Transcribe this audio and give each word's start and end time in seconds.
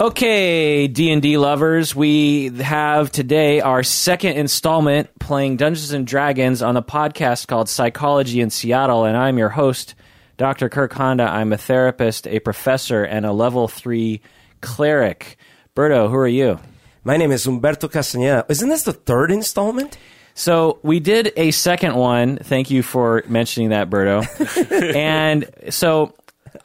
Okay, 0.00 0.88
D&D 0.88 1.36
lovers, 1.36 1.94
we 1.94 2.48
have 2.56 3.12
today 3.12 3.60
our 3.60 3.82
second 3.82 4.38
installment 4.38 5.10
playing 5.18 5.58
Dungeons 5.58 5.92
and 5.92 6.06
Dragons 6.06 6.62
on 6.62 6.78
a 6.78 6.82
podcast 6.82 7.48
called 7.48 7.68
Psychology 7.68 8.40
in 8.40 8.48
Seattle 8.48 9.04
and 9.04 9.14
I'm 9.14 9.36
your 9.36 9.50
host, 9.50 9.94
Dr. 10.38 10.70
Kirk 10.70 10.94
Honda. 10.94 11.24
I'm 11.24 11.52
a 11.52 11.58
therapist, 11.58 12.26
a 12.26 12.38
professor 12.40 13.04
and 13.04 13.26
a 13.26 13.32
level 13.32 13.68
3 13.68 14.22
cleric. 14.62 15.36
Berto, 15.76 16.08
who 16.08 16.16
are 16.16 16.26
you? 16.26 16.58
My 17.04 17.18
name 17.18 17.30
is 17.30 17.46
Umberto 17.46 17.86
Castaneda. 17.86 18.46
Isn't 18.48 18.70
this 18.70 18.84
the 18.84 18.94
third 18.94 19.30
installment? 19.30 19.98
So 20.32 20.78
we 20.82 21.00
did 21.00 21.34
a 21.36 21.50
second 21.50 21.94
one. 21.94 22.38
Thank 22.38 22.70
you 22.70 22.82
for 22.82 23.22
mentioning 23.28 23.68
that, 23.68 23.90
Berto. 23.90 24.24
and 24.96 25.46
so 25.68 26.14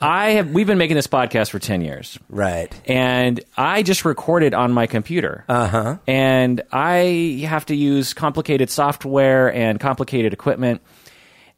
I 0.02 0.32
have 0.32 0.52
we've 0.52 0.68
been 0.68 0.78
making 0.78 0.96
this 0.96 1.08
podcast 1.08 1.50
for 1.50 1.60
10 1.60 1.82
years. 1.82 2.18
Right. 2.30 2.74
and 2.86 3.40
I 3.58 3.84
just 3.84 4.06
recorded 4.06 4.54
on 4.54 4.72
my 4.74 4.88
computer. 4.88 5.44
Uh 5.48 5.68
huh. 5.68 5.98
And 6.08 6.62
I 6.72 7.46
have 7.48 7.66
to 7.68 7.76
use 7.76 8.14
complicated 8.14 8.70
software 8.70 9.54
and 9.54 9.80
complicated 9.80 10.34
equipment. 10.34 10.82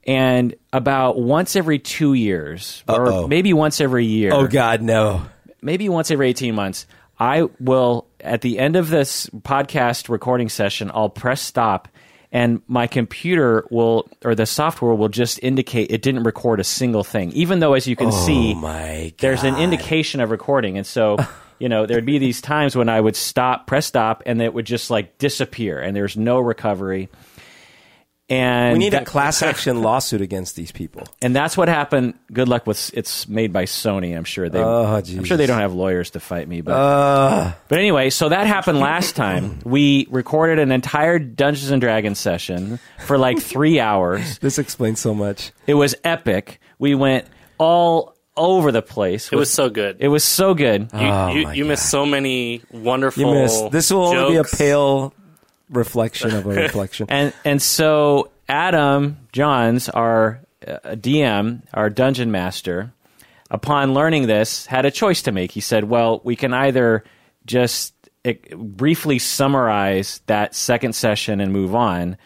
And 0.06 0.56
about 0.72 1.20
once 1.20 1.56
every 1.58 1.80
two 1.80 2.14
years, 2.14 2.84
Uh-oh. 2.88 3.24
or 3.24 3.28
maybe 3.28 3.52
once 3.54 3.82
every 3.82 4.06
year, 4.06 4.32
Oh 4.34 4.48
God, 4.48 4.82
no. 4.82 5.26
maybe 5.62 5.90
once 5.90 6.12
every 6.12 6.30
18 6.30 6.56
months, 6.56 6.88
I 7.20 7.44
will, 7.60 8.08
at 8.22 8.42
the 8.42 8.58
end 8.60 8.76
of 8.78 8.90
this 8.90 9.28
podcast 9.28 10.08
recording 10.08 10.48
session, 10.50 10.92
I'll 10.94 11.10
press 11.10 11.42
stop 11.42 11.90
and 12.32 12.62
my 12.68 12.88
computer 12.88 13.66
will, 13.72 14.10
or 14.24 14.36
the 14.36 14.46
software 14.46 14.94
will 14.94 15.10
just 15.10 15.40
indicate 15.42 15.92
it 15.92 16.02
didn't 16.02 16.24
record 16.24 16.60
a 16.60 16.64
single 16.64 17.04
thing, 17.04 17.32
even 17.32 17.60
though, 17.60 17.74
as 17.74 17.88
you 17.88 17.96
can 17.96 18.08
oh 18.08 18.26
see, 18.26 18.54
my 18.54 19.14
there's 19.20 19.44
an 19.44 19.56
indication 19.56 20.20
of 20.20 20.32
recording. 20.32 20.78
And 20.78 20.86
so, 20.86 21.18
you 21.60 21.70
know, 21.70 21.86
there'd 21.86 22.06
be 22.06 22.20
these 22.20 22.42
times 22.42 22.76
when 22.76 22.90
I 22.90 23.00
would 23.00 23.16
stop, 23.16 23.68
press 23.68 23.86
stop, 23.86 24.24
and 24.26 24.42
it 24.42 24.54
would 24.54 24.66
just 24.66 24.90
like 24.90 25.18
disappear 25.18 25.80
and 25.80 25.96
there's 25.96 26.18
no 26.18 26.40
recovery. 26.40 27.10
And 28.30 28.74
We 28.74 28.80
need 28.80 28.94
a 28.94 29.06
class 29.06 29.42
action 29.52 29.82
lawsuit 29.82 30.20
against 30.20 30.56
these 30.58 30.72
people. 30.72 31.04
and 31.22 31.34
that's 31.36 31.56
what 31.56 31.70
happened. 31.70 32.16
Good 32.34 32.50
luck 32.50 32.68
with 32.68 32.92
it's 32.94 33.28
made 33.30 33.54
by 33.54 33.64
Sony. 33.64 34.18
I'm 34.18 34.26
sure 34.26 34.50
they. 34.50 34.60
Oh, 34.62 34.84
I'm 34.86 35.24
sure 35.24 35.38
they 35.38 35.46
don't 35.46 35.60
have 35.62 35.74
lawyers 35.74 36.10
to 36.12 36.20
fight 36.20 36.48
me, 36.48 36.60
but 36.62 36.72
Uh, 36.74 37.54
but 37.70 37.80
anyway. 37.80 38.10
So 38.10 38.28
that 38.30 38.46
happened 38.48 38.80
last 38.80 39.16
time. 39.16 39.60
We 39.64 40.08
recorded 40.10 40.60
an 40.60 40.72
entire 40.72 41.20
Dungeons 41.20 41.72
and 41.72 41.82
Dragons 41.82 42.20
session 42.20 42.80
for 43.06 43.18
like 43.18 43.40
three 43.40 43.80
hours. 43.90 44.40
this 44.40 44.60
explains 44.60 45.00
so 45.00 45.14
much. 45.14 45.52
It 45.66 45.74
was 45.76 45.96
epic. 46.04 46.60
We 46.80 46.96
went 46.96 47.28
all 47.58 48.16
over 48.36 48.72
the 48.72 48.82
place. 48.82 49.32
It 49.32 49.36
was 49.36 49.52
so 49.52 49.70
good. 49.70 49.98
It 50.00 50.10
was 50.10 50.24
so 50.24 50.54
good. 50.54 50.90
you 50.94 51.00
Oh, 51.00 51.28
you, 51.30 51.50
you 51.52 51.66
missed 51.66 51.90
so 51.90 52.06
many 52.06 52.62
wonderful. 52.72 53.24
You 53.24 53.34
missed. 53.42 53.72
This 53.72 53.92
will 53.92 54.08
only 54.08 54.34
be 54.34 54.38
a 54.38 54.44
pale 54.44 55.14
reflection 55.70 56.34
of 56.36 56.46
a 56.46 56.50
reflection. 56.64 57.08
and 57.10 57.34
and 57.46 57.62
so 57.62 58.32
Adam 58.50 59.18
Johns, 59.32 59.90
our 59.90 60.42
uh, 60.66 60.80
DM, 60.96 61.62
our 61.74 61.90
dungeon 61.90 62.32
master, 62.32 62.94
upon 63.52 63.94
learning 63.94 64.28
this, 64.28 64.66
had 64.66 64.86
a 64.86 64.92
choice 64.92 65.22
to 65.24 65.32
make. 65.32 65.52
He 65.52 65.62
said, 65.62 65.84
"Well, 65.86 66.22
we 66.24 66.36
can 66.36 66.54
either 66.54 67.04
just 67.46 67.94
eh, 68.26 68.36
briefly 68.56 69.20
summarize 69.20 70.22
that 70.28 70.56
second 70.56 70.94
session 70.94 71.42
and 71.42 71.52
move 71.52 71.76
on." 71.76 72.18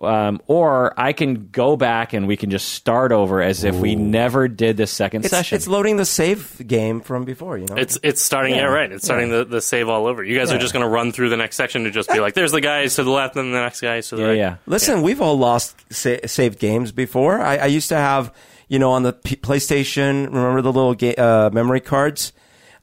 Um, 0.00 0.40
or 0.46 0.94
I 0.96 1.12
can 1.12 1.48
go 1.50 1.76
back 1.76 2.12
and 2.12 2.28
we 2.28 2.36
can 2.36 2.50
just 2.50 2.68
start 2.68 3.10
over 3.10 3.42
as 3.42 3.64
if 3.64 3.74
we 3.74 3.96
never 3.96 4.46
did 4.46 4.76
this 4.76 4.92
second 4.92 5.24
It's, 5.24 5.30
session. 5.30 5.56
it's 5.56 5.66
loading 5.66 5.96
the 5.96 6.04
save 6.04 6.64
game 6.64 7.00
from 7.00 7.24
before, 7.24 7.58
you 7.58 7.66
know? 7.66 7.74
It's 7.74 7.98
it's 8.04 8.22
starting. 8.22 8.54
Yeah, 8.54 8.66
right. 8.66 8.92
It's 8.92 9.04
starting 9.04 9.30
the, 9.30 9.44
the 9.44 9.60
save 9.60 9.88
all 9.88 10.06
over. 10.06 10.22
You 10.22 10.38
guys 10.38 10.52
are 10.52 10.58
just 10.58 10.72
going 10.72 10.84
to 10.84 10.88
run 10.88 11.10
through 11.10 11.30
the 11.30 11.36
next 11.36 11.56
section 11.56 11.82
to 11.82 11.90
just 11.90 12.08
be 12.12 12.20
like, 12.20 12.34
"There's 12.34 12.52
the 12.52 12.60
guys 12.60 12.94
to 12.94 13.02
the 13.02 13.10
left, 13.10 13.34
and 13.34 13.52
the 13.52 13.58
next 13.60 13.80
guys 13.80 14.08
to 14.10 14.16
the 14.16 14.22
yeah, 14.22 14.28
right." 14.28 14.36
yeah. 14.36 14.56
Listen, 14.66 15.02
we've 15.02 15.20
all 15.20 15.36
lost 15.36 15.74
sa- 15.92 16.24
saved 16.26 16.60
games 16.60 16.92
before. 16.92 17.40
I, 17.40 17.56
I 17.56 17.66
used 17.66 17.88
to 17.88 17.96
have, 17.96 18.32
you 18.68 18.78
know, 18.78 18.92
on 18.92 19.02
the 19.02 19.14
P- 19.14 19.34
PlayStation, 19.34 20.26
remember 20.26 20.62
the 20.62 20.72
little 20.72 20.94
ga- 20.94 21.16
uh, 21.16 21.50
memory 21.52 21.80
cards? 21.80 22.32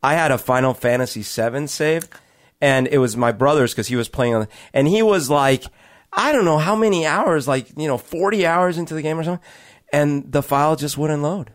I 0.03 0.15
had 0.15 0.31
a 0.31 0.37
Final 0.37 0.73
Fantasy 0.73 1.21
VII 1.21 1.67
save, 1.67 2.09
and 2.59 2.87
it 2.87 2.97
was 2.97 3.15
my 3.15 3.31
brother's 3.31 3.71
because 3.71 3.87
he 3.87 3.95
was 3.95 4.09
playing 4.09 4.35
on, 4.35 4.47
and 4.73 4.85
he 4.89 5.01
was 5.01 5.29
like, 5.29 5.63
I 6.15 6.31
don't 6.31 6.45
know 6.45 6.57
how 6.57 6.75
many 6.75 7.05
hours, 7.05 7.47
like, 7.47 7.67
you 7.77 7.87
know, 7.87 7.97
40 7.97 8.45
hours 8.45 8.77
into 8.77 8.93
the 8.93 9.01
game 9.01 9.19
or 9.19 9.23
something, 9.23 9.45
and 9.91 10.31
the 10.31 10.41
file 10.41 10.75
just 10.75 10.97
wouldn't 10.97 11.21
load. 11.21 11.51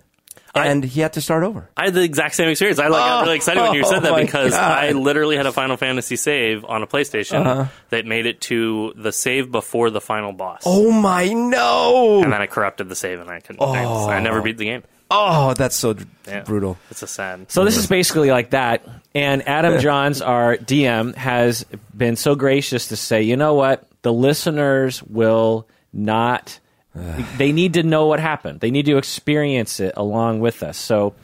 And 0.52 0.82
he 0.82 1.00
had 1.00 1.12
to 1.12 1.20
start 1.20 1.44
over. 1.44 1.70
I 1.76 1.84
had 1.84 1.94
the 1.94 2.02
exact 2.02 2.34
same 2.34 2.48
experience. 2.48 2.80
I 2.80 2.88
like 2.88 2.98
got 3.00 3.20
Oh, 3.20 3.24
really 3.26 3.36
excited 3.36 3.60
when 3.62 3.74
you 3.74 3.84
said 3.84 3.98
oh 3.98 4.00
that 4.00 4.10
my 4.12 4.22
because 4.24 4.50
God. 4.50 4.60
Uh-huh. 4.60 4.80
I 4.80 4.90
literally 4.90 5.36
had 5.36 5.46
a 5.46 5.52
Final 5.52 5.76
Fantasy 5.76 6.16
save 6.16 6.64
on 6.64 6.82
a 6.82 6.88
PlayStation 6.88 7.70
that 7.90 8.04
made 8.04 8.26
it 8.26 8.40
to 8.42 8.92
the 8.96 9.12
save 9.12 9.52
before 9.52 9.90
the 9.90 10.00
final 10.00 10.32
boss, 10.32 10.62
Oh 10.66 10.90
my 10.90 11.32
no! 11.32 12.22
and 12.24 12.32
then 12.32 12.42
I 12.42 12.46
corrupted 12.46 12.88
the 12.88 12.96
save, 12.96 13.20
and 13.20 13.30
I 13.30 13.38
couldn't. 13.38 13.62
I, 13.62 13.84
I 14.16 14.20
never 14.20 14.42
beat 14.42 14.58
the 14.58 14.64
game. 14.64 14.82
Oh, 15.10 15.54
that's 15.54 15.74
so 15.76 15.94
d- 15.94 16.04
Yeah. 16.28 16.42
brutal. 16.42 16.78
It's 16.90 17.02
a 17.02 17.06
sad. 17.06 17.50
So 17.50 17.64
this 17.64 17.76
is 17.76 17.86
basically 17.86 18.30
like 18.30 18.50
that. 18.50 18.82
And 19.14 19.46
Adam 19.48 19.80
Johns, 19.82 20.22
our 20.22 20.56
DM, 20.56 21.14
has 21.16 21.64
been 21.96 22.16
so 22.16 22.34
gracious 22.34 22.88
to 22.88 22.96
say, 22.96 23.22
you 23.22 23.36
know 23.36 23.54
what? 23.54 23.86
The 24.02 24.12
listeners 24.12 25.02
will 25.02 25.66
not. 25.92 26.60
they 27.38 27.52
need 27.52 27.74
to 27.74 27.82
know 27.82 28.06
what 28.06 28.20
happened. 28.20 28.60
They 28.60 28.70
need 28.70 28.86
to 28.86 28.96
experience 28.98 29.80
it 29.80 29.94
along 29.96 30.40
with 30.40 30.62
us. 30.62 30.76
So 30.78 31.14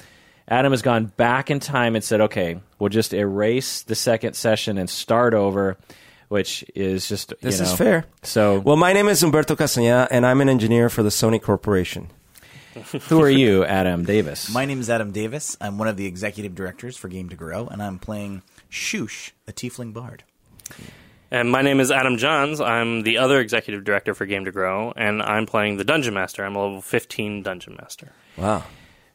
Adam 0.48 0.72
has 0.72 0.82
gone 0.82 1.06
back 1.16 1.50
in 1.50 1.60
time 1.60 1.94
and 1.94 2.04
said, 2.04 2.20
okay, 2.22 2.58
we'll 2.78 2.88
just 2.90 3.12
erase 3.14 3.82
the 3.82 3.94
second 3.94 4.34
session 4.34 4.78
and 4.78 4.88
start 4.90 5.32
over, 5.34 5.76
which 6.28 6.64
is 6.74 7.08
just 7.08 7.30
you 7.32 7.36
This 7.42 7.60
is 7.60 7.70
know. 7.70 7.76
fair. 7.76 8.04
So 8.22 8.58
Well, 8.60 8.76
my 8.76 8.92
name 8.92 9.08
is 9.08 9.22
Umberto 9.22 9.54
Castañeda, 9.56 10.08
and 10.10 10.26
I'm 10.26 10.40
an 10.40 10.48
engineer 10.48 10.88
for 10.88 11.02
the 11.04 11.08
Sony 11.10 11.40
Corporation. 11.40 12.08
Who 13.08 13.22
are 13.22 13.30
you, 13.30 13.64
Adam 13.64 14.04
Davis? 14.04 14.52
My 14.52 14.66
name 14.66 14.80
is 14.80 14.90
Adam 14.90 15.10
Davis. 15.10 15.56
I'm 15.60 15.78
one 15.78 15.88
of 15.88 15.96
the 15.96 16.06
executive 16.06 16.54
directors 16.54 16.96
for 16.96 17.08
Game 17.08 17.28
to 17.30 17.36
Grow, 17.36 17.66
and 17.66 17.82
I'm 17.82 17.98
playing 17.98 18.42
Shoosh, 18.70 19.32
a 19.48 19.52
tiefling 19.52 19.92
bard. 19.92 20.24
And 21.30 21.50
my 21.50 21.62
name 21.62 21.80
is 21.80 21.90
Adam 21.90 22.18
Johns. 22.18 22.60
I'm 22.60 23.02
the 23.02 23.18
other 23.18 23.40
executive 23.40 23.84
director 23.84 24.14
for 24.14 24.26
Game 24.26 24.44
to 24.44 24.52
Grow, 24.52 24.92
and 24.94 25.22
I'm 25.22 25.46
playing 25.46 25.76
the 25.76 25.84
Dungeon 25.84 26.14
Master. 26.14 26.44
I'm 26.44 26.54
a 26.54 26.62
level 26.62 26.82
15 26.82 27.42
Dungeon 27.42 27.76
Master. 27.80 28.12
Wow. 28.36 28.64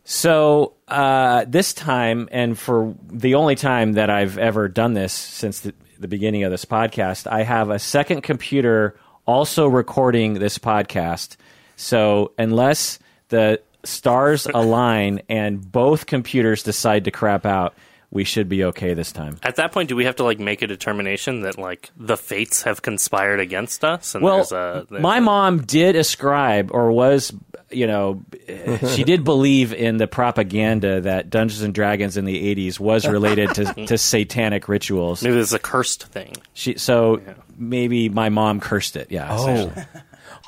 So 0.03 0.73
uh, 0.87 1.45
this 1.47 1.73
time, 1.73 2.27
and 2.31 2.57
for 2.57 2.95
the 3.07 3.35
only 3.35 3.55
time 3.55 3.93
that 3.93 4.09
I've 4.09 4.37
ever 4.37 4.67
done 4.67 4.93
this 4.93 5.13
since 5.13 5.59
the, 5.59 5.73
the 5.99 6.07
beginning 6.07 6.43
of 6.43 6.51
this 6.51 6.65
podcast, 6.65 7.31
I 7.31 7.43
have 7.43 7.69
a 7.69 7.79
second 7.79 8.21
computer 8.21 8.97
also 9.27 9.67
recording 9.67 10.33
this 10.33 10.57
podcast. 10.57 11.37
So 11.75 12.33
unless 12.37 12.99
the 13.31 13.59
stars 13.83 14.45
align 14.53 15.21
and 15.27 15.59
both 15.71 16.05
computers 16.05 16.61
decide 16.61 17.05
to 17.05 17.11
crap 17.11 17.47
out, 17.47 17.73
we 18.11 18.25
should 18.25 18.47
be 18.49 18.65
okay 18.65 18.93
this 18.93 19.11
time. 19.13 19.37
At 19.41 19.55
that 19.55 19.71
point, 19.71 19.87
do 19.89 19.95
we 19.95 20.03
have 20.05 20.17
to 20.17 20.23
like 20.23 20.37
make 20.37 20.61
a 20.61 20.67
determination 20.67 21.41
that 21.41 21.57
like 21.57 21.89
the 21.97 22.17
fates 22.17 22.61
have 22.63 22.81
conspired 22.81 23.39
against 23.39 23.83
us? 23.85 24.13
And 24.15 24.23
Well, 24.23 24.35
there's 24.35 24.51
a, 24.51 24.85
there's 24.89 25.01
my 25.01 25.17
a- 25.17 25.21
mom 25.21 25.61
did 25.61 25.95
ascribe, 25.95 26.71
or 26.73 26.91
was, 26.91 27.31
you 27.71 27.87
know, 27.87 28.21
she 28.89 29.05
did 29.05 29.23
believe 29.23 29.71
in 29.73 29.95
the 29.95 30.07
propaganda 30.07 30.99
that 31.01 31.29
Dungeons 31.29 31.61
and 31.61 31.73
Dragons 31.73 32.17
in 32.17 32.25
the 32.25 32.53
'80s 32.53 32.81
was 32.81 33.07
related 33.07 33.55
to, 33.55 33.73
to 33.87 33.97
satanic 33.97 34.67
rituals. 34.67 35.23
maybe 35.23 35.35
there's 35.35 35.53
a 35.53 35.59
cursed 35.59 36.03
thing. 36.07 36.33
She, 36.53 36.77
so 36.77 37.21
maybe 37.57 38.09
my 38.09 38.27
mom 38.27 38.59
cursed 38.59 38.97
it. 38.97 39.09
Yeah. 39.09 39.27
Oh, 39.31 39.71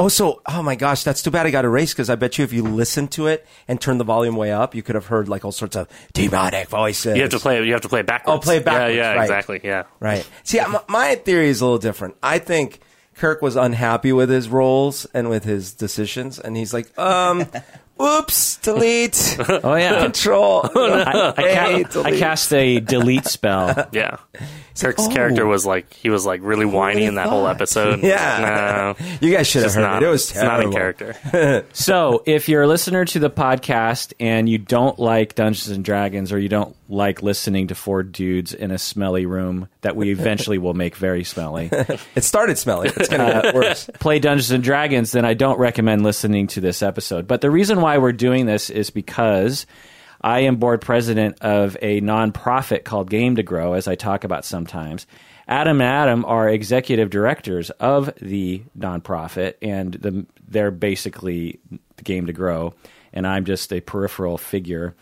so, 0.10 0.42
oh 0.46 0.64
my 0.64 0.76
gosh, 0.76 1.04
that's 1.04 1.22
too 1.22 1.32
bad 1.32 1.46
I 1.46 1.52
got 1.52 1.66
erased 1.66 1.94
because 1.96 2.10
I 2.10 2.16
bet 2.16 2.38
you 2.38 2.44
if 2.44 2.52
you 2.54 2.64
listened 2.64 3.12
to 3.12 3.28
it 3.28 3.46
and 3.68 3.80
turned 3.80 4.00
the 4.00 4.04
volume 4.04 4.36
way 4.36 4.52
up, 4.52 4.74
you 4.76 4.82
could 4.84 4.96
have 4.96 5.06
heard 5.08 5.30
like 5.30 5.46
all 5.46 5.52
sorts 5.52 5.76
of 5.76 5.88
demonic 6.14 6.68
voices. 6.70 7.16
You 7.16 7.22
have 7.24 7.32
to 7.32 7.40
play. 7.40 7.58
it- 7.60 7.66
You 7.66 7.74
have 7.74 7.82
to 7.82 7.90
play 7.90 8.00
it 8.02 8.06
backwards. 8.06 8.38
Oh, 8.38 8.40
play 8.42 8.58
it 8.58 8.66
backwards, 8.66 8.96
Yeah, 8.96 9.12
yeah, 9.12 9.16
right. 9.16 9.22
exactly. 9.24 9.62
Yeah. 9.64 9.84
Right. 10.00 10.28
See, 10.44 10.60
my, 10.60 10.82
my 10.90 11.16
theory 11.16 11.48
is 11.50 11.62
a 11.62 11.66
little 11.66 11.78
different. 11.80 12.16
I 12.24 12.40
think 12.40 12.80
Kirk 13.16 13.42
was 13.44 13.56
unhappy 13.56 14.12
with 14.12 14.30
his 14.30 14.50
roles 14.50 15.06
and 15.14 15.30
with 15.30 15.44
his 15.44 15.74
decisions, 15.74 16.40
and 16.40 16.58
he's 16.58 16.74
like, 16.74 16.98
um, 16.98 17.46
oops, 18.04 18.58
delete, 18.58 19.38
Oh 19.64 19.76
yeah. 19.76 20.02
control. 20.02 20.70
Oh, 20.76 20.92
I, 20.94 21.34
I, 21.38 21.42
Hey, 21.42 21.84
ca- 21.86 22.02
I 22.04 22.12
cast 22.18 22.54
a 22.54 22.80
delete 22.80 23.26
spell. 23.26 23.90
Yeah. 23.94 24.18
Kirk's 24.80 25.04
oh. 25.06 25.10
character 25.12 25.46
was 25.46 25.68
like 25.68 25.94
he 25.94 26.10
was 26.10 26.26
like 26.26 26.42
really 26.44 26.66
whiny 26.66 27.06
in 27.06 27.16
that 27.16 27.28
whole 27.28 27.48
episode. 27.48 28.02
Yeah. 28.02 28.96
No, 29.00 29.06
You 29.22 29.32
guys 29.32 29.46
should 29.48 29.62
have 29.64 29.74
heard 29.76 29.82
not. 29.82 30.02
it. 30.04 30.08
It 30.08 30.10
was 30.10 30.32
it's 30.32 30.42
not 30.42 30.62
in 30.62 30.72
character. 30.72 31.16
So, 31.74 32.24
if 32.26 32.50
you're 32.50 32.64
a 32.64 32.68
listener 32.68 33.06
to 33.06 33.20
the 33.20 33.30
podcast 33.30 34.14
and 34.20 34.50
you 34.50 34.58
don't 34.58 34.98
like 34.98 35.36
Dungeons 35.36 35.70
and 35.76 35.86
Dragons 35.86 36.32
or 36.32 36.40
you 36.40 36.50
don't 36.50 36.76
like 36.90 37.22
listening 37.22 37.68
to 37.68 37.76
four 37.76 38.02
dudes 38.04 38.54
in 38.54 38.72
a 38.72 38.78
smelly 38.80 39.26
room 39.28 39.68
that 39.82 39.96
we 39.96 40.10
eventually 40.12 40.58
will 40.58 40.74
make 40.74 40.96
very 40.96 41.24
smelly, 41.24 41.70
It 42.16 42.24
started 42.24 42.58
smelling. 42.58 42.92
It's 42.96 43.10
going 43.10 43.20
to 43.22 43.36
uh, 43.38 43.42
get 43.44 43.56
worse. 43.56 43.90
play 44.00 44.20
Dungeons 44.20 44.52
and 44.52 44.64
Dragons, 44.64 45.12
then 45.12 45.24
I 45.26 45.34
don't 45.36 45.60
recommend 45.60 46.04
listening 46.04 46.48
to 46.48 46.62
this 46.62 46.82
episode. 46.82 47.28
But 47.28 47.42
the 47.42 47.52
reason 47.52 47.80
why 47.82 47.93
we're 47.98 48.12
doing 48.12 48.46
this 48.46 48.70
is 48.70 48.90
because 48.90 49.66
I 50.22 50.42
am 50.42 50.56
board 50.56 50.82
president 50.82 51.42
of 51.42 51.78
a 51.82 52.00
nonprofit 52.02 52.86
called 52.86 53.10
Game 53.10 53.36
to 53.36 53.44
Grow, 53.44 53.74
as 53.74 53.88
I 53.88 53.96
talk 53.96 54.24
about 54.24 54.46
sometimes. 54.46 55.06
Adam 55.48 55.82
and 55.82 55.90
Adam 55.90 56.26
are 56.26 56.48
executive 56.48 57.10
directors 57.10 57.70
of 57.72 58.14
the 58.22 58.64
nonprofit, 58.78 59.56
and 59.62 59.94
the, 59.94 60.26
they're 60.48 60.72
basically 60.72 61.60
Game 62.02 62.28
to 62.28 62.34
Grow, 62.34 62.74
and 63.12 63.28
I'm 63.28 63.44
just 63.44 63.74
a 63.74 63.82
peripheral 63.82 64.38
figure. 64.38 64.96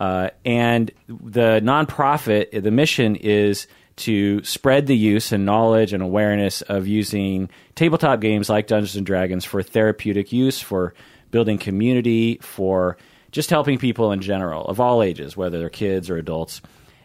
Uh, 0.00 0.30
and 0.44 0.90
the 1.08 1.60
nonprofit, 1.62 2.62
the 2.62 2.70
mission 2.70 3.16
is 3.16 3.68
to 3.96 4.42
spread 4.44 4.86
the 4.86 4.96
use 4.96 5.32
and 5.32 5.46
knowledge 5.46 5.92
and 5.92 6.02
awareness 6.02 6.60
of 6.62 6.86
using 6.86 7.48
tabletop 7.76 8.20
games 8.20 8.50
like 8.50 8.66
Dungeons 8.66 8.96
and 8.96 9.06
Dragons 9.06 9.44
for 9.44 9.62
therapeutic 9.62 10.32
use, 10.32 10.60
for 10.60 10.92
building 11.30 11.58
community, 11.58 12.38
for 12.40 12.96
just 13.32 13.50
helping 13.50 13.78
people 13.78 14.12
in 14.12 14.20
general 14.20 14.64
of 14.66 14.80
all 14.80 15.02
ages, 15.02 15.36
whether 15.36 15.58
they're 15.58 15.68
kids 15.68 16.08
or 16.08 16.16
adults. 16.16 16.62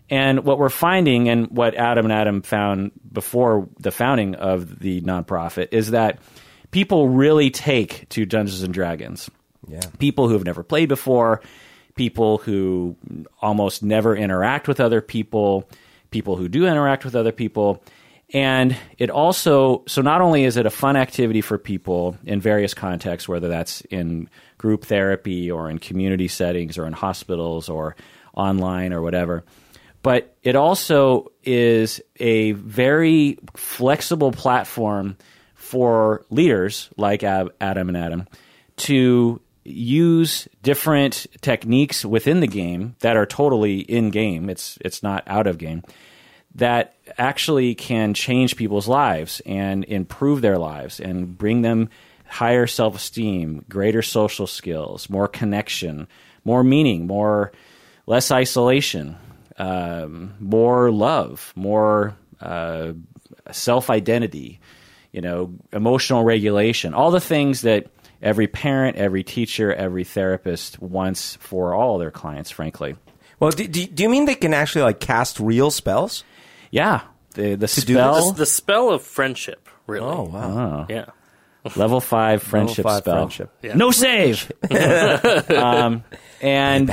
And 0.09 0.43
what 0.43 0.59
we're 0.59 0.69
finding, 0.69 1.29
and 1.29 1.49
what 1.49 1.75
Adam 1.75 2.05
and 2.05 2.13
Adam 2.13 2.41
found 2.41 2.91
before 3.11 3.67
the 3.79 3.91
founding 3.91 4.35
of 4.35 4.79
the 4.79 5.01
nonprofit, 5.01 5.69
is 5.71 5.91
that 5.91 6.19
people 6.71 7.09
really 7.09 7.49
take 7.49 8.09
to 8.09 8.25
Dungeons 8.25 8.61
and 8.61 8.73
Dragons. 8.73 9.29
Yeah. 9.67 9.81
People 9.99 10.27
who 10.27 10.33
have 10.33 10.43
never 10.43 10.63
played 10.63 10.89
before, 10.89 11.41
people 11.95 12.39
who 12.39 12.97
almost 13.41 13.83
never 13.83 14.15
interact 14.15 14.67
with 14.67 14.79
other 14.79 15.01
people, 15.01 15.69
people 16.09 16.35
who 16.35 16.49
do 16.49 16.65
interact 16.65 17.05
with 17.05 17.15
other 17.15 17.31
people. 17.31 17.81
And 18.33 18.77
it 18.97 19.09
also, 19.09 19.83
so 19.87 20.01
not 20.01 20.21
only 20.21 20.45
is 20.45 20.55
it 20.55 20.65
a 20.65 20.69
fun 20.69 20.95
activity 20.95 21.41
for 21.41 21.57
people 21.57 22.17
in 22.23 22.39
various 22.39 22.73
contexts, 22.73 23.27
whether 23.27 23.49
that's 23.49 23.81
in 23.81 24.29
group 24.57 24.85
therapy 24.85 25.51
or 25.51 25.69
in 25.69 25.79
community 25.79 26.27
settings 26.27 26.77
or 26.77 26.85
in 26.85 26.93
hospitals 26.93 27.67
or 27.67 27.95
online 28.33 28.93
or 28.93 29.01
whatever, 29.01 29.43
but 30.01 30.35
it 30.43 30.55
also 30.55 31.31
is 31.43 32.01
a 32.19 32.53
very 32.53 33.37
flexible 33.55 34.31
platform 34.31 35.17
for 35.53 36.25
leaders 36.29 36.89
like 36.97 37.23
Adam 37.23 37.51
and 37.61 37.97
Adam 37.97 38.27
to 38.77 39.41
use 39.63 40.47
different 40.63 41.27
techniques 41.41 42.03
within 42.03 42.39
the 42.39 42.47
game 42.47 42.95
that 43.01 43.15
are 43.15 43.27
totally 43.27 43.79
in 43.79 44.09
game. 44.09 44.49
It's 44.49 44.77
it's 44.81 45.03
not 45.03 45.23
out 45.27 45.47
of 45.47 45.57
game 45.57 45.83
that 46.55 46.95
actually 47.17 47.75
can 47.75 48.13
change 48.13 48.55
people's 48.55 48.87
lives 48.87 49.41
and 49.45 49.85
improve 49.85 50.41
their 50.41 50.57
lives 50.57 50.99
and 50.99 51.37
bring 51.37 51.61
them 51.61 51.89
higher 52.27 52.67
self-esteem, 52.67 53.65
greater 53.69 54.01
social 54.01 54.47
skills, 54.47 55.09
more 55.09 55.27
connection, 55.27 56.07
more 56.43 56.63
meaning, 56.63 57.07
more 57.07 57.51
less 58.05 58.31
isolation, 58.31 59.15
um, 59.57 60.33
more 60.39 60.91
love, 60.91 61.53
more 61.55 62.15
uh, 62.39 62.93
self-identity, 63.51 64.59
you 65.11 65.21
know, 65.21 65.53
emotional 65.73 66.23
regulation, 66.23 66.93
all 66.93 67.11
the 67.11 67.19
things 67.19 67.61
that 67.61 67.87
every 68.21 68.47
parent, 68.47 68.97
every 68.97 69.23
teacher, 69.23 69.73
every 69.73 70.03
therapist 70.03 70.81
wants 70.81 71.35
for 71.37 71.73
all 71.73 71.97
their 71.97 72.11
clients, 72.11 72.49
frankly. 72.49 72.95
Well, 73.39 73.51
do, 73.51 73.67
do, 73.67 73.87
do 73.87 74.03
you 74.03 74.09
mean 74.09 74.25
they 74.25 74.35
can 74.35 74.53
actually 74.53 74.83
like 74.83 74.99
cast 74.99 75.39
real 75.39 75.71
spells? 75.71 76.23
Yeah. 76.71 77.01
The, 77.33 77.55
the 77.55 77.67
do 77.67 77.67
spell, 77.67 78.31
The, 78.31 78.39
the 78.39 78.45
spell 78.45 78.89
of 78.89 79.03
friendship, 79.03 79.69
really. 79.87 80.05
Oh, 80.05 80.23
wow. 80.23 80.87
Yeah. 80.89 81.05
level 81.75 82.01
five 82.01 82.41
friendship 82.41 82.83
five 82.83 83.03
spell. 83.03 83.15
friendship. 83.15 83.51
Yeah. 83.61 83.75
No 83.75 83.91
save. 83.91 84.51
um, 85.51 86.03
and 86.41 86.89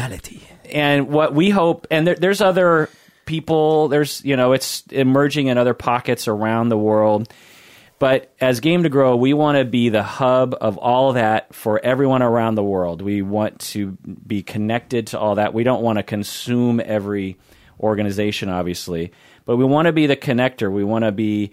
and 0.71 1.09
what 1.09 1.35
we 1.35 1.51
hope, 1.51 1.87
and 1.91 2.07
there, 2.07 2.15
there's 2.15 2.41
other 2.41 2.91
people. 3.25 3.89
There's 3.89 4.23
you 4.25 4.37
know 4.37 4.53
it's 4.53 4.83
emerging 4.91 5.47
in 5.47 5.57
other 5.57 5.75
pockets 5.75 6.29
around 6.29 6.69
the 6.69 6.79
world. 6.79 7.33
But 7.99 8.33
as 8.41 8.61
Game 8.61 8.85
to 8.85 8.89
Grow, 8.89 9.17
we 9.17 9.35
want 9.35 9.59
to 9.59 9.65
be 9.65 9.89
the 9.89 10.05
hub 10.05 10.55
of 10.61 10.79
all 10.79 11.15
that 11.15 11.53
for 11.53 11.85
everyone 11.85 12.23
around 12.23 12.55
the 12.55 12.63
world. 12.63 13.03
We 13.03 13.23
want 13.23 13.59
to 13.73 13.99
be 14.25 14.43
connected 14.45 15.09
to 15.09 15.19
all 15.19 15.35
that. 15.37 15.53
We 15.53 15.65
don't 15.65 15.83
want 15.83 15.99
to 15.99 16.05
consume 16.05 16.81
every 16.85 17.39
organization, 17.81 18.51
obviously, 18.51 19.13
but 19.49 19.57
we 19.57 19.65
want 19.65 19.87
to 19.87 19.93
be 19.93 20.05
the 20.05 20.15
connector. 20.15 20.71
We 20.71 20.85
want 20.85 21.07
to 21.07 21.11
be 21.11 21.53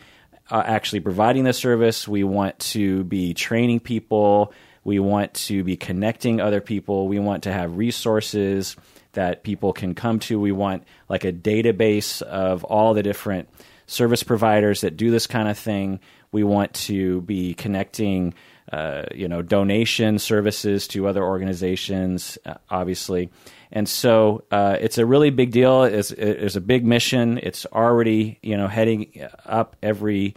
uh, 0.51 0.61
actually 0.65 0.99
providing 0.99 1.45
the 1.45 1.53
service. 1.53 2.05
We 2.05 2.25
want 2.25 2.59
to 2.59 3.05
be 3.05 3.33
training 3.33 3.79
people. 3.79 4.51
We 4.83 4.99
want 4.99 5.33
to 5.45 5.63
be 5.63 5.77
connecting 5.77 6.41
other 6.41 6.59
people. 6.59 7.07
We 7.07 7.19
want 7.19 7.43
to 7.43 7.53
have 7.53 7.77
resources 7.77 8.75
that 9.13 9.43
people 9.43 9.71
can 9.71 9.95
come 9.95 10.19
to. 10.19 10.37
We 10.37 10.51
want 10.51 10.83
like 11.07 11.23
a 11.23 11.31
database 11.31 12.21
of 12.21 12.65
all 12.65 12.93
the 12.93 13.01
different 13.01 13.47
service 13.87 14.23
providers 14.23 14.81
that 14.81 14.97
do 14.97 15.09
this 15.09 15.25
kind 15.25 15.47
of 15.47 15.57
thing. 15.57 16.01
We 16.33 16.43
want 16.43 16.73
to 16.73 17.21
be 17.21 17.53
connecting, 17.53 18.33
uh, 18.73 19.03
you 19.15 19.29
know, 19.29 19.41
donation 19.41 20.19
services 20.19 20.89
to 20.89 21.07
other 21.07 21.23
organizations, 21.23 22.37
uh, 22.45 22.55
obviously. 22.69 23.29
And 23.75 23.89
so 23.89 24.45
uh, 24.51 24.77
it's 24.79 24.97
a 24.97 25.05
really 25.05 25.31
big 25.31 25.51
deal. 25.51 25.83
It's, 25.83 26.09
it's 26.11 26.55
a 26.55 26.61
big 26.61 26.85
mission. 26.85 27.37
It's 27.43 27.65
already, 27.65 28.39
you 28.41 28.55
know, 28.55 28.69
heading 28.69 29.27
up 29.45 29.75
every 29.83 30.35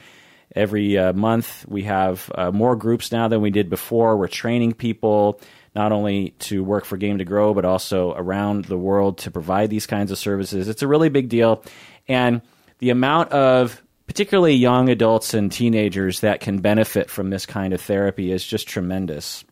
every 0.56 0.99
uh, 0.99 1.12
month. 1.12 1.64
We 1.69 1.82
have 1.85 2.32
uh, 2.35 2.50
more 2.50 2.75
groups 2.75 3.12
now 3.12 3.29
than 3.29 3.40
we 3.40 3.50
did 3.50 3.70
before. 3.70 4.17
We're 4.17 4.26
training 4.26 4.73
people 4.73 5.40
not 5.75 5.93
only 5.93 6.31
to 6.40 6.64
work 6.64 6.85
for 6.85 6.96
Game 6.96 7.19
to 7.19 7.25
Grow, 7.25 7.55
but 7.55 7.64
also 7.64 8.12
around 8.14 8.64
the 8.64 8.79
world 8.79 9.19
to 9.19 9.31
provide 9.31 9.70
these 9.70 9.87
kinds 9.87 10.11
of 10.11 10.19
services. 10.19 10.67
It's 10.67 10.82
a 10.82 10.88
really 10.88 11.11
big 11.11 11.29
deal. 11.29 11.62
And 12.08 12.43
the 12.79 12.90
amount 12.90 13.31
of 13.31 13.81
particularly 14.08 14.55
young 14.55 14.88
adults 14.88 15.35
and 15.35 15.52
teenagers 15.52 16.20
that 16.20 16.40
can 16.40 16.58
benefit 16.58 17.08
from 17.08 17.31
this 17.31 17.46
kind 17.46 17.73
of 17.73 17.81
therapy 17.81 18.32
is 18.32 18.44
just 18.44 18.67
tremendous. 18.67 19.44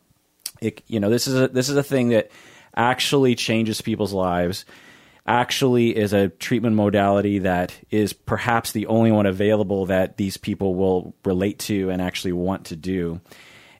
It, 0.59 0.81
you 0.87 0.99
know, 0.99 1.09
this 1.09 1.27
is 1.27 1.39
a, 1.39 1.47
this 1.47 1.69
is 1.69 1.77
a 1.77 1.83
thing 1.83 2.09
that 2.09 2.31
actually 2.77 3.35
changes 3.35 3.81
people's 3.81 4.13
lives. 4.13 4.65
Actually, 5.25 5.97
is 5.97 6.13
a 6.13 6.29
treatment 6.29 6.77
modality 6.77 7.39
that 7.39 7.77
is 7.91 8.13
perhaps 8.13 8.71
the 8.71 8.87
only 8.87 9.11
one 9.11 9.25
available 9.25 9.87
that 9.87 10.15
these 10.15 10.37
people 10.37 10.75
will 10.75 11.13
relate 11.25 11.59
to 11.59 11.89
and 11.89 12.01
actually 12.01 12.31
want 12.31 12.67
to 12.67 12.77
do. 12.77 13.19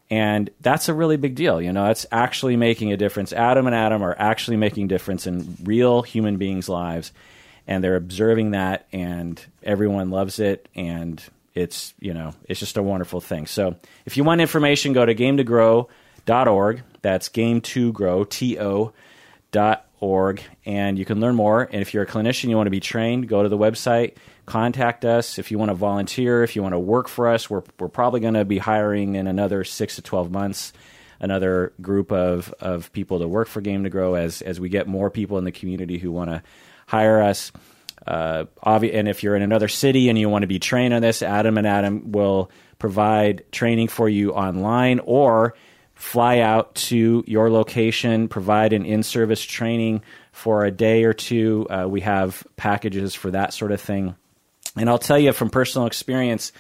And 0.10 0.50
that's 0.60 0.90
a 0.90 0.94
really 0.94 1.16
big 1.16 1.36
deal. 1.36 1.62
You 1.62 1.72
know, 1.72 1.90
it's 1.90 2.06
actually 2.12 2.58
making 2.58 2.92
a 2.92 2.98
difference. 2.98 3.32
Adam 3.32 3.66
and 3.66 3.76
Adam 3.76 4.02
are 4.04 4.16
actually 4.18 4.58
making 4.58 4.88
difference 4.88 5.26
in 5.26 5.56
real 5.64 6.02
human 6.02 6.36
beings' 6.36 6.68
lives 6.68 7.14
and 7.68 7.84
they're 7.84 7.98
observing 7.98 8.52
that 8.52 8.88
and 8.92 9.46
everyone 9.62 10.10
loves 10.10 10.40
it 10.40 10.68
and 10.74 11.22
it's 11.54 11.94
you 12.00 12.14
know 12.14 12.34
it's 12.46 12.60
just 12.60 12.78
a 12.78 12.84
wonderful 12.84 13.20
thing 13.20 13.46
so 13.46 13.76
if 14.06 14.18
you 14.18 14.24
want 14.24 14.42
information 14.42 14.94
go 14.94 15.06
to 15.06 15.14
game2grow.org 16.28 16.84
that's 17.02 17.30
game 17.30 17.62
to 17.62 17.94
grow 17.94 18.24
to 18.26 18.94
dot 19.52 19.86
org. 20.00 20.42
And 20.66 21.00
you 21.00 21.06
can 21.06 21.20
learn 21.20 21.36
more. 21.36 21.64
And 21.72 21.82
if 21.82 21.94
you're 21.94 22.04
a 22.04 22.08
clinician 22.08 22.50
you 22.50 22.56
want 22.56 22.68
to 22.68 22.72
be 22.72 22.80
trained 22.80 23.28
go 23.28 23.44
to 23.44 23.50
the 23.50 23.58
website 23.58 24.16
contact 24.46 25.06
us. 25.06 25.40
If 25.40 25.52
you 25.52 25.58
want 25.58 25.70
to 25.70 25.76
volunteer 25.76 26.44
if 26.44 26.56
you 26.56 26.62
want 26.64 26.74
to 26.74 26.80
work 26.80 27.08
for 27.08 27.28
us 27.28 27.50
we're, 27.50 27.64
we're 27.80 27.88
probably 27.88 28.20
going 28.20 28.36
to 28.36 28.46
be 28.46 28.58
hiring 28.58 29.16
in 29.16 29.28
another 29.28 29.64
six 29.64 29.96
to 29.96 30.02
12 30.02 30.32
months 30.32 30.74
another 31.20 31.74
group 31.82 32.12
of, 32.12 32.54
of 32.60 32.92
people 32.94 33.20
to 33.20 33.28
work 33.28 33.48
for 33.48 33.62
game 33.62 33.84
to 33.84 33.90
grow 33.90 34.16
as, 34.16 34.42
as 34.42 34.60
we 34.60 34.70
get 34.70 34.88
more 34.88 35.10
people 35.10 35.38
in 35.38 35.44
the 35.44 35.52
community 35.52 35.98
who 35.98 36.12
want 36.12 36.30
to 36.30 36.44
hire 36.88 37.22
us. 37.22 37.52
Uh, 38.06 38.46
obvi- 38.66 38.94
and 38.94 39.08
if 39.08 39.24
you're 39.24 39.36
in 39.36 39.42
another 39.42 39.68
city 39.68 40.10
and 40.10 40.18
you 40.18 40.30
want 40.30 40.44
to 40.44 40.48
be 40.48 40.60
trained 40.60 40.94
on 40.94 41.02
this, 41.02 41.22
Adam 41.22 41.58
and 41.58 41.68
Adam 41.68 42.12
will 42.12 42.52
provide 42.80 43.44
training 43.52 43.88
for 43.88 44.08
you 44.08 44.32
online 44.32 45.00
or 45.00 45.56
fly 45.98 46.40
out 46.40 46.76
to 46.76 47.24
your 47.28 47.50
location, 47.50 48.28
provide 48.28 48.72
an 48.72 48.86
in 48.86 49.02
service 49.04 49.44
training 49.44 50.02
for 50.32 50.64
a 50.64 50.72
day 50.72 51.04
or 51.04 51.14
two. 51.14 51.66
Uh, 51.70 51.88
we 51.90 52.02
have 52.02 52.46
packages 52.56 53.16
for 53.16 53.32
that 53.32 53.52
sort 53.52 53.72
of 53.72 53.82
thing. 53.82 54.16
And 54.76 54.90
I'll 54.90 55.00
tell 55.00 55.18
you 55.18 55.34
from 55.34 55.50
personal 55.50 55.88
experience, 55.88 56.52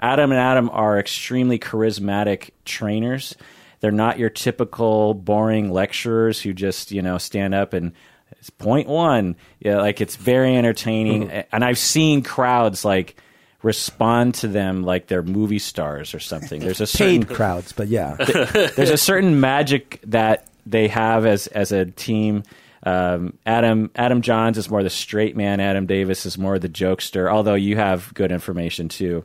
Adam 0.00 0.32
and 0.32 0.40
Adam 0.40 0.70
are 0.70 0.98
extremely 0.98 1.58
charismatic 1.58 2.50
trainers. 2.64 3.36
They're 3.80 3.92
not 3.92 4.18
your 4.18 4.30
typical 4.30 5.12
boring 5.12 5.70
lecturers 5.70 6.40
who 6.40 6.54
just, 6.54 6.90
you 6.90 7.02
know, 7.02 7.18
stand 7.18 7.54
up 7.54 7.74
and 7.74 7.92
it's 8.38 8.48
point 8.48 8.88
one. 8.88 9.36
Yeah, 9.60 9.78
like 9.78 10.00
it's 10.00 10.16
very 10.16 10.56
entertaining. 10.56 11.30
and 11.30 11.62
I've 11.62 11.78
seen 11.78 12.22
crowds 12.22 12.82
like 12.82 13.16
respond 13.62 14.34
to 14.36 14.48
them 14.48 14.82
like 14.82 15.08
they're 15.08 15.22
movie 15.22 15.58
stars 15.58 16.14
or 16.14 16.20
something. 16.20 16.60
There's 16.60 16.80
a 16.80 16.86
certain 16.86 17.24
Paid 17.24 17.34
crowds, 17.34 17.72
but 17.72 17.88
yeah. 17.88 18.14
there's 18.76 18.90
a 18.90 18.98
certain 18.98 19.40
magic 19.40 20.00
that 20.06 20.48
they 20.66 20.88
have 20.88 21.26
as 21.26 21.46
as 21.48 21.72
a 21.72 21.86
team. 21.86 22.42
Um, 22.82 23.36
Adam 23.44 23.90
Adam 23.96 24.22
Johns 24.22 24.58
is 24.58 24.70
more 24.70 24.82
the 24.82 24.90
straight 24.90 25.36
man. 25.36 25.60
Adam 25.60 25.86
Davis 25.86 26.26
is 26.26 26.38
more 26.38 26.58
the 26.58 26.68
jokester. 26.68 27.30
Although 27.30 27.54
you 27.54 27.76
have 27.76 28.12
good 28.14 28.30
information 28.30 28.88
too, 28.88 29.24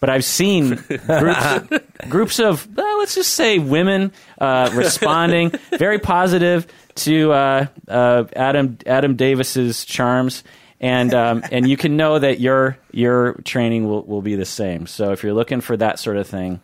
but 0.00 0.10
I've 0.10 0.24
seen 0.24 0.76
groups, 1.06 1.68
groups 2.08 2.38
of 2.40 2.68
well, 2.76 2.98
let's 2.98 3.14
just 3.14 3.34
say 3.34 3.58
women 3.58 4.12
uh, 4.38 4.70
responding 4.74 5.52
very 5.72 5.98
positive 5.98 6.66
to 6.96 7.32
uh, 7.32 7.66
uh, 7.88 8.24
Adam 8.34 8.78
Adam 8.86 9.16
Davis's 9.16 9.84
charms. 9.84 10.42
And 10.80 11.12
um, 11.12 11.44
and 11.52 11.68
you 11.68 11.76
can 11.76 11.96
know 11.96 12.18
that 12.18 12.40
your 12.40 12.78
your 12.90 13.34
training 13.44 13.86
will, 13.86 14.02
will 14.02 14.22
be 14.22 14.34
the 14.34 14.46
same. 14.46 14.86
So 14.86 15.12
if 15.12 15.22
you're 15.22 15.34
looking 15.34 15.60
for 15.60 15.76
that 15.76 15.98
sort 15.98 16.16
of 16.16 16.26
thing, 16.26 16.60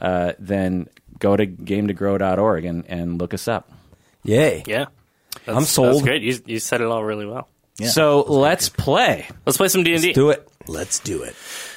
uh, 0.00 0.32
then 0.38 0.88
go 1.18 1.36
to 1.36 1.46
game2grow.org 1.46 2.64
and, 2.64 2.84
and 2.88 3.18
look 3.20 3.32
us 3.32 3.46
up. 3.46 3.70
Yay. 4.24 4.64
Yeah. 4.66 4.86
That's, 5.46 5.56
I'm 5.56 5.64
sold. 5.64 5.94
That's 5.94 6.02
great. 6.02 6.22
You, 6.22 6.38
you 6.46 6.58
said 6.58 6.80
it 6.80 6.88
all 6.88 7.04
really 7.04 7.26
well. 7.26 7.48
Yeah. 7.78 7.88
so 7.88 8.22
let's 8.22 8.68
play. 8.68 9.28
Let's 9.46 9.56
play 9.56 9.68
some 9.68 9.82
D&D. 9.82 10.12
Do 10.12 10.30
it. 10.30 10.46
Let's 10.66 10.98
do 10.98 11.22
it. 11.22 11.34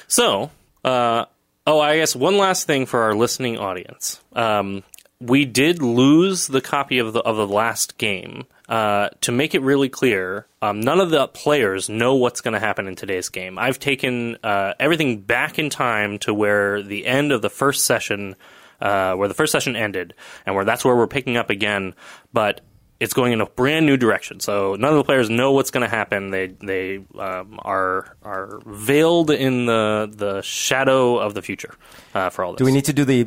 So, 0.08 0.50
uh, 0.84 1.24
oh, 1.66 1.80
I 1.80 1.96
guess 1.96 2.14
one 2.14 2.36
last 2.38 2.66
thing 2.66 2.86
for 2.86 3.00
our 3.02 3.14
listening 3.14 3.58
audience. 3.58 4.20
Um, 4.34 4.82
we 5.20 5.44
did 5.44 5.82
lose 5.82 6.46
the 6.46 6.60
copy 6.60 6.98
of 6.98 7.12
the 7.12 7.20
of 7.20 7.36
the 7.36 7.46
last 7.46 7.98
game. 7.98 8.44
Uh, 8.68 9.10
to 9.20 9.30
make 9.30 9.54
it 9.54 9.62
really 9.62 9.88
clear, 9.88 10.44
um, 10.60 10.80
none 10.80 10.98
of 10.98 11.10
the 11.10 11.28
players 11.28 11.88
know 11.88 12.16
what's 12.16 12.40
going 12.40 12.54
to 12.54 12.58
happen 12.58 12.88
in 12.88 12.96
today's 12.96 13.28
game. 13.28 13.58
I've 13.58 13.78
taken 13.78 14.38
uh, 14.42 14.74
everything 14.80 15.20
back 15.20 15.60
in 15.60 15.70
time 15.70 16.18
to 16.20 16.34
where 16.34 16.82
the 16.82 17.06
end 17.06 17.30
of 17.30 17.42
the 17.42 17.48
first 17.48 17.84
session, 17.84 18.34
uh, 18.80 19.14
where 19.14 19.28
the 19.28 19.34
first 19.34 19.52
session 19.52 19.76
ended, 19.76 20.14
and 20.44 20.56
where 20.56 20.64
that's 20.64 20.84
where 20.84 20.96
we're 20.96 21.06
picking 21.06 21.36
up 21.36 21.48
again. 21.48 21.94
But 22.32 22.60
it's 22.98 23.12
going 23.12 23.32
in 23.32 23.40
a 23.40 23.46
brand 23.46 23.84
new 23.86 23.96
direction. 23.96 24.40
So 24.40 24.74
none 24.74 24.90
of 24.90 24.96
the 24.96 25.04
players 25.04 25.28
know 25.28 25.52
what's 25.52 25.70
going 25.70 25.88
to 25.88 25.94
happen. 25.94 26.30
They 26.30 26.46
they 26.46 27.04
um, 27.18 27.58
are 27.62 28.16
are 28.22 28.60
veiled 28.66 29.30
in 29.30 29.66
the 29.66 30.10
the 30.14 30.42
shadow 30.42 31.18
of 31.18 31.34
the 31.34 31.42
future 31.42 31.74
uh, 32.14 32.30
for 32.30 32.44
all 32.44 32.52
this. 32.52 32.58
Do 32.58 32.64
we 32.64 32.72
need 32.72 32.86
to 32.86 32.92
do 32.92 33.04
the? 33.04 33.24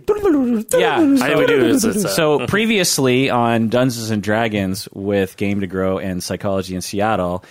Yeah, 0.78 0.98
I 1.00 1.28
think 1.28 1.40
we 1.40 1.46
do. 1.46 1.66
It's, 1.66 1.84
it's, 1.84 2.06
uh, 2.06 2.10
So 2.10 2.48
previously 2.48 3.30
on 3.30 3.70
Dungeons 3.70 4.10
and 4.10 4.24
Dragons 4.24 4.90
with 4.94 5.38
Game 5.38 5.60
to 5.62 5.68
Grow 5.68 6.00
and 6.00 6.24
Psychology 6.24 6.76
in 6.76 6.82
Seattle, 6.82 7.44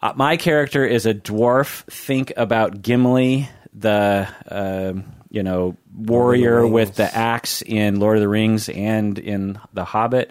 uh, 0.00 0.12
my 0.16 0.36
character 0.36 0.86
is 0.86 1.04
a 1.04 1.14
dwarf. 1.14 1.84
Think 1.90 2.32
about 2.36 2.80
Gimli, 2.80 3.48
the 3.74 4.28
um 4.48 5.04
you 5.30 5.42
know 5.42 5.76
warrior 5.94 6.62
Rings. 6.62 6.72
with 6.72 6.94
the 6.94 7.14
axe 7.14 7.60
in 7.62 8.00
Lord 8.00 8.16
of 8.16 8.22
the 8.22 8.28
Rings 8.28 8.68
and 8.68 9.18
in 9.18 9.58
The 9.74 9.84
Hobbit. 9.84 10.30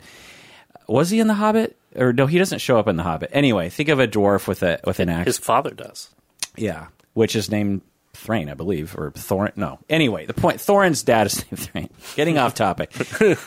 Was 0.87 1.09
he 1.09 1.19
in 1.19 1.27
The 1.27 1.33
Hobbit? 1.35 1.77
Or 1.95 2.11
no, 2.13 2.25
he 2.25 2.37
doesn't 2.37 2.59
show 2.59 2.77
up 2.77 2.87
in 2.87 2.97
The 2.97 3.03
Hobbit. 3.03 3.29
Anyway, 3.33 3.69
think 3.69 3.89
of 3.89 3.99
a 3.99 4.07
dwarf 4.07 4.47
with 4.47 4.63
a 4.63 4.79
with 4.85 4.99
an 4.99 5.09
axe. 5.09 5.25
his 5.25 5.37
father 5.37 5.71
does. 5.71 6.09
Yeah, 6.55 6.87
which 7.13 7.35
is 7.35 7.49
named 7.51 7.81
Thrain, 8.13 8.49
I 8.49 8.53
believe, 8.53 8.95
or 8.97 9.11
Thorin. 9.11 9.55
No, 9.57 9.79
anyway, 9.89 10.25
the 10.25 10.33
point: 10.33 10.59
Thorin's 10.59 11.03
dad 11.03 11.27
is 11.27 11.37
named 11.51 11.59
Thrain. 11.59 11.89
Getting 12.15 12.37
off 12.37 12.53
topic. 12.55 12.91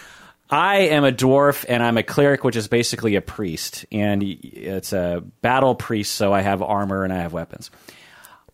I 0.48 0.76
am 0.76 1.04
a 1.04 1.10
dwarf, 1.10 1.64
and 1.68 1.82
I'm 1.82 1.96
a 1.96 2.04
cleric, 2.04 2.44
which 2.44 2.54
is 2.54 2.68
basically 2.68 3.16
a 3.16 3.20
priest, 3.20 3.84
and 3.90 4.22
it's 4.22 4.92
a 4.92 5.24
battle 5.42 5.74
priest. 5.74 6.14
So 6.14 6.32
I 6.32 6.40
have 6.42 6.62
armor 6.62 7.02
and 7.02 7.12
I 7.12 7.16
have 7.16 7.32
weapons. 7.32 7.70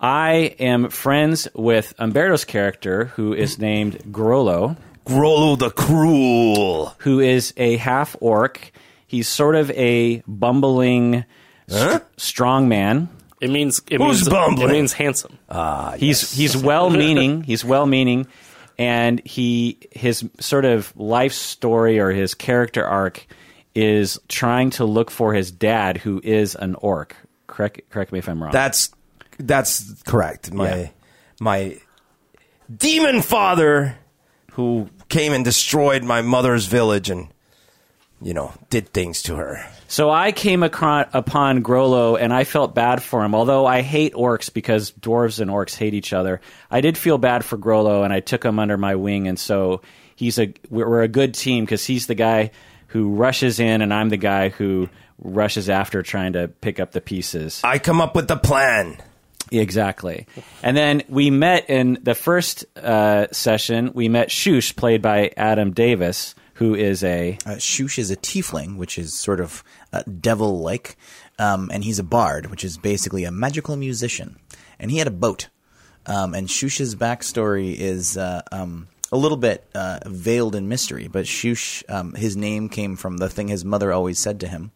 I 0.00 0.54
am 0.58 0.88
friends 0.88 1.48
with 1.54 1.94
Umberto's 1.98 2.44
character, 2.44 3.04
who 3.06 3.34
is 3.34 3.58
named 3.58 3.98
Grollo, 4.10 4.76
Grollo 5.06 5.58
the 5.58 5.70
Cruel. 5.70 6.94
who 6.98 7.20
is 7.20 7.52
a 7.56 7.76
half 7.76 8.16
orc. 8.20 8.72
He's 9.06 9.28
sort 9.28 9.56
of 9.56 9.70
a 9.72 10.22
bumbling, 10.26 11.24
Huh? 11.70 12.00
strong 12.16 12.68
man. 12.68 13.08
It 13.40 13.50
means 13.50 13.80
it 13.90 13.98
Who's 14.00 14.18
means 14.22 14.28
bumbling? 14.28 14.68
it 14.68 14.72
means 14.72 14.92
handsome. 14.92 15.38
Ah, 15.50 15.94
he's 15.98 16.32
he's 16.32 16.56
well 16.56 16.90
meaning. 16.90 17.42
He's 17.46 17.64
well 17.64 17.86
meaning, 17.86 18.26
and 18.78 19.20
he 19.26 19.78
his 19.90 20.24
sort 20.38 20.64
of 20.64 20.92
life 20.96 21.32
story 21.32 21.98
or 21.98 22.10
his 22.10 22.34
character 22.34 22.86
arc 22.86 23.26
is 23.74 24.20
trying 24.28 24.70
to 24.70 24.84
look 24.84 25.10
for 25.10 25.34
his 25.34 25.50
dad, 25.50 25.96
who 25.96 26.20
is 26.22 26.54
an 26.54 26.76
orc. 26.76 27.16
Correct 27.48 27.80
correct 27.90 28.12
me 28.12 28.20
if 28.20 28.28
I'm 28.28 28.40
wrong. 28.40 28.52
That's 28.52 28.90
that's 29.38 30.00
correct. 30.04 30.52
My 30.52 30.68
Yeah. 30.76 30.88
my 31.40 31.76
demon 32.74 33.22
father, 33.22 33.96
who 34.52 34.88
came 35.08 35.32
and 35.32 35.44
destroyed 35.44 36.04
my 36.04 36.22
mother's 36.22 36.66
village 36.66 37.10
and 37.10 37.28
you 38.20 38.34
know 38.34 38.52
did 38.70 38.88
things 38.92 39.22
to 39.22 39.36
her. 39.36 39.66
So 39.88 40.10
I 40.10 40.32
came 40.32 40.62
acro- 40.62 41.08
upon 41.12 41.62
Grollo 41.62 42.18
and 42.18 42.32
I 42.32 42.44
felt 42.44 42.74
bad 42.74 43.02
for 43.02 43.24
him. 43.24 43.34
Although 43.34 43.66
I 43.66 43.82
hate 43.82 44.14
orcs 44.14 44.52
because 44.52 44.90
dwarves 44.92 45.40
and 45.40 45.50
orcs 45.50 45.76
hate 45.76 45.92
each 45.92 46.12
other, 46.12 46.40
I 46.70 46.80
did 46.80 46.96
feel 46.96 47.18
bad 47.18 47.44
for 47.44 47.58
Grollo 47.58 48.04
and 48.04 48.12
I 48.12 48.20
took 48.20 48.44
him 48.44 48.58
under 48.58 48.78
my 48.78 48.94
wing. 48.94 49.28
And 49.28 49.38
so 49.38 49.82
he's 50.16 50.38
a 50.38 50.54
we're 50.70 50.88
we're 50.88 51.02
a 51.02 51.08
good 51.08 51.34
team 51.34 51.64
because 51.64 51.84
he's 51.84 52.06
the 52.06 52.14
guy 52.14 52.52
who 52.88 53.14
rushes 53.14 53.58
in 53.58 53.82
and 53.82 53.92
I'm 53.92 54.10
the 54.10 54.16
guy 54.18 54.50
who 54.50 54.88
rushes 55.18 55.70
after 55.70 56.02
trying 56.02 56.34
to 56.34 56.48
pick 56.48 56.78
up 56.78 56.92
the 56.92 57.00
pieces. 57.00 57.60
I 57.64 57.78
come 57.78 58.00
up 58.00 58.14
with 58.14 58.28
the 58.28 58.36
plan. 58.36 59.02
Exactly. 59.52 60.26
And 60.62 60.76
then 60.76 61.02
we 61.08 61.30
met 61.30 61.68
in 61.68 61.98
the 62.02 62.14
first 62.14 62.64
uh, 62.76 63.26
session. 63.32 63.92
We 63.94 64.08
met 64.08 64.30
Shush, 64.30 64.74
played 64.74 65.02
by 65.02 65.32
Adam 65.36 65.72
Davis, 65.72 66.34
who 66.54 66.74
is 66.74 67.04
a 67.04 67.38
Uh, 67.44 67.58
Shush 67.58 67.98
is 67.98 68.10
a 68.10 68.16
tiefling, 68.16 68.76
which 68.76 68.98
is 68.98 69.18
sort 69.18 69.40
of 69.40 69.62
uh, 69.92 70.02
devil-like, 70.20 70.96
um, 71.38 71.70
and 71.72 71.84
he's 71.84 71.98
a 71.98 72.04
bard, 72.04 72.50
which 72.50 72.64
is 72.64 72.78
basically 72.78 73.24
a 73.24 73.30
magical 73.30 73.76
musician. 73.76 74.36
And 74.78 74.90
he 74.90 74.98
had 74.98 75.06
a 75.06 75.12
boat. 75.12 75.48
Um, 76.06 76.34
and 76.34 76.48
Shush's 76.48 76.96
backstory 76.96 77.76
is 77.76 78.16
uh, 78.16 78.42
um, 78.50 78.88
a 79.12 79.16
little 79.16 79.36
bit 79.36 79.68
uh, 79.74 80.00
veiled 80.06 80.54
in 80.54 80.66
mystery, 80.68 81.08
but 81.08 81.26
Shush, 81.26 81.84
um, 81.88 82.14
his 82.14 82.36
name 82.36 82.68
came 82.68 82.96
from 82.96 83.18
the 83.18 83.28
thing 83.28 83.48
his 83.48 83.64
mother 83.64 83.92
always 83.92 84.18
said 84.18 84.40
to 84.40 84.48
him 84.48 84.72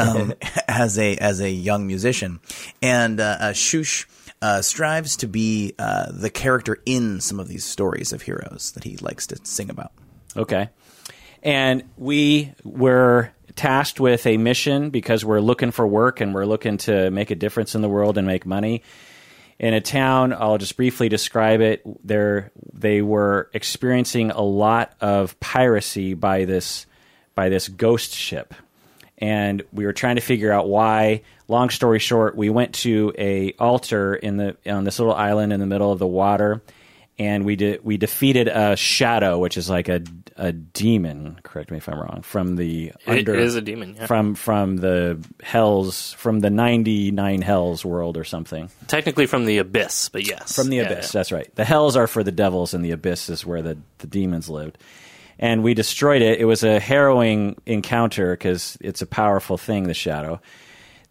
um, 0.00 0.34
as 0.68 0.98
a 0.98 1.16
as 1.16 1.40
a 1.40 1.50
young 1.50 1.86
musician, 1.86 2.40
and 2.82 3.20
uh, 3.20 3.36
uh, 3.40 3.52
Shush 3.52 4.06
uh, 4.42 4.62
strives 4.62 5.16
to 5.18 5.28
be 5.28 5.74
uh, 5.78 6.10
the 6.12 6.30
character 6.30 6.78
in 6.86 7.20
some 7.20 7.40
of 7.40 7.48
these 7.48 7.64
stories 7.64 8.12
of 8.12 8.22
heroes 8.22 8.72
that 8.72 8.84
he 8.84 8.96
likes 8.98 9.26
to 9.28 9.38
sing 9.44 9.70
about. 9.70 9.92
Okay. 10.36 10.70
And 11.42 11.84
we 11.96 12.52
were 12.64 13.32
tasked 13.56 14.00
with 14.00 14.26
a 14.26 14.36
mission 14.36 14.90
because 14.90 15.24
we're 15.24 15.40
looking 15.40 15.70
for 15.70 15.86
work 15.86 16.20
and 16.20 16.34
we're 16.34 16.46
looking 16.46 16.78
to 16.78 17.10
make 17.10 17.30
a 17.30 17.34
difference 17.34 17.74
in 17.74 17.82
the 17.82 17.88
world 17.88 18.18
and 18.18 18.26
make 18.26 18.46
money. 18.46 18.82
In 19.58 19.74
a 19.74 19.80
town, 19.80 20.32
I'll 20.32 20.56
just 20.56 20.76
briefly 20.76 21.10
describe 21.10 21.60
it. 21.60 21.82
There, 22.06 22.50
they 22.72 23.02
were 23.02 23.50
experiencing 23.52 24.30
a 24.30 24.40
lot 24.40 24.94
of 25.00 25.38
piracy 25.40 26.14
by 26.14 26.46
this 26.46 26.86
by 27.34 27.48
this 27.48 27.68
ghost 27.68 28.12
ship, 28.12 28.54
and 29.20 29.62
we 29.72 29.84
were 29.86 29.92
trying 29.92 30.16
to 30.16 30.22
figure 30.22 30.52
out 30.52 30.68
why. 30.68 31.22
Long 31.48 31.70
story 31.70 31.98
short, 31.98 32.36
we 32.36 32.48
went 32.48 32.74
to 32.76 33.12
a 33.18 33.52
altar 33.58 34.14
in 34.14 34.36
the 34.36 34.56
on 34.66 34.84
this 34.84 34.98
little 34.98 35.14
island 35.14 35.52
in 35.52 35.60
the 35.60 35.66
middle 35.66 35.90
of 35.92 35.98
the 35.98 36.06
water, 36.06 36.62
and 37.18 37.44
we 37.44 37.56
did 37.56 37.84
we 37.84 37.96
defeated 37.96 38.46
a 38.48 38.76
shadow, 38.76 39.38
which 39.38 39.56
is 39.56 39.68
like 39.68 39.88
a 39.88 40.02
a 40.36 40.52
demon. 40.52 41.38
Correct 41.42 41.70
me 41.72 41.76
if 41.78 41.88
I'm 41.88 41.98
wrong. 41.98 42.22
From 42.22 42.54
the 42.56 42.92
It 43.04 43.18
under 43.18 43.34
is 43.34 43.56
a 43.56 43.60
demon, 43.60 43.94
yeah. 43.98 44.06
from 44.06 44.34
from 44.36 44.76
the 44.76 45.18
hells 45.42 46.12
from 46.14 46.38
the 46.40 46.48
ninety 46.50 47.10
nine 47.10 47.42
hells 47.42 47.84
world 47.84 48.16
or 48.16 48.24
something. 48.24 48.70
Technically 48.86 49.26
from 49.26 49.44
the 49.44 49.58
abyss, 49.58 50.08
but 50.08 50.26
yes, 50.26 50.54
From 50.54 50.68
the 50.70 50.76
Yeah, 50.76 50.82
abyss, 50.84 51.12
yeah. 51.12 51.18
that's 51.18 51.32
right. 51.32 51.52
The 51.56 51.64
hells 51.64 51.96
are 51.96 52.06
for 52.06 52.22
the 52.22 52.32
devils, 52.32 52.74
and 52.74 52.84
the 52.84 52.92
abyss 52.92 53.28
is 53.28 53.44
where 53.44 53.60
the, 53.60 53.76
the 53.98 54.06
demons 54.06 54.48
lived. 54.48 54.78
And 55.40 55.62
we 55.64 55.74
destroyed 55.74 56.20
it. 56.22 56.38
It 56.38 56.44
was 56.44 56.62
a 56.62 56.78
harrowing 56.78 57.56
encounter 57.66 58.34
because 58.34 58.76
it's 58.80 59.00
a 59.02 59.06
powerful 59.06 59.56
thing, 59.56 59.84
the 59.84 59.94
shadow. 59.94 60.40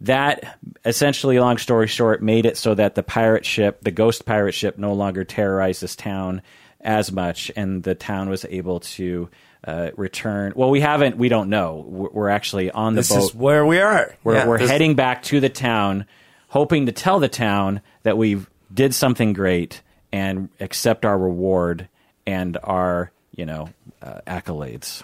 That 0.02 0.58
essentially, 0.86 1.40
long 1.40 1.58
story 1.58 1.88
short, 1.88 2.22
made 2.24 2.46
it 2.46 2.56
so 2.56 2.74
that 2.76 2.96
the 2.96 3.04
pirate 3.04 3.44
ship, 3.46 3.80
the 3.82 3.92
ghost 3.92 4.26
pirate 4.26 4.54
ship, 4.54 4.78
no 4.78 4.94
longer 4.94 5.26
terrorized 5.26 5.82
this 5.82 5.96
town 5.96 6.42
as 6.80 7.12
much, 7.12 7.52
and 7.58 7.84
the 7.84 7.96
town 7.96 8.30
was 8.30 8.46
able 8.50 8.80
to 8.80 9.30
uh, 9.68 9.90
return. 9.98 10.54
Well, 10.56 10.70
we 10.70 10.80
haven't. 10.80 11.18
We 11.18 11.28
don't 11.28 11.50
know. 11.50 11.84
We're, 11.86 12.10
we're 12.12 12.30
actually 12.30 12.72
on 12.72 12.94
the 12.94 13.00
This 13.02 13.10
boat. 13.10 13.16
This 13.16 13.26
is 13.26 13.36
where 13.36 13.66
we 13.66 13.80
are. 13.82 14.16
We're, 14.24 14.36
Yeah. 14.36 14.48
we're 14.48 14.60
This- 14.60 14.70
heading 14.70 14.96
back 14.96 15.24
to 15.24 15.42
the 15.42 15.50
town, 15.50 16.06
hoping 16.48 16.86
to 16.86 16.94
tell 16.94 17.20
the 17.20 17.28
town 17.28 17.82
that 18.04 18.18
we 18.18 18.46
did 18.74 18.96
something 18.96 19.34
great 19.34 19.82
and 20.14 20.48
accept 20.62 21.04
our 21.04 21.18
reward 21.18 21.90
and 22.26 22.58
our, 22.64 23.12
you 23.36 23.46
know, 23.46 23.68
uh, 24.02 24.22
accolades. 24.28 25.04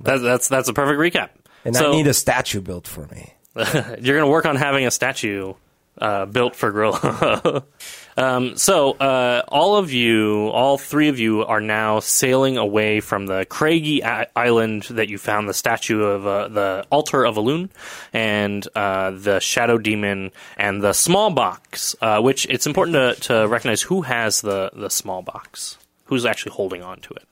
That's 0.00 0.22
that's 0.22 0.48
that's 0.48 0.68
a 0.68 0.72
perfect 0.72 0.98
recap. 1.00 1.30
and 1.64 1.74
so 1.74 1.92
I 1.92 1.96
need 1.96 2.06
a 2.06 2.14
statue 2.14 2.60
built 2.60 2.86
for 2.86 3.06
me. 3.06 3.34
you're 3.56 3.64
going 4.16 4.20
to 4.20 4.30
work 4.30 4.46
on 4.46 4.56
having 4.56 4.86
a 4.86 4.90
statue 4.90 5.54
uh, 6.00 6.26
built 6.26 6.54
for 6.54 6.70
Grillo. 6.70 7.64
Um, 8.18 8.56
so 8.56 8.94
uh, 8.94 9.44
all 9.46 9.76
of 9.76 9.92
you, 9.92 10.48
all 10.48 10.76
three 10.76 11.08
of 11.08 11.20
you, 11.20 11.44
are 11.44 11.60
now 11.60 12.00
sailing 12.00 12.58
away 12.58 12.98
from 12.98 13.26
the 13.26 13.46
craggy 13.48 14.04
I- 14.04 14.26
island 14.34 14.88
that 14.90 15.08
you 15.08 15.18
found 15.18 15.48
the 15.48 15.54
statue 15.54 16.02
of 16.02 16.26
uh, 16.26 16.48
the 16.48 16.84
altar 16.90 17.24
of 17.24 17.36
Alun 17.36 17.70
and 18.12 18.66
uh, 18.74 19.12
the 19.12 19.38
shadow 19.38 19.78
demon 19.78 20.32
and 20.56 20.82
the 20.82 20.94
small 20.94 21.30
box. 21.30 21.94
Uh, 22.02 22.20
which 22.20 22.44
it's 22.50 22.66
important 22.66 22.96
to, 22.96 23.28
to 23.28 23.46
recognize 23.46 23.82
who 23.82 24.02
has 24.02 24.40
the 24.40 24.72
the 24.74 24.88
small 24.88 25.22
box, 25.22 25.78
who's 26.06 26.26
actually 26.26 26.50
holding 26.52 26.82
on 26.82 26.98
to 27.02 27.14
it. 27.14 27.28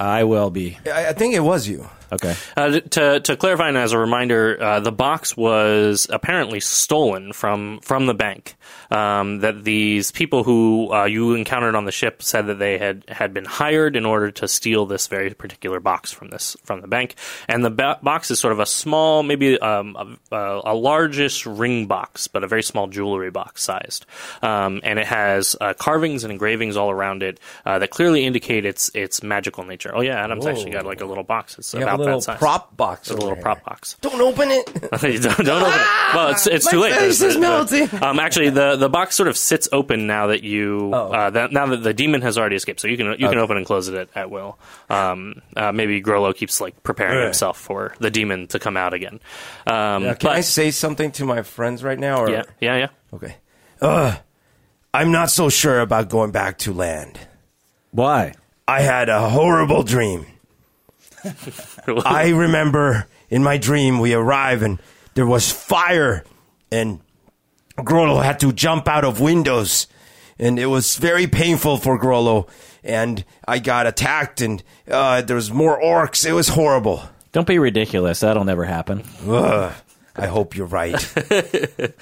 I 0.00 0.24
will 0.24 0.50
be. 0.50 0.78
I, 0.86 1.08
I 1.08 1.12
think 1.12 1.34
it 1.34 1.40
was 1.40 1.68
you. 1.68 1.86
Okay. 2.12 2.34
Uh, 2.56 2.80
to 2.80 3.20
to 3.20 3.36
clarify 3.36 3.68
and 3.68 3.78
as 3.78 3.92
a 3.92 3.98
reminder, 3.98 4.60
uh, 4.60 4.80
the 4.80 4.92
box 4.92 5.36
was 5.36 6.06
apparently 6.10 6.60
stolen 6.60 7.32
from 7.32 7.80
from 7.80 8.06
the 8.06 8.14
bank. 8.14 8.56
Um, 8.90 9.38
that 9.40 9.62
these 9.62 10.10
people 10.10 10.42
who 10.42 10.92
uh, 10.92 11.04
you 11.04 11.34
encountered 11.34 11.76
on 11.76 11.84
the 11.84 11.92
ship 11.92 12.22
said 12.22 12.48
that 12.48 12.58
they 12.58 12.78
had 12.78 13.04
had 13.08 13.32
been 13.32 13.44
hired 13.44 13.94
in 13.94 14.04
order 14.04 14.32
to 14.32 14.48
steal 14.48 14.86
this 14.86 15.06
very 15.06 15.30
particular 15.30 15.78
box 15.78 16.10
from 16.10 16.28
this 16.28 16.56
from 16.64 16.80
the 16.80 16.88
bank. 16.88 17.14
And 17.48 17.64
the 17.64 17.70
ba- 17.70 17.98
box 18.02 18.30
is 18.30 18.40
sort 18.40 18.52
of 18.52 18.58
a 18.58 18.66
small, 18.66 19.22
maybe 19.22 19.58
um, 19.60 20.18
a, 20.32 20.60
a 20.64 20.74
largish 20.74 21.46
ring 21.46 21.86
box, 21.86 22.26
but 22.26 22.42
a 22.42 22.48
very 22.48 22.62
small 22.62 22.88
jewelry 22.88 23.30
box 23.30 23.62
sized. 23.62 24.06
Um, 24.42 24.80
and 24.82 24.98
it 24.98 25.06
has 25.06 25.54
uh, 25.60 25.74
carvings 25.74 26.24
and 26.24 26.32
engravings 26.32 26.76
all 26.76 26.90
around 26.90 27.22
it 27.22 27.38
uh, 27.64 27.78
that 27.78 27.90
clearly 27.90 28.24
indicate 28.24 28.64
its 28.64 28.90
its 28.94 29.22
magical 29.22 29.64
nature. 29.64 29.92
Oh 29.94 30.00
yeah, 30.00 30.24
Adam's 30.24 30.46
actually 30.46 30.72
got 30.72 30.84
like 30.84 31.00
a 31.00 31.06
little 31.06 31.24
box. 31.24 31.58
It's 31.58 31.72
have 31.72 31.82
about 31.82 31.99
little 32.00 32.18
that 32.20 32.24
size. 32.24 32.38
prop 32.38 32.76
box. 32.76 33.10
It's 33.10 33.10
a 33.10 33.22
little 33.22 33.36
prop 33.36 33.64
box. 33.64 33.96
Don't 34.00 34.20
open 34.20 34.50
it. 34.50 34.66
don't, 34.72 35.00
don't 35.00 35.62
open 35.62 35.72
it. 35.80 36.14
Well, 36.14 36.28
it's 36.30 36.46
it's 36.46 36.64
My 36.66 36.70
too 36.72 36.80
late. 36.80 36.94
face 36.94 37.18
The- 37.20 37.26
is 37.28 37.34
the- 37.34 37.40
melting. 37.40 37.88
Um, 38.02 38.18
actually, 38.18 38.50
the 38.50 38.76
the 38.76 38.88
box 38.88 39.14
sort 39.16 39.28
of 39.28 39.36
sits 39.36 39.68
open 39.72 40.06
now 40.06 40.26
that 40.28 40.42
you 40.42 40.90
Oh. 40.92 41.12
uh, 41.12 41.30
that, 41.30 41.52
now 41.52 41.66
that 41.66 41.82
the 41.82 41.94
demon 41.94 42.22
has 42.22 42.36
already 42.36 42.56
escaped. 42.56 42.80
So 42.80 42.88
you 42.88 42.96
can 42.96 43.06
you 43.18 43.28
can 43.28 43.38
open 43.38 43.56
and 43.56 43.64
close 43.66 43.88
it 43.88 43.94
at, 43.94 44.08
at 44.14 44.30
will. 44.30 44.58
Um, 44.88 45.42
uh, 45.56 45.72
maybe 45.72 46.02
Grollo 46.02 46.34
keeps 46.34 46.60
like 46.60 46.82
preparing 46.82 47.16
Right. 47.18 47.24
himself 47.24 47.58
for 47.58 47.94
the 48.00 48.10
demon 48.10 48.46
to 48.48 48.58
come 48.58 48.76
out 48.76 48.94
again. 48.94 49.20
Um, 49.66 50.02
Now, 50.04 50.14
can 50.14 50.28
but- 50.28 50.32
I 50.32 50.40
say 50.40 50.70
something 50.70 51.12
to 51.12 51.24
my 51.24 51.42
friends 51.42 51.82
right 51.84 51.98
now? 51.98 52.20
Or? 52.22 52.30
yeah, 52.30 52.42
yeah, 52.60 52.76
yeah. 52.76 52.88
Okay. 53.14 53.34
Uh, 53.80 54.16
I'm 54.92 55.12
not 55.12 55.30
so 55.30 55.48
sure 55.48 55.80
about 55.80 56.08
going 56.08 56.32
back 56.32 56.58
to 56.58 56.72
land. 56.72 57.18
Why? 57.92 58.34
I 58.68 58.82
had 58.82 59.08
a 59.08 59.28
horrible 59.30 59.82
dream. 59.82 60.26
I 62.04 62.30
remember 62.34 63.06
in 63.28 63.42
my 63.42 63.58
dream 63.58 63.98
we 63.98 64.14
arrive 64.14 64.62
and 64.62 64.80
there 65.14 65.26
was 65.26 65.50
fire 65.50 66.24
and 66.70 67.00
Grollo 67.76 68.22
had 68.22 68.40
to 68.40 68.52
jump 68.52 68.88
out 68.88 69.04
of 69.04 69.20
windows 69.20 69.86
and 70.38 70.58
it 70.58 70.66
was 70.66 70.96
very 70.96 71.26
painful 71.26 71.76
for 71.78 71.98
Grollo 71.98 72.48
and 72.82 73.24
I 73.46 73.58
got 73.58 73.86
attacked 73.86 74.40
and 74.40 74.62
uh, 74.90 75.22
there 75.22 75.36
was 75.36 75.50
more 75.52 75.80
orcs. 75.80 76.26
It 76.26 76.32
was 76.32 76.48
horrible. 76.48 77.02
Don't 77.32 77.46
be 77.46 77.58
ridiculous. 77.58 78.20
That'll 78.20 78.44
never 78.44 78.64
happen. 78.64 79.04
Ugh. 79.26 79.72
I 80.16 80.26
hope 80.26 80.56
you're 80.56 80.66
right. 80.66 80.94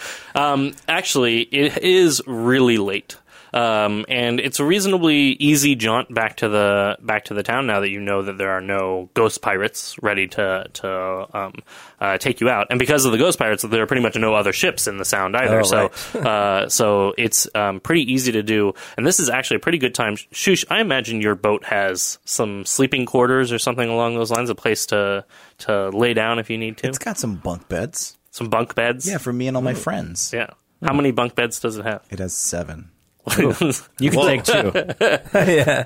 Actually, 0.89 1.43
it 1.43 1.79
is 1.79 2.23
really 2.27 2.79
late. 2.79 3.17
Um, 3.53 4.05
and 4.09 4.41
it's 4.41 4.61
a 4.61 4.65
reasonably 4.65 5.33
easy 5.39 5.75
jaunt 5.75 6.13
back 6.13 6.37
to 6.39 6.49
the 6.49 6.97
back 7.01 7.25
to 7.27 7.35
the 7.35 7.43
town 7.43 7.67
now 7.67 7.81
that 7.81 7.91
you 7.91 8.01
know 8.01 8.23
that 8.23 8.39
there 8.39 8.51
are 8.51 8.61
no 8.61 9.09
ghost 9.15 9.41
pirates 9.43 9.97
ready 10.03 10.27
to 10.29 10.67
to 10.75 11.27
um, 11.37 11.53
uh, 12.01 12.19
take 12.19 12.41
you 12.41 12.49
out. 12.49 12.67
And 12.71 12.79
because 12.79 13.05
of 13.05 13.13
the 13.13 13.19
ghost 13.19 13.39
pirates, 13.39 13.63
there 13.63 13.83
are 13.83 13.87
pretty 13.87 14.03
much 14.03 14.17
no 14.17 14.35
other 14.35 14.53
ships 14.53 14.87
in 14.87 14.99
the 14.99 15.05
Sound 15.05 15.37
either. 15.37 15.61
Oh, 15.61 15.63
so 15.63 15.87
uh, 16.21 16.69
so 16.69 17.15
it's 17.17 17.49
um, 17.55 17.81
pretty 17.81 18.13
easy 18.13 18.33
to 18.33 18.43
do. 18.43 18.75
And 18.97 19.07
this 19.07 19.19
is 19.21 19.29
actually 19.31 19.57
a 19.57 19.61
pretty 19.61 19.79
good 19.79 19.95
time. 19.95 20.17
Shush, 20.33 20.65
I 20.71 20.81
imagine 20.81 21.21
your 21.21 21.35
boat 21.35 21.65
has 21.65 22.19
some 22.25 22.65
sleeping 22.65 23.07
quarters 23.07 23.53
or 23.53 23.59
something 23.59 23.89
along 23.89 24.15
those 24.15 24.31
lines, 24.31 24.51
a 24.51 24.55
place 24.55 24.87
to 24.87 25.25
to 25.59 25.89
lay 25.91 26.15
down 26.15 26.39
if 26.39 26.51
you 26.51 26.59
need 26.59 26.77
to, 26.79 26.89
It's 26.89 26.99
got 26.99 27.19
some 27.19 27.37
bunk 27.37 27.69
beds. 27.69 28.17
some 28.31 28.49
bunk 28.49 28.75
beds. 28.75 29.09
Yeah, 29.09 29.19
for 29.19 29.33
me 29.33 29.49
and 29.49 29.57
all 29.57 29.63
my 29.63 29.75
friends. 29.75 30.33
yeah. 30.33 30.51
How 30.85 30.93
many 30.95 31.11
bunk 31.11 31.35
beds 31.35 31.59
does 31.59 31.77
it 31.77 31.85
have? 31.85 32.07
It 32.11 32.21
has 32.21 32.33
seven. 32.33 32.91
You 33.99 34.11
can 34.11 34.27
take 34.27 34.45
two. 34.45 34.73
yeah. 35.35 35.85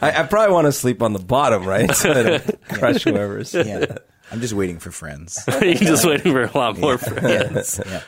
I, 0.00 0.22
I 0.22 0.26
probably 0.26 0.52
want 0.52 0.66
to 0.66 0.72
sleep 0.72 1.02
on 1.02 1.12
the 1.12 1.18
bottom, 1.18 1.64
right? 1.64 1.82
Instead 1.88 2.26
of 2.26 2.68
crush 2.68 3.04
whoever's. 3.04 3.54
Yeah. 3.54 3.96
I'm 4.30 4.40
just 4.40 4.54
waiting 4.54 4.78
for 4.78 4.90
friends. 4.90 5.38
You're 5.60 5.74
just 5.74 6.06
waiting 6.06 6.32
for 6.32 6.44
a 6.44 6.58
lot 6.58 6.78
more 6.78 6.98
friends. 6.98 7.80
yeah. 7.84 8.02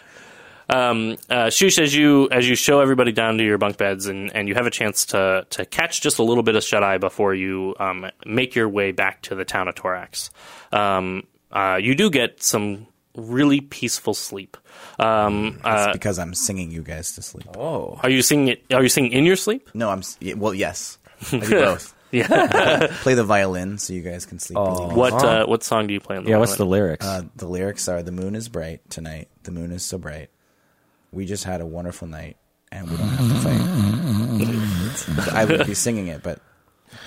Um, 0.68 1.16
uh, 1.28 1.50
Shush, 1.50 1.78
as 1.78 1.94
you 1.94 2.28
as 2.30 2.48
you 2.48 2.54
show 2.54 2.80
everybody 2.80 3.12
down 3.12 3.36
to 3.38 3.44
your 3.44 3.58
bunk 3.58 3.76
beds, 3.76 4.06
and, 4.06 4.34
and 4.34 4.48
you 4.48 4.54
have 4.54 4.66
a 4.66 4.70
chance 4.70 5.06
to 5.06 5.46
to 5.50 5.66
catch 5.66 6.00
just 6.00 6.18
a 6.18 6.22
little 6.22 6.42
bit 6.42 6.56
of 6.56 6.64
shut 6.64 6.82
eye 6.82 6.98
before 6.98 7.34
you 7.34 7.74
um, 7.78 8.06
make 8.24 8.54
your 8.54 8.68
way 8.68 8.92
back 8.92 9.22
to 9.22 9.34
the 9.34 9.44
town 9.44 9.68
of 9.68 9.74
Torax. 9.74 10.30
Um, 10.72 11.24
uh, 11.52 11.78
you 11.80 11.94
do 11.94 12.10
get 12.10 12.42
some 12.42 12.86
really 13.14 13.60
peaceful 13.60 14.14
sleep. 14.14 14.56
Um, 14.98 15.56
It's 15.58 15.64
uh, 15.64 15.92
because 15.92 16.18
I'm 16.18 16.34
singing 16.34 16.70
you 16.70 16.82
guys 16.82 17.12
to 17.14 17.22
sleep. 17.22 17.46
Oh. 17.56 17.98
are 18.02 18.10
you 18.10 18.22
singing 18.22 18.48
it? 18.48 18.64
Are 18.72 18.82
you 18.82 18.88
singing 18.88 19.12
in 19.12 19.24
your 19.24 19.36
sleep? 19.36 19.70
No, 19.74 19.90
I'm. 19.90 20.02
Well, 20.36 20.54
yes. 20.54 20.98
I 21.32 21.38
do 21.38 21.50
both. 21.64 21.94
Yeah. 22.10 22.86
Play 23.02 23.14
the 23.14 23.24
violin 23.24 23.78
so 23.78 23.92
you 23.92 24.02
guys 24.02 24.24
can 24.26 24.38
sleep. 24.38 24.56
easy. 24.58 24.84
what 24.94 25.12
uh, 25.14 25.46
what 25.46 25.64
song 25.64 25.86
do 25.88 25.94
you 25.94 26.00
play 26.00 26.16
on 26.16 26.24
the 26.24 26.30
Yeah, 26.30 26.38
what's 26.38 26.56
the 26.56 26.64
lyrics? 26.66 27.04
Uh, 27.04 27.22
the 27.36 27.46
lyrics 27.48 27.88
are: 27.88 28.02
"The 28.04 28.12
moon 28.12 28.36
is 28.36 28.48
bright 28.48 28.88
tonight. 28.88 29.28
The 29.42 29.50
moon 29.50 29.72
is 29.72 29.84
so 29.84 29.98
bright. 29.98 30.30
We 31.12 31.26
just 31.26 31.42
had 31.44 31.60
a 31.60 31.66
wonderful 31.66 32.06
night, 32.06 32.36
and 32.70 32.88
we 32.88 32.96
don't 32.96 33.08
have 33.08 33.28
to 33.28 33.34
fight." 35.18 35.34
I 35.34 35.44
would 35.44 35.66
be 35.66 35.74
singing 35.74 36.06
it, 36.06 36.22
but 36.22 36.38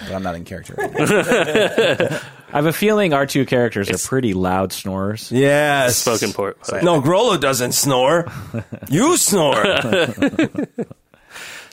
but 0.02 0.12
I'm 0.14 0.24
not 0.24 0.36
in 0.36 0.46
character. 0.46 0.76
Right 0.78 0.94
now. 0.94 1.06
I 2.50 2.56
have 2.56 2.66
a 2.66 2.74
feeling 2.74 3.14
our 3.14 3.26
two 3.26 3.46
characters 3.46 3.90
are 3.90 3.98
pretty 3.98 4.34
loud 4.34 4.72
snorers. 4.72 5.32
Yes. 5.32 5.98
spoken 5.98 6.32
port? 6.32 6.58
No, 6.82 7.02
Grollo 7.02 7.40
doesn't 7.40 7.74
snore. 7.74 8.32
You 8.90 9.18
snore. 9.18 9.64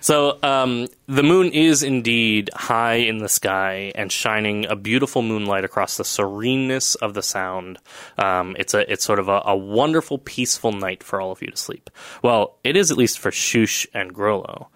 So 0.05 0.39
um, 0.43 0.89
the 1.07 1.23
moon 1.23 1.51
is 1.53 1.83
indeed 1.83 2.51
high 2.53 2.97
in 2.97 3.17
the 3.17 3.29
sky 3.31 3.91
and 3.95 4.13
shining 4.13 4.67
a 4.67 4.77
beautiful 4.77 5.23
moonlight 5.23 5.65
across 5.65 5.97
the 5.97 6.05
sereneness 6.05 6.95
of 6.95 7.15
the 7.15 7.23
sound. 7.23 7.79
Um, 8.19 8.55
it's 8.59 8.75
a 8.75 8.93
it's 8.93 9.03
sort 9.03 9.19
of 9.19 9.31
a, 9.31 9.41
a 9.47 9.57
wonderful, 9.57 10.19
peaceful 10.19 10.73
night 10.73 11.03
for 11.03 11.23
all 11.23 11.33
of 11.33 11.41
you 11.41 11.49
to 11.49 11.57
sleep. 11.57 11.89
Well, 12.23 12.59
it 12.63 12.77
is 12.77 12.91
at 12.91 12.99
least 12.99 13.19
for 13.19 13.31
Shush 13.31 13.87
and 13.95 14.15
Grollo. 14.15 14.67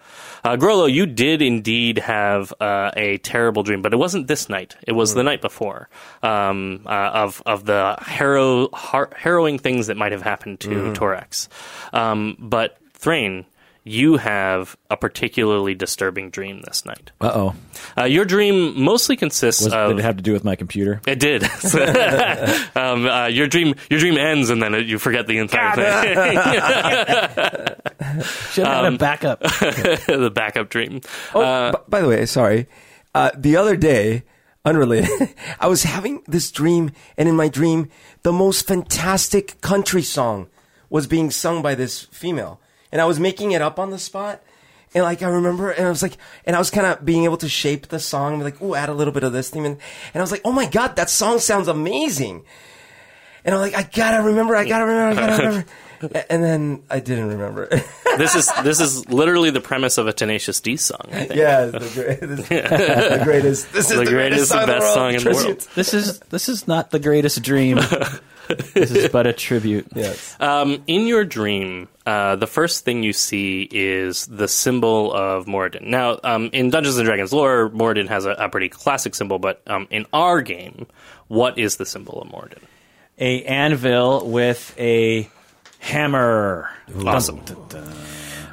Uh, 0.43 0.55
Grollo, 0.55 0.91
you 0.91 1.05
did 1.05 1.41
indeed 1.41 1.97
have 1.99 2.53
uh, 2.59 2.91
a 2.95 3.17
terrible 3.19 3.63
dream, 3.63 3.81
but 3.81 3.93
it 3.93 3.97
wasn't 3.97 4.27
this 4.27 4.49
night. 4.49 4.75
It 4.87 4.93
was 4.93 5.13
the 5.13 5.23
night 5.23 5.41
before 5.41 5.89
um, 6.23 6.81
uh, 6.85 6.89
of 7.13 7.41
of 7.45 7.65
the 7.65 7.97
harrow, 8.01 8.69
har- 8.73 9.11
harrowing 9.15 9.59
things 9.59 9.87
that 9.87 9.97
might 9.97 10.11
have 10.11 10.21
happened 10.21 10.59
to 10.61 10.69
Torax. 10.93 11.47
Um, 11.93 12.37
but 12.39 12.77
Thrain, 12.93 13.45
you 13.89 14.17
have 14.17 14.77
a 14.89 14.95
particularly 14.95 15.73
disturbing 15.73 16.29
dream 16.29 16.61
this 16.61 16.85
night. 16.85 17.11
Uh 17.19 17.31
oh. 17.33 17.55
Uh, 17.97 18.03
your 18.03 18.23
dream 18.25 18.79
mostly 18.79 19.15
consists 19.15 19.63
Was 19.63 19.73
of. 19.73 19.89
Did 19.89 19.99
it 19.99 20.03
have 20.03 20.17
to 20.17 20.23
do 20.23 20.31
with 20.33 20.43
my 20.43 20.55
computer? 20.55 21.01
it 21.07 21.19
did. 21.19 21.43
um, 22.75 23.05
uh, 23.07 23.27
your 23.27 23.47
dream, 23.47 23.75
your 23.89 23.99
dream 23.99 24.17
ends, 24.17 24.49
and 24.49 24.61
then 24.61 24.75
it, 24.75 24.85
you 24.85 24.99
forget 24.99 25.27
the 25.27 25.39
entire 25.39 25.75
thing. 25.75 26.35
Should 28.51 28.65
have 28.65 28.83
had 28.83 28.93
a 28.93 28.97
backup. 28.97 29.39
the 29.41 30.31
backup 30.33 30.69
dream. 30.69 31.01
Oh, 31.33 31.71
b- 31.71 31.77
by 31.87 32.01
the 32.01 32.07
way, 32.07 32.25
sorry. 32.25 32.67
Uh, 33.15 33.31
the 33.35 33.57
other 33.57 33.75
day, 33.75 34.23
unrelated, 34.65 35.33
I 35.59 35.67
was 35.67 35.83
having 35.83 36.21
this 36.27 36.51
dream, 36.51 36.91
and 37.17 37.27
in 37.27 37.35
my 37.35 37.47
dream, 37.47 37.89
the 38.23 38.31
most 38.33 38.67
fantastic 38.67 39.59
country 39.61 40.03
song 40.03 40.47
was 40.89 41.07
being 41.07 41.31
sung 41.31 41.61
by 41.61 41.75
this 41.75 42.03
female, 42.11 42.59
and 42.91 43.01
I 43.01 43.05
was 43.05 43.19
making 43.19 43.51
it 43.51 43.61
up 43.61 43.79
on 43.79 43.89
the 43.91 43.99
spot. 43.99 44.41
And 44.95 45.03
like 45.03 45.21
I 45.21 45.27
remember, 45.27 45.69
and 45.69 45.85
I 45.85 45.89
was 45.89 46.01
like, 46.01 46.17
and 46.45 46.55
I 46.55 46.59
was 46.59 46.71
kind 46.71 46.87
of 46.87 47.05
being 47.05 47.23
able 47.25 47.37
to 47.37 47.49
shape 47.49 47.89
the 47.89 47.99
song, 47.99 48.39
like, 48.39 48.59
oh, 48.61 48.73
add 48.73 48.89
a 48.89 48.93
little 48.93 49.13
bit 49.13 49.23
of 49.23 49.31
this 49.33 49.49
theme, 49.51 49.65
and, 49.65 49.77
and 50.13 50.21
I 50.21 50.23
was 50.23 50.31
like, 50.31 50.41
oh 50.43 50.51
my 50.51 50.65
god, 50.65 50.95
that 50.95 51.11
song 51.11 51.37
sounds 51.39 51.67
amazing. 51.67 52.43
And 53.45 53.53
I'm 53.53 53.61
like, 53.61 53.75
I 53.75 53.83
gotta 53.83 54.23
remember, 54.23 54.55
I 54.55 54.65
gotta 54.65 54.85
remember, 54.85 55.21
I 55.21 55.27
gotta 55.27 55.43
remember. 55.47 55.65
And 56.29 56.43
then 56.43 56.83
I 56.89 57.01
didn't 57.01 57.27
remember. 57.27 57.67
this 58.17 58.33
is 58.33 58.49
this 58.63 58.79
is 58.79 59.07
literally 59.09 59.49
the 59.51 59.59
premise 59.61 59.97
of 59.97 60.07
a 60.07 60.13
Tenacious 60.13 60.59
D 60.61 60.75
song. 60.77 61.01
I 61.11 61.25
think. 61.25 61.35
Yeah, 61.35 61.69
it's 61.73 61.93
the, 61.93 62.01
great, 62.01 62.19
this, 62.21 62.47
the 62.47 63.21
greatest. 63.23 63.73
This 63.73 63.91
is 63.91 63.97
The 63.97 64.05
the, 64.05 64.11
greatest, 64.11 64.49
greatest, 64.49 64.49
the 64.49 64.55
song 64.55 64.63
in 64.63 64.67
best 64.67 64.85
the 64.85 64.93
song 64.93 65.03
world. 65.03 65.15
in 65.15 65.23
the 65.23 65.29
world. 65.49 65.67
This 65.75 65.93
is 65.93 66.19
this 66.29 66.49
is 66.49 66.67
not 66.67 66.91
the 66.91 66.99
greatest 66.99 67.43
dream. 67.43 67.79
This 68.73 68.91
is 68.91 69.09
but 69.09 69.27
a 69.27 69.33
tribute. 69.33 69.87
Yes. 69.95 70.35
Um, 70.39 70.83
in 70.87 71.07
your 71.07 71.25
dream, 71.25 71.87
uh, 72.05 72.35
the 72.37 72.47
first 72.47 72.85
thing 72.85 73.03
you 73.03 73.11
see 73.13 73.67
is 73.69 74.25
the 74.27 74.47
symbol 74.47 75.13
of 75.13 75.45
Moradin. 75.45 75.83
Now, 75.87 76.19
um, 76.23 76.49
in 76.53 76.69
Dungeons 76.69 76.97
and 76.97 77.05
Dragons 77.05 77.33
lore, 77.33 77.69
Moradin 77.69 78.07
has 78.07 78.25
a, 78.25 78.31
a 78.31 78.49
pretty 78.49 78.69
classic 78.69 79.13
symbol, 79.15 79.39
but 79.39 79.61
um, 79.67 79.87
in 79.89 80.05
our 80.13 80.41
game, 80.41 80.87
what 81.27 81.57
is 81.57 81.77
the 81.77 81.85
symbol 81.85 82.21
of 82.21 82.29
Moradin? 82.29 82.63
A 83.17 83.43
anvil 83.43 84.25
with 84.29 84.73
a 84.79 85.29
hammer. 85.79 86.69
Awesome. 87.05 87.41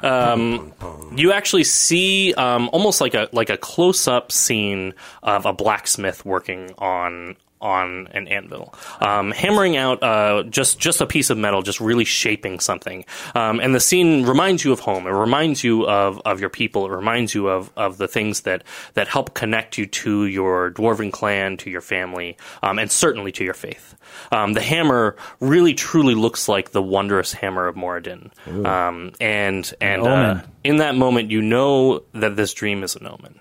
um, 0.03 0.73
you 1.15 1.31
actually 1.31 1.63
see 1.63 2.33
um, 2.33 2.69
almost 2.73 2.99
like 3.01 3.13
a 3.13 3.29
like 3.31 3.49
a 3.49 3.57
close 3.57 4.07
up 4.07 4.31
scene 4.31 4.93
of 5.23 5.45
a 5.45 5.53
blacksmith 5.53 6.25
working 6.25 6.73
on 6.77 7.35
on 7.61 8.07
an 8.07 8.27
anvil, 8.27 8.73
um, 9.01 9.31
hammering 9.31 9.77
out 9.77 10.03
uh, 10.03 10.43
just 10.43 10.79
just 10.79 11.01
a 11.01 11.05
piece 11.05 11.29
of 11.29 11.37
metal, 11.37 11.61
just 11.61 11.79
really 11.79 12.05
shaping 12.05 12.59
something. 12.59 13.05
Um, 13.35 13.59
and 13.59 13.73
the 13.73 13.79
scene 13.79 14.25
reminds 14.25 14.63
you 14.63 14.71
of 14.71 14.79
home. 14.79 15.07
It 15.07 15.11
reminds 15.11 15.63
you 15.63 15.87
of, 15.87 16.21
of 16.25 16.39
your 16.39 16.49
people. 16.49 16.85
It 16.85 16.91
reminds 16.95 17.33
you 17.33 17.47
of, 17.47 17.71
of 17.75 17.97
the 17.97 18.07
things 18.07 18.41
that 18.41 18.63
that 18.93 19.07
help 19.07 19.33
connect 19.33 19.77
you 19.77 19.85
to 19.85 20.25
your 20.25 20.71
dwarven 20.71 21.11
clan, 21.11 21.57
to 21.57 21.69
your 21.69 21.81
family, 21.81 22.37
um, 22.63 22.79
and 22.79 22.91
certainly 22.91 23.31
to 23.33 23.43
your 23.43 23.53
faith. 23.53 23.95
Um, 24.31 24.53
the 24.53 24.61
hammer 24.61 25.15
really 25.39 25.73
truly 25.73 26.15
looks 26.15 26.47
like 26.47 26.71
the 26.71 26.81
wondrous 26.81 27.33
hammer 27.33 27.67
of 27.67 27.75
Moradin, 27.75 28.31
um, 28.65 29.11
and 29.19 29.73
and 29.81 30.03
uh, 30.03 30.41
in 30.63 30.77
that 30.77 30.95
moment, 30.95 31.31
you 31.31 31.41
know 31.41 32.03
that 32.13 32.35
this 32.35 32.53
dream 32.53 32.83
is 32.83 32.95
an 32.95 33.07
omen. 33.07 33.39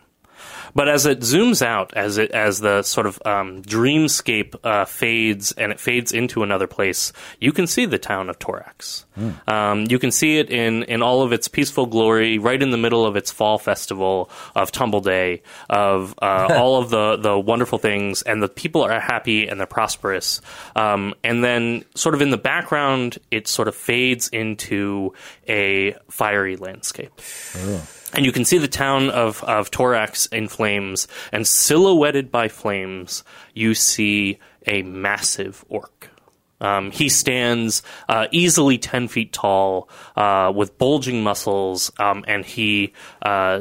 But 0.76 0.90
as 0.90 1.06
it 1.06 1.20
zooms 1.20 1.64
out, 1.64 1.94
as 1.96 2.18
it 2.18 2.32
as 2.32 2.60
the 2.60 2.82
sort 2.82 3.06
of 3.06 3.18
um, 3.24 3.62
dreamscape 3.62 4.54
uh, 4.62 4.84
fades 4.84 5.52
and 5.52 5.72
it 5.72 5.80
fades 5.80 6.12
into 6.12 6.42
another 6.42 6.66
place, 6.66 7.14
you 7.40 7.50
can 7.50 7.66
see 7.66 7.86
the 7.86 7.98
town 7.98 8.28
of 8.28 8.38
Torax. 8.38 9.04
Um, 9.48 9.86
you 9.88 9.98
can 9.98 10.10
see 10.10 10.36
it 10.36 10.50
in 10.50 10.82
in 10.82 11.00
all 11.00 11.22
of 11.22 11.32
its 11.32 11.48
peaceful 11.48 11.86
glory, 11.86 12.36
right 12.36 12.62
in 12.62 12.72
the 12.72 12.76
middle 12.76 13.06
of 13.06 13.16
its 13.16 13.32
fall 13.32 13.56
festival 13.56 14.28
of 14.54 14.70
Tumble 14.70 15.00
Day, 15.00 15.40
of 15.70 16.14
uh, 16.20 16.48
all 16.58 16.76
of 16.76 16.90
the 16.90 17.16
the 17.16 17.38
wonderful 17.38 17.78
things, 17.78 18.20
and 18.20 18.42
the 18.42 18.48
people 18.48 18.82
are 18.82 19.00
happy 19.00 19.48
and 19.48 19.58
they're 19.58 19.66
prosperous. 19.66 20.42
Um, 20.74 21.14
and 21.24 21.42
then, 21.42 21.86
sort 21.94 22.14
of 22.14 22.20
in 22.20 22.28
the 22.28 22.36
background, 22.36 23.16
it 23.30 23.48
sort 23.48 23.68
of 23.68 23.74
fades 23.74 24.28
into 24.28 25.14
a 25.48 25.96
fiery 26.10 26.56
landscape 26.56 27.18
and 28.16 28.24
you 28.24 28.32
can 28.32 28.44
see 28.44 28.58
the 28.58 28.66
town 28.66 29.10
of, 29.10 29.44
of 29.44 29.70
Torax 29.70 30.32
in 30.32 30.48
flames, 30.48 31.06
and 31.32 31.46
silhouetted 31.46 32.32
by 32.32 32.48
flames, 32.48 33.22
you 33.54 33.74
see 33.74 34.38
a 34.66 34.82
massive 34.82 35.64
orc. 35.68 36.10
Um, 36.58 36.90
he 36.90 37.10
stands 37.10 37.82
uh, 38.08 38.28
easily 38.30 38.78
10 38.78 39.08
feet 39.08 39.34
tall, 39.34 39.90
uh, 40.16 40.50
with 40.54 40.78
bulging 40.78 41.22
muscles, 41.22 41.92
um, 41.98 42.24
and 42.26 42.44
he 42.44 42.94
uh, 43.20 43.60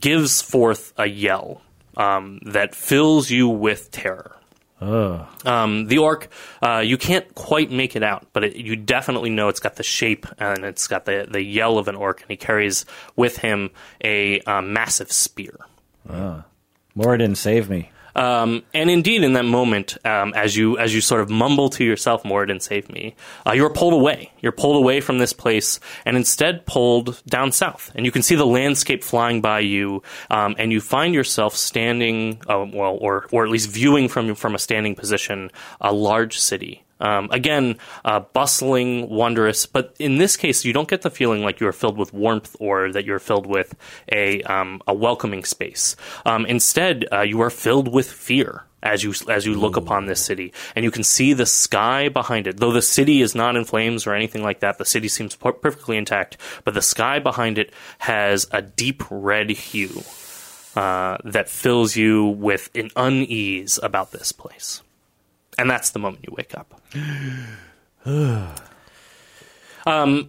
gives 0.00 0.42
forth 0.42 0.92
a 0.96 1.06
yell 1.06 1.62
um, 1.96 2.40
that 2.44 2.74
fills 2.74 3.30
you 3.30 3.48
with 3.48 3.92
terror. 3.92 4.36
Um, 5.44 5.86
the 5.86 5.98
orc, 5.98 6.28
uh, 6.62 6.78
you 6.78 6.98
can't 6.98 7.32
quite 7.34 7.70
make 7.70 7.94
it 7.96 8.02
out, 8.02 8.26
but 8.32 8.44
it, 8.44 8.56
you 8.56 8.76
definitely 8.76 9.30
know 9.30 9.48
it's 9.48 9.60
got 9.60 9.76
the 9.76 9.82
shape 9.82 10.26
and 10.38 10.64
it's 10.64 10.86
got 10.88 11.04
the, 11.04 11.26
the 11.30 11.42
yell 11.42 11.78
of 11.78 11.88
an 11.88 11.94
orc, 11.96 12.20
and 12.20 12.30
he 12.30 12.36
carries 12.36 12.84
with 13.16 13.38
him 13.38 13.70
a 14.04 14.40
uh, 14.40 14.62
massive 14.62 15.12
spear. 15.12 15.56
Moradin, 16.96 17.36
save 17.36 17.70
me. 17.70 17.90
Um, 18.14 18.62
and 18.74 18.90
indeed, 18.90 19.24
in 19.24 19.32
that 19.34 19.44
moment, 19.44 19.96
um, 20.04 20.32
as 20.34 20.56
you 20.56 20.78
as 20.78 20.94
you 20.94 21.00
sort 21.00 21.20
of 21.20 21.30
mumble 21.30 21.70
to 21.70 21.84
yourself, 21.84 22.22
"Moradin, 22.24 22.60
save 22.60 22.90
me," 22.90 23.14
uh, 23.46 23.52
you're 23.52 23.70
pulled 23.70 23.94
away. 23.94 24.30
You're 24.40 24.52
pulled 24.52 24.76
away 24.76 25.00
from 25.00 25.18
this 25.18 25.32
place, 25.32 25.80
and 26.04 26.16
instead 26.16 26.66
pulled 26.66 27.22
down 27.26 27.52
south. 27.52 27.90
And 27.94 28.04
you 28.04 28.12
can 28.12 28.22
see 28.22 28.34
the 28.34 28.46
landscape 28.46 29.02
flying 29.02 29.40
by 29.40 29.60
you, 29.60 30.02
um, 30.30 30.54
and 30.58 30.72
you 30.72 30.80
find 30.80 31.14
yourself 31.14 31.56
standing, 31.56 32.40
uh, 32.48 32.66
well, 32.72 32.98
or 33.00 33.26
or 33.32 33.44
at 33.44 33.50
least 33.50 33.70
viewing 33.70 34.08
from 34.08 34.34
from 34.34 34.54
a 34.54 34.58
standing 34.58 34.94
position, 34.94 35.50
a 35.80 35.92
large 35.92 36.38
city. 36.38 36.81
Um, 37.02 37.28
again, 37.32 37.78
uh, 38.04 38.20
bustling, 38.20 39.10
wondrous, 39.10 39.66
but 39.66 39.94
in 39.98 40.18
this 40.18 40.36
case, 40.36 40.64
you 40.64 40.72
don't 40.72 40.88
get 40.88 41.02
the 41.02 41.10
feeling 41.10 41.42
like 41.42 41.58
you 41.60 41.66
are 41.66 41.72
filled 41.72 41.98
with 41.98 42.14
warmth 42.14 42.56
or 42.60 42.92
that 42.92 43.04
you're 43.04 43.18
filled 43.18 43.46
with 43.46 43.74
a 44.10 44.42
um, 44.44 44.80
a 44.86 44.94
welcoming 44.94 45.44
space. 45.44 45.96
Um, 46.24 46.46
instead, 46.46 47.06
uh, 47.12 47.22
you 47.22 47.40
are 47.40 47.50
filled 47.50 47.92
with 47.92 48.10
fear 48.10 48.64
as 48.82 49.02
you 49.02 49.14
as 49.28 49.46
you 49.46 49.54
look 49.54 49.76
upon 49.76 50.06
this 50.06 50.24
city, 50.24 50.52
and 50.76 50.84
you 50.84 50.92
can 50.92 51.02
see 51.02 51.32
the 51.32 51.46
sky 51.46 52.08
behind 52.08 52.46
it. 52.46 52.58
Though 52.58 52.72
the 52.72 52.82
city 52.82 53.20
is 53.20 53.34
not 53.34 53.56
in 53.56 53.64
flames 53.64 54.06
or 54.06 54.14
anything 54.14 54.42
like 54.42 54.60
that, 54.60 54.78
the 54.78 54.84
city 54.84 55.08
seems 55.08 55.34
per- 55.34 55.52
perfectly 55.52 55.96
intact. 55.96 56.36
But 56.64 56.74
the 56.74 56.82
sky 56.82 57.18
behind 57.18 57.58
it 57.58 57.72
has 57.98 58.46
a 58.52 58.62
deep 58.62 59.02
red 59.10 59.50
hue 59.50 60.02
uh, 60.76 61.18
that 61.24 61.48
fills 61.48 61.96
you 61.96 62.26
with 62.26 62.70
an 62.74 62.90
unease 62.96 63.78
about 63.82 64.12
this 64.12 64.32
place. 64.32 64.82
And 65.58 65.70
that's 65.70 65.90
the 65.90 65.98
moment 65.98 66.24
you 66.26 66.34
wake 66.36 66.54
up. 66.56 66.80
um, 69.86 70.28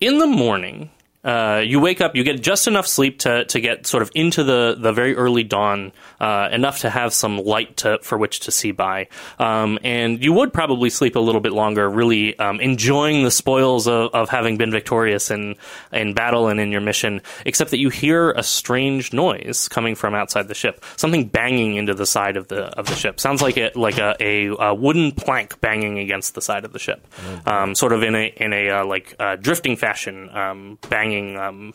in 0.00 0.18
the 0.18 0.26
morning, 0.26 0.90
uh, 1.26 1.58
you 1.58 1.80
wake 1.80 2.00
up, 2.00 2.14
you 2.14 2.22
get 2.22 2.40
just 2.40 2.68
enough 2.68 2.86
sleep 2.86 3.18
to, 3.18 3.44
to 3.46 3.60
get 3.60 3.84
sort 3.84 4.02
of 4.02 4.12
into 4.14 4.44
the, 4.44 4.76
the 4.78 4.92
very 4.92 5.16
early 5.16 5.42
dawn, 5.42 5.90
uh, 6.20 6.48
enough 6.52 6.78
to 6.78 6.88
have 6.88 7.12
some 7.12 7.36
light 7.38 7.76
to, 7.78 7.98
for 8.00 8.16
which 8.16 8.40
to 8.40 8.52
see 8.52 8.70
by. 8.70 9.08
Um, 9.40 9.80
and 9.82 10.22
you 10.22 10.32
would 10.32 10.52
probably 10.52 10.88
sleep 10.88 11.16
a 11.16 11.20
little 11.20 11.40
bit 11.40 11.52
longer, 11.52 11.90
really 11.90 12.38
um, 12.38 12.60
enjoying 12.60 13.24
the 13.24 13.32
spoils 13.32 13.88
of, 13.88 14.14
of 14.14 14.28
having 14.28 14.56
been 14.56 14.70
victorious 14.70 15.32
in, 15.32 15.56
in 15.92 16.14
battle 16.14 16.46
and 16.46 16.60
in 16.60 16.70
your 16.70 16.80
mission, 16.80 17.20
except 17.44 17.72
that 17.72 17.78
you 17.78 17.90
hear 17.90 18.30
a 18.30 18.44
strange 18.44 19.12
noise 19.12 19.66
coming 19.68 19.96
from 19.96 20.14
outside 20.14 20.46
the 20.46 20.54
ship. 20.54 20.84
Something 20.96 21.26
banging 21.26 21.74
into 21.74 21.92
the 21.92 22.06
side 22.06 22.36
of 22.36 22.46
the, 22.46 22.66
of 22.78 22.86
the 22.86 22.94
ship. 22.94 23.18
Sounds 23.18 23.42
like 23.42 23.56
a, 23.56 23.72
like 23.74 23.98
a, 23.98 24.14
a, 24.20 24.46
a 24.46 24.74
wooden 24.74 25.10
plank 25.10 25.60
banging 25.60 25.98
against 25.98 26.36
the 26.36 26.40
side 26.40 26.64
of 26.64 26.72
the 26.72 26.78
ship. 26.78 27.04
Um, 27.46 27.74
sort 27.74 27.92
of 27.92 28.04
in 28.04 28.14
a, 28.14 28.32
in 28.36 28.52
a 28.52 28.70
uh, 28.70 28.86
like 28.86 29.16
uh, 29.18 29.34
drifting 29.34 29.76
fashion, 29.76 30.30
um, 30.30 30.78
banging 31.16 31.36
um, 31.38 31.74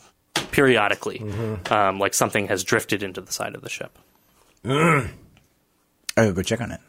periodically, 0.50 1.22
um, 1.70 1.98
like 1.98 2.14
something 2.14 2.48
has 2.48 2.64
drifted 2.64 3.02
into 3.02 3.20
the 3.20 3.32
side 3.32 3.54
of 3.54 3.62
the 3.62 3.68
ship. 3.68 3.98
I 4.64 5.08
gotta 6.16 6.32
go 6.32 6.42
check 6.42 6.60
on 6.60 6.72
it. 6.72 6.80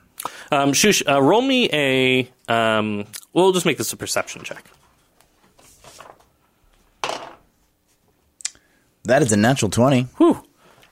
Um, 0.52 0.74
Shush, 0.74 1.04
uh, 1.08 1.22
roll 1.22 1.42
me 1.42 1.70
a. 1.74 2.30
Um, 2.48 3.06
we'll 3.34 3.52
just 3.52 3.66
make 3.66 3.78
this 3.78 3.92
a 3.94 3.98
perception 3.98 4.44
check. 4.44 4.63
That 9.06 9.22
is 9.22 9.32
a 9.32 9.38
natural 9.38 9.70
twenty. 9.70 10.04
Whew. 10.18 10.42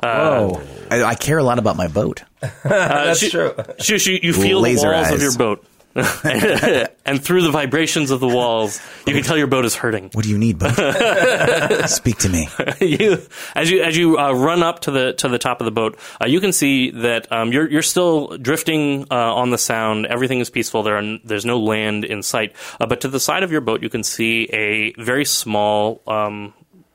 Whoa. 0.04 0.62
I, 0.90 1.04
I 1.04 1.16
care 1.16 1.38
a 1.38 1.44
lot 1.44 1.60
about 1.60 1.78
my 1.78 1.88
boat. 1.88 2.24
That's 2.64 3.20
Shu- 3.20 3.30
true. 3.30 3.54
Shush, 3.80 4.08
you, 4.08 4.20
you 4.22 4.34
feel 4.34 4.60
Laser 4.60 4.88
the 4.88 4.94
walls 4.94 5.12
of 5.12 5.22
your 5.22 5.38
boat. 5.38 5.64
and 7.06 7.22
through 7.22 7.42
the 7.42 7.52
vibrations 7.52 8.12
of 8.12 8.22
the 8.22 8.28
walls, 8.28 8.80
you 9.06 9.14
can 9.14 9.24
tell 9.24 9.38
your 9.38 9.48
boat 9.48 9.66
is 9.66 9.76
hurting. 9.76 10.10
What 10.14 10.24
do 10.24 10.30
you 10.30 10.38
need, 10.38 10.58
boat? 10.58 10.74
Speak 11.90 12.18
to 12.20 12.30
me. 12.30 12.48
you, 12.80 13.22
as 13.56 13.70
you 13.70 13.84
as 13.84 13.98
you 13.98 14.18
uh, 14.18 14.32
run 14.32 14.64
up 14.64 14.80
to 14.82 14.92
the 14.92 15.14
to 15.14 15.28
the 15.28 15.38
top 15.38 15.60
of 15.60 15.66
the 15.66 15.72
boat, 15.72 16.00
uh, 16.22 16.28
you 16.28 16.40
can 16.40 16.54
see 16.54 16.92
that 16.92 17.30
um, 17.32 17.52
you're 17.52 17.70
you're 17.70 17.82
still 17.82 18.38
drifting 18.38 19.06
uh, 19.12 19.36
on 19.36 19.50
the 19.50 19.58
sound. 19.58 20.06
Everything 20.06 20.40
is 20.40 20.50
peaceful. 20.50 20.82
There 20.84 20.98
are, 20.98 21.18
there's 21.26 21.46
no 21.46 21.60
land 21.60 22.06
in 22.06 22.24
sight. 22.24 22.56
Uh, 22.80 22.86
but 22.86 23.02
to 23.02 23.10
the 23.10 23.20
side 23.20 23.44
of 23.44 23.52
your 23.52 23.62
boat, 23.62 23.84
you 23.84 23.90
can 23.90 24.04
see 24.04 24.46
a 24.54 24.94
very 24.94 25.26
small, 25.26 26.02
um, 26.08 26.54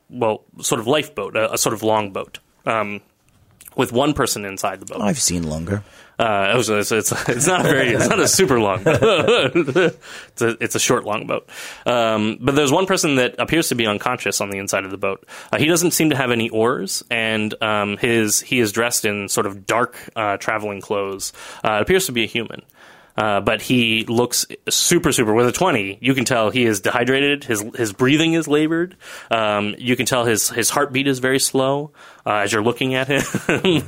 well, 0.09 0.45
sort 0.61 0.81
of 0.81 0.87
lifeboat, 0.87 1.37
a, 1.37 1.53
a 1.53 1.59
sort 1.59 1.75
of 1.75 1.83
longboat. 1.83 2.39
Um, 2.65 3.03
with 3.77 3.93
one 3.93 4.15
person 4.15 4.47
inside 4.47 4.81
the 4.81 4.87
boat. 4.87 5.03
I've 5.03 5.21
seen 5.21 5.43
longer. 5.43 5.85
Uh, 6.19 6.55
was, 6.57 6.71
it's, 6.71 6.93
it's, 6.93 7.13
it's 7.29 7.47
not 7.47 7.61
a 7.61 7.65
very, 7.65 7.91
it's 7.91 8.09
not 8.09 8.19
a 8.19 8.29
super 8.29 8.59
long 8.59 8.83
boat. 8.83 8.99
it's, 9.55 10.43
a, 10.43 10.57
it's 10.63 10.75
a 10.75 10.79
short 10.79 11.05
long 11.05 11.27
boat. 11.27 11.49
Um, 11.85 12.39
but 12.41 12.55
there's 12.55 12.73
one 12.73 12.87
person 12.87 13.17
that 13.17 13.35
appears 13.39 13.69
to 13.69 13.75
be 13.75 13.87
unconscious 13.87 14.41
on 14.41 14.51
the 14.51 14.59
inside 14.59 14.85
of 14.85 14.91
the 14.91 14.97
boat. 14.97 15.27
Uh, 15.53 15.59
he 15.59 15.67
doesn't 15.67 15.91
seem 15.91 16.11
to 16.11 16.17
have 16.17 16.31
any 16.31 16.49
oars, 16.49 17.05
and 17.11 17.55
um, 17.63 17.99
his 17.99 18.41
he 18.41 18.61
is 18.61 18.73
dressed 18.73 19.05
in 19.05 19.29
sort 19.29 19.47
of 19.47 19.67
dark 19.67 19.97
uh, 20.17 20.39
traveling 20.39 20.81
clothes. 20.81 21.35
Uh, 21.63 21.75
it 21.75 21.83
appears 21.83 22.07
to 22.07 22.13
be 22.13 22.25
a 22.25 22.27
human. 22.27 22.63
Uh, 23.17 23.41
but 23.41 23.63
he 23.63 24.05
looks 24.05 24.45
super, 24.69 25.11
super. 25.11 25.33
With 25.33 25.47
a 25.47 25.53
twenty, 25.53 25.97
you 26.03 26.13
can 26.13 26.27
tell 26.27 26.51
he 26.51 26.67
is 26.67 26.81
dehydrated. 26.81 27.45
His 27.45 27.65
his 27.75 27.95
breathing 27.95 28.35
is 28.35 28.47
labored. 28.47 28.95
Um, 29.31 29.75
you 29.79 29.97
can 29.97 30.05
tell 30.05 30.27
his 30.27 30.51
his 30.51 30.69
heartbeat 30.69 31.07
is 31.07 31.19
very 31.19 31.39
slow 31.39 31.93
uh, 32.27 32.39
as 32.39 32.53
you're 32.53 32.63
looking 32.63 32.95
at 32.95 33.07
him. 33.07 33.23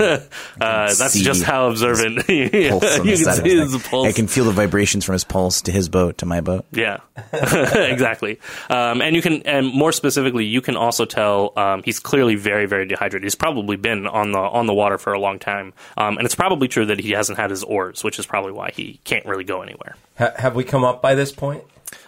uh, 0.61 0.95
that's 0.95 1.19
just 1.19 1.43
how 1.43 1.69
observant 1.69 2.29
you 2.29 2.49
Pulse 2.71 2.99
on 2.99 3.07
can 3.07 3.17
see 3.17 3.57
his 3.57 3.73
his 3.73 3.83
pulse. 3.83 4.07
I 4.07 4.13
can 4.13 4.29
feel 4.29 4.45
the 4.45 4.53
vibrations 4.53 5.05
from 5.05 5.15
his 5.15 5.25
pulse 5.25 5.63
to 5.63 5.73
his 5.73 5.89
boat 5.89 6.19
to 6.19 6.27
my 6.27 6.41
boat. 6.41 6.65
Yeah, 6.71 6.99
exactly. 7.33 8.39
Um, 8.71 9.03
and 9.03 9.17
you 9.17 9.23
can, 9.23 9.43
and 9.43 9.67
more 9.67 9.91
specifically, 9.91 10.45
you 10.45 10.61
can 10.61 10.77
also 10.77 11.05
tell 11.05 11.53
um, 11.57 11.83
he's 11.85 11.99
clearly 11.99 12.37
very, 12.37 12.67
very 12.67 12.87
dehydrated. 12.87 13.25
He's 13.25 13.35
probably 13.35 13.77
been 13.77 14.07
on 14.07 14.33
the 14.33 14.39
on 14.39 14.67
the 14.67 14.75
water 14.75 14.99
for 14.99 15.13
a 15.13 15.19
long 15.19 15.39
time, 15.39 15.73
um, 15.97 16.17
and 16.17 16.25
it's 16.25 16.37
probably 16.37 16.69
true 16.69 16.87
that 16.87 17.01
he 17.01 17.11
hasn't 17.11 17.39
had 17.39 17.51
his 17.51 17.65
oars, 17.65 18.05
which 18.05 18.19
is 18.19 18.27
probably 18.27 18.53
why 18.53 18.71
he 18.71 19.01
can't 19.05 19.27
really 19.27 19.45
go 19.45 19.63
anywhere. 19.63 19.97
Ha- 20.19 20.35
have 20.37 20.55
we 20.55 20.63
come 20.63 20.85
up 20.85 21.03
by 21.03 21.15
this 21.17 21.33
point? 21.33 21.65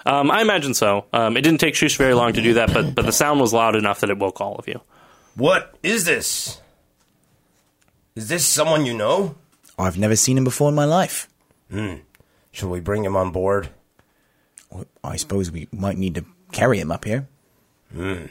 Um, 0.06 0.30
I 0.30 0.42
imagine 0.42 0.74
so. 0.74 1.06
Um, 1.12 1.36
it 1.36 1.42
didn't 1.42 1.60
take 1.60 1.74
Shush 1.74 1.96
very 1.96 2.14
long 2.14 2.34
to 2.34 2.42
do 2.42 2.54
that, 2.54 2.72
but 2.72 2.94
but 2.94 3.04
the 3.04 3.12
sound 3.12 3.40
was 3.40 3.52
loud 3.52 3.74
enough 3.74 4.00
that 4.00 4.10
it 4.10 4.18
woke 4.18 4.40
all 4.40 4.54
of 4.56 4.68
you. 4.68 4.80
What 5.40 5.74
is 5.82 6.04
this? 6.04 6.60
Is 8.14 8.28
this 8.28 8.44
someone 8.44 8.84
you 8.84 8.92
know? 8.92 9.36
I've 9.78 9.96
never 9.96 10.14
seen 10.14 10.36
him 10.36 10.44
before 10.44 10.68
in 10.68 10.74
my 10.74 10.84
life. 10.84 11.28
Hmm. 11.70 11.94
Shall 12.52 12.68
we 12.68 12.80
bring 12.80 13.06
him 13.06 13.16
on 13.16 13.30
board? 13.30 13.70
I 15.02 15.16
suppose 15.16 15.50
we 15.50 15.66
might 15.72 15.96
need 15.96 16.14
to 16.16 16.26
carry 16.52 16.78
him 16.78 16.92
up 16.92 17.06
here. 17.06 17.26
Hmm. 17.90 18.26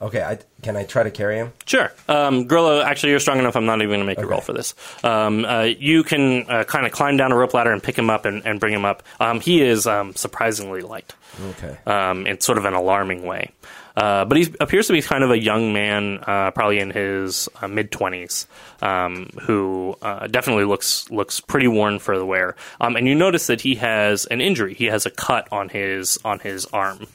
Okay, 0.00 0.22
I, 0.22 0.38
can 0.62 0.76
I 0.76 0.84
try 0.84 1.02
to 1.02 1.10
carry 1.10 1.38
him? 1.38 1.52
Sure. 1.66 1.90
Um, 2.08 2.46
Grillo, 2.46 2.82
actually, 2.82 3.10
you're 3.10 3.18
strong 3.20 3.40
enough. 3.40 3.56
I'm 3.56 3.66
not 3.66 3.78
even 3.80 3.88
going 3.88 4.00
to 4.00 4.06
make 4.06 4.18
a 4.18 4.26
roll 4.26 4.40
for 4.40 4.52
this. 4.52 4.76
Um, 5.02 5.44
uh, 5.44 5.62
you 5.62 6.04
can 6.04 6.48
uh, 6.48 6.62
kind 6.62 6.86
of 6.86 6.92
climb 6.92 7.16
down 7.16 7.32
a 7.32 7.36
rope 7.36 7.52
ladder 7.54 7.72
and 7.72 7.82
pick 7.82 7.98
him 7.98 8.10
up 8.10 8.26
and, 8.26 8.46
and 8.46 8.60
bring 8.60 8.72
him 8.72 8.84
up. 8.84 9.02
Um, 9.18 9.40
he 9.40 9.60
is 9.60 9.88
um, 9.88 10.14
surprisingly 10.14 10.82
light 10.82 11.14
Okay. 11.42 11.76
um, 11.86 12.28
in 12.28 12.38
sort 12.40 12.58
of 12.58 12.64
an 12.64 12.74
alarming 12.74 13.24
way. 13.24 13.50
Uh, 13.96 14.24
but 14.24 14.36
he 14.36 14.52
appears 14.58 14.88
to 14.88 14.92
be 14.92 15.00
kind 15.00 15.22
of 15.22 15.30
a 15.30 15.38
young 15.38 15.72
man, 15.72 16.18
uh, 16.26 16.50
probably 16.50 16.80
in 16.80 16.90
his 16.90 17.48
uh, 17.62 17.68
mid 17.68 17.92
twenties, 17.92 18.48
um, 18.82 19.30
who 19.42 19.96
uh, 20.02 20.26
definitely 20.26 20.64
looks 20.64 21.08
looks 21.10 21.38
pretty 21.38 21.68
worn 21.68 22.00
for 22.00 22.18
the 22.18 22.26
wear. 22.26 22.56
Um, 22.80 22.96
and 22.96 23.06
you 23.06 23.14
notice 23.14 23.46
that 23.46 23.60
he 23.60 23.76
has 23.76 24.24
an 24.26 24.40
injury. 24.40 24.74
He 24.74 24.86
has 24.86 25.06
a 25.06 25.10
cut 25.10 25.46
on 25.52 25.68
his 25.68 26.18
on 26.24 26.40
his 26.40 26.66
arm 26.66 27.06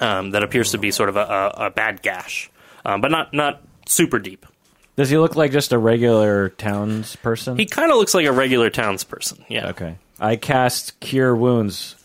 um, 0.00 0.32
that 0.32 0.42
appears 0.42 0.72
to 0.72 0.78
be 0.78 0.90
sort 0.90 1.08
of 1.08 1.16
a, 1.16 1.20
a, 1.20 1.66
a 1.66 1.70
bad 1.70 2.02
gash, 2.02 2.50
um, 2.84 3.00
but 3.00 3.12
not 3.12 3.32
not 3.32 3.62
super 3.86 4.18
deep. 4.18 4.46
Does 4.96 5.10
he 5.10 5.18
look 5.18 5.36
like 5.36 5.52
just 5.52 5.72
a 5.72 5.78
regular 5.78 6.50
townsperson? 6.50 7.58
He 7.58 7.66
kind 7.66 7.90
of 7.90 7.98
looks 7.98 8.14
like 8.14 8.26
a 8.26 8.32
regular 8.32 8.70
townsperson. 8.70 9.44
Yeah. 9.48 9.68
Okay. 9.68 9.96
I 10.20 10.36
cast 10.36 10.98
Cure 11.00 11.34
Wounds. 11.34 11.96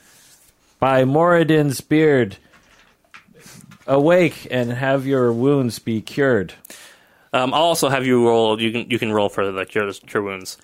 By 0.80 1.04
Moradin's 1.04 1.82
beard, 1.82 2.38
awake 3.90 4.48
and 4.50 4.72
have 4.72 5.06
your 5.06 5.34
wounds 5.34 5.80
be 5.80 6.00
cured. 6.02 6.54
Um, 7.34 7.54
I'll 7.54 7.64
also 7.64 7.90
have 7.90 8.06
you 8.06 8.26
roll. 8.26 8.60
You 8.62 8.72
can 8.72 8.90
you 8.90 8.98
can 8.98 9.12
roll 9.12 9.28
for 9.30 9.52
the 9.52 9.66
cure, 9.66 9.92
cure 9.94 10.24
wounds, 10.24 10.58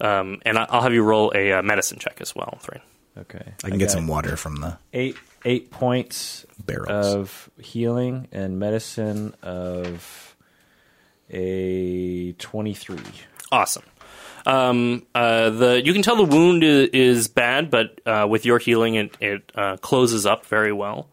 um, 0.00 0.40
and 0.46 0.56
I- 0.58 0.66
I'll 0.70 0.82
have 0.82 0.94
you 0.94 1.02
roll 1.02 1.32
a 1.34 1.52
uh, 1.52 1.62
medicine 1.62 1.98
check 1.98 2.20
as 2.20 2.34
well. 2.34 2.58
Three. 2.62 2.78
Okay. 3.18 3.52
I 3.64 3.68
can 3.68 3.78
get 3.78 3.90
some 3.90 4.06
water 4.06 4.36
from 4.36 4.56
the 4.56 4.78
eight 4.92 5.16
eight 5.44 5.70
points 5.70 6.46
Barrels. 6.64 7.14
of 7.14 7.50
healing 7.60 8.28
and 8.32 8.58
medicine 8.58 9.34
of 9.42 10.36
a 11.30 12.32
twenty 12.38 12.74
three. 12.74 12.98
Awesome. 13.52 13.84
Um, 14.46 15.06
uh, 15.14 15.50
the 15.50 15.82
you 15.84 15.92
can 15.92 16.02
tell 16.02 16.16
the 16.16 16.24
wound 16.24 16.64
is, 16.64 16.88
is 16.92 17.28
bad, 17.28 17.70
but 17.70 18.00
uh, 18.06 18.26
with 18.28 18.44
your 18.46 18.58
healing, 18.58 18.94
it 18.94 19.16
it 19.20 19.52
uh, 19.54 19.76
closes 19.78 20.24
up 20.26 20.46
very 20.46 20.72
well. 20.72 21.08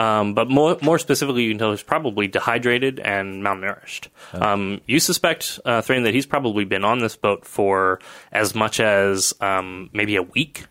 Um, 0.00 0.34
but 0.34 0.48
more 0.48 0.78
more 0.80 0.98
specifically, 0.98 1.42
you 1.44 1.50
can 1.50 1.58
tell 1.58 1.70
he's 1.72 1.82
probably 1.82 2.26
dehydrated 2.26 3.00
and 3.00 3.42
malnourished. 3.44 4.08
Um, 4.32 4.80
you 4.86 4.98
suspect, 5.00 5.60
uh, 5.64 5.82
Thrain, 5.82 6.04
that 6.04 6.14
he's 6.14 6.26
probably 6.26 6.64
been 6.64 6.84
on 6.84 7.00
this 7.00 7.16
boat 7.16 7.44
for 7.44 8.00
as 8.32 8.54
much 8.54 8.80
as 8.80 9.34
um, 9.40 9.90
maybe 9.92 10.16
a 10.16 10.22
week. 10.22 10.64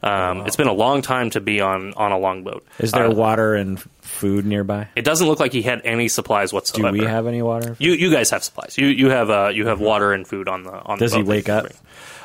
Um, 0.00 0.46
It's 0.46 0.54
been 0.54 0.68
a 0.68 0.72
long 0.86 1.02
time 1.02 1.30
to 1.30 1.40
be 1.40 1.60
on 1.60 1.92
on 1.96 2.12
a 2.12 2.18
longboat. 2.18 2.64
Is 2.78 2.92
there 2.92 3.06
Uh, 3.06 3.10
water 3.10 3.56
and 3.56 3.80
food 4.00 4.46
nearby? 4.46 4.86
It 4.94 5.04
doesn't 5.04 5.26
look 5.26 5.40
like 5.40 5.52
he 5.52 5.62
had 5.62 5.80
any 5.84 6.06
supplies 6.06 6.52
whatsoever. 6.52 6.96
Do 6.96 7.02
we 7.02 7.06
have 7.08 7.26
any 7.26 7.42
water? 7.42 7.74
You 7.80 7.92
you 7.92 8.10
guys 8.12 8.30
have 8.30 8.44
supplies. 8.44 8.78
You 8.78 8.86
you 8.86 9.10
have 9.10 9.28
uh 9.28 9.48
you 9.52 9.66
have 9.66 9.80
water 9.80 10.12
and 10.12 10.24
food 10.24 10.46
on 10.48 10.62
the 10.62 10.70
on. 10.86 10.98
Does 10.98 11.10
the 11.12 11.18
he 11.18 11.22
boat 11.24 11.28
that 11.28 11.34
wake 11.34 11.48
up? 11.48 11.66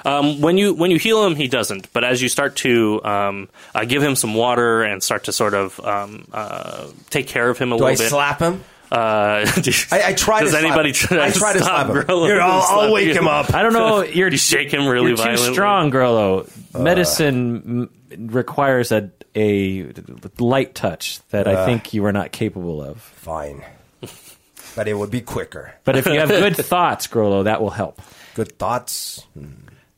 Bring. 0.03 0.15
Um, 0.15 0.41
when 0.41 0.57
you 0.57 0.73
when 0.73 0.91
you 0.91 0.99
heal 0.99 1.25
him, 1.25 1.35
he 1.35 1.47
doesn't. 1.47 1.91
But 1.93 2.03
as 2.03 2.21
you 2.21 2.29
start 2.29 2.55
to 2.57 3.03
um, 3.03 3.49
uh, 3.73 3.85
give 3.85 4.03
him 4.03 4.15
some 4.15 4.33
water 4.33 4.83
and 4.83 5.01
start 5.01 5.25
to 5.25 5.31
sort 5.33 5.53
of 5.53 5.79
um, 5.79 6.25
uh, 6.33 6.87
take 7.09 7.27
care 7.27 7.49
of 7.49 7.57
him 7.57 7.71
a 7.73 7.77
Do 7.77 7.83
I 7.85 7.89
little 7.91 8.03
bit, 8.05 8.09
slap 8.09 8.39
him? 8.39 8.63
uh, 8.91 8.95
I, 9.91 10.01
I 10.07 10.13
try 10.13 10.41
Does 10.41 10.51
to 10.51 10.59
slap 10.59 10.63
anybody 10.63 10.89
him. 10.89 10.93
try 10.95 11.25
I 11.25 11.29
to 11.31 11.39
try 11.39 11.53
to 11.53 11.59
stop 11.59 11.85
slap 11.87 11.95
him. 11.97 12.05
Grillo 12.05 12.25
Here, 12.27 12.41
I'll, 12.41 12.61
I'll 12.79 12.93
wake 12.93 13.07
you? 13.07 13.13
him 13.15 13.27
up. 13.27 13.53
I 13.55 13.63
don't 13.63 13.73
know. 13.73 14.03
You're 14.03 14.27
You 14.31 14.37
shake 14.37 14.71
him 14.71 14.85
really 14.87 15.09
you're 15.09 15.17
too 15.17 15.37
strong, 15.37 15.89
Grillo. 15.89 16.47
Medicine 16.77 17.89
m- 18.11 18.27
requires 18.31 18.91
a 18.91 19.09
a 19.35 19.91
light 20.37 20.75
touch 20.75 21.19
that 21.29 21.47
I 21.47 21.53
Uh. 21.55 21.65
think 21.65 21.93
you 21.95 22.05
are 22.05 22.11
not 22.11 22.31
capable 22.31 22.83
of. 22.83 23.01
Fine. 23.01 23.63
But 24.75 24.87
it 24.87 24.93
would 24.95 25.11
be 25.11 25.21
quicker. 25.21 25.73
But 25.83 25.95
if 25.97 26.05
you 26.07 26.19
have 26.19 26.29
good 26.29 26.55
thoughts, 26.57 27.05
Grollo, 27.07 27.43
that 27.43 27.61
will 27.61 27.69
help. 27.71 28.01
Good 28.35 28.57
thoughts. 28.57 29.23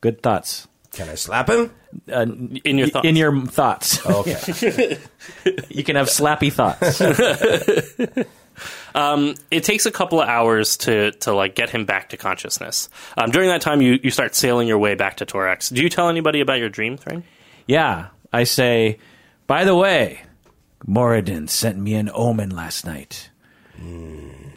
Good 0.05 0.21
thoughts. 0.21 0.67
Can 0.91 1.09
I 1.09 1.15
slap 1.15 1.49
him? 1.49 1.71
Uh, 2.07 2.27
in 2.63 2.77
your 2.77 2.89
thoughts. 2.89 3.07
in 3.07 3.15
your 3.15 3.43
thoughts. 3.47 4.05
Okay. 4.05 4.99
you 5.69 5.83
can 5.83 5.95
have 5.95 6.09
slappy 6.09 6.53
thoughts. 6.53 7.01
it 9.51 9.63
takes 9.63 9.87
a 9.87 9.91
couple 9.91 10.21
of 10.21 10.29
hours 10.29 10.77
to 10.77 11.11
to 11.13 11.33
like 11.33 11.55
get 11.55 11.71
him 11.71 11.85
back 11.85 12.09
to 12.09 12.17
consciousness. 12.17 12.87
Um, 13.17 13.31
during 13.31 13.49
that 13.49 13.61
time, 13.61 13.81
you 13.81 13.97
you 14.03 14.11
start 14.11 14.35
sailing 14.35 14.67
your 14.67 14.77
way 14.77 14.93
back 14.93 15.17
to 15.17 15.25
Torax. 15.25 15.73
Do 15.73 15.81
you 15.81 15.89
tell 15.89 16.07
anybody 16.07 16.39
about 16.39 16.59
your 16.59 16.69
dream, 16.69 16.97
Thrain? 16.97 17.23
yeah, 17.65 18.09
I 18.31 18.43
say. 18.43 18.99
By 19.47 19.63
the 19.63 19.75
way, 19.75 20.21
Moradin 20.87 21.49
sent 21.49 21.79
me 21.79 21.95
an 21.95 22.11
omen 22.13 22.51
last 22.51 22.85
night. 22.85 23.31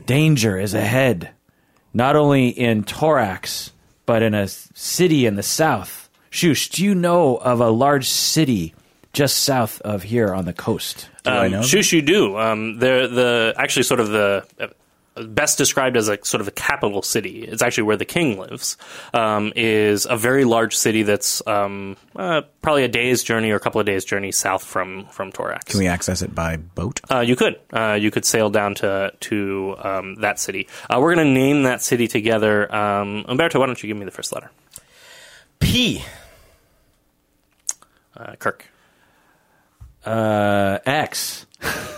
Danger 0.05 0.59
is 0.59 0.75
ahead, 0.75 1.31
not 1.95 2.17
only 2.17 2.51
in 2.51 2.85
Torax, 2.85 3.71
but 4.09 4.23
in 4.23 4.33
a 4.33 4.49
city 4.49 5.27
in 5.27 5.37
the 5.37 5.43
south. 5.43 6.09
Shush, 6.31 6.71
do 6.71 6.83
you 6.83 6.95
know 6.95 7.37
of 7.37 7.61
a 7.61 7.69
large 7.69 8.09
city 8.09 8.75
just 9.13 9.41
south 9.45 9.83
of 9.83 10.03
here 10.03 10.33
on 10.33 10.47
the 10.47 10.55
coast? 10.55 11.09
Do 11.25 11.31
I 11.31 11.45
Um, 11.47 11.53
know? 11.53 11.63
Shush, 11.63 11.93
you 11.93 12.01
do. 12.01 12.39
Um, 12.39 12.79
they're 12.79 13.07
the 13.07 13.53
actually 13.59 13.83
sort 13.83 14.01
of 14.01 14.09
the 14.09 14.45
best 15.27 15.59
described 15.59 15.97
as 15.97 16.09
a 16.09 16.19
sort 16.25 16.41
of 16.41 16.49
a 16.49 16.51
capital 16.51 17.03
city. 17.03 17.45
It's 17.45 17.63
actually 17.63 17.85
where 17.85 17.97
the 17.97 18.05
king 18.05 18.39
lives. 18.39 18.77
Um, 19.15 19.53
is 19.57 20.07
a 20.09 20.17
very 20.17 20.45
large 20.45 20.77
city 20.77 21.03
that's 21.03 21.47
um, 21.47 21.97
uh, 22.17 22.43
probably 22.63 22.85
a 22.85 22.89
day's 22.89 23.23
journey 23.23 23.51
or 23.51 23.57
a 23.57 23.61
couple 23.61 23.81
of 23.81 23.87
days' 23.87 24.05
journey 24.05 24.33
south 24.33 24.65
from 24.65 25.07
from 25.07 25.33
Torax. 25.33 25.67
Can 25.67 25.81
we 25.81 25.87
access 25.87 26.23
it 26.23 26.35
by 26.35 26.57
boat? 26.57 27.01
Uh, 27.11 27.21
you 27.21 27.37
could. 27.37 27.59
Uh, 27.73 27.99
you 28.01 28.11
could 28.11 28.25
sail 28.25 28.51
down 28.51 28.75
to 28.77 29.13
to 29.21 29.77
um, 29.79 30.15
that 30.17 30.39
city. 30.39 30.69
Uh, 30.89 30.99
we're 31.01 31.15
going 31.15 31.27
to 31.27 31.33
name 31.33 31.65
that 31.65 31.83
city 31.83 32.09
together. 32.09 32.75
Um, 32.75 33.25
Umberto, 33.29 33.59
why 33.59 33.67
don't 33.67 33.83
you 33.83 33.87
give 33.87 33.97
me 33.97 34.05
the 34.05 34.11
first 34.11 34.33
letter? 34.33 34.51
P. 35.61 36.05
Uh, 38.17 38.35
Kirk. 38.37 38.67
Uh, 40.05 40.79
X. 40.87 41.47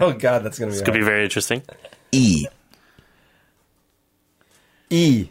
Oh 0.00 0.12
God, 0.12 0.42
that's 0.42 0.58
gonna 0.58 0.72
be. 0.72 0.80
Could 0.80 0.94
be 0.94 1.02
very 1.02 1.24
interesting. 1.24 1.62
E. 2.10 2.46
E. 4.90 5.28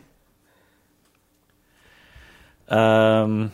Um, 2.70 3.52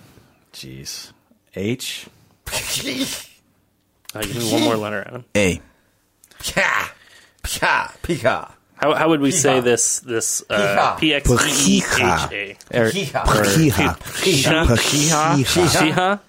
jeez. 0.53 1.11
H. 1.55 2.07
Uh, 4.13 4.21
give 4.21 4.35
me 4.37 4.51
one 4.51 4.63
more 4.63 4.77
letter, 4.77 5.03
Adam. 5.07 5.25
A. 5.35 5.61
Pika. 6.39 6.89
Pika. 7.43 7.91
Pika. 8.01 8.51
How, 8.75 8.93
how 8.93 9.09
would 9.09 9.21
we 9.21 9.31
say 9.31 9.59
this? 9.59 9.99
This 10.01 10.43
uh, 10.49 10.95
P 10.99 11.13
X 11.13 11.29
E 11.29 11.77
E 11.77 11.77
H 11.77 11.91
A. 11.99 12.57
Er, 12.73 12.91
Pika. 12.91 13.23
Pchiha. 13.23 13.95
Shiha. 15.57 16.19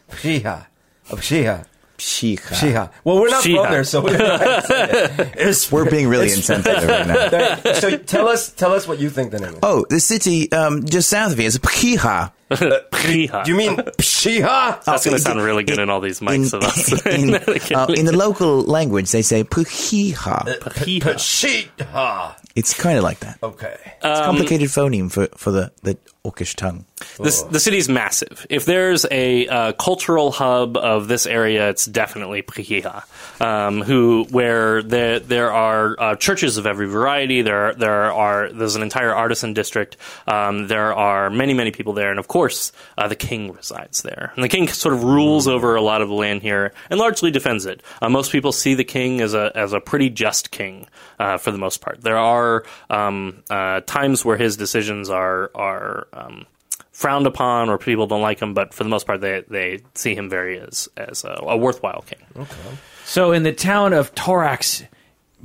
Pchiha. 1.11 1.67
Shiha. 1.99 2.37
Pika. 2.39 2.39
Pika. 2.39 2.55
Pchiha. 2.55 2.73
Pika. 2.73 2.91
Well, 3.05 3.21
we're 3.21 3.29
not 3.29 3.45
Shiha. 3.45 3.63
from 3.63 3.73
there, 3.73 3.85
so 3.85 4.01
we 4.01 4.11
don't 4.13 4.19
know 4.21 4.39
how 4.39 4.57
to 4.61 4.63
say 4.67 4.85
it. 4.85 5.21
It's- 5.37 5.71
We're 5.73 5.91
being 5.91 6.09
really 6.09 6.33
insensitive 6.33 6.89
right 6.89 7.07
now. 7.07 7.73
so 7.75 7.97
tell 7.99 8.29
us, 8.29 8.51
tell 8.53 8.73
us 8.73 8.87
what 8.89 8.99
you 8.99 9.11
think 9.11 9.33
the 9.33 9.41
name 9.41 9.55
is. 9.55 9.59
Oh, 9.63 9.85
the 9.91 10.01
city 10.01 10.51
um, 10.53 10.85
just 10.87 11.09
south 11.11 11.33
of 11.33 11.39
here 11.39 11.49
is 11.49 11.59
Pchiha. 11.59 12.33
Shiha. 12.51 13.45
Do 13.45 13.51
you 13.51 13.57
mean 13.59 13.77
Pshiha? 13.77 14.83
That's 14.85 15.05
going 15.05 15.15
Oh, 15.15 15.19
to 15.19 15.23
sound 15.23 15.43
really 15.43 15.65
good 15.65 15.79
in 15.79 15.91
all 15.91 16.01
these 16.01 16.21
mics 16.21 16.55
of 16.55 16.63
us. 16.63 17.05
in, 17.07 17.35
uh, 17.77 17.87
in 17.95 18.07
the 18.07 18.17
local 18.17 18.63
language, 18.63 19.11
they 19.11 19.21
say 19.23 19.45
Pchiha. 19.45 20.15
Shiha. 20.61 21.15
Pshiha. 21.15 22.35
It's 22.55 22.75
kind 22.75 22.97
of 22.97 23.05
like 23.05 23.21
that. 23.21 23.39
Okay. 23.43 23.77
It's 24.03 24.21
a 24.21 24.25
complicated 24.25 24.69
phoneme 24.69 25.11
for, 25.13 25.27
for 25.37 25.51
the, 25.51 25.73
the 25.83 25.99
Orcish 26.31 26.55
tongue. 26.55 26.85
This, 27.19 27.43
the 27.43 27.61
city's 27.61 27.89
massive. 27.89 28.47
If 28.51 28.65
there's 28.65 29.07
a 29.11 29.47
uh, 29.47 29.73
cultural 29.73 30.33
hub 30.33 30.77
of 30.77 31.09
this 31.09 31.27
area, 31.27 31.69
it's 31.71 31.87
definitely 31.87 32.43
Prihiha, 32.43 33.05
um, 33.41 33.83
who 33.83 34.27
where 34.31 34.83
there 34.83 35.21
there 35.21 35.53
are 35.53 35.97
uh, 35.99 36.17
churches 36.17 36.57
of 36.57 36.67
every 36.67 36.87
variety. 36.87 37.43
There 37.43 37.75
there 37.75 38.13
are 38.13 38.53
there's 38.53 38.77
an 38.77 38.83
entire 38.83 39.15
artisan 39.15 39.55
district. 39.55 39.97
Um, 40.27 40.67
there 40.67 40.95
are 40.95 41.31
many 41.31 41.55
many 41.55 41.71
people 41.71 41.93
there, 41.93 42.11
and 42.11 42.19
of 42.19 42.29
course 42.29 42.73
uh, 42.97 43.09
the 43.09 43.17
king 43.17 43.53
resides 43.53 44.03
there. 44.03 44.33
And 44.35 44.45
the 44.45 44.49
king 44.49 44.69
sort 44.69 44.95
of 44.95 45.05
rules 45.05 45.47
over 45.47 45.77
a 45.77 45.83
lot 45.83 46.03
of 46.03 46.09
the 46.09 46.15
land 46.15 46.43
here 46.43 46.73
and 46.91 46.99
largely 46.99 47.31
defends 47.31 47.67
it. 47.67 47.83
Uh, 48.03 48.09
most 48.09 48.33
people 48.33 48.53
see 48.53 48.75
the 48.75 48.85
king 48.85 49.21
as 49.21 49.35
a 49.35 49.53
as 49.55 49.73
a 49.73 49.81
pretty 49.81 50.11
just 50.11 50.51
king 50.51 50.87
uh, 51.19 51.39
for 51.39 51.53
the 51.53 51.59
most 51.59 51.81
part. 51.81 52.01
There 52.01 52.19
are 52.19 52.65
um, 52.91 53.43
uh, 53.51 53.81
times 53.83 54.25
where 54.25 54.37
his 54.37 54.57
decisions 54.57 55.11
are 55.11 55.51
are 55.55 56.09
um, 56.19 56.47
frowned 56.93 57.27
upon 57.27 57.69
or 57.71 57.79
people 57.79 58.07
don't 58.07 58.23
like 58.23 58.41
him, 58.41 58.55
but 58.55 58.75
for 58.75 58.85
the 58.85 58.91
most 58.91 59.07
part, 59.07 59.21
they, 59.21 59.45
they 59.49 59.81
see 59.95 60.15
him 60.15 60.29
very 60.29 60.59
as 60.61 60.89
as 60.97 61.25
a, 61.25 61.39
a 61.43 61.57
worthwhile 61.57 62.03
king. 62.07 62.19
Okay. 62.37 62.77
So 63.05 63.33
in 63.33 63.43
the 63.43 63.53
town 63.53 63.93
of 63.93 64.15
Torax, 64.15 64.87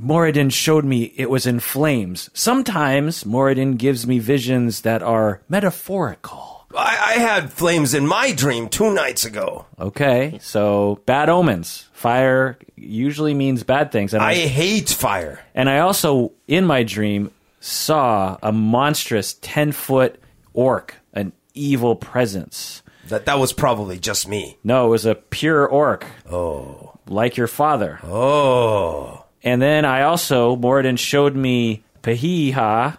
Moradin 0.00 0.52
showed 0.52 0.84
me 0.84 1.12
it 1.16 1.30
was 1.30 1.46
in 1.46 1.60
flames. 1.60 2.28
Sometimes 2.34 3.24
Moradin 3.24 3.78
gives 3.78 4.06
me 4.06 4.18
visions 4.18 4.80
that 4.82 5.02
are 5.02 5.40
metaphorical. 5.48 6.66
I, 6.76 7.14
I 7.14 7.20
had 7.20 7.52
flames 7.52 7.94
in 7.94 8.04
my 8.04 8.32
dream 8.32 8.68
two 8.68 8.92
nights 8.92 9.24
ago. 9.24 9.64
Okay, 9.78 10.38
so 10.42 11.00
bad 11.06 11.28
omens. 11.28 11.88
Fire 11.92 12.58
usually 12.74 13.32
means 13.34 13.62
bad 13.62 13.92
things, 13.92 14.12
and 14.12 14.22
I, 14.22 14.30
I 14.30 14.34
hate 14.48 14.88
fire. 14.88 15.38
and 15.54 15.70
I 15.70 15.78
also 15.78 16.32
in 16.48 16.64
my 16.66 16.82
dream 16.82 17.30
saw 17.60 18.36
a 18.42 18.50
monstrous 18.50 19.34
ten 19.40 19.70
foot 19.72 20.18
orc, 20.54 20.96
an 21.12 21.32
evil 21.52 21.96
presence. 21.96 22.82
That 23.08 23.26
that 23.26 23.38
was 23.38 23.52
probably 23.52 23.98
just 23.98 24.26
me. 24.26 24.56
No, 24.64 24.86
it 24.86 24.90
was 24.90 25.04
a 25.04 25.14
pure 25.14 25.66
orc. 25.66 26.06
Oh, 26.30 26.98
like 27.06 27.36
your 27.36 27.46
father. 27.46 28.00
Oh, 28.02 29.24
And 29.42 29.60
then 29.60 29.84
I 29.84 30.02
also 30.02 30.56
Moradin 30.56 30.98
showed 30.98 31.36
me 31.36 31.84
Pahiha, 32.02 32.96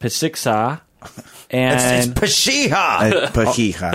Pasiksa, 0.00 0.80
it's, 1.02 1.18
it's 1.50 2.06
and 2.06 2.14
Pashiha. 2.14 3.12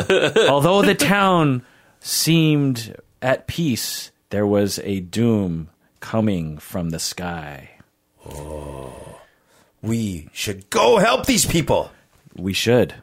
Uh, 0.10 0.48
although 0.50 0.82
the 0.82 0.96
town 0.96 1.64
seemed 2.00 2.96
at 3.22 3.48
peace, 3.48 4.12
there 4.30 4.48
was 4.48 4.80
a 4.80 5.02
doom 5.02 5.70
coming 6.00 6.58
from 6.58 6.90
the 6.90 7.00
sky. 7.00 7.72
Oh. 8.26 9.20
We 9.82 10.30
should 10.32 10.70
go 10.70 10.98
help 10.98 11.26
these 11.26 11.46
people. 11.46 11.92
We 12.41 12.54
should. 12.54 12.93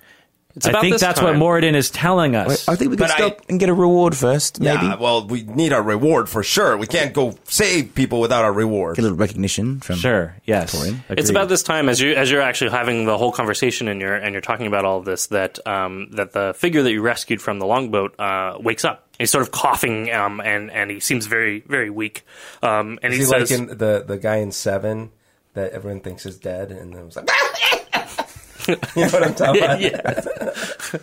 It's 0.57 0.67
I 0.67 0.81
think 0.81 0.95
this 0.95 1.03
that's 1.03 1.21
time. 1.21 1.39
what 1.39 1.63
Moradin 1.63 1.75
is 1.77 1.89
telling 1.89 2.35
us. 2.35 2.69
I 2.69 2.75
think 2.75 2.91
we 2.91 2.97
can 2.97 3.07
But 3.07 3.13
I- 3.13 3.17
stop 3.17 3.43
and 3.49 3.61
get 3.61 3.69
a 3.69 3.75
reward 3.75 4.17
first, 4.17 4.59
maybe. 4.61 4.87
Yeah, 4.87 4.97
well, 4.97 5.25
we 5.25 5.43
need 5.43 5.73
a 5.73 5.81
reward 5.81 6.29
for 6.29 6.43
sure. 6.43 6.77
We 6.77 6.89
can't 6.89 7.13
go 7.15 7.39
save 7.45 7.95
people 7.95 8.19
without 8.21 8.45
a 8.45 8.51
reward. 8.51 8.97
Get 8.97 9.03
a 9.03 9.05
little 9.05 9.19
recognition 9.19 9.79
from. 9.79 9.97
sure. 9.97 10.35
Yes. 10.47 10.75
It's 11.11 11.31
about 11.31 11.49
this 11.49 11.63
time 11.63 11.89
as 11.89 12.01
you 12.01 12.13
as 12.15 12.29
you're 12.29 12.41
actually 12.41 12.71
having 12.73 13.05
the 13.05 13.17
whole 13.17 13.31
conversation 13.31 13.87
and 13.87 14.01
you're 14.01 14.17
and 14.17 14.33
you're 14.33 14.41
talking 14.41 14.67
about 14.67 14.85
all 14.85 14.99
of 14.99 15.05
this 15.05 15.29
that 15.29 15.65
um, 15.65 16.09
that 16.13 16.33
the 16.33 16.55
figure 16.57 16.83
that 16.83 16.91
you 16.91 17.03
rescued 17.03 17.41
from 17.41 17.61
the 17.61 17.67
longboat 17.67 18.19
uh, 18.19 18.57
wakes 18.59 18.85
up. 18.85 19.07
He's 19.17 19.31
sort 19.31 19.43
of 19.43 19.53
coughing 19.53 20.11
um, 20.13 20.41
and 20.41 20.73
and 20.73 20.91
he 20.91 20.99
seems 20.99 21.27
very 21.27 21.61
very 21.69 21.91
weak. 21.91 22.25
Um, 22.65 22.99
and 23.03 23.13
Is 23.13 23.19
he, 23.19 23.25
he 23.27 23.31
says, 23.31 23.51
like 23.53 23.61
in 23.61 23.79
the 23.79 24.03
the 24.05 24.17
guy 24.19 24.37
in 24.37 24.51
Seven 24.51 25.11
that 25.55 25.71
everyone 25.73 26.01
thinks 26.01 26.27
is 26.27 26.37
dead, 26.37 26.73
and 26.73 26.95
then 26.95 27.03
it 27.03 27.05
was 27.05 27.15
like, 27.17 27.29
you 28.69 28.77
know 28.97 29.09
what 29.09 29.23
I'm 29.25 29.35
talking 29.35 29.63
about? 29.63 29.81
yeah. 29.81 31.01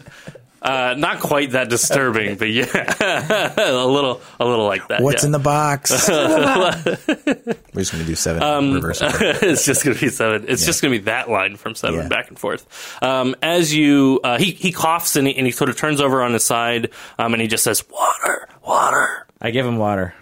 Uh, 0.62 0.96
not 0.98 1.20
quite 1.20 1.52
that 1.52 1.70
disturbing, 1.70 2.38
but 2.38 2.50
yeah, 2.50 2.66
a 3.56 3.86
little, 3.86 4.20
a 4.40 4.46
little 4.46 4.66
like 4.66 4.88
that. 4.88 5.00
What's 5.00 5.22
yeah. 5.22 5.28
in 5.28 5.32
the 5.32 5.38
box? 5.38 5.92
We're 6.10 7.82
just 7.82 7.92
going 7.92 8.04
to 8.04 8.06
do 8.06 8.16
seven 8.16 8.42
Um, 8.42 8.74
reverse. 8.74 9.00
it's 9.04 9.64
just 9.64 9.84
going 9.86 9.96
to 9.96 10.02
be 10.02 10.10
seven. 10.10 10.46
It's 10.48 10.66
just 10.66 10.82
going 10.82 10.92
to 10.92 11.00
be 11.00 11.06
that 11.06 11.30
line 11.30 11.56
from 11.58 11.76
seven 11.76 12.00
Yeah. 12.02 12.08
back 12.08 12.30
and 12.30 12.40
forth. 12.40 12.66
Um, 13.04 13.36
as 13.44 13.76
you, 13.76 14.22
uh, 14.24 14.40
he 14.40 14.52
he 14.54 14.72
coughs 14.72 15.16
and 15.16 15.28
he, 15.28 15.36
and 15.38 15.46
he 15.46 15.52
sort 15.52 15.70
of 15.70 15.78
turns 15.78 16.02
over 16.02 16.24
on 16.24 16.34
his 16.34 16.44
side, 16.44 16.90
um, 17.20 17.34
and 17.36 17.42
he 17.44 17.48
just 17.48 17.64
says, 17.64 17.84
"Water, 17.92 18.50
water." 18.66 19.28
I 19.40 19.52
give 19.52 19.68
him 19.68 19.78
water. 19.78 20.16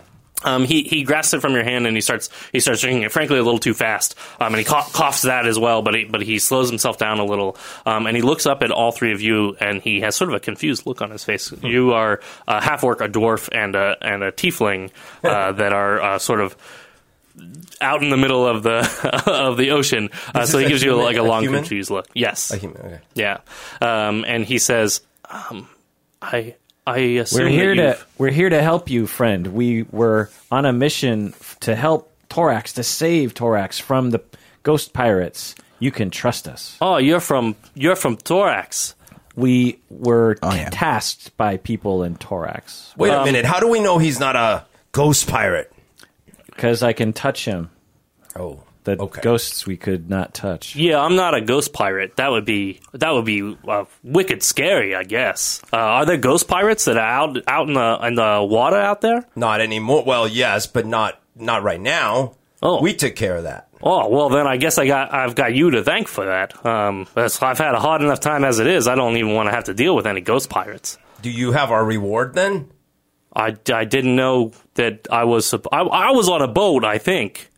Um, 0.44 0.66
he 0.66 0.84
he 0.84 1.04
grasps 1.04 1.34
it 1.34 1.42
from 1.42 1.54
your 1.54 1.64
hand 1.64 1.88
and 1.88 1.96
he 1.96 2.02
starts 2.02 2.30
he 2.52 2.60
starts 2.60 2.82
drinking 2.82 3.04
it. 3.04 3.12
Frankly, 3.12 3.38
a 3.38 3.44
little 3.44 3.60
too 3.60 3.74
fast. 3.74 4.16
Um, 4.40 4.48
and 4.54 4.58
he 4.58 4.64
cough, 4.64 4.94
coughs 4.94 5.24
that 5.24 5.46
as 5.46 5.58
well. 5.58 5.82
But 5.82 5.96
he 5.96 6.04
but 6.06 6.22
he 6.22 6.40
slows 6.40 6.70
himself 6.70 6.98
down 6.98 7.20
a 7.20 7.26
little. 7.26 7.58
Um, 7.86 8.08
and 8.08 8.16
he 8.16 8.22
looks 8.22 8.46
up 8.46 8.64
at 8.64 8.72
all 8.72 8.92
three 8.92 9.12
of 9.12 9.22
you 9.22 9.56
and 9.60 9.82
he 9.82 10.02
has 10.02 10.16
sort 10.16 10.30
of 10.30 10.36
a 10.36 10.40
confused 10.40 10.86
look 10.86 11.02
on 11.02 11.12
his 11.12 11.24
face. 11.24 11.52
You 11.62 11.94
are 11.94 12.22
a 12.48 12.62
half 12.62 12.84
orc, 12.84 13.02
a 13.02 13.08
dwarf, 13.08 13.50
and 13.52 13.76
a 13.76 13.98
and 14.02 14.24
a 14.24 14.32
tiefling 14.32 14.92
uh, 15.24 15.52
that 15.54 15.74
are 15.74 16.02
uh, 16.02 16.20
sort 16.20 16.42
of 16.42 16.56
out 17.82 18.04
in 18.04 18.10
the 18.10 18.18
middle 18.18 18.46
of 18.48 18.64
the 18.64 19.24
of 19.28 19.58
the 19.58 19.72
ocean. 19.72 20.10
Uh, 20.34 20.46
so 20.46 20.60
he 20.60 20.68
gives 20.68 20.84
you 20.84 20.96
like 20.96 21.18
a 21.18 21.22
a 21.22 21.24
long 21.24 21.44
human? 21.44 21.62
confused 21.62 21.90
look. 21.90 22.08
Yes. 22.14 22.52
A 22.52 22.58
human, 22.58 22.82
okay. 22.82 23.00
Yeah. 23.16 23.40
Um, 23.82 24.26
and 24.28 24.46
he 24.46 24.60
says, 24.60 25.02
um, 25.30 25.70
"I." 26.22 26.56
I 26.86 26.98
assume 26.98 27.44
We're 27.46 27.50
here 27.50 27.76
that 27.78 28.00
to 28.00 28.06
we're 28.18 28.32
here 28.32 28.50
to 28.50 28.62
help 28.62 28.90
you, 28.90 29.08
friend. 29.08 29.48
We 29.48 29.84
were 29.92 30.30
on 30.52 30.66
a 30.66 30.74
mission 30.74 31.34
to 31.62 31.76
help 31.76 32.12
Torax 32.30 32.74
to 32.76 32.84
save 32.84 33.34
Torax 33.34 33.80
from 33.82 34.10
the 34.10 34.22
ghost 34.64 34.92
pirates. 34.94 35.56
You 35.80 35.92
can 35.92 36.10
trust 36.10 36.48
us. 36.48 36.78
Oh, 36.82 36.98
you're 36.98 37.20
from 37.20 37.56
you're 37.76 37.96
from 37.96 38.18
Torax. 38.18 38.96
We 39.36 39.80
were 39.90 40.38
Oh, 40.44 40.54
yeah. 40.54 40.70
tasked 40.72 41.36
by 41.38 41.58
people 41.58 42.04
in 42.04 42.18
Torax 42.18 42.96
Wait 42.98 43.10
a 43.10 43.20
Um, 43.20 43.26
minute. 43.26 43.46
How 43.46 43.60
do 43.60 43.68
we 43.68 43.80
know 43.80 43.98
he's 43.98 44.20
not 44.20 44.36
a 44.36 44.66
ghost 44.92 45.28
pirate? 45.28 45.72
because 46.48 46.84
I 46.84 46.94
can 46.94 47.14
touch 47.14 47.46
him. 47.46 47.72
Oh, 48.36 48.60
The 48.84 49.00
okay. 49.00 49.22
ghosts 49.22 49.66
we 49.66 49.78
could 49.78 50.10
not 50.10 50.34
touch. 50.34 50.76
Yeah, 50.76 51.00
I'm 51.00 51.16
not 51.16 51.34
a 51.34 51.42
ghost 51.42 51.72
pirate. 51.72 52.18
That 52.18 52.32
would 52.32 52.46
be 52.46 52.82
that 52.92 53.12
would 53.12 53.26
be 53.26 53.58
uh, 53.68 53.86
wicked 54.04 54.44
scary, 54.44 54.94
I 54.94 55.04
guess. 55.04 55.62
Uh, 55.72 55.78
are 55.78 56.06
there 56.06 56.18
ghost 56.18 56.48
pirates 56.48 56.86
that 56.86 56.98
are 56.98 57.02
out 57.02 57.38
out 57.48 57.68
in 57.68 57.76
the 57.76 58.00
in 58.04 58.16
the 58.16 58.46
water 58.50 58.78
out 58.78 59.02
there? 59.02 59.26
Not 59.36 59.62
anymore. 59.62 60.04
Well, 60.06 60.28
yes, 60.28 60.68
but 60.68 60.86
not 60.86 61.22
not 61.36 61.64
right 61.64 61.80
now. 61.80 62.36
Oh. 62.62 62.82
we 62.82 62.94
took 62.94 63.16
care 63.16 63.36
of 63.36 63.44
that. 63.44 63.68
Oh 63.82 64.08
well, 64.08 64.30
then 64.30 64.48
I 64.48 64.56
guess 64.56 64.78
I 64.78 64.88
got 64.88 65.14
I've 65.14 65.36
got 65.36 65.54
you 65.54 65.72
to 65.72 65.84
thank 65.84 66.08
for 66.08 66.26
that. 66.26 66.66
Um, 66.66 67.08
I've 67.16 67.58
had 67.58 67.76
a 67.76 67.80
hard 67.80 68.02
enough 68.02 68.22
time 68.22 68.46
as 68.46 68.60
it 68.60 68.68
is. 68.68 68.88
I 68.88 68.96
don't 68.96 69.18
even 69.18 69.34
want 69.34 69.48
to 69.48 69.52
have 69.56 69.66
to 69.66 69.74
deal 69.74 69.96
with 69.96 70.08
any 70.08 70.22
ghost 70.22 70.50
pirates. 70.50 70.98
Do 71.22 71.30
you 71.30 71.52
have 71.52 71.72
our 71.72 71.84
reward 71.84 72.34
then? 72.34 72.72
I, 73.36 73.56
I 73.74 73.86
didn't 73.86 74.16
know 74.16 74.52
that 74.76 75.08
I 75.12 75.26
was 75.26 75.54
I, 75.54 75.82
I 75.82 76.12
was 76.12 76.30
on 76.30 76.42
a 76.42 76.48
boat. 76.48 76.86
I 76.86 76.98
think. 76.98 77.50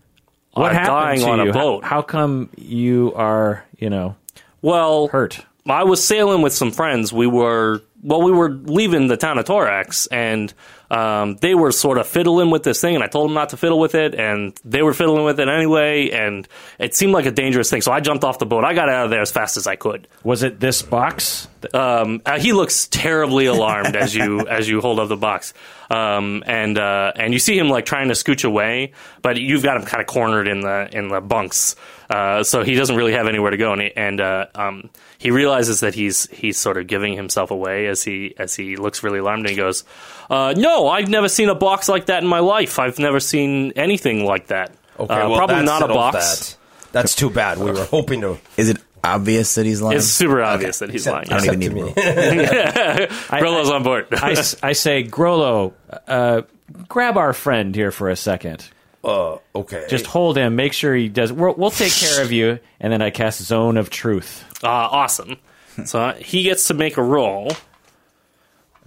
What 0.56 0.72
Uh, 0.72 0.74
happened 0.74 0.88
dying 0.88 1.20
to 1.22 1.30
on 1.30 1.40
you? 1.44 1.50
a 1.50 1.54
boat? 1.54 1.84
How, 1.84 1.90
how 1.98 2.02
come 2.02 2.50
you 2.58 3.14
are, 3.16 3.64
you 3.78 3.90
know, 3.90 4.16
well, 4.62 5.08
hurt? 5.10 5.46
I 5.68 5.84
was 5.84 6.04
sailing 6.04 6.42
with 6.42 6.54
some 6.54 6.72
friends. 6.72 7.12
We 7.14 7.28
were 7.28 7.82
well, 8.04 8.22
we 8.22 8.32
were 8.32 8.50
leaving 8.52 9.08
the 9.08 9.18
town 9.18 9.38
of 9.40 9.46
Torax, 9.46 10.08
and 10.12 10.54
um, 10.90 11.38
they 11.38 11.56
were 11.56 11.72
sort 11.72 11.98
of 11.98 12.08
fiddling 12.08 12.50
with 12.52 12.64
this 12.64 12.82
thing, 12.82 12.96
and 12.96 13.04
I 13.04 13.08
told 13.08 13.30
them 13.30 13.34
not 13.34 13.50
to 13.50 13.58
fiddle 13.58 13.80
with 13.80 13.96
it, 13.96 14.16
and 14.16 14.58
they 14.64 14.82
were 14.82 14.94
fiddling 14.94 15.24
with 15.26 15.40
it 15.40 15.48
anyway, 15.48 16.10
and 16.12 16.48
it 16.80 16.96
seemed 16.96 17.14
like 17.14 17.26
a 17.26 17.32
dangerous 17.32 17.70
thing. 17.70 17.82
So 17.82 17.92
I 17.92 18.00
jumped 18.00 18.24
off 18.24 18.40
the 18.40 18.46
boat. 18.46 18.64
I 18.64 18.74
got 18.74 18.90
out 18.90 19.06
of 19.06 19.10
there 19.10 19.22
as 19.22 19.32
fast 19.32 19.58
as 19.58 19.68
I 19.68 19.76
could. 19.76 20.08
Was 20.24 20.44
it 20.44 20.60
this 20.60 20.82
box? 20.82 21.48
Um, 21.74 22.22
uh, 22.26 22.40
he 22.40 22.54
looks 22.54 22.88
terribly 22.88 23.46
alarmed 23.56 23.96
as 23.96 24.14
you 24.14 24.48
as 24.48 24.70
you 24.70 24.82
hold 24.82 25.00
up 25.00 25.10
the 25.10 25.18
box, 25.18 25.54
um, 25.90 26.44
and 26.46 26.78
uh, 26.78 27.14
and 27.16 27.34
you 27.34 27.40
see 27.40 27.58
him 27.58 27.70
like 27.70 27.86
trying 27.86 28.10
to 28.10 28.14
scooch 28.14 28.46
away, 28.46 28.94
but 29.22 29.38
you've 29.38 29.64
got 29.64 29.78
him 29.78 29.84
kind 29.84 30.02
of 30.02 30.08
cornered 30.08 30.48
in 30.48 30.62
the 30.62 30.90
in 30.92 31.08
the 31.08 31.22
bunks, 31.22 31.76
uh, 32.10 32.44
so 32.44 32.64
he 32.64 32.76
doesn't 32.76 32.96
really 32.96 33.14
have 33.14 33.28
anywhere 33.28 33.52
to 33.52 33.58
go, 33.58 33.74
and 33.74 33.82
he, 33.82 33.92
and 33.96 34.22
uh, 34.22 34.46
um, 34.54 34.90
he 35.26 35.32
realizes 35.32 35.80
that 35.80 35.96
he's 35.96 36.30
he's 36.30 36.56
sort 36.56 36.78
of 36.78 36.86
giving 36.86 37.14
himself 37.14 37.50
away 37.50 37.88
as 37.88 38.04
he 38.04 38.36
as 38.38 38.54
he 38.54 38.76
looks 38.76 39.02
really 39.02 39.18
alarmed, 39.18 39.42
and 39.48 39.50
he 39.50 39.56
goes, 39.56 39.84
uh, 40.30 40.54
"No, 40.56 40.88
I've 40.88 41.10
never 41.10 41.28
seen 41.28 41.50
a 41.50 41.56
box 41.56 41.90
like 41.90 42.06
that 42.06 42.22
in 42.22 42.30
my 42.30 42.42
life. 42.42 42.78
I've 42.78 43.00
never 43.00 43.20
seen 43.20 43.72
anything 43.76 44.24
like 44.24 44.48
that. 44.48 44.72
Okay, 45.00 45.12
Uh, 45.12 45.30
well, 45.30 45.38
probably 45.38 45.56
that 45.56 45.66
not 45.66 45.82
a 45.82 45.88
box." 45.88 46.52
That. 46.52 46.58
That's 46.92 47.16
too 47.16 47.32
bad. 47.32 47.58
We 47.58 47.72
were 47.72 47.86
hoping 47.86 48.22
to. 48.22 48.38
Is 48.56 48.70
it 48.70 48.78
obvious 49.04 49.56
that 49.56 49.66
he's 49.66 49.82
lying? 49.82 49.98
It's 49.98 50.06
super 50.06 50.44
obvious 50.44 50.78
that 50.78 50.92
he's 50.92 51.08
lying. 51.08 51.26
I 51.32 51.40
don't 51.40 51.62
Except 51.62 51.64
even 51.64 51.78
to 51.78 51.84
need 51.86 51.96
me. 51.96 53.08
Grollo's 53.40 53.70
on 53.78 53.82
board. 53.82 54.08
I 54.14 54.74
say, 54.74 55.04
Grollo, 55.04 55.74
uh, 56.08 56.44
grab 56.88 57.18
our 57.18 57.34
friend 57.34 57.74
here 57.74 57.90
for 57.90 58.10
a 58.12 58.16
second. 58.16 58.70
Uh, 59.06 59.38
okay. 59.60 59.86
Just 59.90 60.06
hold 60.08 60.38
him. 60.38 60.56
Make 60.56 60.74
sure 60.74 60.96
he 60.96 61.08
does. 61.10 61.32
We'll, 61.32 61.54
we'll 61.54 61.72
take 61.72 61.94
care 62.00 62.24
of 62.24 62.32
you. 62.32 62.60
And 62.80 62.92
then 62.92 63.02
I 63.02 63.10
cast 63.12 63.42
Zone 63.42 63.78
of 63.78 63.90
Truth. 63.90 64.44
Uh, 64.64 64.68
awesome. 64.68 65.38
So 65.86 66.00
uh, 66.02 66.14
he 66.16 66.44
gets 66.44 66.68
to 66.70 66.74
make 66.74 66.98
a 66.98 67.04
roll, 67.04 67.52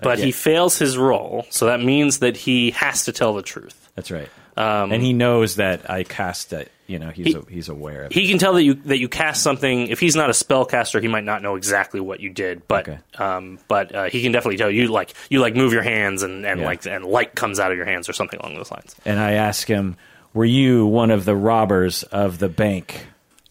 but 0.03 0.19
he 0.19 0.33
fails 0.33 0.79
his 0.79 0.97
roll. 0.97 1.47
So 1.51 1.67
that 1.67 1.81
means 1.83 2.21
that 2.21 2.37
he 2.37 2.71
has 2.73 3.05
to 3.05 3.13
tell 3.13 3.35
the 3.35 3.43
truth. 3.43 3.91
That's 3.95 4.11
right. 4.11 4.29
and 4.57 5.03
he 5.03 5.13
knows 5.13 5.57
that 5.57 5.91
I 5.91 6.05
cast 6.05 6.53
it. 6.53 6.71
You 6.87 6.99
know, 6.99 7.11
he's 7.11 7.35
Um, 7.35 7.45
He- 7.49 7.57
he's 7.57 7.69
aware 7.69 8.05
of. 8.05 8.13
it. 8.13 8.15
He 8.15 8.27
can 8.29 8.39
tell 8.39 8.55
that 8.55 8.63
you 8.63 8.73
that 8.87 8.99
you 8.99 9.09
cast 9.11 9.43
something. 9.43 9.89
If 9.89 10.01
he's 10.01 10.17
not 10.17 10.31
a 10.31 10.33
spellcaster, 10.33 11.03
he 11.03 11.09
might 11.09 11.25
not 11.25 11.43
know 11.43 11.57
exactly 11.57 12.01
what 12.01 12.21
you 12.21 12.31
did. 12.31 12.67
But 12.67 12.89
Okay. 12.89 12.99
um, 13.19 13.59
but 13.69 13.95
uh, 13.95 14.05
he 14.05 14.23
can 14.23 14.33
definitely 14.33 14.57
tell 14.57 14.71
you 14.71 14.89
like 14.89 15.13
you 15.29 15.41
like 15.41 15.55
move 15.55 15.75
your 15.75 15.83
hands 15.83 16.23
and, 16.23 16.47
and 16.47 16.61
Yeah. 16.61 16.67
like 16.67 16.87
and 16.87 17.05
light 17.05 17.35
comes 17.35 17.61
out 17.61 17.71
of 17.73 17.77
your 17.77 17.85
hands 17.85 18.09
or 18.09 18.15
something 18.15 18.41
along 18.41 18.55
those 18.57 18.71
lines. 18.71 18.97
and 19.05 19.21
I 19.21 19.33
ask 19.33 19.69
him, 19.69 19.97
"Were 20.35 20.45
you 20.45 20.87
one 20.87 21.11
of 21.11 21.25
the 21.25 21.37
robbers 21.37 22.03
of 22.05 22.39
the 22.39 22.49
bank?" 22.49 23.07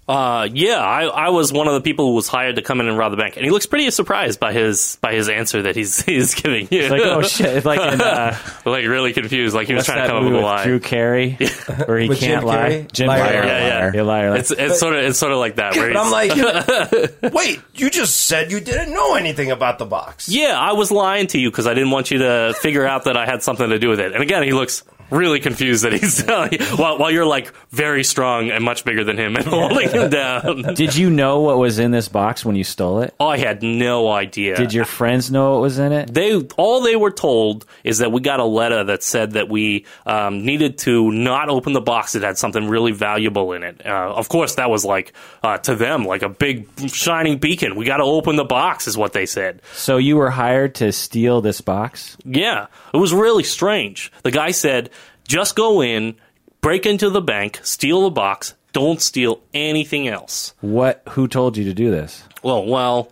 Uh, 0.07 0.47
yeah, 0.53 0.77
I, 0.77 1.03
I 1.03 1.29
was 1.29 1.51
one 1.51 1.67
of 1.67 1.73
the 1.73 1.81
people 1.81 2.07
who 2.07 2.13
was 2.13 2.29
hired 2.29 2.55
to 2.55 2.61
come 2.61 2.79
in 2.79 2.87
and 2.87 2.97
rob 2.97 3.11
the 3.11 3.17
bank, 3.17 3.35
and 3.35 3.43
he 3.43 3.51
looks 3.51 3.65
pretty 3.65 3.91
surprised 3.91 4.39
by 4.39 4.53
his 4.53 4.97
by 5.01 5.11
his 5.11 5.27
answer 5.27 5.63
that 5.63 5.75
he's 5.75 6.01
he's 6.05 6.33
giving 6.33 6.69
you. 6.71 6.79
It's 6.79 6.91
like, 6.91 7.01
oh 7.01 7.21
shit! 7.23 7.65
Like 7.65 7.93
in 7.93 7.99
uh, 7.99 8.37
like 8.65 8.85
really 8.85 9.11
confused, 9.11 9.53
like 9.53 9.67
he 9.67 9.73
was 9.73 9.85
trying 9.85 10.03
to 10.03 10.07
come 10.07 10.15
up 10.15 10.23
with 10.23 10.31
a 10.31 10.35
with 10.37 10.45
lie. 10.45 10.63
Drew 10.63 10.79
Carey, 10.79 11.31
where 11.85 11.99
he 11.99 12.07
can't 12.07 12.19
Jim 12.19 12.43
lie. 12.45 12.55
Carrey? 12.55 12.91
Jim 12.93 13.07
Liar, 13.07 13.21
Carrey. 13.21 13.45
yeah, 13.47 13.67
yeah. 13.67 13.93
You 13.93 14.03
liar. 14.03 14.35
It's 14.37 14.51
it's 14.51 14.79
sort 14.79 14.95
of 14.95 15.03
it's 15.03 15.19
sort 15.19 15.33
of 15.33 15.39
like 15.39 15.57
that. 15.57 15.75
Where 15.75 15.91
But 15.91 15.99
I'm 15.99 16.11
like, 16.11 17.33
wait, 17.33 17.59
you 17.73 17.89
just 17.89 18.27
said 18.27 18.49
you 18.49 18.61
didn't 18.61 18.93
know 18.93 19.15
anything 19.15 19.51
about 19.51 19.77
the 19.77 19.85
box. 19.85 20.29
yeah, 20.29 20.57
I 20.57 20.71
was 20.71 20.89
lying 20.89 21.27
to 21.27 21.37
you 21.37 21.51
because 21.51 21.67
I 21.67 21.73
didn't 21.73 21.91
want 21.91 22.11
you 22.11 22.19
to 22.19 22.55
figure 22.61 22.87
out 22.87 23.03
that 23.03 23.17
I 23.17 23.25
had 23.25 23.43
something 23.43 23.67
to 23.71 23.77
do 23.77 23.89
with 23.89 23.99
it. 23.99 24.13
And 24.13 24.23
again, 24.23 24.43
he 24.43 24.53
looks 24.53 24.83
really 25.09 25.39
confused 25.39 25.83
that 25.83 25.93
he's 25.93 26.23
while, 26.77 26.97
while 26.97 27.11
you're 27.11 27.25
like 27.25 27.53
very 27.69 28.03
strong 28.03 28.49
and 28.49 28.63
much 28.63 28.85
bigger 28.85 29.03
than 29.03 29.17
him 29.17 29.35
and 29.35 29.45
holding 29.45 29.89
him 29.89 30.09
down. 30.09 30.61
Did 30.75 30.95
you 30.95 31.09
know 31.09 31.41
what 31.41 31.57
was 31.57 31.79
in 31.79 31.91
this 31.91 32.07
box 32.07 32.43
when 32.43 32.55
you 32.55 32.63
stole 32.63 33.01
it? 33.01 33.13
I 33.19 33.37
had 33.37 33.63
no 33.63 34.09
idea. 34.09 34.55
Did 34.55 34.73
your 34.73 34.85
friends 34.85 35.31
know 35.31 35.53
what 35.53 35.61
was 35.61 35.79
in 35.79 35.91
it? 35.91 36.13
they 36.13 36.35
all 36.57 36.81
they 36.81 36.95
were 36.95 37.11
told 37.11 37.65
is 37.83 37.99
that 37.99 38.11
we 38.11 38.21
got 38.21 38.39
a 38.39 38.45
letter 38.45 38.83
that 38.85 39.03
said 39.03 39.31
that 39.31 39.49
we 39.49 39.85
um, 40.05 40.45
needed 40.45 40.77
to 40.79 41.11
not 41.11 41.49
open 41.49 41.73
the 41.73 41.81
box 41.81 42.13
that 42.13 42.23
had 42.23 42.37
something 42.37 42.67
really 42.67 42.91
valuable 42.91 43.53
in 43.53 43.63
it. 43.63 43.85
Uh, 43.85 44.13
of 44.13 44.29
course, 44.29 44.55
that 44.55 44.69
was 44.69 44.83
like 44.85 45.13
uh, 45.43 45.57
to 45.59 45.75
them 45.75 46.05
like 46.05 46.21
a 46.21 46.29
big 46.29 46.67
shining 46.89 47.37
beacon. 47.37 47.75
We 47.75 47.85
got 47.85 47.97
to 47.97 48.03
open 48.03 48.35
the 48.35 48.45
box, 48.45 48.87
is 48.87 48.97
what 48.97 49.13
they 49.13 49.25
said. 49.25 49.61
So 49.73 49.97
you 49.97 50.17
were 50.17 50.29
hired 50.29 50.75
to 50.75 50.91
steal 50.91 51.41
this 51.41 51.61
box? 51.61 52.17
Yeah, 52.25 52.67
it 52.93 52.97
was 52.97 53.13
really 53.13 53.43
strange. 53.43 54.11
The 54.23 54.31
guy 54.31 54.51
said, 54.51 54.89
"Just 55.27 55.55
go 55.55 55.81
in, 55.81 56.15
break 56.61 56.85
into 56.85 57.09
the 57.09 57.21
bank, 57.21 57.59
steal 57.63 58.03
the 58.03 58.11
box. 58.11 58.53
Don't 58.73 59.01
steal 59.01 59.41
anything 59.53 60.07
else." 60.07 60.53
What? 60.61 61.03
Who 61.09 61.27
told 61.27 61.57
you 61.57 61.65
to 61.65 61.73
do 61.73 61.91
this? 61.91 62.23
Well, 62.43 62.65
well, 62.65 63.11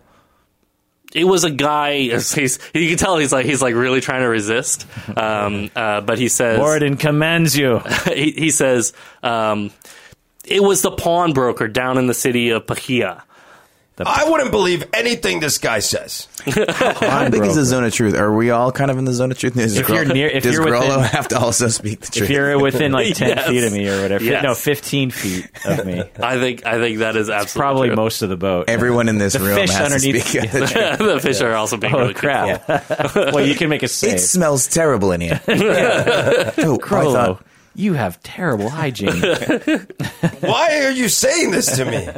it 1.14 1.24
was 1.24 1.44
a 1.44 1.50
guy. 1.50 1.94
He's, 2.18 2.58
you 2.74 2.88
can 2.88 2.98
tell 2.98 3.16
he's 3.16 3.32
like 3.32 3.46
he's 3.46 3.62
like 3.62 3.74
really 3.74 4.00
trying 4.00 4.22
to 4.22 4.28
resist. 4.28 4.86
Um, 5.16 5.70
uh, 5.74 6.00
but 6.02 6.18
he 6.18 6.28
says 6.28 6.58
Warden 6.58 6.96
commends 6.96 7.56
you. 7.56 7.78
he, 8.06 8.32
he 8.32 8.50
says 8.50 8.92
um, 9.22 9.70
it 10.44 10.62
was 10.62 10.82
the 10.82 10.90
pawnbroker 10.90 11.68
down 11.68 11.98
in 11.98 12.06
the 12.06 12.14
city 12.14 12.50
of 12.50 12.66
Pahia. 12.66 13.22
I 13.98 14.28
wouldn't 14.28 14.50
believe 14.50 14.84
anything 14.92 15.40
this 15.40 15.56
guy 15.56 15.78
says. 15.78 16.28
How 16.44 17.30
big 17.30 17.42
is 17.44 17.54
the 17.54 17.64
zone 17.64 17.84
of 17.84 17.94
truth? 17.94 18.14
Are 18.14 18.30
we 18.32 18.50
all 18.50 18.70
kind 18.70 18.90
of 18.90 18.98
in 18.98 19.06
the 19.06 19.12
zone 19.14 19.30
of 19.30 19.38
truth? 19.38 19.54
Does 19.54 19.76
If 19.78 19.88
you're 19.88 20.04
near- 20.04 20.28
if 20.28 20.42
does 20.42 20.54
you're 20.54 20.66
Grollo 20.66 20.98
within- 20.98 21.02
have 21.04 21.28
to 21.28 21.38
also 21.38 21.68
speak 21.68 22.00
the 22.00 22.12
truth? 22.12 22.24
if 22.24 22.30
you're 22.30 22.58
within 22.60 22.92
like 22.92 23.14
ten 23.14 23.28
Yes. 23.30 23.48
feet 23.48 23.64
of 23.64 23.72
me 23.72 23.88
or 23.88 24.02
whatever, 24.02 24.22
Yes. 24.22 24.42
no, 24.42 24.54
fifteen 24.54 25.10
feet 25.10 25.48
of 25.64 25.86
me, 25.86 26.02
I 26.22 26.36
think 26.38 26.66
I 26.66 26.78
think 26.78 26.98
that 26.98 27.16
is 27.16 27.30
absolutely 27.30 27.58
probably 27.60 27.88
true. 27.88 27.96
most 27.96 28.20
of 28.22 28.28
the 28.28 28.36
boat. 28.36 28.68
Everyone 28.68 29.08
in 29.08 29.16
this 29.16 29.32
The 29.32 29.38
room 29.40 29.54
fish 29.56 29.70
has 29.70 29.88
to 29.88 29.94
underneath- 29.94 30.26
speak 30.26 30.42
the 30.52 30.58
truth. 30.66 30.98
the 30.98 31.20
fish 31.20 31.40
are 31.40 31.54
also 31.54 31.78
being 31.78 31.94
oh 31.94 32.00
really 32.00 32.14
crap! 32.14 32.68
well, 33.16 33.46
you 33.46 33.54
can 33.54 33.70
make 33.70 33.82
a 33.82 33.86
It 33.86 34.20
smells 34.20 34.66
terrible 34.66 35.12
in 35.12 35.22
here. 35.22 35.40
Oh, 35.48 35.54
I 35.54 36.50
Grollo, 36.78 37.12
thought- 37.14 37.46
you 37.74 37.94
have 37.94 38.22
terrible 38.22 38.68
hygiene. 38.68 39.20
Why 40.40 40.82
are 40.84 40.90
you 40.90 41.08
saying 41.08 41.50
this 41.50 41.76
to 41.76 41.84
me? 41.84 42.08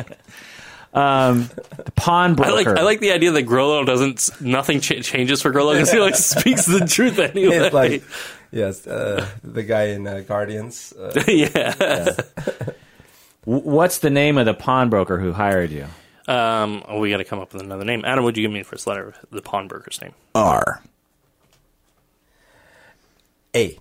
The 0.98 1.82
I 1.86 1.90
pawnbroker. 1.96 2.52
like 2.52 2.66
I 2.66 2.82
like 2.82 3.00
the 3.00 3.12
idea 3.12 3.30
that 3.32 3.46
Grollo 3.46 3.84
doesn't 3.86 4.40
nothing 4.40 4.80
ch- 4.80 5.02
changes 5.04 5.42
for 5.42 5.50
Grollo 5.52 5.72
because 5.74 5.90
he 5.92 5.98
like 6.00 6.14
speaks 6.16 6.66
the 6.66 6.80
truth 6.86 7.18
anyway. 7.18 7.56
It's 7.56 7.74
like, 7.74 8.02
yes, 8.50 8.86
uh, 8.86 9.26
the 9.44 9.62
guy 9.62 9.84
in 9.88 10.06
uh, 10.06 10.20
Guardians. 10.26 10.92
Uh, 10.98 11.12
yeah. 11.28 11.72
W- 11.74 12.14
What's 13.44 13.98
the 13.98 14.10
name 14.10 14.38
of 14.38 14.46
the 14.46 14.54
pawnbroker 14.54 15.18
who 15.18 15.32
hired 15.32 15.70
you? 15.70 15.86
Um, 16.26 16.82
oh, 16.86 16.98
we 17.00 17.10
got 17.10 17.16
to 17.18 17.24
come 17.24 17.38
up 17.38 17.52
with 17.54 17.62
another 17.62 17.84
name. 17.84 18.04
Adam, 18.04 18.22
would 18.24 18.36
you 18.36 18.42
give 18.42 18.50
me 18.52 18.58
the 18.60 18.64
first 18.64 18.86
letter 18.86 19.08
of 19.08 19.16
the 19.30 19.40
pawnbroker's 19.40 20.00
name? 20.02 20.12
R. 20.34 20.82
A. 23.56 23.78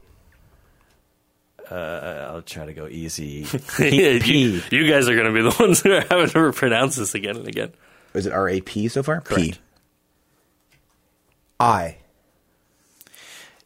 I'll 1.76 2.42
try 2.42 2.66
to 2.66 2.74
go 2.74 2.88
easy. 2.88 3.46
you, 3.80 4.62
you 4.72 4.90
guys 4.90 5.08
are 5.10 5.16
going 5.16 5.28
to 5.28 5.34
be 5.34 5.42
the 5.42 5.56
ones 5.60 5.82
who 5.82 5.92
are 5.94 6.02
having 6.02 6.30
to 6.30 6.52
pronounce 6.54 6.96
this 6.96 7.16
again 7.16 7.38
and 7.38 7.48
again. 7.48 7.72
Is 8.14 8.26
it 8.26 8.34
R 8.34 8.50
A 8.50 8.62
P 8.62 8.88
so 8.88 9.04
far? 9.04 9.22
P. 9.22 9.56
I. 11.60 11.98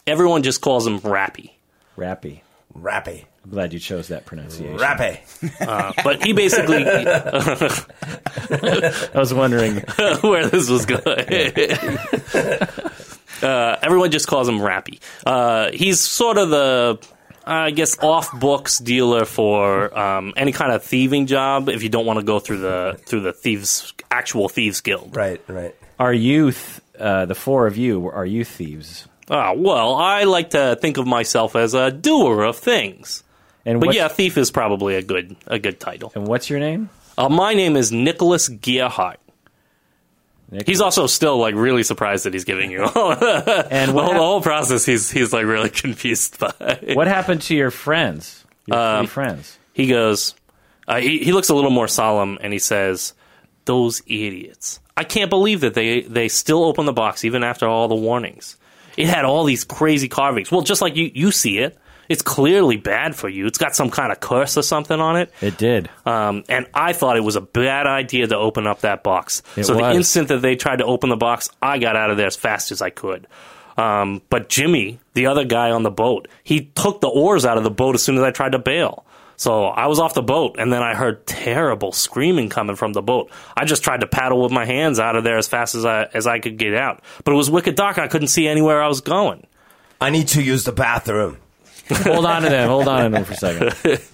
Everyone 0.07 0.43
just 0.43 0.61
calls 0.61 0.87
him 0.87 0.99
Rappy. 1.01 1.51
Rappy. 1.97 2.41
Rappy. 2.75 3.25
I'm 3.43 3.51
glad 3.51 3.73
you 3.73 3.79
chose 3.79 4.07
that 4.09 4.25
pronunciation. 4.25 4.77
Rappy. 4.77 5.19
Uh, 5.65 5.93
but 6.03 6.23
he 6.23 6.33
basically 6.33 6.85
I 9.15 9.19
was 9.19 9.33
wondering. 9.33 9.77
where 10.21 10.47
this 10.47 10.69
was 10.69 10.85
going. 10.85 11.25
uh, 13.41 13.77
everyone 13.81 14.11
just 14.11 14.27
calls 14.27 14.47
him 14.47 14.59
Rappy. 14.59 14.99
Uh, 15.25 15.71
he's 15.73 15.99
sort 15.99 16.37
of 16.37 16.49
the, 16.49 16.99
I 17.45 17.71
guess, 17.71 17.97
off 17.99 18.39
books 18.39 18.79
dealer 18.79 19.25
for 19.25 19.97
um, 19.97 20.33
any 20.37 20.51
kind 20.51 20.71
of 20.71 20.83
thieving 20.83 21.25
job. 21.25 21.69
If 21.69 21.83
you 21.83 21.89
don't 21.89 22.05
want 22.05 22.19
to 22.19 22.25
go 22.25 22.39
through 22.39 22.59
the 22.59 22.99
through 23.05 23.21
the 23.21 23.33
thieves 23.33 23.93
actual 24.09 24.49
thieves 24.49 24.81
guild. 24.81 25.15
Right, 25.15 25.41
right. 25.47 25.75
Are 25.99 26.13
you, 26.13 26.51
th- 26.51 26.81
uh, 26.99 27.25
the 27.25 27.35
four 27.35 27.67
of 27.67 27.77
you, 27.77 28.09
are 28.09 28.25
you 28.25 28.43
thieves? 28.43 29.07
Ah, 29.29 29.53
well, 29.53 29.95
I 29.95 30.23
like 30.23 30.51
to 30.51 30.77
think 30.81 30.97
of 30.97 31.07
myself 31.07 31.55
as 31.55 31.73
a 31.73 31.91
doer 31.91 32.43
of 32.43 32.57
things. 32.57 33.23
And 33.65 33.79
But 33.79 33.93
yeah, 33.93 34.07
thief 34.07 34.37
is 34.37 34.51
probably 34.51 34.95
a 34.95 35.01
good 35.01 35.35
a 35.47 35.59
good 35.59 35.79
title. 35.79 36.11
And 36.15 36.27
what's 36.27 36.49
your 36.49 36.59
name? 36.59 36.89
Uh, 37.17 37.29
my 37.29 37.53
name 37.53 37.77
is 37.77 37.91
Nicholas 37.91 38.49
Gearhart. 38.49 39.17
Nick? 40.51 40.67
He's 40.67 40.81
also 40.81 41.07
still 41.07 41.37
like 41.37 41.55
really 41.55 41.83
surprised 41.83 42.25
that 42.25 42.33
he's 42.33 42.43
giving 42.43 42.69
you 42.71 42.83
all. 42.83 43.11
and 43.13 43.91
the, 43.91 43.93
the 43.93 44.13
whole 44.13 44.41
process. 44.41 44.85
He's 44.85 45.09
he's 45.09 45.31
like 45.33 45.45
really 45.45 45.69
confused 45.83 46.37
by. 46.39 46.79
what 46.93 47.07
happened 47.07 47.41
to 47.43 47.55
your 47.55 47.71
friends? 47.71 48.43
Your 48.67 48.77
Um, 48.77 49.07
friends. 49.07 49.57
He 49.73 49.87
goes. 49.87 50.35
Uh, 50.87 50.99
he 50.99 51.19
he 51.19 51.31
looks 51.31 51.49
a 51.49 51.55
little 51.55 51.71
more 51.71 51.87
solemn 51.87 52.37
and 52.41 52.51
he 52.51 52.59
says, 52.59 53.13
"Those 53.65 54.01
idiots! 54.05 54.79
I 54.97 55.03
can't 55.05 55.29
believe 55.29 55.61
that 55.61 55.73
they 55.73 56.01
they 56.01 56.27
still 56.27 56.63
open 56.65 56.85
the 56.85 56.93
box 56.93 57.23
even 57.23 57.43
after 57.43 57.67
all 57.67 57.87
the 57.87 57.95
warnings. 57.95 58.57
It 58.97 59.07
had 59.07 59.23
all 59.23 59.45
these 59.45 59.63
crazy 59.63 60.09
carvings. 60.09 60.51
Well, 60.51 60.61
just 60.61 60.81
like 60.81 60.95
you 60.95 61.09
you 61.13 61.31
see 61.31 61.59
it." 61.59 61.77
It's 62.11 62.21
clearly 62.21 62.75
bad 62.75 63.15
for 63.15 63.29
you. 63.29 63.45
It's 63.47 63.57
got 63.57 63.73
some 63.73 63.89
kind 63.89 64.11
of 64.11 64.19
curse 64.19 64.57
or 64.57 64.63
something 64.63 64.99
on 64.99 65.15
it. 65.15 65.31
It 65.39 65.57
did. 65.57 65.89
Um, 66.05 66.43
and 66.49 66.67
I 66.73 66.91
thought 66.91 67.15
it 67.15 67.23
was 67.23 67.37
a 67.37 67.41
bad 67.41 67.87
idea 67.87 68.27
to 68.27 68.37
open 68.37 68.67
up 68.67 68.81
that 68.81 69.01
box. 69.01 69.41
It 69.55 69.63
so 69.63 69.75
the 69.75 69.91
instant 69.91 70.27
that 70.27 70.41
they 70.41 70.57
tried 70.57 70.79
to 70.79 70.85
open 70.85 71.09
the 71.09 71.15
box, 71.15 71.49
I 71.61 71.79
got 71.79 71.95
out 71.95 72.09
of 72.11 72.17
there 72.17 72.27
as 72.27 72.35
fast 72.35 72.71
as 72.71 72.81
I 72.81 72.89
could. 72.89 73.27
Um, 73.77 74.21
but 74.29 74.49
Jimmy, 74.49 74.99
the 75.13 75.27
other 75.27 75.45
guy 75.45 75.71
on 75.71 75.83
the 75.83 75.89
boat, 75.89 76.27
he 76.43 76.65
took 76.75 76.99
the 76.99 77.07
oars 77.07 77.45
out 77.45 77.57
of 77.57 77.63
the 77.63 77.71
boat 77.71 77.95
as 77.95 78.03
soon 78.03 78.17
as 78.17 78.23
I 78.23 78.31
tried 78.31 78.51
to 78.51 78.59
bail. 78.59 79.05
So 79.37 79.65
I 79.65 79.87
was 79.87 79.97
off 79.99 80.13
the 80.13 80.21
boat, 80.21 80.57
and 80.59 80.71
then 80.71 80.83
I 80.83 80.93
heard 80.93 81.25
terrible 81.25 81.93
screaming 81.93 82.49
coming 82.49 82.75
from 82.75 82.93
the 82.93 83.01
boat. 83.01 83.31
I 83.57 83.65
just 83.65 83.83
tried 83.83 84.01
to 84.01 84.07
paddle 84.07 84.39
with 84.43 84.51
my 84.51 84.65
hands 84.65 84.99
out 84.99 85.15
of 85.15 85.23
there 85.23 85.37
as 85.37 85.47
fast 85.47 85.73
as 85.73 85.83
I 85.83 86.03
as 86.13 86.27
I 86.27 86.39
could 86.39 86.57
get 86.57 86.75
out. 86.75 87.01
But 87.23 87.31
it 87.33 87.37
was 87.37 87.49
wicked 87.49 87.75
dark; 87.75 87.97
I 87.97 88.07
couldn't 88.07 88.27
see 88.27 88.47
anywhere 88.47 88.83
I 88.83 88.87
was 88.87 89.01
going. 89.01 89.47
I 89.99 90.11
need 90.11 90.27
to 90.29 90.43
use 90.43 90.63
the 90.63 90.71
bathroom. 90.71 91.37
Hold 91.97 92.25
on 92.25 92.41
to 92.43 92.49
them. 92.49 92.67
Hold 92.69 92.87
on 92.87 93.03
to 93.03 93.09
them 93.09 93.25
for 93.25 93.33
a 93.33 93.37
second. 93.37 94.01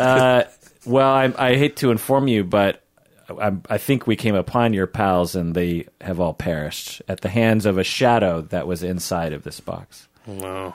Uh, 0.00 0.42
well, 0.84 1.08
I, 1.08 1.32
I 1.38 1.56
hate 1.56 1.76
to 1.76 1.92
inform 1.92 2.26
you, 2.26 2.42
but 2.42 2.82
I, 3.30 3.52
I 3.70 3.78
think 3.78 4.06
we 4.08 4.16
came 4.16 4.34
upon 4.34 4.72
your 4.72 4.88
pals 4.88 5.36
and 5.36 5.54
they 5.54 5.86
have 6.00 6.18
all 6.18 6.34
perished 6.34 7.02
at 7.08 7.20
the 7.20 7.28
hands 7.28 7.66
of 7.66 7.78
a 7.78 7.84
shadow 7.84 8.40
that 8.42 8.66
was 8.66 8.82
inside 8.82 9.32
of 9.32 9.44
this 9.44 9.60
box. 9.60 10.08
No. 10.26 10.74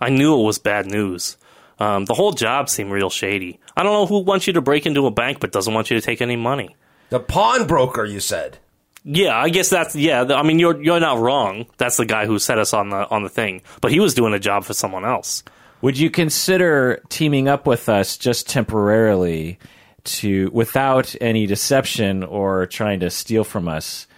I 0.00 0.08
knew 0.08 0.40
it 0.40 0.44
was 0.44 0.58
bad 0.58 0.86
news. 0.86 1.36
Um, 1.78 2.06
the 2.06 2.14
whole 2.14 2.32
job 2.32 2.68
seemed 2.68 2.90
real 2.90 3.10
shady. 3.10 3.60
I 3.76 3.82
don't 3.82 3.92
know 3.92 4.06
who 4.06 4.20
wants 4.20 4.46
you 4.46 4.54
to 4.54 4.62
break 4.62 4.86
into 4.86 5.06
a 5.06 5.10
bank 5.10 5.40
but 5.40 5.52
doesn't 5.52 5.72
want 5.72 5.90
you 5.90 6.00
to 6.00 6.04
take 6.04 6.22
any 6.22 6.36
money. 6.36 6.74
The 7.10 7.20
pawnbroker, 7.20 8.04
you 8.04 8.20
said. 8.20 8.58
Yeah, 9.04 9.36
I 9.38 9.50
guess 9.50 9.70
that's 9.70 9.94
yeah. 9.94 10.22
I 10.22 10.42
mean, 10.42 10.58
you're 10.58 10.82
you're 10.82 10.98
not 10.98 11.20
wrong. 11.20 11.66
That's 11.76 11.96
the 11.96 12.06
guy 12.06 12.26
who 12.26 12.40
set 12.40 12.58
us 12.58 12.74
on 12.74 12.88
the 12.90 13.08
on 13.08 13.22
the 13.22 13.28
thing, 13.28 13.62
but 13.80 13.92
he 13.92 14.00
was 14.00 14.14
doing 14.14 14.34
a 14.34 14.40
job 14.40 14.64
for 14.64 14.74
someone 14.74 15.04
else. 15.04 15.44
Would 15.86 15.98
you 15.98 16.10
consider 16.10 17.00
teaming 17.10 17.46
up 17.46 17.64
with 17.64 17.88
us 17.88 18.16
just 18.16 18.48
temporarily 18.48 19.60
to, 20.02 20.50
without 20.52 21.14
any 21.20 21.46
deception 21.46 22.24
or 22.24 22.66
trying 22.66 22.98
to 22.98 23.10
steal 23.10 23.44
from 23.44 23.68
us, 23.68 24.08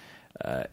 uh, 0.43 0.65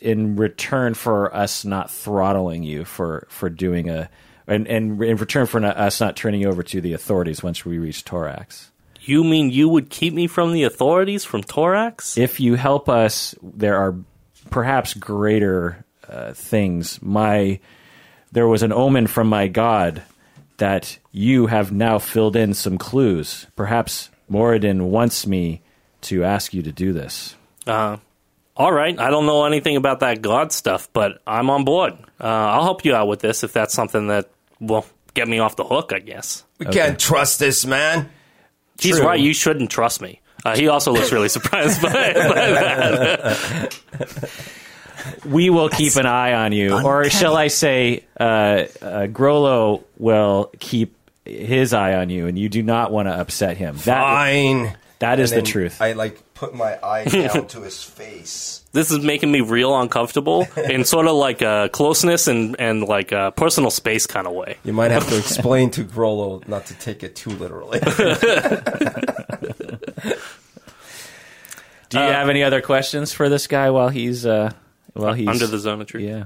in 0.00 0.36
return 0.36 0.94
for 0.94 1.36
us 1.36 1.66
not 1.66 1.90
throttling 1.90 2.62
you 2.62 2.86
for, 2.86 3.26
for 3.28 3.50
doing 3.50 3.90
a, 3.90 4.08
and, 4.46 4.66
and 4.66 5.02
in 5.02 5.18
return 5.18 5.44
for 5.44 5.60
not, 5.60 5.76
us 5.76 6.00
not 6.00 6.16
turning 6.16 6.40
you 6.40 6.48
over 6.48 6.62
to 6.62 6.80
the 6.80 6.94
authorities 6.94 7.42
once 7.42 7.66
we 7.66 7.76
reach 7.76 8.06
Torax? 8.06 8.70
You 9.02 9.24
mean 9.24 9.50
you 9.50 9.68
would 9.68 9.90
keep 9.90 10.14
me 10.14 10.26
from 10.26 10.54
the 10.54 10.62
authorities 10.62 11.26
from 11.26 11.42
Torax? 11.42 12.16
If 12.16 12.40
you 12.40 12.54
help 12.54 12.88
us, 12.88 13.34
there 13.42 13.76
are 13.76 13.94
perhaps 14.48 14.94
greater 14.94 15.84
uh, 16.08 16.32
things. 16.32 16.98
My 17.02 17.60
there 18.32 18.48
was 18.48 18.62
an 18.62 18.72
omen 18.72 19.06
from 19.06 19.28
my 19.28 19.48
god 19.48 20.02
that 20.58 20.98
you 21.12 21.46
have 21.46 21.72
now 21.72 21.98
filled 21.98 22.36
in 22.36 22.54
some 22.54 22.78
clues. 22.78 23.46
Perhaps 23.56 24.10
Moradin 24.30 24.82
wants 24.82 25.26
me 25.26 25.62
to 26.02 26.24
ask 26.24 26.54
you 26.54 26.62
to 26.62 26.72
do 26.72 26.92
this. 26.92 27.34
Uh, 27.66 27.96
all 28.56 28.72
right, 28.72 28.98
I 28.98 29.10
don't 29.10 29.26
know 29.26 29.44
anything 29.46 29.76
about 29.76 30.00
that 30.00 30.22
god 30.22 30.52
stuff, 30.52 30.88
but 30.92 31.20
I'm 31.26 31.50
on 31.50 31.64
board. 31.64 31.92
Uh, 32.20 32.24
I'll 32.26 32.62
help 32.62 32.84
you 32.84 32.94
out 32.94 33.08
with 33.08 33.20
this 33.20 33.42
if 33.42 33.52
that's 33.52 33.74
something 33.74 34.08
that 34.08 34.30
will 34.60 34.86
get 35.14 35.26
me 35.28 35.38
off 35.40 35.56
the 35.56 35.64
hook. 35.64 35.92
I 35.92 35.98
guess 35.98 36.44
We 36.58 36.66
can't 36.66 36.98
trust 36.98 37.38
this 37.38 37.66
man. 37.66 38.10
he's 38.78 38.96
True. 38.98 39.06
right. 39.06 39.18
You 39.20 39.34
shouldn't 39.34 39.70
trust 39.70 40.00
me. 40.00 40.20
Uh, 40.44 40.54
he 40.56 40.68
also 40.68 40.92
looks 40.92 41.10
really 41.10 41.28
surprised 41.30 41.80
by, 41.82 41.90
by 41.90 42.50
that. 42.50 43.80
we 45.24 45.50
will 45.50 45.68
keep 45.68 45.96
an 45.96 46.06
eye 46.06 46.32
on 46.34 46.52
you, 46.52 46.80
or 46.84 47.08
shall 47.10 47.36
I 47.36 47.48
say, 47.48 48.04
uh, 48.18 48.22
uh, 48.22 48.66
Grollo 49.06 49.82
will 49.98 50.50
keep 50.58 50.96
his 51.24 51.72
eye 51.72 51.94
on 51.94 52.10
you, 52.10 52.26
and 52.26 52.38
you 52.38 52.48
do 52.48 52.62
not 52.62 52.92
want 52.92 53.08
to 53.08 53.12
upset 53.12 53.56
him. 53.56 53.76
That 53.84 54.00
Fine. 54.00 54.76
that 54.98 55.20
is 55.20 55.32
And 55.32 55.42
the 55.42 55.50
truth. 55.50 55.80
I 55.80 55.92
like 55.92 56.20
put 56.34 56.54
my 56.54 56.78
eye 56.82 57.04
down 57.08 57.46
to 57.48 57.62
his 57.62 57.82
face. 57.82 58.62
This 58.72 58.90
is 58.90 58.98
making 59.04 59.30
me 59.30 59.40
real 59.40 59.80
uncomfortable 59.80 60.46
in 60.56 60.84
sort 60.84 61.06
of 61.06 61.14
like 61.14 61.42
a 61.42 61.70
closeness 61.72 62.26
and, 62.26 62.56
and 62.58 62.82
like 62.82 63.12
a 63.12 63.32
personal 63.36 63.70
space 63.70 64.06
kind 64.06 64.26
of 64.26 64.32
way. 64.32 64.56
You 64.64 64.72
might 64.72 64.90
have 64.90 65.08
to 65.08 65.16
explain 65.16 65.70
to 65.72 65.84
Grollo 65.84 66.46
not 66.48 66.66
to 66.66 66.74
take 66.74 67.04
it 67.04 67.14
too 67.14 67.30
literally. 67.30 67.78
do 71.88 71.98
you 71.98 72.04
have 72.04 72.28
any 72.28 72.42
other 72.42 72.60
questions 72.60 73.12
for 73.12 73.28
this 73.28 73.46
guy 73.46 73.70
while 73.70 73.90
he's 73.90 74.26
uh, 74.26 74.52
while 74.94 75.12
he's 75.12 75.28
Under 75.28 75.46
the 75.46 75.58
zone 75.58 75.80
of 75.80 75.86
truth. 75.86 76.04
Yeah. 76.04 76.24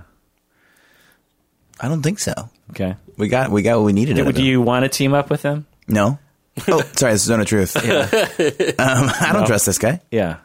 I 1.81 1.89
don't 1.89 2.03
think 2.03 2.19
so. 2.19 2.33
Okay. 2.71 2.97
We 3.17 3.29
got 3.29 3.51
we 3.51 3.63
got 3.63 3.79
what 3.79 3.85
we 3.87 3.93
needed. 3.93 4.19
out 4.19 4.25
Do, 4.25 4.29
of 4.31 4.35
do 4.35 4.41
him. 4.41 4.47
you 4.49 4.63
want 4.63 4.85
to 4.85 4.89
team 4.89 5.15
up 5.15 5.31
with 5.31 5.43
him? 5.43 5.67
No. 5.87 6.19
Oh, 6.67 6.81
sorry. 6.93 7.13
This 7.13 7.23
is 7.23 7.27
Zone 7.29 7.41
of 7.41 7.47
Truth. 7.47 7.77
um, 7.77 9.11
I 9.21 9.31
don't 9.33 9.47
trust 9.47 9.67
this 9.67 9.79
guy. 9.79 10.01
Yeah. 10.11 10.39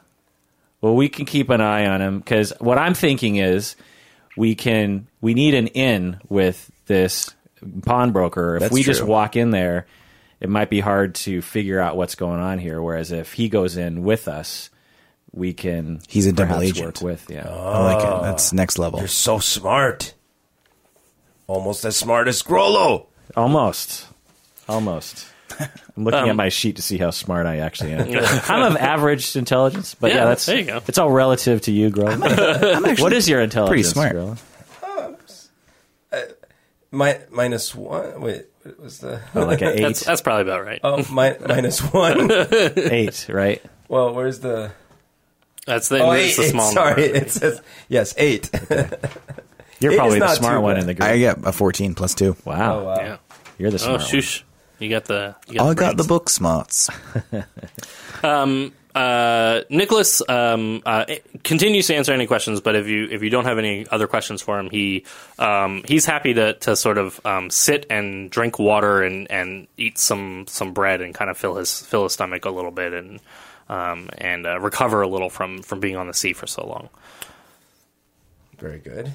Well, 0.81 0.95
we 0.95 1.09
can 1.09 1.25
keep 1.25 1.49
an 1.49 1.61
eye 1.61 1.87
on 1.87 2.01
him 2.01 2.19
because 2.19 2.53
what 2.59 2.77
I'm 2.77 2.93
thinking 2.93 3.37
is 3.37 3.75
we 4.37 4.53
can 4.55 5.07
we 5.21 5.33
need 5.33 5.53
an 5.53 5.67
in 5.67 6.19
with 6.29 6.69
this 6.85 7.33
pawnbroker. 7.83 8.55
If 8.57 8.59
That's 8.61 8.73
we 8.73 8.83
just 8.83 9.01
walk 9.01 9.35
in 9.35 9.49
there, 9.51 9.87
it 10.39 10.49
might 10.49 10.69
be 10.69 10.81
hard 10.81 11.15
to 11.15 11.41
figure 11.41 11.79
out 11.79 11.95
what's 11.97 12.15
going 12.15 12.41
on 12.41 12.59
here. 12.59 12.81
Whereas 12.81 13.11
if 13.11 13.33
he 13.33 13.49
goes 13.49 13.77
in 13.77 14.03
with 14.03 14.27
us, 14.27 14.69
we 15.33 15.53
can 15.53 15.99
He's 16.07 16.27
a 16.27 16.31
double 16.33 16.61
agent. 16.61 17.01
Work 17.01 17.01
with 17.01 17.29
yeah. 17.29 17.47
I 17.49 17.83
like 17.95 18.03
it. 18.03 18.21
That's 18.23 18.53
next 18.53 18.77
level. 18.77 18.99
You're 18.99 19.07
so 19.07 19.39
smart. 19.39 20.13
Almost 21.47 21.83
as 21.85 21.95
smart 21.97 22.27
as 22.27 22.41
Grollo. 22.41 23.07
Almost. 23.35 24.07
Almost. 24.69 25.27
I'm 25.59 26.03
looking 26.05 26.19
Um, 26.21 26.29
at 26.29 26.35
my 26.35 26.49
sheet 26.49 26.77
to 26.77 26.81
see 26.81 26.97
how 26.97 27.09
smart 27.11 27.45
I 27.45 27.57
actually 27.57 27.93
am. 27.93 28.07
I'm 28.47 28.71
of 28.71 28.77
average 28.77 29.35
intelligence, 29.35 29.93
but 29.95 30.11
yeah, 30.11 30.17
Yeah, 30.19 30.25
that's 30.25 30.45
there 30.45 30.57
you 30.57 30.63
go. 30.65 30.81
It's 30.87 30.97
all 30.97 31.11
relative 31.11 31.61
to 31.61 31.71
you, 31.71 31.89
Grove. 31.89 32.19
what 32.99 33.13
is 33.13 33.27
your 33.29 33.41
intelligence? 33.41 33.69
Pretty 33.69 33.83
smart. 33.83 34.11
Grove? 34.13 34.43
Mi- 36.91 37.13
minus 37.31 37.73
one. 37.73 38.21
Wait, 38.21 38.45
what 38.61 38.79
was 38.79 38.99
the? 38.99 39.19
Oh, 39.33 39.45
like 39.45 39.61
an 39.61 39.69
eight, 39.69 39.81
That's, 39.81 40.03
that's 40.05 40.21
probably 40.21 40.43
about 40.43 40.63
right. 40.63 40.79
Oh, 40.83 40.97
mi- 40.97 41.35
minus 41.47 41.79
one. 41.81 42.29
eight, 42.31 43.25
right? 43.29 43.61
well, 43.87 44.13
where's 44.13 44.39
the? 44.39 44.71
That's 45.65 45.87
the, 45.89 45.99
Oh, 45.99 46.11
that's 46.13 46.35
the 46.37 46.43
small 46.43 46.71
Sorry, 46.73 47.01
number. 47.03 47.17
it 47.17 47.31
says 47.31 47.61
yes, 47.87 48.13
eight. 48.17 48.49
You're 49.79 49.91
Eight 49.93 49.97
probably 49.97 50.19
the 50.19 50.35
smart 50.35 50.61
one 50.61 50.75
bad. 50.75 50.81
in 50.81 50.87
the 50.87 50.93
group. 50.93 51.09
I 51.09 51.17
get 51.17 51.37
a 51.45 51.51
14 51.51 51.93
plus 51.95 52.13
two. 52.15 52.35
wow. 52.45 52.79
Oh, 52.79 52.83
wow. 52.85 52.95
Yeah. 52.97 53.17
you're 53.57 53.69
the 53.71 53.75
Oh, 53.75 53.97
smart 53.97 54.01
one. 54.01 54.09
shoosh. 54.09 54.43
You 54.79 54.89
got 54.89 55.05
the. 55.05 55.35
You 55.47 55.55
got 55.59 55.65
I 55.65 55.69
the 55.69 55.75
got 55.75 55.97
the 55.97 56.03
book 56.03 56.29
smarts. 56.29 56.89
uh, 58.23 59.61
Nicholas 59.69 60.21
um, 60.29 60.81
uh, 60.85 61.05
continues 61.43 61.87
to 61.87 61.95
answer 61.95 62.13
any 62.13 62.27
questions, 62.27 62.61
but 62.61 62.75
if 62.75 62.87
you 62.87 63.07
if 63.09 63.23
you 63.23 63.29
don't 63.29 63.45
have 63.45 63.57
any 63.57 63.87
other 63.89 64.07
questions 64.07 64.41
for 64.41 64.59
him, 64.59 64.69
he 64.69 65.05
um, 65.39 65.83
he's 65.87 66.05
happy 66.05 66.33
to, 66.33 66.53
to 66.55 66.75
sort 66.75 66.97
of 66.97 67.19
um, 67.25 67.49
sit 67.49 67.85
and 67.89 68.29
drink 68.29 68.59
water 68.59 69.01
and, 69.03 69.29
and 69.31 69.67
eat 69.77 69.97
some, 69.97 70.45
some 70.47 70.73
bread 70.73 71.01
and 71.01 71.13
kind 71.13 71.29
of 71.29 71.37
fill 71.37 71.55
his 71.55 71.81
fill 71.81 72.03
his 72.03 72.13
stomach 72.13 72.45
a 72.45 72.49
little 72.49 72.71
bit 72.71 72.93
and 72.93 73.19
um, 73.73 74.09
and 74.19 74.45
uh, 74.45 74.59
recover 74.59 75.01
a 75.01 75.07
little 75.07 75.29
from, 75.29 75.63
from 75.63 75.79
being 75.79 75.95
on 75.95 76.07
the 76.07 76.13
sea 76.13 76.31
for 76.31 76.45
so 76.45 76.65
long. 76.65 76.89
Very 78.59 78.77
good. 78.77 79.11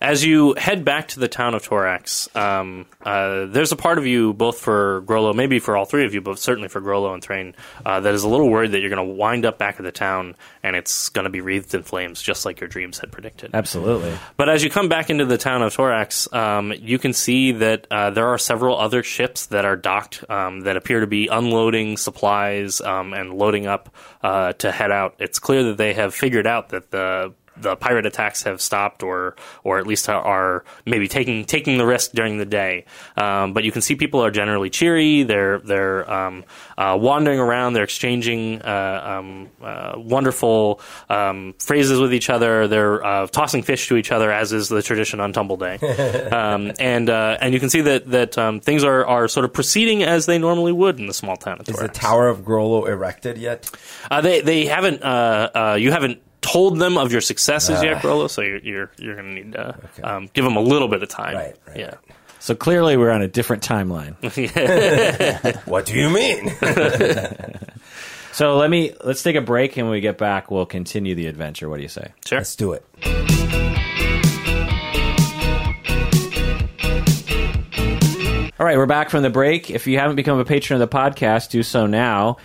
As 0.00 0.24
you 0.24 0.54
head 0.56 0.84
back 0.84 1.08
to 1.08 1.20
the 1.20 1.28
town 1.28 1.54
of 1.54 1.66
Torax, 1.66 2.34
um, 2.36 2.86
uh, 3.02 3.46
there's 3.46 3.72
a 3.72 3.76
part 3.76 3.98
of 3.98 4.06
you, 4.06 4.32
both 4.32 4.58
for 4.58 5.02
Grollo, 5.02 5.34
maybe 5.34 5.58
for 5.58 5.76
all 5.76 5.84
three 5.84 6.04
of 6.04 6.14
you, 6.14 6.20
but 6.20 6.38
certainly 6.38 6.68
for 6.68 6.80
Grollo 6.80 7.12
and 7.14 7.22
Thrain, 7.22 7.54
uh, 7.84 7.98
that 8.00 8.14
is 8.14 8.22
a 8.22 8.28
little 8.28 8.48
worried 8.48 8.72
that 8.72 8.80
you're 8.80 8.90
going 8.90 9.08
to 9.08 9.14
wind 9.14 9.44
up 9.44 9.58
back 9.58 9.76
at 9.78 9.82
the 9.82 9.90
town 9.90 10.36
and 10.62 10.76
it's 10.76 11.08
going 11.08 11.24
to 11.24 11.30
be 11.30 11.40
wreathed 11.40 11.74
in 11.74 11.82
flames, 11.82 12.22
just 12.22 12.44
like 12.44 12.60
your 12.60 12.68
dreams 12.68 12.98
had 12.98 13.10
predicted. 13.10 13.50
Absolutely. 13.54 14.16
But 14.36 14.48
as 14.48 14.62
you 14.62 14.70
come 14.70 14.88
back 14.88 15.10
into 15.10 15.24
the 15.24 15.38
town 15.38 15.62
of 15.62 15.74
Torax, 15.74 16.32
um, 16.32 16.72
you 16.78 16.98
can 16.98 17.12
see 17.12 17.52
that 17.52 17.86
uh, 17.90 18.10
there 18.10 18.28
are 18.28 18.38
several 18.38 18.78
other 18.78 19.02
ships 19.02 19.46
that 19.46 19.64
are 19.64 19.76
docked 19.76 20.28
um, 20.30 20.60
that 20.60 20.76
appear 20.76 21.00
to 21.00 21.06
be 21.06 21.26
unloading 21.26 21.96
supplies 21.96 22.80
um, 22.80 23.14
and 23.14 23.34
loading 23.34 23.66
up 23.66 23.94
uh, 24.22 24.52
to 24.54 24.70
head 24.70 24.92
out. 24.92 25.16
It's 25.18 25.38
clear 25.38 25.64
that 25.64 25.76
they 25.76 25.94
have 25.94 26.14
figured 26.14 26.46
out 26.46 26.68
that 26.70 26.90
the 26.90 27.32
the 27.60 27.76
pirate 27.76 28.06
attacks 28.06 28.42
have 28.42 28.60
stopped, 28.60 29.02
or 29.02 29.36
or 29.64 29.78
at 29.78 29.86
least 29.86 30.08
are, 30.08 30.64
maybe 30.86 31.08
taking 31.08 31.44
taking 31.44 31.78
the 31.78 31.86
risk 31.86 32.12
during 32.12 32.38
the 32.38 32.46
day. 32.46 32.84
Um, 33.16 33.52
but 33.52 33.64
you 33.64 33.72
can 33.72 33.82
see 33.82 33.94
people 33.94 34.24
are 34.24 34.30
generally 34.30 34.70
cheery. 34.70 35.22
They're 35.22 35.58
they're 35.60 36.10
um, 36.10 36.44
uh, 36.76 36.96
wandering 37.00 37.38
around. 37.38 37.72
They're 37.72 37.84
exchanging 37.84 38.62
uh, 38.62 39.18
um, 39.18 39.50
uh, 39.62 39.94
wonderful 39.96 40.80
um, 41.08 41.54
phrases 41.58 42.00
with 42.00 42.14
each 42.14 42.30
other. 42.30 42.68
They're 42.68 43.04
uh, 43.04 43.26
tossing 43.26 43.62
fish 43.62 43.88
to 43.88 43.96
each 43.96 44.12
other, 44.12 44.30
as 44.30 44.52
is 44.52 44.68
the 44.68 44.82
tradition 44.82 45.20
on 45.20 45.32
Tumble 45.32 45.56
Day. 45.56 45.76
um, 46.32 46.72
and 46.78 47.10
uh, 47.10 47.38
and 47.40 47.54
you 47.54 47.60
can 47.60 47.70
see 47.70 47.80
that 47.82 48.10
that 48.10 48.38
um, 48.38 48.60
things 48.60 48.84
are, 48.84 49.06
are 49.06 49.28
sort 49.28 49.44
of 49.44 49.52
proceeding 49.52 50.02
as 50.02 50.26
they 50.26 50.38
normally 50.38 50.72
would 50.72 50.98
in 50.98 51.06
the 51.06 51.14
small 51.14 51.36
town 51.36 51.58
of 51.60 51.68
Is 51.68 51.76
the 51.76 51.88
Tower 51.88 52.28
of 52.28 52.40
Grollo 52.40 52.88
erected 52.88 53.38
yet? 53.38 53.70
Uh, 54.10 54.20
they 54.20 54.40
they 54.40 54.66
haven't 54.66 55.02
uh, 55.02 55.50
uh, 55.54 55.76
you 55.78 55.90
haven't 55.90 56.20
told 56.40 56.78
them 56.78 56.96
of 56.98 57.12
your 57.12 57.20
successes 57.20 57.78
Ah. 57.80 57.82
yet, 57.82 58.02
Grollo. 58.02 58.28
So 58.30 58.42
you're 58.42 58.58
you're, 58.58 58.90
you're 58.98 59.14
going 59.16 59.28
to 59.28 59.34
need 59.34 59.52
to 59.52 59.74
um, 60.02 60.28
give 60.32 60.44
them 60.44 60.56
a 60.56 60.60
little 60.60 60.88
bit 60.88 61.02
of 61.02 61.08
time. 61.08 61.34
Right, 61.36 61.56
right, 61.66 61.76
yeah. 61.78 61.94
So 62.40 62.54
clearly, 62.54 62.96
we're 62.96 63.10
on 63.10 63.20
a 63.22 63.28
different 63.28 63.62
timeline. 63.62 64.14
What 65.66 65.86
do 65.86 65.94
you 65.98 66.08
mean? 66.08 66.50
so 68.32 68.56
let 68.56 68.70
me 68.70 68.94
let's 69.04 69.22
take 69.22 69.36
a 69.36 69.40
break, 69.40 69.76
and 69.76 69.86
when 69.86 69.92
we 69.92 70.00
get 70.00 70.18
back, 70.18 70.50
we'll 70.50 70.66
continue 70.66 71.14
the 71.14 71.26
adventure. 71.26 71.68
What 71.68 71.76
do 71.76 71.82
you 71.82 71.88
say? 71.88 72.12
Sure. 72.24 72.38
Let's 72.38 72.54
do 72.56 72.72
it. 72.74 72.84
All 78.60 78.66
right, 78.66 78.76
we're 78.76 78.86
back 78.86 79.08
from 79.08 79.22
the 79.22 79.30
break. 79.30 79.70
If 79.70 79.86
you 79.86 79.98
haven't 80.00 80.16
become 80.16 80.40
a 80.40 80.44
patron 80.44 80.82
of 80.82 80.90
the 80.90 80.96
podcast, 80.96 81.50
do 81.50 81.62
so 81.62 81.86
now. 81.86 82.38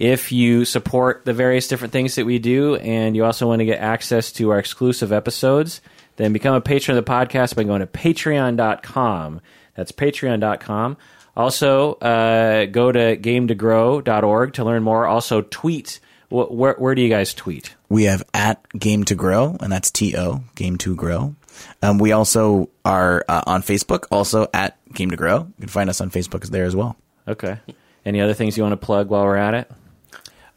If 0.00 0.32
you 0.32 0.64
support 0.64 1.26
the 1.26 1.34
various 1.34 1.68
different 1.68 1.92
things 1.92 2.14
that 2.14 2.24
we 2.24 2.38
do, 2.38 2.74
and 2.76 3.14
you 3.14 3.24
also 3.26 3.46
want 3.46 3.58
to 3.60 3.66
get 3.66 3.80
access 3.80 4.32
to 4.32 4.48
our 4.50 4.58
exclusive 4.58 5.12
episodes, 5.12 5.82
then 6.16 6.32
become 6.32 6.54
a 6.54 6.60
patron 6.62 6.96
of 6.96 7.04
the 7.04 7.10
podcast 7.10 7.54
by 7.54 7.64
going 7.64 7.80
to 7.80 7.86
patreon.com. 7.86 9.40
That's 9.74 9.92
patreon.com. 9.92 10.96
Also, 11.36 11.92
uh, 11.94 12.64
go 12.66 12.90
to 12.90 13.16
gametogrow.org 13.16 14.52
to 14.54 14.64
learn 14.64 14.82
more. 14.82 15.06
Also, 15.06 15.42
tweet. 15.42 16.00
Wh- 16.28 16.50
Where, 16.50 16.74
where 16.74 16.94
do 16.94 17.02
you 17.02 17.08
guys 17.08 17.34
tweet? 17.34 17.74
We 17.88 18.04
have 18.04 18.22
at 18.32 18.66
Game 18.70 19.04
to 19.04 19.14
Grow, 19.14 19.56
and 19.60 19.70
that's 19.70 19.90
T 19.90 20.16
O 20.16 20.44
Game 20.54 20.76
to 20.78 20.94
Grow. 20.96 21.34
Um, 21.82 21.98
we 21.98 22.12
also 22.12 22.70
are 22.84 23.24
uh, 23.28 23.42
on 23.46 23.62
Facebook, 23.62 24.06
also 24.10 24.48
at 24.54 24.78
Game 24.94 25.10
to 25.10 25.16
Grow. 25.16 25.40
You 25.40 25.54
can 25.60 25.68
find 25.68 25.90
us 25.90 26.00
on 26.00 26.10
Facebook 26.10 26.44
there 26.46 26.64
as 26.64 26.74
well. 26.74 26.96
Okay. 27.28 27.58
Any 28.06 28.20
other 28.22 28.32
things 28.34 28.56
you 28.56 28.62
want 28.62 28.72
to 28.72 28.78
plug 28.84 29.08
while 29.10 29.24
we're 29.24 29.36
at 29.36 29.54
it? 29.54 29.70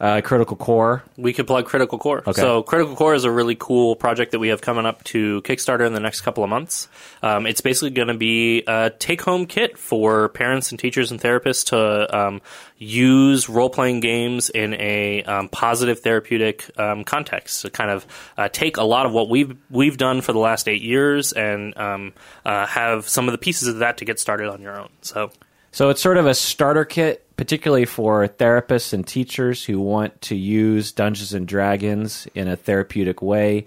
Uh, 0.00 0.20
Critical 0.22 0.56
Core. 0.56 1.02
We 1.16 1.32
could 1.32 1.46
plug 1.46 1.66
Critical 1.66 1.98
Core. 1.98 2.22
Okay. 2.26 2.32
So 2.32 2.62
Critical 2.62 2.96
Core 2.96 3.14
is 3.14 3.24
a 3.24 3.30
really 3.30 3.54
cool 3.54 3.94
project 3.94 4.32
that 4.32 4.40
we 4.40 4.48
have 4.48 4.60
coming 4.60 4.86
up 4.86 5.04
to 5.04 5.40
Kickstarter 5.42 5.86
in 5.86 5.92
the 5.92 6.00
next 6.00 6.22
couple 6.22 6.42
of 6.42 6.50
months. 6.50 6.88
Um, 7.22 7.46
it's 7.46 7.60
basically 7.60 7.90
going 7.90 8.08
to 8.08 8.14
be 8.14 8.64
a 8.66 8.90
take-home 8.90 9.46
kit 9.46 9.78
for 9.78 10.28
parents 10.30 10.72
and 10.72 10.80
teachers 10.80 11.10
and 11.10 11.20
therapists 11.20 11.66
to 11.66 12.16
um, 12.16 12.42
use 12.76 13.48
role-playing 13.48 14.00
games 14.00 14.50
in 14.50 14.74
a 14.74 15.22
um, 15.22 15.48
positive 15.48 16.00
therapeutic 16.00 16.68
um, 16.78 17.04
context. 17.04 17.62
To 17.62 17.70
kind 17.70 17.90
of 17.90 18.06
uh, 18.36 18.48
take 18.48 18.76
a 18.76 18.84
lot 18.84 19.06
of 19.06 19.12
what 19.12 19.28
we've 19.28 19.56
we've 19.70 19.96
done 19.96 20.20
for 20.20 20.32
the 20.32 20.38
last 20.40 20.68
eight 20.68 20.82
years 20.82 21.32
and 21.32 21.76
um, 21.78 22.12
uh, 22.44 22.66
have 22.66 23.08
some 23.08 23.28
of 23.28 23.32
the 23.32 23.38
pieces 23.38 23.68
of 23.68 23.78
that 23.78 23.98
to 23.98 24.04
get 24.04 24.18
started 24.18 24.48
on 24.48 24.60
your 24.60 24.78
own. 24.78 24.90
So 25.02 25.30
So 25.70 25.90
it's 25.90 26.00
sort 26.00 26.18
of 26.18 26.26
a 26.26 26.34
starter 26.34 26.84
kit, 26.84 27.23
particularly 27.36 27.84
for 27.84 28.26
therapists 28.28 28.92
and 28.92 29.06
teachers 29.06 29.64
who 29.64 29.80
want 29.80 30.20
to 30.22 30.36
use 30.36 30.92
Dungeons 30.92 31.34
and 31.34 31.46
Dragons 31.46 32.28
in 32.34 32.48
a 32.48 32.56
therapeutic 32.56 33.22
way 33.22 33.66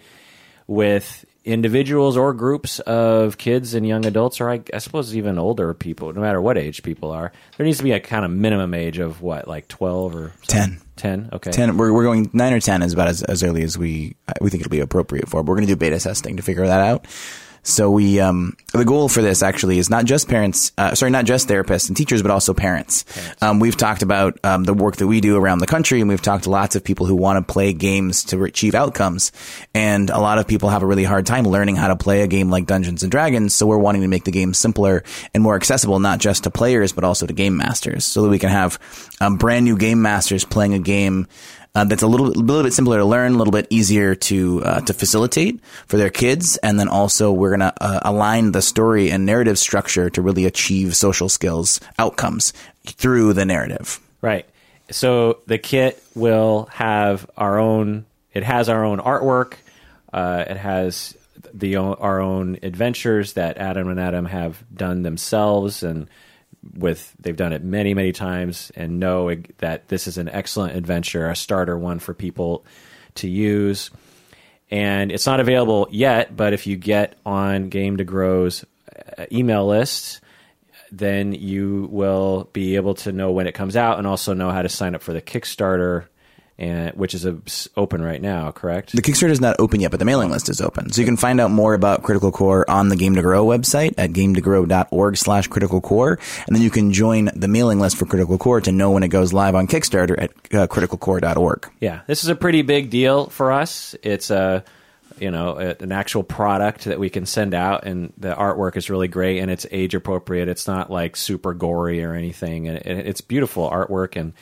with 0.67 1.25
individuals 1.47 2.17
or 2.17 2.33
groups 2.33 2.79
of 2.81 3.37
kids 3.37 3.73
and 3.73 3.87
young 3.87 4.05
adults, 4.05 4.41
or 4.41 4.49
I, 4.49 4.61
I 4.73 4.79
suppose 4.79 5.15
even 5.15 5.39
older 5.39 5.73
people, 5.73 6.11
no 6.11 6.19
matter 6.19 6.41
what 6.41 6.57
age 6.57 6.83
people 6.83 7.11
are. 7.11 7.31
There 7.55 7.65
needs 7.65 7.77
to 7.77 7.85
be 7.85 7.93
a 7.93 8.01
kind 8.01 8.25
of 8.25 8.31
minimum 8.31 8.73
age 8.73 8.99
of 8.99 9.21
what, 9.21 9.47
like 9.47 9.67
12 9.69 10.15
or 10.15 10.33
Ten. 10.45 10.81
10? 10.97 11.29
Okay. 11.33 11.51
Ten. 11.51 11.77
We're, 11.77 11.93
we're 11.93 12.03
going 12.03 12.29
nine 12.33 12.53
or 12.53 12.59
ten 12.59 12.81
is 12.81 12.91
about 12.91 13.07
as, 13.07 13.23
as 13.23 13.43
early 13.43 13.63
as 13.63 13.77
we 13.77 14.15
we 14.41 14.49
think 14.49 14.61
it'll 14.61 14.71
be 14.71 14.79
appropriate 14.79 15.29
for. 15.29 15.43
But 15.43 15.49
we're 15.49 15.57
going 15.57 15.67
to 15.67 15.73
do 15.73 15.77
beta 15.77 15.99
testing 15.99 16.37
to 16.37 16.43
figure 16.43 16.65
that 16.65 16.81
out. 16.81 17.05
So 17.67 17.91
we, 17.91 18.21
um, 18.21 18.55
the 18.71 18.85
goal 18.85 19.09
for 19.09 19.21
this 19.21 19.43
actually 19.43 19.77
is 19.77 19.89
not 19.89 20.05
just 20.05 20.29
parents, 20.29 20.71
uh, 20.77 20.95
sorry, 20.95 21.11
not 21.11 21.25
just 21.25 21.49
therapists 21.49 21.89
and 21.89 21.97
teachers, 21.97 22.21
but 22.21 22.31
also 22.31 22.53
parents. 22.53 23.03
Um, 23.41 23.59
we've 23.59 23.75
talked 23.75 24.03
about 24.03 24.39
um, 24.45 24.63
the 24.63 24.73
work 24.73 24.95
that 24.95 25.07
we 25.07 25.19
do 25.19 25.35
around 25.35 25.59
the 25.59 25.67
country, 25.67 25.99
and 25.99 26.07
we've 26.07 26.21
talked 26.21 26.45
to 26.45 26.49
lots 26.49 26.77
of 26.77 26.83
people 26.85 27.05
who 27.07 27.15
want 27.15 27.45
to 27.45 27.53
play 27.53 27.73
games 27.73 28.23
to 28.25 28.41
achieve 28.45 28.73
outcomes. 28.73 29.33
And 29.73 30.09
a 30.09 30.17
lot 30.17 30.37
of 30.37 30.47
people 30.47 30.69
have 30.69 30.81
a 30.81 30.85
really 30.85 31.03
hard 31.03 31.25
time 31.25 31.43
learning 31.43 31.75
how 31.75 31.89
to 31.89 31.97
play 31.97 32.21
a 32.21 32.27
game 32.27 32.49
like 32.49 32.67
Dungeons 32.67 33.03
and 33.03 33.11
Dragons. 33.11 33.53
So 33.53 33.67
we're 33.67 33.77
wanting 33.77 34.01
to 34.01 34.07
make 34.07 34.23
the 34.23 34.31
game 34.31 34.53
simpler 34.53 35.03
and 35.33 35.43
more 35.43 35.57
accessible, 35.57 35.99
not 35.99 36.19
just 36.19 36.45
to 36.45 36.49
players, 36.49 36.93
but 36.93 37.03
also 37.03 37.27
to 37.27 37.33
game 37.33 37.57
masters, 37.57 38.05
so 38.05 38.21
that 38.21 38.29
we 38.29 38.39
can 38.39 38.49
have 38.49 38.79
um, 39.19 39.35
brand 39.35 39.65
new 39.65 39.77
game 39.77 40.01
masters 40.01 40.45
playing 40.45 40.73
a 40.73 40.79
game 40.79 41.27
uh, 41.77 41.83
that's 41.83 42.01
a 42.01 42.07
little, 42.07 42.25
little 42.25 42.63
bit 42.63 42.73
simpler 42.73 42.97
to 42.97 43.05
learn, 43.05 43.33
a 43.33 43.37
little 43.37 43.51
bit 43.51 43.67
easier 43.69 44.15
to 44.15 44.63
uh, 44.65 44.81
to 44.81 44.93
facilitate 44.93 45.63
for 45.85 45.97
their 45.97 46.09
kids, 46.09 46.57
and 46.63 46.79
then 46.79 46.87
also 46.87 47.31
we're 47.31 47.51
gonna 47.51 47.71
uh, 47.79 47.99
align 48.01 48.51
the 48.51 48.63
story 48.63 49.11
and 49.11 49.27
narrative 49.27 49.59
structure 49.59 50.09
to 50.09 50.19
really 50.23 50.45
achieve 50.45 50.95
social 50.95 51.29
skills 51.29 51.79
outcomes 51.99 52.51
through 52.83 53.33
the 53.33 53.45
narrative. 53.45 53.99
Right. 54.21 54.49
So 54.89 55.39
the 55.45 55.59
kit 55.59 56.01
will 56.15 56.67
have 56.71 57.29
our 57.37 57.59
own. 57.59 58.07
It 58.33 58.43
has 58.43 58.69
our 58.69 58.83
own 58.83 58.97
artwork. 58.97 59.53
Uh, 60.11 60.45
it 60.49 60.57
has 60.57 61.15
the 61.53 61.75
our 61.75 62.19
own 62.19 62.57
adventures 62.63 63.33
that 63.33 63.59
Adam 63.59 63.87
and 63.89 63.99
Adam 63.99 64.25
have 64.25 64.63
done 64.75 65.03
themselves, 65.03 65.83
and 65.83 66.07
with 66.75 67.13
they've 67.19 67.35
done 67.35 67.53
it 67.53 67.63
many 67.63 67.93
many 67.93 68.11
times, 68.11 68.71
and 68.75 68.99
know 68.99 69.33
that 69.59 69.87
this 69.87 70.07
is 70.07 70.17
an 70.17 70.29
excellent 70.29 70.75
adventure, 70.75 71.29
a 71.29 71.35
starter 71.35 71.77
one 71.77 71.99
for 71.99 72.13
people 72.13 72.65
to 73.15 73.29
use. 73.29 73.91
And 74.69 75.11
it's 75.11 75.25
not 75.25 75.39
available 75.39 75.87
yet, 75.91 76.35
but 76.35 76.53
if 76.53 76.67
you 76.67 76.75
get 76.75 77.17
on 77.25 77.69
Game 77.69 77.97
to 77.97 78.03
Grow's 78.03 78.65
uh, 79.17 79.25
email 79.31 79.65
list, 79.65 80.19
then 80.91 81.33
you 81.33 81.87
will 81.91 82.49
be 82.53 82.75
able 82.75 82.95
to 82.95 83.11
know 83.11 83.31
when 83.31 83.47
it 83.47 83.53
comes 83.53 83.75
out 83.75 83.97
and 83.97 84.05
also 84.05 84.33
know 84.33 84.51
how 84.51 84.61
to 84.61 84.69
sign 84.69 84.95
up 84.95 85.01
for 85.01 85.13
the 85.13 85.21
Kickstarter, 85.21 86.07
and 86.59 86.91
which 86.95 87.13
is 87.13 87.25
a, 87.25 87.37
open 87.75 88.01
right 88.01 88.21
now. 88.21 88.51
Correct? 88.51 88.91
The 88.91 89.01
Kickstarter 89.01 89.29
is 89.29 89.41
not 89.41 89.57
open 89.59 89.79
yet, 89.79 89.91
but 89.91 89.99
the 89.99 90.05
mailing 90.05 90.31
list 90.31 90.49
is 90.49 90.59
open. 90.59 90.91
So 90.91 91.01
you 91.01 91.05
can 91.05 91.17
find 91.17 91.39
out 91.39 91.51
more 91.51 91.73
about 91.73 92.03
Critical 92.03 92.31
Core 92.31 92.69
on 92.69 92.89
the 92.89 92.95
Game 92.95 93.15
to 93.15 93.21
Grow 93.21 93.45
website 93.45 93.93
at 93.97 94.11
gametogrow.org 94.11 95.17
slash 95.17 95.47
critical 95.47 95.81
core. 95.81 96.19
And 96.47 96.55
then 96.55 96.63
you 96.63 96.71
can 96.71 96.91
join 96.93 97.29
the 97.35 97.47
mailing 97.47 97.79
list 97.79 97.97
for 97.97 98.05
Critical 98.05 98.37
Core 98.37 98.61
to 98.61 98.71
know 98.71 98.91
when 98.91 99.03
it 99.03 99.09
goes 99.09 99.33
live 99.33 99.55
on 99.55 99.67
Kickstarter 99.67 100.15
at 100.17 100.31
uh, 100.53 100.67
criticalcore.org. 100.67 101.69
yeah, 101.79 102.01
this 102.07 102.23
is 102.23 102.29
a 102.29 102.35
pretty 102.35 102.61
big 102.63 102.89
deal 102.89 103.27
for 103.27 103.51
us. 103.51 103.95
It's 104.01 104.31
a 104.31 104.63
you 105.19 105.31
know 105.31 105.57
a, 105.57 105.75
an 105.81 105.91
actual 105.91 106.23
product 106.23 106.85
that 106.85 106.99
we 106.99 107.09
can 107.09 107.25
send 107.25 107.53
out, 107.53 107.85
and 107.85 108.13
the 108.17 108.33
artwork 108.33 108.77
is 108.77 108.89
really 108.89 109.07
great 109.07 109.39
and 109.39 109.49
it's 109.51 109.65
age 109.71 109.95
appropriate. 109.95 110.47
It's 110.47 110.67
not 110.67 110.91
like 110.91 111.15
super 111.15 111.53
gory 111.53 112.03
or 112.03 112.13
anything, 112.13 112.67
and 112.67 112.77
it, 112.77 113.07
it's 113.07 113.21
beautiful 113.21 113.69
artwork, 113.69 114.15
and 114.15 114.33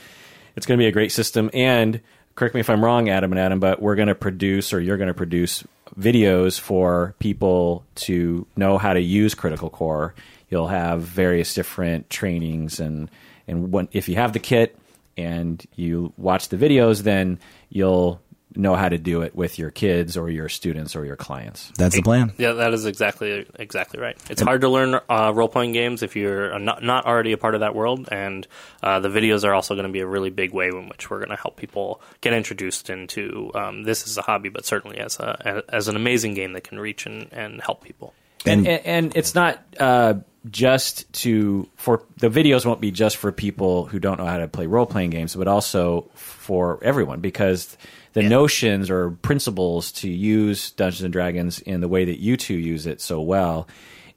it's 0.55 0.65
going 0.65 0.77
to 0.77 0.81
be 0.81 0.87
a 0.87 0.91
great 0.91 1.11
system. 1.11 1.49
And 1.53 2.01
correct 2.35 2.53
me 2.53 2.61
if 2.61 2.69
I'm 2.69 2.83
wrong, 2.83 3.09
Adam 3.09 3.31
and 3.31 3.39
Adam, 3.39 3.59
but 3.59 3.81
we're 3.81 3.95
going 3.95 4.07
to 4.07 4.15
produce 4.15 4.73
or 4.73 4.79
you're 4.79 4.97
going 4.97 5.07
to 5.07 5.13
produce 5.13 5.63
videos 5.99 6.59
for 6.59 7.15
people 7.19 7.85
to 7.95 8.45
know 8.55 8.77
how 8.77 8.93
to 8.93 9.01
use 9.01 9.33
Critical 9.33 9.69
Core. 9.69 10.13
You'll 10.49 10.67
have 10.67 11.01
various 11.01 11.53
different 11.53 12.09
trainings, 12.09 12.79
and 12.79 13.09
and 13.47 13.71
when, 13.71 13.87
if 13.91 14.07
you 14.07 14.15
have 14.15 14.33
the 14.33 14.39
kit 14.39 14.77
and 15.17 15.63
you 15.75 16.13
watch 16.17 16.49
the 16.49 16.57
videos, 16.57 17.03
then 17.03 17.39
you'll 17.69 18.21
know 18.55 18.75
how 18.75 18.89
to 18.89 18.97
do 18.97 19.21
it 19.21 19.35
with 19.35 19.59
your 19.59 19.71
kids 19.71 20.17
or 20.17 20.29
your 20.29 20.49
students 20.49 20.95
or 20.95 21.05
your 21.05 21.15
clients. 21.15 21.71
That's 21.77 21.95
the 21.95 22.01
plan. 22.01 22.33
Yeah, 22.37 22.53
that 22.53 22.73
is 22.73 22.85
exactly 22.85 23.45
exactly 23.55 23.99
right. 23.99 24.17
It's 24.29 24.41
hard 24.41 24.61
to 24.61 24.69
learn 24.69 24.99
uh, 25.09 25.31
role 25.33 25.47
playing 25.47 25.73
games 25.73 26.03
if 26.03 26.15
you're 26.15 26.57
not 26.59 26.83
not 26.83 27.05
already 27.05 27.31
a 27.31 27.37
part 27.37 27.55
of 27.55 27.61
that 27.61 27.75
world, 27.75 28.09
and 28.11 28.47
uh, 28.83 28.99
the 28.99 29.09
videos 29.09 29.43
are 29.43 29.53
also 29.53 29.75
going 29.75 29.87
to 29.87 29.91
be 29.91 29.99
a 29.99 30.07
really 30.07 30.29
big 30.29 30.53
way 30.53 30.67
in 30.67 30.89
which 30.89 31.09
we're 31.09 31.19
going 31.19 31.29
to 31.29 31.35
help 31.35 31.57
people 31.57 32.01
get 32.21 32.33
introduced 32.33 32.89
into 32.89 33.51
um, 33.55 33.83
this 33.83 34.05
as 34.07 34.17
a 34.17 34.21
hobby, 34.21 34.49
but 34.49 34.65
certainly 34.65 34.97
as 34.97 35.19
a 35.19 35.63
as 35.69 35.87
an 35.87 35.95
amazing 35.95 36.33
game 36.33 36.53
that 36.53 36.63
can 36.63 36.79
reach 36.79 37.05
and, 37.05 37.31
and 37.31 37.61
help 37.61 37.83
people. 37.83 38.13
and, 38.45 38.67
and, 38.67 38.85
and 38.85 39.17
it's 39.17 39.33
not 39.33 39.63
uh, 39.79 40.15
just 40.49 41.11
to 41.13 41.67
for 41.75 42.03
the 42.17 42.29
videos 42.29 42.65
won't 42.65 42.81
be 42.81 42.91
just 42.91 43.17
for 43.17 43.31
people 43.31 43.85
who 43.85 43.99
don't 43.99 44.19
know 44.19 44.25
how 44.25 44.37
to 44.37 44.47
play 44.47 44.67
role 44.67 44.85
playing 44.85 45.09
games, 45.09 45.35
but 45.35 45.47
also 45.47 46.09
for 46.13 46.79
everyone 46.83 47.19
because 47.19 47.77
the 48.15 48.23
notions 48.23 48.89
or 48.89 49.11
principles 49.11 49.91
to 49.91 50.09
use 50.09 50.71
Dungeons 50.71 51.03
and 51.03 51.11
Dragons 51.11 51.59
in 51.59 51.81
the 51.81 51.89
way 51.89 52.05
that 52.05 52.19
you 52.19 52.37
two 52.37 52.55
use 52.55 52.85
it 52.87 53.01
so 53.01 53.21
well 53.21 53.67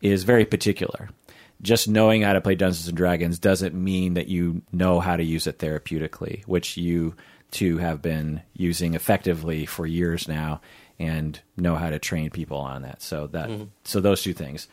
is 0.01 0.23
very 0.23 0.45
particular. 0.45 1.11
Just 1.61 1.89
knowing 1.89 2.23
how 2.23 2.33
to 2.33 2.41
play 2.41 2.55
Dungeons 2.55 2.87
and 2.87 2.97
Dragons 2.97 3.41
doesn't 3.41 3.75
mean 3.75 4.15
that 4.15 4.29
you 4.29 4.63
know 4.71 5.01
how 5.01 5.17
to 5.17 5.25
use 5.25 5.49
it 5.49 5.59
therapeutically, 5.59 6.45
which 6.47 6.77
you 6.77 7.17
two 7.51 7.79
have 7.79 8.01
been 8.01 8.41
using 8.55 8.95
effectively 8.95 9.67
for 9.67 9.85
years 9.85 10.29
now 10.29 10.61
and 11.01 11.41
know 11.57 11.75
how 11.75 11.91
to 11.91 11.99
train 11.99 12.31
people 12.31 12.59
on 12.59 12.83
that. 12.83 13.03
So 13.03 13.27
that 13.29 13.49
mm-hmm. 13.49 13.65
so 13.83 14.01
those 14.01 14.23
two 14.23 14.33
things. 14.33 14.69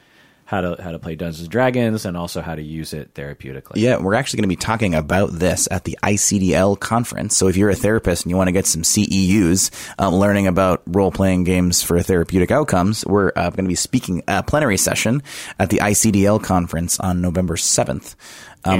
How 0.48 0.62
to 0.62 0.82
how 0.82 0.92
to 0.92 1.00
play 1.00 1.16
Dungeons 1.16 1.42
and 1.42 1.50
Dragons 1.50 2.06
and 2.06 2.16
also 2.16 2.40
how 2.40 2.54
to 2.54 2.62
use 2.62 2.94
it 2.94 3.16
therapeutically. 3.16 3.78
Yeah, 3.78 3.98
we're 3.98 4.14
actually 4.14 4.38
going 4.38 4.50
to 4.50 4.56
be 4.56 4.56
talking 4.56 4.94
about 4.94 5.32
this 5.32 5.68
at 5.72 5.86
the 5.86 5.98
ICDL 6.04 6.80
conference. 6.80 7.36
So 7.36 7.48
if 7.48 7.58
you're 7.58 7.72
a 7.72 7.76
therapist 7.76 8.24
and 8.26 8.30
you 8.30 8.38
want 8.38 8.50
to 8.50 8.52
get 8.52 8.68
some 8.68 8.84
CEUs, 8.84 9.72
um, 9.98 10.14
learning 10.14 10.46
about 10.46 10.84
role 10.86 11.12
playing 11.12 11.46
games 11.46 11.82
for 11.82 12.00
therapeutic 12.02 12.52
outcomes, 12.52 13.04
we're 13.08 13.32
uh, 13.36 13.50
going 13.50 13.66
to 13.66 13.70
be 13.70 13.76
speaking 13.76 14.22
a 14.28 14.44
plenary 14.44 14.78
session 14.78 15.24
at 15.58 15.72
the 15.72 15.78
ICDL 15.78 16.44
conference 16.44 17.00
on 17.00 17.22
November 17.22 17.56
7th. 17.56 18.16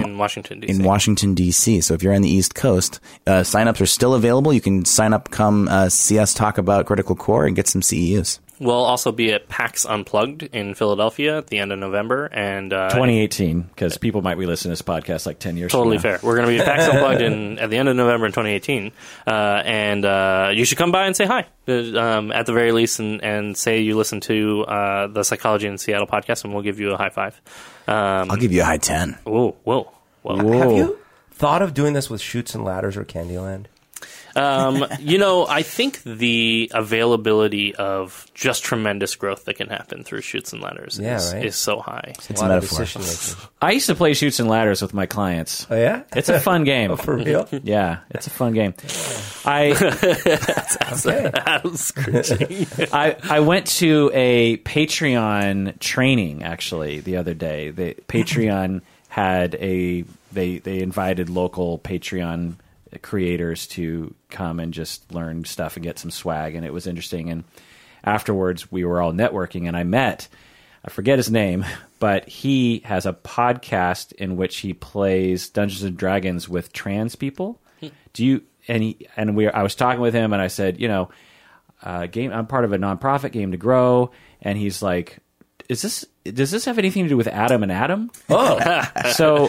in 0.04 0.18
Washington 0.18 0.60
D.C. 0.60 0.74
Um, 0.74 0.80
in 0.80 0.86
Washington 0.86 1.34
D.C. 1.34 1.82
So 1.82 1.94
if 1.94 2.04
you're 2.04 2.14
on 2.14 2.22
the 2.22 2.30
East 2.30 2.56
Coast, 2.56 3.00
uh, 3.28 3.42
signups 3.42 3.82
are 3.82 3.86
still 3.86 4.14
available. 4.14 4.54
You 4.54 4.62
can 4.62 4.86
sign 4.86 5.14
up, 5.14 5.32
come 5.32 5.68
uh, 5.68 5.90
see 5.90 6.20
us 6.20 6.34
talk 6.34 6.58
about 6.58 6.86
Critical 6.86 7.16
Core, 7.16 7.46
and 7.46 7.56
get 7.56 7.68
some 7.68 7.82
CEUs. 7.82 8.40
We'll 8.60 8.86
also 8.86 9.12
be 9.12 9.34
at 9.34 9.50
PAX 9.50 9.86
Unplugged 9.86 10.44
in 10.44 10.76
Philadelphia 10.76 11.38
at 11.38 11.48
the 11.48 11.60
end 11.60 11.74
of 11.74 11.80
November, 11.80 12.26
and 12.28 12.72
uh, 12.72 12.90
2018 12.90 13.62
because 13.64 13.98
people 13.98 14.22
might 14.22 14.38
be 14.38 14.46
listening 14.46 14.74
to 14.76 14.82
this 14.82 14.82
podcast 14.82 15.26
like 15.26 15.40
10 15.40 15.58
years 15.58 15.72
Totally 15.72 15.98
from 15.98 16.12
now. 16.12 16.18
fair. 16.18 16.28
We're 16.28 16.36
going 16.38 16.48
to 16.48 16.54
be 16.54 16.60
at 16.60 16.66
PAX 16.66 16.88
Unplugged 16.94 17.22
in, 17.22 17.60
at 17.60 17.70
the 17.70 17.78
end 17.78 17.90
of 17.90 17.96
November 17.98 18.28
in 18.28 18.32
2018, 18.32 18.92
uh, 19.28 19.30
and 19.66 20.06
uh, 20.06 20.52
you 20.54 20.64
should 20.64 20.78
come 20.78 20.92
by 20.92 21.06
and 21.06 21.16
say 21.16 21.26
hi, 21.26 21.46
uh, 21.68 22.00
um, 22.00 22.32
at 22.32 22.46
the 22.46 22.54
very 22.54 22.72
least, 22.72 23.00
and, 23.00 23.22
and 23.24 23.58
say 23.58 23.82
you 23.82 23.98
listen 23.98 24.22
to 24.22 24.64
uh, 24.66 25.08
the 25.08 25.24
Psychology 25.24 25.68
in 25.68 25.78
Seattle 25.78 26.08
podcast, 26.08 26.46
and 26.46 26.54
we'll 26.54 26.64
give 26.64 26.80
you 26.80 26.92
a 26.94 26.98
high 26.98 27.10
five. 27.10 27.40
Um, 27.88 28.32
I'll 28.32 28.38
give 28.38 28.54
you 28.54 28.62
a 28.62 28.66
high 28.66 28.78
10. 28.78 29.18
whoa, 29.26 29.56
whoa, 29.64 29.92
whoa. 30.22 30.58
Have 30.60 30.72
you 30.72 31.00
thought 31.32 31.62
of 31.62 31.74
doing 31.74 31.94
this 31.94 32.10
with 32.10 32.22
Chutes 32.22 32.56
and 32.56 32.64
Ladders 32.64 32.96
or 32.96 33.04
Candyland? 33.04 33.66
Um, 34.36 34.86
you 35.00 35.18
know, 35.18 35.48
I 35.48 35.62
think 35.62 36.02
the 36.04 36.70
availability 36.74 37.74
of 37.76 38.28
just 38.34 38.64
tremendous 38.64 39.16
growth 39.16 39.46
that 39.46 39.56
can 39.56 39.70
happen 39.70 40.04
through 40.04 40.22
Chutes 40.22 40.52
and 40.54 40.62
Ladders 40.62 41.00
Yeah, 41.00 41.16
is, 41.18 41.34
right. 41.34 41.46
is 41.46 41.56
so 41.56 41.80
high. 41.80 42.14
It's 42.30 42.30
a 42.30 42.34
a 42.34 42.36
lot 42.42 42.52
of 42.52 42.64
metaphor. 42.64 42.80
decision 42.86 43.02
making. 43.38 43.50
I 43.62 43.72
used 43.72 43.86
to 43.88 43.96
play 43.96 44.14
Chutes 44.14 44.40
and 44.40 44.50
Ladders 44.50 44.82
with 44.82 44.94
my 44.94 45.06
clients. 45.06 45.66
Oh 45.70 45.76
yeah, 45.76 46.04
It's 46.16 46.30
a 46.30 46.40
fun 46.40 46.64
game. 46.66 46.92
Oh, 46.96 46.96
for 46.98 47.16
real. 47.18 47.48
Yeah, 47.64 48.00
it's 48.12 48.28
a 48.28 48.30
fun 48.30 48.54
game. 48.54 48.74
I 49.46 49.72
Okay. 51.06 52.90
I 52.94 53.16
I 53.24 53.40
went 53.40 53.68
to 53.78 54.12
a 54.14 54.58
Patreon 54.58 55.80
training 55.80 56.44
actually 56.44 57.00
the 57.00 57.18
other 57.18 57.34
day. 57.34 57.72
The 57.72 57.96
Patreon 58.08 58.82
had 59.10 59.56
a 59.56 60.04
they 60.32 60.58
they 60.60 60.80
invited 60.82 61.30
local 61.30 61.80
Patreon 61.80 62.56
creators 63.00 63.68
to 63.68 64.14
come 64.30 64.60
and 64.60 64.74
just 64.74 65.12
learn 65.14 65.46
stuff 65.46 65.76
and 65.76 65.84
get 65.84 66.00
some 66.00 66.12
swag 66.12 66.56
and 66.56 66.66
it 66.66 66.74
was 66.74 66.88
interesting 66.88 67.30
and 67.30 67.44
afterwards 68.04 68.72
we 68.72 68.84
were 68.86 69.02
all 69.02 69.14
networking 69.14 69.68
and 69.68 69.76
I 69.76 69.84
met 69.84 70.28
I 70.86 70.92
forget 70.92 71.18
his 71.18 71.32
name, 71.32 71.66
but 72.00 72.30
he 72.30 72.82
has 72.86 73.06
a 73.06 73.14
podcast 73.14 74.14
in 74.14 74.38
which 74.38 74.58
he 74.58 74.74
plays 74.74 75.50
Dungeons 75.50 75.84
and 75.84 75.98
Dragons 75.98 76.48
with 76.48 76.72
trans 76.72 77.16
people. 77.16 77.60
Do 78.14 78.24
you 78.24 78.44
and 78.68 78.84
he 78.84 79.08
and 79.18 79.36
we 79.36 79.48
I 79.48 79.64
was 79.64 79.76
talking 79.76 80.02
with 80.02 80.14
him 80.14 80.32
and 80.32 80.42
I 80.42 80.48
said, 80.48 80.80
you 80.80 80.88
know, 80.88 81.10
uh, 81.82 82.06
game. 82.08 82.32
I'm 82.32 82.48
part 82.48 82.66
of 82.66 82.74
a 82.74 82.78
nonprofit 82.78 83.32
game 83.32 83.52
to 83.52 83.58
grow, 83.58 84.12
and 84.42 84.58
he's 84.58 84.82
like, 84.82 85.20
"Is 85.70 85.82
this? 85.82 86.06
Does 86.26 86.50
this 86.50 86.66
have 86.66 86.80
anything 86.80 87.04
to 87.04 87.10
do 87.10 87.18
with 87.18 87.28
Adam 87.28 87.62
and 87.64 87.72
Adam?" 87.72 88.10
Oh, 88.30 88.60
So, 89.12 89.48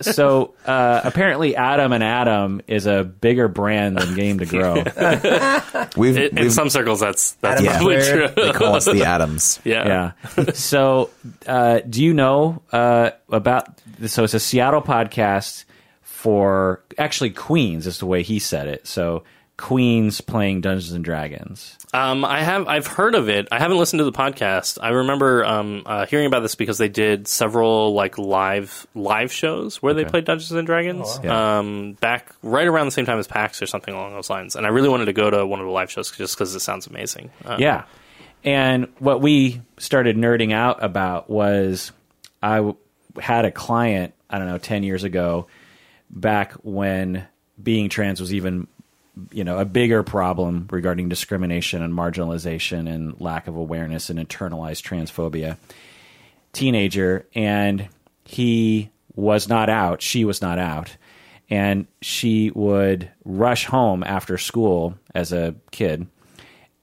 so 0.00 0.54
uh, 0.66 1.00
apparently, 1.04 1.54
Adam 1.56 1.92
and 1.92 2.02
Adam 2.02 2.60
is 2.66 2.86
a 2.86 3.04
bigger 3.04 3.46
brand 3.48 3.96
than 3.96 4.14
Game 4.16 4.38
to 4.40 4.46
Grow. 4.46 4.74
We've, 5.96 6.16
In, 6.16 6.36
in 6.36 6.44
we've 6.44 6.52
some 6.52 6.68
circles, 6.68 7.00
that's 7.00 7.32
that's 7.34 7.60
Adam 7.60 7.72
probably 7.76 8.02
true. 8.02 8.28
they 8.28 8.52
call 8.52 8.74
us 8.74 8.84
the 8.86 9.04
Adams. 9.04 9.60
yeah. 9.64 10.12
yeah. 10.36 10.52
So, 10.52 11.10
uh, 11.46 11.80
do 11.88 12.02
you 12.04 12.12
know 12.12 12.62
uh, 12.72 13.10
about? 13.30 13.80
So 14.06 14.24
it's 14.24 14.34
a 14.34 14.40
Seattle 14.40 14.82
podcast 14.82 15.64
for 16.02 16.82
actually 16.98 17.30
Queens 17.30 17.86
is 17.86 17.98
the 17.98 18.06
way 18.06 18.22
he 18.22 18.38
said 18.40 18.66
it. 18.68 18.86
So 18.86 19.22
queens 19.56 20.20
playing 20.20 20.60
Dungeons 20.60 20.92
and 20.92 21.04
Dragons. 21.04 21.78
Um, 21.94 22.24
I 22.26 22.42
have 22.42 22.68
I've 22.68 22.86
heard 22.86 23.14
of 23.14 23.28
it. 23.30 23.48
I 23.50 23.58
haven't 23.58 23.78
listened 23.78 24.00
to 24.00 24.04
the 24.04 24.12
podcast. 24.12 24.76
I 24.82 24.90
remember 24.90 25.44
um, 25.46 25.82
uh, 25.86 26.04
hearing 26.06 26.26
about 26.26 26.40
this 26.40 26.54
because 26.54 26.76
they 26.76 26.88
did 26.90 27.26
several 27.26 27.94
like 27.94 28.18
live 28.18 28.86
live 28.94 29.32
shows 29.32 29.80
where 29.82 29.94
they 29.94 30.04
played 30.04 30.26
Dungeons 30.26 30.52
and 30.52 30.66
Dragons. 30.66 31.18
Yeah. 31.24 31.58
Um, 31.58 31.94
back 31.94 32.34
right 32.42 32.66
around 32.66 32.86
the 32.86 32.90
same 32.92 33.06
time 33.06 33.18
as 33.18 33.26
PAX 33.26 33.62
or 33.62 33.66
something 33.66 33.94
along 33.94 34.12
those 34.12 34.28
lines. 34.28 34.56
And 34.56 34.66
I 34.66 34.68
really 34.68 34.90
wanted 34.90 35.06
to 35.06 35.14
go 35.14 35.30
to 35.30 35.46
one 35.46 35.60
of 35.60 35.66
the 35.66 35.72
live 35.72 35.90
shows 35.90 36.10
just 36.10 36.36
because 36.36 36.54
it 36.54 36.60
sounds 36.60 36.86
amazing. 36.86 37.30
Uh, 37.44 37.56
Yeah. 37.58 37.84
And 38.44 38.88
what 38.98 39.20
we 39.22 39.62
started 39.78 40.16
nerding 40.16 40.52
out 40.52 40.84
about 40.84 41.28
was 41.30 41.90
I 42.42 42.56
w- 42.56 42.76
had 43.18 43.44
a 43.44 43.50
client, 43.50 44.12
I 44.30 44.38
don't 44.38 44.46
know, 44.46 44.58
10 44.58 44.82
years 44.84 45.02
ago, 45.02 45.46
back 46.10 46.52
when 46.62 47.26
being 47.60 47.88
trans 47.88 48.20
was 48.20 48.32
even, 48.34 48.68
you 49.32 49.44
know, 49.44 49.58
a 49.58 49.64
bigger 49.64 50.02
problem 50.02 50.68
regarding 50.70 51.08
discrimination 51.08 51.82
and 51.82 51.92
marginalization 51.94 52.88
and 52.92 53.18
lack 53.20 53.46
of 53.48 53.56
awareness 53.56 54.10
and 54.10 54.18
internalized 54.18 54.82
transphobia. 54.82 55.56
Teenager, 56.52 57.26
and 57.34 57.88
he 58.24 58.90
was 59.14 59.48
not 59.48 59.68
out. 59.68 60.00
She 60.02 60.24
was 60.24 60.40
not 60.40 60.58
out. 60.58 60.96
And 61.48 61.86
she 62.02 62.50
would 62.50 63.10
rush 63.24 63.66
home 63.66 64.02
after 64.02 64.36
school 64.36 64.98
as 65.14 65.32
a 65.32 65.54
kid 65.70 66.06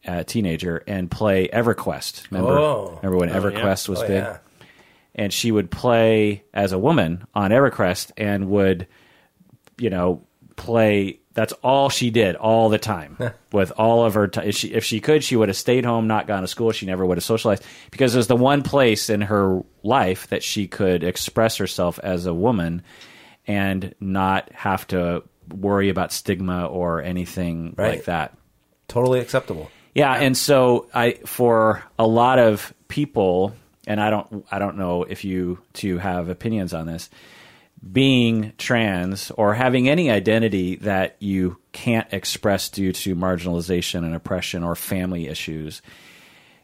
uh, 0.08 0.24
teenager 0.24 0.84
and 0.88 1.10
play 1.12 1.48
EverQuest. 1.50 2.32
Remember, 2.32 2.58
Oh. 2.58 3.00
remember 3.02 3.18
when 3.18 3.30
EverQuest 3.30 3.90
was 3.90 4.02
Oh, 4.02 4.08
big? 4.08 4.24
yeah. 4.24 4.38
And 5.16 5.32
she 5.34 5.52
would 5.52 5.70
play 5.70 6.44
as 6.54 6.72
a 6.72 6.80
woman 6.80 7.26
on 7.36 7.52
EverQuest 7.52 8.12
and 8.18 8.50
would, 8.50 8.88
you 9.78 9.90
know, 9.90 10.24
play. 10.56 11.20
That's 11.36 11.54
all 11.64 11.90
she 11.90 12.12
did 12.12 12.36
all 12.36 12.70
the 12.70 12.78
time 12.78 13.18
with 13.52 13.72
all 13.78 14.06
of 14.06 14.14
her. 14.14 14.28
T- 14.28 14.42
if, 14.42 14.56
she, 14.56 14.68
if 14.74 14.84
she 14.86 15.00
could, 15.00 15.24
she 15.24 15.36
would 15.36 15.50
have 15.50 15.58
stayed 15.58 15.84
home, 15.86 16.06
not 16.08 16.28
gone 16.28 16.42
to 16.42 16.48
school. 16.48 16.72
She 16.72 16.86
never 16.86 17.06
would 17.06 17.18
have 17.18 17.24
socialized 17.24 17.64
because 17.90 18.14
it 18.14 18.18
was 18.20 18.28
the 18.28 18.36
one 18.36 18.62
place 18.62 19.10
in 19.10 19.22
her 19.22 19.64
life 19.82 20.28
that 20.28 20.44
she 20.44 20.68
could 20.68 21.04
express 21.04 21.58
herself 21.58 22.00
as 22.04 22.26
a 22.28 22.34
woman 22.34 22.84
and 23.48 23.94
not 24.00 24.52
have 24.54 24.86
to 24.88 25.24
worry 25.52 25.90
about 25.90 26.14
stigma 26.14 26.66
or 26.68 27.02
anything 27.02 27.74
Right. 27.78 27.96
like 27.96 28.06
that. 28.06 28.38
Totally 28.88 29.20
acceptable. 29.20 29.72
Yeah, 29.96 30.14
and 30.14 30.38
so 30.38 30.88
I 30.94 31.14
for 31.26 31.84
a 32.00 32.08
lot 32.08 32.40
of 32.40 32.74
people, 32.88 33.56
and 33.88 34.00
I 34.00 34.10
don't 34.10 34.46
I 34.52 34.60
don't 34.60 34.78
know 34.78 35.04
if 35.04 35.24
you 35.24 35.60
two 35.74 35.98
have 35.98 36.30
opinions 36.30 36.74
on 36.74 36.86
this. 36.88 37.10
Being 37.92 38.54
trans 38.58 39.30
or 39.32 39.54
having 39.54 39.90
any 39.90 40.10
identity 40.10 40.78
that 40.78 41.18
you 41.20 41.58
can't 41.74 42.08
express 42.14 42.70
due 42.70 42.94
to 42.94 43.16
marginalization 43.16 44.06
and 44.06 44.16
oppression 44.16 44.64
or 44.64 44.76
family 44.76 45.28
issues. 45.28 45.82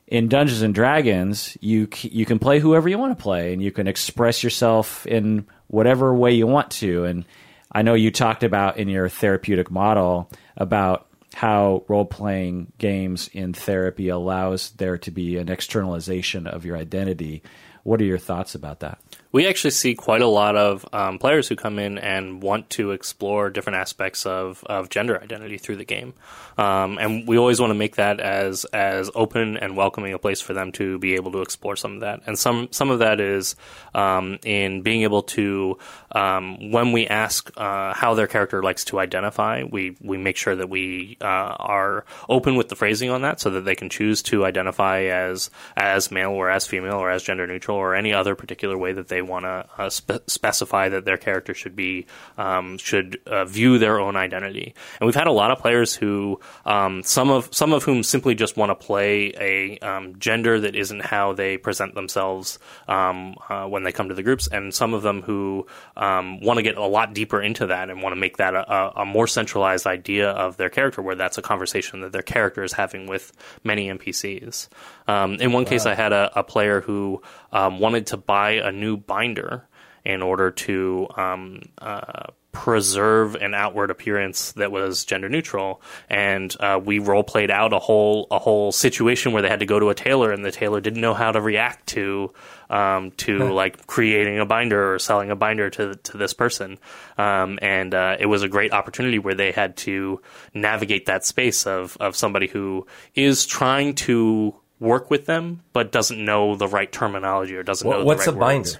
In 0.07 0.27
Dungeons 0.27 0.61
and 0.61 0.73
Dragons, 0.73 1.57
you 1.61 1.87
you 2.01 2.25
can 2.25 2.39
play 2.39 2.59
whoever 2.59 2.89
you 2.89 2.97
want 2.97 3.17
to 3.17 3.21
play, 3.21 3.53
and 3.53 3.61
you 3.61 3.71
can 3.71 3.87
express 3.87 4.43
yourself 4.43 5.05
in 5.05 5.45
whatever 5.67 6.13
way 6.15 6.31
you 6.31 6.47
want 6.47 6.71
to. 6.71 7.03
And 7.03 7.25
I 7.71 7.81
know 7.83 7.93
you 7.93 8.11
talked 8.11 8.43
about 8.43 8.77
in 8.77 8.87
your 8.87 9.09
therapeutic 9.09 9.69
model 9.69 10.31
about 10.57 11.07
how 11.33 11.83
role 11.87 12.05
playing 12.05 12.71
games 12.77 13.29
in 13.33 13.53
therapy 13.53 14.09
allows 14.09 14.71
there 14.71 14.97
to 14.97 15.11
be 15.11 15.37
an 15.37 15.49
externalization 15.49 16.47
of 16.47 16.65
your 16.65 16.77
identity. 16.77 17.43
What 17.83 18.01
are 18.01 18.05
your 18.05 18.17
thoughts 18.17 18.55
about 18.55 18.79
that? 18.79 18.99
We 19.31 19.47
actually 19.47 19.71
see 19.71 19.93
quite 19.93 20.23
a 20.23 20.27
lot 20.27 20.55
of 20.55 20.83
um, 20.91 21.19
players 21.19 21.47
who 21.47 21.55
come 21.55 21.77
in 21.77 21.99
and 21.99 22.41
want 22.41 22.71
to 22.71 22.91
explore 22.91 23.51
different 23.51 23.77
aspects 23.77 24.25
of, 24.25 24.63
of 24.65 24.89
gender 24.89 25.21
identity 25.21 25.59
through 25.59 25.75
the 25.75 25.85
game, 25.85 26.15
um, 26.57 26.97
and 26.97 27.27
we 27.27 27.37
always 27.37 27.59
want 27.59 27.69
to 27.69 27.75
make 27.75 27.97
that 27.97 28.19
as 28.19 28.65
as 28.65 29.11
open 29.13 29.55
and 29.55 29.77
welcoming 29.77 30.13
a 30.13 30.17
place 30.17 30.41
for 30.41 30.55
them 30.55 30.71
to 30.71 30.97
be 30.97 31.13
able 31.13 31.31
to 31.33 31.41
explore 31.41 31.75
some 31.75 31.93
of 31.93 31.99
that. 31.99 32.21
And 32.25 32.39
some 32.39 32.69
some 32.71 32.89
of 32.89 32.99
that 32.99 33.19
is 33.19 33.55
um, 33.93 34.39
in 34.43 34.81
being 34.81 35.03
able 35.03 35.21
to 35.23 35.77
um, 36.11 36.71
when 36.71 36.91
we 36.91 37.05
ask 37.05 37.51
uh, 37.55 37.93
how 37.93 38.15
their 38.15 38.27
character 38.27 38.63
likes 38.63 38.83
to 38.85 38.99
identify, 38.99 39.63
we 39.63 39.95
we 40.01 40.17
make 40.17 40.37
sure 40.37 40.55
that 40.55 40.71
we 40.71 41.17
uh, 41.21 41.25
are 41.25 42.03
open 42.27 42.55
with 42.55 42.69
the 42.69 42.75
phrasing 42.75 43.11
on 43.11 43.21
that, 43.21 43.39
so 43.39 43.51
that 43.51 43.61
they 43.61 43.75
can 43.75 43.89
choose 43.89 44.23
to 44.23 44.43
identify 44.43 45.03
as 45.03 45.51
as 45.77 46.09
male 46.09 46.31
or 46.31 46.49
as 46.49 46.65
female 46.65 46.95
or 46.95 47.11
as 47.11 47.21
gender 47.21 47.45
neutral 47.45 47.77
or 47.77 47.93
any 47.93 48.11
other 48.11 48.33
particular 48.33 48.75
way 48.75 48.91
that 48.91 49.07
they 49.07 49.18
want 49.21 49.45
to 49.45 49.65
uh, 49.77 49.89
spe- 49.89 50.27
specify 50.27 50.89
that 50.89 51.05
their 51.05 51.17
character 51.17 51.53
should 51.53 51.75
be 51.75 52.05
um, 52.37 52.77
should 52.77 53.19
uh, 53.25 53.45
view 53.45 53.77
their 53.77 53.99
own 53.99 54.15
identity. 54.15 54.73
And 54.99 55.05
we've 55.05 55.15
had 55.15 55.27
a 55.27 55.31
lot 55.31 55.51
of 55.51 55.59
players 55.59 55.95
who 55.95 56.39
um, 56.65 57.03
some 57.03 57.29
of 57.29 57.53
some 57.53 57.73
of 57.73 57.83
whom 57.83 58.03
simply 58.03 58.35
just 58.35 58.57
want 58.57 58.69
to 58.69 58.75
play 58.75 59.33
a 59.39 59.79
um, 59.79 60.19
gender 60.19 60.59
that 60.59 60.75
isn't 60.75 61.01
how 61.01 61.33
they 61.33 61.57
present 61.57 61.95
themselves 61.95 62.59
um, 62.87 63.35
uh, 63.49 63.65
when 63.65 63.83
they 63.83 63.91
come 63.91 64.09
to 64.09 64.15
the 64.15 64.23
groups, 64.23 64.47
and 64.47 64.73
some 64.73 64.93
of 64.93 65.01
them 65.01 65.21
who 65.21 65.65
um, 65.97 66.39
want 66.41 66.57
to 66.57 66.63
get 66.63 66.77
a 66.77 66.85
lot 66.85 67.13
deeper 67.13 67.41
into 67.41 67.67
that 67.67 67.89
and 67.89 68.01
want 68.01 68.13
to 68.13 68.19
make 68.19 68.37
that 68.37 68.53
a, 68.53 69.01
a 69.01 69.05
more 69.05 69.27
centralized 69.27 69.87
idea 69.87 70.29
of 70.29 70.57
their 70.57 70.69
character, 70.69 71.01
where 71.01 71.15
that's 71.15 71.37
a 71.37 71.41
conversation 71.41 72.01
that 72.01 72.11
their 72.11 72.21
character 72.21 72.63
is 72.63 72.73
having 72.73 73.07
with 73.07 73.31
many 73.63 73.87
NPCs. 73.89 74.67
Um, 75.09 75.35
in 75.35 75.51
one 75.53 75.65
case, 75.65 75.87
I 75.87 75.95
had 75.95 76.13
a, 76.13 76.31
a 76.35 76.43
player 76.43 76.81
who 76.81 77.23
um, 77.51 77.79
wanted 77.79 78.05
to 78.07 78.17
buy 78.17 78.51
a 78.51 78.71
new 78.71 78.95
binder 78.95 79.67
in 80.05 80.21
order 80.21 80.51
to 80.51 81.07
um, 81.17 81.61
uh, 81.79 82.27
preserve 82.51 83.35
an 83.35 83.55
outward 83.55 83.89
appearance 83.89 84.51
that 84.53 84.71
was 84.71 85.05
gender 85.05 85.27
neutral, 85.27 85.81
and 86.09 86.55
uh, 86.59 86.79
we 86.83 86.99
role 86.99 87.23
played 87.23 87.49
out 87.49 87.73
a 87.73 87.79
whole 87.79 88.27
a 88.29 88.37
whole 88.37 88.71
situation 88.71 89.31
where 89.31 89.41
they 89.41 89.49
had 89.49 89.61
to 89.61 89.65
go 89.65 89.79
to 89.79 89.89
a 89.89 89.95
tailor, 89.95 90.31
and 90.31 90.45
the 90.45 90.51
tailor 90.51 90.79
didn't 90.79 91.01
know 91.01 91.15
how 91.15 91.31
to 91.31 91.41
react 91.41 91.87
to 91.87 92.31
um, 92.69 93.09
to 93.11 93.51
like 93.51 93.87
creating 93.87 94.39
a 94.39 94.45
binder 94.45 94.93
or 94.93 94.99
selling 94.99 95.31
a 95.31 95.35
binder 95.35 95.71
to 95.71 95.95
to 95.95 96.17
this 96.17 96.33
person, 96.33 96.77
um, 97.17 97.57
and 97.63 97.95
uh, 97.95 98.15
it 98.19 98.27
was 98.27 98.43
a 98.43 98.47
great 98.47 98.73
opportunity 98.73 99.17
where 99.17 99.35
they 99.35 99.51
had 99.51 99.75
to 99.77 100.21
navigate 100.53 101.07
that 101.07 101.25
space 101.25 101.65
of 101.65 101.97
of 101.99 102.15
somebody 102.15 102.47
who 102.47 102.85
is 103.15 103.47
trying 103.47 103.95
to 103.95 104.58
work 104.79 105.09
with 105.09 105.25
them 105.25 105.61
but 105.73 105.91
doesn't 105.91 106.23
know 106.23 106.55
the 106.55 106.67
right 106.67 106.91
terminology 106.91 107.55
or 107.55 107.63
doesn't 107.63 107.85
know 107.87 107.97
What, 107.97 107.99
the 107.99 108.05
what's 108.05 108.27
right 108.27 108.35
a 108.35 108.39
binder? 108.39 108.57
words. 108.69 108.77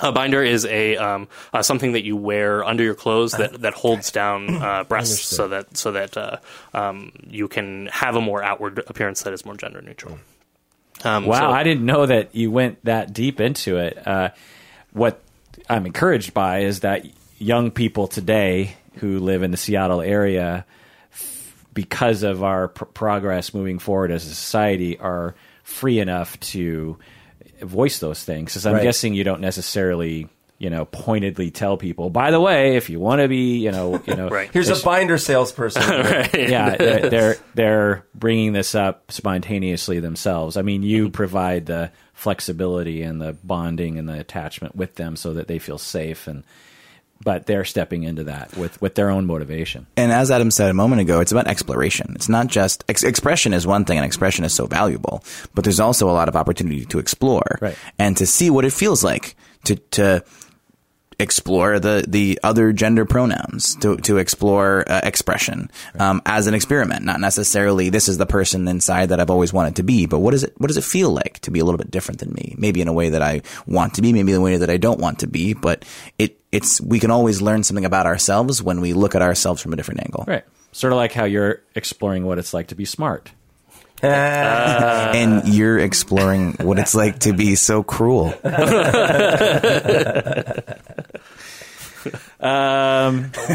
A 0.00 0.12
binder 0.12 0.42
is 0.44 0.64
a 0.64 0.96
um, 0.96 1.26
uh, 1.52 1.60
something 1.62 1.92
that 1.92 2.04
you 2.04 2.16
wear 2.16 2.64
under 2.64 2.84
your 2.84 2.94
clothes 2.94 3.32
that, 3.32 3.60
that 3.62 3.74
holds 3.74 4.12
down 4.12 4.48
uh, 4.62 4.84
breasts 4.84 5.24
so 5.24 5.48
that 5.48 5.76
so 5.76 5.90
that 5.92 6.16
uh, 6.16 6.36
um, 6.72 7.10
you 7.26 7.48
can 7.48 7.86
have 7.88 8.14
a 8.14 8.20
more 8.20 8.40
outward 8.42 8.78
appearance 8.86 9.22
that 9.24 9.32
is 9.32 9.44
more 9.44 9.56
gender 9.56 9.82
neutral. 9.82 10.18
Um, 11.04 11.26
Wow, 11.26 11.40
so- 11.40 11.50
I 11.50 11.64
didn't 11.64 11.84
know 11.84 12.06
that 12.06 12.32
you 12.34 12.50
went 12.52 12.84
that 12.84 13.12
deep 13.12 13.40
into 13.40 13.78
it. 13.78 13.98
Uh, 14.06 14.30
what 14.92 15.20
I'm 15.68 15.84
encouraged 15.84 16.32
by 16.32 16.60
is 16.60 16.80
that 16.80 17.04
young 17.38 17.72
people 17.72 18.06
today 18.06 18.76
who 18.98 19.18
live 19.18 19.42
in 19.42 19.50
the 19.50 19.56
Seattle 19.56 20.00
area, 20.00 20.64
f- 20.64 20.74
because 21.78 22.24
of 22.24 22.42
our 22.42 22.66
pr- 22.66 22.86
progress 22.86 23.54
moving 23.54 23.78
forward 23.78 24.10
as 24.10 24.26
a 24.26 24.34
society, 24.34 24.98
are 24.98 25.36
free 25.62 26.00
enough 26.00 26.38
to 26.40 26.98
voice 27.62 28.00
those 28.00 28.24
things. 28.24 28.50
Because 28.50 28.66
I'm 28.66 28.74
Right. 28.74 28.82
guessing 28.82 29.14
you 29.14 29.22
don't 29.22 29.40
necessarily, 29.40 30.26
you 30.58 30.70
know, 30.70 30.86
pointedly 30.86 31.52
tell 31.52 31.76
people. 31.76 32.10
By 32.10 32.32
the 32.32 32.40
way, 32.40 32.74
if 32.76 32.90
you 32.90 32.98
want 32.98 33.20
to 33.20 33.28
be, 33.28 33.58
you 33.58 33.70
know, 33.70 34.02
you 34.06 34.16
know, 34.16 34.28
Right. 34.38 34.50
Here's 34.52 34.70
a 34.70 34.84
binder 34.84 35.18
salesperson. 35.18 35.82
yeah, 36.34 36.74
they're, 36.76 37.10
they're 37.10 37.36
they're 37.54 38.06
bringing 38.12 38.54
this 38.54 38.74
up 38.74 39.12
spontaneously 39.12 40.00
themselves. 40.00 40.56
I 40.56 40.62
mean, 40.62 40.80
Mm-hmm. 40.80 40.90
you 40.90 41.10
provide 41.10 41.66
the 41.66 41.92
flexibility 42.12 43.02
and 43.02 43.20
the 43.20 43.34
bonding 43.44 43.98
and 44.00 44.08
the 44.08 44.18
attachment 44.18 44.74
with 44.74 44.96
them 44.96 45.14
so 45.14 45.34
that 45.34 45.46
they 45.46 45.60
feel 45.60 45.78
safe 45.78 46.26
and 46.26 46.42
but 47.24 47.46
they're 47.46 47.64
stepping 47.64 48.04
into 48.04 48.24
that 48.24 48.56
with 48.56 48.80
with 48.80 48.94
their 48.94 49.10
own 49.10 49.26
motivation. 49.26 49.86
And 49.96 50.12
as 50.12 50.30
Adam 50.30 50.50
said 50.50 50.70
a 50.70 50.74
moment 50.74 51.00
ago, 51.00 51.20
it's 51.20 51.32
about 51.32 51.46
exploration. 51.48 52.12
It's 52.14 52.28
not 52.28 52.46
just 52.46 52.84
ex- 52.88 53.02
expression 53.04 53.52
is 53.52 53.66
one 53.66 53.84
thing, 53.84 53.98
and 53.98 54.04
expression 54.06 54.44
is 54.44 54.54
so 54.54 54.66
valuable, 54.66 55.22
but 55.54 55.64
there's 55.64 55.80
also 55.80 56.08
a 56.08 56.12
lot 56.12 56.28
of 56.28 56.36
opportunity 56.36 56.84
to 56.86 56.98
explore 56.98 57.58
Right. 57.60 57.76
and 57.98 58.16
to 58.18 58.26
see 58.26 58.50
what 58.50 58.64
it 58.64 58.72
feels 58.72 59.02
like 59.04 59.36
to 59.64 59.76
to 59.76 60.22
explore 61.18 61.80
the 61.80 62.04
the 62.06 62.38
other 62.42 62.72
gender 62.72 63.04
pronouns, 63.04 63.74
to 63.76 63.96
to 63.98 64.18
explore 64.18 64.84
uh, 64.88 65.00
expression 65.02 65.70
um, 65.98 66.22
as 66.24 66.46
an 66.46 66.54
experiment, 66.54 67.04
not 67.04 67.20
necessarily 67.20 67.90
this 67.90 68.08
is 68.08 68.18
the 68.18 68.26
person 68.26 68.68
inside 68.68 69.08
that 69.08 69.20
I've 69.20 69.30
always 69.30 69.52
wanted 69.52 69.76
to 69.76 69.82
be, 69.82 70.06
but 70.06 70.20
what 70.20 70.34
is 70.34 70.44
it? 70.44 70.54
What 70.58 70.68
does 70.68 70.76
it 70.76 70.84
feel 70.84 71.10
like 71.10 71.40
to 71.40 71.50
be 71.50 71.60
a 71.60 71.64
little 71.64 71.78
bit 71.78 71.90
different 71.90 72.20
than 72.20 72.32
me? 72.32 72.54
Maybe 72.56 72.80
in 72.80 72.88
a 72.88 72.92
way 72.92 73.10
that 73.10 73.22
I 73.22 73.42
want 73.66 73.94
to 73.94 74.02
be, 74.02 74.12
maybe 74.12 74.32
in 74.32 74.38
a 74.38 74.42
way 74.42 74.56
that 74.56 74.70
I 74.70 74.76
don't 74.76 75.00
want 75.00 75.20
to 75.20 75.26
be, 75.26 75.54
but 75.54 75.84
it 76.18 76.38
it's 76.52 76.80
we 76.80 77.00
can 77.00 77.10
always 77.10 77.42
learn 77.42 77.64
something 77.64 77.84
about 77.84 78.06
ourselves 78.06 78.62
when 78.62 78.80
we 78.80 78.92
look 78.92 79.14
at 79.14 79.22
ourselves 79.22 79.60
from 79.60 79.72
a 79.72 79.76
different 79.76 80.00
angle. 80.02 80.24
Right. 80.26 80.44
Sort 80.72 80.92
of 80.92 80.98
like 80.98 81.12
how 81.12 81.24
you're 81.24 81.62
exploring 81.74 82.24
what 82.24 82.38
it's 82.38 82.54
like 82.54 82.68
to 82.68 82.74
be 82.74 82.84
smart. 82.84 83.32
and 84.02 85.48
you're 85.48 85.78
exploring 85.80 86.52
what 86.60 86.78
it's 86.78 86.94
like 86.94 87.18
to 87.20 87.32
be 87.32 87.56
so 87.56 87.82
cruel. 87.82 88.32
Um, 92.40 93.32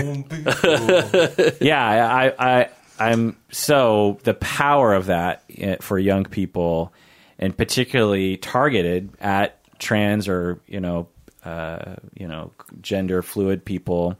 yeah, 1.61 1.85
I, 2.11 2.33
I 2.37 2.69
I'm 2.99 3.37
so 3.51 4.19
the 4.23 4.33
power 4.33 4.93
of 4.93 5.05
that 5.07 5.43
eh, 5.57 5.77
for 5.79 5.97
young 5.97 6.25
people, 6.25 6.93
and 7.39 7.55
particularly 7.55 8.37
targeted 8.37 9.09
at 9.21 9.59
trans 9.79 10.27
or 10.27 10.59
you 10.67 10.79
know, 10.79 11.07
uh, 11.45 11.95
you 12.13 12.27
know, 12.27 12.51
gender 12.81 13.21
fluid 13.21 13.63
people 13.63 14.17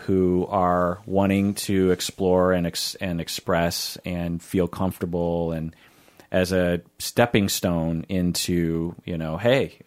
who 0.00 0.46
are 0.48 1.00
wanting 1.04 1.54
to 1.54 1.90
explore 1.90 2.52
and 2.52 2.66
ex- 2.66 2.94
and 2.96 3.20
express 3.20 3.98
and 4.04 4.40
feel 4.40 4.68
comfortable 4.68 5.50
and 5.50 5.74
as 6.30 6.52
a 6.52 6.80
stepping 7.00 7.48
stone 7.48 8.06
into 8.08 8.94
you 9.04 9.18
know, 9.18 9.36
hey, 9.36 9.78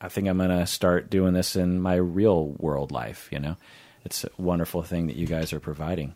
I 0.00 0.08
think 0.08 0.28
I'm 0.28 0.38
going 0.38 0.50
to 0.50 0.66
start 0.66 1.10
doing 1.10 1.34
this 1.34 1.56
in 1.56 1.80
my 1.80 1.94
real 1.94 2.48
world 2.58 2.90
life. 2.92 3.28
You 3.30 3.40
know, 3.40 3.56
it's 4.04 4.24
a 4.24 4.30
wonderful 4.38 4.82
thing 4.82 5.06
that 5.08 5.16
you 5.16 5.26
guys 5.26 5.52
are 5.52 5.60
providing. 5.60 6.14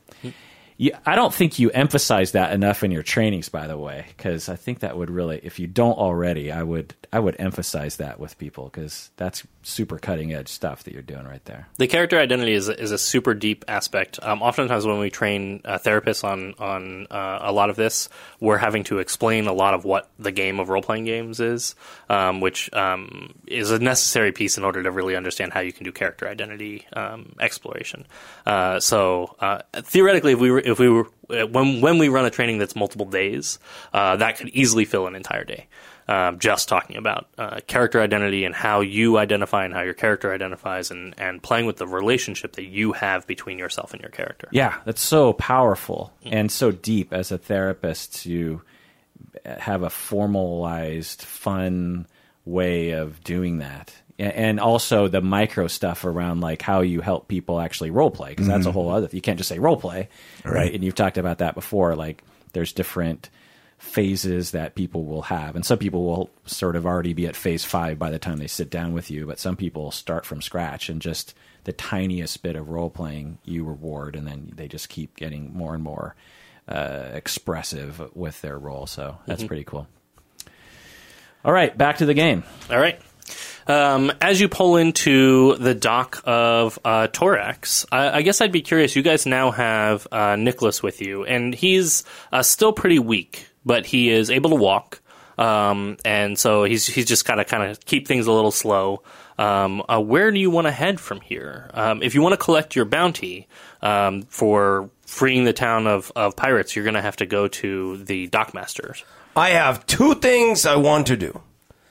You, 0.77 0.93
I 1.07 1.15
don't 1.15 1.33
think 1.33 1.59
you 1.59 1.71
emphasize 1.71 2.33
that 2.33 2.53
enough 2.53 2.83
in 2.83 2.91
your 2.91 3.05
trainings, 3.05 3.49
by 3.49 3.67
the 3.67 3.79
way, 3.79 4.07
because 4.09 4.49
I 4.49 4.57
think 4.57 4.81
that 4.81 4.97
would 4.97 5.11
really, 5.11 5.39
if 5.43 5.61
you 5.61 5.69
don't 5.69 5.99
already, 5.99 6.51
I 6.51 6.63
would, 6.63 6.95
I 7.13 7.21
would 7.21 7.37
emphasize 7.39 7.97
that 7.99 8.19
with 8.19 8.39
people 8.39 8.65
because 8.65 9.11
that's 9.17 9.47
super 9.65 9.99
cutting 9.99 10.33
edge 10.33 10.49
stuff 10.49 10.85
that 10.85 10.93
you're 10.93 11.03
doing 11.03 11.25
right 11.25 11.45
there. 11.47 11.67
The 11.79 11.87
character 11.87 12.19
identity 12.19 12.53
is 12.53 12.69
is 12.69 12.93
a 12.93 12.99
super 12.99 13.35
deep 13.35 13.65
aspect. 13.67 14.21
Um, 14.23 14.43
oftentimes, 14.43 14.87
when 14.87 14.99
we 14.99 15.11
train 15.11 15.63
uh, 15.65 15.79
therapists 15.79 16.23
on 16.23 16.55
on 16.59 17.07
uh, 17.11 17.39
a 17.41 17.53
lot 17.53 17.71
of 17.71 17.77
this, 17.77 18.09
we're 18.41 18.59
having 18.59 18.85
to 18.85 18.99
explain 18.99 19.47
a 19.47 19.53
lot 19.53 19.75
of 19.75 19.85
what 19.85 20.11
the 20.19 20.31
game 20.31 20.61
of 20.61 20.69
role 20.69 20.83
playing 20.83 21.05
games 21.05 21.41
is, 21.41 21.75
um, 22.09 22.41
which 22.41 22.73
um, 22.73 23.35
is 23.47 23.71
a 23.71 23.79
necessary 23.79 24.33
piece 24.33 24.59
in 24.59 24.65
order 24.65 24.83
to 24.83 24.91
really 24.91 25.17
understand 25.17 25.53
how 25.53 25.61
you 25.61 25.73
can 25.73 25.85
do 25.85 25.93
character 25.93 26.29
identity 26.29 26.87
um, 26.93 27.35
exploration. 27.41 28.07
Uh, 28.47 28.79
so 28.79 29.35
uh, 29.41 29.61
theoretically, 29.75 30.33
if 30.33 30.41
we 30.41 30.51
were, 30.51 30.61
if 30.61 30.79
we 30.79 30.89
were 30.89 31.09
uh, 31.31 31.47
when 31.47 31.81
when 31.81 31.99
we 31.99 32.09
run 32.09 32.25
a 32.25 32.31
training 32.31 32.59
that's 32.59 32.77
multiple 32.77 33.07
days, 33.07 33.59
uh, 33.93 34.17
that 34.17 34.37
could 34.37 34.49
easily 34.51 34.85
fill 34.85 35.07
an 35.07 35.15
entire 35.15 35.45
day. 35.45 35.67
Um, 36.07 36.39
just 36.39 36.69
talking 36.69 36.97
about 36.97 37.29
uh, 37.39 37.61
character 37.67 38.03
identity 38.03 38.45
and 38.45 38.55
how 38.55 38.83
you 38.83 39.17
identify 39.17 39.65
and 39.65 39.73
how 39.73 39.81
your 39.81 39.95
character 39.95 40.35
identifies, 40.35 40.91
and, 40.91 41.15
and 41.17 41.43
playing 41.43 41.65
with 41.65 41.79
the 41.79 41.87
relationship 41.87 42.57
that 42.57 42.67
you 42.67 42.93
have 42.93 43.27
between 43.27 43.59
yourself 43.59 43.95
and 43.95 44.03
your 44.03 44.11
character. 44.11 44.49
Yeah, 44.53 44.77
that's 44.85 45.01
so 45.01 45.33
powerful 45.33 46.13
and 46.23 46.53
so 46.53 46.71
deep 46.73 47.15
as 47.15 47.33
a 47.33 47.39
therapist 47.39 48.23
to 48.25 48.61
have 49.47 49.83
a 49.83 49.89
formalized, 49.89 51.23
fun 51.23 52.07
way 52.45 52.91
of 52.91 53.25
doing 53.25 53.59
that. 53.59 53.95
And 54.19 54.61
also 54.61 55.09
the 55.09 55.21
micro 55.21 55.67
stuff 55.67 56.05
around 56.05 56.41
like 56.41 56.63
how 56.63 56.83
you 56.83 57.01
help 57.01 57.29
people 57.29 57.59
actually 57.59 57.91
role 57.91 58.11
play 58.11 58.31
because 58.31 58.47
that's 58.47 58.67
a 58.67 58.73
whole 58.73 58.91
other. 58.91 59.09
Thing. 59.09 59.17
You 59.17 59.23
can't 59.23 59.39
just 59.39 59.49
say 59.49 59.59
role 59.59 59.77
play, 59.77 60.09
right. 60.45 60.73
And 60.73 60.85
you've 60.85 60.95
talked 60.95 61.19
about 61.19 61.39
that 61.39 61.55
before. 61.55 61.97
Like 61.97 62.23
there's 62.53 62.73
different 62.73 63.31
phases 63.79 64.53
that 64.53 64.75
people 64.75 65.05
will 65.05 65.23
have, 65.23 65.57
and 65.57 65.65
some 65.65 65.79
people 65.79 66.05
will 66.05 66.31
sort 66.47 66.77
of 66.77 66.87
already 66.87 67.13
be 67.13 67.27
at 67.27 67.37
phase 67.37 67.65
five 67.65 67.99
by 67.99 68.11
the 68.11 68.19
time 68.19 68.39
they 68.39 68.47
sit 68.47 68.71
down 68.71 68.93
with 68.93 69.11
you. 69.11 69.27
But 69.27 69.39
some 69.39 69.57
people 69.57 69.91
start 69.91 70.25
from 70.25 70.43
scratch 70.43 70.89
and 70.89 71.03
just 71.03 71.35
the 71.65 71.73
tiniest 71.73 72.43
bit 72.43 72.57
of 72.57 72.69
role 72.69 72.91
playing 72.91 73.39
you 73.45 73.65
reward, 73.65 74.17
and 74.17 74.27
then 74.27 74.53
they 74.55 74.69
just 74.69 74.89
keep 74.89 75.17
getting 75.17 75.53
more 75.55 75.75
and 75.75 75.83
more 75.83 76.15
uh, 76.69 77.09
expressive 77.13 78.03
with 78.15 78.41
their 78.41 78.59
role. 78.59 78.87
So 78.87 79.19
that's 79.27 79.45
pretty 79.45 79.65
cool. 79.65 79.87
All 81.45 81.53
right, 81.53 81.77
back 81.77 81.99
to 81.99 82.07
the 82.07 82.15
game. 82.15 82.43
All 82.71 82.79
right. 82.79 82.99
Um, 83.67 84.13
as 84.21 84.41
you 84.41 84.49
pull 84.49 84.77
into 84.77 85.57
the 85.57 85.75
dock 85.75 86.23
of 86.25 86.79
uh, 86.85 87.09
Torax, 87.09 87.87
I, 87.91 88.19
I 88.19 88.23
guess 88.23 88.41
I'd 88.41 88.53
be 88.53 88.61
curious. 88.61 88.95
You 88.95 89.03
guys 89.03 89.25
now 89.25 89.51
have 89.51 90.07
uh, 90.13 90.37
Nicholas 90.37 90.83
with 90.83 91.01
you, 91.01 91.25
and 91.25 91.55
he's 91.55 92.05
uh, 92.31 92.43
still 92.43 92.73
pretty 92.73 92.99
weak, 92.99 93.49
but 93.65 93.87
he 93.87 94.11
is 94.11 94.31
able 94.31 94.51
to 94.51 94.57
walk. 94.57 95.01
Um, 95.37 95.97
and 96.05 96.39
so 96.39 96.65
he's 96.65 96.87
he's 96.87 97.07
just 97.07 97.25
got 97.25 97.37
to 97.37 97.45
kind 97.45 97.71
of 97.71 97.85
keep 97.85 98.07
things 98.07 98.27
a 98.27 98.33
little 98.33 98.53
slow. 98.53 99.03
Um, 99.37 99.83
uh, 99.89 100.01
where 100.01 100.31
do 100.31 100.39
you 100.39 100.51
want 100.51 100.67
to 100.69 100.71
head 100.71 101.01
from 101.01 101.21
here? 101.21 101.71
Um, 101.75 102.03
if 102.03 102.15
you 102.15 102.23
want 102.23 102.35
to 102.35 102.37
collect 102.37 102.77
your 102.77 102.85
bounty 102.85 103.49
um, 103.83 104.23
for 104.29 104.91
freeing 105.07 105.45
the 105.45 105.53
town 105.53 105.89
of, 105.89 106.13
of 106.15 106.37
pirates, 106.37 106.77
you're 106.77 106.85
going 106.85 106.95
to 106.95 107.03
have 107.03 107.17
to 107.17 107.27
go 107.27 107.49
to 107.49 107.97
the 108.05 108.29
dockmasters. 108.29 109.03
I 109.37 109.51
have 109.51 109.87
two 109.87 110.15
things 110.15 110.65
I 110.67 110.77
want 110.77 111.09
to 111.09 111.17
do. 111.17 111.41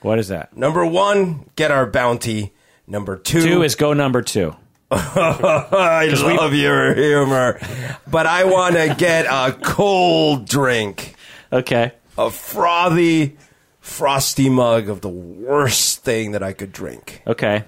What 0.02 0.20
is 0.20 0.30
that? 0.30 0.56
Number 0.56 0.86
one, 0.86 1.50
get 1.58 1.72
our 1.72 1.86
bounty. 1.86 2.54
Number 2.88 3.18
two, 3.18 3.42
Two 3.42 3.64
is 3.64 3.76
go 3.76 3.94
number 3.94 4.22
two. 4.22 4.56
I 4.92 6.14
love 6.14 6.54
your 6.54 6.94
humor, 6.94 7.60
but 8.06 8.28
I 8.28 8.44
want 8.44 8.76
to 8.76 8.94
get 8.98 9.26
a 9.26 9.52
cold 9.54 10.48
drink, 10.48 11.16
Okay. 11.54 11.92
a 12.18 12.30
frothy, 12.32 13.38
frosty 13.80 14.50
mug 14.50 14.90
of 14.90 15.02
the 15.02 15.10
worst 15.10 16.04
thing 16.04 16.32
that 16.32 16.42
I 16.42 16.54
could 16.54 16.72
drink. 16.72 17.22
Okay. 17.28 17.64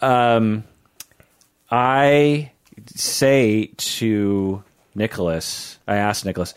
Um, 0.00 0.64
I 1.70 2.52
say 2.94 3.72
to 3.76 4.62
Nicholas, 4.94 5.78
I 5.86 5.96
asked 5.96 6.24
Nicholas, 6.24 6.54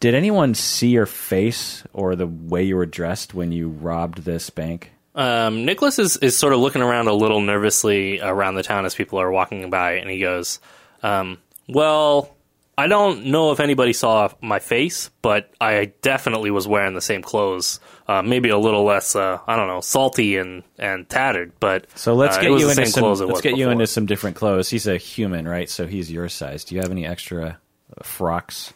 did 0.00 0.14
anyone 0.14 0.54
see 0.54 0.88
your 0.88 1.06
face 1.06 1.82
or 1.94 2.14
the 2.14 2.26
way 2.26 2.62
you 2.62 2.76
were 2.76 2.86
dressed 2.86 3.32
when 3.32 3.50
you 3.52 3.68
robbed 3.68 4.18
this 4.18 4.50
bank? 4.50 4.90
Um, 5.14 5.64
Nicholas 5.64 5.98
is, 5.98 6.16
is 6.18 6.36
sort 6.36 6.52
of 6.52 6.60
looking 6.60 6.82
around 6.82 7.08
a 7.08 7.14
little 7.14 7.40
nervously 7.40 8.20
around 8.20 8.56
the 8.56 8.62
town 8.62 8.84
as 8.84 8.94
people 8.94 9.20
are 9.20 9.30
walking 9.30 9.70
by, 9.70 9.92
and 9.92 10.10
he 10.10 10.18
goes, 10.18 10.58
um, 11.02 11.38
Well, 11.68 12.33
I 12.76 12.88
don't 12.88 13.26
know 13.26 13.52
if 13.52 13.60
anybody 13.60 13.92
saw 13.92 14.30
my 14.40 14.58
face, 14.58 15.10
but 15.22 15.50
I 15.60 15.92
definitely 16.02 16.50
was 16.50 16.66
wearing 16.66 16.94
the 16.94 17.00
same 17.00 17.22
clothes. 17.22 17.78
Uh, 18.08 18.20
maybe 18.22 18.48
a 18.48 18.58
little 18.58 18.84
less, 18.84 19.14
uh, 19.16 19.38
I 19.46 19.56
don't 19.56 19.68
know, 19.68 19.80
salty 19.80 20.36
and, 20.36 20.62
and 20.78 21.08
tattered, 21.08 21.52
but 21.60 21.86
So 21.94 22.14
let's 22.14 22.36
uh, 22.36 22.40
get 22.42 22.50
it 22.50 22.60
you 22.60 22.68
into 22.70 22.86
some. 22.86 23.04
Let's 23.04 23.20
was 23.20 23.40
get 23.40 23.52
you 23.52 23.64
before. 23.64 23.72
into 23.72 23.86
some 23.86 24.06
different 24.06 24.36
clothes. 24.36 24.68
He's 24.68 24.86
a 24.86 24.96
human, 24.96 25.46
right? 25.48 25.70
So 25.70 25.86
he's 25.86 26.10
your 26.10 26.28
size. 26.28 26.64
Do 26.64 26.74
you 26.74 26.80
have 26.82 26.90
any 26.90 27.06
extra 27.06 27.58
uh, 27.96 28.02
frocks? 28.02 28.74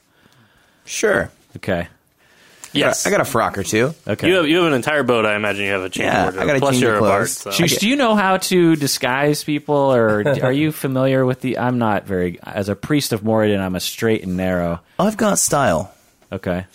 Sure. 0.85 1.31
Okay. 1.57 1.89
Yes. 2.73 3.07
I 3.07 3.11
got 3.11 3.21
a 3.21 3.25
frock 3.25 3.57
or 3.59 3.63
two. 3.63 3.95
Okay. 4.07 4.29
you 4.29 4.35
have 4.35 4.47
you 4.49 4.57
have 4.59 4.67
an 4.67 4.73
entire 4.75 5.03
boat. 5.03 5.25
I 5.27 5.37
imagine 5.37 5.65
you 5.65 5.73
have 5.73 5.83
a 5.83 5.89
change 5.91 6.05
Yeah, 6.07 6.23
wardrobe. 6.25 6.43
I 6.43 6.47
got 6.47 6.57
a 6.57 6.59
Plus, 6.61 6.73
change 6.73 6.83
you're 6.83 6.95
of 6.97 7.03
a 7.03 7.07
bard. 7.07 7.19
clothes. 7.27 7.37
So. 7.39 7.51
Shoosh, 7.51 7.79
do 7.79 7.89
you 7.89 7.97
know 7.97 8.15
how 8.15 8.37
to 8.37 8.77
disguise 8.77 9.43
people, 9.45 9.75
or 9.75 10.27
are 10.43 10.53
you 10.53 10.73
familiar 10.73 11.25
with 11.25 11.41
the? 11.41 11.59
I'm 11.59 11.79
not 11.79 12.07
very. 12.07 12.39
As 12.43 12.69
a 12.69 12.77
priest 12.77 13.13
of 13.13 13.23
Moradin, 13.23 13.61
I'm 13.61 13.75
a 13.75 13.81
straight 13.81 14.23
and 14.23 14.37
narrow. 14.37 14.81
I've 14.99 15.17
got 15.17 15.39
style. 15.39 15.93
Okay. 16.33 16.67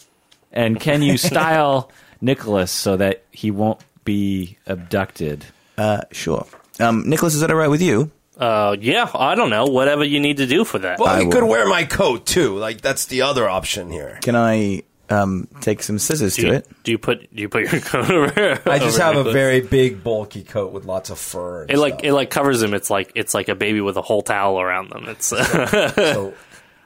And 0.51 0.79
can 0.79 1.01
you 1.01 1.17
style 1.31 1.91
Nicholas 2.21 2.71
so 2.71 2.97
that 2.97 3.23
he 3.31 3.51
won't 3.51 3.79
be 4.05 4.57
abducted? 4.67 5.45
Uh, 5.77 6.01
sure. 6.11 6.45
Um, 6.79 7.07
Nicholas, 7.09 7.33
is 7.35 7.41
that 7.41 7.49
all 7.51 7.57
right 7.57 7.69
with 7.69 7.81
you? 7.81 8.11
Uh, 8.37 8.75
yeah, 8.79 9.09
I 9.13 9.35
don't 9.35 9.51
know. 9.51 9.65
Whatever 9.67 10.03
you 10.03 10.19
need 10.19 10.37
to 10.37 10.47
do 10.47 10.63
for 10.65 10.79
that. 10.79 10.97
Well, 10.99 11.07
I 11.09 11.19
you 11.19 11.25
will. 11.27 11.33
could 11.33 11.43
wear 11.43 11.67
my 11.67 11.83
coat 11.83 12.25
too. 12.25 12.57
Like 12.57 12.81
that's 12.81 13.05
the 13.05 13.21
other 13.21 13.47
option 13.47 13.91
here. 13.91 14.17
Can 14.23 14.35
I 14.35 14.83
um, 15.13 15.47
take 15.61 15.83
some 15.83 15.99
scissors 15.99 16.35
do, 16.35 16.41
to 16.41 16.47
you, 16.47 16.53
it? 16.55 16.67
do 16.83 16.91
you 16.91 16.97
put 16.97 17.33
do 17.35 17.41
you 17.41 17.49
put 17.49 17.71
your 17.71 17.81
coat 17.93 18.09
over? 18.09 18.61
I 18.69 18.79
just 18.79 18.95
over 18.99 19.03
have 19.03 19.13
a 19.13 19.17
Nicholas? 19.17 19.33
very 19.33 19.61
big, 19.61 20.03
bulky 20.03 20.43
coat 20.43 20.71
with 20.73 20.85
lots 20.85 21.09
of 21.09 21.19
fur. 21.19 21.61
And 21.63 21.71
It 21.71 21.77
like 21.77 21.93
stuff. 21.95 22.05
it 22.05 22.13
like 22.13 22.29
covers 22.29 22.61
him. 22.61 22.73
It's 22.73 22.89
like 22.89 23.11
it's 23.15 23.33
like 23.33 23.47
a 23.49 23.55
baby 23.55 23.79
with 23.81 23.97
a 23.97 24.01
whole 24.01 24.21
towel 24.23 24.59
around 24.59 24.89
them. 24.89 25.05
It's 25.07 25.27
So 25.95 26.33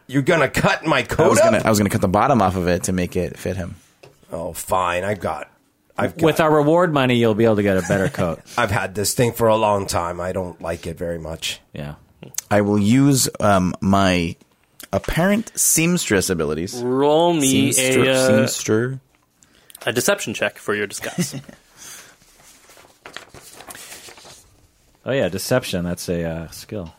you're 0.07 0.21
gonna 0.21 0.49
cut 0.49 0.85
my 0.85 0.99
I 0.99 1.03
coat 1.03 1.29
was 1.29 1.39
up? 1.39 1.45
gonna 1.51 1.61
I 1.65 1.69
was 1.69 1.79
gonna 1.79 1.89
cut 1.89 2.01
the 2.01 2.07
bottom 2.07 2.41
off 2.41 2.55
of 2.55 2.67
it 2.67 2.83
to 2.83 2.93
make 2.93 3.15
it 3.15 3.37
fit 3.37 3.55
him. 3.57 3.75
Oh, 4.31 4.53
fine. 4.53 5.03
I've 5.03 5.19
got. 5.21 5.49
I've 5.97 6.15
got, 6.15 6.23
With 6.23 6.39
our 6.39 6.53
reward 6.53 6.93
money, 6.93 7.15
you'll 7.15 7.33
be 7.33 7.45
able 7.45 7.55
to 7.55 7.63
get 7.63 7.77
a 7.77 7.81
better 7.87 8.07
coat. 8.09 8.41
I've 8.57 8.69
had 8.69 8.93
this 8.93 9.13
thing 9.15 9.31
for 9.33 9.47
a 9.47 9.55
long 9.55 9.87
time. 9.87 10.19
I 10.21 10.31
don't 10.31 10.61
like 10.61 10.85
it 10.85 10.95
very 10.97 11.17
much. 11.17 11.59
Yeah. 11.73 11.95
I 12.51 12.61
will 12.61 12.77
use 12.77 13.27
um, 13.39 13.73
my 13.81 14.35
apparent 14.93 15.51
seamstress 15.57 16.29
abilities. 16.29 16.81
roll 16.81 17.33
me 17.33 17.69
Seamster, 17.71 18.05
a 18.05 18.11
uh, 18.11 18.29
seamster. 18.29 18.99
a 19.85 19.93
deception 19.93 20.33
check 20.33 20.57
for 20.57 20.75
your 20.75 20.87
disguise. 20.87 21.39
Oh 25.05 25.13
yeah, 25.13 25.29
deception. 25.29 25.85
That's 25.85 26.09
a 26.09 26.21
uh, 26.25 26.47
skill. 26.49 26.93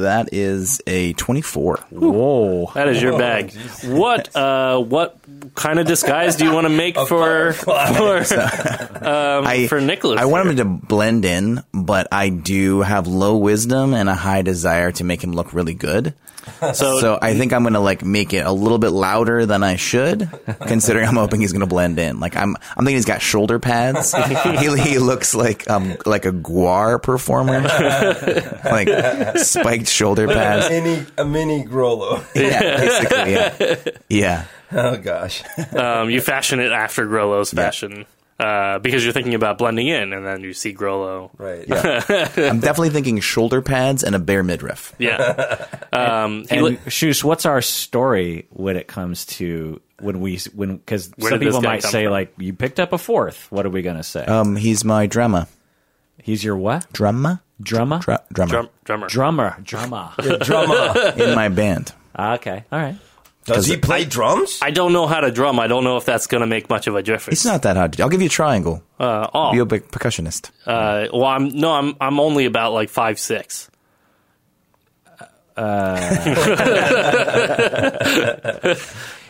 That 0.00 0.30
is 0.32 0.80
a 0.86 1.12
twenty-four. 1.14 1.76
Whoa. 1.90 2.70
that 2.74 2.88
is 2.88 3.02
your 3.02 3.18
bag. 3.18 3.52
What 3.84 4.34
uh 4.34 4.78
what 4.78 5.18
kind 5.54 5.78
of 5.78 5.86
disguise 5.86 6.36
do 6.36 6.44
you 6.44 6.52
want 6.52 6.64
to 6.66 6.72
make 6.72 6.96
for 6.96 7.52
for 7.52 7.70
um, 7.72 9.46
I, 9.46 9.66
for 9.68 9.80
Nicholas? 9.80 10.20
I 10.20 10.24
want 10.24 10.44
here? 10.44 10.52
him 10.52 10.56
to 10.80 10.86
blend 10.86 11.24
in, 11.24 11.62
but 11.72 12.08
I 12.12 12.28
do 12.28 12.80
have 12.80 13.06
low 13.06 13.36
wisdom 13.36 13.92
and 13.94 14.08
a 14.08 14.14
high 14.14 14.42
desire 14.42 14.92
to 14.92 15.04
make 15.04 15.22
him 15.22 15.32
look 15.32 15.52
really 15.52 15.74
good. 15.74 16.14
So, 16.74 17.00
So 17.00 17.18
I 17.20 17.34
think 17.34 17.52
I'm 17.52 17.64
gonna 17.64 17.80
like 17.80 18.04
make 18.04 18.32
it 18.32 18.46
a 18.46 18.52
little 18.52 18.78
bit 18.78 18.90
louder 18.90 19.46
than 19.46 19.62
I 19.64 19.76
should, 19.76 20.30
considering 20.66 21.08
I'm 21.08 21.16
hoping 21.16 21.40
he's 21.40 21.52
gonna 21.52 21.66
blend 21.66 21.98
in. 21.98 22.20
Like 22.20 22.36
I'm, 22.36 22.56
I'm 22.76 22.84
thinking 22.84 22.96
he's 22.96 23.04
got 23.04 23.20
shoulder 23.20 23.58
pads. 23.58 24.14
he, 24.60 24.76
he 24.78 24.98
looks 24.98 25.34
like 25.34 25.68
um 25.68 25.96
like 26.06 26.24
a 26.24 26.32
GWAR 26.32 27.02
performer, 27.02 27.62
like 28.64 29.38
spiked 29.38 29.88
shoulder 29.88 30.28
pads. 30.28 30.68
mini 30.70 31.04
a 31.18 31.24
mini 31.24 31.64
Grollo. 31.64 32.24
Yeah, 32.34 32.76
basically, 32.76 33.32
yeah, 33.32 33.98
yeah. 34.08 34.44
oh 34.72 34.96
gosh. 34.96 35.42
um, 35.74 36.10
you 36.10 36.20
fashion 36.20 36.60
it 36.60 36.70
after 36.72 37.06
Grollo's 37.06 37.50
fashion. 37.50 38.06
Uh, 38.42 38.78
because 38.80 39.04
you're 39.04 39.12
thinking 39.12 39.34
about 39.34 39.56
blending 39.58 39.86
in, 39.86 40.12
and 40.12 40.26
then 40.26 40.40
you 40.42 40.52
see 40.52 40.74
Grollo. 40.74 41.30
Right. 41.38 41.64
I'm 42.38 42.58
definitely 42.60 42.90
thinking 42.90 43.20
shoulder 43.20 43.62
pads 43.62 44.02
and 44.02 44.14
a 44.14 44.18
bare 44.18 44.42
midriff. 44.42 44.94
Yeah. 44.98 45.66
Um, 45.94 46.46
he 46.48 46.56
And 46.56 46.62
li- 46.64 46.78
Shush, 46.88 47.22
what's 47.22 47.44
our 47.44 47.60
story 47.60 48.46
when 48.48 48.78
it 48.78 48.88
comes 48.88 49.26
to 49.26 49.78
when 50.00 50.20
we 50.22 50.38
when 50.54 50.78
because 50.78 51.12
some 51.20 51.38
people 51.38 51.60
might 51.60 51.82
say 51.82 52.04
from? 52.04 52.12
like 52.12 52.32
you 52.38 52.54
picked 52.54 52.80
up 52.80 52.94
a 52.94 52.98
fourth. 52.98 53.46
What 53.52 53.66
are 53.66 53.70
we 53.70 53.82
gonna 53.82 54.02
say? 54.02 54.24
Um, 54.24 54.56
he's 54.56 54.86
my 54.86 55.06
drummer. 55.06 55.48
He's 56.22 56.42
your 56.42 56.56
what? 56.56 56.90
Drummer? 56.94 57.42
Drummer. 57.60 57.98
Dr- 57.98 58.22
drummer. 58.32 58.50
drum, 58.50 58.68
drummer. 58.84 59.08
Drummer. 59.08 59.56
Drummer. 59.62 60.12
Drummer. 60.38 61.12
in 61.22 61.34
my 61.34 61.48
band. 61.50 61.92
Ah, 62.16 62.36
okay. 62.36 62.64
All 62.72 62.78
right. 62.78 62.96
Does 63.44 63.66
he 63.66 63.76
play 63.76 64.04
drums? 64.04 64.58
I 64.62 64.70
don't 64.70 64.92
know 64.92 65.06
how 65.06 65.20
to 65.20 65.30
drum. 65.32 65.58
I 65.58 65.66
don't 65.66 65.82
know 65.84 65.96
if 65.96 66.04
that's 66.04 66.26
going 66.28 66.42
to 66.42 66.46
make 66.46 66.70
much 66.70 66.86
of 66.86 66.94
a 66.94 67.02
difference. 67.02 67.38
It's 67.40 67.44
not 67.44 67.62
that 67.62 67.76
hard. 67.76 67.92
to 67.92 67.96
do. 67.96 68.02
I'll 68.04 68.08
give 68.08 68.20
you 68.20 68.26
a 68.26 68.30
triangle. 68.30 68.82
Uh, 69.00 69.28
oh, 69.34 69.52
Be 69.52 69.58
a 69.58 69.64
big 69.64 69.88
percussionist. 69.88 70.50
uh, 70.66 71.08
well, 71.12 71.24
I'm 71.24 71.48
no, 71.48 71.72
I'm 71.72 71.94
I'm 72.00 72.20
only 72.20 72.44
about 72.46 72.72
like 72.72 72.88
five 72.88 73.18
six. 73.18 73.68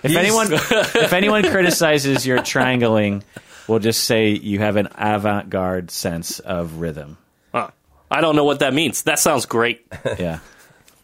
If 0.05 0.17
anyone 0.17 0.49
if 0.53 1.13
anyone 1.13 1.45
criticizes 1.45 2.27
your 2.27 2.43
triangling, 2.43 3.23
we'll 3.69 3.79
just 3.79 4.03
say 4.05 4.31
you 4.31 4.59
have 4.59 4.75
an 4.77 4.89
avant-garde 4.99 5.91
sense 5.93 6.41
of 6.41 6.81
rhythm. 6.81 7.19
Huh. 7.53 7.69
I 8.11 8.21
don't 8.21 8.35
know 8.37 8.45
what 8.45 8.59
that 8.61 8.75
means. 8.75 9.03
That 9.03 9.19
sounds 9.21 9.47
great. 9.47 9.87
Yeah. 10.19 10.41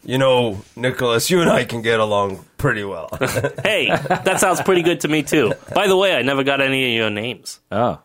You 0.05 0.19
know, 0.19 0.63
Nicholas, 0.77 1.31
you 1.31 1.41
and 1.41 1.51
I 1.51 1.65
can 1.65 1.83
get 1.83 2.01
along 2.01 2.45
pretty 2.57 2.85
well. 2.85 3.09
hey, 3.63 3.89
that 3.89 4.41
sounds 4.41 4.61
pretty 4.63 4.83
good 4.83 5.01
to 5.01 5.09
me 5.09 5.23
too. 5.23 5.53
By 5.75 5.87
the 5.87 5.97
way, 5.97 6.15
I 6.15 6.23
never 6.23 6.45
got 6.45 6.61
any 6.61 6.93
of 6.93 6.97
your 6.97 7.11
names. 7.11 7.61
Oh. 7.71 8.01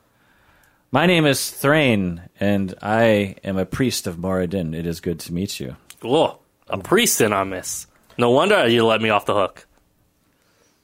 My 0.92 1.06
name 1.08 1.26
is 1.26 1.50
Thrain, 1.50 2.22
and 2.40 2.76
I 2.82 3.36
am 3.44 3.58
a 3.58 3.66
priest 3.66 4.06
of 4.06 4.18
Moradin. 4.18 4.76
It 4.76 4.86
is 4.86 5.00
good 5.02 5.20
to 5.22 5.34
meet 5.34 5.60
you. 5.60 5.76
Whoa, 6.02 6.40
a 6.68 6.78
priest 6.78 7.20
in 7.22 7.34
on 7.34 7.50
this. 7.50 7.88
No 8.18 8.30
wonder 8.30 8.68
you 8.68 8.86
let 8.86 9.02
me 9.02 9.10
off 9.10 9.26
the 9.26 9.34
hook. 9.34 9.66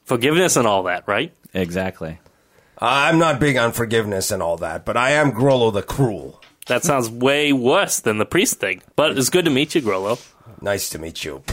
Forgiveness 0.05 0.55
and 0.55 0.65
all 0.65 0.83
that, 0.83 1.07
right? 1.07 1.31
Exactly. 1.53 2.19
I'm 2.79 3.19
not 3.19 3.39
big 3.39 3.57
on 3.57 3.71
forgiveness 3.71 4.31
and 4.31 4.41
all 4.41 4.57
that, 4.57 4.85
but 4.85 4.97
I 4.97 5.11
am 5.11 5.31
Grollo 5.31 5.71
the 5.71 5.83
Cruel. 5.83 6.41
That 6.67 6.83
sounds 6.83 7.09
way 7.09 7.51
worse 7.51 7.99
than 7.99 8.17
the 8.19 8.25
priest 8.25 8.59
thing. 8.59 8.81
But 8.95 9.17
it's 9.17 9.29
good 9.29 9.45
to 9.45 9.51
meet 9.51 9.75
you, 9.75 9.81
Grollo. 9.81 10.19
Nice 10.61 10.89
to 10.89 10.99
meet 10.99 11.23
you. 11.23 11.43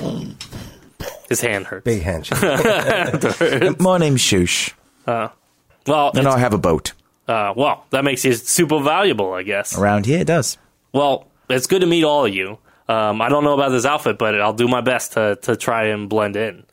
His 1.28 1.40
hand 1.40 1.66
hurts. 1.66 1.84
Big 1.84 2.02
handshake. 2.02 2.40
My 3.80 3.98
name's 3.98 4.20
Shoosh, 4.20 4.72
Well, 5.06 6.10
and 6.14 6.26
I 6.26 6.38
have 6.38 6.52
a 6.54 6.58
boat. 6.58 6.92
uh, 7.28 7.52
well, 7.56 7.84
that 7.90 8.04
makes 8.04 8.24
you 8.24 8.32
super 8.34 8.80
valuable, 8.80 9.32
I 9.32 9.42
guess. 9.42 9.76
Around 9.76 10.06
here, 10.06 10.20
it 10.20 10.26
does. 10.26 10.58
Well, 10.92 11.26
it's 11.48 11.66
good 11.66 11.80
to 11.80 11.86
meet 11.86 12.04
all 12.04 12.24
of 12.26 12.34
you. 12.34 12.58
Um, 12.88 13.20
I 13.20 13.28
don't 13.28 13.42
know 13.44 13.54
about 13.54 13.70
this 13.70 13.84
outfit, 13.84 14.18
but 14.18 14.40
I'll 14.40 14.52
do 14.52 14.68
my 14.68 14.80
best 14.80 15.12
to, 15.14 15.36
to 15.42 15.56
try 15.56 15.86
and 15.86 16.08
blend 16.08 16.36
in. 16.36 16.64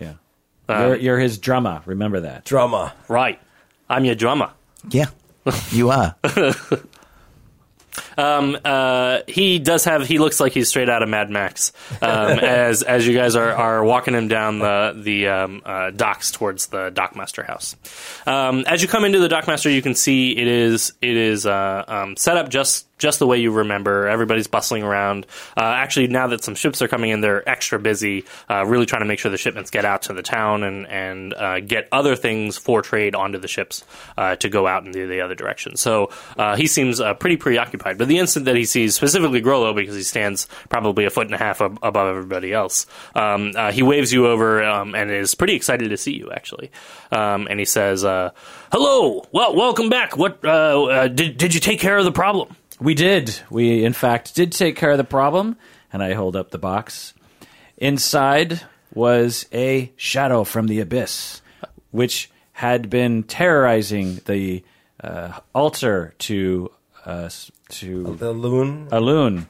Yeah. 0.00 0.14
you're, 0.68 0.96
you're 0.96 1.18
his 1.18 1.38
drummer. 1.38 1.82
Remember 1.86 2.20
that. 2.20 2.44
Drummer. 2.44 2.92
Right. 3.08 3.40
I'm 3.88 4.04
your 4.04 4.14
drummer. 4.16 4.50
Yeah, 4.90 5.06
you 5.70 5.90
are. 5.90 6.16
Uh, 8.20 9.22
he 9.26 9.58
does 9.58 9.84
have. 9.84 10.06
He 10.06 10.18
looks 10.18 10.40
like 10.40 10.52
he's 10.52 10.68
straight 10.68 10.88
out 10.88 11.02
of 11.02 11.08
Mad 11.08 11.30
Max. 11.30 11.72
Um, 12.02 12.38
as 12.38 12.82
as 12.82 13.06
you 13.06 13.14
guys 13.14 13.36
are, 13.36 13.52
are 13.52 13.84
walking 13.84 14.14
him 14.14 14.28
down 14.28 14.58
the 14.58 14.94
the 14.96 15.28
um, 15.28 15.62
uh, 15.64 15.90
docks 15.90 16.30
towards 16.30 16.66
the 16.66 16.90
dockmaster 16.90 17.44
house. 17.46 17.76
Um, 18.26 18.64
as 18.66 18.82
you 18.82 18.88
come 18.88 19.04
into 19.04 19.18
the 19.18 19.28
dockmaster, 19.28 19.72
you 19.72 19.82
can 19.82 19.94
see 19.94 20.36
it 20.36 20.46
is 20.46 20.92
it 21.00 21.16
is 21.16 21.46
uh, 21.46 21.84
um, 21.86 22.16
set 22.16 22.36
up 22.36 22.48
just 22.48 22.86
just 23.00 23.18
the 23.18 23.26
way 23.26 23.38
you 23.38 23.50
remember. 23.50 24.06
Everybody's 24.06 24.46
bustling 24.46 24.84
around. 24.84 25.26
Uh, 25.56 25.62
actually, 25.62 26.06
now 26.06 26.28
that 26.28 26.44
some 26.44 26.54
ships 26.54 26.80
are 26.82 26.88
coming 26.88 27.10
in, 27.10 27.20
they're 27.20 27.48
extra 27.48 27.80
busy, 27.80 28.24
uh, 28.48 28.64
really 28.64 28.86
trying 28.86 29.00
to 29.00 29.06
make 29.06 29.18
sure 29.18 29.30
the 29.30 29.38
shipments 29.38 29.70
get 29.70 29.84
out 29.84 30.02
to 30.02 30.12
the 30.12 30.22
town 30.22 30.62
and 30.62 30.86
and 30.86 31.34
uh, 31.34 31.60
get 31.60 31.88
other 31.90 32.14
things 32.14 32.56
for 32.56 32.82
trade 32.82 33.14
onto 33.14 33.38
the 33.38 33.48
ships 33.48 33.84
uh, 34.16 34.36
to 34.36 34.48
go 34.48 34.66
out 34.66 34.84
in 34.84 34.92
the, 34.92 35.06
the 35.06 35.20
other 35.20 35.34
direction. 35.34 35.76
So 35.76 36.10
uh, 36.36 36.56
he 36.56 36.66
seems 36.66 37.00
uh, 37.00 37.14
pretty 37.14 37.36
preoccupied. 37.36 37.98
But 37.98 38.08
the 38.08 38.18
instant 38.18 38.44
that 38.44 38.56
he 38.56 38.64
sees 38.64 38.94
specifically 38.94 39.42
Grollo, 39.42 39.74
because 39.74 39.96
he 39.96 40.02
stands 40.02 40.46
probably 40.68 41.06
a 41.06 41.10
foot 41.10 41.26
and 41.26 41.34
a 41.34 41.38
half 41.38 41.60
ab- 41.60 41.78
above 41.82 42.08
everybody 42.08 42.52
else, 42.52 42.86
um, 43.14 43.52
uh, 43.56 43.72
he 43.72 43.82
waves 43.82 44.12
you 44.12 44.26
over 44.26 44.62
um, 44.62 44.94
and 44.94 45.10
is 45.10 45.34
pretty 45.34 45.54
excited 45.54 45.88
to 45.88 45.96
see 45.96 46.12
you 46.12 46.30
actually. 46.30 46.70
Um, 47.10 47.48
and 47.48 47.58
he 47.58 47.64
says, 47.64 48.04
uh, 48.04 48.30
"Hello, 48.70 49.24
well, 49.32 49.56
welcome 49.56 49.88
back. 49.88 50.16
What 50.16 50.42
did 50.42 51.38
did 51.38 51.54
you 51.54 51.60
take 51.60 51.80
care 51.80 51.96
of 51.96 52.04
the 52.04 52.12
problem?" 52.12 52.54
We 52.80 52.94
did. 52.94 53.38
We, 53.50 53.84
in 53.84 53.92
fact, 53.92 54.34
did 54.34 54.52
take 54.52 54.76
care 54.76 54.90
of 54.90 54.98
the 54.98 55.04
problem. 55.04 55.56
And 55.92 56.02
I 56.02 56.14
hold 56.14 56.36
up 56.36 56.50
the 56.50 56.58
box. 56.58 57.14
Inside 57.76 58.60
was 58.94 59.46
a 59.52 59.92
shadow 59.96 60.44
from 60.44 60.66
the 60.66 60.80
abyss, 60.80 61.42
which 61.90 62.30
had 62.52 62.90
been 62.90 63.22
terrorizing 63.24 64.20
the 64.26 64.62
uh, 65.02 65.40
altar 65.54 66.14
to 66.18 66.70
uh, 67.06 67.24
s- 67.26 67.50
to 67.70 68.04
Selûne. 68.04 68.88
Alun, 68.90 69.46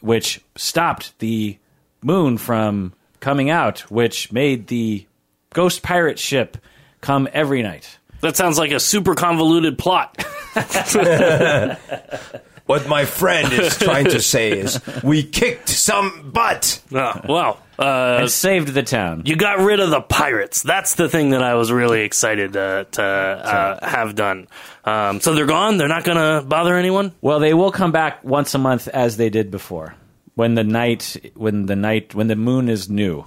which 0.00 0.40
stopped 0.56 1.18
the 1.18 1.58
moon 2.02 2.38
from 2.38 2.92
coming 3.20 3.50
out, 3.50 3.80
which 3.90 4.30
made 4.32 4.68
the 4.68 5.06
ghost 5.52 5.82
pirate 5.82 6.18
ship 6.18 6.56
come 7.00 7.28
every 7.32 7.62
night. 7.62 7.98
That 8.20 8.36
sounds 8.36 8.58
like 8.58 8.70
a 8.70 8.80
super 8.80 9.14
convoluted 9.14 9.78
plot. 9.78 10.24
What 12.68 12.86
my 12.86 13.06
friend 13.06 13.50
is 13.52 13.76
trying 13.88 14.04
to 14.10 14.20
say 14.20 14.50
is 14.52 14.78
we 15.02 15.22
kicked 15.22 15.68
some 15.70 16.30
butt. 16.32 16.82
Uh, 16.94 17.18
well, 17.28 17.62
uh, 17.78 18.18
and 18.20 18.30
saved 18.30 18.68
the 18.68 18.82
town. 18.82 19.22
you 19.24 19.36
got 19.36 19.58
rid 19.60 19.80
of 19.80 19.88
the 19.88 20.02
pirates. 20.02 20.62
That's 20.62 20.94
the 20.96 21.08
thing 21.08 21.30
that 21.30 21.42
I 21.42 21.54
was 21.54 21.72
really 21.72 22.02
excited 22.02 22.52
to, 22.52 22.86
to 22.92 23.02
uh, 23.02 23.86
have 23.88 24.14
done. 24.14 24.48
Um, 24.84 25.20
so 25.20 25.34
they're 25.34 25.46
gone. 25.46 25.78
They're 25.78 25.88
not 25.88 26.04
going 26.04 26.18
to 26.18 26.46
bother 26.46 26.74
anyone. 26.76 27.12
Well, 27.22 27.40
they 27.40 27.54
will 27.54 27.72
come 27.72 27.90
back 27.90 28.22
once 28.22 28.54
a 28.54 28.58
month 28.58 28.86
as 28.88 29.16
they 29.16 29.30
did 29.30 29.50
before. 29.50 29.94
When 30.34 30.54
the 30.54 30.64
night, 30.64 31.32
when 31.34 31.66
the 31.66 31.74
night, 31.76 32.14
when 32.14 32.26
the 32.28 32.36
moon 32.36 32.68
is 32.68 32.90
new. 32.90 33.24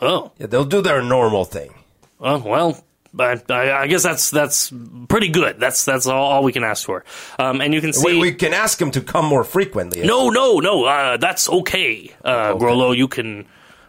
Oh, 0.00 0.32
Yeah, 0.38 0.46
they'll 0.46 0.64
do 0.64 0.80
their 0.80 1.02
normal 1.02 1.44
thing. 1.44 1.74
uh, 2.20 2.40
well. 2.42 2.82
But 3.12 3.50
I, 3.50 3.82
I 3.82 3.86
guess 3.86 4.02
that's 4.02 4.30
that's 4.30 4.72
pretty 5.08 5.28
good. 5.28 5.58
That's 5.58 5.84
that's 5.84 6.06
all, 6.06 6.30
all 6.30 6.44
we 6.44 6.52
can 6.52 6.62
ask 6.64 6.84
for. 6.84 7.04
Um, 7.38 7.60
and 7.60 7.72
you 7.72 7.80
can 7.80 7.92
see. 7.92 8.14
We, 8.14 8.18
we 8.20 8.34
can 8.34 8.52
ask 8.52 8.80
him 8.80 8.90
to 8.92 9.00
come 9.00 9.24
more 9.24 9.44
frequently. 9.44 10.06
No, 10.06 10.28
no, 10.28 10.58
no. 10.60 10.84
Uh, 10.84 11.16
that's 11.16 11.48
okay, 11.48 12.12
uh, 12.24 12.54
Grollo. 12.54 12.96
You 12.96 13.08
can. 13.08 13.46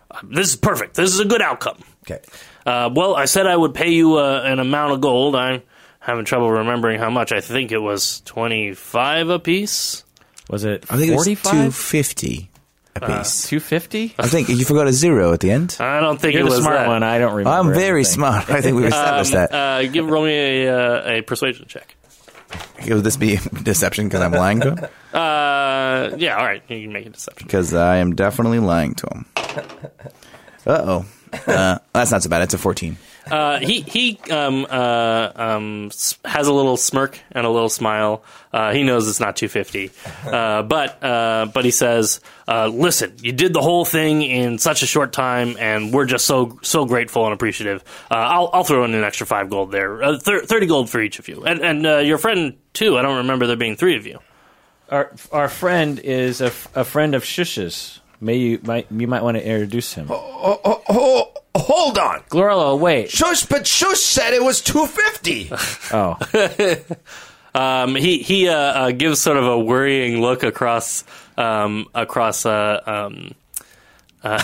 Uh, 0.10 0.20
this 0.24 0.50
is 0.50 0.56
perfect. 0.56 0.96
This 0.96 1.14
is 1.14 1.20
a 1.20 1.26
good 1.26 1.42
outcome. 1.42 1.80
Okay. 2.10 2.22
Uh, 2.66 2.90
well, 2.94 3.16
I 3.16 3.26
said 3.26 3.46
I 3.46 3.56
would 3.56 3.74
pay 3.74 3.90
you 3.90 4.18
uh, 4.18 4.42
an 4.46 4.60
amount 4.60 4.94
of 4.94 5.02
gold. 5.02 5.36
I'm 5.36 5.64
having 6.00 6.26
trouble 6.26 6.50
remembering 6.50 7.00
how 7.00 7.10
much. 7.10 7.32
I 7.32 7.42
think 7.42 7.72
it 7.72 7.80
was 7.80 8.22
twenty 8.22 8.74
five 8.74 9.30
apiece. 9.30 10.06
Was 10.50 10.64
it 10.64 10.86
I 10.90 10.98
think 10.98 11.12
it 11.12 11.16
was 11.16 11.26
two 11.26 11.36
45? 11.36 11.76
fifty 11.76 12.50
a 12.96 13.00
piece. 13.02 13.48
250? 13.48 14.16
I 14.20 14.28
think 14.28 14.50
you 14.50 14.66
forgot 14.66 14.88
a 14.88 14.94
zero 14.94 15.34
at 15.34 15.40
the 15.40 15.52
end. 15.52 15.78
I 15.80 16.00
don't 16.00 16.20
think 16.20 16.34
You're 16.34 16.42
it 16.42 16.46
the 16.46 16.50
was 16.52 16.60
smart 16.62 16.76
that. 16.80 16.88
one. 16.88 17.04
I 17.04 17.18
don't 17.20 17.34
remember. 17.34 17.50
I'm 17.58 17.68
very 17.74 18.02
everything. 18.02 18.14
smart. 18.14 18.50
I 18.50 18.62
think 18.62 18.76
we've 18.78 18.86
established 18.94 19.32
that. 19.34 19.54
Uh, 19.54 19.88
give 19.88 20.08
roll 20.10 20.26
me 20.26 20.34
a, 20.66 20.76
uh, 20.76 21.12
a 21.18 21.22
persuasion 21.22 21.66
check. 21.68 21.96
Will 22.88 23.02
this 23.02 23.18
be 23.18 23.38
deception 23.64 24.06
because 24.08 24.22
I'm 24.22 24.32
lying 24.32 24.62
to 24.62 24.72
him? 24.76 24.80
Uh, 25.14 26.16
yeah, 26.18 26.36
all 26.38 26.46
right. 26.46 26.64
You 26.68 26.82
can 26.84 26.94
make 26.94 27.06
a 27.06 27.10
deception. 27.10 27.46
Because 27.46 27.74
I 27.74 27.98
am 27.98 28.16
definitely 28.16 28.60
lying 28.60 28.96
to 28.96 29.08
him. 29.14 29.26
Uh-oh. 30.66 31.06
Uh 31.46 31.78
That's 31.94 32.12
not 32.12 32.24
so 32.24 32.30
bad. 32.30 32.42
It's 32.42 32.54
a 32.56 32.58
14. 32.58 32.98
Uh, 33.32 33.60
he 33.60 33.82
he 33.82 34.20
um, 34.32 34.66
uh, 34.70 35.32
um, 35.36 35.92
has 36.26 36.48
a 36.48 36.54
little 36.54 36.78
smirk 36.78 37.20
and 37.32 37.46
a 37.46 37.50
little 37.50 37.70
smile. 37.70 38.24
Uh, 38.52 38.74
he 38.74 38.84
knows 38.84 39.08
it's 39.08 39.20
not 39.20 39.36
250, 39.36 39.92
uh, 40.26 40.64
but 40.64 41.04
uh, 41.04 41.48
but 41.54 41.66
he 41.66 41.72
says, 41.72 42.20
uh, 42.48 42.68
"Listen, 42.68 43.16
you 43.22 43.32
did 43.32 43.54
the 43.54 43.62
whole 43.62 43.86
thing 43.86 44.22
in 44.22 44.58
such 44.58 44.82
a 44.84 44.88
short 44.88 45.14
time, 45.14 45.56
and 45.60 45.94
we're 45.94 46.06
just 46.06 46.26
so 46.26 46.58
so 46.62 46.86
grateful 46.86 47.26
and 47.26 47.34
appreciative. 47.34 47.84
I'll 48.10 48.50
I'll 48.54 48.64
throw 48.64 48.84
in 48.86 48.94
an 48.94 49.04
extra 49.04 49.28
five 49.28 49.50
gold 49.50 49.72
there, 49.72 50.18
thir- 50.18 50.46
thirty 50.46 50.66
gold 50.66 50.90
for 50.90 51.02
each 51.02 51.20
of 51.20 51.28
you, 51.28 51.44
and 51.46 51.62
and 51.62 52.08
your 52.08 52.18
friend 52.18 52.58
too. 52.74 52.98
I 52.98 53.02
don't 53.02 53.18
remember 53.18 53.46
there 53.48 53.56
being 53.56 53.76
three 53.76 53.96
of 53.96 54.06
you. 54.06 54.20
Our, 54.90 55.12
our 55.32 55.50
friend 55.50 56.00
is 56.00 56.42
a, 56.42 56.48
f- 56.48 56.68
a 56.76 56.84
friend 56.84 57.14
of 57.14 57.24
Shush's. 57.24 58.00
May 58.22 58.36
you 58.38 58.60
might 58.64 58.88
you 58.92 59.08
might 59.08 59.24
want 59.24 59.38
to 59.38 59.46
introduce 59.46 59.94
him. 59.94 60.08
Oh, 60.10 60.60
oh, 60.64 60.84
oh, 60.90 61.32
hold 61.56 61.98
on. 61.98 62.20
Glorlo, 62.30 62.78
wait. 62.78 63.10
Shush, 63.10 63.46
but 63.46 63.66
Shush 63.66 64.00
said 64.00 64.34
it 64.34 64.44
was 64.44 64.62
250. 64.62 65.52
Oh, 65.92 66.18
Um, 67.56 67.96
he 67.96 68.20
he 68.20 68.48
uh, 68.48 68.56
uh, 68.56 68.92
gives 68.92 69.20
sort 69.20 69.38
of 69.38 69.46
a 69.46 69.58
worrying 69.58 70.22
look 70.22 70.44
across 70.44 71.04
um, 71.36 71.88
across 71.96 72.46
uh, 72.46 72.80
um, 72.86 73.34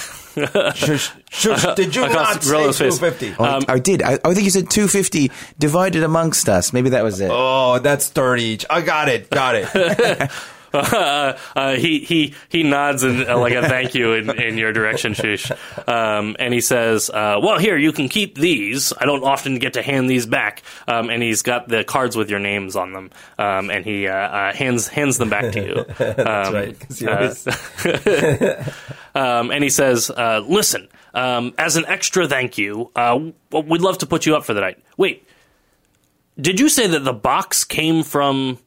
Shush, 0.76 1.12
Shush, 1.30 1.76
did 1.76 1.96
you 1.96 2.06
Across 2.06 2.36
not 2.50 2.74
say 2.74 2.88
250? 2.88 3.36
Oh, 3.38 3.62
I 3.68 3.80
did. 3.80 4.02
I, 4.02 4.14
I 4.14 4.34
think 4.34 4.46
you 4.46 4.50
said 4.50 4.70
250 4.70 5.32
divided 5.60 6.04
amongst 6.04 6.50
us. 6.50 6.74
Maybe 6.74 6.90
that 6.90 7.04
was 7.04 7.20
it. 7.20 7.30
Oh, 7.32 7.80
that's 7.80 8.10
30 8.10 8.44
each. 8.44 8.66
I 8.70 8.82
got 8.82 9.08
it. 9.10 9.30
Got 9.30 9.56
it. 9.56 10.32
Uh, 10.80 11.38
uh, 11.56 11.76
he 11.76 12.00
he 12.00 12.34
he 12.50 12.64
nods 12.64 13.04
and 13.04 13.26
uh, 13.28 13.38
like 13.40 13.54
a 13.54 13.62
thank 13.68 13.96
you 13.96 14.14
in, 14.14 14.30
in 14.40 14.58
your 14.58 14.74
direction, 14.74 15.14
Shush. 15.14 15.52
Um, 15.88 16.36
and 16.40 16.54
he 16.54 16.62
says, 16.62 17.10
uh, 17.10 17.40
"Well, 17.42 17.58
here 17.60 17.78
you 17.78 17.92
can 17.92 18.10
keep 18.10 18.36
these. 18.38 18.94
I 19.00 19.06
don't 19.06 19.24
often 19.24 19.60
get 19.60 19.74
to 19.74 19.82
hand 19.82 20.10
these 20.10 20.26
back." 20.26 20.64
Um, 20.88 21.10
and 21.10 21.22
he's 21.24 21.42
got 21.42 21.68
the 21.68 21.84
cards 21.84 22.16
with 22.16 22.30
your 22.30 22.40
names 22.40 22.76
on 22.76 22.94
them, 22.94 23.12
um, 23.40 23.70
and 23.70 23.84
he 23.86 24.08
uh, 24.08 24.14
uh, 24.16 24.54
hands 24.54 24.88
hands 24.88 25.18
them 25.18 25.30
back 25.30 25.52
to 25.54 25.62
you. 25.66 25.86
That's 25.98 26.48
Um, 26.48 26.54
right. 26.54 27.08
always- 27.08 28.74
Um, 29.16 29.50
and 29.52 29.64
he 29.64 29.70
says, 29.70 30.10
uh, 30.10 30.42
"Listen, 30.46 30.90
um, 31.14 31.54
as 31.58 31.78
an 31.78 31.86
extra 31.86 32.28
thank 32.28 32.58
you, 32.58 32.92
uh, 32.98 33.18
we'd 33.52 33.80
love 33.82 34.00
to 34.00 34.06
put 34.06 34.26
you 34.26 34.36
up 34.36 34.44
for 34.44 34.54
the 34.54 34.60
night. 34.60 34.78
Wait, 34.98 35.26
did 36.38 36.60
you 36.60 36.68
say 36.68 36.86
that 36.88 37.06
the 37.06 37.14
box 37.14 37.64
came 37.64 38.04
from? 38.04 38.58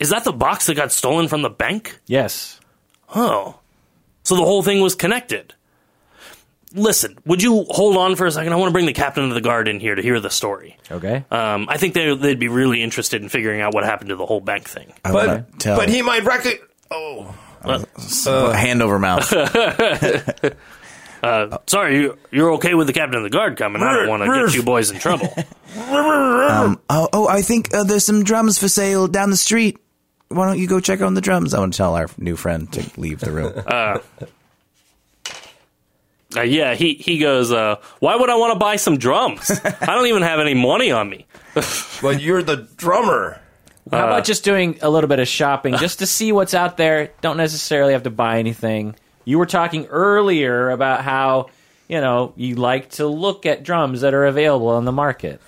Is 0.00 0.10
that 0.10 0.24
the 0.24 0.32
box 0.32 0.66
that 0.66 0.74
got 0.74 0.90
stolen 0.90 1.28
from 1.28 1.42
the 1.42 1.50
bank? 1.50 1.98
yes. 2.06 2.56
Oh, 3.12 3.58
so 4.22 4.36
the 4.36 4.44
whole 4.44 4.62
thing 4.62 4.80
was 4.80 4.94
connected. 4.94 5.54
Listen, 6.72 7.18
would 7.26 7.42
you 7.42 7.64
hold 7.68 7.96
on 7.96 8.14
for 8.14 8.26
a 8.26 8.30
second? 8.30 8.52
I 8.52 8.56
want 8.56 8.68
to 8.68 8.72
bring 8.72 8.86
the 8.86 8.92
captain 8.92 9.24
of 9.24 9.34
the 9.34 9.40
guard 9.40 9.66
in 9.66 9.80
here 9.80 9.96
to 9.96 10.02
hear 10.02 10.20
the 10.20 10.30
story. 10.30 10.76
Okay. 10.88 11.24
Um, 11.30 11.68
I 11.68 11.78
think 11.78 11.94
they, 11.94 12.14
they'd 12.14 12.38
be 12.38 12.46
really 12.46 12.80
interested 12.80 13.22
in 13.22 13.28
figuring 13.28 13.60
out 13.60 13.74
what 13.74 13.84
happened 13.84 14.10
to 14.10 14.16
the 14.16 14.26
whole 14.26 14.40
bank 14.40 14.68
thing. 14.68 14.92
I 15.04 15.12
wanna 15.12 15.46
but, 15.50 15.58
tell. 15.58 15.76
but 15.76 15.88
he 15.88 16.02
might 16.02 16.22
wreck 16.22 16.46
it. 16.46 16.60
Oh. 16.92 17.34
Uh, 17.64 18.52
hand 18.52 18.82
over 18.82 19.00
mouth. 19.00 19.24
Sorry, 21.66 22.00
you, 22.00 22.18
you're 22.30 22.52
okay 22.52 22.74
with 22.74 22.86
the 22.86 22.92
captain 22.92 23.18
of 23.18 23.24
the 23.24 23.30
guard 23.30 23.56
coming? 23.56 23.82
I 23.82 23.92
don't 23.92 24.08
want 24.08 24.22
to 24.22 24.46
get 24.46 24.54
you 24.54 24.62
boys 24.62 24.90
in 24.90 24.98
trouble. 24.98 25.32
oh, 25.76 26.76
oh, 26.88 27.28
I 27.28 27.42
think 27.42 27.74
uh, 27.74 27.84
there's 27.84 28.04
some 28.04 28.24
drums 28.24 28.58
for 28.58 28.68
sale 28.68 29.08
down 29.08 29.30
the 29.30 29.36
street. 29.36 29.78
Why 30.30 30.46
don't 30.46 30.58
you 30.58 30.68
go 30.68 30.78
check 30.78 31.00
on 31.02 31.14
the 31.14 31.20
drums? 31.20 31.54
I 31.54 31.58
want 31.58 31.72
to 31.72 31.76
tell 31.76 31.96
our 31.96 32.06
new 32.16 32.36
friend 32.36 32.72
to 32.72 33.00
leave 33.00 33.20
the 33.20 33.32
room. 33.32 33.52
Uh, 36.36 36.42
yeah, 36.42 36.74
he 36.74 36.94
he 36.94 37.18
goes. 37.18 37.50
Uh, 37.50 37.74
Why 37.98 38.14
would 38.14 38.30
I 38.30 38.36
want 38.36 38.52
to 38.52 38.58
buy 38.58 38.76
some 38.76 38.98
drums? 38.98 39.50
I 39.64 39.86
don't 39.86 40.06
even 40.06 40.22
have 40.22 40.38
any 40.38 40.54
money 40.54 40.92
on 40.92 41.10
me. 41.10 41.26
But 42.00 42.20
you're 42.20 42.42
the 42.44 42.68
drummer. 42.76 43.40
How 43.90 44.06
about 44.06 44.24
just 44.24 44.44
doing 44.44 44.78
a 44.80 44.88
little 44.88 45.08
bit 45.08 45.18
of 45.18 45.26
shopping 45.26 45.76
just 45.76 45.98
to 45.98 46.06
see 46.06 46.30
what's 46.30 46.54
out 46.54 46.76
there? 46.76 47.10
Don't 47.20 47.36
necessarily 47.36 47.94
have 47.94 48.04
to 48.04 48.10
buy 48.10 48.38
anything. 48.38 48.94
You 49.24 49.38
were 49.40 49.46
talking 49.46 49.86
earlier 49.86 50.70
about 50.70 51.02
how, 51.02 51.50
you 51.88 52.00
know, 52.00 52.32
you 52.36 52.54
like 52.54 52.90
to 52.92 53.08
look 53.08 53.44
at 53.44 53.64
drums 53.64 54.02
that 54.02 54.14
are 54.14 54.26
available 54.26 54.68
on 54.68 54.84
the 54.84 54.92
market. 54.92 55.40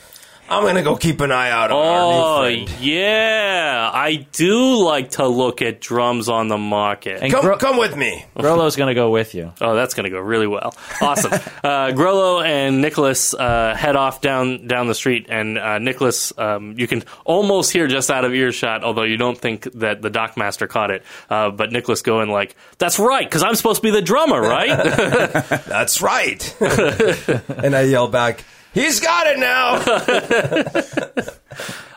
I'm 0.53 0.63
going 0.63 0.75
to 0.77 0.83
go 0.83 0.97
keep 0.97 1.21
an 1.21 1.33
eye 1.33 1.51
out 1.51 1.71
on 1.71 1.77
Oh 1.77 2.43
our 2.45 2.51
new 2.51 2.67
friend. 2.67 2.81
yeah, 2.83 3.91
I 3.93 4.27
do 4.33 4.85
like 4.85 5.13
to 5.13 5.27
look 5.27 5.63
at 5.63 5.81
drums 5.81 6.29
on 6.29 6.49
the 6.49 6.59
market. 6.59 7.23
And 7.23 7.33
Come, 7.33 7.43
Gro- 7.45 7.57
come 7.59 7.77
with 7.79 7.97
me. 7.97 8.25
Grollo's 8.37 8.77
going 8.77 8.89
to 8.89 8.95
go 8.95 9.11
with 9.11 9.35
you. 9.35 9.53
Oh, 9.61 9.75
that's 9.75 9.95
going 9.95 10.05
to 10.05 10.11
go 10.11 10.19
really 10.21 10.47
well. 10.47 10.75
Awesome. 11.01 11.33
uh, 11.65 11.93
Grollo 11.93 12.45
and 12.45 12.81
Nicholas 12.81 13.35
uh, 13.35 13.75
head 13.77 13.97
off 13.97 14.21
down 14.21 14.67
down 14.67 14.87
the 14.89 14.95
street, 14.95 15.27
and 15.29 15.59
uh, 15.59 15.79
Nicholas, 15.79 16.33
um, 16.39 16.75
you 16.79 16.87
can 16.87 17.03
almost 17.25 17.73
hear 17.73 17.87
just 17.89 18.11
out 18.11 18.25
of 18.25 18.35
earshot, 18.35 18.85
although 18.85 19.05
you 19.05 19.17
don't 19.17 19.39
think 19.39 19.65
that 19.75 20.03
the 20.03 20.11
dockmaster 20.11 20.69
caught 20.69 20.91
it. 20.91 21.03
Uh, 21.31 21.51
but 21.51 21.73
Nicholas 21.73 22.03
going 22.03 22.29
like, 22.31 22.55
"That's 22.79 22.99
right, 22.99 23.25
because 23.29 23.43
I'm 23.43 23.55
supposed 23.55 23.81
to 23.81 23.83
be 23.83 23.91
the 23.91 24.03
drummer, 24.03 24.41
right?" 24.41 24.69
That's 25.67 26.03
right. 26.03 26.57
and 26.61 27.75
I 27.75 27.83
yell 27.83 28.09
back, 28.09 28.45
He's 28.73 29.01
got 29.01 29.27
it 29.27 29.39
now. 29.39 29.79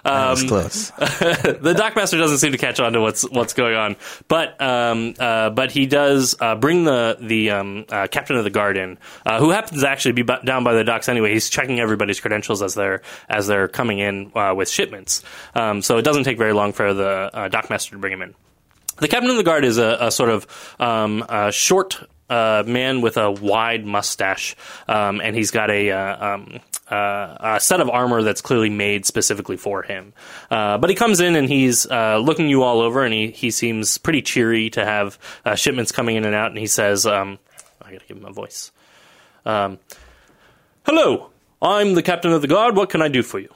that 0.06 0.30
was 0.30 0.44
close. 0.44 0.90
the 0.92 1.74
dockmaster 1.78 2.18
doesn't 2.18 2.40
seem 2.40 2.52
to 2.52 2.58
catch 2.58 2.80
on 2.80 2.94
to 2.94 3.02
what's 3.02 3.28
what's 3.30 3.54
going 3.54 3.76
on, 3.76 3.96
but 4.28 4.60
um, 4.62 5.14
uh, 5.18 5.50
but 5.52 5.72
he 5.72 5.86
does 5.86 6.36
uh, 6.40 6.56
bring 6.56 6.84
the 6.84 7.18
the 7.20 7.52
um, 7.52 7.86
uh, 7.90 8.08
captain 8.08 8.36
of 8.36 8.44
the 8.44 8.50
guard 8.50 8.78
in, 8.78 8.98
uh, 9.26 9.40
who 9.40 9.52
happens 9.52 9.82
to 9.82 9.90
actually 9.90 10.12
be 10.12 10.24
bu- 10.24 10.44
down 10.44 10.64
by 10.64 10.74
the 10.74 10.84
docks 10.84 11.08
anyway. 11.08 11.34
He's 11.34 11.50
checking 11.50 11.80
everybody's 11.80 12.20
credentials 12.20 12.62
as 12.62 12.76
they're 12.76 13.02
as 13.30 13.48
they're 13.48 13.68
coming 13.68 14.00
in 14.00 14.32
uh, 14.36 14.54
with 14.56 14.70
shipments. 14.70 15.24
Um, 15.56 15.82
so 15.82 15.98
it 15.98 16.04
doesn't 16.04 16.26
take 16.26 16.38
very 16.38 16.54
long 16.54 16.74
for 16.74 16.94
the 16.94 17.30
uh, 17.34 17.50
dockmaster 17.50 17.92
to 17.92 17.98
bring 17.98 18.14
him 18.14 18.22
in. 18.22 18.36
The 18.98 19.08
captain 19.08 19.30
of 19.30 19.36
the 19.38 19.44
guard 19.44 19.66
is 19.66 19.78
a, 19.78 19.98
a 20.00 20.12
sort 20.12 20.30
of 20.30 20.76
um, 20.80 21.26
a 21.28 21.52
short 21.52 22.02
uh, 22.30 22.64
man 22.66 23.02
with 23.02 23.18
a 23.18 23.32
wide 23.32 23.86
mustache, 23.86 24.56
um, 24.88 25.22
and 25.22 25.36
he's 25.36 25.52
got 25.52 25.70
a, 25.70 25.92
uh, 25.92 26.34
um, 26.34 26.60
uh, 26.90 27.38
a 27.40 27.60
set 27.60 27.80
of 27.80 27.90
armor 27.90 28.24
that's 28.24 28.42
clearly 28.42 28.70
made 28.70 29.06
specifically 29.06 29.58
for 29.58 29.84
him. 29.84 30.14
Uh, 30.50 30.78
but 30.78 30.90
he 30.90 30.96
comes 30.96 31.20
in 31.20 31.36
and 31.36 31.50
he's 31.50 31.86
uh, 31.90 32.18
looking 32.18 32.48
you 32.48 32.64
all 32.64 32.82
over, 32.82 33.04
and 33.04 33.14
he, 33.14 33.32
he 33.32 33.52
seems 33.52 33.98
pretty 33.98 34.22
cheery 34.22 34.70
to 34.72 34.84
have 34.84 35.20
uh, 35.46 35.56
shipments 35.56 35.92
coming 35.92 36.16
in 36.16 36.26
and 36.26 36.36
out. 36.36 36.52
And 36.52 36.58
he 36.58 36.68
says, 36.68 37.06
um, 37.06 37.40
"I 37.82 37.92
got 37.92 38.02
to 38.02 38.08
give 38.08 38.18
him 38.18 38.26
a 38.26 38.34
voice." 38.34 38.72
Um, 39.46 39.80
Hello, 40.86 41.32
I'm 41.64 41.96
the 41.96 42.04
captain 42.04 42.32
of 42.32 42.44
the 42.44 42.48
guard. 42.48 42.76
What 42.76 42.92
can 42.92 43.02
I 43.02 43.08
do 43.08 43.24
for 43.24 43.40
you? 43.40 43.50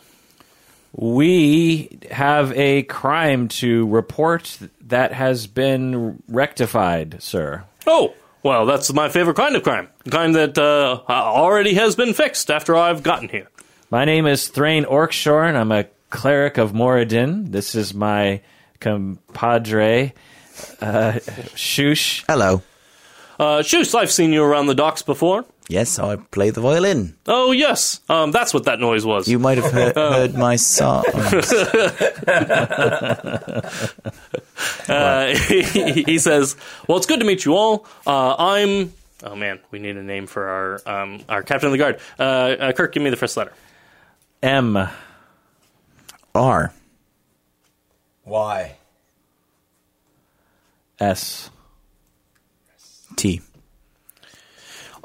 We 0.93 1.99
have 2.09 2.51
a 2.53 2.81
crime 2.83 3.49
to 3.49 3.87
report 3.87 4.57
that 4.87 5.13
has 5.13 5.45
been 5.45 6.23
rectified, 6.27 7.21
sir. 7.21 7.65
Oh, 7.85 8.15
well, 8.43 8.65
that's 8.65 8.91
my 8.93 9.09
favorite 9.09 9.35
kind 9.35 9.55
of 9.55 9.63
crime. 9.63 9.89
The 10.03 10.11
kind 10.11 10.35
that 10.35 10.57
uh, 10.57 11.01
already 11.07 11.73
has 11.75 11.95
been 11.95 12.13
fixed 12.13 12.49
after 12.49 12.75
I've 12.75 13.03
gotten 13.03 13.29
here. 13.29 13.49
My 13.91 14.05
name 14.05 14.25
is 14.27 14.47
Thrain 14.47 14.85
Orkshorn. 14.85 15.55
I'm 15.55 15.71
a 15.71 15.85
cleric 16.09 16.57
of 16.57 16.73
Moradin. 16.73 17.51
This 17.51 17.75
is 17.75 17.93
my 17.93 18.41
compadre, 18.79 20.13
uh, 20.81 21.19
Shush. 21.55 22.23
Hello. 22.27 22.61
Uh, 23.39 23.61
Shoes, 23.61 23.95
I've 23.95 24.11
seen 24.11 24.33
you 24.33 24.43
around 24.43 24.67
the 24.67 24.75
docks 24.75 25.01
before. 25.01 25.45
Yes, 25.69 25.99
I 25.99 26.15
play 26.15 26.49
the 26.49 26.61
violin. 26.61 27.15
Oh, 27.27 27.51
yes. 27.51 28.01
Um, 28.09 28.31
that's 28.31 28.55
what 28.55 28.63
that 28.65 28.79
noise 28.79 29.05
was. 29.05 29.27
You 29.27 29.37
might 29.37 29.59
have 29.59 29.71
heard, 29.71 29.95
heard 29.95 30.33
my 30.33 30.55
song. 30.55 31.05
Uh, 34.89 35.35
he, 35.35 35.61
he 36.03 36.17
says, 36.17 36.55
"Well, 36.87 36.97
it's 36.97 37.05
good 37.05 37.19
to 37.19 37.25
meet 37.25 37.45
you 37.45 37.55
all. 37.55 37.85
Uh, 38.05 38.35
I'm. 38.37 38.91
Oh 39.23 39.35
man, 39.35 39.59
we 39.71 39.79
need 39.79 39.95
a 39.97 40.03
name 40.03 40.25
for 40.27 40.47
our 40.47 41.01
um, 41.01 41.21
our 41.29 41.43
captain 41.43 41.67
of 41.67 41.71
the 41.71 41.77
guard. 41.77 41.99
Uh, 42.17 42.23
uh, 42.23 42.71
Kirk, 42.73 42.93
give 42.93 43.03
me 43.03 43.09
the 43.09 43.15
first 43.15 43.37
letter. 43.37 43.53
M. 44.41 44.89
R. 46.33 46.73
Why? 48.23 48.75
S. 50.99 51.49
T. 53.15 53.41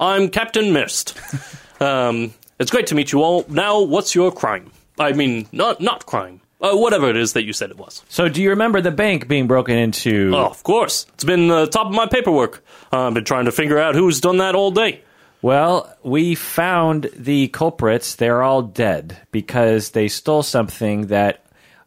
I'm 0.04 0.28
Captain 0.28 0.70
Mist. 0.74 1.18
um, 1.80 2.34
it's 2.58 2.70
great 2.70 2.88
to 2.88 2.94
meet 2.94 3.10
you 3.10 3.22
all. 3.22 3.46
Now, 3.48 3.80
what's 3.80 4.14
your 4.14 4.30
crime? 4.30 4.70
I 4.98 5.12
mean, 5.12 5.48
not 5.50 5.80
not 5.80 6.04
crime. 6.04 6.42
Uh, 6.60 6.76
whatever 6.76 7.08
it 7.08 7.16
is 7.16 7.32
that 7.32 7.44
you 7.44 7.52
said 7.52 7.70
it 7.70 7.78
was. 7.78 8.02
So, 8.08 8.28
do 8.28 8.42
you 8.42 8.50
remember 8.50 8.82
the 8.82 8.90
bank 8.90 9.28
being 9.28 9.46
broken 9.46 9.76
into? 9.76 10.32
Oh, 10.34 10.46
of 10.46 10.62
course. 10.62 11.06
It's 11.14 11.24
been 11.24 11.50
uh, 11.50 11.66
top 11.66 11.86
of 11.86 11.92
my 11.92 12.06
paperwork. 12.06 12.62
Uh, 12.92 13.06
I've 13.06 13.14
been 13.14 13.24
trying 13.24 13.46
to 13.46 13.52
figure 13.52 13.78
out 13.78 13.94
who's 13.94 14.20
done 14.20 14.38
that 14.38 14.54
all 14.54 14.70
day. 14.70 15.00
Well, 15.40 15.94
we 16.02 16.34
found 16.34 17.10
the 17.16 17.48
culprits. 17.48 18.14
They're 18.14 18.42
all 18.42 18.62
dead 18.62 19.18
because 19.30 19.90
they 19.90 20.08
stole 20.08 20.42
something 20.42 21.08
that 21.08 21.44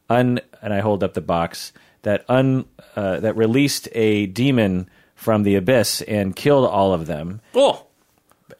un 0.09 0.41
and 0.61 0.73
I 0.73 0.79
hold 0.79 1.03
up 1.03 1.13
the 1.13 1.21
box 1.21 1.71
that 2.01 2.25
un 2.29 2.65
uh, 2.95 3.19
that 3.19 3.37
released 3.37 3.89
a 3.93 4.25
demon 4.25 4.89
from 5.15 5.43
the 5.43 5.55
abyss 5.55 6.01
and 6.03 6.35
killed 6.35 6.67
all 6.67 6.93
of 6.93 7.07
them. 7.07 7.41
Oh, 7.55 7.86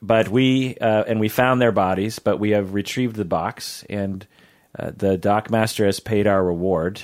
But 0.07 0.29
we 0.29 0.77
uh, 0.79 1.03
and 1.07 1.19
we 1.19 1.27
found 1.29 1.61
their 1.61 1.73
bodies, 1.73 2.19
but 2.19 2.39
we 2.39 2.51
have 2.51 2.73
retrieved 2.73 3.17
the 3.17 3.25
box 3.25 3.83
and 3.89 4.25
uh, 4.77 4.91
the 4.95 5.17
dock 5.17 5.49
master 5.51 5.85
has 5.85 5.99
paid 5.99 6.27
our 6.27 6.43
reward, 6.43 7.01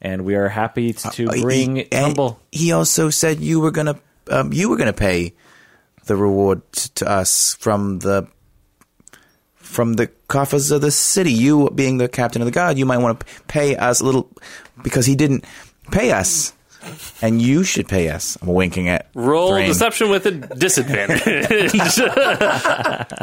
and 0.00 0.24
we 0.24 0.34
are 0.34 0.48
happy 0.48 0.92
to 0.92 1.28
Uh, 1.28 1.40
bring 1.40 1.76
he, 1.76 1.92
and 1.92 2.04
humble. 2.04 2.38
He 2.52 2.72
also 2.72 3.08
said 3.10 3.40
you 3.40 3.60
were 3.60 3.70
gonna 3.70 3.96
um, 4.28 4.52
you 4.52 4.68
were 4.68 4.76
gonna 4.76 4.92
pay 4.92 5.32
the 6.04 6.16
reward 6.16 6.60
to 7.00 7.08
us 7.08 7.56
from 7.60 8.00
the 8.00 8.26
from 9.54 9.94
the 9.94 10.08
coffers 10.28 10.70
of 10.70 10.80
the 10.80 10.90
city. 10.90 11.32
You 11.32 11.70
being 11.70 11.98
the 11.98 12.08
captain 12.08 12.42
of 12.42 12.46
the 12.46 12.52
guard, 12.52 12.76
you 12.78 12.84
might 12.86 12.98
want 12.98 13.20
to 13.20 13.26
pay 13.48 13.76
us 13.76 14.00
a 14.00 14.04
little 14.04 14.28
because 14.82 15.06
he 15.06 15.16
didn't 15.16 15.44
pay 15.90 16.12
us. 16.12 16.52
And 17.22 17.40
you 17.40 17.64
should 17.64 17.88
pay 17.88 18.08
us. 18.10 18.36
I'm 18.42 18.48
winking 18.48 18.88
at 18.88 19.08
Roll 19.14 19.50
Thrain. 19.52 19.68
deception 19.68 20.10
with 20.10 20.26
a 20.26 20.30
disadvantage 20.32 21.22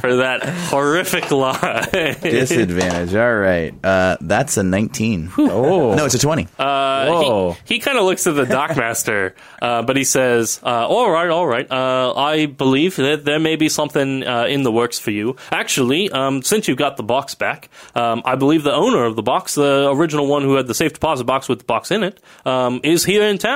for 0.01 0.15
that 0.17 0.39
horrific 0.69 1.29
lie. 1.31 1.87
Disadvantage. 2.21 3.15
All 3.15 3.35
right. 3.35 3.73
Uh, 3.83 4.17
that's 4.21 4.57
a 4.57 4.63
19. 4.63 5.31
Oh, 5.37 5.93
No, 5.95 6.05
it's 6.05 6.15
a 6.15 6.19
20. 6.19 6.47
Uh, 6.57 7.07
Whoa. 7.07 7.51
he, 7.65 7.75
he 7.75 7.79
kind 7.79 7.97
of 7.97 8.05
looks 8.05 8.25
at 8.27 8.35
the 8.35 8.45
dockmaster, 8.45 9.33
uh, 9.61 9.81
but 9.83 9.95
he 9.97 10.03
says, 10.03 10.59
uh, 10.63 10.87
"All 10.87 11.09
right, 11.11 11.29
all 11.29 11.47
right. 11.47 11.69
Uh, 11.69 12.13
I 12.15 12.45
believe 12.45 12.95
that 12.97 13.25
there 13.25 13.39
may 13.39 13.55
be 13.55 13.69
something 13.69 14.23
uh, 14.25 14.45
in 14.45 14.63
the 14.63 14.71
works 14.71 14.99
for 14.99 15.11
you. 15.11 15.35
Actually, 15.51 16.09
um, 16.11 16.41
since 16.41 16.67
you 16.67 16.75
got 16.75 16.97
the 16.97 17.03
box 17.03 17.35
back, 17.35 17.69
um, 17.95 18.21
I 18.25 18.35
believe 18.35 18.63
the 18.63 18.73
owner 18.73 19.03
of 19.05 19.15
the 19.15 19.23
box, 19.23 19.55
the 19.55 19.89
original 19.91 20.27
one 20.27 20.43
who 20.43 20.55
had 20.55 20.67
the 20.67 20.73
safe 20.75 20.93
deposit 20.93 21.25
box 21.25 21.47
with 21.49 21.59
the 21.59 21.65
box 21.65 21.91
in 21.91 22.03
it, 22.03 22.19
um, 22.45 22.79
is 22.83 23.03
here 23.05 23.23
in 23.23 23.37
town. 23.37 23.50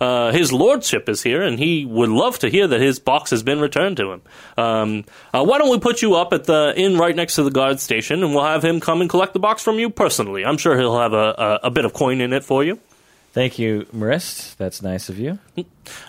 Uh, 0.00 0.32
his 0.32 0.52
lordship 0.52 1.08
is 1.08 1.22
here, 1.22 1.42
and 1.42 1.58
he 1.58 1.84
would 1.84 2.08
love 2.08 2.38
to 2.40 2.48
hear 2.48 2.66
that 2.66 2.80
his 2.80 2.98
box 2.98 3.30
has 3.30 3.42
been 3.42 3.60
returned 3.60 3.96
to 3.98 4.12
him. 4.12 4.22
Um, 4.56 5.04
uh, 5.32 5.44
why 5.44 5.58
don't 5.58 5.70
we 5.70 5.78
put 5.78 6.02
you 6.02 6.14
up 6.14 6.32
at 6.32 6.44
the 6.44 6.72
inn 6.76 6.98
right 6.98 7.14
next 7.16 7.36
to 7.36 7.42
the 7.42 7.50
guard 7.50 7.80
station, 7.80 8.22
and 8.22 8.34
we'll 8.34 8.44
have 8.44 8.64
him 8.64 8.80
come 8.80 9.00
and 9.00 9.08
collect 9.10 9.32
the 9.32 9.38
box 9.38 9.62
from 9.62 9.78
you 9.78 9.90
personally. 9.90 10.44
I'm 10.44 10.58
sure 10.58 10.76
he'll 10.78 10.98
have 10.98 11.12
a, 11.12 11.34
a, 11.38 11.60
a 11.64 11.70
bit 11.70 11.84
of 11.84 11.92
coin 11.92 12.20
in 12.20 12.32
it 12.32 12.44
for 12.44 12.64
you." 12.64 12.78
thank 13.34 13.58
you, 13.58 13.84
Marist. 13.92 14.56
That's 14.58 14.80
nice 14.80 15.08
of 15.08 15.18
you. 15.18 15.40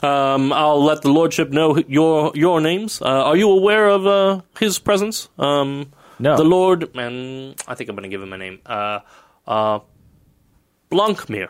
Um, 0.04 0.54
I'll 0.54 0.84
let 0.84 1.02
the 1.02 1.10
lordship 1.10 1.50
know 1.50 1.76
your 1.88 2.32
your 2.36 2.62
names. 2.62 3.02
Uh, 3.02 3.06
are 3.30 3.36
you 3.36 3.50
aware 3.50 3.90
of 3.90 4.06
uh, 4.06 4.42
his 4.60 4.78
presence? 4.80 5.28
Um, 5.40 5.92
No. 6.20 6.38
The 6.38 6.44
Lord, 6.46 6.96
and 6.96 7.56
I 7.68 7.74
think 7.76 7.90
I'm 7.90 7.96
going 7.98 8.10
to 8.10 8.14
give 8.16 8.22
him 8.22 8.32
a 8.32 8.38
name. 8.38 8.60
Uh, 8.66 9.00
uh, 9.48 9.80
Blancmere. 10.90 11.50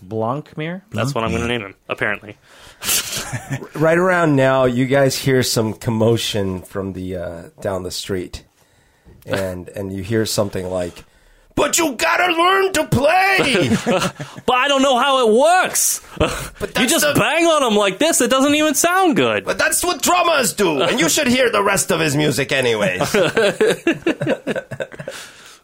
Blancmere. 0.00 0.84
That's 0.90 1.14
what 1.14 1.24
I'm 1.24 1.30
going 1.30 1.42
to 1.42 1.48
name 1.48 1.62
him. 1.62 1.74
Apparently, 1.88 2.36
Right 3.74 3.98
around 3.98 4.36
now, 4.36 4.64
you 4.64 4.86
guys 4.86 5.16
hear 5.16 5.42
some 5.42 5.74
commotion 5.74 6.62
from 6.62 6.92
the 6.94 7.16
uh, 7.16 7.42
down 7.60 7.82
the 7.82 7.90
street, 7.90 8.44
and 9.26 9.68
and 9.70 9.92
you 9.92 10.02
hear 10.02 10.24
something 10.26 10.66
like, 10.68 11.04
"But 11.54 11.78
you 11.78 11.94
gotta 11.94 12.32
learn 12.32 12.72
to 12.74 12.86
play." 12.88 13.68
but 14.46 14.54
I 14.54 14.68
don't 14.68 14.82
know 14.82 14.98
how 14.98 15.26
it 15.28 15.32
works. 15.64 16.00
But 16.18 16.78
you 16.78 16.86
just 16.86 17.06
the- 17.06 17.14
bang 17.18 17.46
on 17.46 17.62
him 17.62 17.76
like 17.78 17.98
this; 17.98 18.20
it 18.20 18.30
doesn't 18.30 18.54
even 18.54 18.74
sound 18.74 19.16
good. 19.16 19.44
but 19.44 19.58
that's 19.58 19.82
what 19.84 20.02
drummers 20.02 20.52
do, 20.54 20.82
and 20.82 20.98
you 21.00 21.08
should 21.08 21.28
hear 21.28 21.50
the 21.50 21.62
rest 21.62 21.90
of 21.92 22.00
his 22.00 22.16
music 22.16 22.52
anyways. 22.52 23.14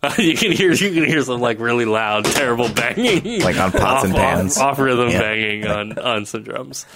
you 0.18 0.34
can 0.36 0.52
hear 0.52 0.72
you 0.72 0.92
can 0.92 1.04
hear 1.04 1.22
some 1.22 1.40
like 1.40 1.58
really 1.58 1.84
loud, 1.84 2.24
terrible 2.24 2.68
banging, 2.68 3.40
Like 3.42 3.58
on 3.58 3.72
pots 3.72 3.82
off, 3.82 4.04
and 4.04 4.14
pans. 4.14 4.56
off, 4.58 4.72
off 4.72 4.78
rhythm 4.78 5.08
Yeah. 5.10 5.20
banging 5.20 5.66
on 5.66 5.98
on 5.98 6.24
some 6.26 6.42
drums. 6.44 6.86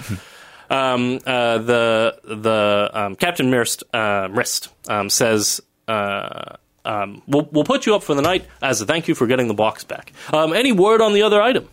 Um, 0.70 1.18
uh, 1.26 1.58
the 1.58 2.16
the 2.24 2.90
um, 2.92 3.16
Captain 3.16 3.50
Mirst 3.50 3.82
uh, 3.92 4.28
Mrist 4.28 4.68
um, 4.88 5.10
says. 5.10 5.60
Uh, 5.88 6.56
um, 6.84 7.22
we'll, 7.28 7.48
we'll 7.52 7.64
put 7.64 7.86
you 7.86 7.94
up 7.94 8.02
for 8.02 8.14
the 8.14 8.22
night 8.22 8.44
as 8.60 8.80
a 8.80 8.86
thank 8.86 9.06
you 9.06 9.14
for 9.14 9.26
getting 9.28 9.46
the 9.46 9.54
box 9.54 9.84
back. 9.84 10.12
Um, 10.32 10.52
any 10.52 10.72
word 10.72 11.00
on 11.00 11.12
the 11.12 11.22
other 11.22 11.40
item? 11.40 11.68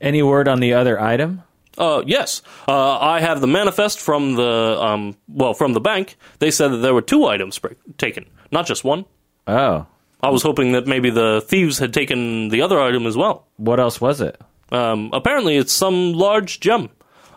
Any 0.00 0.22
word 0.22 0.48
on 0.48 0.60
the 0.60 0.74
other 0.74 1.00
item? 1.00 1.42
Uh, 1.76 2.02
yes, 2.06 2.40
uh, 2.68 2.98
I 2.98 3.20
have 3.20 3.40
the 3.40 3.46
manifest 3.46 4.00
from 4.00 4.36
the 4.36 4.78
um, 4.80 5.16
well 5.28 5.54
from 5.54 5.72
the 5.72 5.80
bank. 5.80 6.16
They 6.38 6.50
said 6.50 6.68
that 6.68 6.76
there 6.78 6.94
were 6.94 7.02
two 7.02 7.26
items 7.26 7.58
break- 7.58 7.78
taken, 7.98 8.26
not 8.52 8.66
just 8.66 8.84
one. 8.84 9.06
Oh, 9.46 9.86
I 10.24 10.30
was 10.30 10.42
hoping 10.42 10.72
that 10.72 10.86
maybe 10.86 11.10
the 11.10 11.42
thieves 11.46 11.78
had 11.78 11.92
taken 11.92 12.48
the 12.48 12.62
other 12.62 12.80
item 12.80 13.06
as 13.06 13.14
well. 13.14 13.46
what 13.58 13.78
else 13.78 14.00
was 14.00 14.22
it? 14.22 14.40
Um, 14.72 15.10
apparently, 15.12 15.58
it's 15.58 15.72
some 15.72 16.14
large 16.14 16.60
gem. 16.60 16.88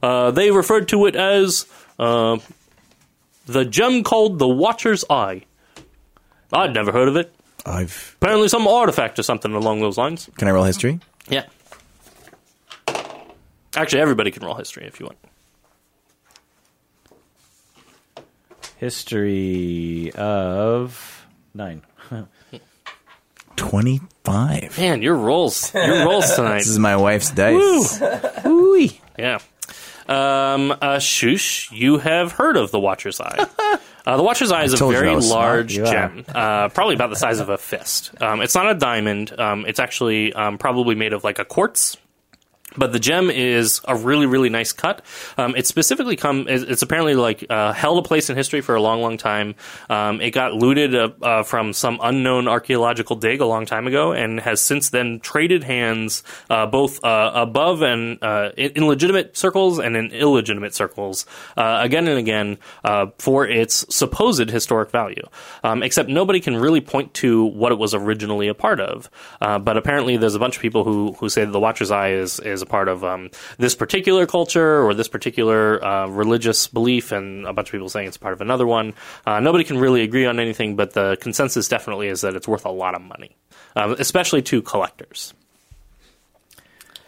Uh, 0.01 0.31
they 0.31 0.51
referred 0.51 0.87
to 0.87 1.05
it 1.05 1.13
as 1.17 1.65
uh, 1.99 2.37
the 3.45 3.65
gem 3.65 4.03
called 4.03 4.39
the 4.39 4.47
Watcher's 4.47 5.03
Eye. 5.09 5.41
I'd 6.53 6.73
never 6.73 6.93
heard 6.93 7.09
of 7.09 7.17
it. 7.17 7.33
I've. 7.65 8.15
Apparently, 8.21 8.47
some 8.47 8.65
artifact 8.65 9.19
or 9.19 9.23
something 9.23 9.53
along 9.53 9.81
those 9.81 9.97
lines. 9.97 10.29
Can 10.37 10.47
I 10.47 10.51
roll 10.51 10.63
history? 10.63 11.01
Yeah. 11.27 11.43
Actually, 13.75 14.01
everybody 14.01 14.31
can 14.31 14.45
roll 14.45 14.55
history 14.55 14.85
if 14.85 15.01
you 15.01 15.07
want. 15.07 15.17
History 18.77 20.13
of 20.13 21.27
nine. 21.53 21.81
25. 23.57 24.77
Man, 24.77 25.01
your 25.01 25.15
rolls, 25.15 25.73
your 25.73 26.05
rolls 26.05 26.33
tonight. 26.35 26.59
This 26.59 26.67
is 26.69 26.79
my 26.79 26.95
wife's 26.95 27.31
dice. 27.31 28.01
Ooh. 28.45 28.89
Yeah. 29.17 29.39
Um, 30.07 30.71
uh, 30.81 30.99
Shush, 30.99 31.69
you 31.71 31.97
have 31.97 32.31
heard 32.31 32.55
of 32.55 32.71
the 32.71 32.79
Watcher's 32.79 33.19
Eye. 33.19 33.45
Uh, 34.07 34.15
the 34.15 34.23
Watcher's 34.23 34.53
Eye 34.53 34.63
is 34.63 34.71
a 34.71 34.77
told 34.77 34.93
you 34.93 34.99
I 34.99 35.01
very 35.01 35.15
was 35.17 35.27
smart. 35.27 35.43
large 35.43 35.75
You 35.75 35.83
are. 35.83 35.91
gem, 35.91 36.23
uh, 36.33 36.69
probably 36.69 36.95
about 36.95 37.09
the 37.09 37.17
size 37.17 37.41
of 37.41 37.49
a 37.49 37.57
fist. 37.57 38.11
Um, 38.21 38.39
it's 38.39 38.55
not 38.55 38.71
a 38.71 38.73
diamond. 38.73 39.37
Um, 39.37 39.65
it's 39.67 39.81
actually 39.81 40.31
um, 40.31 40.57
probably 40.57 40.95
made 40.95 41.11
of 41.11 41.25
like 41.25 41.39
a 41.39 41.43
quartz. 41.43 41.97
But 42.77 42.93
the 42.93 42.99
gem 42.99 43.29
is 43.29 43.81
a 43.87 43.95
really, 43.95 44.25
really 44.25 44.49
nice 44.49 44.71
cut. 44.71 45.01
Um, 45.37 45.55
it's 45.55 45.69
specifically 45.69 46.15
come. 46.15 46.45
It's 46.47 46.81
apparently 46.81 47.15
like 47.15 47.45
uh, 47.49 47.73
held 47.73 48.03
a 48.03 48.07
place 48.07 48.29
in 48.29 48.37
history 48.37 48.61
for 48.61 48.75
a 48.75 48.81
long, 48.81 49.01
long 49.01 49.17
time. 49.17 49.55
Um, 49.89 50.21
it 50.21 50.31
got 50.31 50.53
looted 50.53 50.95
uh, 50.95 51.09
uh, 51.21 51.43
from 51.43 51.73
some 51.73 51.99
unknown 52.01 52.47
archaeological 52.47 53.15
dig 53.15 53.41
a 53.41 53.45
long 53.45 53.65
time 53.65 53.87
ago, 53.87 54.13
and 54.13 54.39
has 54.39 54.61
since 54.61 54.89
then 54.89 55.19
traded 55.19 55.63
hands 55.63 56.23
uh, 56.49 56.65
both 56.65 57.03
uh, 57.03 57.31
above 57.33 57.81
and 57.81 58.21
uh, 58.21 58.51
in, 58.57 58.87
legitimate 58.87 59.35
circles 59.35 59.79
and 59.79 59.95
in 59.95 60.11
illegitimate 60.11 60.73
circles 60.73 61.25
uh, 61.57 61.79
again 61.81 62.07
and 62.07 62.17
again 62.17 62.57
uh, 62.83 63.07
for 63.17 63.47
its 63.47 63.85
supposed 63.93 64.49
historic 64.49 64.91
value. 64.91 65.23
Um, 65.63 65.83
except 65.83 66.09
nobody 66.09 66.39
can 66.39 66.55
really 66.57 66.81
point 66.81 67.13
to 67.15 67.45
what 67.45 67.71
it 67.71 67.77
was 67.77 67.93
originally 67.93 68.47
a 68.47 68.53
part 68.53 68.79
of. 68.79 69.09
Uh, 69.41 69.59
but 69.59 69.77
apparently, 69.77 70.17
there's 70.17 70.35
a 70.35 70.39
bunch 70.39 70.55
of 70.55 70.61
people 70.61 70.83
who 70.83 71.13
who 71.13 71.29
say 71.29 71.45
that 71.45 71.51
the 71.51 71.59
Watcher's 71.59 71.91
Eye 71.91 72.11
is 72.11 72.39
is 72.39 72.61
part 72.67 72.87
of 72.87 73.03
um, 73.03 73.29
this 73.57 73.75
particular 73.75 74.25
culture 74.25 74.83
or 74.83 74.93
this 74.93 75.07
particular 75.07 75.83
uh, 75.83 76.07
religious 76.07 76.67
belief, 76.67 77.11
and 77.11 77.45
a 77.45 77.53
bunch 77.53 77.69
of 77.69 77.71
people 77.71 77.89
saying 77.89 78.07
it's 78.07 78.17
part 78.17 78.33
of 78.33 78.41
another 78.41 78.67
one. 78.67 78.93
Uh, 79.25 79.39
nobody 79.39 79.63
can 79.63 79.77
really 79.77 80.03
agree 80.03 80.25
on 80.25 80.39
anything, 80.39 80.75
but 80.75 80.93
the 80.93 81.17
consensus 81.21 81.67
definitely 81.67 82.07
is 82.07 82.21
that 82.21 82.35
it's 82.35 82.47
worth 82.47 82.65
a 82.65 82.71
lot 82.71 82.95
of 82.95 83.01
money, 83.01 83.35
um, 83.75 83.95
especially 83.99 84.41
to 84.41 84.61
collectors. 84.61 85.33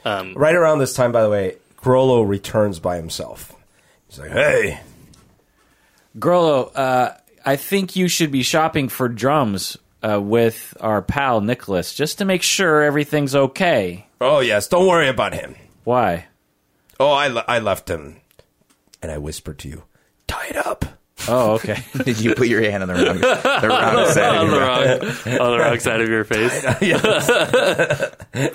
right 0.06 0.56
around 0.56 0.80
this 0.80 0.94
time, 0.94 1.12
by 1.12 1.22
the 1.22 1.30
way, 1.30 1.58
Grollo 1.78 2.28
returns 2.28 2.80
by 2.80 2.98
himself. 2.98 3.56
He's 4.08 4.20
like, 4.20 4.32
"Hey, 4.32 4.80
Grollo, 6.18 6.72
uh, 6.76 7.14
I 7.46 7.56
think 7.56 7.96
you 7.96 8.08
should 8.08 8.32
be 8.32 8.44
shopping 8.44 8.90
for 8.90 9.08
drums 9.08 9.78
uh, 10.02 10.20
with 10.22 10.76
our 10.80 11.02
pal 11.02 11.42
Nicholas, 11.42 11.94
just 11.94 12.18
to 12.18 12.26
make 12.26 12.42
sure 12.42 12.82
everything's 12.82 13.36
okay. 13.36 14.06
Oh 14.22 14.40
yes, 14.40 14.68
don't 14.68 14.88
worry 14.88 15.08
about 15.08 15.34
him. 15.34 15.56
Why? 15.84 16.26
Oh, 17.00 17.12
I 17.12 17.28
le- 17.28 17.46
I 17.48 17.60
left 17.60 17.90
him." 17.90 18.18
And 19.02 19.12
I 19.12 19.18
whispered 19.18 19.60
to 19.60 19.68
you, 19.70 19.84
"Tied 20.28 20.58
up." 20.58 20.86
Oh, 21.28 21.52
okay. 21.54 21.84
Did 22.06 22.20
you 22.22 22.34
put 22.34 22.48
your 22.48 22.62
hand 22.62 22.82
on 22.84 22.90
the 22.90 22.96
wrong, 22.96 23.20
the 23.20 23.68
wrong 23.68 24.08
side 24.14 24.38
on 24.38 24.46
of 24.46 24.52
the 24.52 24.58
your 24.58 24.66
wrong, 24.66 25.42
on 25.42 25.52
the 25.52 25.60
wrong 25.64 25.80
side 25.86 26.02
of 26.02 26.10
your 26.10 26.24
face. 26.24 26.64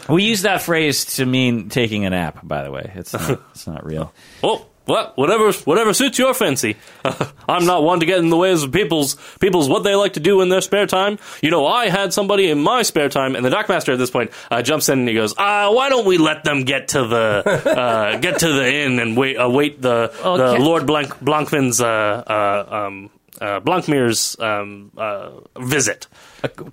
we 0.09 0.24
use 0.24 0.43
that 0.43 0.62
phrase 0.62 1.05
to 1.16 1.27
mean 1.27 1.69
taking 1.69 2.05
a 2.07 2.11
nap. 2.11 2.41
By 2.43 2.62
the 2.65 2.70
way, 2.70 2.91
it's 2.95 3.12
not, 3.12 3.41
it's 3.51 3.66
not 3.66 3.85
real. 3.85 4.12
Oh, 4.43 4.66
what? 4.86 5.16
Whatever, 5.16 5.51
whatever 5.52 5.94
suits 5.94 6.19
your 6.19 6.35
fancy. 6.35 6.77
I'm 7.48 7.65
not 7.65 7.82
one 7.82 8.01
to 8.01 8.06
get 8.06 8.19
in 8.19 8.28
the 8.28 8.36
ways 8.36 8.62
of 8.62 8.73
people's 8.73 9.16
people's 9.40 9.69
what 9.69 9.82
they 9.82 9.94
like 9.94 10.15
to 10.15 10.20
do 10.20 10.43
in 10.43 10.51
their 10.51 10.61
spare 10.61 10.86
time. 10.86 11.19
You 11.43 11.51
know, 11.51 11.66
I 11.66 11.89
had 11.89 12.12
somebody 12.12 12.51
in 12.51 12.61
my 12.62 12.82
spare 12.82 13.09
time, 13.09 13.35
and 13.35 13.44
the 13.44 13.51
dockmaster 13.51 13.93
at 13.94 13.98
this 13.98 14.11
point 14.11 14.31
uh, 14.51 14.61
jumps 14.62 14.89
in 14.89 15.01
and 15.01 15.09
he 15.09 15.15
goes, 15.15 15.35
"Ah, 15.39 15.73
why 15.73 15.89
don't 15.89 16.06
we 16.06 16.19
let 16.19 16.44
them 16.44 16.65
get 16.65 16.89
to 16.89 17.06
the 17.06 17.62
uh, 17.78 18.19
get 18.19 18.40
to 18.40 18.52
the 18.52 18.74
inn 18.74 18.98
and 18.98 19.16
wait 19.16 19.36
await 19.39 19.81
the 19.81 20.12
Oh, 20.23 20.36
the 20.36 20.59
Lord 20.59 20.86
Blanc 20.86 21.19
Blancman's 21.20 21.81
uh, 21.81 21.86
uh, 21.86 22.74
um, 22.86 23.11
uh, 23.40 23.61
Blancmere's 23.61 24.39
um, 24.39 24.90
uh, 24.97 25.31
visit." 25.59 26.09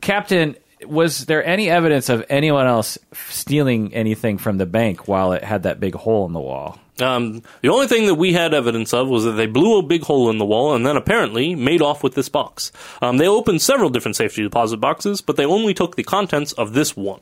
Captain, 0.02 0.58
was 0.86 1.26
there 1.28 1.46
any 1.46 1.70
evidence 1.70 2.10
of 2.10 2.26
anyone 2.30 2.68
else 2.68 2.98
stealing 3.30 3.94
anything 3.94 4.38
from 4.38 4.58
the 4.58 4.66
bank 4.66 5.08
while 5.08 5.32
it 5.32 5.46
had 5.46 5.64
that 5.64 5.80
big 5.80 5.96
hole 5.96 6.26
in 6.26 6.34
the 6.34 6.42
wall? 6.42 6.78
Um, 7.02 7.42
the 7.62 7.70
only 7.70 7.88
thing 7.88 8.06
that 8.08 8.16
we 8.16 8.34
had 8.34 8.54
evidence 8.54 8.94
of 8.94 9.08
was 9.08 9.24
that 9.26 9.32
they 9.32 9.48
blew 9.48 9.80
a 9.80 9.84
big 9.84 10.04
hole 10.04 10.30
in 10.30 10.38
the 10.38 10.46
wall 10.46 10.74
and 10.74 10.86
then 10.86 10.98
apparently 10.98 11.56
made 11.56 11.82
off 11.82 12.04
with 12.04 12.16
this 12.16 12.30
box. 12.30 12.72
Um, 13.02 13.18
they 13.18 13.28
opened 13.28 13.62
several 13.62 13.90
different 13.90 14.16
safety 14.16 14.44
deposit 14.44 14.78
boxes, 14.78 15.22
but 15.22 15.36
they 15.36 15.46
only 15.46 15.74
took 15.74 15.96
the 15.96 16.04
contents 16.04 16.54
of 16.54 16.74
this 16.74 16.96
one. 16.96 17.22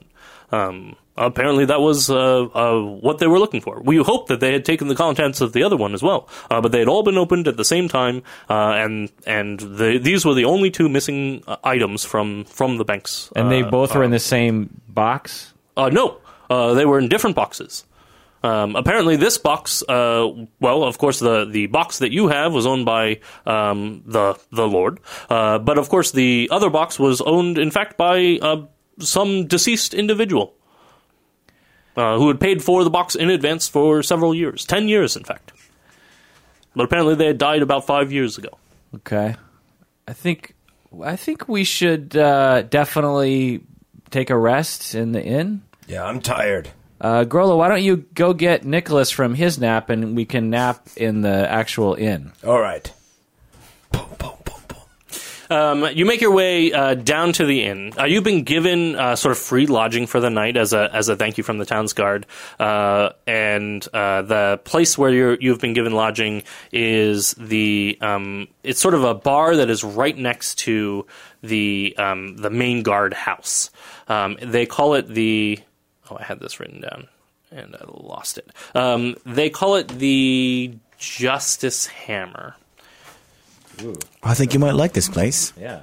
Um, 0.52 0.96
apparently, 1.16 1.66
that 1.66 1.80
was 1.80 2.10
uh, 2.10 2.44
uh, 2.46 2.82
what 2.82 3.20
they 3.20 3.28
were 3.28 3.38
looking 3.38 3.62
for. 3.62 3.82
We 3.82 3.98
hoped 3.98 4.30
that 4.30 4.40
they 4.40 4.52
had 4.52 4.66
taken 4.66 4.88
the 4.88 4.96
contents 4.96 5.42
of 5.42 5.54
the 5.54 5.64
other 5.64 5.78
one 5.78 5.94
as 5.94 6.02
well, 6.02 6.28
uh, 6.50 6.60
but 6.60 6.72
they 6.72 6.80
had 6.80 6.88
all 6.88 7.04
been 7.04 7.18
opened 7.18 7.48
at 7.48 7.58
the 7.58 7.66
same 7.66 7.88
time, 7.88 8.24
uh, 8.50 8.72
and 8.72 9.12
and 9.28 9.60
the, 9.60 10.00
these 10.00 10.26
were 10.26 10.34
the 10.34 10.46
only 10.46 10.72
two 10.72 10.90
missing 10.90 11.44
uh, 11.48 11.58
items 11.64 12.04
from 12.04 12.46
from 12.46 12.78
the 12.78 12.86
banks. 12.86 13.32
And 13.36 13.52
they 13.52 13.62
uh, 13.62 13.70
both 13.70 13.94
were 13.94 14.04
in 14.04 14.12
the 14.12 14.20
same 14.20 14.82
box? 14.88 15.54
uh, 15.78 15.90
no, 15.90 16.18
uh, 16.50 16.74
they 16.74 16.86
were 16.86 17.00
in 17.00 17.10
different 17.10 17.36
boxes. 17.36 17.86
Um, 18.42 18.76
apparently, 18.76 19.18
this 19.18 19.38
box, 19.38 19.84
uh, 19.88 20.28
well, 20.60 20.84
of 20.84 20.98
course, 20.98 21.20
the, 21.20 21.46
the 21.46 21.68
box 21.68 22.00
that 22.00 22.12
you 22.12 22.30
have 22.30 22.54
was 22.54 22.66
owned 22.66 22.86
by 22.86 23.20
um, 23.46 24.04
the 24.06 24.40
the 24.52 24.68
Lord, 24.68 25.00
uh, 25.30 25.60
but 25.60 25.78
of 25.78 25.90
course, 25.90 26.12
the 26.12 26.48
other 26.52 26.70
box 26.70 26.98
was 26.98 27.20
owned, 27.22 27.58
in 27.58 27.70
fact, 27.70 27.98
by 27.98 28.40
uh, 28.42 28.62
some 29.00 29.46
deceased 29.48 29.94
individual 29.94 30.54
uh, 31.98 32.18
who 32.18 32.30
had 32.30 32.40
paid 32.40 32.64
for 32.64 32.84
the 32.84 32.90
box 32.90 33.16
in 33.16 33.30
advance 33.30 33.68
for 33.68 34.02
several 34.04 34.34
years, 34.34 34.66
ten 34.66 34.88
years, 34.88 35.18
in 35.18 35.24
fact. 35.24 35.52
But 36.76 36.84
apparently, 36.84 37.16
they 37.16 37.28
had 37.28 37.38
died 37.38 37.62
about 37.62 37.86
five 37.86 38.12
years 38.12 38.38
ago. 38.38 38.58
Okay. 38.96 39.36
I 40.08 40.14
think 40.14 40.56
I 41.04 41.16
think 41.16 41.48
we 41.48 41.64
should 41.64 42.16
uh, 42.16 42.64
definitely 42.64 43.62
take 44.10 44.30
a 44.30 44.38
rest 44.38 44.96
in 44.96 45.12
the 45.12 45.22
inn. 45.22 45.62
Yeah, 45.88 46.04
I'm 46.04 46.22
tired. 46.22 46.70
Uh, 47.02 47.24
Grollo, 47.24 47.58
why 47.58 47.68
don't 47.68 47.84
you 47.84 47.98
go 48.14 48.34
get 48.34 48.66
Nicholas 48.66 49.12
from 49.12 49.36
his 49.36 49.60
nap 49.60 49.90
and 49.90 50.16
we 50.16 50.26
can 50.26 50.50
nap 50.50 50.88
in 50.98 51.22
the 51.22 51.50
actual 51.50 51.96
inn? 51.96 52.34
All 52.46 52.60
right. 52.60 52.92
Um, 55.50 55.88
you 55.96 56.06
make 56.06 56.22
your 56.22 56.32
way 56.32 56.72
uh, 56.72 56.94
down 56.94 57.34
to 57.34 57.46
the 57.46 57.64
inn. 57.64 57.92
Uh, 57.98 58.06
you've 58.06 58.24
been 58.24 58.44
given 58.44 58.96
uh, 58.96 59.16
sort 59.16 59.32
of 59.32 59.40
free 59.40 59.66
lodging 59.66 60.06
for 60.06 60.20
the 60.20 60.30
night 60.30 60.56
as 60.56 60.74
a 60.74 60.90
as 60.94 61.10
a 61.10 61.16
thank 61.16 61.40
you 61.40 61.44
from 61.44 61.58
the 61.58 61.66
town's 61.66 61.94
guard, 61.94 62.28
uh, 62.60 63.10
and 63.26 63.88
uh, 63.92 64.22
the 64.22 64.62
place 64.64 64.96
where 64.96 65.10
you're, 65.10 65.38
you've 65.42 65.60
been 65.60 65.74
given 65.74 65.94
lodging 65.94 66.44
is 66.72 67.32
the 67.32 67.98
um, 68.00 68.48
it's 68.64 68.80
sort 68.80 68.94
of 68.94 69.04
a 69.04 69.16
bar 69.16 69.56
that 69.56 69.72
is 69.72 69.84
right 69.84 70.16
next 70.16 70.60
to 70.60 71.08
the 71.42 71.96
um, 71.98 72.38
the 72.38 72.52
main 72.52 72.84
guard 72.84 73.16
house. 73.16 73.72
Um, 74.08 74.38
they 74.42 74.68
call 74.68 74.94
it 74.94 75.08
the 75.08 75.60
oh 76.10 76.18
I 76.20 76.24
had 76.24 76.40
this 76.40 76.60
written 76.60 76.82
down 76.82 77.08
and 77.52 77.76
I 77.76 77.86
lost 77.88 78.38
it. 78.38 78.48
Um, 78.76 79.16
they 79.26 79.50
call 79.50 79.76
it 79.76 79.88
the 79.88 80.74
Justice 80.98 81.88
Hammer. 81.88 82.56
Ooh. 83.82 83.96
I 84.22 84.34
think 84.34 84.54
you 84.54 84.60
might 84.60 84.76
like 84.76 84.94
this 84.94 85.08
place. 85.08 85.54
Yeah. 85.60 85.82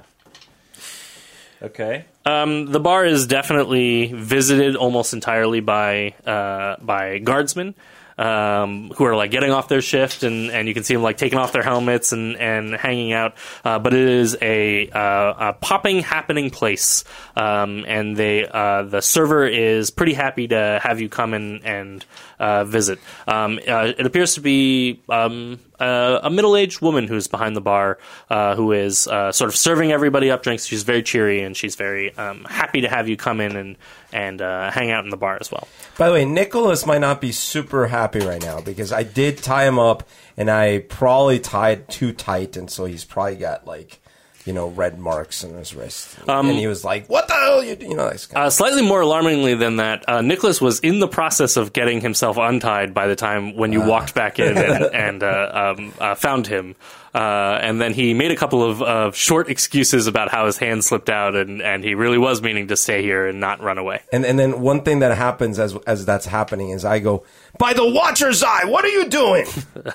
Okay. 1.61 2.05
Um, 2.25 2.67
the 2.67 2.79
bar 2.79 3.05
is 3.05 3.25
definitely 3.25 4.11
visited 4.13 4.75
almost 4.75 5.13
entirely 5.13 5.59
by 5.59 6.13
uh, 6.25 6.75
by 6.79 7.17
guardsmen 7.17 7.73
um, 8.17 8.91
who 8.95 9.05
are 9.05 9.15
like 9.15 9.31
getting 9.31 9.51
off 9.51 9.67
their 9.67 9.81
shift, 9.81 10.23
and, 10.23 10.51
and 10.51 10.67
you 10.67 10.73
can 10.73 10.83
see 10.83 10.93
them 10.93 11.03
like 11.03 11.17
taking 11.17 11.37
off 11.37 11.51
their 11.51 11.63
helmets 11.63 12.11
and, 12.11 12.37
and 12.37 12.73
hanging 12.73 13.13
out. 13.13 13.35
Uh, 13.63 13.79
but 13.79 13.93
it 13.93 14.07
is 14.07 14.37
a, 14.41 14.89
uh, 14.89 15.49
a 15.49 15.53
popping, 15.53 16.01
happening 16.01 16.49
place, 16.49 17.03
um, 17.35 17.85
and 17.87 18.17
they 18.17 18.47
uh, 18.47 18.83
the 18.83 19.01
server 19.01 19.45
is 19.45 19.91
pretty 19.91 20.13
happy 20.13 20.47
to 20.47 20.79
have 20.81 20.99
you 21.01 21.09
come 21.09 21.33
in 21.33 21.63
and 21.63 22.05
uh, 22.39 22.63
visit. 22.63 22.99
Um, 23.27 23.59
uh, 23.67 23.93
it 23.97 24.05
appears 24.05 24.35
to 24.35 24.41
be 24.41 25.01
um, 25.09 25.59
uh, 25.79 26.19
a 26.23 26.29
middle-aged 26.29 26.81
woman 26.81 27.07
who's 27.07 27.27
behind 27.27 27.55
the 27.55 27.61
bar, 27.61 27.97
uh, 28.29 28.55
who 28.55 28.71
is 28.71 29.07
uh, 29.07 29.31
sort 29.31 29.49
of 29.49 29.55
serving 29.55 29.91
everybody 29.91 30.31
up 30.31 30.43
drinks. 30.43 30.65
She's 30.65 30.83
very 30.83 31.03
cheery 31.03 31.41
and 31.41 31.55
she's 31.55 31.75
very 31.75 32.15
um, 32.17 32.45
happy 32.45 32.81
to 32.81 32.89
have 32.89 33.07
you 33.07 33.17
come 33.17 33.41
in 33.41 33.55
and 33.55 33.77
and 34.13 34.41
uh, 34.41 34.71
hang 34.71 34.89
out 34.89 35.03
in 35.03 35.09
the 35.09 35.17
bar 35.17 35.37
as 35.39 35.51
well. 35.51 35.67
By 35.97 36.07
the 36.07 36.13
way, 36.13 36.25
Nicholas 36.25 36.85
might 36.85 37.01
not 37.01 37.19
be 37.19 37.31
super 37.31 37.87
happy 37.87 38.19
right 38.19 38.41
now 38.41 38.61
because 38.61 38.93
I 38.93 39.03
did 39.03 39.37
tie 39.37 39.67
him 39.67 39.77
up 39.77 40.07
and 40.37 40.49
I 40.49 40.79
probably 40.79 41.39
tied 41.39 41.89
too 41.89 42.13
tight, 42.13 42.55
and 42.55 42.69
so 42.69 42.85
he's 42.85 43.03
probably 43.03 43.35
got 43.35 43.67
like, 43.67 43.99
you 44.47 44.53
know, 44.53 44.69
red 44.69 44.97
marks 44.97 45.43
on 45.43 45.53
his 45.55 45.75
wrist. 45.75 46.15
and 46.27 46.57
he 46.57 46.67
was 46.67 46.85
like, 46.85 47.07
"What 47.09 47.27
the 47.27 47.33
hell?" 47.33 47.61
You, 47.63 47.75
you 47.79 47.95
know, 47.95 48.07
kind 48.09 48.33
Uh, 48.33 48.49
slightly 48.49 48.81
more 48.81 49.01
alarmingly 49.01 49.55
than 49.55 49.75
that, 49.75 50.07
uh, 50.07 50.21
Nicholas 50.21 50.61
was 50.61 50.79
in 50.79 50.99
the 50.99 51.07
process 51.07 51.57
of 51.57 51.73
getting 51.73 51.99
himself 52.01 52.37
untied 52.37 52.93
by 52.93 53.07
the 53.07 53.15
time 53.15 53.57
when 53.57 53.73
you 53.73 53.81
walked 53.81 54.15
back 54.15 54.39
in 54.39 54.57
and, 54.57 54.83
and 54.95 55.23
uh, 55.23 55.73
um, 55.77 55.93
uh, 55.99 56.15
found 56.15 56.47
him. 56.47 56.75
Uh, 57.17 57.57
and 57.63 57.81
then 57.81 57.93
he 57.95 58.13
made 58.13 58.29
a 58.29 58.35
couple 58.35 58.63
of 58.63 58.79
uh, 58.81 59.11
short 59.11 59.49
excuses 59.49 60.05
about 60.05 60.29
how 60.29 60.45
his 60.45 60.57
hand 60.57 60.83
slipped 60.83 61.09
out, 61.09 61.35
and, 61.35 61.63
and 61.63 61.83
he 61.83 61.95
really 61.95 62.19
was 62.19 62.43
meaning 62.43 62.67
to 62.67 62.77
stay 62.77 63.01
here 63.01 63.25
and 63.25 63.39
not 63.39 63.59
run 63.59 63.79
away. 63.79 64.01
And 64.13 64.23
and 64.23 64.37
then 64.37 64.61
one 64.61 64.83
thing 64.83 64.99
that 64.99 65.17
happens 65.17 65.57
as 65.57 65.75
as 65.87 66.05
that's 66.05 66.27
happening 66.27 66.69
is 66.69 66.85
I 66.85 66.99
go 66.99 67.23
by 67.57 67.73
the 67.73 67.89
Watcher's 67.89 68.43
Eye. 68.43 68.65
What 68.65 68.85
are 68.85 68.89
you 68.89 69.09
doing? 69.09 69.45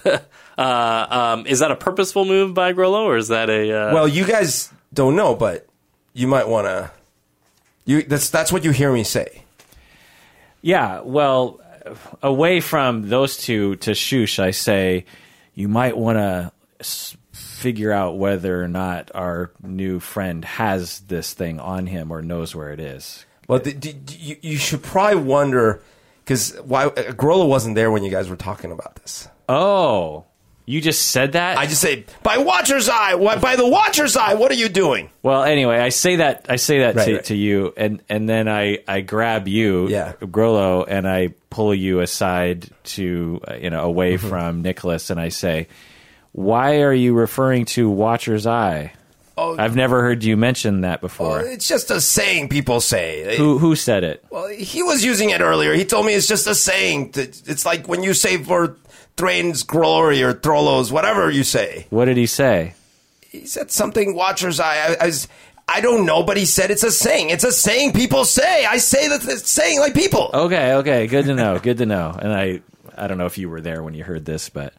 Uh, 0.59 1.07
um, 1.39 1.47
is 1.47 1.61
that 1.61 1.71
a 1.71 1.75
purposeful 1.77 2.27
move 2.27 2.53
by 2.53 2.75
Grollo, 2.75 3.05
or 3.05 3.17
is 3.17 3.29
that 3.29 3.49
a? 3.49 3.73
Uh, 3.73 3.95
well, 3.95 4.07
you 4.07 4.27
guys 4.27 4.71
don't 4.93 5.17
know, 5.17 5.35
but 5.35 5.67
you 6.13 6.27
might 6.27 6.47
want 6.47 6.67
to. 6.67 6.91
You 7.87 8.03
that's 8.03 8.29
that's 8.29 8.53
what 8.53 8.63
you 8.63 8.71
hear 8.71 8.93
me 8.93 9.03
say. 9.03 9.45
Yeah, 10.61 11.01
well, 11.01 11.59
away 12.23 12.61
from 12.61 13.09
those 13.09 13.39
two 13.39 13.77
to 13.77 13.95
Shush, 13.95 14.39
I 14.39 14.51
say 14.51 15.07
you 15.55 15.69
might 15.69 15.97
want 15.97 16.19
to 16.19 16.53
s- 16.53 16.53
figure 17.33 17.93
out 17.93 18.19
whether 18.19 18.63
or 18.63 18.69
not 18.69 19.11
our 19.15 19.51
new 19.63 20.01
friend 20.01 20.45
has 20.45 21.01
this 21.01 21.33
thing 21.35 21.59
on 21.61 21.87
him 21.87 22.11
or 22.11 22.23
knows 22.23 22.55
where 22.55 22.71
it 22.73 22.81
is. 22.81 23.25
Well, 23.49 23.59
the, 23.61 23.95
you, 24.19 24.37
you 24.43 24.57
should 24.57 24.83
probably 24.83 25.23
wonder 25.23 25.83
because 26.25 26.57
why 26.65 26.89
Grollo 26.89 27.49
wasn't 27.49 27.75
there 27.75 27.91
when 27.91 28.05
you 28.05 28.11
guys 28.11 28.29
were 28.29 28.37
talking 28.37 28.71
about 28.73 28.97
this. 28.97 29.29
Oh, 29.49 30.25
you 30.65 30.81
just 30.81 31.09
said 31.11 31.33
that? 31.33 31.59
I 31.59 31.67
just 31.67 31.81
say 31.81 32.05
by 32.23 32.39
Watcher's 32.39 32.89
Eye. 32.89 33.17
What 33.17 33.41
by 33.41 33.57
the 33.57 33.67
Watcher's 33.67 34.17
Eye? 34.17 34.35
What 34.35 34.51
are 34.53 34.55
you 34.55 34.69
doing? 34.69 35.11
Well, 35.23 35.43
anyway, 35.43 35.79
I 35.79 35.89
say 35.89 36.17
that 36.17 36.47
I 36.49 36.57
say 36.57 36.79
that 36.81 36.95
Right, 36.95 37.05
to, 37.07 37.15
right. 37.17 37.25
to 37.27 37.35
you, 37.37 37.75
and 37.77 38.01
and 38.09 38.29
then 38.29 38.49
I 38.49 38.79
I 38.87 39.01
grab 39.01 39.49
you, 39.49 39.89
Yeah. 39.89 40.13
Grollo, 40.21 40.85
and 40.87 41.07
I 41.09 41.35
pull 41.51 41.75
you 41.75 41.99
aside 42.01 42.71
to 42.85 43.41
uh, 43.49 43.55
you 43.55 43.71
know 43.71 43.83
away 43.83 44.15
Mm-hmm. 44.15 44.29
from 44.29 44.63
Nicholas, 44.63 45.11
and 45.11 45.19
I 45.21 45.31
say, 45.31 45.67
"Why 46.33 46.81
are 46.83 46.93
you 46.93 47.15
referring 47.15 47.65
to 47.67 47.89
Watcher's 47.89 48.47
Eye? 48.47 48.93
Oh, 49.37 49.57
I've 49.59 49.75
never 49.75 50.03
heard 50.03 50.23
you 50.25 50.37
mention 50.37 50.83
that 50.83 51.01
well, 51.01 51.09
before. 51.09 51.41
Oh, 51.41 51.45
it's 51.45 51.67
just 51.67 51.91
a 51.91 52.01
saying 52.01 52.49
people 52.49 52.81
say. 52.81 53.37
who 53.37 53.59
who 53.59 53.77
said 53.77 54.05
it? 54.05 54.25
Well, 54.31 54.49
he 54.49 54.83
was 54.83 55.05
using 55.05 55.31
it 55.31 55.41
earlier. 55.41 55.73
He 55.75 55.85
told 55.85 56.07
me 56.07 56.15
it's 56.15 56.29
just 56.29 56.47
a 56.47 56.55
saying. 56.55 57.13
It's 57.15 57.65
like 57.65 57.89
when 57.89 58.03
you 58.03 58.13
say 58.13 58.37
for 58.39 58.77
Thrain's 59.17 59.63
glory 59.63 60.23
or 60.23 60.35
Trollo's, 60.35 60.93
whatever 60.93 61.31
you 61.31 61.45
say. 61.45 61.87
What 61.91 62.07
did 62.07 62.17
he 62.17 62.27
say? 62.27 62.75
He 63.21 63.47
said 63.47 63.71
something 63.71 64.15
Watcher's 64.15 64.61
Eye. 64.61 64.77
I, 64.77 64.97
I 65.01 65.07
was. 65.07 65.29
I 65.69 65.81
don't 65.81 66.05
know, 66.05 66.23
but 66.23 66.37
he 66.37 66.45
said 66.45 66.71
it's 66.71 66.83
a 66.83 66.91
saying. 66.91 67.31
It's 67.31 67.45
a 67.45 67.53
saying 67.53 67.93
people 67.93 68.25
say. 68.25 68.67
I 68.67 68.77
say 68.79 69.09
that 69.09 69.25
it's 69.25 69.49
saying 69.49 69.79
like 69.79 69.95
people. 69.95 70.31
Okay, 70.35 70.75
okay, 70.75 71.07
good 71.07 71.25
to 71.27 71.35
know, 71.35 71.59
good 71.59 71.79
to 71.79 71.87
know. 71.87 72.15
And 72.19 72.33
I 72.33 72.61
I 72.97 73.07
don't 73.07 73.17
know 73.17 73.27
if 73.27 73.39
you 73.39 73.49
were 73.49 73.61
there 73.61 73.83
when 73.83 73.95
you 73.95 74.05
heard 74.05 74.25
this, 74.25 74.49
but 74.51 74.75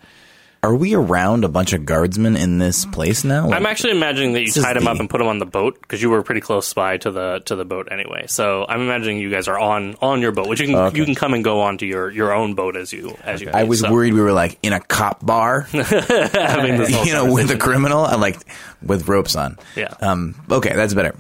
Are 0.64 0.73
we 0.73 0.95
around 0.95 1.44
a 1.44 1.49
bunch 1.49 1.73
of 1.73 1.85
guardsmen 1.85 2.38
in 2.38 2.57
this 2.57 2.85
place 2.85 3.26
now? 3.26 3.48
Like, 3.48 3.57
I'm 3.60 3.65
actually 3.65 3.91
imagining 3.91 4.31
that 4.31 4.44
you 4.44 4.52
tied 4.53 4.77
him 4.77 4.88
up 4.88 4.98
and 4.98 5.10
put 5.10 5.19
him 5.19 5.27
on 5.27 5.38
the 5.38 5.45
boat 5.45 5.77
because 5.81 6.02
you 6.02 6.10
were 6.10 6.23
pretty 6.23 6.40
close 6.40 6.73
by 6.73 6.95
to 6.99 7.11
the 7.11 7.41
to 7.48 7.57
the 7.57 7.65
boat 7.65 7.90
anyway. 7.91 8.27
So 8.27 8.65
I'm 8.68 8.80
imagining 8.80 9.18
you 9.18 9.30
guys 9.30 9.49
are 9.49 9.60
on 9.60 9.95
on 10.02 10.22
your 10.22 10.31
boat, 10.31 10.48
which 10.48 10.61
you 10.61 10.68
can 10.68 10.76
Okay. 10.76 10.98
you 10.98 11.03
can 11.03 11.15
come 11.15 11.34
and 11.34 11.44
go 11.44 11.60
onto 11.60 11.85
your 11.85 12.10
your 12.10 12.31
own 12.31 12.53
boat 12.56 12.77
as 12.77 12.94
you 12.94 13.14
as 13.23 13.41
you. 13.41 13.49
I 13.53 13.65
was 13.65 13.81
so, 13.81 13.91
worried 13.91 14.14
we 14.14 14.22
were 14.22 14.31
like 14.31 14.57
in 14.64 14.72
a 14.72 14.80
cop 14.80 15.26
bar, 15.26 15.61
having 15.72 16.77
this 16.77 16.94
whole 16.95 17.06
you 17.06 17.11
know, 17.11 17.34
with 17.34 17.52
a 17.52 17.57
criminal, 17.57 18.06
and 18.06 18.22
like 18.22 18.40
with 18.81 19.10
ropes 19.10 19.35
on. 19.35 19.57
Yeah. 19.76 19.94
Um. 19.99 20.34
Okay, 20.49 20.73
that's 20.73 20.94
better. 20.94 21.14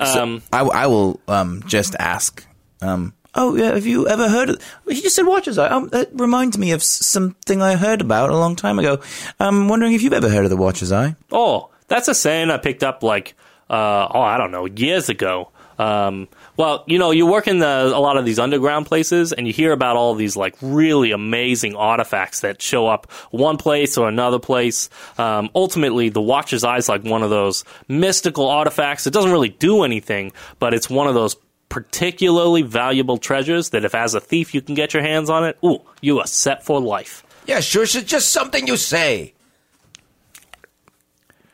Um, 0.00 0.42
I, 0.52 0.62
I 0.62 0.86
will 0.88 1.20
um 1.28 1.62
just 1.68 1.94
ask. 1.96 2.44
Um. 2.82 3.14
Oh, 3.34 3.54
yeah, 3.56 3.74
have 3.74 3.86
you 3.86 4.08
ever 4.08 4.28
heard 4.28 4.50
of? 4.50 4.76
He 4.88 5.00
just 5.00 5.14
said 5.14 5.26
Watcher's 5.26 5.58
Eye. 5.58 5.68
Um, 5.68 5.88
that 5.88 6.08
reminds 6.12 6.56
me 6.58 6.72
of 6.72 6.82
something 6.82 7.60
I 7.60 7.76
heard 7.76 8.00
about 8.00 8.30
a 8.30 8.36
long 8.36 8.56
time 8.56 8.78
ago. 8.78 9.00
I'm 9.38 9.68
wondering 9.68 9.92
if 9.92 10.02
you've 10.02 10.12
ever 10.12 10.28
heard 10.28 10.44
of 10.44 10.50
the 10.50 10.56
Watcher's 10.56 10.92
Eye. 10.92 11.14
Oh, 11.30 11.70
that's 11.88 12.08
a 12.08 12.14
saying 12.14 12.50
I 12.50 12.58
picked 12.58 12.82
up 12.82 13.02
like 13.02 13.34
uh, 13.70 14.08
oh 14.10 14.20
I 14.20 14.38
don't 14.38 14.50
know 14.50 14.66
years 14.66 15.08
ago. 15.08 15.50
Um, 15.78 16.26
well, 16.56 16.82
you 16.88 16.98
know, 16.98 17.12
you 17.12 17.24
work 17.24 17.46
in 17.46 17.60
the, 17.60 17.92
a 17.94 18.00
lot 18.00 18.16
of 18.16 18.24
these 18.24 18.40
underground 18.40 18.86
places, 18.86 19.32
and 19.32 19.46
you 19.46 19.52
hear 19.52 19.70
about 19.70 19.96
all 19.96 20.14
these 20.14 20.36
like 20.36 20.56
really 20.60 21.12
amazing 21.12 21.76
artifacts 21.76 22.40
that 22.40 22.60
show 22.60 22.88
up 22.88 23.10
one 23.30 23.58
place 23.58 23.96
or 23.96 24.08
another 24.08 24.40
place. 24.40 24.90
Um, 25.18 25.50
ultimately, 25.54 26.08
the 26.08 26.20
Watcher's 26.20 26.64
Eye 26.64 26.78
is 26.78 26.88
like 26.88 27.04
one 27.04 27.22
of 27.22 27.30
those 27.30 27.64
mystical 27.86 28.48
artifacts. 28.48 29.06
It 29.06 29.12
doesn't 29.12 29.30
really 29.30 29.50
do 29.50 29.84
anything, 29.84 30.32
but 30.58 30.74
it's 30.74 30.90
one 30.90 31.06
of 31.06 31.14
those 31.14 31.36
particularly 31.68 32.62
valuable 32.62 33.18
treasures 33.18 33.70
that 33.70 33.84
if 33.84 33.94
as 33.94 34.14
a 34.14 34.20
thief 34.20 34.54
you 34.54 34.60
can 34.62 34.74
get 34.74 34.94
your 34.94 35.02
hands 35.02 35.28
on 35.30 35.44
it, 35.44 35.58
ooh, 35.64 35.80
you 36.00 36.20
are 36.20 36.26
set 36.26 36.64
for 36.64 36.80
life. 36.80 37.24
Yeah, 37.46 37.60
sure. 37.60 37.82
It's 37.84 37.94
just 38.02 38.32
something 38.32 38.66
you 38.66 38.76
say. 38.76 39.34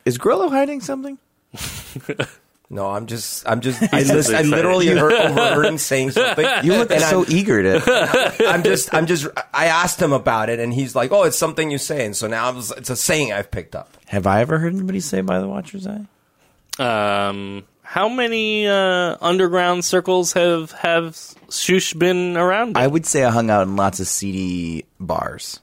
Is 0.05 0.19
Grollo 0.19 0.51
hiding 0.51 0.81
something? 0.81 1.19
No, 2.70 2.91
I'm 2.91 3.07
just, 3.07 3.47
I'm 3.49 3.61
just, 3.61 3.81
I, 3.93 4.03
lis- 4.03 4.32
I 4.32 4.41
literally 4.43 4.89
heard, 4.89 5.12
overheard 5.12 5.66
him 5.66 5.78
saying 5.78 6.11
something. 6.12 6.45
You 6.65 6.73
look 6.78 6.91
so 6.91 7.20
I'm- 7.23 7.27
eager 7.28 7.62
to. 7.62 8.35
I'm 8.49 8.62
just, 8.65 8.93
I'm 8.93 9.07
just, 9.07 9.28
I 9.53 9.66
asked 9.66 10.01
him 10.01 10.12
about 10.12 10.49
it, 10.49 10.59
and 10.59 10.73
he's 10.73 10.97
like, 10.97 11.12
"Oh, 11.12 11.23
it's 11.24 11.36
something 11.39 11.70
you 11.70 11.78
say," 11.78 12.05
and 12.07 12.16
so 12.16 12.27
now 12.27 12.57
it's, 12.59 12.73
it's 12.73 12.91
a 12.91 12.97
saying 12.97 13.32
I've 13.32 13.51
picked 13.51 13.77
up. 13.77 13.97
Have 14.07 14.27
I 14.27 14.41
ever 14.41 14.59
heard 14.59 14.73
anybody 14.73 15.01
say 15.01 15.20
by 15.20 15.39
the 15.41 15.47
Watcher's 15.47 15.86
Eye? 15.86 17.28
Um, 17.28 17.65
how 17.85 18.09
many 18.09 18.66
uh, 18.66 19.16
underground 19.20 19.85
circles 19.85 20.32
have 20.32 20.73
have 20.73 21.16
Shush 21.51 21.93
been 21.94 22.36
around? 22.36 22.70
in? 22.70 22.77
I 22.77 22.86
would 22.86 23.06
say 23.06 23.24
I 23.24 23.31
hung 23.31 23.51
out 23.51 23.62
in 23.66 23.77
lots 23.77 24.01
of 24.01 24.09
seedy 24.09 24.86
bars, 24.98 25.61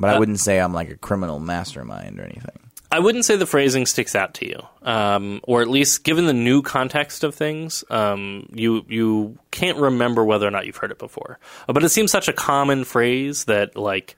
but 0.00 0.10
I 0.10 0.18
wouldn't 0.18 0.40
say 0.40 0.58
I'm 0.58 0.72
like 0.72 0.90
a 0.90 0.96
criminal 0.96 1.38
mastermind 1.38 2.18
or 2.18 2.24
anything. 2.24 2.58
I 2.90 3.00
wouldn't 3.00 3.24
say 3.24 3.36
the 3.36 3.46
phrasing 3.46 3.86
sticks 3.86 4.14
out 4.14 4.34
to 4.34 4.46
you, 4.46 4.60
um, 4.82 5.40
or 5.42 5.62
at 5.62 5.68
least 5.68 6.04
given 6.04 6.26
the 6.26 6.32
new 6.32 6.62
context 6.62 7.24
of 7.24 7.34
things, 7.34 7.82
um, 7.90 8.48
you 8.52 8.84
you 8.88 9.38
can't 9.50 9.78
remember 9.78 10.24
whether 10.24 10.46
or 10.46 10.50
not 10.50 10.64
you've 10.66 10.76
heard 10.76 10.92
it 10.92 10.98
before. 10.98 11.38
Uh, 11.68 11.72
But 11.72 11.82
it 11.84 11.88
seems 11.90 12.10
such 12.10 12.28
a 12.28 12.32
common 12.32 12.84
phrase 12.84 13.44
that 13.44 13.76
like 13.76 14.16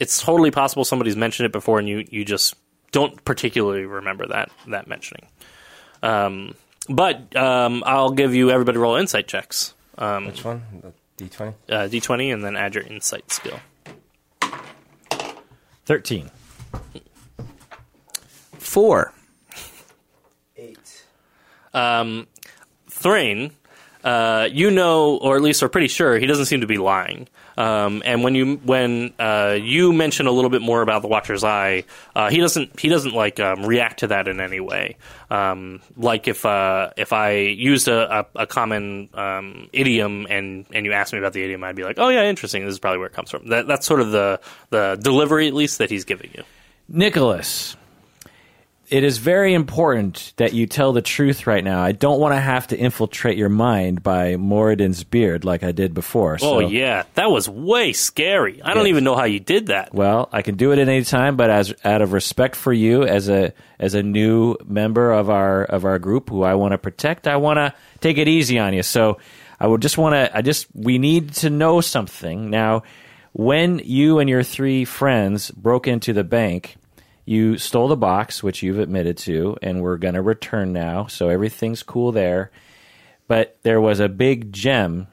it's 0.00 0.20
totally 0.22 0.50
possible 0.50 0.84
somebody's 0.84 1.16
mentioned 1.16 1.46
it 1.46 1.52
before, 1.52 1.78
and 1.78 1.88
you 1.88 2.04
you 2.08 2.24
just 2.24 2.54
don't 2.92 3.24
particularly 3.24 3.84
remember 3.84 4.26
that 4.28 4.50
that 4.68 4.86
mentioning. 4.86 5.26
Um, 6.04 6.54
but 6.88 7.34
um, 7.34 7.82
I'll 7.86 8.10
give 8.10 8.34
you 8.34 8.50
everybody 8.50 8.76
roll 8.78 8.96
insight 8.96 9.26
checks, 9.26 9.74
um, 9.96 10.26
Which 10.26 10.44
one? 10.44 10.62
The 10.82 10.92
D 11.16 11.28
twenty. 11.30 11.54
uh, 11.68 11.86
d 11.88 12.00
twenty, 12.00 12.30
and 12.30 12.44
then 12.44 12.56
add 12.56 12.74
your 12.74 12.84
insight 12.84 13.30
skill. 13.32 13.58
13. 15.86 16.30
Four. 18.58 19.12
Eight. 20.56 21.04
Thrain, 22.90 23.50
uh, 24.04 24.48
you 24.52 24.70
know, 24.70 25.16
or 25.16 25.36
at 25.36 25.42
least 25.42 25.62
are 25.62 25.68
pretty 25.68 25.88
sure, 25.88 26.18
he 26.18 26.26
doesn't 26.26 26.44
seem 26.44 26.60
to 26.60 26.66
be 26.66 26.78
lying. 26.78 27.26
Um, 27.56 28.02
and 28.04 28.22
when 28.22 28.34
you 28.34 28.56
when 28.56 29.14
uh, 29.18 29.56
you 29.60 29.92
mention 29.92 30.26
a 30.26 30.30
little 30.30 30.50
bit 30.50 30.60
more 30.60 30.82
about 30.82 31.02
the 31.02 31.08
Watcher's 31.08 31.42
Eye, 31.42 31.84
uh, 32.14 32.28
he 32.28 32.38
doesn't 32.38 32.78
he 32.78 32.88
doesn't 32.88 33.14
like 33.14 33.40
um, 33.40 33.64
react 33.64 34.00
to 34.00 34.08
that 34.08 34.28
in 34.28 34.40
any 34.40 34.60
way. 34.60 34.96
Um, 35.30 35.80
like 35.96 36.28
if 36.28 36.44
uh, 36.44 36.90
if 36.96 37.12
I 37.12 37.32
used 37.32 37.88
a, 37.88 38.20
a, 38.20 38.42
a 38.42 38.46
common 38.46 39.08
um, 39.14 39.70
idiom 39.72 40.26
and 40.28 40.66
and 40.72 40.84
you 40.84 40.92
asked 40.92 41.12
me 41.12 41.18
about 41.18 41.32
the 41.32 41.42
idiom, 41.42 41.64
I'd 41.64 41.76
be 41.76 41.84
like, 41.84 41.98
oh 41.98 42.08
yeah, 42.08 42.24
interesting. 42.24 42.64
This 42.64 42.72
is 42.72 42.78
probably 42.80 42.98
where 42.98 43.08
it 43.08 43.14
comes 43.14 43.30
from. 43.30 43.48
That, 43.48 43.66
that's 43.66 43.86
sort 43.86 44.00
of 44.00 44.10
the 44.10 44.40
the 44.70 44.98
delivery, 45.00 45.48
at 45.48 45.54
least, 45.54 45.78
that 45.78 45.90
he's 45.90 46.04
giving 46.04 46.30
you. 46.34 46.42
Nicholas, 46.88 47.76
it 48.88 49.04
is 49.04 49.18
very 49.18 49.54
important 49.54 50.32
that 50.36 50.52
you 50.52 50.66
tell 50.66 50.92
the 50.92 51.02
truth 51.02 51.46
right 51.46 51.64
now. 51.64 51.82
I 51.82 51.92
don't 51.92 52.20
want 52.20 52.34
to 52.34 52.40
have 52.40 52.66
to 52.68 52.76
infiltrate 52.76 53.38
your 53.38 53.48
mind 53.48 54.02
by 54.02 54.36
Moradin's 54.36 55.04
beard 55.04 55.44
like 55.44 55.62
I 55.62 55.72
did 55.72 55.94
before. 55.94 56.38
Oh 56.42 56.60
yeah, 56.60 57.04
that 57.14 57.30
was 57.30 57.48
way 57.48 57.92
scary. 57.92 58.62
I 58.62 58.74
don't 58.74 58.88
even 58.88 59.04
know 59.04 59.16
how 59.16 59.24
you 59.24 59.40
did 59.40 59.66
that. 59.68 59.94
Well, 59.94 60.28
I 60.32 60.42
can 60.42 60.56
do 60.56 60.72
it 60.72 60.78
at 60.78 60.88
any 60.88 61.04
time, 61.04 61.36
but 61.36 61.50
as 61.50 61.74
out 61.84 62.02
of 62.02 62.12
respect 62.12 62.56
for 62.56 62.72
you 62.72 63.04
as 63.04 63.28
a 63.28 63.52
as 63.78 63.94
a 63.94 64.02
new 64.02 64.56
member 64.66 65.12
of 65.12 65.30
our 65.30 65.64
of 65.64 65.84
our 65.84 65.98
group 65.98 66.28
who 66.28 66.42
I 66.42 66.54
want 66.54 66.72
to 66.72 66.78
protect, 66.78 67.26
I 67.26 67.36
want 67.36 67.56
to 67.56 67.74
take 68.00 68.18
it 68.18 68.28
easy 68.28 68.58
on 68.58 68.74
you. 68.74 68.82
So 68.82 69.18
I 69.58 69.66
would 69.66 69.82
just 69.82 69.98
want 69.98 70.14
to 70.14 70.36
I 70.36 70.42
just 70.42 70.66
we 70.74 70.98
need 70.98 71.32
to 71.34 71.50
know 71.50 71.80
something. 71.80 72.50
Now, 72.50 72.82
when 73.32 73.80
you 73.82 74.18
and 74.18 74.28
your 74.28 74.42
three 74.42 74.84
friends 74.84 75.50
broke 75.50 75.88
into 75.88 76.12
the 76.12 76.24
bank, 76.24 76.76
you 77.24 77.56
stole 77.58 77.88
the 77.88 77.96
box, 77.96 78.42
which 78.42 78.62
you've 78.62 78.78
admitted 78.78 79.16
to, 79.18 79.56
and 79.62 79.80
we're 79.82 79.96
going 79.96 80.14
to 80.14 80.22
return 80.22 80.72
now. 80.72 81.06
So 81.06 81.28
everything's 81.28 81.82
cool 81.82 82.12
there. 82.12 82.50
But 83.26 83.56
there 83.62 83.80
was 83.80 84.00
a 84.00 84.08
big 84.08 84.52
gem 84.52 85.06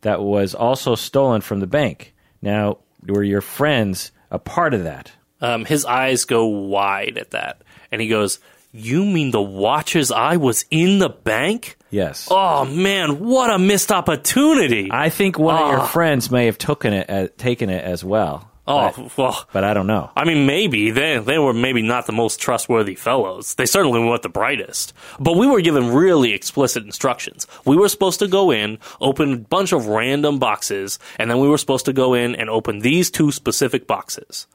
that 0.00 0.22
was 0.22 0.54
also 0.54 0.94
stolen 0.94 1.42
from 1.42 1.60
the 1.60 1.66
bank. 1.66 2.14
Now, 2.40 2.78
were 3.06 3.22
your 3.22 3.42
friends 3.42 4.12
a 4.30 4.38
part 4.38 4.72
of 4.72 4.84
that? 4.84 5.12
Um, 5.42 5.64
his 5.66 5.84
eyes 5.84 6.24
go 6.24 6.46
wide 6.46 7.18
at 7.18 7.32
that, 7.32 7.62
and 7.92 8.00
he 8.00 8.08
goes, 8.08 8.40
"You 8.72 9.04
mean 9.04 9.30
the 9.30 9.40
Watcher's 9.42 10.10
Eye 10.10 10.36
was 10.38 10.64
in 10.70 10.98
the 10.98 11.08
bank? 11.10 11.76
Yes. 11.90 12.28
Oh 12.30 12.64
man, 12.66 13.20
what 13.20 13.50
a 13.50 13.58
missed 13.58 13.90
opportunity! 13.90 14.88
I 14.90 15.08
think 15.10 15.38
one 15.38 15.56
of 15.56 15.70
your 15.70 15.80
Ah. 15.80 15.86
friends 15.86 16.30
may 16.30 16.46
have 16.46 16.58
taken 16.58 16.92
it 16.92 17.08
as, 17.10 17.30
taken 17.36 17.68
it 17.70 17.84
as 17.84 18.04
well. 18.04 18.49
Oh 18.70 18.92
but, 18.96 19.18
well." 19.18 19.48
but 19.52 19.64
I 19.64 19.74
don't 19.74 19.86
know. 19.86 20.10
I 20.16 20.24
mean, 20.24 20.46
maybe 20.46 20.90
they 20.90 21.18
they 21.18 21.38
were 21.38 21.52
maybe 21.52 21.82
not 21.82 22.06
the 22.06 22.12
most 22.12 22.40
trustworthy 22.40 22.94
fellows. 22.94 23.54
They 23.54 23.66
certainly 23.66 24.00
weren't 24.00 24.22
the 24.22 24.28
brightest. 24.28 24.92
But 25.18 25.36
we 25.36 25.46
were 25.46 25.60
given 25.60 25.92
really 25.92 26.32
explicit 26.32 26.84
instructions. 26.84 27.46
We 27.64 27.76
were 27.76 27.88
supposed 27.88 28.18
to 28.20 28.28
go 28.28 28.50
in, 28.50 28.78
open 29.00 29.32
a 29.32 29.36
bunch 29.36 29.72
of 29.72 29.86
random 29.86 30.38
boxes, 30.38 30.98
and 31.18 31.30
then 31.30 31.38
we 31.38 31.48
were 31.48 31.58
supposed 31.58 31.86
to 31.86 31.92
go 31.92 32.14
in 32.14 32.34
and 32.34 32.48
open 32.48 32.80
these 32.80 33.10
two 33.10 33.32
specific 33.32 33.86
boxes. 33.86 34.46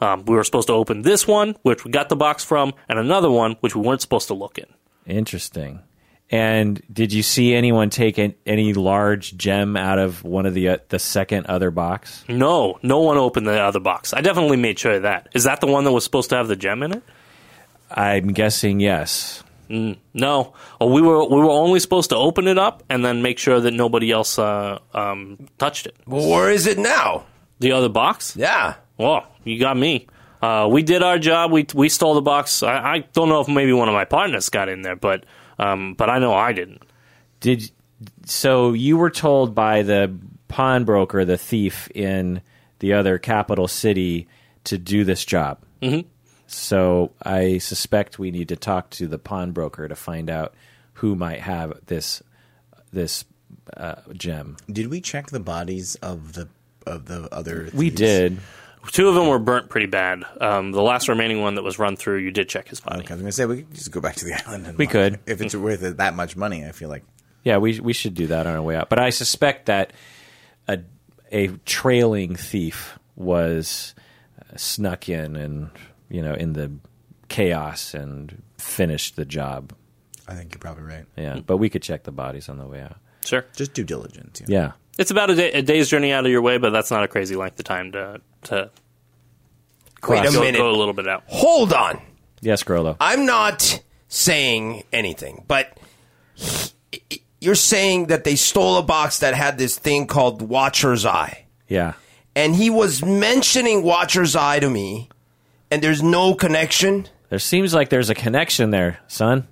Um, 0.00 0.24
we 0.26 0.36
were 0.36 0.44
supposed 0.44 0.68
to 0.68 0.74
open 0.74 1.02
this 1.02 1.26
one, 1.26 1.56
which 1.62 1.84
we 1.84 1.90
got 1.90 2.08
the 2.08 2.16
box 2.16 2.44
from, 2.44 2.72
and 2.88 2.98
another 2.98 3.30
one, 3.30 3.56
which 3.60 3.74
we 3.74 3.82
weren't 3.82 4.00
supposed 4.00 4.28
to 4.28 4.34
look 4.34 4.58
in. 4.58 4.66
Interesting. 5.06 5.80
And 6.30 6.82
did 6.92 7.12
you 7.12 7.22
see 7.22 7.54
anyone 7.54 7.88
take 7.88 8.18
an, 8.18 8.34
any 8.44 8.74
large 8.74 9.36
gem 9.36 9.76
out 9.76 9.98
of 9.98 10.22
one 10.24 10.44
of 10.44 10.52
the 10.52 10.68
uh, 10.68 10.78
the 10.90 10.98
second 10.98 11.46
other 11.46 11.70
box? 11.70 12.22
No, 12.28 12.78
no 12.82 13.00
one 13.00 13.16
opened 13.16 13.46
the 13.46 13.58
other 13.58 13.80
box. 13.80 14.12
I 14.12 14.20
definitely 14.20 14.58
made 14.58 14.78
sure 14.78 14.92
of 14.92 15.02
that. 15.02 15.28
Is 15.34 15.44
that 15.44 15.60
the 15.60 15.66
one 15.66 15.84
that 15.84 15.92
was 15.92 16.04
supposed 16.04 16.28
to 16.30 16.36
have 16.36 16.48
the 16.48 16.56
gem 16.56 16.82
in 16.82 16.92
it? 16.92 17.02
I'm 17.90 18.28
guessing 18.28 18.80
yes. 18.80 19.42
No, 19.70 20.54
oh, 20.80 20.86
we 20.90 21.02
were 21.02 21.24
we 21.24 21.36
were 21.36 21.50
only 21.50 21.78
supposed 21.80 22.10
to 22.10 22.16
open 22.16 22.46
it 22.46 22.56
up 22.56 22.82
and 22.88 23.04
then 23.04 23.20
make 23.20 23.38
sure 23.38 23.60
that 23.60 23.72
nobody 23.72 24.10
else 24.10 24.38
uh, 24.38 24.78
um, 24.94 25.48
touched 25.58 25.86
it. 25.86 25.96
Well, 26.06 26.28
where 26.28 26.50
is 26.50 26.66
it 26.66 26.78
now? 26.78 27.26
The 27.60 27.72
other 27.72 27.90
box? 27.90 28.34
Yeah. 28.34 28.74
Well, 28.96 29.26
you 29.44 29.58
got 29.58 29.76
me. 29.76 30.06
Uh, 30.40 30.68
we 30.70 30.82
did 30.82 31.02
our 31.02 31.18
job. 31.18 31.52
We 31.52 31.66
we 31.74 31.88
stole 31.90 32.14
the 32.14 32.22
box. 32.22 32.62
I, 32.62 32.94
I 32.94 32.98
don't 33.12 33.28
know 33.28 33.40
if 33.40 33.48
maybe 33.48 33.72
one 33.74 33.88
of 33.88 33.94
my 33.94 34.06
partners 34.06 34.48
got 34.48 34.68
in 34.70 34.82
there, 34.82 34.96
but 34.96 35.24
um, 35.58 35.94
but 35.94 36.10
I 36.10 36.18
know 36.18 36.34
I 36.34 36.52
didn't. 36.52 36.82
Did 37.40 37.70
so 38.24 38.72
you 38.72 38.96
were 38.96 39.10
told 39.10 39.54
by 39.54 39.82
the 39.82 40.14
pawnbroker, 40.48 41.24
the 41.24 41.38
thief 41.38 41.88
in 41.94 42.42
the 42.78 42.92
other 42.92 43.18
capital 43.18 43.68
city, 43.68 44.28
to 44.64 44.78
do 44.78 45.04
this 45.04 45.24
job. 45.24 45.58
Mm-hmm. 45.82 46.08
So 46.46 47.12
I 47.22 47.58
suspect 47.58 48.18
we 48.18 48.30
need 48.30 48.48
to 48.48 48.56
talk 48.56 48.90
to 48.90 49.06
the 49.06 49.18
pawnbroker 49.18 49.88
to 49.88 49.96
find 49.96 50.30
out 50.30 50.54
who 50.94 51.14
might 51.14 51.40
have 51.40 51.78
this 51.86 52.22
this 52.92 53.24
uh, 53.76 53.96
gem. 54.14 54.56
Did 54.70 54.88
we 54.88 55.00
check 55.00 55.28
the 55.28 55.40
bodies 55.40 55.96
of 55.96 56.32
the 56.32 56.48
of 56.86 57.06
the 57.06 57.28
other? 57.32 57.68
We 57.74 57.90
did. 57.90 58.38
Two 58.90 59.08
of 59.08 59.14
them 59.14 59.28
were 59.28 59.38
burnt 59.38 59.68
pretty 59.68 59.86
bad. 59.86 60.24
Um, 60.40 60.72
the 60.72 60.82
last 60.82 61.08
remaining 61.08 61.40
one 61.42 61.54
that 61.56 61.62
was 61.62 61.78
run 61.78 61.96
through, 61.96 62.18
you 62.18 62.30
did 62.30 62.48
check 62.48 62.68
his 62.68 62.80
body. 62.80 63.00
Okay, 63.00 63.10
I 63.10 63.14
was 63.14 63.22
gonna 63.22 63.32
say 63.32 63.46
we 63.46 63.58
could 63.62 63.74
just 63.74 63.90
go 63.90 64.00
back 64.00 64.16
to 64.16 64.24
the 64.24 64.34
island. 64.46 64.66
And 64.66 64.78
We 64.78 64.86
watch. 64.86 64.92
could. 64.92 65.20
if 65.26 65.40
it's 65.40 65.54
worth 65.54 65.82
it, 65.82 65.98
that 65.98 66.14
much 66.14 66.36
money. 66.36 66.64
I 66.66 66.72
feel 66.72 66.88
like 66.88 67.04
Yeah, 67.44 67.58
we 67.58 67.80
we 67.80 67.92
should 67.92 68.14
do 68.14 68.26
that 68.28 68.46
on 68.46 68.54
our 68.56 68.62
way 68.62 68.76
out. 68.76 68.88
But 68.88 68.98
I 68.98 69.10
suspect 69.10 69.66
that 69.66 69.92
a 70.66 70.80
a 71.30 71.48
trailing 71.66 72.34
thief 72.36 72.98
was 73.14 73.94
uh, 74.40 74.56
snuck 74.56 75.08
in 75.08 75.36
and 75.36 75.70
you 76.08 76.22
know 76.22 76.34
in 76.34 76.54
the 76.54 76.72
chaos 77.28 77.92
and 77.94 78.42
finished 78.58 79.16
the 79.16 79.24
job. 79.24 79.72
I 80.26 80.34
think 80.34 80.52
you're 80.54 80.60
probably 80.60 80.84
right. 80.84 81.04
Yeah, 81.16 81.40
but 81.46 81.58
we 81.58 81.68
could 81.68 81.82
check 81.82 82.04
the 82.04 82.12
bodies 82.12 82.48
on 82.48 82.58
the 82.58 82.66
way 82.66 82.80
out. 82.82 82.96
Sure. 83.24 83.44
Just 83.54 83.74
due 83.74 83.84
diligence. 83.84 84.40
Yeah. 84.46 84.46
Yeah. 84.48 84.72
It's 84.98 85.10
about 85.12 85.30
a, 85.30 85.34
day, 85.36 85.52
a 85.52 85.62
day's 85.62 85.88
journey 85.88 86.12
out 86.12 86.26
of 86.26 86.30
your 86.32 86.42
way, 86.42 86.58
but 86.58 86.70
that's 86.70 86.90
not 86.90 87.04
a 87.04 87.08
crazy 87.08 87.36
length 87.36 87.58
of 87.58 87.64
time 87.64 87.92
to 87.92 88.20
to 88.44 88.70
Wait 90.08 90.26
a 90.26 90.32
go, 90.32 90.40
minute. 90.40 90.58
go 90.58 90.70
a 90.70 90.76
little 90.76 90.92
bit 90.94 91.08
out. 91.08 91.22
Hold 91.26 91.72
on. 91.72 92.00
Yes, 92.40 92.62
Grollo. 92.62 92.96
I'm 93.00 93.24
not 93.26 93.82
saying 94.08 94.84
anything, 94.92 95.44
but 95.48 95.76
you're 97.40 97.54
saying 97.54 98.06
that 98.06 98.24
they 98.24 98.36
stole 98.36 98.76
a 98.76 98.82
box 98.82 99.20
that 99.20 99.34
had 99.34 99.58
this 99.58 99.78
thing 99.78 100.06
called 100.06 100.42
Watcher's 100.42 101.04
Eye. 101.06 101.46
Yeah. 101.68 101.94
And 102.34 102.54
he 102.54 102.70
was 102.70 103.04
mentioning 103.04 103.82
Watcher's 103.82 104.36
Eye 104.36 104.60
to 104.60 104.70
me, 104.70 105.08
and 105.70 105.82
there's 105.82 106.02
no 106.02 106.34
connection. 106.34 107.08
There 107.28 107.38
seems 107.38 107.74
like 107.74 107.88
there's 107.88 108.10
a 108.10 108.14
connection 108.14 108.70
there, 108.70 108.98
son. 109.08 109.46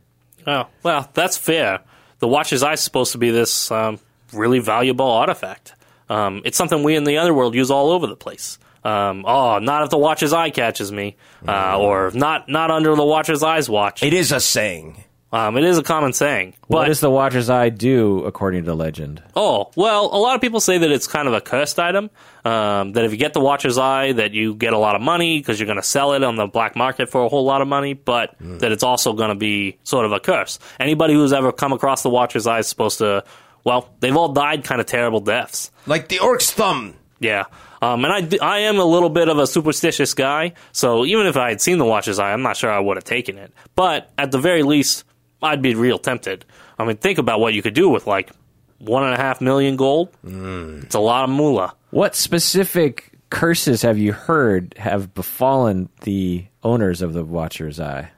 Oh 0.47 0.66
well, 0.82 1.10
that's 1.14 1.36
fair. 1.36 1.81
The 2.20 2.28
Watcher's 2.28 2.62
Eye 2.62 2.74
is 2.74 2.81
supposed 2.81 3.12
to 3.12 3.18
be 3.18 3.31
this 3.31 3.70
um, 3.70 3.98
really 4.36 4.58
valuable 4.58 5.10
artifact. 5.10 5.74
Um, 6.08 6.42
it's 6.44 6.56
something 6.56 6.82
we 6.82 6.94
in 6.96 7.04
the 7.04 7.18
other 7.18 7.34
world 7.34 7.54
use 7.54 7.70
all 7.70 7.90
over 7.90 8.06
the 8.06 8.16
place. 8.16 8.58
Um, 8.84 9.24
oh, 9.26 9.58
not 9.58 9.82
if 9.82 9.90
the 9.90 9.98
Watcher's 9.98 10.32
Eye 10.32 10.50
catches 10.50 10.92
me, 10.92 11.16
uh, 11.46 11.76
or 11.78 12.12
not 12.14 12.48
not 12.48 12.70
under 12.70 12.94
the 12.94 13.04
Watcher's 13.04 13.42
Eye's 13.42 13.68
watch. 13.68 14.02
It 14.04 14.14
is 14.14 14.30
a 14.30 14.38
saying. 14.38 15.02
Um, 15.32 15.56
it 15.56 15.64
is 15.64 15.76
a 15.76 15.82
common 15.82 16.12
saying. 16.12 16.54
What 16.68 16.86
does 16.86 17.00
the 17.00 17.10
Watcher's 17.10 17.50
Eye 17.50 17.68
do 17.68 18.24
according 18.24 18.64
to 18.66 18.74
legend? 18.74 19.22
Oh, 19.34 19.72
well, 19.74 20.06
a 20.06 20.16
lot 20.18 20.36
of 20.36 20.40
people 20.40 20.60
say 20.60 20.78
that 20.78 20.90
it's 20.90 21.08
kind 21.08 21.26
of 21.26 21.34
a 21.34 21.40
cursed 21.40 21.80
item. 21.80 22.10
Um, 22.44 22.92
that 22.92 23.04
if 23.04 23.10
you 23.10 23.18
get 23.18 23.32
the 23.32 23.40
Watcher's 23.40 23.76
Eye, 23.76 24.12
that 24.12 24.32
you 24.32 24.54
get 24.54 24.72
a 24.72 24.78
lot 24.78 24.94
of 24.94 25.02
money 25.02 25.38
because 25.40 25.58
you're 25.58 25.66
going 25.66 25.76
to 25.76 25.82
sell 25.82 26.12
it 26.12 26.22
on 26.22 26.36
the 26.36 26.46
black 26.46 26.76
market 26.76 27.10
for 27.10 27.24
a 27.24 27.28
whole 27.28 27.44
lot 27.44 27.60
of 27.60 27.66
money, 27.66 27.92
but 27.92 28.36
that 28.38 28.70
it's 28.70 28.84
also 28.84 29.14
going 29.14 29.30
to 29.30 29.34
be 29.34 29.78
sort 29.82 30.06
of 30.06 30.12
a 30.12 30.20
curse. 30.20 30.60
Anybody 30.78 31.14
who's 31.14 31.32
ever 31.32 31.50
come 31.50 31.72
across 31.72 32.04
the 32.04 32.10
Watcher's 32.10 32.46
Eye 32.46 32.60
is 32.60 32.68
supposed 32.68 32.98
to, 32.98 33.24
well, 33.66 33.93
they've 33.98 34.16
all 34.16 34.28
died 34.28 34.62
kind 34.62 34.80
of 34.80 34.86
terrible 34.86 35.18
deaths. 35.18 35.72
Like 35.86 36.09
the 36.09 36.20
orc's 36.20 36.52
thumb. 36.52 36.94
Yeah. 37.18 37.47
Um, 37.82 38.05
and 38.05 38.38
I, 38.40 38.47
I 38.47 38.59
am 38.60 38.78
a 38.78 38.84
little 38.84 39.10
bit 39.10 39.28
of 39.28 39.38
a 39.38 39.47
superstitious 39.47 40.14
guy, 40.14 40.52
so 40.70 41.05
even 41.05 41.26
if 41.26 41.36
I 41.36 41.48
had 41.48 41.60
seen 41.60 41.78
the 41.78 41.84
Watcher's 41.84 42.20
Eye, 42.20 42.32
I'm 42.32 42.43
not 42.43 42.56
sure 42.56 42.70
I 42.70 42.78
would 42.78 42.97
have 42.97 43.02
taken 43.05 43.36
it. 43.38 43.52
But 43.74 44.10
at 44.16 44.30
the 44.30 44.38
very 44.38 44.62
least, 44.62 45.05
I'd 45.43 45.62
be 45.62 45.74
real 45.74 45.98
tempted. 45.98 46.44
I 46.78 46.84
mean, 46.84 46.97
think 46.97 47.18
about 47.18 47.40
what 47.40 47.55
you 47.55 47.62
could 47.62 47.74
do 47.74 47.88
with 47.88 48.06
like 48.06 48.30
one 48.78 49.02
and 49.02 49.12
a 49.14 49.16
half 49.16 49.40
million 49.40 49.76
gold. 49.76 50.10
It's 50.24 50.94
a 50.94 51.01
lot 51.01 51.24
of 51.24 51.30
moolah. 51.30 51.74
What 51.90 52.14
specific 52.14 53.18
curses 53.30 53.82
have 53.82 53.98
you 53.98 54.12
heard 54.12 54.74
have 54.78 55.12
befallen 55.12 55.88
the 56.02 56.47
owners 56.62 57.02
of 57.02 57.14
the 57.14 57.24
Watcher's 57.24 57.80
Eye? 57.80 58.10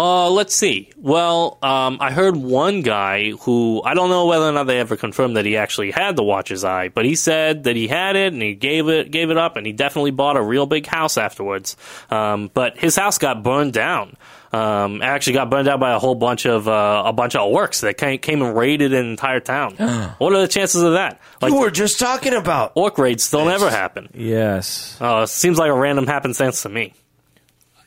Uh, 0.00 0.30
let's 0.30 0.54
see. 0.54 0.88
Well, 0.96 1.58
um, 1.60 1.98
I 2.00 2.10
heard 2.10 2.34
one 2.34 2.80
guy 2.80 3.32
who 3.32 3.82
I 3.84 3.92
don't 3.92 4.08
know 4.08 4.24
whether 4.24 4.46
or 4.46 4.52
not 4.52 4.66
they 4.66 4.80
ever 4.80 4.96
confirmed 4.96 5.36
that 5.36 5.44
he 5.44 5.58
actually 5.58 5.90
had 5.90 6.16
the 6.16 6.24
Watcher's 6.24 6.64
Eye, 6.64 6.88
but 6.88 7.04
he 7.04 7.14
said 7.14 7.64
that 7.64 7.76
he 7.76 7.86
had 7.86 8.16
it 8.16 8.32
and 8.32 8.40
he 8.40 8.54
gave 8.54 8.88
it 8.88 9.10
gave 9.10 9.28
it 9.28 9.36
up, 9.36 9.56
and 9.56 9.66
he 9.66 9.74
definitely 9.74 10.10
bought 10.10 10.38
a 10.38 10.42
real 10.42 10.64
big 10.64 10.86
house 10.86 11.18
afterwards. 11.18 11.76
Um, 12.10 12.50
but 12.54 12.78
his 12.78 12.96
house 12.96 13.18
got 13.18 13.42
burned 13.42 13.74
down. 13.74 14.16
Um, 14.54 15.02
actually 15.02 15.34
got 15.34 15.50
burned 15.50 15.66
down 15.66 15.78
by 15.78 15.92
a 15.92 15.98
whole 15.98 16.14
bunch 16.14 16.46
of 16.46 16.66
uh, 16.66 17.02
a 17.04 17.12
bunch 17.12 17.36
of 17.36 17.52
orcs 17.52 17.82
that 17.82 17.98
came, 17.98 18.18
came 18.20 18.40
and 18.40 18.56
raided 18.56 18.94
an 18.94 19.04
entire 19.04 19.40
town. 19.40 19.74
what 20.16 20.32
are 20.32 20.40
the 20.40 20.48
chances 20.48 20.82
of 20.82 20.94
that? 20.94 21.20
Like 21.42 21.52
you 21.52 21.60
were 21.60 21.70
just 21.70 21.98
talking 21.98 22.32
about. 22.32 22.72
orc 22.74 22.96
raids 22.96 23.30
don't 23.30 23.50
ever 23.50 23.68
happen. 23.68 24.08
Yes. 24.14 24.96
Uh, 24.98 25.26
seems 25.26 25.58
like 25.58 25.68
a 25.68 25.74
random 25.74 26.06
happenstance 26.06 26.62
to 26.62 26.70
me. 26.70 26.94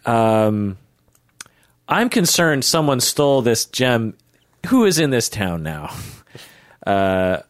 Um, 0.05 0.77
I'm 1.93 2.09
concerned 2.09 2.65
someone 2.65 2.99
stole 2.99 3.43
this 3.43 3.65
gem. 3.65 4.15
Who 4.67 4.85
is 4.85 4.97
in 4.97 5.11
this 5.11 5.29
town 5.29 5.63
now? 5.63 5.95
Uh, 6.85 7.41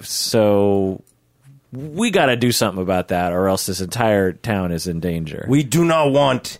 so 0.00 1.00
we 1.70 2.10
got 2.10 2.26
to 2.26 2.34
do 2.34 2.50
something 2.50 2.82
about 2.82 3.06
that, 3.08 3.32
or 3.32 3.46
else 3.46 3.66
this 3.66 3.80
entire 3.80 4.32
town 4.32 4.72
is 4.72 4.88
in 4.88 4.98
danger. 4.98 5.46
We 5.48 5.62
do 5.62 5.84
not 5.84 6.10
want 6.10 6.58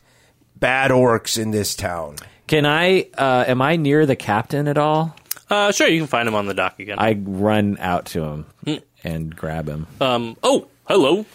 bad 0.55 0.93
orcs 0.93 1.37
in 1.37 1.51
this 1.51 1.75
town. 1.75 2.15
Can 2.47 2.67
I? 2.67 3.09
Uh, 3.19 3.47
am 3.49 3.61
I 3.61 3.75
near 3.75 4.07
the 4.07 4.15
captain 4.15 4.69
at 4.69 4.79
all? 4.79 5.17
Uh, 5.51 5.73
sure, 5.73 5.89
you 5.89 5.99
can 5.99 6.07
find 6.07 6.29
him 6.29 6.37
on 6.37 6.47
the 6.47 6.55
dock 6.55 6.79
again. 6.79 7.01
I 7.01 7.15
run 7.15 7.79
out 7.81 8.07
to 8.07 8.23
him 8.23 8.47
and 9.03 9.35
grab 9.35 9.69
him. 9.69 9.89
um, 10.01 10.37
oh, 10.45 10.69
hello. 10.87 11.27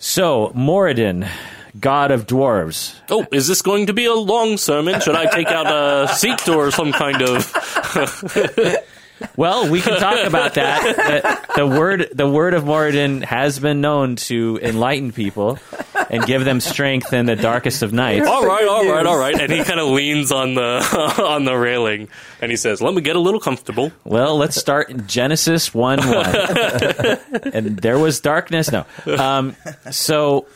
So 0.00 0.50
Moradin, 0.56 1.28
god 1.78 2.10
of 2.10 2.26
dwarves. 2.26 2.94
Oh, 3.10 3.26
is 3.32 3.46
this 3.46 3.62
going 3.62 3.86
to 3.86 3.92
be 3.92 4.06
a 4.06 4.14
long 4.14 4.56
sermon? 4.56 5.00
Should 5.00 5.16
I 5.16 5.26
take 5.26 5.48
out 5.48 5.66
a 5.66 6.14
seat 6.14 6.48
or 6.48 6.70
some 6.70 6.92
kind 6.92 7.22
of? 7.22 8.74
Well, 9.36 9.68
we 9.68 9.80
can 9.80 9.98
talk 9.98 10.24
about 10.26 10.54
that. 10.54 10.96
the, 10.96 11.62
the 11.62 11.66
word, 11.66 12.08
the 12.12 12.28
word 12.28 12.54
of 12.54 12.64
Moradin 12.64 13.24
has 13.24 13.58
been 13.58 13.80
known 13.80 14.16
to 14.16 14.58
enlighten 14.62 15.12
people 15.12 15.58
and 16.10 16.24
give 16.24 16.44
them 16.44 16.60
strength 16.60 17.12
in 17.12 17.26
the 17.26 17.36
darkest 17.36 17.82
of 17.82 17.92
nights. 17.92 18.26
All 18.26 18.46
right, 18.46 18.66
all 18.66 18.88
right, 18.90 19.04
all 19.04 19.18
right. 19.18 19.38
And 19.40 19.52
he 19.52 19.64
kind 19.64 19.80
of 19.80 19.88
leans 19.88 20.30
on 20.30 20.54
the 20.54 21.14
on 21.22 21.44
the 21.44 21.56
railing 21.56 22.08
and 22.40 22.50
he 22.50 22.56
says, 22.56 22.80
"Let 22.80 22.94
me 22.94 23.00
get 23.00 23.16
a 23.16 23.20
little 23.20 23.40
comfortable." 23.40 23.92
Well, 24.04 24.36
let's 24.36 24.56
start 24.56 24.90
in 24.90 25.06
Genesis 25.06 25.74
1 25.74 25.98
1. 25.98 27.52
and 27.52 27.76
there 27.78 27.98
was 27.98 28.20
darkness. 28.20 28.70
No. 28.70 28.86
Um, 29.06 29.56
so 29.90 30.46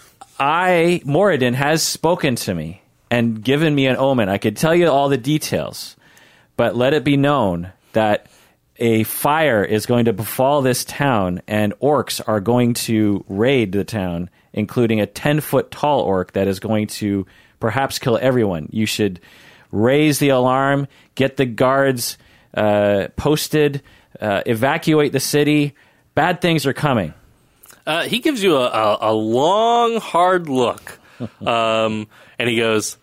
I, 0.44 1.01
Moradin, 1.05 1.55
has 1.55 1.85
spoken 1.85 2.35
to 2.35 2.52
me 2.52 2.82
and 3.12 3.44
given 3.44 3.73
me 3.73 3.86
an 3.86 3.97
omen. 3.97 4.28
I 4.28 4.39
could 4.39 4.56
tell 4.56 4.74
you 4.74 4.89
all 4.89 5.09
the 5.09 5.16
details, 5.16 5.94
but 6.56 6.74
let 6.74 6.94
it 6.94 7.05
be 7.05 7.16
known 7.16 7.70
that 7.93 8.27
a 8.77 9.05
fire 9.05 9.62
is 9.62 9.86
going 9.86 10.06
to 10.06 10.12
befall 10.12 10.60
this 10.60 10.85
town 10.85 11.43
and 11.47 11.78
orcs 11.78 12.20
are 12.27 12.40
going 12.40 12.74
to 12.74 13.24
raid 13.28 13.70
the 13.70 13.85
town, 13.85 14.31
including 14.52 15.01
a 15.01 15.06
10 15.06 15.43
foot 15.43 15.70
tall 15.70 16.01
orc 16.01 16.32
that 16.32 16.48
is 16.48 16.59
going 16.59 16.89
to 16.89 17.24
perhaps 17.60 18.01
kill 18.01 18.19
everyone. 18.20 18.69
You 18.73 18.86
should 18.86 19.20
raise 19.70 20.19
the 20.19 20.31
alarm, 20.31 20.89
get 21.14 21.36
the 21.36 21.47
guards 21.47 22.19
uh, 22.52 23.06
posted, 23.14 23.81
uh, 24.20 24.43
evacuate 24.44 25.12
the 25.12 25.20
city. 25.20 25.77
Bad 26.16 26.40
things 26.40 26.66
are 26.66 26.73
coming. 26.73 27.14
Uh, 27.86 28.04
he 28.04 28.20
gives 28.20 28.42
you 28.42 28.56
a, 28.56 28.66
a, 28.66 28.98
a 29.10 29.12
long, 29.12 29.96
hard 29.96 30.48
look, 30.48 30.98
um, 31.46 32.06
and 32.38 32.48
he 32.48 32.56
goes. 32.56 32.96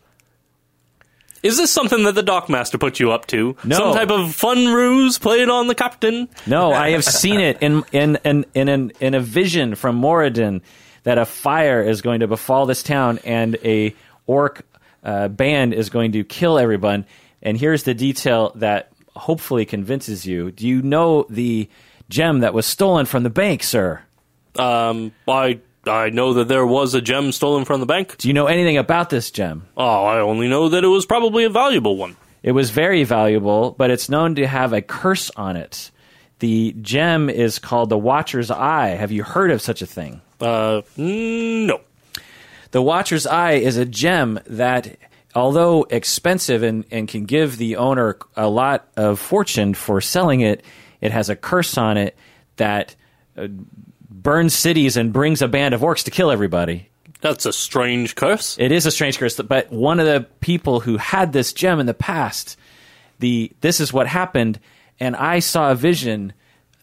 Is 1.41 1.55
this 1.55 1.71
something 1.71 2.03
that 2.03 2.15
the 2.15 2.23
dockmaster 2.23 2.77
put 2.77 2.99
you 2.99 3.13
up 3.13 3.25
to? 3.27 3.55
No. 3.63 3.77
Some 3.77 3.93
type 3.93 4.09
of 4.09 4.35
fun 4.35 4.73
ruse 4.73 5.17
played 5.17 5.47
on 5.47 5.67
the 5.67 5.75
captain? 5.75 6.27
No, 6.45 6.73
I 6.73 6.89
have 6.89 7.03
seen 7.05 7.39
it 7.39 7.61
in 7.61 7.85
in 7.93 8.17
in 8.25 8.45
in, 8.53 8.67
an, 8.67 8.91
in 8.99 9.13
a 9.13 9.21
vision 9.21 9.75
from 9.75 10.01
Moradin 10.01 10.59
that 11.03 11.17
a 11.17 11.25
fire 11.25 11.81
is 11.81 12.01
going 12.01 12.19
to 12.19 12.27
befall 12.27 12.65
this 12.65 12.83
town 12.83 13.19
and 13.23 13.55
a 13.63 13.95
orc 14.27 14.65
uh, 15.03 15.29
band 15.29 15.73
is 15.73 15.89
going 15.89 16.11
to 16.11 16.25
kill 16.25 16.59
everyone. 16.59 17.05
And 17.41 17.57
here's 17.57 17.83
the 17.83 17.93
detail 17.93 18.51
that 18.55 18.91
hopefully 19.15 19.65
convinces 19.65 20.25
you. 20.25 20.51
Do 20.51 20.67
you 20.67 20.81
know 20.81 21.25
the 21.29 21.69
gem 22.09 22.39
that 22.39 22.53
was 22.53 22.65
stolen 22.65 23.05
from 23.05 23.23
the 23.23 23.29
bank, 23.29 23.63
sir? 23.63 24.01
Um, 24.57 25.11
I 25.27 25.59
I 25.85 26.09
know 26.09 26.33
that 26.33 26.47
there 26.47 26.65
was 26.65 26.93
a 26.93 27.01
gem 27.01 27.31
stolen 27.31 27.65
from 27.65 27.79
the 27.79 27.85
bank. 27.85 28.17
Do 28.17 28.27
you 28.27 28.33
know 28.33 28.47
anything 28.47 28.77
about 28.77 29.09
this 29.09 29.31
gem? 29.31 29.67
Oh, 29.77 30.05
I 30.05 30.19
only 30.19 30.47
know 30.47 30.69
that 30.69 30.83
it 30.83 30.87
was 30.87 31.05
probably 31.05 31.43
a 31.45 31.49
valuable 31.49 31.97
one. 31.97 32.15
It 32.43 32.51
was 32.51 32.69
very 32.69 33.03
valuable, 33.03 33.71
but 33.71 33.91
it's 33.91 34.09
known 34.09 34.35
to 34.35 34.47
have 34.47 34.73
a 34.73 34.81
curse 34.81 35.29
on 35.35 35.55
it. 35.55 35.91
The 36.39 36.73
gem 36.81 37.29
is 37.29 37.59
called 37.59 37.89
the 37.89 37.97
Watcher's 37.97 38.49
Eye. 38.49 38.89
Have 38.89 39.11
you 39.11 39.23
heard 39.23 39.51
of 39.51 39.61
such 39.61 39.81
a 39.81 39.85
thing? 39.85 40.21
Uh, 40.39 40.81
mm, 40.97 41.65
no. 41.65 41.81
The 42.71 42.81
Watcher's 42.81 43.27
Eye 43.27 43.53
is 43.53 43.75
a 43.75 43.85
gem 43.85 44.39
that, 44.47 44.97
although 45.35 45.83
expensive 45.83 46.63
and, 46.63 46.85
and 46.91 47.09
can 47.09 47.25
give 47.25 47.57
the 47.57 47.75
owner 47.75 48.17
a 48.37 48.47
lot 48.47 48.87
of 48.95 49.19
fortune 49.19 49.73
for 49.73 49.99
selling 49.99 50.39
it, 50.41 50.63
it 51.01 51.11
has 51.11 51.29
a 51.29 51.35
curse 51.35 51.77
on 51.77 51.97
it 51.97 52.15
that 52.55 52.95
uh, 53.37 53.47
burns 54.09 54.55
cities 54.55 54.97
and 54.97 55.13
brings 55.13 55.41
a 55.41 55.47
band 55.47 55.73
of 55.73 55.81
orcs 55.81 56.03
to 56.03 56.11
kill 56.11 56.31
everybody. 56.31 56.89
That's 57.21 57.45
a 57.45 57.53
strange 57.53 58.15
curse. 58.15 58.57
It 58.59 58.71
is 58.71 58.85
a 58.85 58.91
strange 58.91 59.17
curse, 59.17 59.35
but 59.35 59.71
one 59.71 59.99
of 59.99 60.05
the 60.05 60.25
people 60.39 60.79
who 60.79 60.97
had 60.97 61.33
this 61.33 61.51
gem 61.51 61.79
in 61.79 61.85
the 61.85 61.93
past, 61.93 62.57
the 63.19 63.51
this 63.61 63.79
is 63.79 63.91
what 63.91 64.07
happened, 64.07 64.59
and 64.99 65.15
I 65.15 65.39
saw 65.39 65.71
a 65.71 65.75
vision 65.75 66.33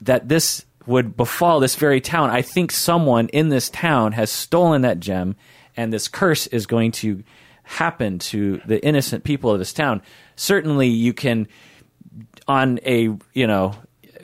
that 0.03 0.29
this 0.29 0.65
would 0.87 1.17
befall 1.17 1.59
this 1.59 1.75
very 1.75 2.01
town. 2.01 2.31
I 2.31 2.43
think 2.43 2.71
someone 2.71 3.29
in 3.29 3.49
this 3.49 3.71
town 3.71 4.13
has 4.13 4.31
stolen 4.31 4.83
that 4.83 5.01
gem, 5.01 5.37
and 5.77 5.93
this 5.93 6.07
curse 6.07 6.47
is 6.49 6.67
going 6.67 6.93
to 6.93 7.25
happen 7.63 8.19
to 8.19 8.61
the 8.67 8.85
innocent 8.85 9.25
people 9.25 9.51
of 9.51 9.59
this 9.59 9.73
town. 9.73 10.03
Certainly, 10.37 10.89
you 10.89 11.15
can 11.15 11.49
on 12.47 12.79
a 12.85 13.17
you 13.33 13.47
know 13.47 13.75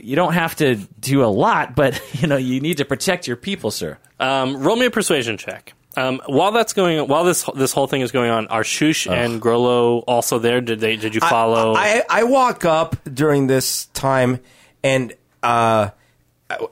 you 0.03 0.16
don't 0.16 0.35
have 0.35 0.57
to 0.57 0.77
do 1.01 1.24
a 1.24 1.27
lot, 1.27 1.74
but 1.74 2.01
you 2.20 2.29
know 2.29 2.37
you 2.37 2.61
need 2.61 2.79
to 2.79 2.85
protect 2.85 3.27
your 3.27 3.37
people, 3.37 3.70
sir. 3.70 3.99
Um, 4.20 4.59
roll 4.59 4.77
me 4.77 4.87
a 4.87 4.91
persuasion 4.91 5.39
check. 5.39 5.74
Um, 5.95 6.23
while 6.27 6.53
that's 6.53 6.73
going, 6.73 7.07
while 7.07 7.24
this 7.24 7.45
this 7.55 7.73
whole 7.73 7.87
thing 7.87 8.01
is 8.01 8.12
going 8.12 8.31
on, 8.31 8.47
are 8.49 8.65
Shush 8.65 9.07
and 9.07 9.41
Grollo 9.41 10.03
also 10.07 10.39
there? 10.39 10.61
Did 10.61 10.81
they? 10.81 10.97
Did 10.97 11.15
you 11.15 11.20
follow? 11.20 11.74
I, 11.74 12.03
I, 12.09 12.20
I 12.20 12.24
walk 12.24 12.65
up 12.65 12.97
during 13.05 13.47
this 13.47 13.87
time, 13.87 14.41
and 14.83 15.12
uh, 15.43 15.91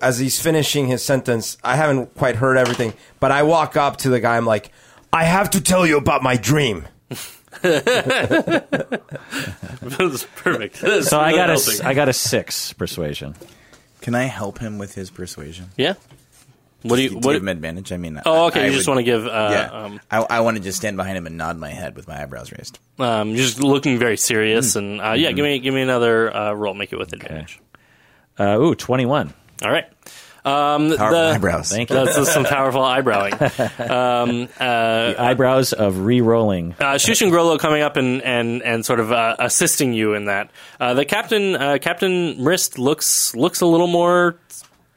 as 0.00 0.18
he's 0.18 0.40
finishing 0.40 0.86
his 0.86 1.02
sentence, 1.02 1.58
I 1.62 1.76
haven't 1.76 2.14
quite 2.14 2.36
heard 2.36 2.56
everything, 2.56 2.94
but 3.18 3.30
I 3.30 3.42
walk 3.42 3.76
up 3.76 3.98
to 3.98 4.08
the 4.08 4.20
guy. 4.20 4.36
I'm 4.36 4.46
like, 4.46 4.70
I 5.12 5.24
have 5.24 5.50
to 5.50 5.60
tell 5.60 5.86
you 5.86 5.98
about 5.98 6.22
my 6.22 6.36
dream. 6.36 6.86
That's 9.82 10.24
perfect. 10.36 10.76
So 11.04 11.18
I 11.20 11.32
got 11.32 11.50
a 11.50 11.80
I 11.84 11.94
got 11.94 12.08
a 12.08 12.12
six 12.12 12.72
persuasion. 12.72 13.34
Can 14.00 14.14
I 14.14 14.24
help 14.24 14.58
him 14.58 14.78
with 14.78 14.94
his 14.94 15.10
persuasion? 15.10 15.66
yeah. 15.76 15.94
What 16.82 16.96
do 16.96 17.02
you? 17.02 17.08
To 17.10 17.14
What? 17.16 17.32
give 17.34 17.42
him 17.42 17.48
advantage? 17.48 17.92
I 17.92 17.98
mean, 17.98 18.18
oh, 18.24 18.46
okay. 18.46 18.62
I 18.62 18.66
you 18.68 18.72
just 18.72 18.86
would- 18.88 18.94
want 18.94 19.04
to 19.04 19.10
give? 19.12 19.26
Uh, 19.26 19.48
yeah, 19.52 19.64
um, 19.70 20.00
I, 20.10 20.18
I 20.36 20.40
want 20.40 20.56
to 20.56 20.62
just 20.62 20.78
stand 20.78 20.96
behind 20.96 21.18
him 21.18 21.26
and 21.26 21.36
nod 21.36 21.58
my 21.58 21.68
head 21.68 21.94
with 21.94 22.08
my 22.08 22.22
eyebrows 22.22 22.50
raised. 22.52 22.78
um, 22.98 23.36
just 23.36 23.60
looking 23.62 23.98
very 23.98 24.16
serious, 24.16 24.72
Hmm. 24.72 24.78
and 24.78 25.00
uh, 25.02 25.12
yeah, 25.12 25.32
give 25.32 25.42
me 25.44 25.58
give 25.58 25.74
me 25.74 25.82
another 25.82 26.34
uh, 26.34 26.52
roll. 26.54 26.72
Make 26.72 26.94
it 26.94 26.98
with 26.98 27.12
advantage. 27.12 27.60
Uh, 28.38 28.58
ooh, 28.58 28.74
21. 28.74 29.34
All 29.62 29.70
right. 29.70 29.84
Um, 30.44 30.96
Powerful 30.96 31.10
the, 31.10 31.32
eyebrows. 31.34 31.68
Thank 31.68 31.90
you. 31.90 31.96
That's 31.96 32.32
some 32.32 32.44
powerful 32.44 32.82
eyebrowing. 32.82 33.30
Um, 33.90 34.48
uh, 34.58 35.14
Eyebrows 35.18 35.72
of 35.72 35.98
re-rolling. 36.06 36.74
uh, 36.78 36.96
Shush 36.98 37.22
and 37.22 37.30
Grollo 37.32 37.58
coming 37.58 37.82
up 37.82 37.96
and 37.96 38.22
and 38.22 38.62
and 38.62 38.84
sort 38.86 39.00
of 39.00 39.12
uh, 39.12 39.36
assisting 39.38 39.92
you 39.92 40.14
in 40.14 40.26
that. 40.26 40.50
Uh, 40.78 40.94
the 40.94 41.04
captain, 41.04 41.56
uh, 41.56 41.78
Captain 41.80 42.36
Mrist, 42.36 42.78
looks 42.78 43.34
looks 43.34 43.60
a 43.60 43.66
little 43.66 43.86
more 43.86 44.38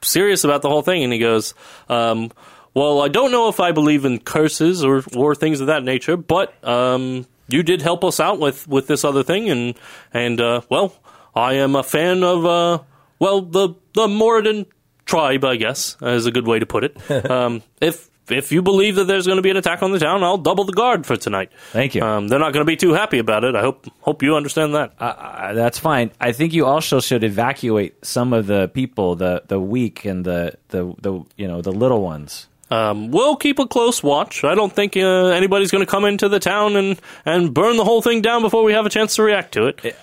serious 0.01 0.43
about 0.43 0.61
the 0.61 0.69
whole 0.69 0.81
thing, 0.81 1.03
and 1.03 1.11
he 1.11 1.19
goes, 1.19 1.53
um, 1.89 2.31
"Well, 2.73 3.01
I 3.01 3.07
don't 3.07 3.31
know 3.31 3.49
if 3.49 3.59
I 3.59 3.71
believe 3.71 4.05
in 4.05 4.19
curses 4.19 4.83
or 4.83 5.03
or 5.15 5.35
things 5.35 5.59
of 5.59 5.67
that 5.67 5.83
nature, 5.83 6.15
but 6.17 6.53
um, 6.67 7.25
you 7.47 7.63
did 7.63 7.81
help 7.81 8.03
us 8.03 8.19
out 8.19 8.39
with 8.39 8.67
with 8.67 8.87
this 8.87 9.03
other 9.03 9.23
thing, 9.23 9.49
and 9.49 9.75
and 10.13 10.39
uh, 10.39 10.61
well, 10.69 10.93
I 11.35 11.55
am 11.55 11.75
a 11.75 11.83
fan 11.83 12.23
of 12.23 12.45
uh, 12.45 12.79
well 13.19 13.41
the 13.41 13.69
the 13.93 14.07
Moradin 14.07 14.65
tribe, 15.13 15.45
I 15.45 15.57
guess, 15.57 15.95
is 16.01 16.25
a 16.25 16.31
good 16.31 16.47
way 16.47 16.59
to 16.59 16.65
put 16.65 16.83
it. 16.83 17.11
um, 17.29 17.61
if 17.79 18.09
if 18.29 18.51
you 18.51 18.61
believe 18.61 18.95
that 18.95 19.05
there's 19.05 19.25
going 19.25 19.35
to 19.35 19.41
be 19.41 19.49
an 19.49 19.57
attack 19.57 19.83
on 19.83 19.91
the 19.91 19.99
town, 19.99 20.23
I'll 20.23 20.37
double 20.37 20.63
the 20.63 20.73
guard 20.73 21.05
for 21.05 21.17
tonight. 21.17 21.51
Thank 21.71 21.93
you. 21.93 22.01
Um, 22.01 22.29
they're 22.29 22.39
not 22.39 22.53
going 22.53 22.65
to 22.65 22.69
be 22.69 22.77
too 22.77 22.93
happy 22.93 23.19
about 23.19 23.43
it. 23.43 23.55
I 23.55 23.61
hope 23.61 23.85
hope 24.01 24.23
you 24.23 24.35
understand 24.35 24.73
that. 24.75 24.93
Uh, 24.97 25.53
that's 25.53 25.77
fine. 25.77 26.11
I 26.19 26.31
think 26.31 26.53
you 26.53 26.65
also 26.65 26.99
should 26.99 27.23
evacuate 27.23 28.05
some 28.05 28.33
of 28.33 28.47
the 28.47 28.69
people, 28.69 29.15
the 29.15 29.43
the 29.47 29.59
weak 29.59 30.05
and 30.05 30.25
the 30.25 30.57
the, 30.69 30.93
the 31.01 31.23
you 31.37 31.47
know 31.47 31.61
the 31.61 31.71
little 31.71 32.01
ones. 32.01 32.47
Um, 32.71 33.11
we'll 33.11 33.35
keep 33.35 33.59
a 33.59 33.67
close 33.67 34.01
watch. 34.01 34.43
I 34.43 34.55
don't 34.55 34.73
think 34.73 34.97
uh, 34.97 35.27
anybody's 35.27 35.69
going 35.69 35.85
to 35.85 35.91
come 35.91 36.05
into 36.05 36.27
the 36.27 36.39
town 36.39 36.75
and, 36.75 36.99
and 37.23 37.53
burn 37.53 37.77
the 37.77 37.83
whole 37.83 38.01
thing 38.01 38.21
down 38.21 38.41
before 38.41 38.63
we 38.63 38.73
have 38.73 38.87
a 38.87 38.89
chance 38.89 39.15
to 39.17 39.23
react 39.23 39.51
to 39.53 39.67
it. 39.67 39.95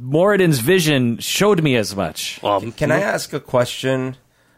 Moradin's 0.00 0.58
vision 0.60 1.18
showed 1.18 1.62
me 1.62 1.76
as 1.76 1.94
much. 1.96 2.42
Um, 2.44 2.72
Can 2.72 2.90
I 2.90 3.00
ask 3.00 3.32
a 3.32 3.40
question? 3.40 4.16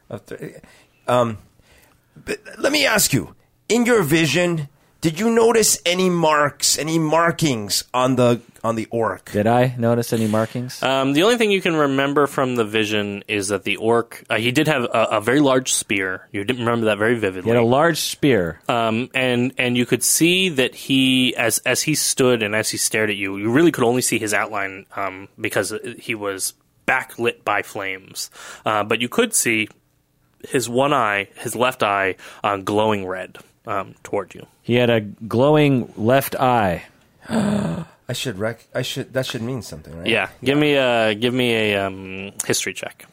Of 0.09 0.27
th- 0.27 0.57
Um, 1.07 1.39
let 2.59 2.73
me 2.73 2.87
ask 2.87 3.13
you: 3.13 3.35
In 3.69 3.87
your 3.87 4.03
vision, 4.03 4.69
did 5.01 5.19
you 5.19 5.31
notice 5.31 5.79
any 5.87 6.11
marks, 6.11 6.79
any 6.79 6.99
markings 6.99 7.85
on 7.95 8.17
the 8.17 8.41
on 8.63 8.77
the 8.77 8.87
orc? 8.91 9.31
Did 9.33 9.47
I 9.47 9.75
notice 9.79 10.13
any 10.13 10.27
markings? 10.27 10.83
Um, 10.83 11.15
the 11.15 11.23
only 11.23 11.37
thing 11.39 11.51
you 11.51 11.63
can 11.63 11.75
remember 11.75 12.27
from 12.27 12.57
the 12.57 12.65
vision 12.65 13.25
is 13.27 13.49
that 13.49 13.65
the 13.65 13.77
orc 13.77 14.25
uh, 14.29 14.37
he 14.37 14.53
did 14.53 14.67
have 14.69 14.85
a, 14.85 15.09
a 15.13 15.21
very 15.21 15.41
large 15.41 15.73
spear. 15.73 16.29
You 16.33 16.45
didn't 16.45 16.65
remember 16.67 16.87
that 16.87 16.99
very 16.99 17.15
he 17.15 17.21
vividly. 17.21 17.49
had 17.51 17.59
a 17.59 17.65
large 17.65 17.99
spear. 17.99 18.61
um, 18.69 19.09
and 19.15 19.53
and 19.57 19.77
you 19.77 19.87
could 19.87 20.05
see 20.05 20.51
that 20.51 20.75
he 20.75 21.35
as 21.37 21.59
as 21.65 21.83
he 21.83 21.95
stood 21.95 22.43
and 22.43 22.55
as 22.55 22.69
he 22.69 22.77
stared 22.77 23.09
at 23.11 23.17
you, 23.17 23.37
you 23.39 23.51
really 23.51 23.73
could 23.73 23.85
only 23.85 24.03
see 24.03 24.19
his 24.19 24.35
outline 24.35 24.85
um, 24.97 25.29
because 25.41 25.73
he 25.99 26.15
was 26.15 26.53
backlit 26.87 27.45
by 27.45 27.63
flames. 27.63 28.31
Uh, 28.67 28.85
but 28.85 29.01
you 29.01 29.09
could 29.09 29.33
see 29.33 29.69
his 30.49 30.69
one 30.69 30.93
eye, 30.93 31.29
his 31.37 31.55
left 31.55 31.83
eye, 31.83 32.17
uh, 32.43 32.57
glowing 32.57 33.07
red 33.07 33.39
um, 33.67 33.95
toward 34.03 34.35
you. 34.35 34.47
He 34.71 34.77
had 34.77 34.89
a 34.89 35.01
glowing 35.01 35.93
left 35.97 36.37
eye. 36.37 36.85
I 37.29 38.13
should 38.13 38.39
rec. 38.39 38.69
I 38.73 38.83
should. 38.83 39.13
That 39.15 39.27
should 39.27 39.43
mean 39.43 39.63
something, 39.63 39.99
right? 39.99 40.07
Yeah, 40.07 40.29
give 40.45 40.57
me 40.57 40.77
a 40.77 41.13
give 41.17 41.35
me 41.35 41.55
a 41.55 41.85
um, 41.85 42.31
history 42.47 42.73
check. 42.73 43.05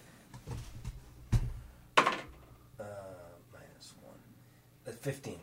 Fifteen. 5.01 5.39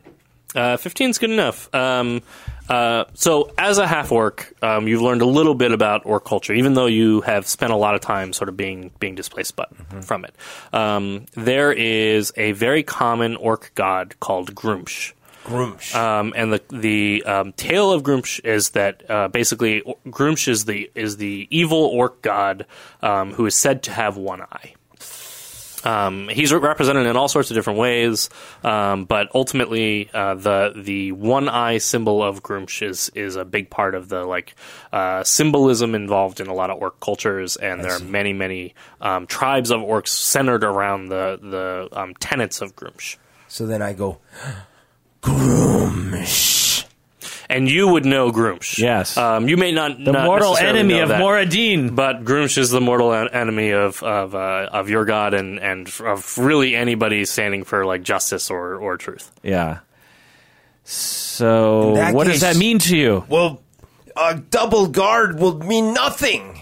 Uh, 0.54 0.76
15 0.76 1.10
is 1.10 1.18
good 1.18 1.30
enough. 1.30 1.74
Um, 1.74 2.22
uh, 2.68 3.06
so, 3.14 3.52
as 3.58 3.78
a 3.78 3.86
half 3.88 4.12
orc, 4.12 4.54
um, 4.62 4.86
you've 4.86 5.02
learned 5.02 5.22
a 5.22 5.26
little 5.26 5.56
bit 5.56 5.72
about 5.72 6.06
orc 6.06 6.24
culture, 6.24 6.52
even 6.52 6.74
though 6.74 6.86
you 6.86 7.22
have 7.22 7.48
spent 7.48 7.72
a 7.72 7.76
lot 7.76 7.96
of 7.96 8.00
time 8.02 8.32
sort 8.32 8.48
of 8.48 8.56
being 8.56 8.92
being 9.00 9.16
displaced 9.16 9.56
but, 9.56 9.68
from 10.04 10.24
it. 10.24 10.36
Um, 10.72 11.26
there 11.32 11.72
is 11.72 12.32
a 12.36 12.52
very 12.52 12.84
common 12.84 13.34
orc 13.34 13.72
god 13.74 14.14
called 14.20 14.54
Gruumsh. 14.54 15.12
Gruumsh. 15.44 15.94
Um, 15.94 16.32
and 16.36 16.52
the 16.52 16.62
the 16.70 17.22
um, 17.24 17.52
tale 17.52 17.92
of 17.92 18.02
Gruumsh 18.02 18.44
is 18.44 18.70
that 18.70 19.08
uh, 19.08 19.28
basically 19.28 19.82
Gruumsh 20.06 20.48
is 20.48 20.64
the 20.64 20.90
is 20.94 21.18
the 21.18 21.46
evil 21.50 21.78
orc 21.78 22.22
god 22.22 22.66
um, 23.02 23.32
who 23.32 23.46
is 23.46 23.54
said 23.54 23.82
to 23.84 23.92
have 23.92 24.16
one 24.16 24.42
eye. 24.42 24.74
Um, 25.84 26.28
he's 26.28 26.50
re- 26.50 26.60
represented 26.60 27.06
in 27.06 27.14
all 27.14 27.28
sorts 27.28 27.50
of 27.50 27.56
different 27.56 27.78
ways, 27.78 28.30
um, 28.62 29.04
but 29.04 29.28
ultimately, 29.34 30.08
uh, 30.14 30.34
the 30.34 30.72
the 30.74 31.12
one 31.12 31.48
eye 31.48 31.76
symbol 31.76 32.22
of 32.22 32.42
Gruumsh 32.42 32.80
is 32.80 33.10
is 33.14 33.36
a 33.36 33.44
big 33.44 33.68
part 33.68 33.94
of 33.94 34.08
the 34.08 34.24
like 34.24 34.54
uh, 34.92 35.22
symbolism 35.24 35.94
involved 35.94 36.40
in 36.40 36.46
a 36.46 36.54
lot 36.54 36.70
of 36.70 36.80
orc 36.80 37.00
cultures, 37.00 37.56
and 37.56 37.84
there 37.84 37.92
are 37.92 38.00
many 38.00 38.32
many 38.32 38.74
um, 39.02 39.26
tribes 39.26 39.70
of 39.70 39.82
orcs 39.82 40.08
centered 40.08 40.64
around 40.64 41.08
the 41.08 41.38
the 41.42 41.88
um, 41.92 42.14
tenets 42.14 42.62
of 42.62 42.74
Gruumsh. 42.74 43.16
so 43.46 43.66
then 43.66 43.82
I 43.82 43.92
go. 43.92 44.20
Gruumsh. 45.24 46.84
and 47.48 47.68
you 47.68 47.88
would 47.88 48.04
know 48.04 48.30
Gruumsh. 48.30 48.78
Yes. 48.78 49.16
um, 49.16 49.48
you 49.48 49.56
may 49.56 49.72
not 49.72 49.96
The 50.02 50.12
not 50.12 50.26
mortal 50.26 50.56
enemy 50.56 50.94
know 50.94 51.02
of 51.04 51.08
that, 51.10 51.20
Moradin. 51.20 51.94
but 51.94 52.24
Gruumsh 52.24 52.58
is 52.58 52.70
the 52.70 52.80
mortal 52.80 53.12
en- 53.14 53.28
enemy 53.28 53.70
of 53.70 54.02
of 54.02 54.34
uh, 54.34 54.68
of 54.72 54.88
your 54.90 55.04
god 55.04 55.34
and 55.34 55.58
and 55.60 55.88
of 56.04 56.36
really 56.38 56.76
anybody 56.76 57.24
standing 57.24 57.64
for 57.64 57.84
like 57.86 58.02
justice 58.02 58.50
or 58.50 58.76
or 58.76 58.96
truth. 58.96 59.30
Yeah. 59.42 59.78
So, 60.86 61.88
In 61.88 61.94
that 61.94 62.14
what 62.14 62.26
does 62.26 62.40
that 62.42 62.56
mean 62.56 62.78
to 62.80 62.96
you? 62.96 63.24
Well, 63.30 63.62
a 64.16 64.34
double 64.36 64.86
guard 64.88 65.40
will 65.40 65.58
mean 65.58 65.94
nothing. 65.94 66.60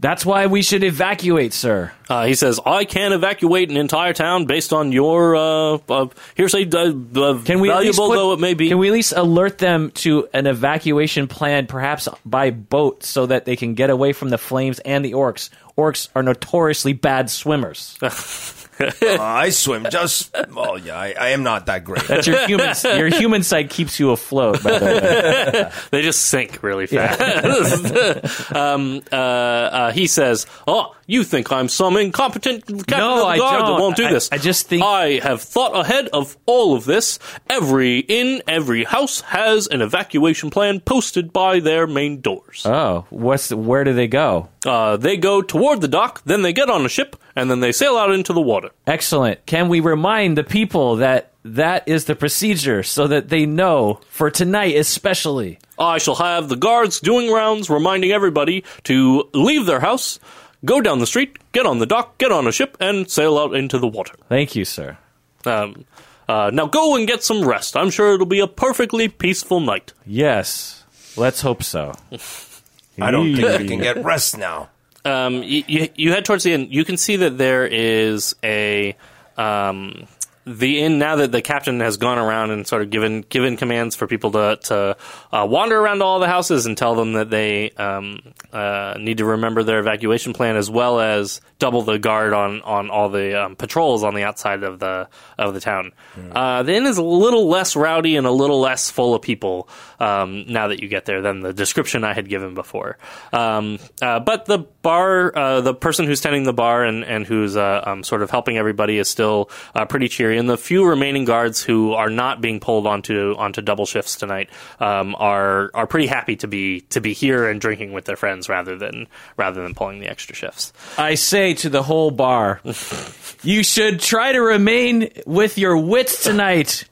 That's 0.00 0.24
why 0.24 0.46
we 0.46 0.62
should 0.62 0.82
evacuate, 0.82 1.52
sir. 1.52 1.92
Uh, 2.08 2.24
he 2.24 2.34
says, 2.34 2.58
"I 2.64 2.86
can't 2.86 3.12
evacuate 3.12 3.68
an 3.68 3.76
entire 3.76 4.14
town 4.14 4.46
based 4.46 4.72
on 4.72 4.92
your 4.92 5.36
uh, 5.36 5.78
uh, 5.90 6.06
hearsay, 6.34 6.64
uh, 6.72 7.38
Can 7.44 7.60
we 7.60 7.68
valuable 7.68 8.08
put- 8.08 8.14
though 8.16 8.32
it 8.32 8.40
may 8.40 8.54
be." 8.54 8.68
Can 8.70 8.78
we 8.78 8.88
at 8.88 8.92
least 8.94 9.12
alert 9.14 9.58
them 9.58 9.90
to 9.96 10.26
an 10.32 10.46
evacuation 10.46 11.28
plan, 11.28 11.66
perhaps 11.66 12.08
by 12.24 12.50
boat, 12.50 13.04
so 13.04 13.26
that 13.26 13.44
they 13.44 13.56
can 13.56 13.74
get 13.74 13.90
away 13.90 14.14
from 14.14 14.30
the 14.30 14.38
flames 14.38 14.78
and 14.78 15.04
the 15.04 15.12
orcs? 15.12 15.50
Orcs 15.76 16.08
are 16.14 16.22
notoriously 16.22 16.94
bad 16.94 17.28
swimmers. 17.28 17.98
Uh, 19.02 19.16
I 19.20 19.50
swim 19.50 19.86
just. 19.90 20.34
Oh 20.56 20.76
yeah, 20.76 20.96
I, 20.98 21.14
I 21.18 21.28
am 21.30 21.42
not 21.42 21.66
that 21.66 21.84
great. 21.84 22.06
That's 22.06 22.26
your 22.26 22.46
human. 22.46 22.74
your 22.84 23.08
human 23.08 23.42
side 23.42 23.68
keeps 23.70 23.98
you 24.00 24.10
afloat. 24.10 24.62
By 24.62 24.78
the 24.78 24.84
way, 24.86 25.72
they 25.90 26.02
just 26.02 26.22
sink 26.26 26.62
really 26.62 26.86
fast. 26.86 27.20
um, 28.54 29.02
uh, 29.12 29.14
uh, 29.16 29.92
he 29.92 30.06
says, 30.06 30.46
"Oh, 30.66 30.94
you 31.06 31.24
think 31.24 31.50
I'm 31.52 31.68
some 31.68 31.96
incompetent 31.96 32.66
captain 32.66 32.98
No, 32.98 33.14
of 33.14 33.18
the 33.20 33.26
I 33.26 33.38
guard 33.38 33.62
that 33.62 33.66
don't. 33.66 33.80
won't 33.80 33.96
do 33.96 34.06
I- 34.06 34.12
this? 34.12 34.28
I 34.32 34.38
just 34.38 34.68
think- 34.68 34.82
I 34.84 35.18
have 35.22 35.42
thought 35.42 35.74
ahead 35.76 36.08
of 36.12 36.36
all 36.46 36.74
of 36.76 36.84
this. 36.84 37.18
Every 37.48 37.98
inn, 38.00 38.42
every 38.46 38.84
house 38.84 39.20
has 39.22 39.66
an 39.66 39.82
evacuation 39.82 40.50
plan 40.50 40.80
posted 40.80 41.32
by 41.32 41.60
their 41.60 41.86
main 41.86 42.20
doors. 42.20 42.62
oh, 42.64 43.06
what's 43.10 43.50
where 43.52 43.84
do 43.84 43.92
they 43.92 44.08
go? 44.08 44.48
Uh, 44.64 44.96
they 44.96 45.16
go 45.16 45.40
toward 45.42 45.80
the 45.80 45.88
dock, 45.88 46.22
then 46.24 46.42
they 46.42 46.52
get 46.52 46.68
on 46.68 46.84
a 46.84 46.88
ship, 46.88 47.16
and 47.40 47.50
then 47.50 47.60
they 47.60 47.72
sail 47.72 47.96
out 47.96 48.12
into 48.12 48.34
the 48.34 48.40
water. 48.40 48.68
Excellent. 48.86 49.46
Can 49.46 49.70
we 49.70 49.80
remind 49.80 50.36
the 50.36 50.44
people 50.44 50.96
that 50.96 51.32
that 51.42 51.88
is 51.88 52.04
the 52.04 52.14
procedure, 52.14 52.82
so 52.82 53.06
that 53.06 53.30
they 53.30 53.46
know 53.46 53.98
for 54.10 54.30
tonight, 54.30 54.76
especially? 54.76 55.58
I 55.78 55.96
shall 55.96 56.16
have 56.16 56.50
the 56.50 56.56
guards 56.56 57.00
doing 57.00 57.32
rounds, 57.32 57.70
reminding 57.70 58.12
everybody 58.12 58.62
to 58.84 59.26
leave 59.32 59.64
their 59.64 59.80
house, 59.80 60.20
go 60.66 60.82
down 60.82 60.98
the 60.98 61.06
street, 61.06 61.38
get 61.52 61.64
on 61.64 61.78
the 61.78 61.86
dock, 61.86 62.18
get 62.18 62.30
on 62.30 62.46
a 62.46 62.52
ship, 62.52 62.76
and 62.78 63.10
sail 63.10 63.38
out 63.38 63.54
into 63.54 63.78
the 63.78 63.88
water." 63.88 64.14
Thank 64.28 64.54
you, 64.54 64.66
sir. 64.66 64.98
Um, 65.46 65.86
uh, 66.28 66.50
now 66.52 66.66
go 66.66 66.94
and 66.96 67.08
get 67.08 67.22
some 67.24 67.42
rest. 67.42 67.74
I'm 67.74 67.88
sure 67.88 68.12
it'll 68.12 68.26
be 68.26 68.40
a 68.40 68.46
perfectly 68.46 69.08
peaceful 69.08 69.60
night. 69.60 69.94
Yes, 70.04 70.84
let's 71.16 71.40
hope 71.40 71.62
so. 71.62 71.94
I 73.00 73.10
don't 73.10 73.34
think 73.34 73.48
I 73.48 73.66
can 73.66 73.78
get 73.78 74.04
rest 74.04 74.36
now. 74.36 74.68
Um, 75.04 75.42
you, 75.42 75.64
you, 75.66 75.88
you 75.94 76.12
head 76.12 76.24
towards 76.24 76.44
the 76.44 76.52
inn. 76.52 76.68
You 76.70 76.84
can 76.84 76.96
see 76.96 77.16
that 77.16 77.38
there 77.38 77.66
is 77.66 78.34
a 78.44 78.96
um, 79.36 80.06
the 80.46 80.80
inn 80.80 80.98
now 80.98 81.16
that 81.16 81.32
the 81.32 81.42
captain 81.42 81.80
has 81.80 81.96
gone 81.96 82.18
around 82.18 82.50
and 82.50 82.66
sort 82.66 82.82
of 82.82 82.90
given 82.90 83.22
given 83.22 83.56
commands 83.56 83.94
for 83.94 84.06
people 84.06 84.32
to 84.32 84.58
to 84.62 84.96
uh, 85.32 85.46
wander 85.48 85.78
around 85.78 86.02
all 86.02 86.18
the 86.18 86.26
houses 86.26 86.66
and 86.66 86.76
tell 86.76 86.94
them 86.94 87.12
that 87.12 87.30
they 87.30 87.70
um, 87.72 88.20
uh, 88.52 88.96
need 88.98 89.18
to 89.18 89.24
remember 89.24 89.62
their 89.62 89.78
evacuation 89.80 90.32
plan 90.32 90.56
as 90.56 90.70
well 90.70 90.98
as 90.98 91.40
double 91.58 91.82
the 91.82 91.98
guard 91.98 92.32
on 92.32 92.62
on 92.62 92.90
all 92.90 93.10
the 93.10 93.40
um, 93.40 93.54
patrols 93.54 94.02
on 94.02 94.14
the 94.14 94.22
outside 94.22 94.62
of 94.62 94.78
the 94.78 95.08
of 95.38 95.52
the 95.52 95.60
town. 95.60 95.92
Uh, 96.32 96.62
the 96.62 96.74
inn 96.74 96.86
is 96.86 96.96
a 96.96 97.02
little 97.02 97.48
less 97.48 97.76
rowdy 97.76 98.16
and 98.16 98.26
a 98.26 98.30
little 98.30 98.60
less 98.60 98.90
full 98.90 99.14
of 99.14 99.20
people 99.22 99.68
um, 100.00 100.46
now 100.48 100.68
that 100.68 100.80
you 100.80 100.88
get 100.88 101.04
there 101.04 101.20
than 101.20 101.40
the 101.40 101.52
description 101.52 102.02
I 102.02 102.14
had 102.14 102.28
given 102.28 102.54
before. 102.54 102.96
Um, 103.32 103.78
uh, 104.00 104.20
but 104.20 104.46
the 104.46 104.60
bar, 104.82 105.36
uh, 105.36 105.60
the 105.60 105.74
person 105.74 106.06
who's 106.06 106.20
tending 106.20 106.44
the 106.44 106.52
bar 106.52 106.84
and 106.84 107.04
and 107.04 107.26
who's 107.26 107.56
uh, 107.56 107.82
um, 107.84 108.02
sort 108.02 108.22
of 108.22 108.30
helping 108.30 108.56
everybody 108.56 108.98
is 108.98 109.08
still 109.08 109.50
uh, 109.74 109.84
pretty 109.84 110.08
cheery. 110.08 110.38
And 110.38 110.48
the 110.48 110.56
few 110.56 110.86
remaining 110.86 111.24
guards 111.24 111.62
who 111.62 111.92
are 111.92 112.10
not 112.10 112.40
being 112.40 112.60
pulled 112.60 112.86
onto 112.86 113.34
onto 113.38 113.62
double 113.62 113.86
shifts 113.86 114.16
tonight 114.16 114.50
um, 114.80 115.14
are 115.18 115.70
are 115.74 115.86
pretty 115.86 116.06
happy 116.06 116.36
to 116.36 116.48
be 116.48 116.82
to 116.90 117.00
be 117.00 117.12
here 117.12 117.48
and 117.48 117.60
drinking 117.60 117.92
with 117.92 118.04
their 118.04 118.16
friends 118.16 118.48
rather 118.48 118.76
than 118.76 119.06
rather 119.36 119.62
than 119.62 119.74
pulling 119.74 120.00
the 120.00 120.08
extra 120.08 120.34
shifts. 120.34 120.72
I 120.98 121.14
say 121.14 121.54
to 121.54 121.68
the 121.68 121.82
whole 121.82 122.10
bar, 122.10 122.60
you 123.42 123.62
should 123.62 124.00
try 124.00 124.32
to 124.32 124.40
remain 124.40 125.10
with 125.26 125.58
your 125.58 125.76
wits 125.76 126.22
tonight. 126.24 126.84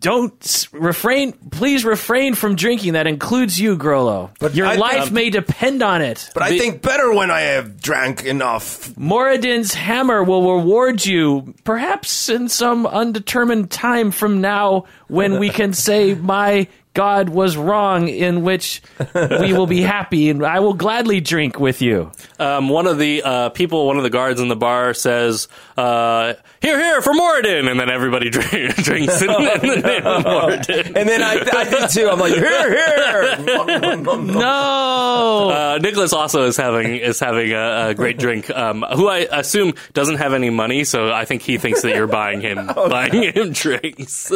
Don't 0.00 0.68
refrain. 0.72 1.32
Please 1.50 1.84
refrain 1.84 2.34
from 2.34 2.56
drinking. 2.56 2.94
That 2.94 3.06
includes 3.06 3.60
you, 3.60 3.76
Grollo. 3.76 4.30
But 4.40 4.54
your 4.54 4.66
I- 4.66 4.76
life 4.76 5.08
um, 5.08 5.12
may 5.14 5.28
depend 5.30 5.82
on 5.82 6.00
it. 6.00 6.30
But 6.32 6.42
I 6.42 6.50
The- 6.50 6.58
think 6.58 6.82
better 6.82 7.12
when 7.12 7.30
I 7.30 7.40
have 7.42 7.80
drank 7.82 8.24
enough. 8.24 8.96
Moradin's 8.96 9.74
hammer 9.74 10.24
will 10.24 10.56
reward 10.58 11.04
you, 11.04 11.54
perhaps 11.64 12.28
in 12.30 12.48
some 12.48 12.86
undetermined 12.86 13.70
time 13.70 14.10
from 14.10 14.40
now, 14.40 14.84
when 15.08 15.38
we 15.38 15.50
can 15.50 15.72
say 15.74 16.14
my 16.14 16.66
God 16.92 17.28
was 17.28 17.56
wrong, 17.56 18.08
in 18.08 18.42
which 18.42 18.82
we 19.14 19.52
will 19.52 19.66
be 19.68 19.80
happy, 19.96 20.28
and 20.28 20.44
I 20.44 20.58
will 20.60 20.74
gladly 20.74 21.20
drink 21.20 21.60
with 21.60 21.80
you. 21.80 22.10
Um, 22.38 22.68
one 22.68 22.86
of 22.86 22.98
the 22.98 23.22
uh, 23.22 23.48
people, 23.50 23.86
one 23.86 23.96
of 23.96 24.02
the 24.02 24.10
guards 24.10 24.40
in 24.40 24.48
the 24.48 24.56
bar 24.56 24.92
says, 24.94 25.46
uh, 25.76 26.34
"Here, 26.60 26.78
here 26.78 27.00
for 27.00 27.12
Moradin," 27.12 27.70
and 27.70 27.78
then 27.78 27.90
everybody 27.90 28.28
drink, 28.30 28.74
drinks 28.76 29.22
in, 29.22 29.30
in 29.30 29.36
the 29.68 29.82
name 29.84 30.06
of 30.06 30.24
Moradin. 30.24 30.86
And 30.96 31.08
then 31.08 31.22
I, 31.22 31.44
I 31.52 31.64
did 31.70 31.90
too. 31.90 32.08
I'm 32.08 32.18
like, 32.18 32.34
here, 32.34 32.70
here. 32.70 33.36
No, 34.40 35.50
Uh, 35.50 35.78
Nicholas 35.80 36.12
also 36.12 36.44
is 36.44 36.56
having 36.56 36.96
is 36.96 37.20
having 37.20 37.52
a, 37.52 37.88
a 37.90 37.94
great 37.94 38.18
drink. 38.18 38.50
Um, 38.50 38.84
who 38.94 39.08
I 39.08 39.26
assume 39.30 39.74
doesn't 39.92 40.16
have 40.16 40.32
any 40.34 40.50
money, 40.50 40.84
so 40.84 41.12
I 41.12 41.24
think 41.24 41.42
he 41.42 41.58
thinks 41.58 41.82
that 41.82 41.94
you're 41.94 42.06
buying 42.06 42.40
him 42.40 42.66
buying 42.66 43.22
him 43.32 43.52
drinks. 43.52 44.32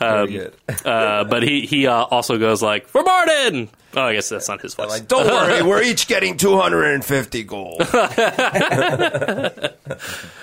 Um, 0.00 0.50
uh, 0.84 1.24
but 1.24 1.42
he 1.42 1.66
he 1.66 1.86
uh, 1.86 2.04
also 2.04 2.38
goes 2.38 2.62
like 2.62 2.88
for 2.88 3.02
Moradin. 3.02 3.68
Oh, 3.96 4.02
I 4.02 4.14
guess 4.14 4.28
that's 4.28 4.48
not 4.48 4.60
his 4.60 4.74
voice. 4.74 4.88
Like, 4.88 5.06
don't 5.06 5.26
worry, 5.26 5.62
we're 5.68 5.82
each 5.82 6.08
getting 6.08 6.36
250 6.36 7.44
gold. 7.44 7.80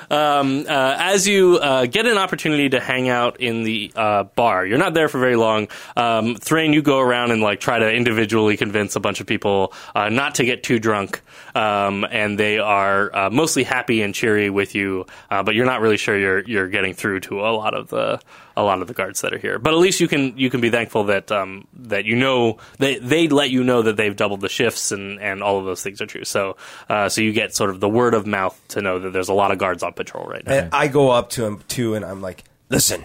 uh, 0.10 0.95
as 0.99 1.28
you 1.28 1.60
uh, 1.61 1.86
get 1.86 2.06
an 2.06 2.18
opportunity 2.18 2.69
to 2.69 2.80
hang 2.80 3.10
out 3.10 3.41
in 3.41 3.64
the 3.64 3.91
uh, 3.95 4.23
bar, 4.23 4.65
you're 4.65 4.78
not 4.78 4.94
there 4.94 5.10
for 5.10 5.19
very 5.19 5.36
long. 5.36 5.68
Um, 5.98 6.36
Thrain, 6.36 6.72
you 6.72 6.82
go 6.82 6.99
around 6.99 7.32
and 7.32 7.41
like 7.41 7.60
try 7.60 7.80
to 7.80 7.91
individually 7.91 8.56
convince 8.56 8.95
a 8.95 9.02
bunch 9.02 9.19
of 9.19 9.28
people 9.28 9.73
uh, 9.95 10.07
not 10.10 10.36
to 10.36 10.45
get 10.45 10.64
too 10.64 10.80
drunk, 10.80 11.22
um, 11.53 12.06
and 12.10 12.40
they 12.40 12.57
are 12.60 13.14
uh, 13.14 13.30
mostly 13.30 13.64
happy 13.64 14.02
and 14.02 14.15
cheery 14.15 14.49
with 14.49 14.76
you. 14.76 15.06
Uh, 15.30 15.44
but 15.44 15.56
you're 15.56 15.65
not 15.65 15.82
really 15.82 15.98
sure 15.98 16.18
you're 16.18 16.40
you're 16.40 16.69
getting 16.69 16.94
through 16.94 17.19
to 17.22 17.41
a 17.41 17.52
lot 17.52 17.73
of 17.73 17.90
the 17.90 18.22
a 18.61 18.63
lot 18.63 18.81
of 18.81 18.88
the 18.88 18.93
guards 18.93 19.21
that 19.21 19.33
are 19.33 19.38
here. 19.38 19.59
But 19.59 19.73
at 19.73 19.79
least 19.79 19.99
you 19.99 20.07
can 20.07 20.38
you 20.38 20.49
can 20.49 20.61
be 20.61 20.69
thankful 20.69 21.05
that 21.05 21.31
um, 21.31 21.67
that 21.73 22.05
you 22.05 22.15
know 22.15 22.57
they 22.77 22.97
they 22.99 23.27
let 23.27 23.49
you 23.49 23.63
know 23.63 23.81
that 23.81 23.97
they've 23.97 24.15
doubled 24.15 24.41
the 24.41 24.49
shifts 24.49 24.91
and, 24.91 25.19
and 25.19 25.43
all 25.43 25.57
of 25.59 25.65
those 25.65 25.81
things 25.83 26.01
are 26.01 26.05
true. 26.05 26.23
So 26.23 26.57
uh, 26.89 27.09
so 27.09 27.21
you 27.21 27.33
get 27.33 27.55
sort 27.55 27.69
of 27.69 27.79
the 27.79 27.89
word 27.89 28.13
of 28.13 28.25
mouth 28.25 28.59
to 28.69 28.81
know 28.81 28.99
that 28.99 29.11
there's 29.11 29.29
a 29.29 29.33
lot 29.33 29.51
of 29.51 29.57
guards 29.57 29.83
on 29.83 29.93
patrol 29.93 30.25
right 30.25 30.45
now. 30.45 30.53
And 30.53 30.73
I 30.73 30.88
go 30.88 31.09
up 31.11 31.29
to 31.31 31.45
him 31.45 31.63
too, 31.67 31.95
and 31.95 32.05
I'm 32.05 32.21
like, 32.21 32.43
listen, 32.69 33.03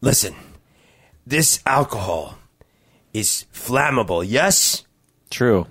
listen, 0.00 0.34
this 1.26 1.60
alcohol 1.66 2.38
is 3.12 3.46
flammable, 3.52 4.24
yes? 4.26 4.84
true. 5.30 5.66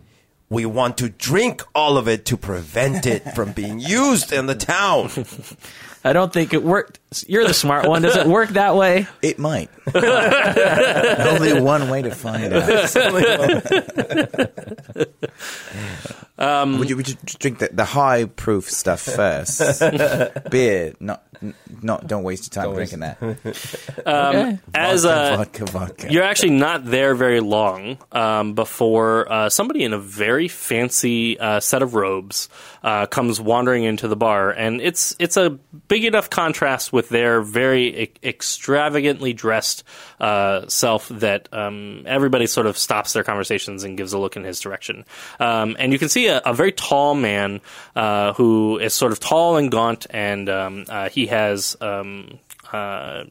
We 0.49 0.65
want 0.65 0.97
to 0.99 1.09
drink 1.09 1.61
all 1.75 1.97
of 1.97 2.07
it 2.07 2.25
to 2.27 2.37
prevent 2.37 3.05
it 3.05 3.33
from 3.35 3.51
being 3.51 3.79
used 3.79 4.31
in 4.31 4.45
the 4.45 4.55
town. 4.55 5.09
I 6.07 6.13
don't 6.13 6.31
think 6.31 6.53
it 6.53 6.63
worked. 6.63 6.99
You're 7.27 7.45
the 7.45 7.53
smart 7.53 7.85
one. 7.85 8.01
Does 8.01 8.15
it 8.15 8.27
work 8.27 8.51
that 8.51 8.75
way? 8.75 9.07
It 9.21 9.39
might. 9.39 9.69
Only 9.93 11.59
one 11.61 11.89
way 11.89 12.01
to 12.03 12.11
find 12.11 12.53
out. 12.53 12.95
um, 16.37 16.79
would 16.79 16.89
you, 16.89 16.95
would 16.95 17.09
you 17.09 17.15
drink 17.25 17.59
the, 17.59 17.69
the 17.73 17.83
high 17.83 18.23
proof 18.25 18.69
stuff 18.69 19.01
first? 19.01 19.81
Beer, 20.49 20.93
not, 21.01 21.23
n- 21.26 21.26
not. 21.81 22.07
Don't 22.07 22.23
waste 22.23 22.55
your 22.55 22.63
time 22.63 22.73
drinking 22.73 22.99
that. 22.99 23.21
Okay. 23.21 24.59
As 24.73 25.03
vodka, 25.03 25.33
uh, 25.33 25.37
vodka, 25.37 25.65
vodka. 25.65 26.11
You're 26.11 26.23
actually 26.23 26.51
not 26.51 26.85
there 26.85 27.15
very 27.15 27.39
long 27.39 27.97
um, 28.11 28.53
before 28.53 29.31
uh, 29.31 29.49
somebody 29.49 29.83
in 29.83 29.93
a 29.93 29.99
very 29.99 30.47
fancy 30.47 31.39
uh, 31.39 31.59
set 31.59 31.81
of 31.81 31.93
robes 31.93 32.49
uh, 32.83 33.05
comes 33.05 33.41
wandering 33.41 33.83
into 33.83 34.07
the 34.07 34.15
bar, 34.15 34.51
and 34.51 34.81
it's 34.81 35.15
it's 35.19 35.37
a 35.37 35.51
big 35.87 36.05
enough 36.05 36.29
contrast 36.29 36.93
with 36.93 37.09
their 37.09 37.41
very 37.41 38.03
e- 38.03 38.13
extravagantly 38.23 39.33
dressed 39.33 39.83
uh, 40.19 40.67
self 40.67 41.09
that 41.09 41.49
um, 41.53 42.03
everybody 42.05 42.47
sort 42.47 42.67
of 42.67 42.77
stops 42.77 43.13
their 43.13 43.23
conversations 43.23 43.83
and 43.83 43.97
gives 43.97 44.13
a 44.13 44.17
look 44.17 44.35
in 44.35 44.43
his 44.43 44.59
direction. 44.59 45.05
Um, 45.39 45.75
and 45.79 45.91
you 45.91 45.99
can 45.99 46.09
see 46.09 46.27
a, 46.27 46.41
a 46.45 46.53
very 46.53 46.71
tall 46.71 47.13
man 47.13 47.61
uh, 47.95 48.33
who 48.33 48.77
is 48.79 48.93
sort 48.93 49.11
of 49.11 49.19
tall 49.19 49.57
and 49.57 49.71
gaunt, 49.71 50.07
and 50.09 50.49
um, 50.49 50.85
has. 51.27 51.77
Um, 51.81 52.39
uh, 52.71 53.23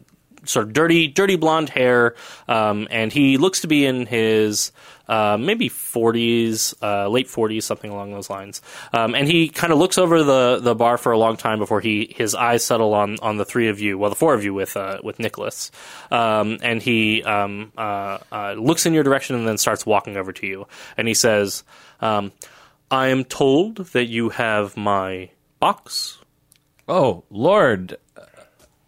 sort 0.49 0.67
of 0.67 0.73
dirty, 0.73 1.09
dirty 1.09 1.37
blonde 1.37 1.69
hair, 1.69 2.15
um, 2.49 2.87
and 2.91 3.13
he 3.13 3.37
looks 3.37 3.61
to 3.63 3.67
be 3.67 3.85
in 3.85 4.07
his 4.07 4.73
uh, 5.09 5.37
maybe 5.39 5.69
40s, 5.69 6.75
uh, 6.83 7.09
late 7.09 7.29
40s, 7.29 7.63
something 7.63 7.91
along 7.91 8.13
those 8.13 8.29
lines. 8.29 8.61
Um, 8.93 9.15
and 9.15 9.29
he 9.29 9.49
kind 9.49 9.73
of 9.73 9.79
looks 9.79 9.99
over 9.99 10.23
the, 10.23 10.59
the 10.61 10.75
bar 10.75 10.99
for 10.99 11.13
a 11.13 11.19
long 11.19 11.37
time 11.37 11.59
before 11.59 11.81
he 11.81 12.13
his 12.17 12.35
eyes 12.35 12.65
settle 12.65 12.95
on, 12.95 13.19
on 13.21 13.37
the 13.37 13.45
three 13.45 13.69
of 13.69 13.81
you, 13.81 13.99
well, 13.99 14.11
the 14.11 14.17
four 14.17 14.35
of 14.35 14.45
you 14.45 14.55
with 14.55 14.77
uh, 14.77 14.99
with 15.03 15.19
Nicholas. 15.19 15.71
Um, 16.11 16.59
and 16.63 16.83
he 16.83 17.23
um, 17.23 17.73
uh, 17.77 18.19
uh, 18.33 18.53
looks 18.55 18.87
in 18.87 18.95
your 18.95 19.05
direction 19.05 19.37
and 19.37 19.47
then 19.47 19.59
starts 19.59 19.87
walking 19.87 20.17
over 20.17 20.33
to 20.33 20.47
you, 20.47 20.67
and 20.97 21.07
he 21.09 21.15
says, 21.15 21.65
um, 22.01 22.33
"I 22.91 23.09
am 23.09 23.25
told 23.25 23.77
that 23.77 24.07
you 24.07 24.31
have 24.31 24.77
my 24.77 25.31
box." 25.61 26.19
Oh, 26.89 27.25
Lord. 27.31 27.97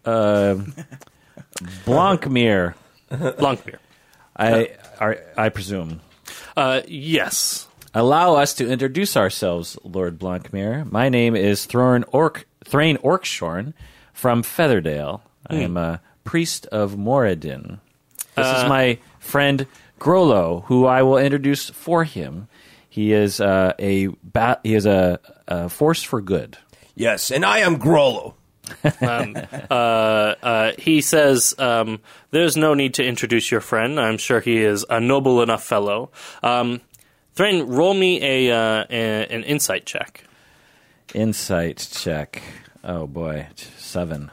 Uh, 0.05 0.55
Blancmere, 1.85 2.75
Blancmere. 3.09 3.79
I, 4.35 4.71
I, 4.99 5.17
I 5.37 5.49
presume. 5.49 5.99
Uh, 6.55 6.81
yes. 6.87 7.67
Allow 7.93 8.35
us 8.35 8.53
to 8.55 8.69
introduce 8.69 9.17
ourselves, 9.17 9.77
Lord 9.83 10.17
Blancmere. 10.17 10.85
My 10.85 11.09
name 11.09 11.35
is 11.35 11.65
Thrain 11.65 12.05
Orc 12.11 12.45
Thrain 12.63 12.97
Orkshorn 12.97 13.73
from 14.13 14.43
Featherdale. 14.43 15.21
I 15.49 15.55
am 15.55 15.75
a 15.75 16.01
priest 16.23 16.67
of 16.67 16.95
Moradin. 16.95 17.79
This 18.35 18.47
is 18.47 18.69
my 18.69 18.99
friend 19.19 19.65
Grollo, 19.99 20.63
who 20.65 20.85
I 20.85 21.01
will 21.01 21.17
introduce 21.17 21.69
for 21.69 22.03
him. 22.03 22.47
He 22.87 23.11
is 23.11 23.41
uh, 23.41 23.73
a 23.79 24.07
ba- 24.23 24.59
he 24.63 24.75
is 24.75 24.85
a, 24.85 25.19
a 25.47 25.67
force 25.67 26.03
for 26.03 26.21
good. 26.21 26.57
Yes, 26.99 27.31
and 27.31 27.45
I 27.45 27.59
am 27.59 27.77
Grollo. 27.79 28.33
Uh, 29.71 30.71
he 30.77 31.01
says, 31.01 31.55
um, 31.57 32.01
"There's 32.31 32.57
no 32.57 32.73
need 32.73 32.93
to 32.95 33.03
introduce 33.03 33.49
your 33.49 33.61
friend. 33.61 33.99
I'm 33.99 34.17
sure 34.17 34.41
he 34.41 34.57
is 34.57 34.85
a 34.89 34.99
noble 34.99 35.41
enough 35.41 35.63
fellow." 35.63 36.11
Um, 36.43 36.81
Thrain, 37.33 37.67
roll 37.67 37.93
me 37.93 38.21
a, 38.21 38.51
uh, 38.51 38.85
a 38.89 39.25
an 39.27 39.43
insight 39.43 39.85
check. 39.85 40.25
Insight 41.13 41.87
check. 41.89 42.41
Oh 42.83 43.07
boy, 43.07 43.47
seven. 43.77 44.29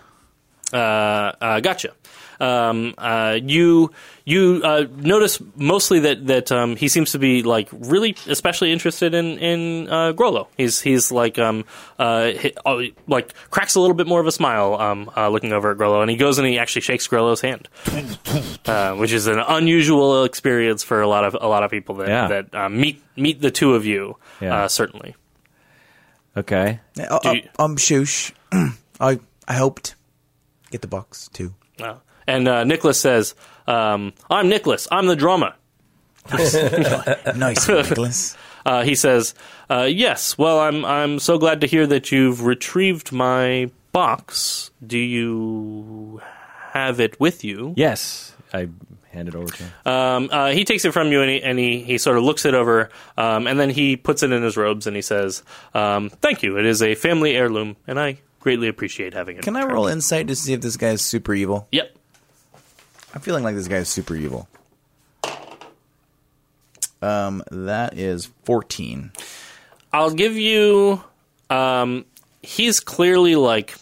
Uh, 0.72 1.32
uh, 1.40 1.60
gotcha. 1.60 1.92
Um, 2.38 2.94
uh, 2.98 3.38
you 3.42 3.90
you 4.24 4.60
uh, 4.64 4.86
notice 4.96 5.40
mostly 5.56 6.00
that 6.00 6.26
that 6.26 6.52
um, 6.52 6.76
he 6.76 6.88
seems 6.88 7.12
to 7.12 7.18
be 7.18 7.42
like 7.42 7.68
really 7.72 8.16
especially 8.26 8.72
interested 8.72 9.14
in 9.14 9.38
in 9.38 9.88
uh, 9.88 10.12
Grollo. 10.12 10.48
He's 10.56 10.80
he's 10.80 11.10
like 11.10 11.38
um 11.38 11.64
uh 11.98 12.26
he, 12.32 12.52
uh, 12.66 12.78
like 13.06 13.32
cracks 13.50 13.74
a 13.74 13.80
little 13.80 13.94
bit 13.96 14.06
more 14.06 14.20
of 14.20 14.26
a 14.26 14.32
smile 14.32 14.74
um 14.74 15.10
uh, 15.16 15.28
looking 15.28 15.52
over 15.52 15.70
at 15.70 15.78
Grollo, 15.78 16.02
and 16.02 16.10
he 16.10 16.16
goes 16.16 16.38
and 16.38 16.46
he 16.46 16.58
actually 16.58 16.82
shakes 16.82 17.08
Grollo's 17.08 17.40
hand, 17.40 17.68
uh, 18.66 18.94
which 18.96 19.12
is 19.12 19.26
an 19.26 19.38
unusual 19.38 20.24
experience 20.24 20.82
for 20.82 21.00
a 21.00 21.08
lot 21.08 21.24
of 21.24 21.36
a 21.40 21.46
lot 21.48 21.62
of 21.62 21.70
people 21.70 21.94
that 21.96 22.08
Yeah. 22.08 22.28
that 22.28 22.54
uh, 22.54 22.68
meet 22.68 23.02
meet 23.16 23.40
the 23.40 23.50
two 23.50 23.74
of 23.74 23.86
you. 23.86 24.16
Yeah. 24.40 24.64
Uh, 24.64 24.68
certainly. 24.68 25.14
Okay. 26.36 26.80
Uh, 26.98 27.18
Do 27.20 27.28
uh, 27.28 27.32
you- 27.32 27.48
I'm 27.58 27.76
Shoosh. 27.76 28.32
I 29.00 29.20
I 29.48 29.52
helped 29.54 29.94
get 30.70 30.82
the 30.82 30.88
box 30.88 31.28
too. 31.32 31.54
Uh, 31.80 31.96
and 32.26 32.48
uh, 32.48 32.64
Nicholas 32.64 33.00
says, 33.00 33.34
um, 33.66 34.12
"I'm 34.30 34.48
Nicholas. 34.48 34.88
I'm 34.90 35.06
the 35.06 35.16
drummer." 35.16 35.54
Nice, 37.36 37.68
Nicholas. 37.68 38.36
Uh, 38.64 38.82
he 38.82 38.94
says, 38.94 39.34
uh, 39.70 39.82
"Yes. 39.88 40.36
Well, 40.36 40.58
I'm 40.58 40.84
I'm 40.84 41.18
so 41.18 41.38
glad 41.38 41.60
to 41.60 41.66
hear 41.66 41.86
that 41.86 42.10
you've 42.10 42.44
retrieved 42.44 43.12
my 43.12 43.70
box. 43.92 44.70
Do 44.84 44.98
you 44.98 46.20
have 46.72 46.98
it 46.98 47.18
with 47.20 47.44
you?" 47.44 47.74
Yes, 47.76 48.34
I 48.52 48.68
hand 49.12 49.28
it 49.28 49.34
over 49.34 49.46
to 49.46 49.62
him. 49.62 49.72
Um, 49.86 50.28
uh, 50.32 50.50
he 50.50 50.64
takes 50.64 50.84
it 50.84 50.92
from 50.92 51.10
you 51.12 51.22
and 51.22 51.30
he, 51.30 51.42
and 51.42 51.58
he, 51.58 51.82
he 51.82 51.96
sort 51.96 52.18
of 52.18 52.24
looks 52.24 52.44
it 52.44 52.54
over, 52.54 52.90
um, 53.16 53.46
and 53.46 53.58
then 53.58 53.70
he 53.70 53.96
puts 53.96 54.22
it 54.22 54.30
in 54.32 54.42
his 54.42 54.56
robes 54.56 54.86
and 54.86 54.94
he 54.96 55.02
says, 55.02 55.42
um, 55.74 56.10
"Thank 56.10 56.42
you. 56.42 56.58
It 56.58 56.66
is 56.66 56.82
a 56.82 56.94
family 56.96 57.36
heirloom, 57.36 57.76
and 57.86 57.98
I 58.00 58.18
greatly 58.40 58.68
appreciate 58.68 59.14
having 59.14 59.36
it." 59.36 59.42
Can 59.42 59.56
I 59.56 59.64
roll 59.64 59.86
insight 59.86 60.26
to 60.28 60.34
see 60.36 60.52
if 60.54 60.60
this 60.60 60.76
guy 60.76 60.90
is 60.90 61.02
super 61.02 61.34
evil? 61.34 61.68
Yep. 61.72 61.96
I'm 63.16 63.22
feeling 63.22 63.44
like 63.44 63.54
this 63.54 63.66
guy 63.66 63.78
is 63.78 63.88
super 63.88 64.14
evil. 64.14 64.46
Um, 67.00 67.42
that 67.50 67.96
is 67.96 68.26
14. 68.44 69.10
I'll 69.90 70.10
give 70.10 70.36
you. 70.36 71.02
Um, 71.48 72.04
he's 72.42 72.78
clearly 72.78 73.34
like 73.34 73.74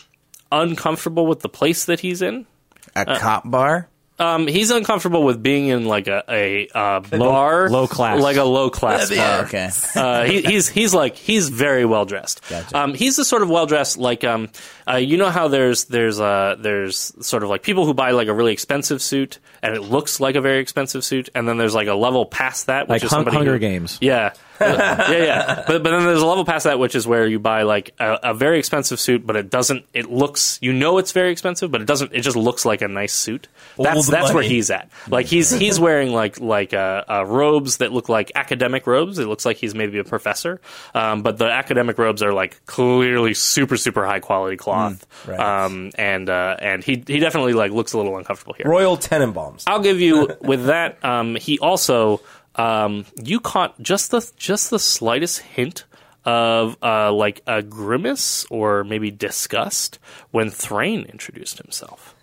uncomfortable 0.52 1.27
with 1.27 1.40
the 1.40 1.48
place 1.48 1.86
that 1.86 1.98
he's 1.98 2.23
in. 2.23 2.47
A 2.94 3.19
cop 3.19 3.51
bar? 3.51 3.89
Um, 4.16 4.47
he's 4.47 4.70
uncomfortable 4.70 5.24
with 5.24 5.43
being 5.43 5.66
in 5.66 5.86
like 5.86 6.07
a 6.07 6.23
a 6.28 6.69
uh, 6.69 7.01
bar, 7.01 7.69
low 7.69 7.89
class. 7.89 8.23
like 8.23 8.36
a 8.36 8.45
low 8.45 8.70
class 8.70 9.11
bar. 9.11 9.45
okay. 9.47 9.70
uh, 9.97 10.24
he, 10.24 10.41
he's 10.43 10.69
he's 10.69 10.95
like 10.95 11.16
he's 11.16 11.49
very 11.49 11.85
well 11.85 12.05
dressed. 12.05 12.41
Gotcha. 12.49 12.78
Um, 12.78 12.95
he's 12.95 13.16
the 13.16 13.24
sort 13.24 13.43
of 13.43 13.51
well 13.51 13.66
dressed 13.66 13.99
like 13.99 14.23
um, 14.23 14.51
uh, 14.89 14.97
you 14.97 15.16
know 15.16 15.31
how 15.31 15.49
there's 15.49 15.86
there's 15.86 16.20
uh, 16.20 16.55
there's 16.59 17.12
sort 17.27 17.43
of 17.43 17.49
like 17.49 17.65
people 17.65 17.86
who 17.86 17.95
buy 17.95 18.12
like 18.12 18.28
a 18.28 18.35
really 18.35 18.53
expensive 18.53 19.03
suit 19.03 19.41
and 19.65 19.74
it 19.74 19.81
looks 19.81 20.20
like 20.20 20.36
a 20.36 20.41
very 20.41 20.59
expensive 20.61 21.05
suit, 21.05 21.28
and 21.35 21.49
then 21.49 21.57
there's 21.59 21.74
like 21.74 21.89
a 21.89 21.95
level 21.95 22.24
past 22.24 22.66
that, 22.66 22.82
which 22.86 22.91
Like 22.91 23.05
is 23.05 23.11
Hun- 23.11 23.19
somebody 23.20 23.36
Hunger 23.39 23.53
who- 23.55 23.59
Games. 23.59 23.99
Yeah, 24.01 24.35
yeah, 24.61 25.11
yeah. 25.11 25.65
But 25.67 25.83
but 25.83 25.91
then 25.91 26.05
there's 26.05 26.23
a 26.23 26.27
level 26.27 26.45
past 26.45 26.65
that, 26.65 26.79
which 26.79 26.95
is 26.95 27.07
where 27.07 27.27
you 27.27 27.39
buy 27.39 27.63
like 27.63 27.95
a, 27.99 28.19
a 28.25 28.35
very 28.35 28.59
expensive 28.59 29.01
suit, 29.01 29.27
but 29.27 29.37
it 29.37 29.51
doesn't. 29.51 29.85
It 29.93 30.11
looks 30.11 30.59
you 30.63 30.73
know 30.73 30.99
it's 30.99 31.13
very 31.13 31.33
expensive, 31.33 31.71
but 31.71 31.81
it 31.81 31.87
doesn't. 31.87 32.13
It 32.13 32.21
just 32.21 32.37
looks 32.37 32.65
like 32.65 32.83
a 32.83 32.89
nice 32.89 33.13
suit. 33.13 33.49
That's 33.79 34.07
that's 34.09 34.33
where 34.33 34.43
he's 34.43 34.71
at. 34.71 34.91
Like 35.09 35.27
he's 35.27 35.51
he's 35.51 35.81
wearing 35.81 36.13
like 36.13 36.41
like 36.41 36.73
uh, 36.75 37.05
uh, 37.09 37.25
robes 37.27 37.79
that 37.79 37.93
look 37.93 38.09
like 38.09 38.33
academic 38.35 38.87
robes. 38.87 39.19
It 39.19 39.27
looks 39.27 39.45
like 39.45 39.57
he's 39.57 39.75
maybe 39.75 39.99
a 39.99 40.05
professor, 40.05 40.61
um, 40.95 41.23
but 41.23 41.39
the 41.39 41.47
academic 41.51 41.99
robes 41.99 42.23
are 42.23 42.33
like 42.33 42.65
clearly 42.67 43.35
super 43.35 43.77
super 43.77 44.05
high 44.07 44.21
quality 44.21 44.57
cloth. 44.57 45.07
right. 45.27 45.41
um, 45.41 45.91
and 45.97 46.29
uh, 46.29 46.57
and 46.61 46.85
he 46.85 47.03
he 47.07 47.19
definitely 47.19 47.55
like 47.55 47.73
looks 47.73 47.93
a 47.93 47.97
little 47.97 48.17
uncomfortable 48.17 48.55
here. 48.55 48.67
Royal 48.69 48.97
Tenenbaums. 48.97 49.65
I'll 49.67 49.83
give 49.83 50.01
you 50.01 50.37
with 50.41 50.67
that. 50.67 51.05
Um, 51.05 51.37
he 51.37 51.59
also 51.59 52.21
um, 52.57 53.07
you 53.23 53.41
caught 53.41 53.81
just 53.83 54.11
the 54.11 54.31
just 54.37 54.71
the 54.71 54.79
slightest 54.79 55.41
hint 55.41 55.85
of 56.25 56.77
uh, 56.83 57.13
like 57.13 57.43
a 57.47 57.63
grimace 57.63 58.47
or 58.51 58.85
maybe 58.85 59.11
disgust 59.11 59.99
when 60.31 60.51
Thrain 60.51 61.03
introduced 61.03 61.59
himself. 61.59 62.15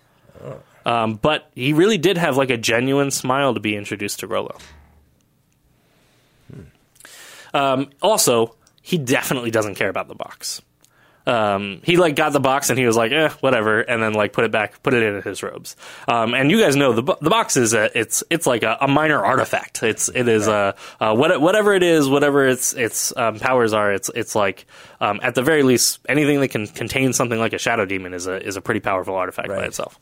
Um, 0.84 1.14
but 1.14 1.50
he 1.54 1.72
really 1.72 1.98
did 1.98 2.18
have 2.18 2.36
like 2.36 2.50
a 2.50 2.56
genuine 2.56 3.10
smile 3.10 3.54
to 3.54 3.60
be 3.60 3.76
introduced 3.76 4.20
to 4.20 4.28
Grollo. 4.28 4.60
Um, 7.54 7.90
also, 8.00 8.56
he 8.80 8.98
definitely 8.98 9.50
doesn't 9.50 9.74
care 9.74 9.88
about 9.88 10.08
the 10.08 10.14
box. 10.14 10.62
Um, 11.26 11.80
he 11.84 11.96
like 11.96 12.16
got 12.16 12.32
the 12.32 12.40
box 12.40 12.70
and 12.70 12.78
he 12.78 12.84
was 12.84 12.96
like, 12.96 13.12
eh, 13.12 13.28
whatever, 13.40 13.80
and 13.80 14.02
then 14.02 14.12
like 14.12 14.32
put 14.32 14.44
it 14.44 14.50
back, 14.50 14.82
put 14.82 14.94
it 14.94 15.02
in 15.02 15.22
his 15.22 15.42
robes. 15.42 15.76
Um, 16.08 16.34
and 16.34 16.50
you 16.50 16.60
guys 16.60 16.74
know 16.74 16.92
the 16.92 17.02
the 17.20 17.30
box 17.30 17.56
is 17.56 17.74
a, 17.74 17.96
it's 17.98 18.24
it's 18.30 18.46
like 18.46 18.62
a, 18.62 18.76
a 18.80 18.88
minor 18.88 19.24
artifact. 19.24 19.82
It's 19.82 20.08
it 20.08 20.26
is 20.28 20.48
a 20.48 20.74
uh, 21.00 21.14
what, 21.14 21.40
whatever 21.40 21.74
it 21.74 21.82
is, 21.82 22.08
whatever 22.08 22.46
its 22.48 22.72
its 22.72 23.16
um, 23.16 23.38
powers 23.38 23.72
are. 23.72 23.92
It's 23.92 24.10
it's 24.14 24.34
like 24.34 24.66
um, 25.00 25.20
at 25.22 25.34
the 25.34 25.42
very 25.42 25.62
least 25.62 26.00
anything 26.08 26.40
that 26.40 26.48
can 26.48 26.66
contain 26.66 27.12
something 27.12 27.38
like 27.38 27.52
a 27.52 27.58
shadow 27.58 27.84
demon 27.84 28.14
is 28.14 28.26
a 28.26 28.44
is 28.44 28.56
a 28.56 28.60
pretty 28.60 28.80
powerful 28.80 29.14
artifact 29.14 29.48
by 29.48 29.64
itself. 29.64 30.00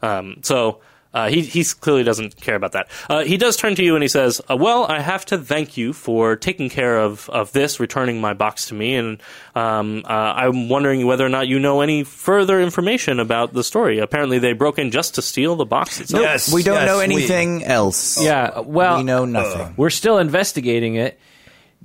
Um, 0.00 0.38
so 0.42 0.80
uh, 1.14 1.28
he 1.28 1.40
he 1.42 1.64
clearly 1.64 2.02
doesn't 2.02 2.36
care 2.40 2.56
about 2.56 2.72
that. 2.72 2.88
Uh, 3.08 3.24
he 3.24 3.36
does 3.36 3.56
turn 3.56 3.74
to 3.76 3.82
you 3.82 3.94
and 3.94 4.02
he 4.02 4.08
says, 4.08 4.40
uh, 4.50 4.56
"Well, 4.56 4.84
I 4.84 5.00
have 5.00 5.24
to 5.26 5.38
thank 5.38 5.76
you 5.76 5.92
for 5.92 6.36
taking 6.36 6.68
care 6.68 6.98
of, 6.98 7.30
of 7.30 7.52
this, 7.52 7.78
returning 7.80 8.20
my 8.20 8.34
box 8.34 8.66
to 8.66 8.74
me, 8.74 8.96
and 8.96 9.22
um, 9.54 10.02
uh, 10.04 10.08
I'm 10.12 10.68
wondering 10.68 11.06
whether 11.06 11.24
or 11.24 11.28
not 11.28 11.46
you 11.46 11.58
know 11.58 11.80
any 11.80 12.04
further 12.04 12.60
information 12.60 13.20
about 13.20 13.52
the 13.54 13.62
story. 13.64 14.00
Apparently, 14.00 14.38
they 14.38 14.52
broke 14.52 14.78
in 14.78 14.90
just 14.90 15.14
to 15.14 15.22
steal 15.22 15.56
the 15.56 15.64
box 15.64 16.00
itself. 16.00 16.22
Yes, 16.22 16.52
we 16.52 16.62
don't 16.62 16.74
yes, 16.74 16.86
know 16.86 16.98
we- 16.98 17.04
anything 17.04 17.62
else. 17.64 18.22
Yeah, 18.22 18.58
well, 18.60 18.98
we 18.98 19.04
know 19.04 19.24
nothing. 19.24 19.74
we're 19.76 19.90
still 19.90 20.18
investigating 20.18 20.96
it. 20.96 21.18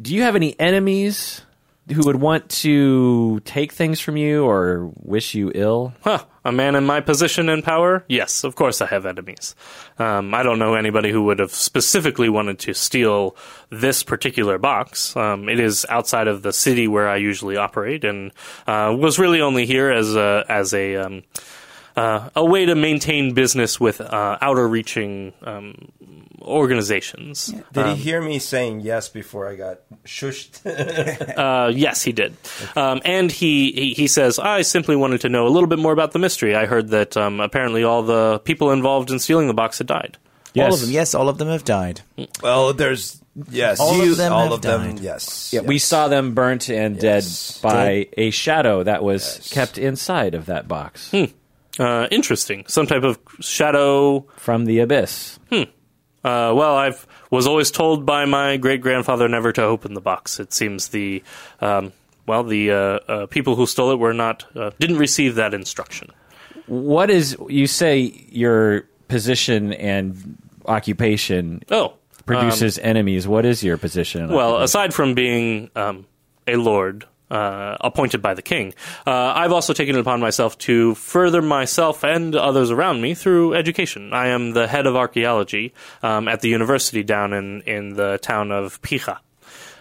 Do 0.01 0.15
you 0.15 0.23
have 0.23 0.35
any 0.35 0.59
enemies 0.59 1.41
who 1.93 2.01
would 2.05 2.15
want 2.15 2.49
to 2.49 3.41
take 3.41 3.73
things 3.73 3.99
from 3.99 4.15
you 4.17 4.45
or 4.45 4.91
wish 4.95 5.33
you 5.35 5.51
ill? 5.53 5.93
Huh, 6.03 6.23
a 6.45 6.51
man 6.51 6.75
in 6.75 6.85
my 6.85 7.01
position 7.01 7.49
and 7.49 7.63
power? 7.63 8.03
Yes, 8.07 8.43
of 8.43 8.55
course 8.55 8.81
I 8.81 8.87
have 8.87 9.05
enemies. 9.05 9.55
Um, 9.97 10.33
I 10.33 10.43
don't 10.43 10.59
know 10.59 10.75
anybody 10.75 11.11
who 11.11 11.23
would 11.23 11.39
have 11.39 11.51
specifically 11.51 12.29
wanted 12.29 12.59
to 12.59 12.73
steal 12.73 13.35
this 13.69 14.03
particular 14.03 14.57
box. 14.57 15.15
Um, 15.15 15.49
it 15.49 15.59
is 15.59 15.85
outside 15.89 16.27
of 16.27 16.41
the 16.41 16.53
city 16.53 16.87
where 16.87 17.09
I 17.09 17.17
usually 17.17 17.57
operate, 17.57 18.03
and 18.03 18.31
uh, 18.67 18.95
was 18.97 19.19
really 19.19 19.41
only 19.41 19.65
here 19.65 19.91
as 19.91 20.15
a 20.15 20.45
as 20.47 20.73
a 20.73 20.95
um, 20.95 21.23
uh, 21.95 22.29
a 22.35 22.45
way 22.45 22.65
to 22.65 22.75
maintain 22.75 23.33
business 23.33 23.79
with 23.79 23.99
uh, 23.99 24.37
outer-reaching 24.41 25.33
um, 25.43 25.91
organizations. 26.41 27.53
Did 27.73 27.85
he 27.87 27.95
hear 27.95 28.21
me 28.21 28.39
saying 28.39 28.81
yes 28.81 29.09
before 29.09 29.47
I 29.49 29.55
got 29.55 29.79
shushed? 30.05 30.61
Uh, 31.39 31.71
yes, 31.73 32.01
he 32.03 32.11
did. 32.11 32.35
Um, 32.75 33.01
and 33.05 33.31
he, 33.31 33.71
he, 33.71 33.93
he 33.93 34.07
says, 34.07 34.39
I 34.39 34.61
simply 34.61 34.95
wanted 34.95 35.21
to 35.21 35.29
know 35.29 35.47
a 35.47 35.49
little 35.49 35.67
bit 35.67 35.79
more 35.79 35.91
about 35.93 36.11
the 36.11 36.19
mystery. 36.19 36.55
I 36.55 36.65
heard 36.65 36.89
that 36.89 37.15
um, 37.17 37.39
apparently 37.39 37.83
all 37.83 38.03
the 38.03 38.39
people 38.39 38.71
involved 38.71 39.09
in 39.11 39.19
stealing 39.19 39.47
the 39.47 39.53
box 39.53 39.77
had 39.77 39.87
died. 39.87 40.17
All 40.57 40.73
of 40.73 40.81
them. 40.81 40.89
Yes, 40.89 41.13
all 41.15 41.29
of 41.29 41.37
them 41.37 41.47
have 41.47 41.63
died. 41.63 42.01
well, 42.41 42.73
there's 42.73 43.21
yes, 43.49 43.79
All 43.79 44.01
of 44.01 44.17
them 44.17 44.33
all 44.33 44.43
have 44.45 44.51
of 44.53 44.61
them. 44.61 44.95
died. 44.95 44.99
Yes, 44.99 45.51
Yeah, 45.53 45.61
we 45.61 45.77
saw 45.77 46.07
them 46.09 46.33
burnt 46.33 46.69
and 46.69 47.01
Yes. 47.01 47.53
dead 47.53 47.61
by 47.61 48.07
a 48.17 48.31
shadow 48.31 48.83
that 48.83 49.03
was 49.03 49.23
Yes. 49.37 49.49
kept 49.53 49.77
inside 49.77 50.33
of 50.35 50.47
that 50.47 50.67
box 50.67 51.13
Uh, 51.79 52.07
interesting. 52.11 52.65
Some 52.67 52.87
type 52.87 53.03
of 53.03 53.17
shadow. 53.39 54.25
from 54.37 54.65
the 54.65 54.79
abyss. 54.79 55.39
Uh, 56.23 56.51
well, 56.55 56.75
I 56.75 56.93
was 57.31 57.47
always 57.47 57.71
told 57.71 58.05
by 58.05 58.25
my 58.25 58.57
great 58.57 58.81
grandfather 58.81 59.27
never 59.29 59.51
to 59.53 59.63
open 59.63 59.93
the 59.93 60.01
box. 60.01 60.39
It 60.39 60.51
seems 60.53 60.89
the 60.89 61.23
um, 61.61 61.93
well, 62.27 62.43
the 62.43 62.71
uh, 62.71 62.75
uh, 62.75 63.25
people 63.27 63.55
who 63.55 63.65
stole 63.65 63.91
it 63.91 63.99
were 63.99 64.13
not 64.13 64.45
uh, 64.55 64.71
didn't 64.79 64.97
receive 64.97 65.35
that 65.35 65.53
instruction. 65.53 66.11
What 66.67 67.09
is 67.09 67.35
you 67.47 67.65
say 67.67 68.25
your 68.29 68.81
position 69.07 69.73
and 69.73 70.37
occupation 70.65 71.63
Oh, 71.71 71.93
produces 72.25 72.77
enemies? 72.79 73.27
What 73.27 73.45
is 73.45 73.63
your 73.63 73.77
position? 73.77 74.27
Well, 74.29 74.49
occupation? 74.49 74.63
aside 74.63 74.93
from 74.93 75.13
being 75.15 75.71
um, 75.75 76.05
a 76.45 76.57
lord 76.57 77.05
uh, 77.29 77.77
appointed 77.81 78.21
by 78.21 78.33
the 78.33 78.41
king, 78.41 78.73
uh, 79.05 79.33
I've 79.35 79.51
also 79.51 79.73
taken 79.73 79.95
it 79.95 79.99
upon 79.99 80.19
myself 80.19 80.57
to 80.59 80.95
further 80.95 81.41
myself 81.41 82.03
and 82.03 82.35
others 82.35 82.71
around 82.71 83.01
me 83.01 83.13
through 83.13 83.53
education. 83.55 84.13
I 84.13 84.27
am 84.27 84.51
the 84.53 84.67
head 84.67 84.85
of 84.87 84.95
archaeology 84.95 85.73
um, 86.03 86.27
at 86.27 86.41
the 86.41 86.49
university 86.49 87.03
down 87.03 87.33
in, 87.33 87.61
in 87.61 87.93
the 87.95 88.17
town 88.21 88.51
of 88.51 88.81
Pija. 88.81 89.19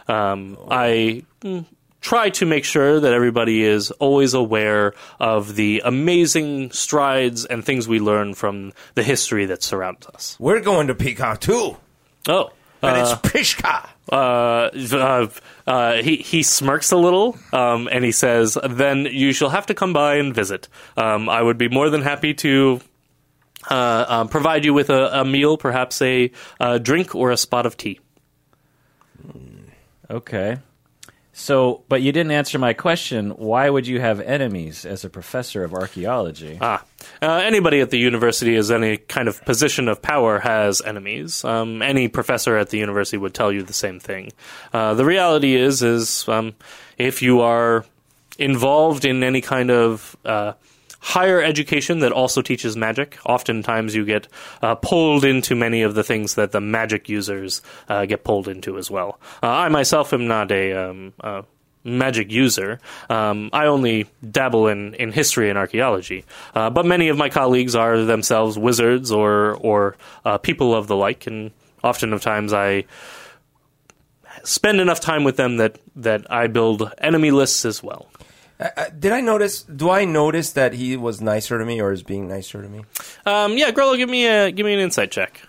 Um, 0.09 0.57
I 0.71 1.25
mm, 1.43 1.67
try 2.01 2.31
to 2.31 2.47
make 2.47 2.65
sure 2.65 3.01
that 3.01 3.13
everybody 3.13 3.63
is 3.65 3.91
always 3.93 4.33
aware 4.35 4.95
of 5.21 5.55
the 5.57 5.83
amazing 5.85 6.71
strides 6.71 7.45
and 7.45 7.65
things 7.65 7.87
we 7.89 8.01
learn 8.01 8.35
from 8.35 8.73
the 8.95 9.03
history 9.03 9.47
that 9.47 9.63
surrounds 9.63 10.07
us. 10.07 10.37
We're 10.39 10.61
going 10.61 10.87
to 10.87 10.95
Peacock 10.95 11.41
too, 11.41 11.77
Oh. 12.29 12.51
and 12.83 12.97
it's 12.97 13.15
Pishka. 13.33 13.89
Uh, 15.69 15.71
uh, 15.71 15.79
uh, 15.79 16.03
he 16.03 16.17
he 16.17 16.43
smirks 16.43 16.93
a 16.93 16.97
little, 16.97 17.39
um, 17.53 17.89
and 17.93 18.05
he 18.05 18.13
says, 18.13 18.59
"Then 18.69 19.07
you 19.11 19.33
shall 19.33 19.51
have 19.51 19.67
to 19.67 19.75
come 19.75 19.93
by 19.93 20.17
and 20.17 20.35
visit. 20.35 20.69
Um, 20.97 21.29
I 21.29 21.43
would 21.43 21.59
be 21.59 21.69
more 21.69 21.91
than 21.91 22.03
happy 22.03 22.35
to." 22.35 22.81
Uh, 23.69 24.07
um, 24.09 24.29
provide 24.29 24.65
you 24.65 24.73
with 24.73 24.89
a, 24.89 25.21
a 25.21 25.25
meal, 25.25 25.59
perhaps 25.59 26.01
a, 26.01 26.31
uh 26.59 26.79
drink 26.79 27.15
or 27.15 27.33
a 27.33 27.37
spot 27.37 27.67
of 27.67 27.77
tea. 27.77 28.01
okay. 30.09 30.59
So, 31.39 31.85
but 31.89 32.03
you 32.03 32.11
didn't 32.11 32.33
answer 32.33 32.59
my 32.59 32.73
question. 32.73 33.31
Why 33.31 33.71
would 33.71 33.87
you 33.87 34.01
have 34.01 34.21
enemies 34.21 34.85
as 34.85 35.05
a 35.05 35.09
professor 35.09 35.63
of 35.63 35.73
archaeology? 35.73 36.59
Ah, 36.61 36.85
uh, 37.23 37.41
anybody 37.45 37.79
at 37.79 37.91
the 37.91 37.99
university 37.99 38.57
is 38.57 38.73
any 38.73 38.97
kind 38.97 39.29
of 39.29 39.45
position 39.45 39.87
of 39.87 40.03
power 40.03 40.41
has 40.41 40.83
enemies. 40.83 41.45
Um, 41.45 41.81
any 41.81 42.09
professor 42.09 42.57
at 42.57 42.71
the 42.71 42.79
university 42.79 43.19
would 43.19 43.35
tell 43.35 43.53
you 43.53 43.63
the 43.63 43.73
same 43.73 44.01
thing. 44.01 44.33
Uh, 44.73 44.95
the 44.95 45.05
reality 45.05 45.55
is, 45.55 45.81
is 45.81 46.29
um, 46.29 46.57
if 46.99 47.23
you 47.23 47.41
are 47.41 47.85
involved 48.37 49.05
in 49.05 49.23
any 49.23 49.41
kind 49.41 49.71
of 49.71 50.17
uh, 50.25 50.55
higher 51.01 51.43
education 51.43 52.01
that 52.01 52.13
also 52.13 52.43
teaches 52.43 52.77
magic, 52.77 53.19
oftentimes 53.25 53.95
you 53.95 54.05
get 54.05 54.29
uh, 54.63 54.75
pulled 54.75 55.25
into 55.25 55.55
many 55.55 55.83
of 55.83 55.95
the 55.95 56.05
things 56.05 56.35
that 56.35 56.53
the 56.53 56.61
magic 56.61 57.09
users 57.09 57.63
uh, 57.89 58.05
get 58.07 58.25
pulled 58.25 58.49
into 58.49 58.79
as 58.79 58.91
well. 58.91 59.21
Uh, 59.43 59.49
I 59.49 59.69
myself 59.69 60.13
am 60.13 60.27
not 60.27 60.51
a 60.51 60.73
um, 60.73 61.13
magic 61.85 62.31
user. 62.31 62.81
Um, 63.09 63.51
I 63.53 63.67
only 63.67 64.07
dabble 64.29 64.69
in, 64.69 64.95
in 64.95 65.13
history 65.13 65.49
and 65.49 65.59
archaeology, 65.59 66.25
uh, 66.55 66.71
but 66.71 66.87
many 66.87 67.09
of 67.09 67.17
my 67.17 67.29
colleagues 67.29 67.75
are 67.75 68.05
themselves 68.05 68.59
wizards 68.59 69.11
or 69.11 69.55
or 69.57 69.97
uh, 70.25 70.39
people 70.39 70.75
of 70.75 70.87
the 70.87 70.97
like, 70.97 71.27
and 71.27 71.51
often 71.83 72.13
of 72.13 72.21
times 72.21 72.53
I 72.53 72.85
spend 74.45 74.81
enough 74.81 75.01
time 75.01 75.25
with 75.25 75.37
them 75.37 75.57
that 75.57 75.79
that 75.97 76.31
I 76.31 76.47
build 76.47 76.93
enemy 76.99 77.31
lists 77.31 77.65
as 77.65 77.83
well. 77.83 78.09
Uh, 78.61 78.69
did 78.99 79.13
I 79.13 79.21
notice? 79.21 79.63
Do 79.63 79.89
I 79.91 80.05
notice 80.05 80.53
that 80.53 80.73
he 80.73 80.97
was 80.97 81.21
nicer 81.21 81.59
to 81.59 81.65
me, 81.65 81.81
or 81.81 81.93
is 81.93 82.03
being 82.03 82.27
nicer 82.29 82.61
to 82.61 82.69
me? 82.69 82.83
Um, 83.25 83.57
yeah, 83.57 83.71
Grollo, 83.71 83.97
give 83.97 84.09
me 84.09 84.27
a 84.27 84.51
give 84.51 84.67
me 84.67 84.75
an 84.75 84.81
insight 84.81 85.11
check. 85.13 85.41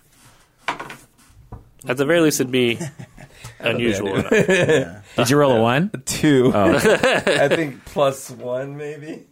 At 1.88 1.98
the 1.98 2.06
very 2.06 2.20
least, 2.22 2.40
it'd 2.40 2.52
be 2.52 2.78
unusual. 3.60 4.16
enough. 4.16 4.30
Did 5.16 5.30
you 5.30 5.38
roll 5.38 5.54
a 5.54 5.62
one? 5.62 5.92
Two. 6.06 6.52
I 6.56 7.48
think 7.48 7.84
plus 7.86 8.30
one, 8.30 8.78
maybe. 8.78 9.26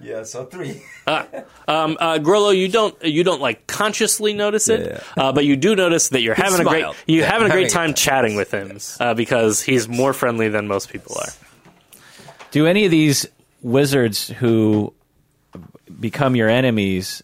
Yeah, 0.00 0.22
so 0.22 0.44
three. 0.44 0.82
Um, 1.06 1.96
uh, 2.00 2.18
Grollo, 2.18 2.56
you 2.56 2.68
don't 2.68 3.00
you 3.04 3.22
don't 3.24 3.40
like 3.40 3.66
consciously 3.66 4.32
notice 4.32 4.68
it, 4.68 5.02
Yeah. 5.16 5.22
uh, 5.24 5.32
but 5.32 5.44
you 5.44 5.56
do 5.56 5.74
notice 5.76 6.08
that 6.10 6.22
you're 6.22 6.34
having 6.36 6.60
a 6.60 6.64
great 6.64 6.80
smiled. 6.82 6.96
you 7.06 7.20
Yeah, 7.20 7.26
having 7.26 7.46
a 7.46 7.50
having 7.50 7.62
great 7.64 7.70
a 7.72 7.74
time 7.74 7.88
good 7.90 7.96
time. 7.96 8.04
chatting 8.04 8.36
with 8.36 8.52
him 8.52 8.78
uh, 9.00 9.14
because 9.14 9.60
he's 9.62 9.88
more 9.88 10.12
friendly 10.12 10.48
than 10.48 10.68
most 10.68 10.88
people 10.90 11.16
are. 11.18 11.28
Do 12.50 12.66
any 12.66 12.84
of 12.84 12.90
these 12.90 13.26
wizards 13.62 14.28
who 14.28 14.92
become 16.00 16.36
your 16.36 16.48
enemies? 16.48 17.22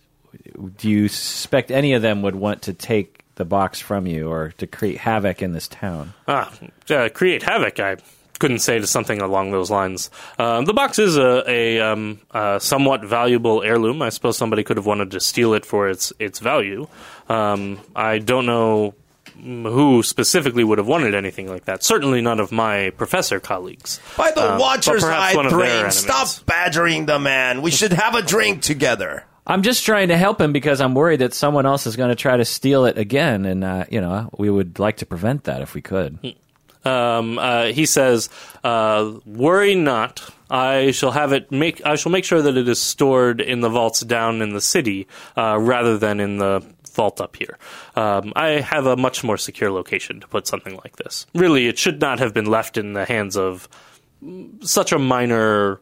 Do 0.76 0.88
you 0.88 1.08
suspect 1.08 1.70
any 1.70 1.94
of 1.94 2.02
them 2.02 2.22
would 2.22 2.34
want 2.34 2.62
to 2.62 2.72
take 2.72 3.24
the 3.36 3.44
box 3.44 3.80
from 3.80 4.06
you 4.06 4.30
or 4.30 4.52
to 4.58 4.66
create 4.66 4.98
havoc 4.98 5.42
in 5.42 5.52
this 5.52 5.68
town? 5.68 6.14
Ah, 6.28 6.52
uh, 6.90 7.08
create 7.12 7.42
havoc. 7.42 7.80
I 7.80 7.96
couldn't 8.38 8.60
say 8.60 8.78
to 8.78 8.86
something 8.86 9.20
along 9.20 9.50
those 9.52 9.70
lines. 9.70 10.10
Um, 10.38 10.64
the 10.64 10.74
box 10.74 10.98
is 10.98 11.16
a, 11.16 11.42
a 11.48 11.80
um, 11.80 12.20
uh, 12.30 12.58
somewhat 12.58 13.04
valuable 13.04 13.62
heirloom. 13.62 14.02
I 14.02 14.08
suppose 14.10 14.36
somebody 14.36 14.62
could 14.64 14.76
have 14.76 14.86
wanted 14.86 15.12
to 15.12 15.20
steal 15.20 15.54
it 15.54 15.64
for 15.64 15.88
its 15.88 16.12
its 16.18 16.38
value. 16.40 16.86
Um, 17.28 17.80
I 17.94 18.18
don't 18.18 18.46
know 18.46 18.94
who 19.44 20.02
specifically 20.02 20.64
would 20.64 20.78
have 20.78 20.86
wanted 20.86 21.14
anything 21.14 21.48
like 21.48 21.66
that. 21.66 21.82
Certainly 21.84 22.22
none 22.22 22.40
of 22.40 22.50
my 22.50 22.90
professor 22.96 23.40
colleagues. 23.40 24.00
By 24.16 24.30
the 24.30 24.54
Uh, 24.54 24.58
Watcher's 24.58 25.04
Eye 25.04 25.34
one 25.34 25.48
brain, 25.50 25.90
stop 25.90 26.28
badgering 26.46 27.06
the 27.06 27.18
man. 27.18 27.60
We 27.62 27.70
should 27.70 27.92
have 27.92 28.14
a 28.14 28.22
drink 28.22 28.62
together. 28.62 29.24
I'm 29.46 29.62
just 29.62 29.84
trying 29.84 30.08
to 30.08 30.16
help 30.16 30.40
him 30.40 30.52
because 30.52 30.80
I'm 30.80 30.94
worried 30.94 31.20
that 31.20 31.34
someone 31.34 31.66
else 31.66 31.86
is 31.86 31.96
going 31.96 32.08
to 32.08 32.14
try 32.14 32.36
to 32.38 32.46
steal 32.46 32.86
it 32.86 32.96
again, 32.96 33.44
and 33.44 33.62
uh, 33.62 33.84
you 33.90 34.00
know 34.00 34.30
we 34.38 34.48
would 34.48 34.78
like 34.78 34.96
to 34.98 35.06
prevent 35.06 35.44
that 35.44 35.60
if 35.60 35.74
we 35.74 35.82
could. 35.82 36.18
Um, 36.86 37.38
uh, 37.38 37.66
he 37.66 37.84
says, 37.86 38.28
uh, 38.62 39.12
"Worry 39.26 39.74
not. 39.74 40.22
I 40.50 40.90
shall 40.92 41.10
have 41.10 41.32
it 41.32 41.50
make. 41.50 41.84
I 41.84 41.96
shall 41.96 42.12
make 42.12 42.24
sure 42.24 42.40
that 42.42 42.56
it 42.56 42.68
is 42.68 42.80
stored 42.80 43.40
in 43.40 43.60
the 43.60 43.68
vaults 43.70 44.00
down 44.00 44.40
in 44.42 44.52
the 44.54 44.60
city 44.60 45.08
uh, 45.36 45.58
rather 45.58 45.98
than 45.98 46.20
in 46.20 46.38
the 46.38 46.62
vault 46.94 47.20
up 47.20 47.36
here. 47.36 47.58
Um, 47.96 48.32
I 48.36 48.60
have 48.60 48.86
a 48.86 48.96
much 48.96 49.22
more 49.24 49.36
secure 49.36 49.70
location 49.70 50.20
to 50.20 50.26
put 50.28 50.46
something 50.46 50.76
like 50.76 50.96
this. 50.96 51.26
Really, 51.34 51.66
it 51.66 51.78
should 51.78 52.00
not 52.00 52.18
have 52.20 52.32
been 52.32 52.46
left 52.46 52.76
in 52.76 52.92
the 52.94 53.04
hands 53.04 53.36
of 53.36 53.68
such 54.60 54.92
a 54.92 54.98
minor 54.98 55.80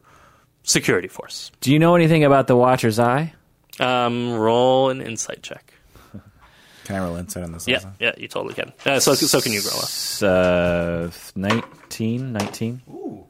security 0.63 1.07
force. 1.07 1.51
Do 1.61 1.71
you 1.71 1.79
know 1.79 1.95
anything 1.95 2.23
about 2.23 2.47
the 2.47 2.55
Watcher's 2.55 2.99
Eye? 2.99 3.33
Um, 3.79 4.33
roll 4.33 4.89
an 4.89 5.01
insight 5.01 5.41
check. 5.43 5.73
Can 6.83 6.95
I 6.95 6.99
roll 6.99 7.15
insight 7.15 7.43
on 7.43 7.51
this? 7.53 7.67
Yeah, 7.67 7.75
also? 7.77 7.93
yeah, 7.99 8.11
you 8.17 8.27
totally 8.27 8.53
can. 8.53 8.73
Uh, 8.85 8.99
so, 8.99 9.13
so 9.13 9.39
can 9.39 9.53
you, 9.53 9.61
Grollo? 9.61 9.83
It's, 9.83 10.21
uh, 10.21 11.09
19, 11.35 12.33
19? 12.33 12.81
Ooh, 12.89 13.25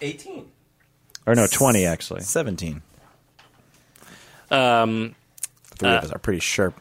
18. 0.00 0.48
Or 1.26 1.34
no, 1.34 1.46
20 1.46 1.86
actually. 1.86 2.20
Seventeen. 2.20 2.82
Um, 4.50 5.14
Three 5.78 5.88
of 5.88 6.04
us 6.04 6.12
are 6.12 6.18
pretty 6.18 6.40
sharp. 6.40 6.78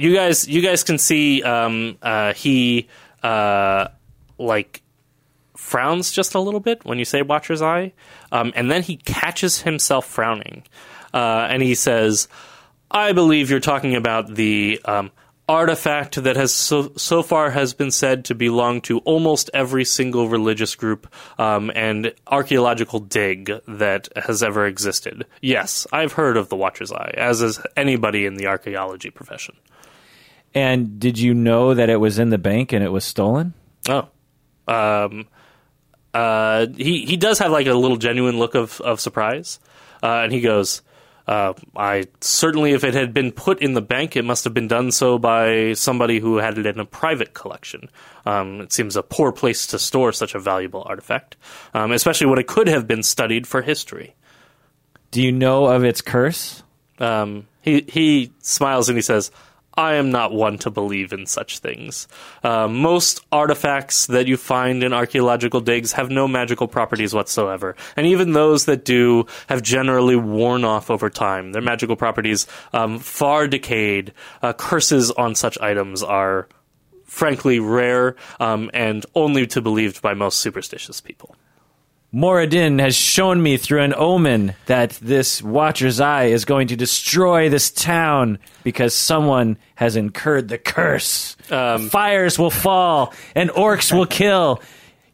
You 0.00 0.14
guys 0.14 0.48
you 0.48 0.62
guys 0.62 0.82
can 0.82 0.98
see 0.98 1.42
um, 1.42 1.96
uh, 2.02 2.32
he 2.32 2.88
uh, 3.22 3.88
like 4.38 4.82
frowns 5.56 6.10
just 6.10 6.34
a 6.34 6.40
little 6.40 6.60
bit 6.60 6.84
when 6.84 6.98
you 6.98 7.04
say 7.04 7.22
watcher's 7.22 7.60
eye 7.60 7.92
um, 8.32 8.52
and 8.56 8.70
then 8.70 8.82
he 8.82 8.96
catches 8.96 9.60
himself 9.60 10.06
frowning 10.06 10.62
uh, 11.12 11.46
and 11.50 11.62
he 11.62 11.74
says 11.74 12.28
i 12.90 13.12
believe 13.12 13.50
you're 13.50 13.60
talking 13.60 13.94
about 13.94 14.34
the 14.34 14.80
um, 14.86 15.10
artifact 15.48 16.22
that 16.22 16.36
has 16.36 16.52
so, 16.52 16.92
so 16.96 17.22
far 17.22 17.50
has 17.50 17.74
been 17.74 17.90
said 17.90 18.24
to 18.24 18.34
belong 18.34 18.80
to 18.80 19.00
almost 19.00 19.50
every 19.52 19.84
single 19.84 20.28
religious 20.28 20.76
group 20.76 21.12
um, 21.38 21.70
and 21.74 22.14
archaeological 22.28 23.00
dig 23.00 23.50
that 23.66 24.08
has 24.16 24.42
ever 24.42 24.64
existed. 24.64 25.26
Yes 25.42 25.86
i've 25.92 26.14
heard 26.14 26.38
of 26.38 26.48
the 26.48 26.56
watcher's 26.56 26.90
eye 26.90 27.12
as 27.18 27.40
has 27.40 27.60
anybody 27.76 28.24
in 28.24 28.36
the 28.36 28.46
archaeology 28.46 29.10
profession 29.10 29.56
And 30.54 30.98
did 30.98 31.18
you 31.18 31.32
know 31.34 31.74
that 31.74 31.88
it 31.88 31.96
was 31.96 32.18
in 32.18 32.30
the 32.30 32.38
bank 32.38 32.72
and 32.72 32.82
it 32.82 32.90
was 32.90 33.04
stolen? 33.04 33.54
Oh, 33.88 34.08
um, 34.66 35.28
uh, 36.12 36.66
he 36.76 37.04
he 37.06 37.16
does 37.16 37.38
have 37.38 37.52
like 37.52 37.66
a 37.66 37.74
little 37.74 37.96
genuine 37.96 38.38
look 38.38 38.54
of 38.54 38.80
of 38.80 39.00
surprise, 39.00 39.60
uh, 40.02 40.22
and 40.24 40.32
he 40.32 40.40
goes, 40.40 40.82
uh, 41.28 41.52
"I 41.76 42.06
certainly, 42.20 42.72
if 42.72 42.82
it 42.82 42.94
had 42.94 43.14
been 43.14 43.30
put 43.30 43.62
in 43.62 43.74
the 43.74 43.80
bank, 43.80 44.16
it 44.16 44.24
must 44.24 44.42
have 44.42 44.52
been 44.52 44.66
done 44.66 44.90
so 44.90 45.18
by 45.18 45.74
somebody 45.74 46.18
who 46.18 46.38
had 46.38 46.58
it 46.58 46.66
in 46.66 46.80
a 46.80 46.84
private 46.84 47.32
collection. 47.32 47.88
Um, 48.26 48.60
it 48.62 48.72
seems 48.72 48.96
a 48.96 49.04
poor 49.04 49.30
place 49.30 49.68
to 49.68 49.78
store 49.78 50.12
such 50.12 50.34
a 50.34 50.40
valuable 50.40 50.82
artifact, 50.84 51.36
um, 51.74 51.92
especially 51.92 52.26
when 52.26 52.40
it 52.40 52.48
could 52.48 52.66
have 52.66 52.88
been 52.88 53.04
studied 53.04 53.46
for 53.46 53.62
history." 53.62 54.14
Do 55.12 55.22
you 55.22 55.32
know 55.32 55.66
of 55.66 55.84
its 55.84 56.00
curse? 56.00 56.62
Um, 56.98 57.46
he 57.62 57.84
he 57.88 58.32
smiles 58.40 58.88
and 58.88 58.98
he 58.98 59.02
says, 59.02 59.30
"I 59.74 59.94
am 59.94 60.10
not 60.10 60.32
one 60.32 60.58
to 60.58 60.70
believe 60.70 61.12
in 61.12 61.26
such 61.26 61.58
things. 61.58 62.08
Uh, 62.42 62.68
most 62.68 63.24
artifacts 63.30 64.06
that 64.06 64.26
you 64.26 64.36
find 64.36 64.82
in 64.82 64.92
archaeological 64.92 65.60
digs 65.60 65.92
have 65.92 66.10
no 66.10 66.26
magical 66.28 66.68
properties 66.68 67.14
whatsoever, 67.14 67.76
and 67.96 68.06
even 68.06 68.32
those 68.32 68.64
that 68.66 68.84
do 68.84 69.26
have 69.48 69.62
generally 69.62 70.16
worn 70.16 70.64
off 70.64 70.90
over 70.90 71.08
time. 71.08 71.52
Their 71.52 71.62
magical 71.62 71.96
properties 71.96 72.46
um, 72.72 72.98
far 72.98 73.46
decayed. 73.46 74.12
Uh, 74.42 74.52
curses 74.52 75.10
on 75.12 75.34
such 75.34 75.58
items 75.60 76.02
are." 76.02 76.48
Frankly, 77.04 77.58
rare 77.58 78.14
um, 78.38 78.70
and 78.72 79.04
only 79.16 79.44
to 79.48 79.60
believed 79.60 80.00
by 80.00 80.14
most 80.14 80.38
superstitious 80.38 81.00
people. 81.00 81.34
Moradin 82.12 82.80
has 82.80 82.96
shown 82.96 83.40
me 83.40 83.56
through 83.56 83.82
an 83.82 83.94
omen 83.96 84.54
that 84.66 84.90
this 85.00 85.40
Watcher's 85.40 86.00
Eye 86.00 86.24
is 86.24 86.44
going 86.44 86.68
to 86.68 86.76
destroy 86.76 87.48
this 87.48 87.70
town 87.70 88.40
because 88.64 88.94
someone 88.94 89.56
has 89.76 89.94
incurred 89.94 90.48
the 90.48 90.58
curse. 90.58 91.36
Um, 91.50 91.88
Fires 91.88 92.36
will 92.36 92.50
fall 92.50 93.14
and 93.36 93.48
orcs 93.50 93.92
will 93.92 94.06
kill. 94.06 94.60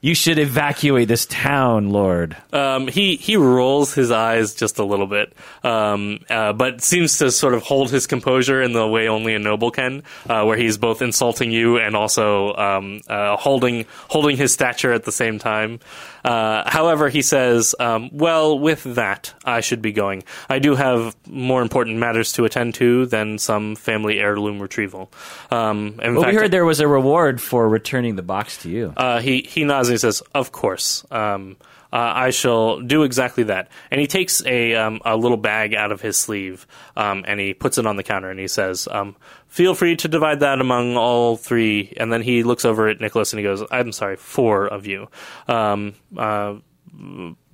You 0.06 0.14
should 0.14 0.38
evacuate 0.38 1.08
this 1.08 1.26
town, 1.26 1.90
Lord. 1.90 2.36
Um, 2.52 2.86
he 2.86 3.16
he 3.16 3.34
rolls 3.34 3.92
his 3.92 4.12
eyes 4.12 4.54
just 4.54 4.78
a 4.78 4.84
little 4.84 5.08
bit, 5.08 5.32
um, 5.64 6.20
uh, 6.30 6.52
but 6.52 6.80
seems 6.80 7.18
to 7.18 7.32
sort 7.32 7.54
of 7.54 7.64
hold 7.64 7.90
his 7.90 8.06
composure 8.06 8.62
in 8.62 8.72
the 8.72 8.86
way 8.86 9.08
only 9.08 9.34
a 9.34 9.40
noble 9.40 9.72
can, 9.72 10.04
uh, 10.28 10.44
where 10.44 10.56
he's 10.56 10.78
both 10.78 11.02
insulting 11.02 11.50
you 11.50 11.78
and 11.78 11.96
also 11.96 12.54
um, 12.54 13.00
uh, 13.08 13.36
holding 13.36 13.84
holding 14.08 14.36
his 14.36 14.52
stature 14.52 14.92
at 14.92 15.02
the 15.02 15.10
same 15.10 15.40
time. 15.40 15.80
Uh, 16.24 16.62
however, 16.70 17.08
he 17.08 17.22
says, 17.22 17.74
um, 17.80 18.08
"Well, 18.12 18.60
with 18.60 18.84
that, 18.94 19.34
I 19.44 19.60
should 19.60 19.82
be 19.82 19.90
going. 19.90 20.22
I 20.48 20.60
do 20.60 20.76
have 20.76 21.16
more 21.26 21.62
important 21.62 21.98
matters 21.98 22.30
to 22.34 22.44
attend 22.44 22.74
to 22.74 23.06
than 23.06 23.38
some 23.38 23.74
family 23.74 24.20
heirloom 24.20 24.60
retrieval." 24.60 25.10
Um, 25.50 25.98
in 26.00 26.14
Well, 26.14 26.22
fact, 26.22 26.34
we 26.34 26.40
heard 26.40 26.52
there 26.52 26.64
was 26.64 26.78
a 26.78 26.86
reward 26.86 27.40
for 27.40 27.68
returning 27.68 28.14
the 28.14 28.22
box 28.22 28.58
to 28.62 28.70
you. 28.70 28.92
uh, 28.96 29.18
he 29.18 29.42
he 29.42 29.64
nods 29.64 29.95
he 29.96 30.06
says, 30.06 30.22
"Of 30.34 30.52
course, 30.52 31.04
um, 31.10 31.56
uh, 31.92 32.12
I 32.14 32.30
shall 32.30 32.80
do 32.80 33.02
exactly 33.02 33.44
that." 33.44 33.68
And 33.90 34.00
he 34.00 34.06
takes 34.06 34.44
a 34.44 34.74
um, 34.74 35.00
a 35.04 35.16
little 35.16 35.36
bag 35.36 35.74
out 35.74 35.92
of 35.92 36.00
his 36.00 36.16
sleeve 36.16 36.66
um, 36.96 37.24
and 37.26 37.40
he 37.40 37.54
puts 37.54 37.78
it 37.78 37.86
on 37.86 37.96
the 37.96 38.02
counter 38.02 38.30
and 38.30 38.40
he 38.40 38.48
says, 38.48 38.88
um, 38.90 39.16
"Feel 39.48 39.74
free 39.74 39.96
to 39.96 40.08
divide 40.08 40.40
that 40.40 40.60
among 40.60 40.96
all 40.96 41.36
three. 41.36 41.94
And 41.96 42.12
then 42.12 42.22
he 42.22 42.42
looks 42.42 42.64
over 42.64 42.88
at 42.88 43.00
Nicholas 43.00 43.32
and 43.32 43.40
he 43.40 43.44
goes, 43.44 43.62
"I'm 43.70 43.92
sorry, 43.92 44.16
four 44.16 44.66
of 44.66 44.86
you." 44.86 45.08
Um, 45.48 45.94
uh, 46.16 46.56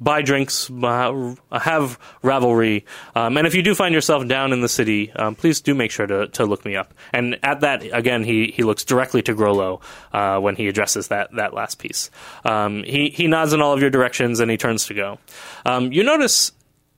buy 0.00 0.22
drinks, 0.22 0.70
uh, 0.70 1.34
have 1.52 1.98
ravelry, 2.22 2.84
um, 3.14 3.36
and 3.36 3.46
if 3.46 3.54
you 3.54 3.62
do 3.62 3.74
find 3.74 3.94
yourself 3.94 4.26
down 4.26 4.52
in 4.52 4.60
the 4.60 4.68
city, 4.68 5.12
um, 5.12 5.34
please 5.34 5.60
do 5.60 5.74
make 5.74 5.90
sure 5.90 6.06
to, 6.06 6.28
to 6.28 6.44
look 6.44 6.64
me 6.64 6.76
up. 6.76 6.94
And 7.12 7.38
at 7.42 7.60
that, 7.60 7.82
again, 7.92 8.24
he, 8.24 8.52
he 8.54 8.62
looks 8.62 8.84
directly 8.84 9.22
to 9.22 9.34
Grollo 9.34 9.80
uh, 10.12 10.40
when 10.40 10.56
he 10.56 10.68
addresses 10.68 11.08
that 11.08 11.32
that 11.34 11.54
last 11.54 11.78
piece. 11.78 12.10
Um, 12.44 12.82
he 12.84 13.10
he 13.10 13.26
nods 13.26 13.52
in 13.52 13.60
all 13.60 13.72
of 13.72 13.80
your 13.80 13.90
directions 13.90 14.40
and 14.40 14.50
he 14.50 14.56
turns 14.56 14.86
to 14.86 14.94
go. 14.94 15.18
Um, 15.64 15.92
you 15.92 16.02
notice. 16.02 16.52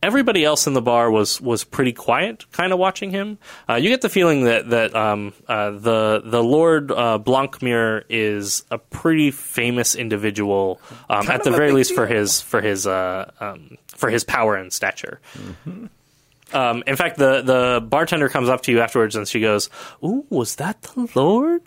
Everybody 0.05 0.45
else 0.45 0.67
in 0.67 0.75
the 0.75 0.83
bar 0.83 1.11
was, 1.11 1.41
was 1.41 1.65
pretty 1.65 1.95
quiet, 1.95 2.45
kind 2.53 2.75
of 2.75 2.79
watching 2.79 3.11
him. 3.11 3.39
Uh, 3.67 3.77
you 3.77 3.89
get 3.89 4.03
the 4.03 4.11
feeling 4.11 4.45
that 4.45 4.69
that 4.69 4.95
um, 4.95 5.33
uh, 5.49 5.71
the 5.71 6.21
the 6.23 6.45
Lord 6.45 6.93
uh, 6.93 7.17
Blancmere 7.17 8.05
is 8.11 8.65
a 8.71 8.77
pretty 8.77 9.31
famous 9.31 9.95
individual, 9.95 10.79
um, 11.09 11.31
at 11.31 11.43
the 11.43 11.51
very 11.51 11.73
least 11.73 11.95
for 11.95 12.07
his 12.07 12.43
for 12.43 12.61
his 12.61 12.87
uh, 12.87 13.31
um, 13.41 13.79
for 13.97 14.11
his 14.11 14.25
power 14.25 14.57
and 14.57 14.71
stature. 14.75 15.21
Um, 16.53 16.85
in 16.87 16.97
fact, 16.97 17.17
the 17.17 17.41
the 17.41 17.81
bartender 17.81 18.29
comes 18.29 18.51
up 18.51 18.61
to 18.65 18.73
you 18.73 18.81
afterwards 18.81 19.17
and 19.17 19.27
she 19.27 19.41
goes, 19.41 19.71
"Ooh, 20.03 20.27
was 20.29 20.57
that 20.57 20.83
the 20.83 21.09
Lord? 21.15 21.63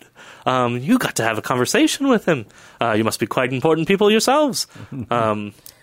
Um, 0.46 0.78
you 0.78 0.96
got 0.98 1.16
to 1.16 1.24
have 1.24 1.38
a 1.38 1.42
conversation 1.42 2.06
with 2.06 2.24
him. 2.24 2.46
Uh, 2.80 2.92
you 2.92 3.02
must 3.02 3.18
be 3.18 3.26
quite 3.26 3.52
important 3.52 3.88
people 3.88 4.12
yourselves." 4.12 4.68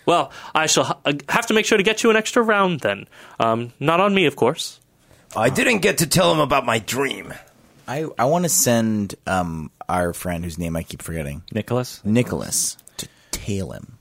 well, 0.06 0.32
I 0.54 0.66
shall 0.68 0.84
ha- 0.86 1.00
have 1.30 1.48
to 1.48 1.54
make 1.54 1.66
sure 1.66 1.78
to 1.78 1.84
get 1.84 2.04
you 2.04 2.10
an 2.10 2.16
extra 2.16 2.42
round 2.44 2.82
then. 2.82 3.08
Um, 3.40 3.74
not 3.80 4.00
on 4.00 4.14
me, 4.14 4.26
of 4.26 4.36
course. 4.36 4.80
I 5.36 5.50
didn't 5.50 5.80
get 5.80 5.98
to 6.00 6.08
tell 6.08 6.32
him 6.32 6.40
about 6.40 6.66
my 6.66 6.80
dream. 6.80 7.34
I, 7.88 8.06
I 8.18 8.26
want 8.26 8.46
to 8.46 8.50
send 8.50 9.16
um, 9.28 9.70
our 9.88 10.14
friend 10.14 10.44
whose 10.44 10.58
name 10.58 10.76
I 10.76 10.84
keep 10.84 11.02
forgetting, 11.02 11.44
Nicholas? 11.52 12.02
Nicholas, 12.04 12.78
to 12.98 13.08
tail 13.32 13.72
him. 13.72 13.98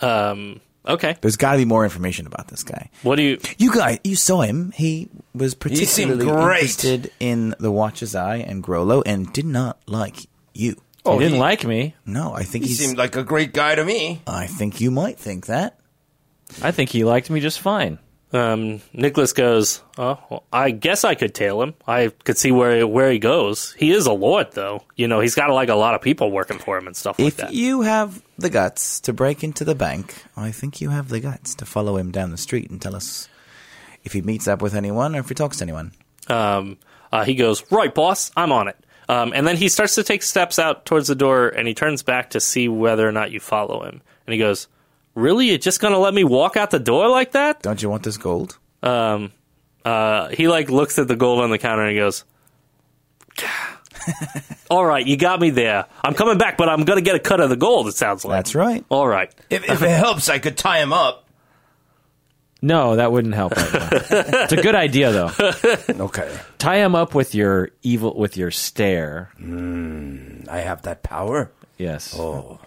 Um, 0.00 0.60
Okay. 0.88 1.16
There's 1.20 1.36
got 1.36 1.52
to 1.52 1.58
be 1.58 1.66
more 1.66 1.84
information 1.84 2.26
about 2.26 2.48
this 2.48 2.62
guy. 2.62 2.88
What 3.02 3.16
do 3.16 3.22
you? 3.22 3.38
You 3.58 3.74
guys, 3.74 3.98
you 4.04 4.16
saw 4.16 4.40
him. 4.40 4.72
He 4.72 5.08
was 5.34 5.54
particularly 5.54 6.24
great. 6.24 6.62
interested 6.62 7.12
in 7.20 7.54
the 7.60 7.70
Watcher's 7.70 8.14
Eye 8.14 8.36
and 8.36 8.64
Grollo, 8.64 9.02
and 9.04 9.30
did 9.32 9.44
not 9.44 9.78
like 9.86 10.16
you. 10.54 10.76
He 11.14 11.20
didn't 11.20 11.34
he- 11.34 11.40
like 11.40 11.64
me. 11.64 11.94
No, 12.04 12.34
I 12.34 12.42
think 12.42 12.64
He 12.64 12.68
he's. 12.70 12.78
seemed 12.80 12.98
like 12.98 13.16
a 13.16 13.22
great 13.24 13.52
guy 13.54 13.74
to 13.74 13.84
me. 13.84 14.20
I 14.26 14.46
think 14.46 14.80
you 14.80 14.90
might 14.90 15.18
think 15.18 15.46
that. 15.46 15.78
I 16.62 16.70
think 16.72 16.90
he 16.90 17.04
liked 17.04 17.30
me 17.30 17.40
just 17.40 17.60
fine. 17.60 17.98
Um, 18.30 18.82
Nicholas 18.92 19.32
goes. 19.32 19.80
Oh, 19.96 20.18
well, 20.28 20.44
I 20.52 20.70
guess 20.70 21.02
I 21.04 21.14
could 21.14 21.34
tail 21.34 21.62
him. 21.62 21.74
I 21.86 22.08
could 22.24 22.36
see 22.36 22.52
where 22.52 22.86
where 22.86 23.10
he 23.10 23.18
goes. 23.18 23.72
He 23.78 23.90
is 23.90 24.04
a 24.04 24.12
lord, 24.12 24.52
though. 24.52 24.84
You 24.96 25.08
know, 25.08 25.20
he's 25.20 25.34
got 25.34 25.48
like 25.50 25.70
a 25.70 25.74
lot 25.74 25.94
of 25.94 26.02
people 26.02 26.30
working 26.30 26.58
for 26.58 26.76
him 26.76 26.86
and 26.86 26.94
stuff 26.94 27.18
like 27.18 27.28
If 27.28 27.36
that. 27.38 27.54
you 27.54 27.80
have 27.82 28.22
the 28.36 28.50
guts 28.50 29.00
to 29.00 29.14
break 29.14 29.42
into 29.42 29.64
the 29.64 29.74
bank, 29.74 30.14
I 30.36 30.50
think 30.52 30.80
you 30.82 30.90
have 30.90 31.08
the 31.08 31.20
guts 31.20 31.54
to 31.54 31.64
follow 31.64 31.96
him 31.96 32.10
down 32.10 32.30
the 32.30 32.36
street 32.36 32.68
and 32.70 32.82
tell 32.82 32.94
us 32.94 33.28
if 34.04 34.12
he 34.12 34.20
meets 34.20 34.46
up 34.46 34.60
with 34.60 34.74
anyone 34.74 35.16
or 35.16 35.20
if 35.20 35.28
he 35.30 35.34
talks 35.34 35.58
to 35.58 35.64
anyone. 35.64 35.92
um, 36.28 36.76
uh, 37.10 37.24
he 37.24 37.34
goes, 37.34 37.64
"Right, 37.72 37.94
boss, 37.94 38.30
I'm 38.36 38.52
on 38.52 38.68
it." 38.68 38.76
Um, 39.08 39.32
and 39.34 39.46
then 39.46 39.56
he 39.56 39.68
starts 39.68 39.94
to 39.94 40.02
take 40.02 40.22
steps 40.22 40.58
out 40.58 40.84
towards 40.84 41.08
the 41.08 41.14
door, 41.14 41.48
and 41.48 41.66
he 41.66 41.74
turns 41.74 42.02
back 42.02 42.30
to 42.30 42.40
see 42.40 42.68
whether 42.68 43.08
or 43.08 43.12
not 43.12 43.30
you 43.30 43.40
follow 43.40 43.82
him. 43.84 44.02
And 44.26 44.32
he 44.32 44.38
goes, 44.38 44.68
"Really? 45.14 45.48
You're 45.48 45.58
just 45.58 45.80
gonna 45.80 45.98
let 45.98 46.12
me 46.12 46.24
walk 46.24 46.56
out 46.56 46.70
the 46.70 46.78
door 46.78 47.08
like 47.08 47.32
that?" 47.32 47.62
Don't 47.62 47.82
you 47.82 47.88
want 47.88 48.02
this 48.02 48.18
gold? 48.18 48.58
Um, 48.82 49.32
uh, 49.84 50.28
he 50.28 50.46
like 50.48 50.70
looks 50.70 50.98
at 50.98 51.08
the 51.08 51.16
gold 51.16 51.40
on 51.40 51.50
the 51.50 51.58
counter 51.58 51.82
and 51.82 51.92
he 51.92 51.96
goes, 51.96 52.24
"All 54.70 54.84
right, 54.84 55.06
you 55.06 55.16
got 55.16 55.40
me 55.40 55.50
there. 55.50 55.86
I'm 56.04 56.14
coming 56.14 56.36
back, 56.36 56.58
but 56.58 56.68
I'm 56.68 56.84
gonna 56.84 57.00
get 57.00 57.14
a 57.16 57.20
cut 57.20 57.40
of 57.40 57.48
the 57.48 57.56
gold." 57.56 57.88
It 57.88 57.94
sounds 57.96 58.24
like 58.26 58.36
That's 58.36 58.54
right. 58.54 58.84
All 58.90 59.08
right. 59.08 59.32
If, 59.48 59.68
if 59.68 59.82
it 59.82 59.88
helps, 59.90 60.28
I 60.28 60.38
could 60.38 60.58
tie 60.58 60.80
him 60.80 60.92
up. 60.92 61.24
No, 62.60 62.96
that 62.96 63.12
wouldn't 63.12 63.34
help. 63.34 63.56
Right 63.56 63.66
it's 64.10 64.52
a 64.52 64.56
good 64.62 64.74
idea 64.74 65.12
though. 65.12 65.30
Okay. 66.06 66.28
Tie 66.58 66.76
him 66.78 66.94
up 66.94 67.14
with 67.14 67.34
your 67.34 67.70
evil 67.82 68.14
with 68.16 68.36
your 68.36 68.50
stare. 68.50 69.30
I 69.38 70.58
have 70.58 70.82
that 70.82 71.02
power. 71.02 71.50
Yes. 71.76 72.14
Oh. 72.18 72.58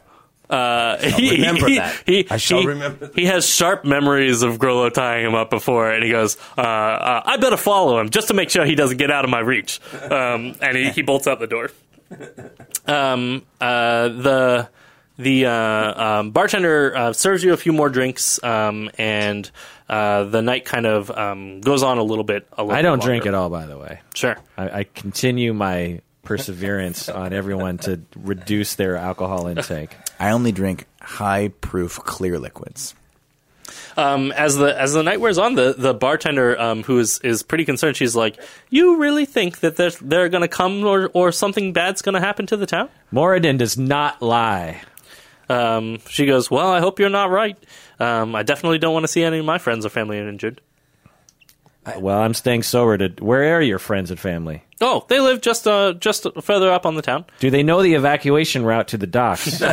Uh, 0.50 0.98
he, 0.98 1.32
remember 1.38 1.68
he- 1.68 1.76
that. 1.78 2.04
He, 2.06 2.28
I 2.30 2.36
shall 2.38 2.60
he- 2.60 2.68
remember 2.68 3.08
that. 3.08 3.16
He 3.16 3.26
has 3.26 3.46
sharp 3.48 3.86
memories 3.86 4.42
of 4.44 4.58
Grollo 4.60 4.92
tying 4.94 5.26
him 5.26 5.34
up 5.36 5.50
before, 5.50 5.90
and 5.92 6.04
he 6.04 6.10
goes, 6.12 6.38
uh, 6.58 6.62
uh, 6.62 7.22
"I 7.26 7.38
better 7.38 7.56
follow 7.56 8.00
him 8.00 8.10
just 8.10 8.28
to 8.30 8.34
make 8.34 8.50
sure 8.50 8.66
he 8.66 8.76
doesn't 8.76 8.98
get 8.98 9.10
out 9.12 9.24
of 9.24 9.32
my 9.32 9.40
reach." 9.40 9.80
Um, 9.94 10.56
and 10.62 10.76
he, 10.76 10.90
he 10.92 11.02
bolts 11.04 11.26
out 11.28 11.40
the 11.40 11.48
door. 11.48 11.70
Um, 12.86 13.46
uh, 13.62 14.10
the 14.10 14.70
the 15.22 15.46
uh, 15.46 16.04
um, 16.20 16.32
bartender 16.32 16.96
uh, 16.96 17.14
serves 17.14 17.44
you 17.44 17.54
a 17.54 17.58
few 17.58 17.74
more 17.74 17.90
drinks, 17.90 18.42
um, 18.44 18.90
and 18.98 19.50
uh, 19.90 20.24
the 20.26 20.42
night 20.42 20.66
kind 20.66 20.86
of 20.86 21.10
um, 21.12 21.62
goes 21.62 21.84
on 21.84 21.98
a 21.98 22.04
little 22.04 22.24
bit. 22.24 22.48
A 22.58 22.64
little 22.64 22.78
I 22.78 22.82
don't 22.82 23.00
bit 23.00 23.06
drink 23.06 23.26
at 23.26 23.34
all, 23.34 23.50
by 23.50 23.66
the 23.66 23.78
way. 23.78 24.02
Sure. 24.14 24.38
I, 24.58 24.80
I 24.80 24.84
continue 24.84 25.54
my 25.54 26.02
perseverance 26.24 27.10
on 27.10 27.34
everyone 27.34 27.78
to 27.80 28.02
reduce 28.16 28.76
their 28.76 28.96
alcohol 28.96 29.48
intake. 29.48 29.96
I 30.20 30.32
only 30.32 30.52
drink 30.52 30.86
high 31.02 31.50
proof 31.62 31.98
clear 32.00 32.38
liquids. 32.40 32.94
um, 33.98 34.32
as 34.34 34.56
the 34.56 34.80
as 34.80 34.94
the 34.94 35.04
night 35.04 35.20
wears 35.20 35.38
on, 35.38 35.56
the 35.56 35.74
the 35.78 35.94
bartender 35.94 36.60
um, 36.60 36.84
who 36.84 37.00
is 37.00 37.20
is 37.20 37.44
pretty 37.44 37.66
concerned. 37.66 37.98
She's 37.98 38.16
like, 38.16 38.40
"You 38.70 38.98
really 38.98 39.26
think 39.26 39.60
that 39.62 39.76
they're 39.76 39.92
they're 40.02 40.30
going 40.30 40.42
to 40.42 40.48
come 40.48 40.84
or 40.86 41.10
or 41.14 41.32
something 41.32 41.74
bad's 41.74 42.02
going 42.02 42.14
to 42.16 42.22
happen 42.22 42.46
to 42.48 42.58
the 42.58 42.66
town?" 42.66 42.90
Moradin 43.12 43.58
does 43.58 43.78
not 43.78 44.22
lie. 44.22 44.82
Um, 45.52 46.00
she 46.08 46.26
goes, 46.26 46.50
"Well, 46.50 46.70
I 46.70 46.80
hope 46.80 47.00
you're 47.00 47.10
not 47.10 47.30
right. 47.30 47.58
Um, 48.00 48.36
I 48.36 48.44
definitely 48.44 48.78
don't 48.80 48.94
want 48.94 49.04
to 49.04 49.08
see 49.08 49.24
any 49.24 49.40
of 49.40 49.46
my 49.46 49.58
friends 49.58 49.86
or 49.86 49.90
family 49.90 50.18
injured." 50.18 50.62
Well, 51.98 52.20
I'm 52.20 52.34
staying 52.34 52.64
sober. 52.64 52.98
To 52.98 53.24
where 53.24 53.58
are 53.58 53.62
your 53.62 53.80
friends 53.80 54.12
and 54.12 54.20
family? 54.20 54.64
Oh, 54.82 55.06
they 55.08 55.20
live 55.20 55.42
just 55.42 55.68
uh 55.68 55.94
just 55.94 56.26
further 56.42 56.72
up 56.72 56.86
on 56.86 56.96
the 56.96 57.02
town. 57.02 57.26
Do 57.40 57.50
they 57.50 57.64
know 57.64 57.82
the 57.84 57.94
evacuation 57.94 58.66
route 58.66 58.88
to 58.90 58.98
the 58.98 59.08
docks? 59.08 59.62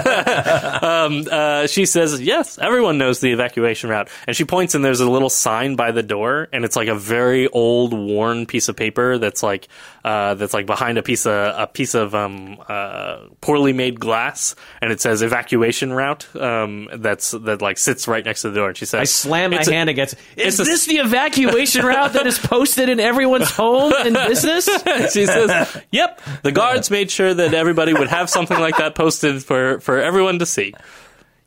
Uh, 0.88 1.66
she 1.66 1.86
says, 1.86 2.20
"Yes, 2.20 2.58
everyone 2.58 2.98
knows 2.98 3.20
the 3.20 3.32
evacuation 3.32 3.90
route." 3.90 4.08
And 4.26 4.36
she 4.36 4.44
points, 4.44 4.74
and 4.74 4.84
there's 4.84 5.00
a 5.00 5.08
little 5.10 5.30
sign 5.30 5.76
by 5.76 5.92
the 5.92 6.02
door, 6.02 6.48
and 6.52 6.64
it's 6.64 6.76
like 6.76 6.88
a 6.88 6.94
very 6.94 7.48
old, 7.48 7.92
worn 7.92 8.46
piece 8.46 8.68
of 8.68 8.76
paper 8.76 9.18
that's 9.18 9.42
like 9.42 9.68
uh, 10.04 10.34
that's 10.34 10.54
like 10.54 10.66
behind 10.66 10.98
a 10.98 11.02
piece 11.02 11.26
of 11.26 11.32
a 11.58 11.66
piece 11.66 11.94
of 11.94 12.14
um, 12.14 12.58
uh, 12.68 13.20
poorly 13.40 13.72
made 13.72 13.98
glass, 14.00 14.54
and 14.80 14.92
it 14.92 15.00
says 15.00 15.22
evacuation 15.22 15.92
route. 15.92 16.26
Um, 16.36 16.88
that's 16.96 17.30
that 17.32 17.62
like 17.62 17.78
sits 17.78 18.06
right 18.08 18.24
next 18.24 18.42
to 18.42 18.50
the 18.50 18.56
door. 18.58 18.68
And 18.68 18.76
she 18.76 18.84
says, 18.84 19.00
I 19.00 19.04
slam 19.04 19.50
my 19.50 19.58
a- 19.58 19.70
hand 19.70 19.90
against. 19.90 20.14
Is 20.36 20.58
it's 20.58 20.60
a- 20.60 20.64
this 20.64 20.86
the 20.86 20.96
evacuation 20.98 21.84
route 21.84 22.12
that 22.14 22.26
is 22.26 22.38
posted 22.38 22.88
in 22.88 23.00
everyone's 23.00 23.50
home 23.50 23.92
and 23.98 24.14
business? 24.28 24.68
she 25.12 25.26
says, 25.26 25.82
"Yep." 25.90 26.20
The 26.42 26.52
guards 26.52 26.90
made 26.90 27.10
sure 27.10 27.32
that 27.32 27.54
everybody 27.54 27.92
would 27.92 28.08
have 28.08 28.28
something 28.30 28.58
like 28.58 28.76
that 28.78 28.94
posted 28.94 29.42
for 29.42 29.80
for 29.80 29.98
everyone 30.00 30.38
to 30.40 30.46
see. 30.46 30.74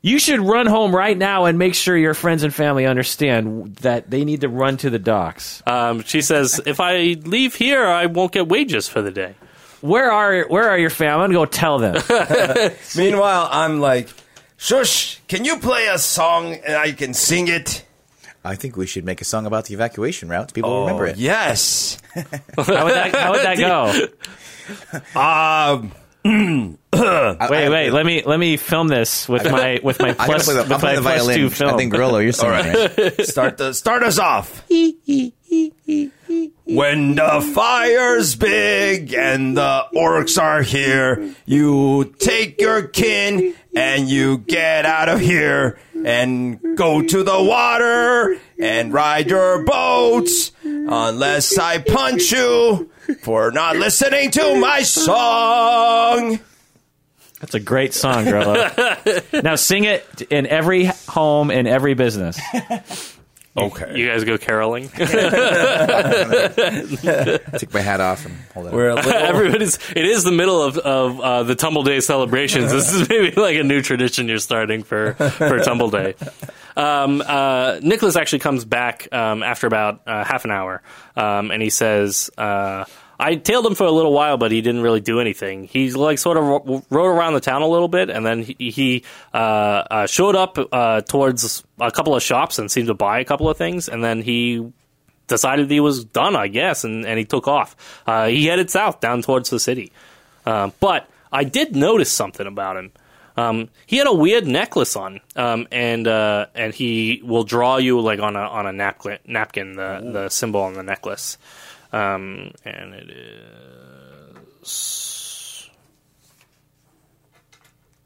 You 0.04 0.18
should 0.18 0.40
run 0.40 0.66
home 0.66 0.94
right 0.94 1.16
now 1.16 1.44
and 1.44 1.58
make 1.58 1.74
sure 1.74 1.96
your 1.96 2.14
friends 2.14 2.42
and 2.42 2.52
family 2.52 2.86
understand 2.86 3.76
that 3.76 4.10
they 4.10 4.24
need 4.24 4.40
to 4.40 4.48
run 4.48 4.76
to 4.78 4.90
the 4.90 4.98
docks. 4.98 5.62
Um, 5.66 6.02
she 6.02 6.22
says, 6.22 6.60
"If 6.66 6.80
I 6.80 7.16
leave 7.24 7.54
here, 7.54 7.86
I 7.86 8.06
won't 8.06 8.32
get 8.32 8.48
wages 8.48 8.88
for 8.88 9.00
the 9.00 9.12
day." 9.12 9.34
Where 9.80 10.10
are 10.12 10.44
where 10.44 10.70
are 10.70 10.78
your 10.78 10.90
family? 10.90 11.24
I'm 11.24 11.32
gonna 11.32 11.44
go 11.44 11.46
tell 11.46 11.78
them. 11.78 12.02
Meanwhile, 12.96 13.48
I'm 13.50 13.80
like, 13.80 14.08
shush, 14.56 15.20
can 15.26 15.44
you 15.44 15.58
play 15.58 15.88
a 15.88 15.98
song 15.98 16.54
and 16.54 16.76
I 16.76 16.92
can 16.92 17.14
sing 17.14 17.48
it? 17.48 17.84
I 18.44 18.56
think 18.56 18.76
we 18.76 18.86
should 18.86 19.04
make 19.04 19.20
a 19.20 19.24
song 19.24 19.46
about 19.46 19.66
the 19.66 19.74
evacuation 19.74 20.28
routes. 20.28 20.52
People 20.52 20.70
will 20.70 20.80
remember 20.82 21.06
it. 21.06 21.16
Yes. 21.16 21.98
How 22.14 22.24
would 22.56 22.66
that, 22.94 23.14
how 23.14 23.30
would 23.32 23.42
that 23.42 23.56
go? 25.14 25.20
Um, 25.20 25.92
Wait, 26.94 27.68
wait. 27.68 27.90
Let 27.90 28.06
me 28.06 28.22
let 28.24 28.38
me 28.38 28.56
film 28.56 28.86
this 28.88 29.28
with 29.28 29.50
my 29.50 29.80
with 29.84 29.98
my 29.98 30.10
I 30.10 30.12
gotta 30.12 30.24
plus 30.26 30.44
play 30.44 30.54
the, 30.54 30.62
with 30.62 30.72
I'll 30.72 30.78
play 30.78 30.90
my 30.90 30.96
the 30.96 31.02
plus 31.02 31.14
violin. 31.20 31.36
two 31.38 31.50
film. 31.50 31.74
I 31.74 31.76
think 31.76 31.92
Grollo, 31.92 32.22
you're 32.22 32.32
singing 32.32 32.52
right. 32.54 33.20
start 33.26 33.56
the 33.56 33.72
start 33.72 34.02
us 34.04 34.18
off. 34.20 34.62
when 36.64 37.14
the 37.16 37.50
fire's 37.54 38.34
big 38.34 39.14
and 39.14 39.56
the 39.56 39.86
orcs 39.94 40.40
are 40.40 40.62
here, 40.62 41.34
you 41.44 42.14
take 42.18 42.60
your 42.60 42.82
kin 42.86 43.54
and 43.74 44.08
you 44.08 44.38
get 44.38 44.86
out 44.86 45.08
of 45.08 45.20
here 45.20 45.78
and 46.04 46.76
go 46.76 47.02
to 47.02 47.22
the 47.22 47.42
water 47.42 48.38
and 48.58 48.92
ride 48.92 49.28
your 49.28 49.64
boats 49.64 50.52
unless 50.64 51.58
I 51.58 51.78
punch 51.78 52.32
you 52.32 52.90
for 53.20 53.50
not 53.50 53.76
listening 53.76 54.30
to 54.32 54.56
my 54.60 54.82
song. 54.82 56.40
That's 57.40 57.54
a 57.54 57.60
great 57.60 57.92
song, 57.92 58.24
Grollo. 58.26 59.42
now 59.42 59.56
sing 59.56 59.84
it 59.84 60.22
in 60.30 60.46
every 60.46 60.84
home 60.84 61.50
in 61.50 61.66
every 61.66 61.94
business. 61.94 62.40
Okay. 63.54 63.98
You 63.98 64.08
guys 64.08 64.24
go 64.24 64.38
caroling. 64.38 64.88
Take 64.88 65.04
my 67.74 67.80
hat 67.80 68.00
off 68.00 68.24
and 68.24 68.34
hold 68.54 68.68
it. 68.68 68.72
We're 68.72 68.88
a 68.88 68.94
little, 68.94 69.12
Everybody's. 69.12 69.78
It 69.90 70.06
is 70.06 70.24
the 70.24 70.32
middle 70.32 70.62
of 70.62 70.78
of 70.78 71.20
uh, 71.20 71.42
the 71.42 71.54
Tumble 71.54 71.82
Day 71.82 72.00
celebrations. 72.00 72.72
This 72.72 72.92
is 72.92 73.08
maybe 73.08 73.38
like 73.38 73.56
a 73.56 73.62
new 73.62 73.82
tradition 73.82 74.26
you're 74.28 74.38
starting 74.38 74.82
for 74.84 75.12
for 75.14 75.58
Tumble 75.60 75.90
Day. 75.90 76.14
Um, 76.76 77.20
uh, 77.20 77.78
Nicholas 77.82 78.16
actually 78.16 78.38
comes 78.38 78.64
back 78.64 79.08
um, 79.12 79.42
after 79.42 79.66
about 79.66 80.00
uh, 80.06 80.24
half 80.24 80.46
an 80.46 80.50
hour, 80.50 80.82
um, 81.16 81.50
and 81.50 81.62
he 81.62 81.68
says. 81.70 82.30
Uh, 82.38 82.84
I 83.20 83.36
tailed 83.36 83.64
him 83.66 83.76
for 83.76 83.84
a 83.84 83.90
little 83.92 84.12
while, 84.12 84.36
but 84.36 84.50
he 84.50 84.62
didn't 84.62 84.80
really 84.82 84.98
do 85.00 85.20
anything. 85.20 85.68
He 85.68 85.92
like 85.92 86.18
sort 86.18 86.36
of 86.36 86.42
ro- 86.44 86.82
rode 86.90 87.06
around 87.06 87.34
the 87.34 87.40
town 87.40 87.62
a 87.62 87.68
little 87.68 87.86
bit, 87.86 88.10
and 88.10 88.26
then 88.26 88.42
he, 88.42 88.70
he 88.70 89.04
uh, 89.32 89.36
uh, 89.36 90.06
showed 90.08 90.34
up 90.34 90.58
uh, 90.72 91.02
towards 91.02 91.62
a 91.86 91.90
couple 91.90 92.14
of 92.14 92.22
shops 92.22 92.58
and 92.58 92.70
seemed 92.70 92.88
to 92.88 92.94
buy 92.94 93.20
a 93.20 93.24
couple 93.24 93.48
of 93.48 93.56
things, 93.56 93.88
and 93.88 94.02
then 94.02 94.22
he 94.22 94.72
decided 95.26 95.70
he 95.70 95.80
was 95.80 96.04
done, 96.04 96.36
I 96.36 96.48
guess, 96.48 96.84
and, 96.84 97.06
and 97.06 97.18
he 97.18 97.24
took 97.24 97.48
off. 97.48 97.76
Uh, 98.06 98.28
he 98.28 98.46
headed 98.46 98.70
south 98.70 99.00
down 99.00 99.22
towards 99.22 99.50
the 99.50 99.60
city. 99.60 99.92
Um, 100.46 100.72
but 100.80 101.08
I 101.32 101.44
did 101.44 101.74
notice 101.74 102.10
something 102.10 102.46
about 102.46 102.76
him. 102.76 102.92
Um, 103.36 103.70
he 103.86 103.96
had 103.96 104.06
a 104.06 104.12
weird 104.12 104.46
necklace 104.46 104.94
on, 104.94 105.20
um, 105.36 105.66
and 105.72 106.06
uh, 106.06 106.46
and 106.54 106.74
he 106.74 107.22
will 107.24 107.44
draw 107.44 107.78
you 107.78 107.98
like 108.00 108.20
on 108.20 108.36
a 108.36 108.40
on 108.40 108.66
a 108.66 108.72
napkin, 108.72 109.18
napkin 109.26 109.72
the 109.72 110.10
the 110.12 110.28
symbol 110.28 110.60
on 110.60 110.74
the 110.74 110.82
necklace, 110.82 111.38
um, 111.94 112.52
and 112.64 112.92
it 112.92 113.08
is 113.08 114.68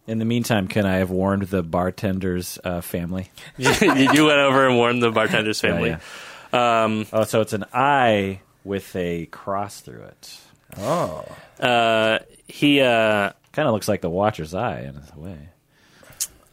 In 0.06 0.18
the 0.18 0.24
meantime, 0.24 0.68
can 0.68 0.86
I 0.86 0.96
have 0.96 1.10
warned 1.10 1.42
the 1.44 1.62
bartender's 1.62 2.58
uh, 2.62 2.80
family? 2.80 3.30
you 3.58 3.70
you 3.80 4.24
went 4.26 4.38
over 4.38 4.66
and 4.66 4.76
warned 4.76 5.02
the 5.02 5.10
bartender's 5.10 5.62
Yeah, 5.62 5.70
family. 5.72 5.88
yeah. 5.90 7.04
Oh, 7.12 7.24
so 7.24 7.40
it's 7.40 7.52
an 7.52 7.64
eye 7.74 8.40
with 8.64 8.94
a 8.96 9.26
cross 9.26 9.80
through 9.80 10.02
it. 10.02 10.38
Oh. 10.78 11.24
Uh, 11.60 12.18
he 12.46 12.80
uh, 12.80 13.32
Kind 13.52 13.66
of 13.68 13.72
looks 13.74 13.88
like 13.88 14.00
the 14.02 14.10
Watcher's 14.10 14.54
eye 14.54 14.80
in 14.82 14.96
a 14.96 15.18
way. 15.18 15.48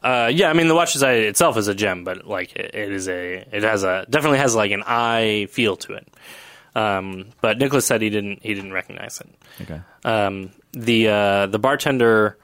Uh, 0.01 0.29
yeah, 0.33 0.49
I 0.49 0.53
mean 0.53 0.67
the 0.67 0.75
Watcher's 0.75 1.01
Eye 1.03 1.13
itself 1.13 1.55
is 1.55 1.67
a 1.69 1.75
gem, 1.75 2.03
but 2.03 2.25
like 2.27 2.55
it, 2.55 2.71
it 2.75 2.91
is 2.91 3.07
a 3.07 3.45
it 3.51 3.63
has 3.63 3.83
a 3.83 4.05
definitely 4.09 4.39
has 4.39 4.53
like 4.55 4.71
an 4.71 4.83
eye 4.85 5.47
feel 5.49 5.77
to 5.77 5.93
it. 5.93 6.07
Um, 6.75 7.27
but 7.41 7.57
Nicholas 7.57 7.85
said 7.85 8.01
he 8.01 8.09
didn't 8.09 8.41
he 8.43 8.53
didn't 8.53 8.73
recognize 8.73 9.21
it. 9.21 9.29
Okay. 9.61 9.81
Um, 10.03 10.51
the 10.73 11.07
uh, 11.07 11.45
the 11.47 11.59
bartender. 11.59 12.37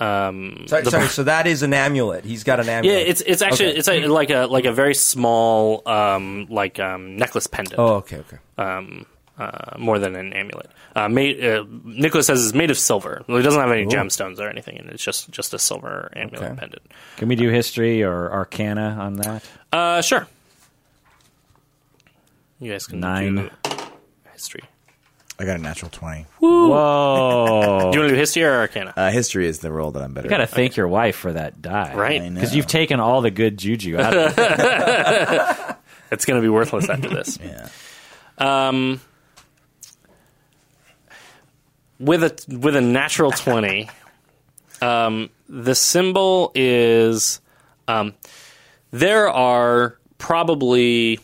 Sorry, 0.00 0.82
The 0.82 0.90
sorry, 0.90 1.06
so 1.08 1.24
that 1.24 1.46
is 1.46 1.62
an 1.62 1.74
amulet. 1.74 2.24
He's 2.24 2.42
got 2.42 2.58
an 2.58 2.68
amulet. 2.70 2.98
Yeah, 3.00 3.04
it's 3.04 3.20
it's 3.20 3.42
actually 3.42 3.68
Okay. 3.70 3.78
it's 3.78 3.88
a, 3.88 4.06
like 4.06 4.30
a 4.30 4.46
like 4.46 4.64
a 4.64 4.72
very 4.72 4.94
small 4.94 5.82
um, 5.86 6.46
like 6.48 6.80
um, 6.80 7.16
necklace 7.16 7.46
pendant. 7.46 7.78
Oh, 7.78 7.96
okay, 7.96 8.16
okay. 8.18 8.38
um, 8.56 9.04
uh, 9.38 9.76
more 9.78 9.98
than 9.98 10.16
an 10.16 10.32
amulet. 10.32 10.70
Uh, 10.96 11.08
made, 11.08 11.42
uh, 11.44 11.64
Nicholas 11.84 12.26
says 12.26 12.44
it's 12.44 12.54
made 12.54 12.70
of 12.70 12.76
silver. 12.78 13.22
Well, 13.28 13.36
it 13.38 13.42
doesn't 13.42 13.60
have 13.60 13.70
any 13.70 13.86
gemstones 13.86 14.38
or 14.40 14.48
anything, 14.48 14.78
and 14.78 14.88
it's 14.90 15.02
just 15.04 15.30
just 15.30 15.52
a 15.54 15.58
silver 15.58 16.10
amulet 16.16 16.42
Okay. 16.42 16.54
pendant. 16.56 16.82
Can 17.18 17.28
we 17.28 17.36
do 17.36 17.48
history 17.50 18.02
or 18.02 18.30
arcana 18.32 18.96
on 19.00 19.16
that? 19.16 19.44
Uh, 19.72 20.00
sure. 20.02 20.26
You 22.58 22.72
guys 22.72 22.86
can 22.86 23.00
Nine. 23.00 23.34
do 23.36 23.50
history. 24.32 24.62
I 25.40 25.46
got 25.46 25.56
a 25.58 25.62
natural 25.62 25.90
20. 25.90 26.26
Whoa! 26.38 27.78
Do 27.92 27.96
you 27.96 28.00
want 28.02 28.10
to 28.10 28.14
do 28.14 28.14
history 28.14 28.44
or 28.44 28.52
arcana? 28.58 28.92
Uh, 28.94 29.10
history 29.10 29.46
is 29.48 29.60
the 29.60 29.72
role 29.72 29.90
that 29.92 30.02
I'm 30.02 30.12
better 30.12 30.26
You 30.26 30.30
got 30.30 30.36
to 30.36 30.42
at. 30.42 30.50
thank 30.50 30.76
your 30.76 30.86
wife 30.86 31.16
for 31.16 31.32
that 31.32 31.62
die, 31.62 31.94
Right. 31.94 32.22
Know. 32.22 32.34
Because 32.34 32.54
you've 32.54 32.66
taken 32.66 33.00
all 33.00 33.22
the 33.22 33.30
good 33.30 33.56
juju 33.56 33.98
out 33.98 34.14
of 34.14 34.34
it. 34.36 35.76
it's 36.10 36.26
going 36.26 36.38
to 36.38 36.42
be 36.42 36.50
worthless 36.50 36.90
after 36.90 37.08
this. 37.08 37.38
Yeah. 37.42 37.68
Um, 38.36 39.00
with 41.98 42.22
a 42.22 42.56
with 42.58 42.76
a 42.76 42.82
natural 42.82 43.30
twenty, 43.30 43.88
um, 44.82 45.30
the 45.48 45.74
symbol 45.74 46.52
is 46.54 47.40
um, 47.88 48.12
there 48.90 49.30
are 49.30 49.96
probably 50.18 51.18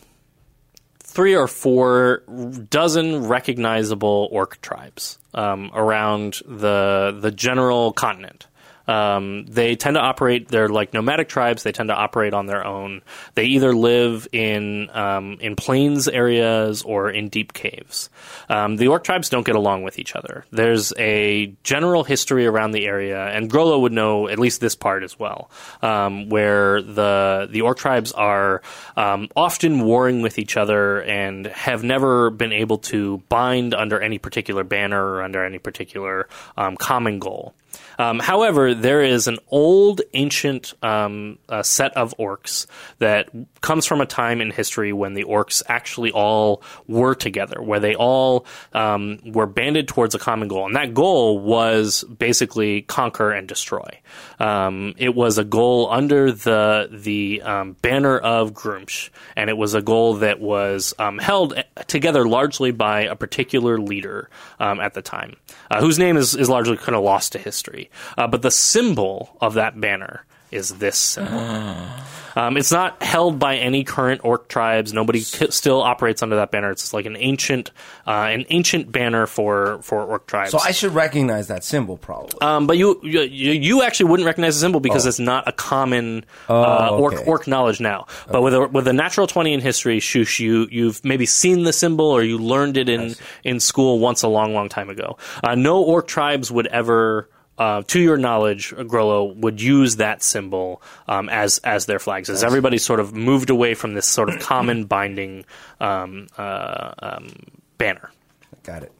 three 1.17 1.35
or 1.35 1.47
four 1.47 2.21
dozen 2.69 3.25
recognizable 3.25 4.29
orc 4.31 4.61
tribes 4.61 5.17
um, 5.33 5.71
around 5.73 6.39
the 6.45 7.17
the 7.19 7.31
general 7.31 7.91
continent. 7.91 8.45
Um, 8.87 9.45
they 9.45 9.75
tend 9.75 9.95
to 9.95 10.01
operate. 10.01 10.47
They're 10.47 10.69
like 10.69 10.93
nomadic 10.93 11.29
tribes. 11.29 11.63
They 11.63 11.71
tend 11.71 11.89
to 11.89 11.95
operate 11.95 12.33
on 12.33 12.45
their 12.45 12.65
own. 12.65 13.01
They 13.35 13.45
either 13.45 13.73
live 13.73 14.27
in 14.31 14.89
um, 14.95 15.37
in 15.39 15.55
plains 15.55 16.07
areas 16.07 16.83
or 16.83 17.09
in 17.09 17.29
deep 17.29 17.53
caves. 17.53 18.09
Um, 18.49 18.77
the 18.77 18.87
orc 18.87 19.03
tribes 19.03 19.29
don't 19.29 19.45
get 19.45 19.55
along 19.55 19.83
with 19.83 19.99
each 19.99 20.15
other. 20.15 20.45
There's 20.51 20.93
a 20.97 21.53
general 21.63 22.03
history 22.03 22.45
around 22.45 22.71
the 22.71 22.85
area, 22.85 23.25
and 23.27 23.49
Grollo 23.51 23.81
would 23.81 23.93
know 23.93 24.27
at 24.27 24.39
least 24.39 24.61
this 24.61 24.75
part 24.75 25.03
as 25.03 25.19
well, 25.19 25.49
um, 25.81 26.29
where 26.29 26.81
the 26.81 27.47
the 27.49 27.61
orc 27.61 27.77
tribes 27.77 28.11
are 28.13 28.61
um, 28.95 29.29
often 29.35 29.81
warring 29.81 30.21
with 30.21 30.39
each 30.39 30.57
other 30.57 31.01
and 31.03 31.47
have 31.47 31.83
never 31.83 32.29
been 32.29 32.53
able 32.53 32.77
to 32.77 33.17
bind 33.29 33.73
under 33.73 33.99
any 33.99 34.17
particular 34.17 34.63
banner 34.63 35.03
or 35.03 35.21
under 35.21 35.43
any 35.43 35.59
particular 35.59 36.27
um, 36.55 36.77
common 36.77 37.19
goal. 37.19 37.53
Um, 37.97 38.19
however, 38.19 38.73
there 38.73 39.01
is 39.01 39.27
an 39.27 39.37
old, 39.49 40.01
ancient 40.13 40.73
um, 40.83 41.39
uh, 41.49 41.63
set 41.63 41.95
of 41.95 42.15
orcs 42.17 42.67
that 42.99 43.29
comes 43.61 43.85
from 43.85 44.01
a 44.01 44.05
time 44.05 44.41
in 44.41 44.51
history 44.51 44.93
when 44.93 45.13
the 45.13 45.23
orcs 45.23 45.63
actually 45.67 46.11
all 46.11 46.61
were 46.87 47.15
together, 47.15 47.61
where 47.61 47.79
they 47.79 47.95
all 47.95 48.45
um, 48.73 49.19
were 49.25 49.47
banded 49.47 49.87
towards 49.87 50.15
a 50.15 50.19
common 50.19 50.47
goal, 50.47 50.65
and 50.65 50.75
that 50.75 50.93
goal 50.93 51.39
was 51.39 52.03
basically 52.03 52.81
conquer 52.83 53.31
and 53.31 53.47
destroy. 53.47 53.89
Um, 54.39 54.93
it 54.97 55.15
was 55.15 55.37
a 55.37 55.43
goal 55.43 55.89
under 55.91 56.31
the 56.31 56.89
the 56.91 57.41
um, 57.41 57.73
banner 57.81 58.17
of 58.17 58.53
Gruumsh, 58.53 59.09
and 59.35 59.49
it 59.49 59.57
was 59.57 59.73
a 59.73 59.81
goal 59.81 60.15
that 60.15 60.39
was 60.39 60.93
um, 60.99 61.17
held 61.17 61.61
together 61.87 62.27
largely 62.27 62.71
by 62.71 63.01
a 63.01 63.15
particular 63.15 63.79
leader 63.79 64.29
um, 64.59 64.79
at 64.79 64.93
the 64.93 65.01
time, 65.01 65.35
uh, 65.71 65.79
whose 65.79 65.97
name 65.99 66.17
is, 66.17 66.35
is 66.35 66.49
largely 66.49 66.77
kind 66.77 66.95
of 66.95 67.03
lost 67.03 67.31
to 67.33 67.39
history. 67.39 67.86
Uh, 68.17 68.27
but 68.27 68.41
the 68.41 68.51
symbol 68.51 69.35
of 69.41 69.55
that 69.55 69.79
banner 69.79 70.25
is 70.51 70.69
this 70.77 70.97
symbol. 70.97 71.39
Um, 72.37 72.55
it's 72.55 72.71
not 72.71 73.01
held 73.01 73.39
by 73.39 73.55
any 73.57 73.83
current 73.83 74.21
orc 74.23 74.47
tribes. 74.47 74.93
Nobody 74.93 75.23
k- 75.23 75.49
still 75.49 75.81
operates 75.81 76.21
under 76.21 76.35
that 76.35 76.51
banner. 76.51 76.69
It's 76.69 76.93
like 76.93 77.07
an 77.07 77.17
ancient, 77.17 77.71
uh, 78.05 78.11
an 78.29 78.45
ancient 78.49 78.91
banner 78.91 79.25
for 79.25 79.79
for 79.81 80.03
orc 80.03 80.27
tribes. 80.27 80.51
So 80.51 80.59
I 80.59 80.69
should 80.71 80.93
recognize 80.93 81.47
that 81.47 81.63
symbol, 81.63 81.97
probably. 81.97 82.39
Um, 82.41 82.67
but 82.67 82.77
you, 82.77 82.99
you 83.03 83.21
you 83.23 83.81
actually 83.81 84.11
wouldn't 84.11 84.27
recognize 84.27 84.53
the 84.55 84.61
symbol 84.61 84.79
because 84.79 85.07
it's 85.07 85.17
not 85.19 85.47
a 85.47 85.51
common 85.51 86.25
uh, 86.47 86.89
Oh, 86.91 86.99
orc 86.99 87.15
okay. 87.15 87.23
orc 87.25 87.47
knowledge 87.47 87.81
now. 87.81 88.05
But 88.31 88.43
with 88.43 88.53
a 88.53 88.67
with 88.67 88.87
a 88.87 88.93
natural 88.93 89.25
twenty 89.25 89.53
in 89.53 89.59
history, 89.59 89.99
Shush, 89.99 90.39
you 90.39 90.67
you've 90.69 91.03
maybe 91.03 91.25
seen 91.25 91.63
the 91.63 91.73
symbol 91.73 92.05
or 92.05 92.21
you 92.23 92.37
learned 92.37 92.77
it 92.77 92.87
in 92.87 93.15
in 93.43 93.59
school 93.59 93.97
once 93.97 94.21
a 94.21 94.27
long 94.27 94.53
long 94.53 94.69
time 94.69 94.91
ago. 94.91 95.17
Uh, 95.43 95.55
no 95.55 95.81
orc 95.81 96.07
tribes 96.07 96.51
would 96.51 96.67
ever. 96.67 97.27
Uh, 97.57 97.81
to 97.87 97.99
your 97.99 98.17
knowledge, 98.17 98.71
Grollo 98.71 99.35
would 99.35 99.59
use 99.61 99.95
that 99.95 100.21
symbol 100.21 100.81
um, 101.07 101.27
as 101.29 101.57
as 101.59 101.87
their 101.87 101.99
flags. 101.99 102.29
As 102.29 102.43
everybody 102.43 102.77
sort 102.77 102.99
of 102.99 103.15
moved 103.15 103.49
away 103.49 103.73
from 103.73 103.95
this 103.95 104.05
sort 104.05 104.29
of 104.29 104.39
common 104.39 104.85
binding 104.85 105.45
um, 105.79 106.27
uh, 106.37 106.93
um, 106.99 107.29
banner. 107.77 108.11
Got 108.63 108.83
it. 108.83 108.91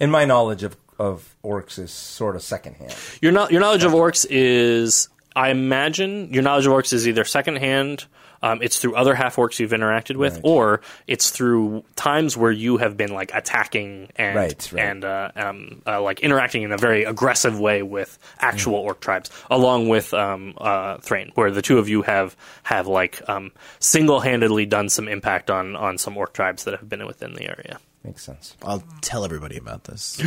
And 0.00 0.10
my 0.10 0.24
knowledge 0.24 0.62
of, 0.62 0.76
of 0.98 1.36
orcs 1.44 1.78
is 1.78 1.92
sort 1.92 2.34
of 2.34 2.42
secondhand. 2.42 2.94
Your 3.20 3.32
no- 3.32 3.48
your 3.48 3.60
knowledge 3.60 3.84
of 3.84 3.92
orcs 3.92 4.26
is, 4.28 5.08
I 5.40 5.48
imagine, 5.50 6.32
your 6.34 6.42
knowledge 6.42 6.66
of 6.66 6.72
orcs 6.72 6.92
is 6.92 7.08
either 7.08 7.24
secondhand. 7.24 8.04
Um, 8.42 8.60
it's 8.62 8.78
through 8.78 8.94
other 8.94 9.14
half 9.14 9.36
orcs 9.36 9.58
you've 9.58 9.72
interacted 9.72 10.16
with, 10.16 10.34
Right. 10.36 10.40
or 10.44 10.80
it's 11.06 11.28
through 11.30 11.84
times 11.94 12.36
where 12.38 12.50
you 12.50 12.78
have 12.78 12.96
been 12.96 13.12
like 13.12 13.30
attacking 13.34 14.08
and 14.16 14.34
Right, 14.36 14.70
right. 14.72 14.82
and 14.82 15.04
uh, 15.04 15.30
um, 15.36 15.82
uh, 15.86 16.00
like 16.00 16.20
interacting 16.20 16.62
in 16.62 16.72
a 16.72 16.78
very 16.78 17.04
aggressive 17.04 17.60
way 17.60 17.82
with 17.82 18.18
actual 18.38 18.76
orc 18.76 19.00
tribes, 19.00 19.28
along 19.50 19.88
with 19.90 20.14
um, 20.14 20.54
uh, 20.58 20.96
Thrain, 20.98 21.32
where 21.34 21.50
the 21.50 21.60
two 21.62 21.78
of 21.78 21.88
you 21.90 22.00
have 22.02 22.34
have 22.62 22.86
like 22.86 23.20
um, 23.28 23.52
single 23.78 24.20
handedly 24.20 24.64
done 24.66 24.88
some 24.88 25.06
impact 25.08 25.50
on 25.50 25.76
on 25.76 25.98
some 25.98 26.16
orc 26.16 26.32
tribes 26.32 26.64
that 26.64 26.78
have 26.80 26.88
been 26.88 27.04
within 27.06 27.34
the 27.34 27.44
area. 27.46 27.78
Makes 28.04 28.22
sense. 28.24 28.56
I'll 28.62 28.82
tell 29.02 29.26
everybody 29.26 29.58
about 29.58 29.84
this. 29.84 30.18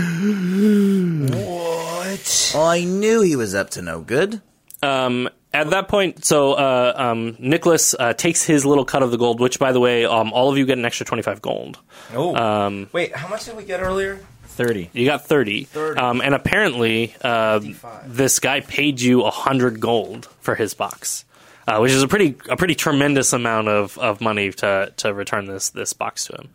what? 1.34 2.54
I 2.56 2.84
knew 2.84 3.22
he 3.22 3.36
was 3.36 3.56
up 3.56 3.72
to 3.72 3.82
no 3.82 4.02
good. 4.02 4.42
Um, 4.84 5.30
at 5.54 5.70
that 5.70 5.88
point, 5.88 6.26
so 6.26 6.54
uh, 6.54 6.94
um, 6.96 7.36
Nicholas 7.40 7.94
uh, 7.98 8.14
takes 8.14 8.44
his 8.44 8.66
little 8.66 8.86
cut 8.86 9.04
of 9.04 9.12
the 9.12 9.18
gold, 9.18 9.40
which, 9.40 9.60
by 9.60 9.72
the 9.72 9.80
way, 9.80 10.04
um, 10.06 10.34
all 10.34 10.52
of 10.52 10.58
you 10.58 10.66
get 10.66 10.80
an 10.80 10.86
extra 10.86 11.06
25 11.06 11.42
gold. 11.42 11.80
Oh. 12.14 12.36
Um, 12.36 12.90
Wait, 12.92 13.16
how 13.16 13.28
much 13.28 13.46
did 13.46 13.56
we 13.56 13.64
get 13.64 13.80
earlier? 13.80 14.20
Thirty. 14.46 14.90
You 14.94 15.06
got 15.06 15.26
30. 15.26 15.64
30. 15.64 16.00
Um, 16.00 16.22
and 16.22 16.36
apparently, 16.36 17.16
uh, 17.22 17.60
55. 17.60 18.16
this 18.16 18.40
guy 18.40 18.60
paid 18.60 19.02
you 19.02 19.22
100 19.22 19.80
gold 19.80 20.28
for 20.42 20.56
his 20.56 20.74
box. 20.74 21.26
Uh, 21.66 21.78
which 21.80 21.94
is 21.94 22.04
a 22.04 22.10
pretty 22.10 22.36
a 22.50 22.58
pretty 22.58 22.76
tremendous 22.76 23.32
amount 23.32 23.70
of, 23.70 23.98
of 23.98 24.20
money 24.20 24.52
to, 24.52 24.92
to 24.98 25.14
return 25.14 25.46
this 25.46 25.70
this 25.70 25.94
box 25.94 26.26
to 26.26 26.34
him, 26.34 26.50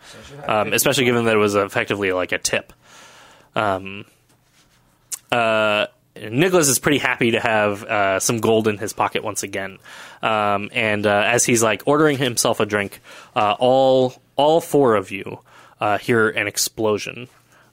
um, 0.46 0.72
especially 0.74 1.06
given 1.06 1.24
that 1.24 1.34
it 1.34 1.38
was 1.38 1.54
effectively 1.54 2.12
like 2.12 2.30
a 2.32 2.36
tip. 2.36 2.74
Um, 3.56 4.04
uh, 5.32 5.86
Nicholas 6.30 6.68
is 6.68 6.78
pretty 6.78 6.98
happy 6.98 7.32
to 7.32 7.40
have 7.40 7.84
uh, 7.84 8.20
some 8.20 8.38
gold 8.38 8.68
in 8.68 8.78
his 8.78 8.92
pocket 8.92 9.22
once 9.22 9.42
again, 9.42 9.78
um, 10.22 10.70
and 10.72 11.06
uh, 11.06 11.22
as 11.26 11.44
he's 11.44 11.62
like 11.62 11.82
ordering 11.86 12.18
himself 12.18 12.60
a 12.60 12.66
drink, 12.66 13.00
uh, 13.36 13.56
all 13.58 14.20
all 14.36 14.60
four 14.60 14.96
of 14.96 15.10
you 15.10 15.40
uh, 15.80 15.98
hear 15.98 16.28
an 16.28 16.46
explosion 16.46 17.28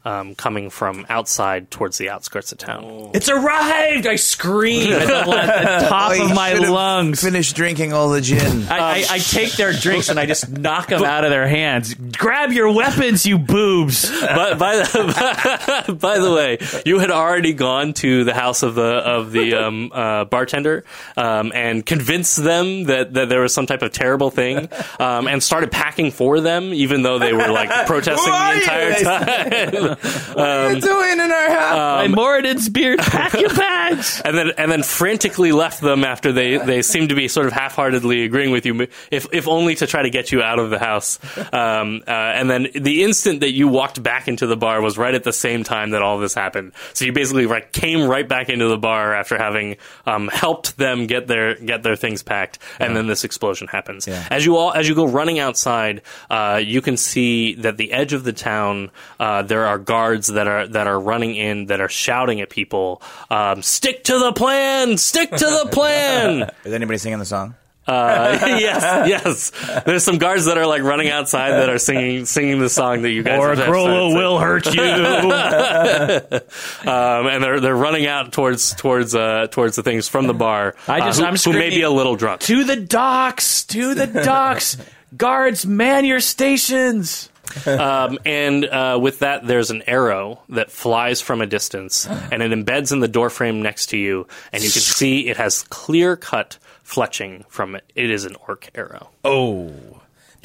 um, 0.06 0.36
coming 0.36 0.69
from 0.69 1.06
outside 1.10 1.69
towards 1.72 1.98
the 1.98 2.10
outskirts 2.10 2.52
of 2.52 2.57
town. 2.60 3.11
It's 3.14 3.27
arrived! 3.27 4.07
I 4.07 4.15
scream 4.15 4.94
at 4.94 5.07
the, 5.07 5.15
at 5.32 5.82
the 5.82 5.88
top 5.90 6.11
Oh, 6.15 6.26
of 6.26 6.36
my 6.36 6.53
lungs. 6.53 7.22
Finish 7.22 7.53
drinking 7.53 7.91
all 7.94 8.10
the 8.10 8.22
gin. 8.22 8.68
I, 8.69 8.77
I, 8.80 9.06
I 9.10 9.18
take 9.18 9.53
their 9.53 9.73
drinks 9.73 10.10
and 10.10 10.19
I 10.19 10.26
just 10.26 10.49
knock 10.49 10.88
them 10.90 11.03
out 11.03 11.23
of 11.23 11.32
their 11.32 11.48
hands. 11.48 11.94
Grab 11.95 12.52
your 12.52 12.72
weapons, 12.72 13.26
you 13.26 13.38
boobs! 13.40 14.10
but 14.22 14.57
by 14.60 14.76
the 14.77 15.98
by 15.99 16.19
the 16.19 16.32
way, 16.34 16.60
you 16.86 16.99
had 16.99 17.11
already 17.11 17.53
gone 17.53 17.94
to 17.94 18.23
the 18.23 18.34
house 18.34 18.64
of 18.64 18.76
the 18.76 18.84
of 18.84 19.32
the 19.32 19.56
um, 19.56 19.91
uh, 19.94 20.26
bartender 20.26 20.84
um, 21.18 21.52
and 21.56 21.86
convinced 21.86 22.38
them 22.44 22.84
that, 22.86 23.14
that 23.15 23.30
there 23.30 23.41
was 23.41 23.53
some 23.53 23.65
type 23.65 23.82
of 23.82 23.91
terrible 23.91 24.30
thing, 24.30 24.69
um, 24.99 25.27
and 25.27 25.41
started 25.41 25.72
packing 25.72 26.11
for 26.11 26.40
them, 26.41 26.73
even 26.73 27.02
though 27.02 27.18
they 27.19 27.34
were 27.34 27.48
like 27.48 27.69
protesting 27.88 28.32
the 28.32 28.53
entire 28.53 28.94
time. 29.03 29.94
What 29.95 30.38
are 30.38 30.73
you 30.73 30.81
doing 30.81 31.19
in 31.19 31.31
our 31.31 31.49
house? 31.49 31.76
My 31.76 32.07
Moradin's 32.07 32.69
beard. 32.69 32.99
Pack 32.99 33.34
your 33.34 33.53
bags. 33.53 34.22
and 34.26 34.38
then 34.38 34.51
and 34.57 34.72
then 34.72 34.84
frantically 34.84 35.51
left 35.51 35.81
them 35.81 36.03
after 36.03 36.31
they, 36.31 36.57
they 36.57 36.81
seemed 36.81 37.09
to 37.09 37.15
be 37.15 37.27
sort 37.27 37.47
of 37.47 37.53
half-heartedly 37.53 38.23
agreeing 38.23 38.51
with 38.51 38.65
you, 38.65 38.88
if 39.11 39.27
if 39.31 39.47
only 39.47 39.76
to 39.76 39.88
try 39.88 40.01
to 40.01 40.09
get 40.09 40.31
you 40.31 40.41
out 40.41 40.59
of 40.59 40.69
the 40.69 40.80
house. 40.80 41.19
Um, 41.53 42.03
uh, 42.07 42.11
and 42.11 42.49
then 42.49 42.67
the 42.73 43.03
instant 43.03 43.41
that 43.41 43.51
you 43.51 43.67
walked 43.67 44.01
back 44.01 44.27
into 44.27 44.47
the 44.47 44.57
bar 44.57 44.81
was 44.81 44.97
right 44.97 45.13
at 45.13 45.23
the 45.23 45.34
same 45.34 45.63
time 45.63 45.91
that 45.91 46.01
all 46.01 46.19
this 46.19 46.34
happened. 46.34 46.73
So 46.93 47.05
you 47.05 47.13
basically 47.13 47.45
like 47.45 47.72
came 47.72 48.07
right 48.07 48.27
back 48.27 48.49
into 48.49 48.67
the 48.67 48.77
bar 48.77 49.13
after 49.13 49.38
having 49.38 49.77
um, 50.05 50.27
helped 50.27 50.77
them 50.77 51.07
get 51.07 51.27
their 51.27 51.55
get 51.55 51.84
their 51.84 51.95
things 51.95 52.23
packed, 52.23 52.59
and 52.80 52.95
then 52.95 53.07
this 53.07 53.23
explosion 53.23 53.67
happens. 53.67 54.07
Yeah. 54.07 54.27
As 54.30 54.45
you 54.45 54.57
all 54.57 54.73
as 54.73 54.88
you 54.88 54.95
go 54.95 55.05
running 55.05 55.39
outside, 55.39 56.01
uh, 56.30 56.61
you 56.63 56.81
can 56.81 56.97
see 56.97 57.55
that 57.55 57.77
the 57.77 57.91
edge 57.91 58.13
of 58.13 58.23
the 58.23 58.34
town 58.34 58.91
uh, 59.19 59.41
there 59.43 59.65
are 59.65 59.77
guards 59.86 60.28
that 60.28 60.48
are 60.48 60.68
that 60.68 60.88
are 60.88 60.99
running 60.99 61.36
in 61.36 61.68
that 61.68 61.80
are 61.82 61.90
shouting 61.90 62.41
at 62.41 62.49
people, 62.49 63.02
um, 63.30 63.62
"Stick 63.62 64.03
to 64.06 64.20
the 64.20 64.34
plan! 64.34 64.98
Stick 64.98 65.30
to 65.32 65.38
the 65.38 65.70
plan!" 65.72 66.49
Is 66.66 66.74
anybody 66.74 66.98
singing 66.98 67.20
the 67.20 67.26
song? 67.26 67.56
Uh, 67.88 68.36
yes, 68.41 69.07
yes. 69.07 69.52
There's 69.86 70.03
some 70.03 70.18
guards 70.18 70.45
that 70.45 70.57
are 70.57 70.66
like 70.66 70.82
running 70.82 71.10
outside 71.10 71.52
that 71.52 71.70
are 71.70 71.78
singing 71.78 72.26
singing 72.26 72.60
the 72.60 72.70
song 72.70 73.03
that 73.03 73.12
you 73.12 73.22
guys 73.22 73.40
Or 73.40 73.49
have 73.49 73.57
started 73.60 73.76
Grollo 73.76 74.07
singing. 74.10 74.18
will 74.18 74.40
hurt 74.40 74.66
you. 74.74 74.82
um, 76.91 77.28
and 77.28 77.44
they're 77.44 77.60
they're 77.60 77.76
running 77.76 78.07
out 78.07 78.34
towards 78.34 78.74
towards 78.74 79.14
uh, 79.14 79.48
towards 79.52 79.76
the 79.76 79.84
things 79.84 80.07
from 80.07 80.26
the 80.28 80.34
bar. 80.34 80.76
I 80.88 81.02
just- 81.02 81.20
uh, 81.20 81.24
who, 81.26 81.30
I'm 81.30 81.36
who 81.36 81.53
may 81.60 81.70
be 81.70 81.84
a 81.84 81.91
little 81.91 82.16
drunk. 82.16 82.41
to 82.41 82.64
the 82.64 82.76
docks. 82.76 83.64
To 83.66 83.94
the 83.94 84.07
docks. 84.07 84.78
Guards, 85.16 85.66
man 85.66 86.03
your 86.06 86.20
stations. 86.20 87.30
Um, 87.86 88.19
and 88.26 88.65
uh, 88.65 88.98
with 89.02 89.19
that, 89.19 89.45
there's 89.45 89.69
an 89.69 89.84
arrow 89.84 90.41
that 90.49 90.72
flies 90.72 91.22
from 91.22 91.41
a 91.41 91.45
distance, 91.45 92.07
and 92.32 92.41
it 92.41 92.52
embeds 92.52 92.91
in 92.91 92.99
the 92.99 93.07
doorframe 93.07 93.61
next 93.61 93.88
to 93.88 93.98
you, 93.98 94.27
and 94.53 94.64
you 94.64 94.72
can 94.72 94.82
see 94.82 95.27
it 95.27 95.38
has 95.38 95.64
clear 95.64 96.15
cut 96.15 96.57
fletching 96.86 97.45
from 97.48 97.76
it. 97.76 97.84
It 97.95 98.10
is 98.10 98.26
an 98.26 98.36
orc 98.48 98.69
arrow, 98.76 99.10
oh, 99.23 99.72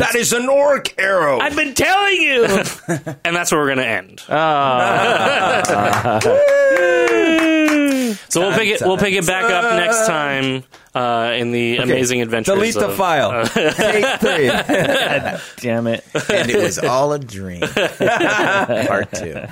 that 0.00 0.14
is 0.14 0.32
an 0.32 0.48
orc 0.48 0.98
arrow. 0.98 1.40
I've 1.40 1.54
been 1.54 1.74
telling 1.74 2.22
you. 2.22 2.44
and 3.24 3.36
that's 3.36 3.52
where 3.52 3.60
we're 3.60 3.74
going 3.74 3.78
to 3.78 3.86
end. 3.86 4.22
so 8.28 8.40
we'll 8.40 8.52
pick 8.56 8.68
it. 8.68 8.80
We'll 8.80 8.96
pick 8.98 9.14
it 9.14 9.26
back 9.26 9.44
up 9.44 9.76
next 9.76 10.06
time 10.06 10.64
uh, 10.94 11.32
in 11.34 11.52
the 11.52 11.78
amazing 11.78 12.22
adventures. 12.22 12.54
Delete 12.54 12.74
the 12.74 12.88
of- 12.88 12.96
file. 12.96 13.46
Take 13.46 14.20
three. 14.20 14.48
Damn 15.62 15.86
it. 15.86 16.04
And 16.28 16.50
it 16.50 16.62
was 16.62 16.78
all 16.78 17.12
a 17.12 17.18
dream. 17.18 17.60
Part 17.66 19.12
two. 19.12 19.42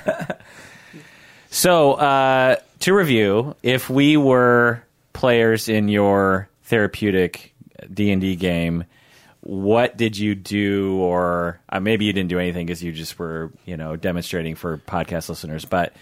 So, 1.50 1.92
uh, 1.94 2.56
to 2.80 2.94
review, 2.94 3.54
if 3.62 3.88
we 3.88 4.16
were 4.16 4.82
players 5.12 5.68
in 5.68 5.88
your 5.88 6.48
therapeutic 6.64 7.54
D 7.92 8.10
and 8.10 8.20
D 8.20 8.36
game, 8.36 8.84
what 9.40 9.96
did 9.96 10.18
you 10.18 10.34
do, 10.34 10.98
or 11.00 11.58
uh, 11.70 11.80
maybe 11.80 12.04
you 12.04 12.12
didn't 12.12 12.28
do 12.28 12.38
anything 12.38 12.66
because 12.66 12.82
you 12.82 12.92
just 12.92 13.18
were, 13.18 13.50
you 13.64 13.76
know, 13.76 13.96
demonstrating 13.96 14.54
for 14.54 14.76
podcast 14.78 15.28
listeners. 15.28 15.64
But 15.64 15.94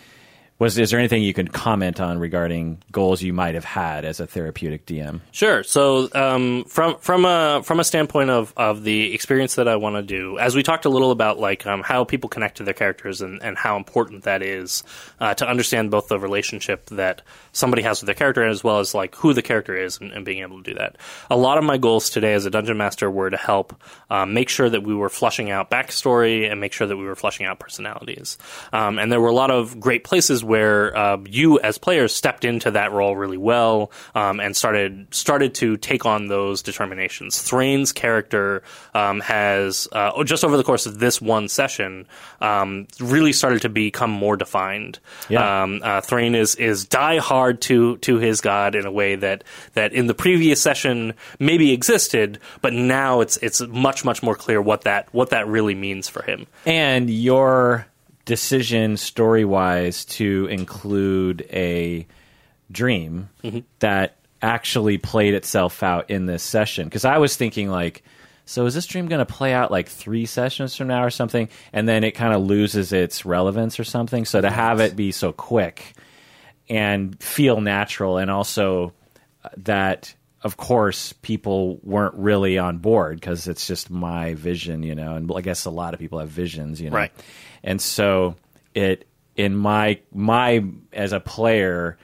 was 0.58 0.78
is 0.78 0.90
there 0.90 0.98
anything 0.98 1.22
you 1.22 1.34
can 1.34 1.48
comment 1.48 2.00
on 2.00 2.18
regarding 2.18 2.82
goals 2.90 3.20
you 3.20 3.34
might 3.34 3.54
have 3.54 3.64
had 3.64 4.06
as 4.06 4.20
a 4.20 4.26
therapeutic 4.26 4.86
DM? 4.86 5.20
Sure. 5.30 5.62
So, 5.62 6.08
um, 6.14 6.64
from 6.64 6.96
from 6.98 7.26
a 7.26 7.62
from 7.62 7.78
a 7.78 7.84
standpoint 7.84 8.30
of, 8.30 8.54
of 8.56 8.82
the 8.82 9.12
experience 9.12 9.56
that 9.56 9.68
I 9.68 9.76
want 9.76 9.96
to 9.96 10.02
do, 10.02 10.38
as 10.38 10.54
we 10.54 10.62
talked 10.62 10.86
a 10.86 10.88
little 10.88 11.10
about, 11.10 11.38
like 11.38 11.66
um, 11.66 11.82
how 11.82 12.04
people 12.04 12.30
connect 12.30 12.56
to 12.56 12.64
their 12.64 12.74
characters 12.74 13.20
and, 13.20 13.42
and 13.42 13.58
how 13.58 13.76
important 13.76 14.24
that 14.24 14.42
is 14.42 14.82
uh, 15.20 15.34
to 15.34 15.46
understand 15.46 15.90
both 15.90 16.08
the 16.08 16.18
relationship 16.18 16.86
that 16.86 17.20
somebody 17.52 17.82
has 17.82 18.00
with 18.00 18.06
their 18.06 18.14
character 18.14 18.46
as 18.46 18.64
well 18.64 18.78
as 18.78 18.94
like 18.94 19.14
who 19.16 19.34
the 19.34 19.42
character 19.42 19.76
is 19.76 19.98
and, 20.00 20.12
and 20.12 20.24
being 20.24 20.40
able 20.40 20.62
to 20.62 20.70
do 20.70 20.78
that. 20.78 20.96
A 21.30 21.36
lot 21.36 21.58
of 21.58 21.64
my 21.64 21.76
goals 21.76 22.08
today 22.08 22.32
as 22.32 22.46
a 22.46 22.50
dungeon 22.50 22.78
master 22.78 23.10
were 23.10 23.28
to 23.28 23.36
help 23.36 23.74
um, 24.08 24.32
make 24.32 24.48
sure 24.48 24.70
that 24.70 24.82
we 24.82 24.94
were 24.94 25.10
flushing 25.10 25.50
out 25.50 25.70
backstory 25.70 26.50
and 26.50 26.60
make 26.60 26.72
sure 26.72 26.86
that 26.86 26.96
we 26.96 27.04
were 27.04 27.14
flushing 27.14 27.44
out 27.44 27.58
personalities. 27.58 28.38
Um, 28.72 28.98
and 28.98 29.12
there 29.12 29.20
were 29.20 29.28
a 29.28 29.34
lot 29.34 29.50
of 29.50 29.78
great 29.78 30.02
places 30.04 30.45
where 30.46 30.96
uh, 30.96 31.18
you 31.28 31.58
as 31.60 31.78
players 31.78 32.14
stepped 32.14 32.44
into 32.44 32.70
that 32.70 32.92
role 32.92 33.16
really 33.16 33.36
well 33.36 33.90
um, 34.14 34.40
and 34.40 34.56
started 34.56 35.12
started 35.14 35.54
to 35.56 35.76
take 35.76 36.06
on 36.06 36.26
those 36.26 36.62
determinations. 36.62 37.42
Thrain's 37.42 37.92
character 37.92 38.62
um, 38.94 39.20
has 39.20 39.88
uh, 39.92 40.22
just 40.24 40.44
over 40.44 40.56
the 40.56 40.64
course 40.64 40.86
of 40.86 40.98
this 40.98 41.20
one 41.20 41.48
session 41.48 42.06
um, 42.40 42.86
really 43.00 43.32
started 43.32 43.62
to 43.62 43.68
become 43.68 44.10
more 44.10 44.36
defined. 44.36 44.98
Yeah. 45.28 45.62
Um, 45.62 45.80
uh, 45.82 46.00
Thrain 46.00 46.34
is 46.34 46.54
is 46.54 46.84
die 46.84 47.18
hard 47.18 47.60
to 47.62 47.96
to 47.98 48.18
his 48.18 48.40
god 48.40 48.74
in 48.74 48.86
a 48.86 48.92
way 48.92 49.16
that 49.16 49.44
that 49.74 49.92
in 49.92 50.06
the 50.06 50.14
previous 50.14 50.60
session 50.60 51.14
maybe 51.38 51.72
existed, 51.72 52.38
but 52.62 52.72
now 52.72 53.20
it's 53.20 53.36
it's 53.38 53.60
much 53.60 54.04
much 54.04 54.22
more 54.22 54.34
clear 54.34 54.60
what 54.60 54.82
that 54.82 55.08
what 55.12 55.30
that 55.30 55.46
really 55.46 55.74
means 55.74 56.08
for 56.08 56.22
him. 56.22 56.46
And 56.64 57.10
your 57.10 57.86
decision 58.26 58.98
story 58.98 59.46
wise 59.46 60.04
to 60.04 60.46
include 60.50 61.46
a 61.50 62.06
dream 62.70 63.30
mm-hmm. 63.42 63.60
that 63.78 64.16
actually 64.42 64.98
played 64.98 65.32
itself 65.32 65.82
out 65.82 66.10
in 66.10 66.26
this 66.26 66.42
session. 66.42 66.84
Because 66.86 67.06
I 67.06 67.18
was 67.18 67.36
thinking, 67.36 67.70
like, 67.70 68.02
so 68.44 68.66
is 68.66 68.74
this 68.74 68.86
dream 68.86 69.08
going 69.08 69.24
to 69.24 69.32
play 69.32 69.54
out 69.54 69.70
like 69.70 69.88
three 69.88 70.26
sessions 70.26 70.76
from 70.76 70.88
now 70.88 71.02
or 71.02 71.10
something? 71.10 71.48
And 71.72 71.88
then 71.88 72.04
it 72.04 72.12
kind 72.12 72.34
of 72.34 72.42
loses 72.42 72.92
its 72.92 73.24
relevance 73.24 73.80
or 73.80 73.84
something. 73.84 74.24
So 74.24 74.40
to 74.40 74.50
have 74.50 74.80
it 74.80 74.94
be 74.94 75.12
so 75.12 75.32
quick 75.32 75.94
and 76.68 77.20
feel 77.22 77.60
natural 77.60 78.18
and 78.18 78.30
also 78.30 78.92
that 79.56 80.14
of 80.46 80.56
course 80.56 81.12
people 81.22 81.78
weren't 81.82 82.14
really 82.14 82.56
on 82.56 82.78
board 82.78 83.18
because 83.20 83.48
it's 83.48 83.66
just 83.66 83.90
my 83.90 84.34
vision 84.34 84.82
you 84.84 84.94
know 84.94 85.16
and 85.16 85.30
i 85.34 85.40
guess 85.40 85.64
a 85.64 85.70
lot 85.70 85.92
of 85.92 85.98
people 86.00 86.18
have 86.20 86.28
visions 86.28 86.80
you 86.80 86.88
know 86.88 86.96
Right. 86.96 87.12
and 87.64 87.80
so 87.82 88.36
it 88.74 89.06
in 89.34 89.56
my 89.56 89.98
my 90.12 90.64
as 90.92 91.12
a 91.12 91.20
player 91.20 91.98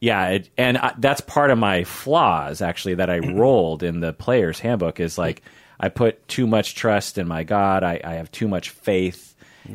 yeah 0.00 0.28
it, 0.30 0.48
and 0.56 0.78
I, 0.78 0.94
that's 0.98 1.20
part 1.20 1.50
of 1.50 1.58
my 1.58 1.84
flaws 1.84 2.62
actually 2.62 2.94
that 2.94 3.10
i 3.10 3.18
rolled 3.40 3.82
in 3.82 4.00
the 4.00 4.12
player's 4.12 4.58
handbook 4.58 4.98
is 5.00 5.18
like 5.18 5.42
i 5.78 5.88
put 5.90 6.26
too 6.28 6.46
much 6.46 6.74
trust 6.74 7.18
in 7.18 7.28
my 7.28 7.44
god 7.44 7.84
i, 7.84 8.00
I 8.02 8.14
have 8.14 8.30
too 8.32 8.48
much 8.48 8.70
faith 8.70 9.28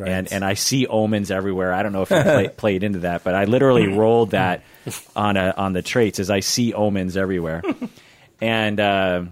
and 0.06 0.30
and 0.34 0.44
I 0.44 0.56
see 0.56 0.86
omens 0.86 1.32
everywhere. 1.32 1.72
I 1.72 1.82
don't 1.82 1.94
know 1.94 2.02
if 2.02 2.10
you 2.12 2.22
play, 2.22 2.50
played 2.58 2.84
into 2.84 3.00
that, 3.00 3.24
but 3.24 3.36
I 3.36 3.46
literally 3.46 3.88
rolled 4.04 4.32
that 4.32 4.64
on 5.16 5.38
a 5.38 5.54
on 5.56 5.72
the 5.72 5.82
traits 5.82 6.20
as 6.20 6.30
I 6.30 6.42
see 6.42 6.74
omens 6.74 7.16
everywhere. 7.16 7.64
and 8.42 8.80
uh, 8.80 9.26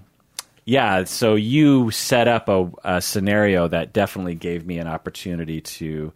yeah, 0.66 1.04
so 1.04 1.36
you 1.36 1.92
set 1.92 2.28
up 2.28 2.50
a, 2.50 2.72
a 2.84 3.02
scenario 3.02 3.68
that 3.68 3.94
definitely 3.94 4.36
gave 4.36 4.66
me 4.66 4.80
an 4.80 4.88
opportunity 4.88 5.62
to 5.62 6.12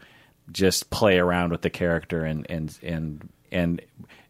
just 0.52 0.90
play 0.90 1.20
around 1.20 1.52
with 1.52 1.62
the 1.62 1.70
character 1.70 2.24
and 2.24 2.50
and 2.50 2.78
and 2.82 3.30
and 3.52 3.82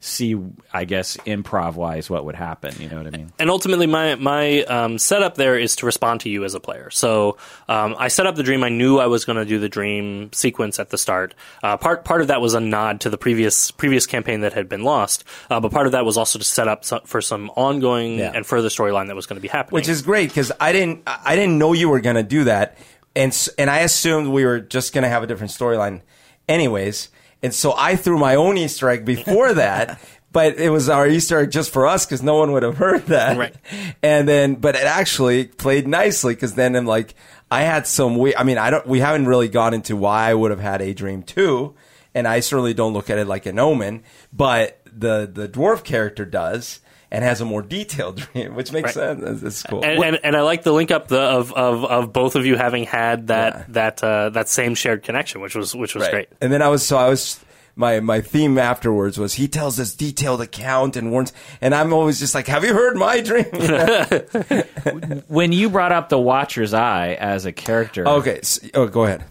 see, 0.01 0.35
I 0.73 0.85
guess, 0.85 1.17
improv 1.25 1.73
wise, 1.75 2.09
what 2.09 2.23
would 2.23 2.35
happen. 2.35 2.73
You 2.79 2.87
know 2.89 2.97
what 2.97 3.07
I 3.07 3.09
mean? 3.17 3.33
and 3.37 3.49
ultimately 3.49 3.85
my 3.85 4.15
my 4.15 4.63
um, 4.63 4.97
setup 4.97 5.35
there 5.35 5.57
is 5.59 5.75
to 5.77 5.85
respond 5.85 6.21
to 6.21 6.29
you 6.29 6.45
as 6.45 6.53
a 6.55 6.59
player. 6.59 6.89
So 6.89 7.37
um, 7.67 7.95
I 7.99 8.07
set 8.07 8.25
up 8.25 8.35
the 8.35 8.43
dream. 8.43 8.63
I 8.63 8.69
knew 8.69 8.97
I 8.99 9.07
was 9.07 9.25
going 9.25 9.37
to 9.37 9.45
do 9.45 9.59
the 9.59 9.67
dream 9.67 10.31
sequence 10.31 10.79
at 10.79 10.89
the 10.89 10.97
start. 10.97 11.35
Uh, 11.61 11.75
part 11.75 12.05
part 12.05 12.21
of 12.21 12.27
that 12.27 12.39
was 12.39 12.53
a 12.53 12.59
nod 12.61 13.01
to 13.01 13.09
the 13.09 13.17
previous 13.17 13.71
previous 13.71 14.05
campaign 14.05 14.41
that 14.41 14.53
had 14.53 14.69
been 14.69 14.83
lost, 14.83 15.23
uh, 15.49 15.59
but 15.59 15.71
part 15.71 15.85
of 15.85 15.91
that 15.91 16.05
was 16.05 16.15
also 16.17 16.39
to 16.39 16.45
set 16.45 16.67
up 16.69 16.85
so, 16.85 17.01
for 17.05 17.19
some 17.21 17.49
ongoing 17.57 18.19
Yeah. 18.19 18.31
and 18.33 18.45
further 18.45 18.69
storyline 18.69 19.07
that 19.07 19.15
was 19.17 19.25
going 19.25 19.35
to 19.37 19.41
be 19.41 19.47
happening. 19.49 19.73
which 19.75 19.89
is 19.89 20.01
great 20.01 20.29
because 20.29 20.51
I 20.61 20.71
didn't 20.71 21.01
I 21.05 21.35
didn't 21.35 21.57
know 21.57 21.73
you 21.73 21.89
were 21.89 21.99
gonna 21.99 22.23
do 22.23 22.45
that, 22.45 22.77
and 23.17 23.31
s- 23.33 23.49
and 23.57 23.69
I 23.69 23.79
assumed 23.79 24.29
we 24.29 24.45
were 24.45 24.59
just 24.61 24.93
gonna 24.93 25.09
have 25.09 25.23
a 25.23 25.27
different 25.27 25.51
storyline, 25.51 26.01
anyways. 26.47 27.09
And 27.41 27.53
so 27.53 27.73
I 27.77 27.95
threw 27.95 28.17
my 28.17 28.35
own 28.35 28.57
Easter 28.57 28.89
egg 28.89 29.05
before 29.05 29.53
that, 29.53 29.99
but 30.31 30.57
it 30.57 30.69
was 30.69 30.89
our 30.89 31.07
Easter 31.07 31.39
egg 31.39 31.51
just 31.51 31.71
for 31.71 31.87
us 31.87 32.05
because 32.05 32.21
no 32.21 32.35
one 32.35 32.51
would 32.51 32.63
have 32.63 32.77
heard 32.77 33.05
that. 33.07 33.37
Right. 33.37 33.55
And 34.03 34.27
then, 34.27 34.55
but 34.55 34.75
it 34.75 34.83
actually 34.83 35.45
played 35.45 35.87
nicely 35.87 36.33
because 36.35 36.55
then 36.55 36.75
I'm 36.75 36.85
like, 36.85 37.15
I 37.51 37.63
had 37.63 37.87
some 37.87 38.17
we 38.17 38.35
I 38.35 38.43
mean, 38.43 38.57
I 38.57 38.69
don't. 38.69 38.85
We 38.85 38.99
haven't 38.99 39.25
really 39.27 39.47
gone 39.47 39.73
into 39.73 39.95
why 39.95 40.29
I 40.29 40.33
would 40.33 40.51
have 40.51 40.59
had 40.59 40.81
a 40.81 40.93
dream 40.93 41.23
too, 41.23 41.75
and 42.13 42.27
I 42.27 42.41
certainly 42.41 42.73
don't 42.73 42.93
look 42.93 43.09
at 43.09 43.17
it 43.17 43.27
like 43.27 43.45
an 43.45 43.57
omen, 43.57 44.03
but 44.31 44.81
the 44.85 45.29
the 45.31 45.47
dwarf 45.47 45.83
character 45.83 46.25
does. 46.25 46.79
And 47.11 47.23
has 47.23 47.41
a 47.41 47.45
more 47.45 47.61
detailed 47.63 48.17
dream, 48.33 48.53
which 48.53 48.71
makes 48.71 48.95
Right. 48.95 49.17
sense. 49.17 49.23
It's, 49.23 49.43
it's 49.43 49.63
cool. 49.63 49.83
and, 49.83 50.03
and 50.03 50.19
and 50.23 50.35
I 50.37 50.41
like 50.41 50.61
the 50.63 50.71
link 50.71 50.91
up 50.91 51.07
the, 51.07 51.19
of, 51.19 51.51
of 51.53 51.83
of 51.83 52.13
both 52.13 52.35
of 52.35 52.45
you 52.45 52.55
having 52.55 52.83
had 52.83 53.27
that 53.27 53.53
Yeah. 53.55 53.63
that 53.69 54.03
uh, 54.03 54.29
that 54.29 54.47
same 54.49 54.75
shared 54.75 55.01
connection, 55.03 55.41
which 55.41 55.55
was 55.55 55.73
which 55.75 55.95
was 55.95 56.03
Right. 56.03 56.11
great. 56.11 56.29
And 56.39 56.53
then 56.53 56.61
I 56.61 56.67
was 56.67 56.85
so 56.85 56.97
I 56.97 57.09
was 57.09 57.39
my 57.75 57.99
my 57.99 58.21
theme 58.21 58.57
afterwards 58.59 59.17
was 59.17 59.33
he 59.35 59.47
tells 59.47 59.77
this 59.77 59.95
detailed 59.95 60.41
account 60.41 60.95
and 60.97 61.11
warns, 61.11 61.33
and 61.61 61.73
I'm 61.73 61.93
always 61.93 62.19
just 62.19 62.35
like, 62.35 62.45
have 62.47 62.63
you 62.63 62.73
heard 62.73 62.95
my 62.95 63.21
dream? 63.21 63.45
When 65.27 65.51
you 65.51 65.69
brought 65.69 65.91
up 65.91 66.09
the 66.09 66.19
Watcher's 66.19 66.73
Eye 66.73 67.13
as 67.19 67.45
a 67.45 67.51
character, 67.51 68.07
okay, 68.07 68.39
s 68.39 68.59
oh, 68.73 68.87
go 68.87 69.05
ahead. 69.05 69.23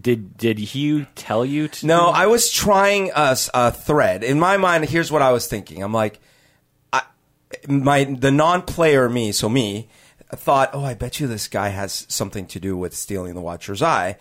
did 0.00 0.36
did 0.36 0.58
he 0.58 1.06
tell 1.14 1.44
you 1.44 1.68
to? 1.68 1.86
No, 1.86 2.08
I 2.08 2.26
was 2.26 2.50
trying 2.50 3.10
a 3.14 3.34
thread. 3.72 4.22
In 4.24 4.38
my 4.38 4.56
mind, 4.56 4.84
here's 4.86 5.10
what 5.10 5.22
I 5.22 5.32
was 5.32 5.46
thinking. 5.46 5.82
I'm 5.82 5.92
like, 5.92 6.14
I, 6.14 6.20
my 7.68 8.04
the 8.04 8.30
non-player 8.30 9.08
me, 9.08 9.32
so 9.32 9.48
me, 9.48 9.88
thought, 10.32 10.70
oh, 10.72 10.84
I 10.84 10.94
bet 10.94 11.20
you 11.20 11.26
this 11.26 11.48
guy 11.48 11.68
has 11.68 12.06
something 12.08 12.46
to 12.46 12.60
do 12.60 12.76
with 12.76 12.94
stealing 12.94 13.34
the 13.34 13.40
Watcher's 13.40 13.82
Eye, 13.82 14.16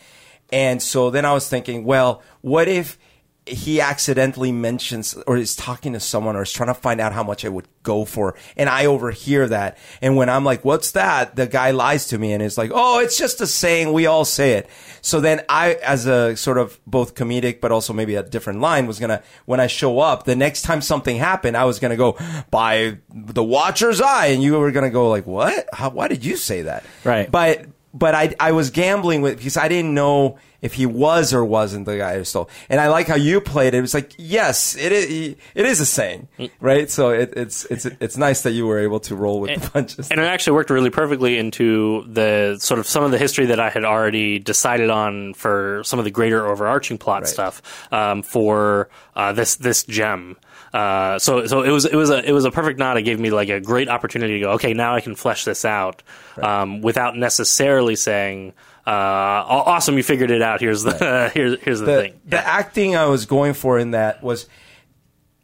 and 0.52 0.82
so 0.82 1.10
then 1.10 1.26
I 1.26 1.34
was 1.34 1.50
thinking, 1.50 1.84
well, 1.84 2.22
what 2.42 2.68
if 2.68 2.98
he 3.46 3.80
accidentally 3.80 4.52
mentions 4.52 5.14
or 5.28 5.38
is 5.38 5.56
talking 5.56 5.94
to 5.94 6.00
someone 6.00 6.36
or 6.36 6.42
is 6.42 6.52
trying 6.52 6.68
to 6.68 6.74
find 6.74 7.00
out 7.00 7.14
how 7.14 7.24
much 7.24 7.46
I 7.46 7.50
would 7.50 7.68
go 7.84 8.04
for, 8.04 8.36
and 8.58 8.68
I 8.68 8.88
overhear 8.88 9.48
that, 9.48 9.78
and 10.02 10.16
when 10.16 10.30
I'm 10.30 10.44
like, 10.44 10.66
"What's 10.66 10.92
that?" 10.92 11.36
the 11.36 11.46
guy 11.46 11.72
lies 11.72 12.08
to 12.08 12.18
me 12.18 12.34
and 12.34 12.42
is 12.42 12.58
like, 12.58 12.72
"Oh, 12.74 13.00
it's 13.00 13.18
just 13.18 13.42
a 13.42 13.48
saying. 13.48 13.94
We 13.94 14.08
all 14.08 14.26
say 14.26 14.54
it." 14.54 14.70
So 15.02 15.20
then 15.20 15.42
I, 15.48 15.76
as 15.76 16.08
a 16.08 16.36
sort 16.36 16.58
of 16.58 16.80
both 16.88 17.14
comedic 17.14 17.62
but 17.62 17.72
also 17.72 17.94
maybe 17.94 18.16
a 18.16 18.24
different 18.24 18.62
line, 18.62 18.88
was 18.88 18.98
gonna 19.00 19.22
when 19.46 19.60
I 19.60 19.68
show 19.68 20.00
up 20.00 20.24
the 20.24 20.36
next 20.36 20.64
time 20.64 20.82
something 20.82 21.18
happened, 21.18 21.56
I 21.56 21.66
was 21.66 21.78
gonna 21.78 21.98
go 21.98 22.18
by 22.50 22.98
the 23.14 23.44
Watcher's 23.44 24.02
Eye, 24.02 24.28
and 24.28 24.42
you 24.42 24.58
were 24.58 24.72
gonna 24.72 24.90
go 24.90 25.10
like, 25.10 25.28
"What? 25.28 25.70
How, 25.72 25.92
why 25.92 26.08
did 26.08 26.26
you 26.26 26.36
say 26.36 26.64
that?" 26.64 26.84
Right. 27.04 27.30
but 27.30 27.66
but 27.96 28.14
I 28.14 28.36
I 28.40 28.52
was 28.52 28.70
gambling 28.70 29.22
with 29.22 29.38
because 29.38 29.58
I 29.58 29.68
didn't 29.68 29.94
know 29.94 30.38
if 30.62 30.74
he 30.74 30.86
was 30.86 31.34
or 31.34 31.46
wasn't 31.46 31.86
the 31.86 31.98
guy 31.98 32.18
who 32.18 32.24
stole. 32.24 32.50
And 32.70 32.82
I 32.82 32.88
like 32.90 33.08
how 33.08 33.16
you 33.16 33.40
played 33.40 33.74
it. 33.74 33.78
It 33.78 33.82
was 33.82 33.94
like, 33.94 34.14
yes, 34.18 34.76
it 34.76 34.92
is. 34.92 35.36
It 35.54 35.66
is 35.66 35.80
a 35.80 35.86
saying, 35.86 36.28
right? 36.60 36.90
So 36.90 37.10
it, 37.10 37.34
it's 37.38 37.66
it's 37.66 37.86
it's 37.86 38.18
nice 38.18 38.42
that 38.42 38.52
you 38.52 38.68
were 38.68 38.80
able 38.80 39.00
to 39.02 39.16
roll 39.16 39.40
with 39.40 39.62
the 39.62 39.70
punches. 39.70 40.10
and 40.12 40.20
it 40.20 40.24
actually 40.24 40.54
worked 40.54 40.70
really 40.70 40.90
perfectly 40.90 41.38
into 41.38 42.04
the 42.08 42.58
sort 42.60 42.80
of 42.80 42.88
some 42.88 43.04
of 43.04 43.12
the 43.12 43.18
history 43.18 43.46
that 43.48 43.60
I 43.60 43.70
had 43.70 43.86
already 43.86 44.40
decided 44.40 44.90
on 44.90 45.34
for 45.36 45.82
some 45.86 46.00
of 46.00 46.06
the 46.06 46.12
greater 46.12 46.46
overarching 46.46 46.98
plot 46.98 47.28
stuff 47.28 47.62
um, 47.94 48.24
for 48.24 48.90
uh, 49.16 49.32
this 49.34 49.56
this 49.56 49.84
gem. 49.84 50.36
Uh, 50.76 51.18
so 51.20 51.48
so 51.48 51.62
it 51.62 51.70
was 51.70 51.86
it 51.86 51.96
was 51.96 52.10
a 52.10 52.22
it 52.28 52.34
was 52.34 52.44
a 52.44 52.52
perfect 52.52 52.80
nod. 52.80 52.98
It 52.98 53.04
gave 53.04 53.18
me 53.18 53.30
like 53.30 53.48
a 53.48 53.62
great 53.62 53.88
opportunity 53.88 54.40
to 54.40 54.40
go. 54.42 54.52
Okay, 54.54 54.74
now 54.74 54.94
I 54.94 55.00
can 55.00 55.16
flesh 55.16 55.46
this 55.46 55.64
out 55.64 56.04
um, 56.42 56.82
without 56.82 57.16
necessarily 57.16 57.96
saying. 57.96 58.52
Uh, 58.86 58.92
awesome! 58.92 59.96
You 59.96 60.04
figured 60.04 60.32
it 60.32 60.42
out. 60.42 60.60
Here's 60.60 60.84
the 60.84 61.32
here's 61.34 61.62
here's 61.62 61.80
the, 61.80 61.86
the, 61.86 62.02
thing. 62.02 62.22
the 62.26 62.46
acting 62.46 62.98
I 62.98 63.06
was 63.06 63.26
going 63.26 63.54
for 63.54 63.80
in 63.80 63.92
that 63.92 64.22
was 64.22 64.50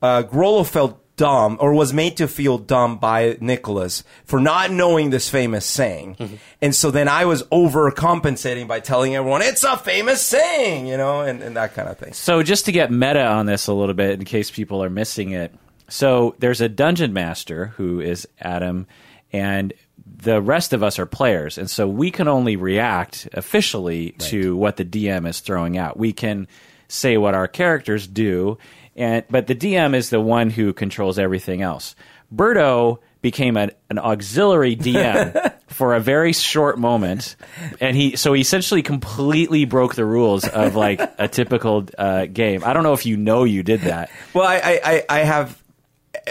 uh, 0.02 0.24
Grollo 0.24 0.68
felt 0.68 1.01
dumb 1.22 1.56
or 1.60 1.72
was 1.72 1.94
made 1.94 2.18
to 2.18 2.28
feel 2.28 2.58
dumb 2.58 2.98
by 2.98 3.38
Nicholas 3.40 4.04
for 4.26 4.40
not 4.40 4.72
knowing 4.72 5.12
this 5.12 5.30
famous 5.30 5.68
saying. 5.68 6.16
Mm-hmm. 6.16 6.36
And 6.64 6.74
so 6.74 6.90
then 6.90 7.08
I 7.08 7.26
was 7.26 7.44
overcompensating 7.44 8.68
by 8.68 8.80
telling 8.80 9.16
everyone 9.16 9.44
it's 9.44 9.64
a 9.64 9.78
famous 9.78 10.20
saying, 10.24 10.88
you 10.88 10.98
know, 10.98 11.22
and, 11.22 11.44
and 11.44 11.56
that 11.56 11.76
kind 11.76 11.88
of 11.88 12.00
thing. 12.00 12.14
So 12.14 12.42
just 12.42 12.66
to 12.66 12.72
get 12.72 12.90
meta 12.90 13.24
on 13.24 13.46
this 13.46 13.68
a 13.68 13.74
little 13.74 13.94
bit, 13.94 14.18
in 14.18 14.26
case 14.26 14.50
people 14.50 14.84
are 14.84 14.90
missing 14.90 15.30
it, 15.30 15.54
so 15.90 16.34
there's 16.40 16.60
a 16.60 16.68
dungeon 16.68 17.14
master 17.14 17.68
who 17.68 18.00
is 18.00 18.28
Adam, 18.40 18.88
and 19.32 19.74
the 20.04 20.42
rest 20.42 20.74
of 20.74 20.82
us 20.82 20.98
are 20.98 21.06
players, 21.06 21.60
and 21.60 21.70
so 21.70 21.88
we 21.88 22.10
can 22.10 22.28
only 22.28 22.56
react 22.56 23.30
officially 23.34 24.12
to 24.14 24.56
what 24.56 24.78
the 24.78 24.86
DM 24.86 25.28
is 25.28 25.40
throwing 25.42 25.78
out. 25.78 26.00
We 26.00 26.14
can 26.14 26.48
say 26.88 27.18
what 27.18 27.36
our 27.36 27.48
characters 27.48 28.08
do, 28.08 28.58
and 28.96 29.24
but 29.30 29.48
the 29.48 29.56
DM 29.56 29.96
is 29.96 30.10
the 30.10 30.22
one 30.22 30.50
who 30.50 30.74
controls 30.74 31.18
everything 31.20 31.62
else. 31.62 31.96
Berto 32.34 33.00
became 33.22 33.56
an, 33.58 33.72
an 33.90 34.00
auxiliary 34.00 34.76
DM 34.76 35.54
for 35.68 35.94
a 35.96 36.00
very 36.00 36.34
short 36.34 36.80
moment, 36.80 37.36
and 37.80 37.96
he 37.96 38.16
so 38.16 38.34
he 38.34 38.42
essentially 38.42 38.82
completely 38.82 39.66
broke 39.66 39.96
the 39.96 40.06
rules 40.06 40.48
of 40.48 40.76
like 40.76 41.02
a 41.18 41.28
typical 41.28 41.86
uh, 41.98 42.26
game. 42.26 42.64
I 42.66 42.74
don't 42.74 42.84
know 42.84 42.94
if 42.94 43.06
you 43.06 43.18
know 43.18 43.44
you 43.44 43.64
did 43.64 43.82
that. 43.82 44.10
Well, 44.34 44.46
I, 44.48 44.56
I, 44.58 44.80
I- 44.84 45.06
I 45.10 45.20
have 45.20 45.62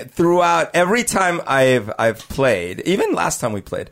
throughout 0.09 0.71
every 0.75 1.05
time 1.05 1.41
I've 1.47 1.91
I've 1.99 2.19
played, 2.29 2.81
even 2.81 3.13
last 3.15 3.41
time 3.41 3.53
we 3.53 3.61
played, 3.61 3.91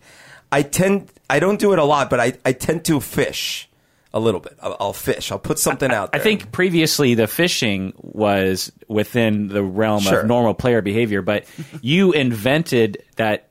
I 0.52 0.62
tend 0.62 1.10
I 1.30 1.40
don't 1.40 1.58
do 1.60 1.72
it 1.72 1.78
a 1.78 1.84
lot, 1.84 2.10
but 2.10 2.20
I, 2.20 2.34
I 2.44 2.52
tend 2.52 2.84
to 2.86 3.00
fish 3.00 3.67
a 4.14 4.20
little 4.20 4.40
bit. 4.40 4.56
I'll, 4.62 4.76
I'll 4.80 4.92
fish. 4.92 5.30
I'll 5.30 5.38
put 5.38 5.58
something 5.58 5.90
out 5.90 6.12
there. 6.12 6.20
I 6.20 6.24
think 6.24 6.50
previously 6.52 7.14
the 7.14 7.26
fishing 7.26 7.92
was 7.98 8.72
within 8.88 9.48
the 9.48 9.62
realm 9.62 10.00
Sure. 10.02 10.20
of 10.20 10.26
normal 10.26 10.54
player 10.54 10.80
behavior, 10.82 11.22
but 11.22 11.44
you 11.82 12.12
invented 12.12 13.02
that 13.16 13.48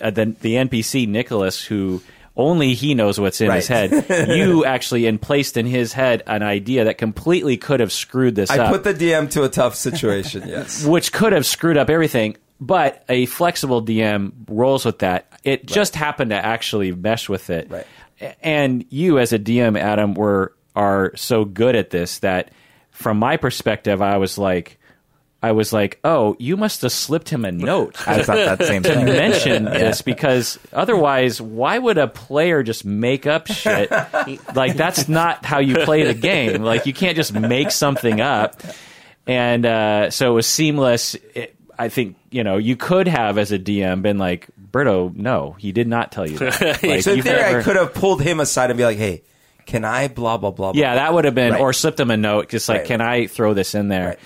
uh, 0.00 0.10
the 0.10 0.26
the 0.40 0.54
NPC 0.54 1.06
Nicholas 1.08 1.62
who 1.64 2.02
only 2.36 2.74
he 2.74 2.94
knows 2.94 3.20
what's 3.20 3.40
in 3.40 3.50
his 3.50 3.66
head. 3.68 3.90
you 4.28 4.64
actually 4.64 5.06
in 5.06 5.18
placed 5.18 5.56
in 5.56 5.66
his 5.66 5.92
head 5.92 6.22
an 6.26 6.42
idea 6.42 6.84
that 6.84 6.96
completely 6.96 7.56
could 7.56 7.80
have 7.80 7.92
screwed 7.92 8.34
this 8.34 8.50
I 8.50 8.58
up. 8.58 8.70
put 8.72 8.84
the 8.84 8.94
DM 8.94 9.30
to 9.32 9.42
a 9.44 9.48
tough 9.48 9.74
situation. 9.74 10.44
Yes. 10.46 10.84
which 10.84 11.12
could 11.12 11.32
have 11.32 11.44
screwed 11.46 11.76
up 11.76 11.90
everything. 11.90 12.36
But 12.62 13.04
a 13.08 13.24
flexible 13.26 13.82
DM 13.82 14.32
rolls 14.48 14.84
with 14.84 14.98
that. 14.98 15.32
It 15.44 15.64
just 15.66 15.94
happened 15.96 16.30
to 16.30 16.36
actually 16.36 16.92
mesh 16.92 17.26
with 17.28 17.48
it. 17.48 17.70
Right. 17.70 17.86
And 18.42 18.84
you, 18.90 19.18
as 19.18 19.32
a 19.32 19.38
DM, 19.38 19.78
Adam, 19.78 20.14
were 20.14 20.54
are 20.76 21.12
so 21.16 21.44
good 21.44 21.74
at 21.74 21.90
this 21.90 22.20
that, 22.20 22.52
from 22.90 23.18
my 23.18 23.36
perspective, 23.36 24.00
I 24.02 24.18
was 24.18 24.38
like, 24.38 24.78
I 25.42 25.52
was 25.52 25.72
like, 25.72 25.98
oh, 26.04 26.36
you 26.38 26.56
must 26.56 26.82
have 26.82 26.92
slipped 26.92 27.30
him 27.30 27.44
a 27.44 27.52
note. 27.52 27.96
I 28.06 28.22
thought 28.22 28.36
that 28.36 28.66
same 28.66 28.82
thing. 28.84 29.06
to 29.06 29.12
mention 29.12 29.64
this 29.64 30.02
because 30.02 30.58
otherwise, 30.72 31.40
why 31.40 31.78
would 31.78 31.98
a 31.98 32.08
player 32.08 32.62
just 32.62 32.84
make 32.84 33.26
up 33.26 33.46
shit? 33.46 33.90
like 34.54 34.76
that's 34.76 35.08
not 35.08 35.44
how 35.44 35.60
you 35.60 35.76
play 35.84 36.04
the 36.04 36.14
game. 36.14 36.62
Like 36.62 36.86
you 36.86 36.92
can't 36.92 37.16
just 37.16 37.32
make 37.32 37.70
something 37.70 38.20
up. 38.20 38.60
And 39.26 39.64
uh, 39.64 40.10
so 40.10 40.32
it 40.32 40.34
was 40.34 40.46
seamless. 40.46 41.14
It, 41.34 41.56
I 41.78 41.88
think 41.88 42.16
you 42.30 42.44
know 42.44 42.58
you 42.58 42.76
could 42.76 43.08
have 43.08 43.38
as 43.38 43.52
a 43.52 43.58
DM 43.58 44.02
been 44.02 44.18
like, 44.18 44.48
Berto, 44.70 45.14
no, 45.14 45.56
he 45.58 45.72
did 45.72 45.88
not 45.88 46.12
tell 46.12 46.28
you 46.28 46.38
that. 46.38 46.60
Like, 46.82 47.02
So 47.02 47.10
in 47.12 47.18
you've 47.18 47.26
I 47.26 47.62
could 47.62 47.76
have 47.76 47.94
pulled 47.94 48.22
him 48.22 48.40
aside 48.40 48.70
and 48.70 48.76
be 48.78 48.84
like, 48.84 48.98
"Hey, 48.98 49.22
can 49.66 49.84
I 49.84 50.08
blah 50.08 50.36
blah 50.36 50.50
blah?" 50.50 50.72
blah 50.72 50.80
Yeah, 50.80 50.94
that 50.94 51.12
would 51.12 51.24
have 51.24 51.34
been, 51.34 51.52
Right. 51.52 51.60
or 51.60 51.72
slipped 51.72 51.98
him 52.00 52.10
a 52.10 52.16
note, 52.16 52.48
just 52.48 52.68
like, 52.68 52.78
Right. 52.80 52.86
"Can 52.86 53.00
I 53.00 53.26
throw 53.26 53.54
this 53.54 53.74
in 53.74 53.88
there?" 53.88 54.16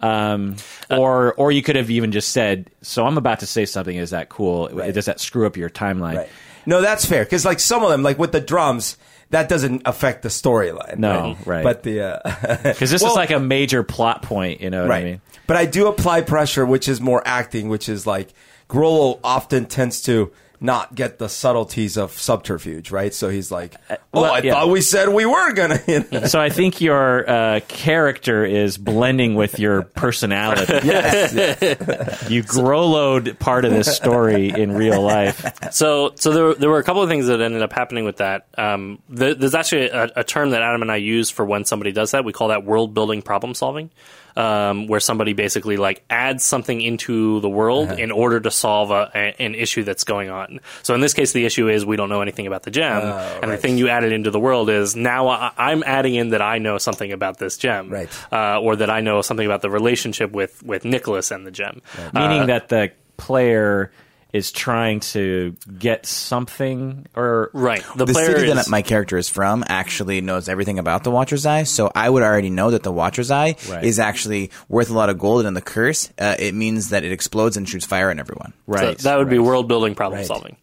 Um, 0.00 0.56
Uh, 0.90 0.96
or, 0.98 1.34
or 1.34 1.50
you 1.52 1.62
could 1.62 1.76
have 1.76 1.90
even 1.90 2.12
just 2.12 2.30
said, 2.30 2.68
"So 2.82 3.06
I'm 3.06 3.16
about 3.16 3.40
to 3.40 3.46
say 3.46 3.64
something. 3.64 3.96
Is 3.96 4.10
that 4.10 4.28
cool? 4.28 4.68
Does 4.68 5.06
that 5.06 5.20
screw 5.20 5.46
up 5.46 5.56
your 5.56 5.70
timeline?" 5.70 6.16
Right. 6.16 6.28
No, 6.66 6.80
that's 6.82 7.04
fair 7.04 7.24
because 7.24 7.44
like 7.44 7.60
some 7.60 7.82
of 7.82 7.90
them, 7.90 8.02
like 8.02 8.18
with 8.18 8.32
the 8.32 8.40
drums, 8.40 8.96
that 9.30 9.48
doesn't 9.48 9.82
affect 9.86 10.22
the 10.22 10.28
storyline. 10.28 10.98
No, 10.98 11.36
right. 11.46 11.62
But 11.62 11.82
the 11.84 12.00
uh, 12.24 12.56
Because 12.62 12.90
this 12.90 13.02
Well- 13.02 13.12
is 13.12 13.16
like 13.16 13.30
a 13.30 13.40
major 13.40 13.82
plot 13.82 14.22
point. 14.22 14.60
You 14.60 14.70
know 14.70 14.82
what 14.82 14.90
right. 14.90 15.02
I 15.02 15.04
mean? 15.04 15.20
But 15.46 15.56
I 15.58 15.66
do 15.66 15.86
apply 15.88 16.22
pressure, 16.22 16.64
which 16.66 16.88
is 16.88 17.00
more 17.00 17.22
acting, 17.26 17.68
which 17.68 17.88
is 17.88 18.06
like 18.06 18.32
Grollo 18.74 19.20
often 19.22 19.66
tends 19.66 20.02
to 20.02 20.32
not 20.60 20.94
get 20.94 21.18
the 21.18 21.28
subtleties 21.28 21.98
of 21.98 22.12
subterfuge, 22.12 22.90
right? 22.90 23.12
So 23.12 23.28
he's 23.28 23.52
like, 23.52 23.76
"Oh, 23.90 23.96
well, 24.14 24.32
I 24.32 24.38
yeah. 24.38 24.54
thought 24.54 24.68
we 24.70 24.80
said 24.80 25.10
we 25.10 25.26
were 25.26 25.52
gonna." 25.52 25.78
you 25.86 26.04
know? 26.10 26.24
So 26.24 26.40
I 26.40 26.48
think 26.48 26.80
your 26.80 27.28
uh, 27.28 27.60
character 27.68 28.44
is 28.44 28.78
blending 28.78 29.34
with 29.34 29.58
your 29.58 29.82
personality. 29.82 30.72
yes, 30.84 31.34
yes. 31.34 32.30
You 32.30 32.42
growlowed 32.42 33.38
part 33.38 33.64
of 33.64 33.72
this 33.72 33.94
story 33.94 34.48
in 34.48 34.72
real 34.72 35.02
life. 35.02 35.72
So, 35.72 36.12
so 36.14 36.32
there, 36.32 36.54
there 36.54 36.70
were 36.70 36.78
a 36.78 36.84
couple 36.84 37.02
of 37.02 37.10
things 37.10 37.26
that 37.26 37.40
ended 37.42 37.62
up 37.62 37.72
happening 37.72 38.04
with 38.04 38.16
that. 38.16 38.46
Um, 38.56 39.00
th- 39.14 39.36
there's 39.36 39.54
actually 39.54 39.90
a, 39.90 40.10
a 40.16 40.24
term 40.24 40.50
that 40.50 40.62
Adam 40.62 40.82
and 40.82 40.90
I 40.90 40.96
use 40.96 41.30
for 41.30 41.44
when 41.44 41.64
somebody 41.64 41.92
does 41.92 42.12
that. 42.12 42.24
We 42.24 42.32
call 42.32 42.48
that 42.48 42.64
world 42.64 42.94
building 42.94 43.20
problem 43.20 43.54
solving, 43.54 43.90
um, 44.36 44.86
where 44.86 45.00
somebody 45.00 45.32
basically 45.32 45.76
like 45.76 46.04
adds 46.10 46.44
something 46.44 46.80
into 46.80 47.40
the 47.40 47.48
world 47.48 47.90
in 47.98 48.10
order 48.10 48.40
to 48.40 48.50
solve 48.50 48.90
a, 48.90 49.10
a, 49.14 49.42
an 49.42 49.54
issue 49.54 49.84
that's 49.84 50.04
going 50.04 50.30
on. 50.30 50.60
So 50.82 50.94
in 50.94 51.00
this 51.00 51.14
case, 51.14 51.32
the 51.32 51.44
issue 51.44 51.68
is 51.68 51.86
we 51.86 51.96
don't 51.96 52.08
know 52.08 52.20
anything 52.20 52.46
about 52.46 52.64
the 52.64 52.70
gem, 52.70 53.02
and 53.02 53.50
the 53.50 53.56
thing 53.56 53.78
you 53.78 53.88
added 53.88 54.12
into 54.12 54.30
the 54.30 54.40
world 54.40 54.70
is 54.70 54.96
now 54.96 55.28
I, 55.28 55.52
I'm 55.56 55.82
adding 55.84 56.14
in 56.14 56.30
that 56.30 56.42
I 56.42 56.58
know 56.58 56.78
something 56.78 57.12
about 57.12 57.38
this 57.38 57.56
gem, 57.56 57.90
Right. 57.90 58.08
Uh, 58.32 58.60
or 58.60 58.76
that 58.76 58.90
I 58.90 59.00
know 59.00 59.22
something 59.22 59.46
about 59.46 59.62
the 59.62 59.70
relationship 59.70 60.32
with 60.32 60.62
with 60.62 60.84
Nicholas 60.84 61.30
and 61.30 61.46
the 61.46 61.50
gem. 61.50 61.82
Meaning 62.12 62.46
that 62.46 62.68
the 62.68 62.92
player 63.16 63.92
is 64.34 64.50
trying 64.50 64.98
to 64.98 65.54
get 65.78 66.04
something 66.06 67.06
or 67.14 67.50
Right. 67.52 67.84
The, 67.96 68.04
The 68.04 68.12
player 68.12 68.36
city 68.36 68.48
is, 68.50 68.54
that 68.56 68.68
my 68.68 68.82
character 68.82 69.16
is 69.16 69.28
from 69.28 69.64
actually 69.68 70.20
knows 70.20 70.48
everything 70.48 70.80
about 70.80 71.04
the 71.04 71.12
Watcher's 71.12 71.46
Eye, 71.46 71.62
so 71.62 71.90
I 71.94 72.10
would 72.10 72.24
already 72.24 72.50
know 72.50 72.72
that 72.72 72.82
the 72.82 72.90
Watcher's 72.92 73.30
Eye 73.30 73.54
Right. 73.70 73.84
is 73.84 74.00
actually 74.00 74.50
worth 74.68 74.90
a 74.90 74.92
lot 74.92 75.08
of 75.08 75.18
gold, 75.18 75.40
and 75.42 75.48
in 75.48 75.54
the 75.54 75.62
curse, 75.62 76.10
uh, 76.18 76.34
it 76.38 76.52
means 76.52 76.90
that 76.90 77.04
it 77.04 77.12
explodes 77.12 77.56
and 77.56 77.68
shoots 77.68 77.86
fire 77.86 78.10
at 78.10 78.18
everyone. 78.18 78.52
right. 78.66 79.00
So 79.00 79.08
that 79.08 79.18
would 79.18 79.30
be 79.30 79.38
world 79.38 79.68
building 79.68 79.94
problem 79.94 80.24
solving. 80.24 80.56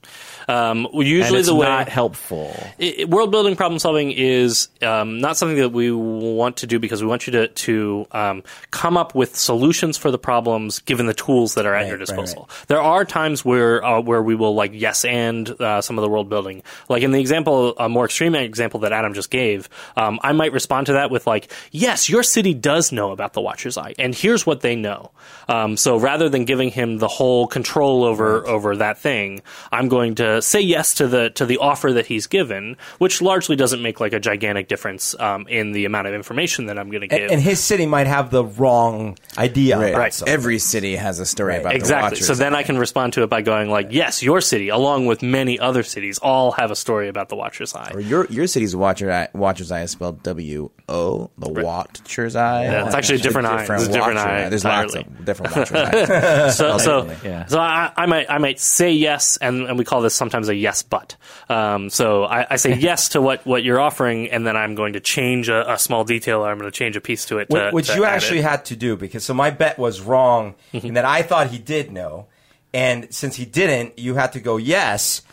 Um, 0.51 0.87
usually 0.93 1.39
it's 1.39 1.47
the 1.47 1.55
way 1.55 1.67
not 1.67 1.87
helpful. 1.87 2.55
it, 2.77 3.09
world 3.09 3.31
building 3.31 3.55
problem 3.55 3.79
solving 3.79 4.11
is 4.11 4.67
um, 4.81 5.19
not 5.19 5.37
something 5.37 5.57
that 5.57 5.69
we 5.69 5.91
want 5.91 6.57
to 6.57 6.67
do 6.67 6.77
because 6.77 7.01
we 7.01 7.07
want 7.07 7.25
you 7.25 7.31
to 7.33 7.47
to 7.47 8.05
um, 8.11 8.43
come 8.71 8.97
up 8.97 9.15
with 9.15 9.35
solutions 9.35 9.97
for 9.97 10.11
the 10.11 10.17
problems 10.17 10.79
given 10.79 11.05
the 11.05 11.13
tools 11.13 11.53
that 11.55 11.65
are 11.65 11.73
at 11.73 11.87
your 11.87 11.97
right, 11.97 12.05
disposal. 12.05 12.49
There 12.67 12.81
are 12.81 13.05
times 13.05 13.45
where 13.45 13.83
uh, 13.83 14.01
where 14.01 14.21
we 14.21 14.35
will 14.35 14.53
like 14.53 14.71
yes 14.73 15.05
and 15.05 15.49
uh, 15.61 15.81
some 15.81 15.97
of 15.97 16.01
the 16.01 16.09
world 16.09 16.27
building. 16.27 16.63
Like 16.89 17.03
in 17.03 17.11
the 17.11 17.19
example, 17.19 17.75
a 17.77 17.87
more 17.87 18.05
extreme 18.05 18.35
example 18.35 18.81
that 18.81 18.91
Adam 18.91 19.13
just 19.13 19.29
gave, 19.29 19.69
um, 19.95 20.19
I 20.21 20.33
might 20.33 20.51
respond 20.51 20.87
to 20.87 20.93
that 20.93 21.11
with 21.11 21.27
like, 21.27 21.51
yes, 21.71 22.09
your 22.09 22.23
city 22.23 22.53
does 22.53 22.91
know 22.91 23.11
about 23.11 23.33
the 23.33 23.41
Watcher's 23.41 23.77
Eye, 23.77 23.93
and 23.97 24.13
here's 24.13 24.45
what 24.45 24.61
they 24.61 24.75
know. 24.75 25.11
Um, 25.47 25.77
so 25.77 25.97
rather 25.97 26.27
than 26.29 26.45
giving 26.45 26.69
him 26.69 26.97
the 26.97 27.07
whole 27.07 27.47
control 27.47 28.03
over 28.03 28.45
over 28.47 28.75
that 28.77 28.97
thing, 28.97 29.41
I'm 29.71 29.87
going 29.87 30.15
to 30.15 30.40
say 30.41 30.61
yes 30.61 30.95
to 30.95 31.07
the 31.07 31.30
to 31.31 31.45
the 31.45 31.57
offer 31.57 31.93
that 31.93 32.05
he's 32.05 32.27
given, 32.27 32.77
which 32.97 33.22
largely 33.22 33.55
doesn't 33.55 33.81
make 33.81 33.99
like 33.99 34.13
a 34.13 34.19
gigantic 34.19 34.68
difference 34.68 35.15
um, 35.19 35.47
in 35.47 35.72
the 35.72 35.85
amount 35.85 36.07
of 36.07 36.13
information 36.13 36.65
that 36.68 36.77
I'm 36.77 36.89
going 36.89 37.01
to 37.01 37.07
give. 37.07 37.22
And, 37.23 37.31
and 37.31 37.41
his 37.41 37.59
city 37.59 37.85
might 37.85 38.07
have 38.07 38.31
the 38.31 38.43
wrong 38.43 39.18
idea. 39.38 39.77
Right. 39.80 39.89
about 39.89 40.01
Right. 40.01 40.23
Every 40.27 40.59
city 40.59 40.95
has 40.95 41.19
a 41.19 41.26
story 41.26 41.57
about 41.57 41.76
exactly. 41.76 42.09
the 42.09 42.13
Watchers. 42.15 42.27
So 42.27 42.35
then 42.35 42.55
I 42.55 42.63
can 42.63 42.77
respond 42.77 43.13
to 43.13 43.23
it 43.23 43.30
by 43.30 43.41
going 43.41 43.69
like, 43.69 43.88
"Yes, 43.91 44.23
your 44.23 44.41
city, 44.41 44.69
along 44.69 45.05
with 45.05 45.22
many 45.22 45.59
other 45.59 45.84
cities, 45.84 46.18
all 46.19 46.51
have 46.53 46.72
a 46.72 46.76
story 46.76 47.07
about 47.07 47.30
the 47.30 47.35
Watcher's 47.35 47.76
Eye." 47.76 47.91
Or 47.93 47.99
your 47.99 48.26
your 48.27 48.47
city's 48.47 48.76
Watcher 48.76 49.11
Eye, 49.11 49.27
Watcher's 49.34 49.72
Eye 49.72 49.84
is 49.84 49.91
spelled 49.91 50.23
W 50.23 50.69
O, 50.89 51.30
the 51.38 51.49
Watcher's 51.49 52.35
Eye. 52.35 52.63
Yeah, 52.63 52.85
it's 52.85 52.95
actually 52.95 53.19
a 53.19 53.22
different 53.22 53.47
eye. 53.47 53.61
It's 53.63 53.69
a 53.85 53.91
different 53.91 54.15
Watcher 54.18 54.30
eye 54.30 54.49
There's 54.49 54.65
lots 54.65 54.95
of 54.95 55.26
different 55.26 55.55
Watcher's 55.55 55.77
eyes. 55.77 56.57
So, 56.61 56.77
so, 56.77 57.15
Yeah. 57.23 57.45
so 57.45 57.59
I, 57.59 57.91
I 57.95 58.05
might, 58.05 58.30
I 58.30 58.38
might 58.38 58.59
say 58.59 58.91
yes, 58.91 59.38
and, 59.38 59.68
and 59.68 59.77
we 59.77 59.85
call 59.85 60.01
this 60.01 60.13
sometimes 60.22 60.49
a 60.49 60.56
yes, 60.56 60.84
but. 60.84 61.15
Um, 61.49 61.89
so 61.89 62.26
I, 62.26 62.45
I 62.52 62.56
say 62.57 62.76
yes 62.89 63.10
to 63.10 63.22
what, 63.22 63.43
what 63.43 63.64
you're 63.64 63.80
offering, 63.80 64.30
and 64.30 64.45
then 64.45 64.56
I'm 64.56 64.76
going 64.76 64.93
to 64.93 64.99
change 64.99 65.49
a, 65.49 65.73
a 65.73 65.80
small 65.80 66.03
detail, 66.03 66.41
or 66.45 66.52
I'm 66.52 66.60
going 66.60 66.69
to 66.72 66.77
change 66.77 66.95
a 66.95 67.02
piece 67.02 67.26
to 67.26 67.39
it. 67.39 67.49
To, 67.49 67.72
Wh- 67.72 67.73
which 67.73 67.88
to 67.88 67.95
you 67.95 68.06
add 68.06 68.14
actually 68.14 68.39
it. 68.39 68.43
had 68.45 68.65
to 68.65 68.76
do 68.76 68.95
because 68.95 69.23
so 69.23 69.34
my 69.34 69.49
bet 69.49 69.80
was 69.80 69.99
wrong 70.02 70.53
Mm-hmm. 70.73 70.88
in 70.88 70.93
that 70.93 71.06
I 71.06 71.23
thought 71.23 71.48
he 71.48 71.57
did 71.57 71.91
know, 71.91 72.27
and 72.73 73.11
since 73.14 73.35
he 73.35 73.45
didn't, 73.45 73.98
you 73.98 74.14
had 74.15 74.34
to 74.34 74.39
go 74.39 74.57
yes. 74.57 75.23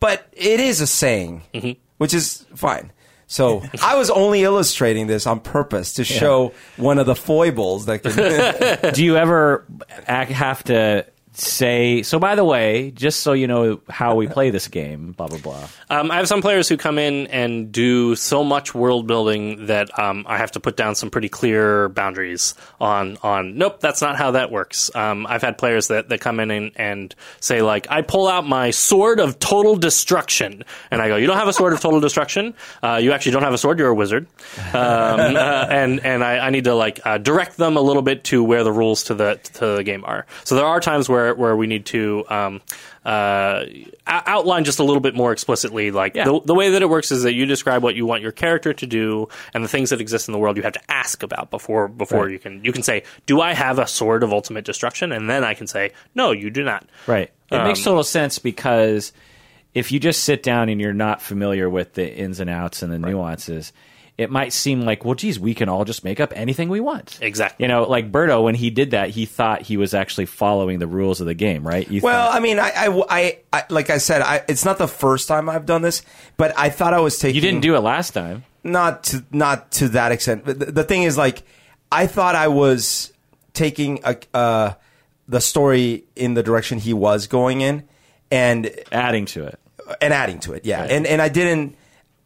But 0.00 0.26
it 0.32 0.60
is 0.60 0.80
a 0.82 0.86
saying, 0.86 1.42
Mm-hmm. 1.54 1.80
which 1.96 2.12
is 2.12 2.44
fine. 2.54 2.92
So 3.26 3.62
I 3.82 3.96
was 3.96 4.10
only 4.10 4.42
illustrating 4.44 5.06
this 5.06 5.26
on 5.26 5.40
purpose 5.40 5.94
to 5.94 6.04
show 6.04 6.52
one 6.76 6.98
of 6.98 7.06
the 7.06 7.14
foibles 7.16 7.86
that 7.86 8.02
can. 8.02 8.92
Do 8.94 9.02
you 9.02 9.16
ever 9.16 9.64
have 10.06 10.62
to 10.64 11.06
say? 11.38 12.02
So, 12.02 12.18
by 12.18 12.34
the 12.34 12.44
way, 12.44 12.90
just 12.90 13.20
so 13.20 13.32
you 13.32 13.46
know 13.46 13.80
how 13.88 14.14
we 14.14 14.26
play 14.26 14.50
this 14.50 14.68
game, 14.68 15.12
blah 15.12 15.26
blah 15.26 15.38
blah. 15.38 15.68
Um, 15.90 16.10
I 16.10 16.16
have 16.16 16.28
some 16.28 16.42
players 16.42 16.68
who 16.68 16.76
come 16.76 16.98
in 16.98 17.26
and 17.28 17.72
do 17.72 18.14
so 18.16 18.44
much 18.44 18.74
world 18.74 19.06
building 19.06 19.66
that 19.66 19.96
um, 19.98 20.24
I 20.28 20.38
have 20.38 20.52
to 20.52 20.60
put 20.60 20.76
down 20.76 20.94
some 20.94 21.10
pretty 21.10 21.28
clear 21.28 21.88
boundaries 21.88 22.54
on. 22.80 23.18
On 23.22 23.58
nope, 23.58 23.80
that's 23.80 24.00
not 24.00 24.16
how 24.16 24.32
that 24.32 24.50
works. 24.50 24.94
Um, 24.94 25.26
I've 25.26 25.42
had 25.42 25.58
players 25.58 25.88
that, 25.88 26.08
that 26.08 26.20
come 26.20 26.40
in 26.40 26.50
and, 26.50 26.72
and 26.76 27.14
say 27.40 27.62
like, 27.62 27.86
I 27.90 28.02
pull 28.02 28.28
out 28.28 28.46
my 28.46 28.70
sword 28.70 29.20
of 29.20 29.38
total 29.38 29.76
destruction, 29.76 30.64
and 30.90 31.02
I 31.02 31.08
go, 31.08 31.16
you 31.16 31.26
don't 31.26 31.36
have 31.36 31.48
a 31.48 31.52
sword 31.52 31.72
of 31.72 31.80
total 31.80 32.00
destruction. 32.00 32.54
Uh, 32.82 32.96
you 33.02 33.12
actually 33.12 33.32
don't 33.32 33.42
have 33.42 33.54
a 33.54 33.58
sword. 33.58 33.78
You're 33.78 33.88
a 33.88 33.94
wizard, 33.94 34.26
um, 34.72 34.74
uh, 34.74 35.66
and 35.70 36.00
and 36.04 36.22
I, 36.22 36.38
I 36.46 36.50
need 36.50 36.64
to 36.64 36.74
like 36.74 37.00
uh, 37.04 37.18
direct 37.18 37.56
them 37.56 37.76
a 37.76 37.80
little 37.80 38.02
bit 38.02 38.24
to 38.24 38.42
where 38.42 38.64
the 38.64 38.72
rules 38.72 39.04
to 39.04 39.14
the 39.14 39.40
to 39.54 39.76
the 39.76 39.84
game 39.84 40.04
are. 40.04 40.26
So 40.44 40.54
there 40.54 40.66
are 40.66 40.80
times 40.80 41.08
where 41.08 41.23
where 41.32 41.56
we 41.56 41.66
need 41.66 41.86
to. 41.86 42.24
Um, 42.28 42.60
uh, 43.04 43.64
outline 44.06 44.64
just 44.64 44.78
a 44.78 44.82
little 44.84 45.00
bit 45.00 45.14
more 45.14 45.32
explicitly. 45.32 45.90
Like 45.90 46.14
Yeah. 46.14 46.24
the, 46.24 46.40
the 46.44 46.54
way 46.54 46.70
that 46.70 46.82
it 46.82 46.88
works 46.88 47.10
is 47.12 47.22
that 47.22 47.34
you 47.34 47.46
describe 47.46 47.82
what 47.82 47.94
you 47.94 48.06
want 48.06 48.22
your 48.22 48.32
character 48.32 48.72
to 48.72 48.86
do, 48.86 49.28
and 49.52 49.62
the 49.64 49.68
things 49.68 49.90
that 49.90 50.00
exist 50.00 50.28
in 50.28 50.32
the 50.32 50.38
world 50.38 50.56
you 50.56 50.62
have 50.62 50.72
to 50.72 50.90
ask 50.90 51.22
about 51.22 51.50
before 51.50 51.88
before 51.88 52.24
Right. 52.24 52.32
you 52.32 52.38
can 52.38 52.64
you 52.64 52.72
can 52.72 52.82
say, 52.82 53.02
"Do 53.26 53.40
I 53.40 53.52
have 53.54 53.78
a 53.78 53.86
sword 53.86 54.22
of 54.22 54.32
ultimate 54.32 54.64
destruction?" 54.64 55.12
And 55.12 55.28
then 55.28 55.44
I 55.44 55.54
can 55.54 55.66
say, 55.66 55.92
"No, 56.14 56.32
you 56.32 56.50
do 56.50 56.62
not." 56.64 56.86
Right. 57.06 57.30
It 57.50 57.62
makes 57.62 57.80
Um, 57.80 57.84
total 57.84 58.04
sense 58.04 58.38
because 58.38 59.12
if 59.74 59.92
you 59.92 60.00
just 60.00 60.24
sit 60.24 60.42
down 60.42 60.68
and 60.68 60.80
you're 60.80 60.92
not 60.94 61.20
familiar 61.20 61.68
with 61.68 61.94
the 61.94 62.10
ins 62.12 62.40
and 62.40 62.48
outs 62.48 62.82
and 62.82 62.92
the 62.92 62.98
nuances, 62.98 63.72
it 64.16 64.30
might 64.30 64.52
seem 64.52 64.82
like, 64.82 65.04
well, 65.04 65.14
geez, 65.14 65.40
we 65.40 65.54
can 65.54 65.68
all 65.68 65.84
just 65.84 66.04
make 66.04 66.20
up 66.20 66.32
anything 66.36 66.68
we 66.68 66.78
want. 66.80 67.18
Exactly. 67.20 67.64
You 67.64 67.68
know, 67.68 67.82
like 67.82 68.12
Berto, 68.12 68.42
when 68.44 68.54
he 68.54 68.70
did 68.70 68.92
that, 68.92 69.10
he 69.10 69.26
thought 69.26 69.62
he 69.62 69.76
was 69.76 69.92
actually 69.92 70.26
following 70.26 70.78
the 70.78 70.86
rules 70.86 71.20
of 71.20 71.26
the 71.26 71.34
game, 71.34 71.66
right? 71.66 71.88
You 71.90 72.00
Well, 72.00 72.30
thought- 72.30 72.36
I 72.36 72.40
mean, 72.40 72.58
I, 72.60 72.70
I, 72.76 73.04
I- 73.08 73.38
I- 73.52 73.64
like 73.70 73.90
I 73.90 73.98
said, 73.98 74.22
I, 74.22 74.42
it's 74.48 74.64
not 74.64 74.78
the 74.78 74.86
first 74.88 75.26
time 75.26 75.48
I've 75.48 75.66
done 75.66 75.82
this, 75.82 76.02
but 76.36 76.56
I 76.56 76.68
thought 76.70 76.94
I 76.94 77.00
was 77.00 77.18
taking. 77.18 77.34
you 77.34 77.40
didn't 77.40 77.62
do 77.62 77.74
it 77.74 77.80
last 77.80 78.10
time. 78.12 78.44
not 78.62 79.02
to 79.04 79.24
not 79.32 79.72
to 79.72 79.88
that 79.88 80.12
extent. 80.12 80.44
But 80.44 80.58
the, 80.60 80.66
the 80.66 80.84
thing 80.84 81.02
is, 81.02 81.18
like, 81.18 81.42
I 81.90 82.06
thought 82.06 82.34
I 82.36 82.48
was 82.48 83.12
taking 83.52 84.00
a, 84.04 84.16
uh, 84.32 84.72
the 85.28 85.40
story 85.40 86.04
in 86.16 86.34
the 86.34 86.42
direction 86.42 86.78
he 86.78 86.92
was 86.92 87.26
going 87.26 87.62
in, 87.62 87.82
and 88.30 88.70
Adding 88.92 89.26
to 89.26 89.44
it. 89.44 89.58
and 90.00 90.14
adding 90.14 90.38
to 90.40 90.52
it. 90.54 90.64
Yeah, 90.64 90.82
Right. 90.82 90.90
and 90.92 91.06
and 91.06 91.20
I 91.20 91.28
didn't. 91.28 91.76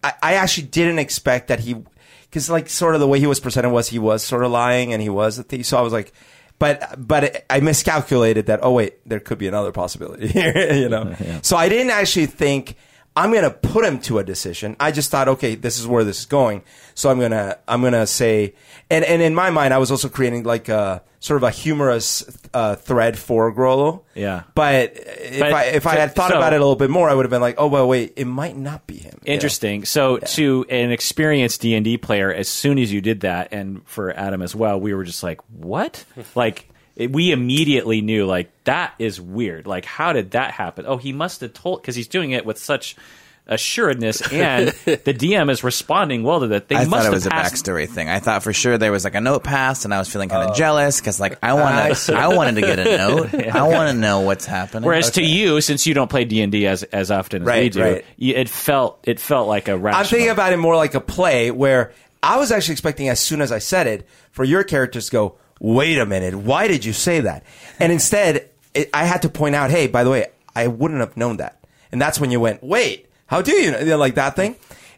I, 0.02 0.12
I 0.22 0.34
actually 0.34 0.68
didn't 0.68 0.98
expect 0.98 1.48
that 1.48 1.60
he, 1.60 1.76
because 2.22 2.48
like 2.50 2.68
sort 2.68 2.94
of 2.94 3.00
the 3.00 3.08
way 3.08 3.18
he 3.20 3.26
was 3.26 3.40
presented 3.40 3.70
was 3.70 3.88
he 3.88 3.98
was 3.98 4.22
sort 4.22 4.44
of 4.44 4.50
lying 4.50 4.92
and 4.92 5.02
he 5.02 5.08
was 5.08 5.38
a 5.38 5.42
thief. 5.42 5.66
So 5.66 5.78
I 5.78 5.80
was 5.82 5.92
like, 5.92 6.12
but 6.58 6.94
but 6.98 7.44
I 7.48 7.60
miscalculated 7.60 8.46
that. 8.46 8.60
Oh 8.62 8.72
wait, 8.72 9.06
there 9.08 9.20
could 9.20 9.38
be 9.38 9.46
another 9.48 9.72
possibility 9.72 10.26
here. 10.38 10.72
you 10.72 10.88
know. 10.88 11.14
So 11.42 11.56
I 11.56 11.68
didn't 11.68 11.90
actually 11.90 12.26
think. 12.26 12.76
I'm 13.18 13.32
gonna 13.32 13.50
put 13.50 13.84
him 13.84 13.98
to 14.02 14.18
a 14.18 14.24
decision. 14.24 14.76
I 14.78 14.92
just 14.92 15.10
thought, 15.10 15.26
okay, 15.28 15.54
this 15.56 15.78
is 15.78 15.86
where 15.86 16.04
this 16.04 16.20
is 16.20 16.26
going. 16.26 16.62
So 16.94 17.10
I'm 17.10 17.18
gonna, 17.18 17.58
I'm 17.66 17.82
gonna 17.82 18.06
say, 18.06 18.54
and 18.90 19.04
and 19.04 19.20
in 19.20 19.34
my 19.34 19.50
mind, 19.50 19.74
I 19.74 19.78
was 19.78 19.90
also 19.90 20.08
creating 20.08 20.44
like 20.44 20.68
a 20.68 21.02
sort 21.20 21.36
of 21.38 21.42
a 21.42 21.50
humorous 21.50 22.24
uh, 22.54 22.76
thread 22.76 23.18
for 23.18 23.52
Grollo. 23.52 24.02
Yeah. 24.14 24.44
But 24.54 24.92
if 24.94 25.40
But- 25.40 25.52
I 25.52 25.64
if 25.64 25.86
I 25.86 25.96
had 25.96 26.14
thought 26.14 26.30
so- 26.30 26.36
about 26.38 26.52
it 26.52 26.56
a 26.56 26.60
little 26.60 26.76
bit 26.76 26.90
more, 26.90 27.10
I 27.10 27.14
would 27.14 27.24
have 27.24 27.30
been 27.30 27.40
like, 27.40 27.56
oh 27.58 27.66
well, 27.66 27.88
wait, 27.88 28.12
it 28.16 28.26
might 28.26 28.56
not 28.56 28.86
be 28.86 28.98
him. 28.98 29.18
Yeah. 29.24 29.34
Interesting. 29.34 29.84
So, 29.84 30.18
to 30.18 30.64
an 30.70 30.92
experienced 30.92 31.60
D 31.60 31.74
and 31.74 31.84
D 31.84 31.98
player, 31.98 32.32
as 32.32 32.48
soon 32.48 32.78
as 32.78 32.92
you 32.92 33.00
did 33.00 33.20
that, 33.20 33.52
and 33.52 33.82
for 33.88 34.12
Adam 34.16 34.42
as 34.42 34.54
well, 34.54 34.78
we 34.80 34.94
were 34.94 35.04
just 35.04 35.24
like, 35.24 35.40
"What?" 35.50 36.04
like 36.36 36.68
it, 36.98 37.10
we 37.12 37.32
immediately 37.32 38.00
knew, 38.02 38.26
like 38.26 38.50
that 38.64 38.92
is 38.98 39.18
weird. 39.20 39.66
Like, 39.66 39.86
how 39.86 40.12
did 40.12 40.32
that 40.32 40.50
happen? 40.52 40.84
Oh, 40.86 40.98
he 40.98 41.12
must 41.12 41.40
have 41.40 41.54
told 41.54 41.80
because 41.80 41.94
he's 41.96 42.08
doing 42.08 42.32
it 42.32 42.44
with 42.44 42.58
such 42.58 42.94
assuredness, 43.46 44.20
and 44.32 44.68
the 44.84 45.14
DM 45.14 45.50
is 45.50 45.64
responding 45.64 46.22
well 46.22 46.40
to 46.40 46.48
that. 46.48 46.68
They 46.68 46.76
I 46.76 46.84
must 46.84 46.90
thought 46.90 47.00
it 47.00 47.04
have 47.04 47.12
was 47.14 47.26
a 47.26 47.30
backstory 47.30 47.88
thing. 47.88 48.08
I 48.08 48.18
thought 48.20 48.42
for 48.42 48.52
sure 48.52 48.76
there 48.78 48.92
was 48.92 49.04
like 49.04 49.14
a 49.14 49.20
note 49.20 49.42
passed, 49.44 49.84
and 49.84 49.94
I 49.94 49.98
was 49.98 50.08
feeling 50.08 50.28
kind 50.28 50.46
Oh. 50.46 50.50
of 50.50 50.56
jealous 50.56 51.00
because 51.00 51.18
like 51.18 51.38
I 51.42 51.54
want 51.54 51.96
to, 51.96 52.14
I 52.18 52.28
wanted 52.28 52.56
to 52.56 52.60
get 52.60 52.78
a 52.78 52.84
note. 52.98 53.34
I 53.34 53.62
want 53.66 53.90
to 53.90 53.96
know 53.98 54.20
what's 54.20 54.44
happening. 54.44 54.84
Whereas 54.86 55.12
to 55.12 55.22
you, 55.22 55.60
since 55.60 55.86
you 55.86 55.94
don't 55.94 56.10
play 56.10 56.24
D 56.24 56.42
and 56.42 56.52
D 56.52 56.66
as 56.66 56.82
as 56.84 57.10
often 57.10 57.42
as 57.42 57.46
we 57.46 57.50
Right, 57.52 57.72
do, 57.72 57.80
right. 57.82 58.04
you, 58.16 58.34
it 58.34 58.48
felt 58.48 59.00
it 59.04 59.18
felt 59.20 59.48
like 59.48 59.68
a 59.68 59.78
rational. 59.78 60.00
I'm 60.00 60.06
thinking 60.06 60.30
about 60.30 60.52
it 60.52 60.58
more 60.58 60.76
like 60.76 60.94
a 60.94 61.00
play 61.00 61.50
where 61.50 61.92
I 62.22 62.36
was 62.36 62.52
actually 62.52 62.72
expecting 62.72 63.08
as 63.08 63.20
soon 63.20 63.40
as 63.40 63.52
I 63.52 63.60
said 63.60 63.86
it 63.86 64.06
for 64.32 64.44
your 64.44 64.64
characters 64.64 65.06
to 65.06 65.12
go, 65.12 65.34
wait 65.60 65.98
a 65.98 66.06
minute, 66.06 66.34
why 66.34 66.68
did 66.68 66.84
you 66.84 66.92
say 66.92 67.20
that? 67.20 67.44
And 67.80 67.92
instead, 67.92 68.48
it, 68.74 68.90
I 68.92 69.04
had 69.04 69.22
to 69.22 69.28
point 69.28 69.54
out, 69.54 69.70
hey, 69.70 69.86
by 69.86 70.04
the 70.04 70.10
way, 70.10 70.26
I 70.54 70.66
wouldn't 70.66 71.00
have 71.00 71.16
known 71.16 71.38
that. 71.38 71.58
And 71.92 72.00
that's 72.00 72.20
when 72.20 72.30
you 72.30 72.40
went, 72.40 72.62
wait, 72.62 73.06
how 73.26 73.42
do 73.42 73.52
you 73.52 73.70
know? 73.70 73.78
You 73.78 73.86
know, 73.86 73.96
like 73.98 74.14
that 74.16 74.36
thing? 74.36 74.56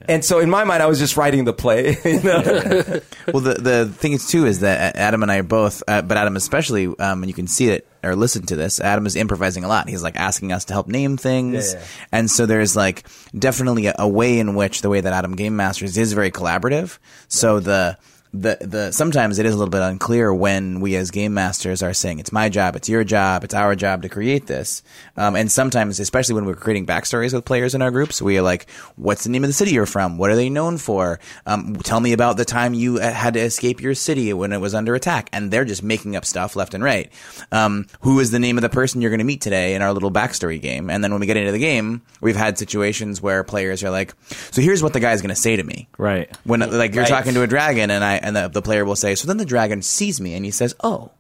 And 0.09 0.25
so 0.25 0.39
in 0.39 0.49
my 0.49 0.65
mind, 0.65 0.83
I 0.83 0.87
was 0.87 0.99
just 0.99 1.19
writing 1.19 1.45
the 1.45 1.53
play. 1.53 1.97
you 2.05 2.23
know? 2.23 3.01
Well, 3.33 3.43
the 3.43 3.55
the 3.55 3.87
thing 3.87 4.13
is 4.13 4.27
too 4.27 4.45
is 4.47 4.61
that 4.61 4.97
Adam 4.97 5.23
and 5.23 5.31
I 5.31 5.37
are 5.37 5.43
both, 5.45 5.85
uh, 5.87 6.03
but 6.03 6.17
Adam 6.17 6.35
especially, 6.37 6.87
um, 6.87 7.23
and 7.23 7.27
you 7.27 7.35
can 7.35 7.47
see 7.47 7.69
it 7.69 7.87
or 8.03 8.17
listen 8.17 8.45
to 8.47 8.57
this. 8.57 8.81
Adam 8.81 9.07
is 9.07 9.15
improvising 9.15 9.63
a 9.63 9.69
lot. 9.69 9.89
He's 9.89 10.03
like 10.03 10.17
asking 10.17 10.53
us 10.53 10.65
to 10.65 10.73
help 10.73 10.89
name 10.89 11.17
things, 11.17 11.75
Yeah, 11.75 11.79
yeah. 11.79 11.87
and 12.11 12.31
so 12.31 12.47
there's 12.47 12.75
like 12.75 13.05
definitely 13.39 13.87
a, 13.87 13.95
a 14.01 14.09
way 14.09 14.41
in 14.41 14.57
which 14.57 14.81
the 14.83 14.89
way 14.89 15.01
that 15.01 15.13
Adam 15.13 15.37
game 15.37 15.55
masters 15.55 15.97
is 15.97 16.13
very 16.13 16.33
collaborative. 16.33 16.99
So 17.29 17.61
the 17.61 17.99
the 18.33 18.57
the 18.61 18.93
sometimes 18.93 19.39
it 19.41 19.47
is 19.47 19.55
a 19.55 19.57
little 19.59 19.71
bit 19.71 19.83
unclear 19.83 20.33
when 20.33 20.81
we 20.81 20.95
as 20.95 21.11
game 21.11 21.35
masters 21.35 21.83
are 21.83 21.93
saying 21.93 22.21
it's 22.21 22.31
my 22.31 22.49
job, 22.49 22.77
it's 22.77 22.89
your 22.89 23.03
job, 23.03 23.43
it's 23.43 23.55
our 23.55 23.75
job 23.75 24.03
to 24.03 24.09
create 24.09 24.47
this. 24.47 24.83
Um, 25.17 25.35
and 25.35 25.51
sometimes, 25.51 25.99
especially 25.99 26.37
when 26.37 26.45
we're 26.45 26.55
creating 26.55 26.87
backstories 26.87 27.33
with 27.35 27.45
players 27.45 27.75
in 27.75 27.83
our 27.83 27.91
groups, 27.91 28.23
we 28.23 28.39
are 28.39 28.43
like, 28.43 28.71
"What's 28.97 29.25
the 29.25 29.31
name 29.31 29.43
of 29.43 29.49
the 29.49 29.55
city 29.55 29.73
you're 29.73 29.85
from? 29.87 30.17
What 30.17 30.31
are 30.31 30.37
they 30.37 30.49
known 30.49 30.79
for? 30.79 31.19
Um, 31.45 31.75
tell 31.77 31.99
me 31.99 32.13
about 32.13 32.37
the 32.37 32.45
time 32.45 32.73
you 32.73 32.99
uh, 33.01 33.11
had 33.13 33.35
to 33.35 33.41
escape 33.41 33.81
your 33.81 33.95
city 33.95 34.33
when 34.33 34.53
it 34.53 34.61
was 34.61 34.75
under 34.75 34.95
attack." 34.95 35.29
And 35.33 35.51
they're 35.51 35.65
just 35.65 35.83
making 35.83 36.15
up 36.15 36.25
stuff 36.25 36.55
left 36.55 36.73
and 36.75 36.85
right. 36.85 37.11
Um, 37.51 37.87
who 38.03 38.21
is 38.21 38.31
the 38.31 38.39
name 38.39 38.57
of 38.59 38.63
the 38.63 38.69
person 38.69 39.01
you're 39.01 39.11
going 39.11 39.19
to 39.19 39.25
meet 39.25 39.41
today 39.41 39.75
in 39.75 39.83
our 39.83 39.93
little 39.93 40.11
backstory 40.13 40.61
game? 40.61 40.89
And 40.89 41.03
then 41.03 41.11
when 41.11 41.21
we 41.21 41.27
get 41.27 41.37
into 41.37 41.51
the 41.53 41.59
game, 41.59 42.03
we've 42.21 42.37
had 42.37 42.59
situations 42.59 43.21
where 43.21 43.43
players 43.43 43.83
are 43.83 43.91
like, 43.91 44.15
"So 44.53 44.63
here's 44.63 44.83
what 44.85 44.93
the 44.93 45.01
guy's 45.01 45.21
going 45.21 45.35
to 45.35 45.41
say 45.41 45.57
to 45.57 45.65
me." 45.65 45.89
right. 45.99 46.31
when 46.45 46.61
like 46.61 46.95
you're 46.95 47.03
Right. 47.03 47.09
talking 47.11 47.35
to 47.35 47.43
a 47.43 47.47
dragon 47.49 47.91
and 47.91 48.05
I 48.05 48.20
and 48.21 48.37
the, 48.37 48.49
the 48.49 48.63
player 48.63 48.85
will 48.85 48.97
say, 48.97 49.15
so 49.15 49.27
then 49.27 49.37
the 49.39 49.45
dragon 49.45 49.83
sees 49.83 50.21
me 50.21 50.35
and 50.35 50.45
he 50.45 50.51
says, 50.51 50.75
oh. 50.83 51.11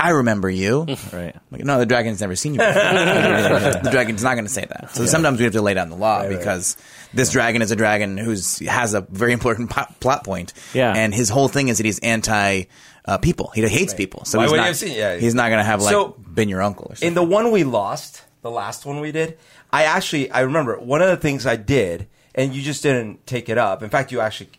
I 0.00 0.10
remember 0.10 0.48
you. 0.48 0.86
Right. 1.12 1.36
Like, 1.50 1.62
no, 1.62 1.78
the 1.78 1.84
dragon's 1.84 2.20
never 2.22 2.34
seen 2.34 2.54
you 2.54 2.58
before. 2.58 2.72
the 3.82 3.88
dragon's 3.90 4.22
not 4.22 4.32
going 4.34 4.46
to 4.46 4.50
say 4.50 4.64
that. 4.64 4.94
So 4.94 5.04
sometimes 5.04 5.38
we 5.38 5.44
have 5.44 5.52
to 5.52 5.60
lay 5.60 5.74
down 5.74 5.90
the 5.90 5.96
law 5.96 6.26
because 6.26 6.78
this 7.12 7.30
dragon 7.32 7.60
is 7.60 7.70
a 7.70 7.76
dragon 7.76 8.16
who's 8.16 8.60
has 8.60 8.94
a 8.94 9.02
very 9.02 9.34
important 9.34 9.68
po- 9.68 9.84
plot 10.00 10.24
point. 10.24 10.54
Yeah. 10.72 10.94
And 10.94 11.14
his 11.14 11.28
whole 11.28 11.48
thing 11.48 11.68
is 11.68 11.76
that 11.76 11.84
he's 11.84 11.98
anti 11.98 12.64
uh, 13.04 13.18
people. 13.18 13.50
He 13.54 13.60
hates 13.68 13.92
people. 13.92 14.24
So 14.24 14.38
Why 14.38 14.44
he's 14.44 14.52
not, 14.54 14.66
have 14.66 14.76
seen- 14.76 14.96
yeah. 14.96 15.16
he's 15.16 15.34
not 15.34 15.48
going 15.48 15.58
to 15.58 15.64
have 15.64 15.82
like 15.82 15.92
So- 15.92 16.08
been 16.32 16.48
your 16.48 16.62
uncle 16.62 16.86
or 16.90 16.94
something. 16.94 17.08
in 17.08 17.14
the 17.14 17.22
one 17.22 17.50
we 17.50 17.64
lost, 17.64 18.22
the 18.40 18.50
last 18.50 18.86
one 18.86 19.00
we 19.00 19.12
did, 19.12 19.36
I 19.70 19.84
actually 19.84 20.30
I 20.30 20.40
remember 20.40 20.78
one 20.78 21.02
of 21.02 21.08
the 21.08 21.16
things 21.18 21.44
I 21.44 21.56
did, 21.56 22.08
and 22.34 22.54
you 22.54 22.62
just 22.62 22.82
didn't 22.82 23.26
take 23.26 23.50
it 23.50 23.58
up. 23.58 23.82
In 23.82 23.90
fact, 23.90 24.12
you 24.12 24.20
actually 24.20 24.50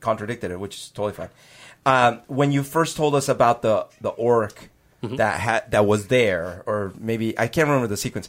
contradicted 0.00 0.50
it, 0.50 0.58
which 0.60 0.76
is 0.76 0.88
totally 0.88 1.12
fine. 1.12 1.28
Um, 1.86 2.20
when 2.26 2.52
you 2.52 2.62
first 2.62 2.96
told 2.96 3.14
us 3.14 3.28
about 3.28 3.62
the 3.62 3.86
the 4.00 4.10
orc 4.10 4.68
that 5.02 5.40
had 5.40 5.70
that 5.70 5.86
was 5.86 6.08
there, 6.08 6.62
or 6.66 6.92
maybe 6.98 7.38
I 7.38 7.46
can't 7.48 7.68
remember 7.68 7.86
the 7.86 7.96
sequence, 7.96 8.28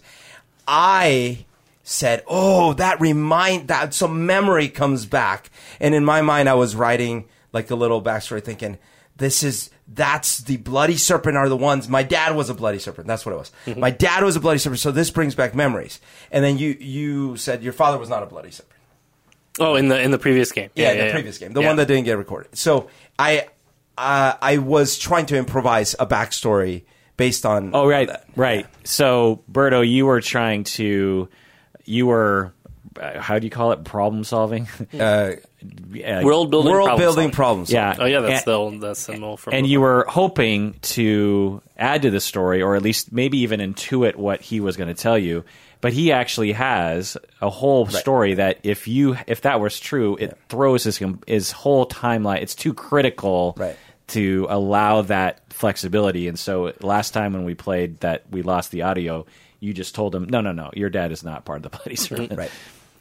I 0.68 1.46
said, 1.84 2.24
"Oh, 2.28 2.74
that 2.74 3.02
remind 3.02 3.68
that 3.68 3.94
some 3.94 4.26
memory 4.26 4.70
comes 4.70 5.06
back," 5.06 5.50
and 5.82 5.94
in 5.94 6.06
my 6.06 6.22
mind, 6.22 6.48
I 6.48 6.54
was 6.54 6.76
writing 6.76 7.26
like 7.52 7.70
a 7.72 7.76
little 7.76 8.02
backstory, 8.02 8.44
thinking, 8.44 8.78
"This 9.18 9.44
is." 9.44 9.70
That's 9.94 10.38
the 10.38 10.56
bloody 10.56 10.96
serpent 10.96 11.36
are 11.36 11.50
the 11.50 11.58
ones. 11.58 11.90
My 11.90 12.02
dad 12.02 12.34
was 12.34 12.50
a 12.50 12.54
bloody 12.54 12.80
serpent. 12.80 13.08
That's 13.08 13.26
what 13.26 13.34
it 13.34 13.38
was. 13.38 13.52
My 13.76 13.90
dad 13.92 14.24
was 14.24 14.38
a 14.38 14.40
bloody 14.40 14.58
serpent. 14.60 14.80
So 14.80 14.90
this 14.92 15.12
brings 15.12 15.36
back 15.36 15.54
memories. 15.54 16.00
And 16.32 16.46
then 16.46 16.58
you 16.58 16.78
you 16.80 17.36
said 17.36 17.62
your 17.62 17.74
father 17.74 17.98
was 17.98 18.08
not 18.08 18.24
a 18.24 18.26
bloody 18.26 18.52
serpent. 18.52 18.71
Oh, 19.60 19.76
in 19.76 19.90
the 19.90 20.00
in 20.02 20.12
the 20.12 20.18
previous 20.20 20.52
game. 20.52 20.70
Yeah, 20.76 20.94
the 21.08 21.12
previous 21.12 21.38
game, 21.38 21.52
the 21.54 21.62
Yeah. 21.62 21.68
one 21.68 21.76
that 21.76 21.88
didn't 21.88 22.06
get 22.06 22.18
recorded. 22.18 22.56
So 22.58 22.88
I, 23.20 23.48
uh, 23.98 24.34
I 24.42 24.58
was 24.58 24.98
trying 24.98 25.26
to 25.28 25.38
improvise 25.38 25.94
a 26.00 26.06
backstory 26.06 26.84
based 27.18 27.46
on. 27.46 27.72
Oh, 27.74 27.88
right, 27.88 28.08
that. 28.08 28.26
right. 28.36 28.66
So, 28.84 29.44
Berto, 29.52 29.88
you 29.88 30.06
were 30.06 30.22
trying 30.22 30.64
to, 30.64 31.28
you 31.86 32.06
were, 32.08 32.54
uh, 33.00 33.20
how 33.20 33.38
do 33.40 33.46
you 33.46 33.52
call 33.52 33.74
it? 33.74 33.84
Problem 33.84 34.24
solving. 34.24 34.68
Uh, 35.00 35.34
Yeah, 35.94 36.24
world 36.24 36.50
building. 36.50 36.72
world 36.72 36.88
problem 36.88 37.00
building 37.02 37.16
solving. 37.26 37.32
problems. 37.36 37.72
Yeah. 37.72 37.96
Oh 38.00 38.06
yeah, 38.06 38.22
that's 38.22 38.42
And- 38.42 38.46
the 38.52 38.58
old, 38.58 38.82
that's 38.82 39.06
the 39.06 39.12
symbol 39.14 39.38
from. 39.38 39.54
and 39.54 39.68
you 39.68 39.80
were 39.80 40.06
hoping 40.10 40.74
to 40.96 41.62
add 41.78 42.02
to 42.02 42.10
the 42.10 42.20
story, 42.20 42.64
or 42.64 42.76
at 42.76 42.82
least 42.82 43.12
maybe 43.12 43.38
even 43.40 43.60
intuit 43.60 44.16
what 44.16 44.42
he 44.42 44.60
was 44.60 44.76
going 44.76 44.88
to 44.88 45.00
tell 45.00 45.20
you. 45.20 45.44
But 45.82 45.94
he 45.94 46.12
actually 46.12 46.52
has 46.52 47.18
a 47.42 47.50
whole 47.50 47.88
story 47.88 48.36
that 48.36 48.60
if 48.64 48.88
you 48.88 49.18
if 49.28 49.42
that 49.42 49.60
was 49.60 49.80
true, 49.80 50.16
it 50.20 50.38
throws 50.48 50.84
his 50.84 51.00
his 51.28 51.52
whole 51.52 51.86
timeline. 51.88 52.42
It's 52.44 52.56
too 52.56 52.74
critical 52.74 53.56
Right. 53.58 53.76
to 54.10 54.46
allow 54.50 55.02
that 55.04 55.42
flexibility. 55.52 56.28
And 56.28 56.38
so 56.38 56.74
last 56.82 57.12
time 57.12 57.34
when 57.34 57.46
we 57.46 57.56
played 57.56 58.00
that 58.02 58.24
we 58.30 58.42
lost 58.44 58.70
the 58.72 58.84
audio, 58.84 59.26
you 59.60 59.74
just 59.74 59.96
told 59.96 60.14
him, 60.14 60.26
no, 60.30 60.42
no, 60.42 60.52
no, 60.52 60.70
your 60.76 60.90
dad 60.90 61.12
is 61.12 61.24
not 61.24 61.46
part 61.46 61.64
of 61.66 61.72
the 61.72 61.78
Bloody 61.78 61.96
Serpent. 61.96 62.38
Right. 62.38 62.52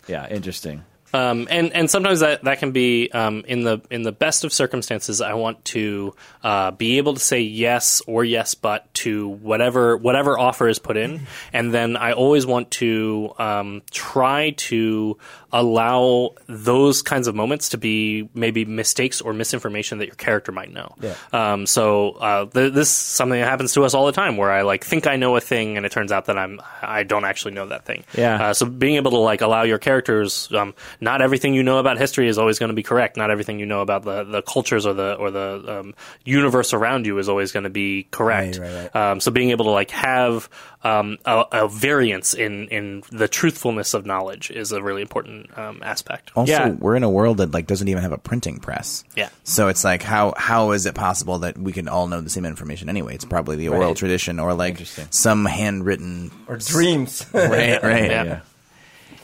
Yeah, 0.09 0.27
interesting. 0.29 0.83
Um, 1.13 1.49
and 1.51 1.73
and 1.73 1.91
sometimes 1.91 2.21
that, 2.21 2.45
that 2.45 2.59
can 2.59 2.73
be 2.73 3.11
um, 3.11 3.45
in 3.47 3.63
the 3.63 3.81
in 3.91 4.03
the 4.03 4.13
best 4.13 4.45
of 4.45 4.53
circumstances. 4.53 5.21
I 5.21 5.35
want 5.35 5.65
to 5.67 6.15
uh, 6.43 6.71
be 6.71 6.99
able 6.99 7.15
to 7.15 7.21
say 7.21 7.41
yes 7.41 8.01
or 8.07 8.25
yes 8.25 8.55
but 8.55 8.93
to 8.95 9.29
whatever 9.29 9.97
whatever 9.97 10.39
offer 10.39 10.69
is 10.69 10.79
put 10.79 10.97
in, 10.97 11.27
and 11.53 11.75
then 11.75 11.97
I 11.97 12.13
always 12.13 12.47
want 12.47 12.71
to 12.73 13.33
um, 13.39 13.83
try 13.91 14.51
to 14.51 15.19
allow 15.53 16.35
those 16.47 17.03
kinds 17.03 17.27
of 17.27 17.35
moments 17.35 17.71
to 17.71 17.79
be 17.79 18.29
maybe 18.35 18.65
mistakes 18.65 19.21
or 19.21 19.33
misinformation 19.33 19.99
that 19.99 20.07
your 20.07 20.15
character 20.15 20.53
might 20.53 20.73
know. 20.73 20.95
Yeah. 21.01 21.15
Um, 21.33 21.67
so 21.67 22.13
uh, 22.13 22.47
th- 22.47 22.73
this 22.73 22.89
is 22.89 22.95
something 22.95 23.41
that 23.41 23.49
happens 23.49 23.73
to 23.75 23.85
us 23.85 23.95
all 23.95 24.07
the 24.07 24.13
time, 24.13 24.37
where 24.37 24.51
I 24.51 24.63
like 24.63 24.85
think 24.85 25.07
I 25.07 25.17
know 25.17 25.37
a 25.37 25.41
thing, 25.41 25.77
and 25.77 25.85
it 25.87 25.93
turns 25.93 26.13
out 26.13 26.27
that 26.27 26.39
I'm 26.39 26.61
I 26.83 27.03
don't 27.03 27.25
actually 27.25 27.55
know 27.55 27.67
that 27.67 27.85
thing. 27.85 28.05
Yeah. 28.17 28.49
Uh, 28.51 28.55
so 28.55 28.67
being 28.67 28.97
able 28.97 29.13
to 29.13 29.19
like 29.19 29.41
allow 29.41 29.63
your 29.63 29.79
characters, 29.79 30.51
um, 30.53 30.75
not 31.01 31.23
everything 31.23 31.55
you 31.55 31.63
know 31.63 31.79
about 31.79 31.99
history 31.99 32.29
is 32.29 32.39
always 32.39 32.59
going 32.59 32.71
to 32.71 32.75
be 32.75 32.83
correct. 32.83 33.17
Not 33.17 33.31
everything 33.31 33.59
you 33.59 33.67
know 33.67 33.81
about 33.81 34.05
the, 34.05 34.25
the 34.25 34.43
cultures 34.43 34.87
or 34.87 34.95
the 34.95 35.15
or 35.15 35.31
the 35.31 35.81
um, 35.81 35.95
universe 36.25 36.73
around 36.73 37.07
you 37.07 37.19
is 37.19 37.29
always 37.29 37.53
going 37.53 37.65
to 37.65 37.71
be 37.71 38.05
correct. 38.11 38.59
Right, 38.59 38.91
right, 38.95 38.97
Um, 38.97 39.21
so 39.21 39.31
being 39.31 39.51
able 39.51 39.65
to 39.67 39.71
like 39.71 39.91
have 39.91 40.49
um, 40.83 41.19
a, 41.25 41.45
a 41.53 41.69
variance 41.69 42.35
in 42.35 42.69
in 42.69 43.03
the 43.11 43.29
truthfulness 43.29 43.95
of 43.95 44.07
knowledge 44.07 44.51
is 44.51 44.73
a 44.73 44.83
really 44.83 45.03
important 45.03 45.40
um, 45.57 45.83
aspect. 45.83 46.31
Also, 46.35 46.53
Yeah. 46.53 46.69
we're 46.71 46.97
in 46.97 47.03
a 47.03 47.11
world 47.11 47.39
that 47.39 47.53
like 47.53 47.67
doesn't 47.67 47.89
even 47.89 48.03
have 48.03 48.13
a 48.13 48.19
printing 48.19 48.59
press. 48.61 49.05
Yeah. 49.17 49.29
So 49.45 49.69
it's 49.69 49.85
like 49.85 50.03
how 50.03 50.35
how 50.37 50.73
is 50.73 50.87
it 50.87 50.95
possible 50.95 51.39
that 51.41 51.57
we 51.59 51.73
can 51.73 51.89
all 51.89 52.07
know 52.07 52.21
the 52.21 52.31
same 52.31 52.45
information 52.45 52.89
anyway? 52.89 53.15
It's 53.15 53.25
probably 53.25 53.57
the 53.57 53.69
oral 53.69 53.89
Right. 53.89 53.97
tradition 53.97 54.39
or 54.41 54.55
like 54.55 54.79
some 55.11 55.45
handwritten 55.45 56.31
Or 56.49 56.57
dreams. 56.57 57.25
right, 57.33 57.83
right. 57.83 58.11
Yeah. 58.11 58.25
yeah. 58.25 58.41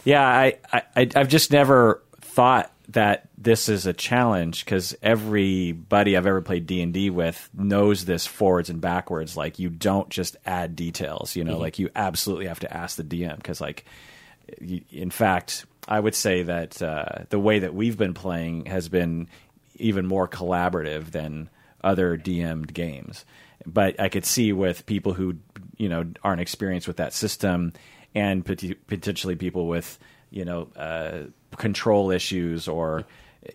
Yeah, 0.04 0.22
I, 0.26 0.54
I, 0.72 0.82
I- 0.96 1.10
I've 1.16 1.28
just 1.28 1.50
never 1.50 2.00
thought 2.20 2.70
that 2.90 3.28
this 3.36 3.68
is 3.68 3.86
a 3.86 3.92
challenge 3.92 4.64
because 4.64 4.94
everybody 5.02 6.16
I've 6.16 6.26
ever 6.26 6.40
played 6.40 6.66
D 6.66 6.80
and 6.80 6.92
D 6.94 7.10
with 7.10 7.48
knows 7.52 8.04
this 8.04 8.26
forwards 8.26 8.70
and 8.70 8.80
backwards. 8.80 9.36
Like 9.36 9.58
you 9.58 9.68
don't 9.68 10.08
just 10.08 10.36
add 10.46 10.76
details, 10.76 11.34
you 11.34 11.42
know. 11.44 11.58
Like 11.58 11.78
you 11.80 11.90
absolutely 11.96 12.46
have 12.46 12.60
to 12.60 12.72
ask 12.74 12.96
the 12.96 13.02
DM 13.04 13.36
because, 13.36 13.60
like, 13.60 13.84
you, 14.60 14.82
in 14.92 15.10
fact, 15.10 15.66
I 15.88 16.00
would 16.00 16.14
say 16.14 16.42
that 16.42 16.82
uh, 16.82 17.24
the 17.28 17.38
way 17.38 17.60
that 17.60 17.74
we've 17.74 17.96
been 17.96 18.14
playing 18.14 18.66
has 18.66 18.88
been 18.88 19.28
even 19.76 20.06
more 20.06 20.26
collaborative 20.28 21.10
than 21.12 21.48
other 21.84 22.16
DM'd 22.16 22.72
games. 22.74 23.24
But 23.64 23.98
I 24.00 24.08
could 24.08 24.24
see 24.24 24.52
with 24.52 24.86
people 24.86 25.12
who 25.12 25.36
you 25.76 25.88
know 25.88 26.06
aren't 26.22 26.40
experienced 26.40 26.86
with 26.88 26.96
that 26.98 27.12
system, 27.12 27.72
and 28.14 28.44
pot- 28.44 28.62
potentially 28.86 29.36
people 29.36 29.66
with 29.68 29.98
you 30.30 30.44
know 30.44 30.68
uh, 30.76 31.18
control 31.56 32.10
issues 32.10 32.68
or. 32.68 33.04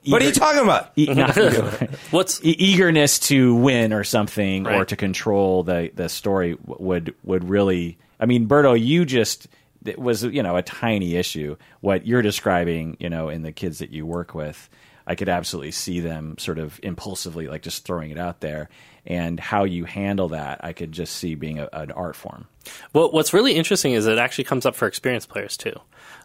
what 0.07 0.21
are 0.21 0.25
you 0.25 0.31
talking 0.31 0.61
about? 0.63 0.91
e- 0.95 1.05
not- 1.13 1.35
What's 2.11 2.43
e- 2.43 2.55
eagerness 2.57 3.19
to 3.29 3.55
win 3.55 3.93
or 3.93 4.03
something 4.03 4.67
or 4.67 4.85
to 4.85 4.95
control 4.95 5.63
the 5.63 5.91
the 5.95 6.07
story 6.09 6.57
would 6.65 7.13
would 7.23 7.47
really 7.49 7.97
I 8.19 8.25
mean 8.25 8.47
Berto 8.47 8.79
you 8.81 9.05
just 9.05 9.47
it 9.85 9.99
was 9.99 10.23
you 10.23 10.43
know 10.43 10.55
a 10.55 10.61
tiny 10.61 11.15
issue. 11.15 11.55
What 11.81 12.05
you're 12.05 12.21
describing 12.21 12.97
you 12.99 13.09
know 13.09 13.29
in 13.29 13.41
the 13.41 13.51
kids 13.51 13.79
that 13.79 13.91
you 13.91 14.05
work 14.05 14.33
with 14.33 14.69
I 15.07 15.15
could 15.15 15.29
absolutely 15.29 15.71
see 15.71 15.99
them 15.99 16.37
sort 16.37 16.59
of 16.59 16.79
impulsively 16.83 17.47
like 17.47 17.61
just 17.61 17.85
throwing 17.85 18.11
it 18.11 18.17
out 18.17 18.39
there. 18.41 18.69
And 19.05 19.39
how 19.39 19.63
you 19.63 19.85
handle 19.85 20.29
that 20.29 20.63
I 20.63 20.73
could 20.73 20.91
just 20.91 21.15
see 21.15 21.33
being 21.33 21.57
a, 21.59 21.67
an 21.73 21.91
art 21.91 22.15
form. 22.15 22.47
Well, 22.93 23.11
what's 23.11 23.33
really 23.33 23.53
interesting 23.53 23.93
is 23.93 24.05
it 24.05 24.19
actually 24.19 24.43
comes 24.43 24.65
up 24.65 24.75
for 24.75 24.87
experienced 24.87 25.29
players 25.29 25.57
too. 25.57 25.73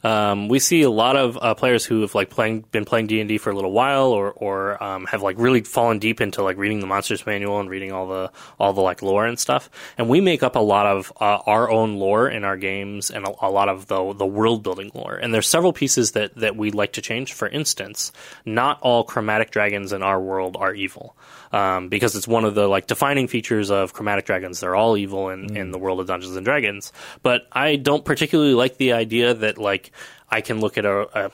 Um, 0.05 0.48
we 0.48 0.59
see 0.59 0.82
a 0.82 0.90
lot 0.90 1.16
of 1.16 1.39
uh, 1.40 1.55
players 1.55 1.85
who 1.85 2.02
have 2.02 2.14
like 2.14 2.31
playing 2.31 2.60
been 2.70 2.85
playing 2.85 3.06
D 3.06 3.20
and 3.20 3.28
D 3.28 3.39
for 3.39 3.51
a 3.51 3.55
little 3.55 3.73
while, 3.73 4.12
or 4.12 4.32
or 4.32 4.82
um, 4.82 5.06
have 5.06 5.23
like 5.23 5.36
really 5.39 5.62
fallen 5.62 5.98
deep 5.98 6.20
into 6.20 6.43
like 6.43 6.56
reading 6.56 6.81
the 6.81 6.86
monsters 6.86 7.27
manual 7.27 7.60
and 7.60 7.70
reading 7.70 7.93
all 7.93 8.06
the 8.06 8.31
all 8.59 8.73
the 8.73 8.81
like 8.81 9.02
lore 9.02 9.27
and 9.27 9.39
stuff. 9.39 9.70
And 9.98 10.09
we 10.09 10.20
make 10.20 10.43
up 10.43 10.56
a 10.56 10.60
lot 10.60 10.86
of 10.86 11.12
uh, 11.20 11.39
our 11.47 11.70
own 11.70 11.97
lore 11.97 12.28
in 12.28 12.44
our 12.44 12.56
games 12.56 13.10
and 13.10 13.27
a, 13.27 13.47
a 13.47 13.51
lot 13.51 13.68
of 13.68 13.86
the 13.86 14.12
the 14.12 14.27
world 14.27 14.62
building 14.62 14.90
lore. 14.94 15.14
And 15.14 15.32
there's 15.32 15.48
several 15.48 15.73
pieces 15.73 16.12
that 16.12 16.35
that 16.36 16.56
we'd 16.56 16.74
like 16.74 16.93
to 16.93 17.02
change. 17.02 17.32
For 17.32 17.48
instance, 17.48 18.12
not 18.44 18.78
all 18.82 19.05
chromatic 19.05 19.51
dragons 19.51 19.93
in 19.93 20.02
our 20.02 20.20
world 20.20 20.56
are 20.59 20.74
evil. 20.74 21.16
Um, 21.52 21.89
because 21.89 22.16
it's 22.16 22.27
one 22.28 22.44
of 22.44 22.55
the 22.55 22.66
like 22.66 22.86
defining 22.86 23.28
features 23.28 23.70
of 23.70 23.93
chromatic 23.93 24.27
dragons. 24.27 24.60
They're 24.60 24.77
all 24.77 24.97
evil 24.97 25.31
in, 25.31 25.56
in 25.56 25.70
the 25.70 25.78
world 25.78 26.01
of 26.01 26.06
Dungeons 26.06 26.36
and 26.36 26.44
Dragons. 26.44 26.93
But 27.23 27.47
I 27.52 27.77
don't 27.77 28.05
particularly 28.05 28.55
like 28.55 28.77
the 28.77 28.93
idea 28.93 29.35
that 29.35 29.59
like 29.59 29.93
I 30.28 30.40
can 30.40 30.60
look 30.60 30.77
at 30.77 30.85
a, 30.85 31.27
a 31.27 31.31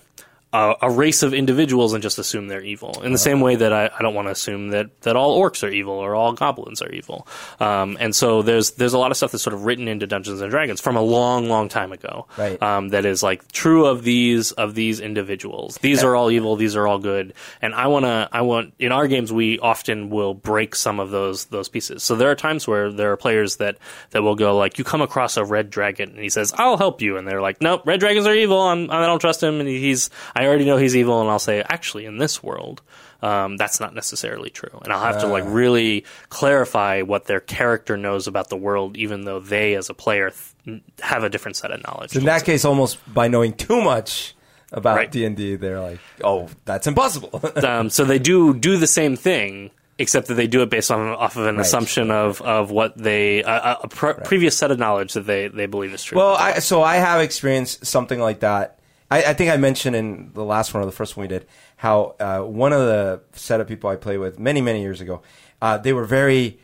a, 0.52 0.74
a 0.82 0.90
race 0.90 1.22
of 1.22 1.32
individuals 1.32 1.94
and 1.94 2.02
just 2.02 2.18
assume 2.18 2.48
they're 2.48 2.62
evil. 2.62 3.00
In 3.02 3.12
the 3.12 3.18
same 3.18 3.40
way 3.40 3.56
that 3.56 3.72
I, 3.72 3.90
I 3.98 4.02
don't 4.02 4.14
want 4.14 4.28
to 4.28 4.32
assume 4.32 4.68
that, 4.70 5.00
that 5.02 5.16
all 5.16 5.40
orcs 5.40 5.66
are 5.66 5.70
evil 5.70 5.94
or 5.94 6.14
all 6.14 6.32
goblins 6.32 6.82
are 6.82 6.90
evil. 6.90 7.26
Um, 7.58 7.96
and 8.00 8.14
so 8.14 8.42
there's 8.42 8.72
there's 8.72 8.92
a 8.92 8.98
lot 8.98 9.10
of 9.10 9.16
stuff 9.16 9.32
that's 9.32 9.42
sort 9.42 9.54
of 9.54 9.64
written 9.64 9.88
into 9.88 10.06
Dungeons 10.06 10.40
and 10.40 10.50
Dragons 10.50 10.80
from 10.80 10.96
a 10.96 11.02
long, 11.02 11.48
long 11.48 11.68
time 11.68 11.92
ago. 11.92 12.26
Right. 12.36 12.62
Um, 12.62 12.90
that 12.90 13.06
is 13.06 13.22
like 13.22 13.50
true 13.52 13.86
of 13.86 14.02
these 14.02 14.52
of 14.52 14.74
these 14.74 15.00
individuals. 15.00 15.78
These 15.78 16.02
are 16.02 16.14
all 16.14 16.30
evil. 16.30 16.56
These 16.56 16.76
are 16.76 16.86
all 16.86 16.98
good. 16.98 17.32
And 17.62 17.74
I 17.74 17.86
wanna 17.86 18.28
I 18.30 18.42
want 18.42 18.74
in 18.78 18.92
our 18.92 19.08
games 19.08 19.32
we 19.32 19.58
often 19.58 20.10
will 20.10 20.34
break 20.34 20.74
some 20.74 21.00
of 21.00 21.10
those 21.10 21.46
those 21.46 21.68
pieces. 21.68 22.02
So 22.02 22.14
there 22.14 22.30
are 22.30 22.34
times 22.34 22.68
where 22.68 22.92
there 22.92 23.12
are 23.12 23.16
players 23.16 23.56
that 23.56 23.78
that 24.10 24.22
will 24.22 24.34
go 24.34 24.56
like 24.56 24.78
you 24.78 24.84
come 24.84 25.00
across 25.00 25.36
a 25.38 25.44
red 25.44 25.70
dragon 25.70 26.10
and 26.10 26.20
he 26.20 26.28
says 26.28 26.52
I'll 26.56 26.76
help 26.76 27.00
you 27.00 27.16
and 27.16 27.26
they're 27.26 27.40
like 27.40 27.62
nope 27.62 27.82
red 27.86 28.00
dragons 28.00 28.26
are 28.26 28.34
evil. 28.34 28.60
I'm, 28.60 28.90
I 28.90 29.06
don't 29.06 29.20
trust 29.20 29.42
him 29.42 29.60
and 29.60 29.68
he's 29.68 30.10
I 30.36 30.41
already 30.46 30.64
know 30.64 30.76
he's 30.76 30.96
evil 30.96 31.20
and 31.20 31.30
I'll 31.30 31.38
say 31.38 31.62
actually 31.62 32.06
in 32.06 32.18
this 32.18 32.42
world. 32.42 32.82
Um, 33.22 33.56
that's 33.56 33.78
not 33.78 33.94
necessarily 33.94 34.50
true, 34.50 34.80
and 34.82 34.92
I'll 34.92 35.04
have 35.04 35.20
to 35.20 35.28
like 35.28 35.44
really 35.46 36.04
clarify 36.28 37.02
what 37.02 37.26
their 37.26 37.38
character 37.38 37.96
knows 37.96 38.26
about 38.26 38.48
the 38.48 38.56
world, 38.56 38.96
even 38.96 39.24
though 39.24 39.38
they, 39.38 39.76
as 39.76 39.88
a 39.88 39.94
player, 39.94 40.32
th- 40.64 40.82
have 40.98 41.22
a 41.22 41.28
different 41.28 41.56
set 41.56 41.70
of 41.70 41.84
knowledge. 41.84 42.16
In 42.16 42.24
that 42.24 42.44
case, 42.44 42.64
almost 42.64 42.98
by 43.14 43.28
knowing 43.28 43.52
too 43.52 43.80
much 43.80 44.34
about 44.72 45.12
D 45.12 45.24
and 45.24 45.36
D, 45.36 45.54
they're 45.54 45.80
like, 45.80 46.00
"Oh, 46.24 46.48
that's 46.64 46.88
impossible." 46.88 47.40
um, 47.64 47.90
so 47.90 48.04
they 48.04 48.18
do 48.18 48.54
do 48.54 48.76
the 48.76 48.88
same 48.88 49.14
thing 49.14 49.70
except 49.98 50.26
that 50.28 50.34
they 50.34 50.46
do 50.46 50.62
it 50.62 50.70
based 50.70 50.90
on 50.90 51.00
off 51.10 51.36
of 51.36 51.46
an 51.46 51.60
assumption 51.60 52.10
of, 52.10 52.40
of 52.42 52.70
what 52.70 52.96
they 52.96 53.44
uh, 53.44 53.76
a 53.82 53.88
pre- 53.88 54.14
previous 54.24 54.56
set 54.56 54.70
of 54.70 54.78
knowledge 54.78 55.12
that 55.12 55.26
they, 55.26 55.48
they 55.48 55.66
believe 55.66 55.92
is 55.94 56.02
true. 56.02 56.18
Well, 56.18 56.34
I, 56.34 56.58
so 56.58 56.82
I 56.82 56.96
have 56.96 57.20
experienced 57.20 57.86
something 57.86 58.18
like 58.18 58.40
that. 58.40 58.78
I, 59.12 59.24
I 59.24 59.34
think 59.34 59.50
I 59.50 59.58
mentioned 59.58 59.94
in 59.94 60.30
the 60.32 60.44
last 60.44 60.72
one 60.72 60.82
or 60.82 60.86
the 60.86 60.92
first 60.92 61.18
one 61.18 61.24
we 61.24 61.28
did 61.28 61.46
how 61.76 62.16
uh, 62.18 62.40
one 62.40 62.72
of 62.72 62.80
the 62.80 63.20
set 63.32 63.60
of 63.60 63.68
people 63.68 63.90
I 63.90 63.96
played 63.96 64.18
with 64.18 64.38
many 64.38 64.62
many 64.62 64.80
years 64.80 65.02
ago, 65.02 65.20
uh, 65.60 65.76
they 65.76 65.92
were 65.92 66.06
very 66.06 66.58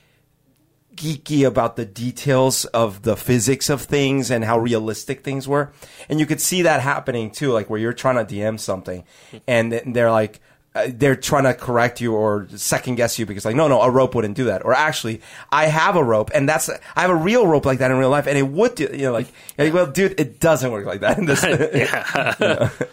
geeky 0.96 1.46
about 1.46 1.76
the 1.76 1.84
details 1.84 2.64
of 2.66 3.02
the 3.02 3.16
physics 3.16 3.68
of 3.68 3.82
things 3.82 4.30
and 4.30 4.44
how 4.44 4.58
realistic 4.58 5.22
things 5.22 5.46
were, 5.46 5.72
and 6.08 6.18
you 6.18 6.24
could 6.24 6.40
see 6.40 6.62
that 6.62 6.80
happening 6.80 7.30
too, 7.30 7.52
like 7.52 7.68
where 7.68 7.78
you're 7.78 7.92
trying 7.92 8.24
to 8.24 8.34
DM 8.34 8.58
something, 8.58 9.04
and 9.46 9.72
they're 9.86 10.10
like 10.10 10.40
uh, 10.74 10.88
they're 10.92 11.16
trying 11.16 11.44
to 11.44 11.54
correct 11.54 12.00
you 12.00 12.14
or 12.14 12.46
second 12.54 12.96
guess 12.96 13.18
you 13.18 13.24
because 13.26 13.44
like 13.44 13.56
no 13.56 13.68
no 13.68 13.80
a 13.80 13.90
rope 13.90 14.14
wouldn't 14.14 14.36
do 14.36 14.44
that 14.44 14.64
or 14.64 14.74
actually 14.74 15.20
I 15.50 15.66
have 15.66 15.96
a 15.96 16.04
rope 16.04 16.30
and 16.34 16.48
that's 16.48 16.68
I 16.94 17.00
have 17.00 17.10
a 17.10 17.14
real 17.16 17.46
rope 17.46 17.64
like 17.64 17.78
that 17.78 17.90
in 17.90 17.96
real 17.96 18.10
life 18.10 18.26
and 18.26 18.36
it 18.36 18.46
would 18.46 18.74
do 18.74 18.84
you 18.92 19.04
know 19.04 19.12
like, 19.12 19.28
like, 19.56 19.72
well 19.72 19.86
dude 19.86 20.20
it 20.20 20.40
doesn't 20.40 20.70
work 20.70 20.84
like 20.84 21.00
that 21.00 21.18
in 21.18 21.24
this 21.24 21.42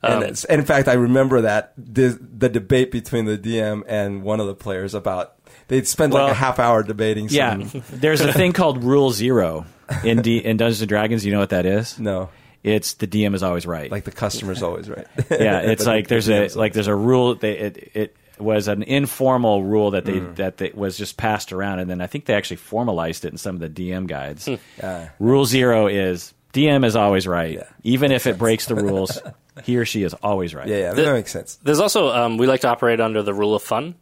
You 0.00 0.08
know? 0.10 0.20
and, 0.22 0.44
in 0.48 0.64
fact 0.64 0.86
I 0.86 0.92
remember 0.92 1.40
that 1.40 1.72
the, 1.76 2.18
the 2.20 2.48
debate 2.48 2.92
between 2.92 3.24
the 3.24 3.36
DM 3.36 3.82
and 3.88 4.22
one 4.22 4.38
of 4.38 4.46
the 4.46 4.54
players 4.54 4.94
about 4.94 5.34
they'd 5.66 5.88
spend 5.88 6.12
like 6.12 6.30
a 6.30 6.34
half 6.34 6.58
hour 6.60 6.82
debating 6.84 7.26
Yeah, 7.28 7.56
there's 7.90 8.20
a 8.20 8.32
thing 8.32 8.52
called 8.52 8.84
Rule 8.84 9.10
Zero 9.10 9.66
in 10.04 10.22
D- 10.22 10.38
in 10.38 10.56
Dungeons 10.56 10.82
and 10.82 10.88
Dragons. 10.88 11.26
You 11.26 11.32
know 11.32 11.40
what 11.40 11.50
that 11.50 11.66
is? 11.66 11.98
no 11.98 12.30
It's 12.68 12.94
the 12.94 13.06
DM 13.06 13.34
is 13.34 13.42
always 13.42 13.66
right. 13.66 13.90
like 13.90 14.04
the 14.04 14.12
customer's 14.12 14.62
always 14.62 14.88
right 14.88 15.06
yeah, 15.30 15.60
it's 15.70 15.84
But 15.84 15.90
like 15.90 16.04
the 16.04 16.14
there's 16.14 16.28
a 16.28 16.32
DM's 16.32 16.56
like 16.56 16.72
there's 16.72 16.86
a 16.86 16.94
rule. 16.94 17.34
They, 17.34 17.58
it 17.58 17.90
it 17.94 18.16
was 18.38 18.68
an 18.68 18.82
informal 18.84 19.64
rule 19.64 19.90
that 19.92 20.04
they 20.04 20.20
Mm. 20.20 20.36
that 20.36 20.58
they, 20.58 20.70
was 20.74 20.96
just 20.96 21.16
passed 21.16 21.52
around, 21.52 21.80
and 21.80 21.90
then 21.90 22.00
I 22.00 22.06
think 22.06 22.26
they 22.26 22.34
actually 22.34 22.58
formalized 22.58 23.24
it 23.24 23.32
in 23.32 23.38
some 23.38 23.56
of 23.56 23.60
the 23.60 23.68
DM 23.68 24.06
guides. 24.06 24.48
Yeah. 24.78 25.08
Rule 25.18 25.44
zero 25.44 25.88
is 25.88 26.32
DM 26.52 26.84
is 26.84 26.94
always 26.96 27.26
right, 27.26 27.54
Yeah. 27.54 27.64
even 27.82 28.12
if 28.12 28.26
it 28.26 28.38
breaks 28.38 28.66
the 28.66 28.74
rules. 28.76 29.20
he 29.64 29.76
or 29.76 29.84
she 29.84 30.04
is 30.04 30.14
always 30.14 30.54
right. 30.54 30.68
yeah 30.68 30.76
yeah 30.76 30.94
The- 30.94 31.02
that 31.02 31.12
makes 31.14 31.32
sense 31.32 31.58
There's 31.64 31.80
also 31.80 32.08
um, 32.10 32.36
we 32.38 32.46
like 32.46 32.60
to 32.60 32.68
operate 32.68 33.00
under 33.00 33.22
the 33.24 33.34
rule 33.34 33.54
of 33.56 33.62
fun, 33.62 33.96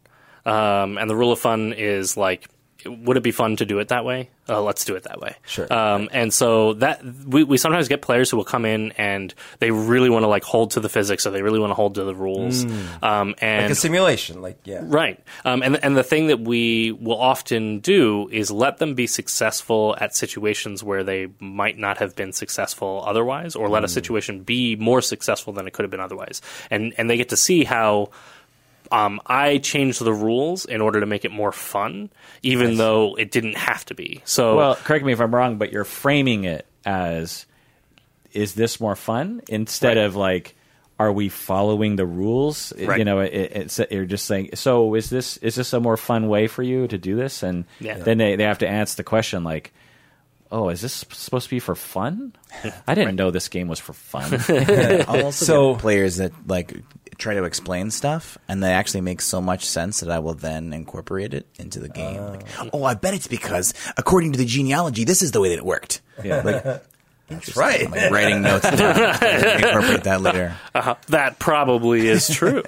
um, 0.45 0.97
and 0.99 1.09
the 1.09 1.15
rule 1.15 1.31
of 1.31 1.39
fun 1.39 1.73
is 1.73 2.15
like, 2.15 2.47
would 2.85 3.17
it 3.17 3.23
be 3.23 3.31
fun 3.31 3.55
to 3.57 3.65
do 3.65 3.79
it 3.79 3.89
that 3.89 4.05
way? 4.05 4.29
Uh, 4.49 4.61
let's 4.61 4.85
do 4.85 4.95
it 4.95 5.03
that 5.03 5.19
way. 5.19 5.35
Sure. 5.45 5.71
Um, 5.71 6.09
and 6.13 6.33
so 6.33 6.73
that 6.75 7.03
we, 7.03 7.43
we 7.43 7.57
sometimes 7.57 7.87
get 7.87 8.01
players 8.01 8.29
who 8.29 8.37
will 8.37 8.45
come 8.45 8.63
in 8.63 8.93
and 8.93 9.33
they 9.59 9.71
really 9.71 10.09
want 10.09 10.23
to 10.23 10.27
like 10.27 10.43
hold 10.43 10.71
to 10.71 10.79
the 10.79 10.89
physics, 10.89 11.25
or 11.27 11.31
they 11.31 11.41
really 11.41 11.59
want 11.59 11.71
to 11.71 11.75
hold 11.75 11.95
to 11.95 12.03
the 12.03 12.15
rules. 12.15 12.63
Um, 13.01 13.35
and 13.39 13.63
like 13.63 13.71
a 13.71 13.75
simulation 13.75 14.41
like 14.41 14.59
yeah 14.63 14.81
Right. 14.83 15.21
Um, 15.43 15.61
and, 15.63 15.83
and 15.83 15.97
the 15.97 16.03
thing 16.03 16.27
that 16.27 16.39
we 16.39 16.91
will 16.93 17.19
often 17.19 17.79
do 17.79 18.29
is 18.31 18.49
let 18.51 18.77
them 18.77 18.95
be 18.95 19.07
successful 19.07 19.95
at 19.99 20.15
situations 20.15 20.83
where 20.83 21.03
they 21.03 21.27
might 21.39 21.77
not 21.77 21.97
have 21.97 22.15
been 22.15 22.31
successful 22.31 23.03
otherwise, 23.05 23.55
or 23.55 23.69
let 23.69 23.83
a 23.83 23.87
situation 23.87 24.43
be 24.43 24.75
more 24.75 25.01
successful 25.01 25.53
than 25.53 25.67
it 25.67 25.73
could 25.73 25.83
have 25.83 25.91
been 25.91 25.99
otherwise. 25.99 26.41
And, 26.69 26.93
and 26.97 27.09
they 27.09 27.17
get 27.17 27.29
to 27.29 27.37
see 27.37 27.63
how 27.63 28.11
um, 28.91 29.21
I 29.25 29.57
changed 29.59 30.01
the 30.03 30.13
rules 30.13 30.65
in 30.65 30.81
order 30.81 30.99
to 30.99 31.05
make 31.05 31.25
it 31.25 31.31
more 31.31 31.51
fun, 31.51 32.09
even 32.43 32.77
though 32.77 33.15
it 33.15 33.31
didn't 33.31 33.55
have 33.57 33.85
to 33.85 33.95
be. 33.95 34.21
So, 34.25 34.55
Well, 34.55 34.75
correct 34.75 35.05
me 35.05 35.13
if 35.13 35.19
I'm 35.21 35.33
wrong, 35.33 35.57
but 35.57 35.71
you're 35.71 35.83
framing 35.83 36.43
it 36.45 36.65
as 36.85 37.45
is 38.33 38.53
this 38.53 38.79
more 38.79 38.95
fun 38.95 39.41
instead 39.49 39.97
Right. 39.97 40.05
of 40.05 40.15
like 40.15 40.55
are 40.99 41.11
we 41.11 41.29
following 41.29 41.95
the 41.95 42.07
rules? 42.07 42.73
Right. 42.75 42.97
You 42.97 43.05
know, 43.05 43.19
it, 43.19 43.31
it's 43.33 43.79
you're 43.91 44.05
just 44.05 44.25
saying. 44.25 44.49
So 44.55 44.95
is 44.95 45.11
this 45.11 45.37
is 45.37 45.53
this 45.55 45.71
a 45.73 45.79
more 45.79 45.95
fun 45.97 46.27
way 46.27 46.47
for 46.47 46.63
you 46.63 46.87
to 46.87 46.97
do 46.97 47.15
this? 47.15 47.43
And 47.43 47.65
Yeah. 47.79 47.97
then 47.99 48.17
they, 48.17 48.35
they 48.35 48.43
have 48.45 48.57
to 48.59 48.67
answer 48.67 48.95
the 48.97 49.03
question 49.03 49.43
like, 49.43 49.73
oh, 50.51 50.69
is 50.69 50.81
this 50.81 51.05
supposed 51.11 51.45
to 51.45 51.55
be 51.55 51.59
for 51.59 51.75
fun? 51.75 52.33
I 52.87 52.95
didn't 52.95 53.15
know 53.15 53.31
this 53.31 53.47
game 53.49 53.67
was 53.67 53.79
for 53.79 53.93
fun. 53.93 54.33
I'll 55.07 55.25
also 55.25 55.45
So- 55.45 55.73
get 55.73 55.81
players 55.81 56.17
that 56.17 56.31
like 56.47 56.73
try 57.17 57.33
to 57.33 57.43
explain 57.45 57.89
stuff, 57.91 58.37
and 58.47 58.61
they 58.61 58.71
actually 58.71 59.01
make 59.01 59.21
so 59.21 59.41
much 59.41 59.65
sense 59.65 60.01
that 60.01 60.11
I 60.11 60.19
will 60.19 60.35
then 60.35 60.71
incorporate 60.73 61.33
it 61.33 61.47
into 61.57 61.79
the 61.79 61.89
game. 61.89 62.21
Like, 62.21 62.47
oh, 62.73 62.83
I 62.83 62.93
bet 62.93 63.13
it's 63.13 63.27
because 63.27 63.73
according 63.97 64.33
to 64.33 64.37
the 64.37 64.45
genealogy, 64.45 65.03
this 65.03 65.21
is 65.21 65.31
the 65.31 65.41
way 65.41 65.49
that 65.49 65.57
it 65.57 65.65
worked. 65.65 66.01
Yeah. 66.23 66.41
Like, 66.41 66.83
that's 67.27 67.57
right 67.57 67.85
I'm 67.85 67.91
like 67.91 68.09
writing 68.11 68.41
notes 68.41 68.69
down. 68.71 68.97
incorporate 68.97 70.03
that 70.05 70.21
later. 70.21 70.55
that 71.09 71.39
probably 71.39 72.07
is 72.07 72.29
true. 72.29 72.63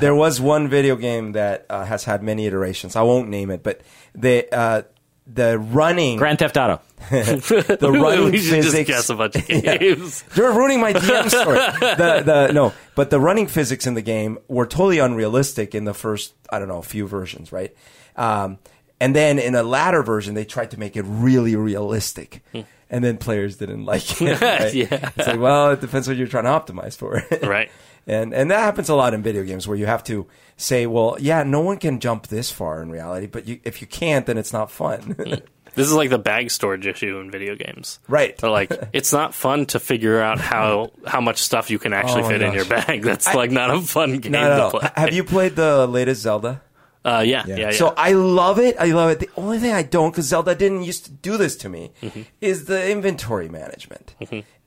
there 0.00 0.14
was 0.14 0.40
one 0.40 0.68
video 0.68 0.96
game 0.96 1.32
that 1.32 1.66
uh, 1.70 1.84
has 1.84 2.02
had 2.02 2.22
many 2.22 2.46
iterations. 2.46 2.96
I 2.96 3.02
won't 3.02 3.28
name 3.28 3.50
it, 3.50 3.62
but 3.62 3.82
they, 4.14 4.48
uh, 4.48 4.82
the 5.26 5.58
running 5.58 6.18
Grand 6.18 6.38
Theft 6.38 6.56
Auto. 6.56 6.80
the 7.10 7.90
running 8.02 8.30
we 8.32 8.38
should 8.38 8.64
physics. 8.64 8.72
just 8.74 8.86
guess 8.86 9.10
a 9.10 9.14
bunch 9.14 9.36
of 9.36 9.46
games. 9.46 10.24
You're 10.36 10.52
ruining 10.52 10.80
my 10.80 10.92
DM 10.92 11.28
story. 11.28 11.58
the 11.80 12.22
the 12.24 12.52
no, 12.52 12.72
but 12.94 13.10
the 13.10 13.20
running 13.20 13.46
physics 13.46 13.86
in 13.86 13.94
the 13.94 14.02
game 14.02 14.38
were 14.48 14.66
totally 14.66 14.98
unrealistic 14.98 15.74
in 15.74 15.84
the 15.84 15.94
first 15.94 16.34
I 16.50 16.58
don't 16.58 16.68
know 16.68 16.82
few 16.82 17.06
versions, 17.06 17.52
right? 17.52 17.74
Um, 18.16 18.58
and 19.00 19.14
then 19.14 19.38
in 19.38 19.54
a 19.54 19.62
latter 19.62 20.02
version, 20.02 20.34
they 20.34 20.44
tried 20.44 20.70
to 20.70 20.78
make 20.80 20.96
it 20.96 21.02
really 21.02 21.56
realistic. 21.56 22.42
And 22.90 23.02
then 23.02 23.16
players 23.16 23.56
didn't 23.56 23.84
like 23.84 24.20
it. 24.22 24.40
right? 24.40 24.72
Yeah. 24.72 25.10
It's 25.16 25.26
like, 25.26 25.40
well, 25.40 25.72
it 25.72 25.80
depends 25.80 26.06
what 26.06 26.16
you're 26.16 26.28
trying 26.28 26.44
to 26.44 26.50
optimize 26.50 26.96
for. 26.96 27.22
Right. 27.42 27.70
And 28.06 28.34
and 28.34 28.50
that 28.50 28.60
happens 28.60 28.88
a 28.88 28.94
lot 28.94 29.14
in 29.14 29.22
video 29.22 29.44
games 29.44 29.66
where 29.66 29.76
you 29.76 29.86
have 29.86 30.04
to 30.04 30.26
say, 30.56 30.86
well, 30.86 31.16
yeah, 31.18 31.42
no 31.42 31.60
one 31.60 31.78
can 31.78 32.00
jump 32.00 32.26
this 32.26 32.50
far 32.50 32.82
in 32.82 32.90
reality, 32.90 33.26
but 33.26 33.46
you, 33.48 33.60
if 33.64 33.80
you 33.80 33.86
can't, 33.86 34.26
then 34.26 34.38
it's 34.38 34.52
not 34.52 34.70
fun. 34.70 35.16
This 35.74 35.88
is 35.88 35.92
like 35.92 36.10
the 36.10 36.18
bag 36.18 36.50
storage 36.50 36.86
issue 36.86 37.18
in 37.18 37.30
video 37.30 37.56
games. 37.56 37.98
Right. 38.08 38.38
So 38.40 38.50
like 38.52 38.70
it's 38.92 39.12
not 39.12 39.34
fun 39.34 39.66
to 39.66 39.80
figure 39.80 40.20
out 40.20 40.38
how 40.38 40.92
how 41.06 41.20
much 41.20 41.42
stuff 41.42 41.70
you 41.70 41.78
can 41.78 41.92
actually 41.92 42.22
Oh 42.22 42.28
fit 42.28 42.42
in 42.42 42.52
your 42.52 42.64
bag. 42.64 43.02
That's 43.02 43.34
like 43.34 43.50
not 43.50 43.70
a 43.70 43.80
fun 43.80 44.18
game 44.18 44.32
to 44.32 44.62
all. 44.62 44.70
play. 44.70 44.88
Have 44.94 45.12
you 45.12 45.24
played 45.24 45.56
the 45.56 45.86
latest 45.86 46.22
Zelda? 46.22 46.62
Uh, 47.04 47.22
yeah, 47.26 47.44
yeah, 47.46 47.56
yeah. 47.56 47.70
So 47.72 47.92
I 47.96 48.12
love 48.12 48.58
it. 48.58 48.76
I 48.78 48.86
love 48.86 49.10
it. 49.10 49.18
The 49.20 49.28
only 49.36 49.58
thing 49.58 49.72
I 49.72 49.82
don't, 49.82 50.10
because 50.10 50.26
Zelda 50.26 50.54
didn't 50.54 50.84
used 50.84 51.04
to 51.04 51.10
do 51.10 51.36
this 51.36 51.54
to 51.56 51.68
me, 51.68 51.92
Mm-hmm. 52.02 52.22
is 52.40 52.64
the 52.64 52.90
inventory 52.90 53.48
management. 53.48 54.14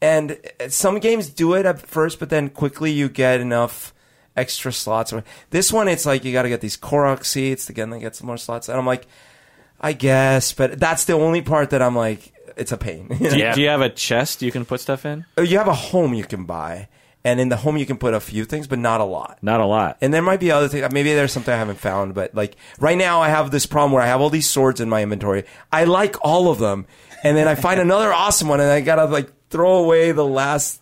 And 0.01 0.37
uh, 0.59 0.69
some 0.69 0.99
games 0.99 1.29
do 1.29 1.53
it 1.55 1.65
at 1.65 1.81
first, 1.81 2.19
but 2.19 2.29
then 2.29 2.49
quickly 2.49 2.91
you 2.91 3.09
get 3.09 3.41
enough 3.41 3.91
extra 4.35 4.71
slots. 4.71 5.11
This 5.49 5.73
one, 5.73 5.87
it's 5.87 6.05
like 6.05 6.23
you 6.23 6.31
got 6.31 6.43
to 6.43 6.49
get 6.49 6.61
these 6.61 6.77
Korok 6.77 7.25
seeds 7.25 7.65
to 7.65 7.73
get, 7.73 7.89
get 7.99 8.15
some 8.15 8.27
more 8.27 8.37
slots. 8.37 8.69
And 8.69 8.77
I'm 8.77 8.85
like, 8.85 9.07
I 9.81 9.93
guess, 9.93 10.53
but 10.53 10.79
that's 10.79 11.05
the 11.05 11.13
only 11.13 11.41
part 11.41 11.71
that 11.71 11.81
I'm 11.81 11.95
like, 11.95 12.33
it's 12.55 12.71
a 12.71 12.77
pain. 12.77 13.07
You, 13.19 13.31
know? 13.31 13.35
Yeah. 13.35 13.55
Do 13.55 13.61
you 13.61 13.69
have 13.69 13.81
a 13.81 13.89
chest 13.89 14.43
you 14.43 14.51
can 14.51 14.63
put 14.65 14.79
stuff 14.79 15.05
in? 15.05 15.25
you 15.39 15.57
have 15.57 15.67
a 15.67 15.73
home 15.73 16.13
you 16.13 16.23
can 16.23 16.45
buy, 16.45 16.87
and 17.27 17.41
in 17.41 17.49
the 17.49 17.57
home 17.57 17.75
you 17.75 17.85
can 17.85 17.97
put 17.97 18.13
a 18.13 18.21
few 18.21 18.45
things, 18.45 18.67
but 18.67 18.79
not 18.79 19.01
a 19.01 19.03
lot. 19.03 19.37
Not 19.41 19.59
a 19.59 19.65
lot. 19.65 19.97
And 19.99 20.13
there 20.13 20.21
might 20.21 20.39
be 20.39 20.49
other 20.49 20.69
things. 20.69 20.89
Maybe 20.93 21.13
there's 21.13 21.33
something 21.33 21.53
I 21.53 21.57
haven't 21.57 21.77
found, 21.77 22.13
but 22.13 22.33
like 22.33 22.55
right 22.79 22.97
now, 22.97 23.21
I 23.21 23.27
have 23.27 23.51
this 23.51 23.65
problem 23.65 23.91
where 23.91 24.01
I 24.01 24.07
have 24.07 24.21
all 24.21 24.29
these 24.29 24.49
swords 24.49 24.79
in 24.79 24.87
my 24.87 25.03
inventory. 25.03 25.43
I 25.69 25.83
like 25.83 26.15
all 26.21 26.49
of 26.49 26.59
them, 26.59 26.87
and 27.25 27.35
then 27.35 27.49
I 27.49 27.55
find 27.55 27.81
another 27.81 28.13
awesome 28.13 28.47
one, 28.47 28.61
and 28.61 28.71
I 28.71 28.79
gotta 28.79 29.03
like 29.05 29.29
throw 29.49 29.75
away 29.75 30.13
the 30.13 30.25
last 30.25 30.81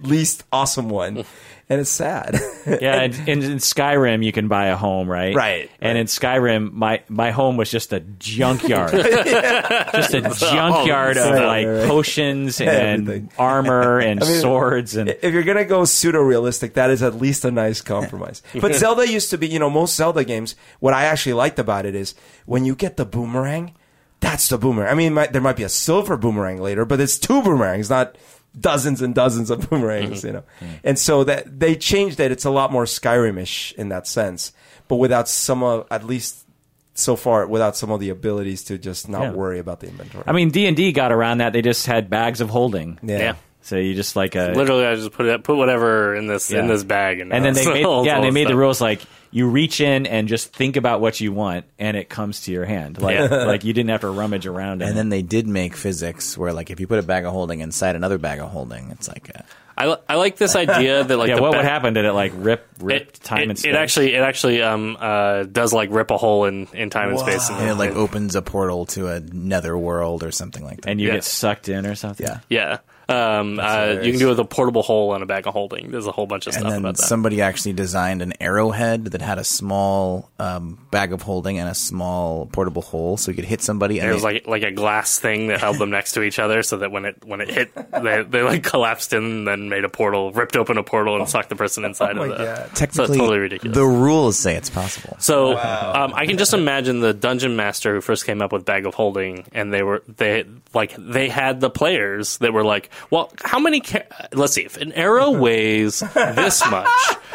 least 0.00 0.44
awesome 0.52 0.90
one, 0.90 1.24
and 1.70 1.80
it's 1.80 1.88
sad. 1.88 2.34
yeah, 2.66 3.00
and, 3.00 3.14
and 3.14 3.42
in 3.44 3.56
Skyrim 3.58 4.22
you 4.24 4.32
can 4.32 4.48
buy 4.48 4.66
a 4.66 4.76
home, 4.76 5.08
right? 5.08 5.34
Right, 5.34 5.70
And 5.80 5.96
in 5.96 6.06
Skyrim, 6.06 6.72
my 6.72 7.02
my 7.08 7.30
home 7.30 7.56
was 7.56 7.70
just 7.70 7.92
a 7.94 8.00
junkyard, 8.00 8.90
just 8.92 10.14
a 10.14 10.26
oh, 10.28 10.34
junkyard 10.34 11.16
of 11.16 11.30
Right, 11.30 11.46
like 11.46 11.66
right, 11.66 11.78
right. 11.80 11.88
potions 11.88 12.60
and 12.60 13.08
Everything. 13.08 13.30
armor 13.38 13.98
and 14.00 14.22
I 14.22 14.26
mean, 14.26 14.40
swords 14.40 14.96
and 14.96 15.08
if 15.08 15.32
you're 15.32 15.44
gonna 15.44 15.64
go 15.64 15.84
pseudo 15.84 16.20
realistic, 16.20 16.74
that 16.74 16.90
is 16.90 17.02
at 17.02 17.14
least 17.14 17.44
a 17.44 17.50
nice 17.50 17.80
compromise. 17.80 18.42
But 18.60 18.74
Zelda 18.74 19.08
used 19.08 19.30
to 19.30 19.38
be, 19.38 19.48
you 19.48 19.58
know, 19.58 19.70
most 19.70 19.94
Zelda 19.96 20.24
games. 20.24 20.56
What 20.80 20.92
I 20.92 21.04
actually 21.04 21.34
liked 21.34 21.58
about 21.58 21.86
it 21.86 21.94
is 21.94 22.14
when 22.46 22.64
you 22.64 22.74
get 22.74 22.96
the 22.96 23.04
boomerang, 23.06 23.74
that's 24.18 24.48
the 24.48 24.58
boomerang. 24.58 24.90
I 24.90 24.94
mean, 24.94 25.14
might, 25.14 25.32
there 25.32 25.40
might 25.40 25.56
be 25.56 25.62
a 25.62 25.68
silver 25.68 26.16
boomerang 26.16 26.60
later, 26.60 26.84
but 26.84 27.00
it's 27.00 27.18
two 27.18 27.40
boomerangs, 27.42 27.88
not 27.88 28.16
dozens 28.58 29.02
and 29.02 29.14
dozens 29.14 29.50
of 29.50 29.58
boomerangs. 29.70 30.18
Mm-hmm. 30.18 30.26
You 30.26 30.32
know, 30.32 30.42
and 30.84 30.98
so 30.98 31.24
that 31.24 31.58
they 31.60 31.76
changed 31.76 32.20
it. 32.20 32.30
It's 32.32 32.44
a 32.44 32.50
lot 32.50 32.72
more 32.72 32.84
Skyrimish 32.84 33.72
in 33.74 33.88
that 33.90 34.06
sense, 34.06 34.52
but 34.88 34.96
without 34.96 35.28
some 35.28 35.62
of 35.62 35.86
at 35.90 36.04
least 36.04 36.46
so 36.94 37.16
far 37.16 37.46
without 37.46 37.76
some 37.76 37.90
of 37.90 38.00
the 38.00 38.10
abilities 38.10 38.64
to 38.64 38.76
just 38.76 39.08
not 39.08 39.22
Yeah. 39.22 39.32
worry 39.32 39.58
about 39.58 39.80
the 39.80 39.86
inventory. 39.88 40.24
I 40.26 40.32
mean 40.32 40.50
D 40.50 40.66
and 40.66 40.76
D 40.76 40.92
got 40.92 41.12
around 41.12 41.38
that. 41.38 41.52
They 41.52 41.62
just 41.62 41.86
had 41.86 42.10
bags 42.10 42.40
of 42.40 42.50
holding. 42.50 42.98
yeah. 43.02 43.18
Yeah. 43.18 43.34
So 43.62 43.76
you 43.76 43.94
just 43.94 44.16
like 44.16 44.34
a 44.36 44.52
Literally, 44.56 44.86
I 44.86 44.94
just 44.96 45.12
put 45.12 45.26
it, 45.26 45.44
put 45.44 45.56
whatever 45.56 46.14
in 46.16 46.26
this 46.26 46.50
Yeah. 46.50 46.60
in 46.60 46.66
this 46.66 46.82
bag, 46.82 47.20
and, 47.20 47.32
and 47.32 47.44
then 47.44 47.54
they 47.54 47.64
made 47.72 47.80
yeah, 47.82 48.14
and 48.16 48.24
they 48.24 48.28
all 48.28 48.32
made 48.32 48.48
the 48.48 48.56
rules 48.56 48.80
like 48.80 49.00
you 49.32 49.48
reach 49.48 49.80
in 49.80 50.06
and 50.06 50.26
just 50.28 50.52
think 50.52 50.76
about 50.76 51.00
what 51.00 51.20
you 51.20 51.32
want, 51.32 51.64
and 51.78 51.96
it 51.96 52.08
comes 52.08 52.42
to 52.42 52.52
your 52.52 52.64
hand. 52.64 53.00
Like 53.00 53.16
Yeah. 53.16 53.26
like 53.46 53.64
you 53.64 53.72
didn't 53.72 53.90
have 53.90 54.00
to 54.00 54.10
rummage 54.10 54.46
around. 54.46 54.82
in 54.82 54.88
And 54.88 54.90
it. 54.92 54.94
then 54.96 55.08
they 55.08 55.22
did 55.22 55.46
make 55.46 55.76
physics 55.76 56.36
where, 56.36 56.52
like, 56.52 56.70
if 56.70 56.80
you 56.80 56.86
put 56.86 56.98
a 56.98 57.02
bag 57.02 57.24
of 57.24 57.32
holding 57.32 57.60
inside 57.60 57.94
another 57.96 58.18
bag 58.18 58.40
of 58.40 58.50
holding, 58.50 58.90
it's 58.90 59.06
like, 59.08 59.28
a, 59.28 59.44
I, 59.78 59.86
li- 59.86 59.96
I 60.08 60.16
like 60.16 60.36
this 60.36 60.56
idea 60.56 61.04
that 61.04 61.16
like 61.16 61.28
yeah, 61.30 61.36
the 61.36 61.42
what 61.42 61.52
ba- 61.52 61.58
would 61.58 61.64
happen? 61.64 61.94
Did 61.94 62.04
it 62.04 62.12
like 62.12 62.32
rip 62.34 62.66
rip 62.80 63.02
It, 63.02 63.14
time 63.22 63.42
it, 63.44 63.48
and 63.50 63.58
space? 63.58 63.72
it 63.72 63.76
actually 63.76 64.14
it 64.14 64.20
actually 64.20 64.60
um 64.62 64.98
uh 65.00 65.44
does 65.44 65.72
like 65.72 65.88
rip 65.90 66.10
a 66.10 66.18
hole 66.18 66.44
in, 66.44 66.66
in 66.74 66.90
time 66.90 67.08
and 67.10 67.18
space 67.18 67.48
and, 67.48 67.58
And 67.60 67.68
it 67.70 67.74
like 67.76 67.92
opens 67.92 68.34
a 68.36 68.42
portal 68.42 68.84
to 68.86 69.06
a 69.08 69.20
nether 69.20 69.78
world 69.78 70.22
or 70.22 70.32
something 70.32 70.62
like 70.64 70.82
that. 70.82 70.90
and 70.90 71.00
you 71.00 71.06
Yeah. 71.08 71.14
get 71.14 71.24
sucked 71.24 71.70
in 71.70 71.86
or 71.86 71.94
something. 71.94 72.26
yeah. 72.26 72.40
yeah 72.50 72.78
um 73.10 73.58
uh, 73.60 73.98
you 74.02 74.12
can 74.12 74.18
do 74.20 74.26
it 74.28 74.30
with 74.30 74.40
a 74.40 74.44
portable 74.44 74.82
hole 74.82 75.14
and 75.14 75.22
a 75.22 75.26
bag 75.26 75.46
of 75.46 75.52
holding 75.52 75.90
there's 75.90 76.06
a 76.06 76.12
whole 76.12 76.26
bunch 76.26 76.46
of 76.46 76.52
And 76.54 76.60
stuff 76.60 76.70
then 76.72 76.80
about 76.80 76.96
that 76.96 77.02
somebody 77.02 77.42
actually 77.42 77.72
designed 77.72 78.22
an 78.22 78.32
arrowhead 78.40 79.04
that 79.06 79.20
had 79.22 79.38
a 79.38 79.44
small 79.44 80.30
um, 80.38 80.78
bag 80.90 81.12
of 81.12 81.22
holding 81.22 81.58
and 81.58 81.68
a 81.68 81.74
small 81.74 82.46
portable 82.46 82.82
hole, 82.82 83.16
so 83.16 83.30
you 83.30 83.34
could 83.36 83.44
hit 83.44 83.60
somebody. 83.62 83.98
And 83.98 84.06
There 84.06 84.14
was 84.14 84.22
they- 84.22 84.34
like 84.34 84.46
like 84.46 84.62
a 84.62 84.70
glass 84.70 85.18
thing 85.18 85.48
that 85.48 85.60
held 85.60 85.78
them 85.78 85.90
next 85.90 86.12
to 86.12 86.22
each 86.22 86.38
other, 86.38 86.62
so 86.62 86.78
that 86.78 86.90
when 86.90 87.04
it 87.04 87.16
when 87.24 87.40
it 87.40 87.50
hit, 87.50 87.74
they, 87.74 88.22
they 88.22 88.42
like 88.42 88.62
collapsed 88.64 89.12
in, 89.12 89.24
and 89.24 89.48
then 89.48 89.68
made 89.68 89.84
a 89.84 89.88
portal, 89.88 90.32
ripped 90.32 90.56
open 90.56 90.78
a 90.78 90.82
portal, 90.82 91.16
and 91.16 91.28
sucked 91.28 91.48
the 91.48 91.56
person 91.56 91.84
inside 91.84 92.16
Oh 92.18 92.22
of 92.22 92.28
my 92.30 92.36
the. 92.38 92.44
God. 92.44 92.70
technically 92.74 93.18
totally 93.18 93.38
ridiculous. 93.38 93.74
The 93.76 93.84
rules 93.86 94.38
say 94.38 94.56
it's 94.56 94.70
possible. 94.70 95.16
So 95.18 95.56
um, 95.58 96.12
I 96.14 96.26
can 96.26 96.38
just 96.38 96.54
imagine 96.54 97.00
the 97.00 97.12
dungeon 97.14 97.56
master 97.56 97.94
who 97.94 98.00
first 98.00 98.24
came 98.26 98.40
up 98.42 98.52
with 98.52 98.64
bag 98.64 98.86
of 98.86 98.94
holding, 98.94 99.44
and 99.52 99.72
they 99.72 99.82
were 99.82 100.02
they 100.08 100.44
like 100.74 100.94
they 100.98 101.28
had 101.28 101.60
the 101.60 101.70
players 101.70 102.38
that 102.38 102.52
were 102.52 102.64
like, 102.64 102.90
well, 103.10 103.32
how 103.42 103.58
many? 103.58 103.80
Ca- 103.80 104.04
let's 104.32 104.52
see, 104.54 104.62
if 104.64 104.76
an 104.76 104.92
arrow 104.92 105.30
weighs 105.40 106.00
this 106.00 106.62
much, 106.70 106.88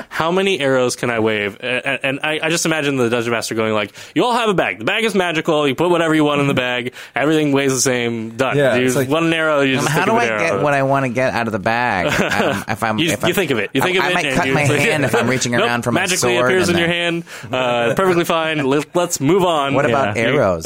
how 0.09 0.31
many 0.31 0.59
arrows 0.59 0.95
can 0.95 1.09
I 1.09 1.19
wave? 1.19 1.57
And, 1.61 1.99
and 2.03 2.19
I, 2.23 2.39
I 2.43 2.49
just 2.49 2.65
imagine 2.65 2.97
the 2.97 3.09
dungeon 3.09 3.31
master 3.31 3.55
going 3.55 3.73
like, 3.73 3.93
you 4.13 4.23
all 4.25 4.33
have 4.33 4.49
a 4.49 4.53
bag. 4.53 4.79
The 4.79 4.85
bag 4.85 5.03
is 5.03 5.15
magical. 5.15 5.67
You 5.67 5.75
put 5.75 5.89
whatever 5.89 6.13
you 6.13 6.23
want 6.23 6.41
in 6.41 6.47
the 6.47 6.53
bag. 6.53 6.93
Everything 7.15 7.51
weighs 7.51 7.73
the 7.73 7.81
same. 7.81 8.35
Done. 8.37 8.57
Yeah, 8.57 8.75
you 8.75 8.91
like- 8.91 9.09
want 9.09 9.25
an 9.25 9.33
arrow. 9.33 9.61
You 9.61 9.75
just 9.75 9.87
Um, 9.87 9.91
how 9.91 9.97
think 9.99 10.05
do 10.07 10.11
of 10.11 10.17
I 10.21 10.25
arrow. 10.27 10.39
get 10.57 10.61
what 10.63 10.73
I 10.73 10.83
want 10.83 11.05
to 11.05 11.09
get 11.09 11.33
out 11.33 11.47
of 11.47 11.53
the 11.53 11.59
bag? 11.59 12.07
Um, 12.07 12.63
if 12.67 12.83
I'm, 12.83 12.97
You, 13.05 13.11
if 13.11 13.21
you 13.21 13.27
I'm- 13.27 13.33
think 13.35 13.51
of 13.51 13.59
it. 13.59 13.69
You 13.73 13.81
think 13.81 13.97
I, 13.97 13.99
of 13.99 14.05
I 14.05 14.09
it. 14.09 14.13
might 14.13 14.25
and 14.25 14.35
cut 14.35 14.49
my 14.53 14.61
hand 14.65 15.05
if 15.05 15.15
I'm 15.15 15.27
reaching 15.29 15.51
Nope, 15.53 15.63
around 15.63 15.81
from 15.83 15.95
magically 15.95 16.35
a 16.35 16.39
sword. 16.39 16.51
appears 16.51 16.69
in 16.69 16.77
your 16.77 16.87
then- 16.87 17.21
hand. 17.23 17.53
Uh, 17.53 17.95
perfectly 17.95 18.25
fine. 18.25 18.65
Let, 18.65 18.95
let's 18.95 19.19
move 19.19 19.43
on. 19.43 19.73
What 19.75 19.85
about 19.85 20.15
Yeah. 20.15 20.23
arrows? 20.23 20.63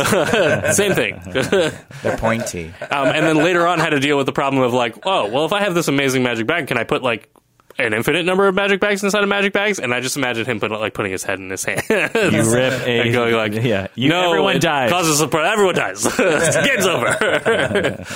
Same 0.76 0.94
thing. 0.94 1.22
They're 1.26 2.18
pointy. 2.18 2.74
um, 2.90 3.08
and 3.08 3.26
then 3.26 3.38
later 3.38 3.68
on 3.68 3.80
had 3.80 3.90
to 3.92 4.00
deal 4.00 4.18
with 4.18 4.26
the 4.26 4.32
problem 4.32 4.64
of 4.64 4.74
like, 4.74 4.89
oh, 5.06 5.28
well, 5.30 5.46
if 5.46 5.54
I 5.54 5.62
have 5.62 5.74
this 5.76 5.88
amazing 5.88 6.24
magic 6.24 6.48
bag, 6.48 6.68
can 6.68 6.78
I 6.78 6.84
put 6.84 7.04
like 7.04 7.30
an 7.78 7.94
infinite 7.94 8.26
number 8.26 8.48
of 8.48 8.56
magic 8.56 8.80
bags 8.82 9.04
inside 9.04 9.24
of 9.24 9.30
magic 9.30 9.54
bags? 9.54 9.80
And 9.80 9.94
I 9.94 10.00
just 10.02 10.18
imagine 10.18 10.46
him 10.46 10.60
put, 10.60 10.72
like 10.72 10.94
putting 10.94 11.12
his 11.12 11.24
head 11.24 11.40
in 11.40 11.50
his 11.50 11.64
hand. 11.64 11.82
You 11.90 11.96
rip 12.54 12.74
a 12.82 13.02
and 13.02 13.14
going 13.14 13.34
like, 13.36 13.54
yeah. 13.64 13.88
You, 13.96 14.10
no, 14.10 14.30
everyone 14.30 14.60
dies. 14.60 14.90
Causes 14.92 15.22
a 15.22 15.28
pro- 15.28 15.44
everyone 15.44 15.76
dies. 15.76 16.04
Game's 16.18 16.86
over. 16.86 18.06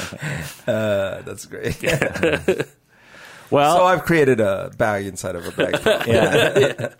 Uh, 0.66 1.22
that's 1.24 1.45
great. 1.45 1.77
well, 3.52 3.77
so 3.77 3.84
I've 3.84 4.03
created 4.03 4.40
a 4.40 4.72
bag 4.77 5.06
inside 5.06 5.35
of 5.35 5.45
a 5.45 5.52
bag. 5.52 6.08
yeah. 6.08 6.93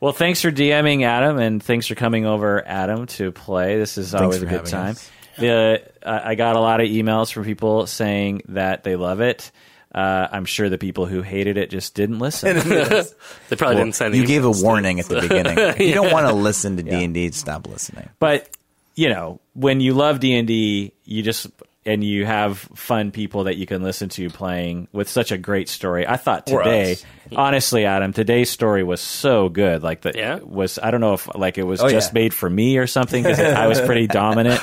Well, 0.00 0.12
thanks 0.12 0.40
for 0.40 0.52
DMing 0.52 1.02
Adam, 1.02 1.38
and 1.38 1.60
thanks 1.60 1.88
for 1.88 1.96
coming 1.96 2.24
over, 2.24 2.62
Adam, 2.64 3.06
to 3.06 3.32
play. 3.32 3.78
This 3.78 3.98
is 3.98 4.14
always 4.14 4.40
a 4.42 4.46
good 4.46 4.66
time. 4.66 4.92
us. 4.92 5.10
The, 5.38 5.82
I 6.04 6.30
I 6.30 6.34
got 6.34 6.56
a 6.56 6.60
lot 6.60 6.80
of 6.80 6.88
emails 6.88 7.32
from 7.32 7.44
people 7.44 7.86
saying 7.86 8.42
that 8.48 8.84
they 8.84 8.96
love 8.96 9.20
it. 9.20 9.50
Uh, 9.94 10.28
I'm 10.30 10.44
sure 10.44 10.68
the 10.68 10.78
people 10.78 11.06
who 11.06 11.22
hated 11.22 11.56
it 11.56 11.70
just 11.70 11.94
didn't 11.94 12.18
listen. 12.18 12.56
they 13.48 13.56
probably 13.56 13.76
didn't 13.82 13.94
send. 13.94 14.14
You 14.14 14.26
gave 14.26 14.44
a 14.44 14.48
emails. 14.48 14.62
warning 14.62 15.00
at 15.00 15.06
the 15.06 15.20
beginning. 15.22 15.58
If 15.58 15.80
you 15.80 15.94
don't 15.94 16.12
want 16.12 16.26
to 16.26 16.34
listen 16.34 16.76
to 16.76 16.82
D 16.82 17.04
and 17.04 17.14
D, 17.14 17.30
stop 17.30 17.66
listening. 17.66 18.08
but 18.18 18.50
you 18.94 19.08
know, 19.08 19.40
when 19.54 19.80
you 19.80 19.94
love 19.94 20.20
D 20.20 20.36
and 20.36 20.46
D, 20.46 20.92
you 21.04 21.22
just 21.22 21.46
and 21.88 22.04
you 22.04 22.26
have 22.26 22.58
fun 22.58 23.10
people 23.10 23.44
that 23.44 23.56
you 23.56 23.66
can 23.66 23.82
listen 23.82 24.08
to 24.10 24.28
playing 24.30 24.88
with 24.92 25.08
such 25.08 25.32
a 25.32 25.38
great 25.38 25.68
story. 25.68 26.06
I 26.06 26.16
thought 26.16 26.46
today, 26.46 26.92
us. 26.92 27.04
honestly, 27.34 27.84
Adam, 27.86 28.12
today's 28.12 28.50
story 28.50 28.82
was 28.84 29.00
so 29.00 29.48
good. 29.48 29.82
Like 29.82 30.02
the 30.02 30.12
Yeah? 30.14 30.38
was 30.42 30.78
I 30.82 30.90
don't 30.90 31.00
know 31.00 31.14
if 31.14 31.34
like 31.34 31.56
it 31.58 31.62
was 31.64 31.80
Oh, 31.80 31.88
just 31.88 32.10
yeah. 32.12 32.20
made 32.20 32.34
for 32.34 32.48
me 32.50 32.76
or 32.78 32.86
something 32.86 33.22
because 33.22 33.40
I 33.40 33.66
was 33.66 33.80
pretty 33.80 34.06
dominant. 34.22 34.60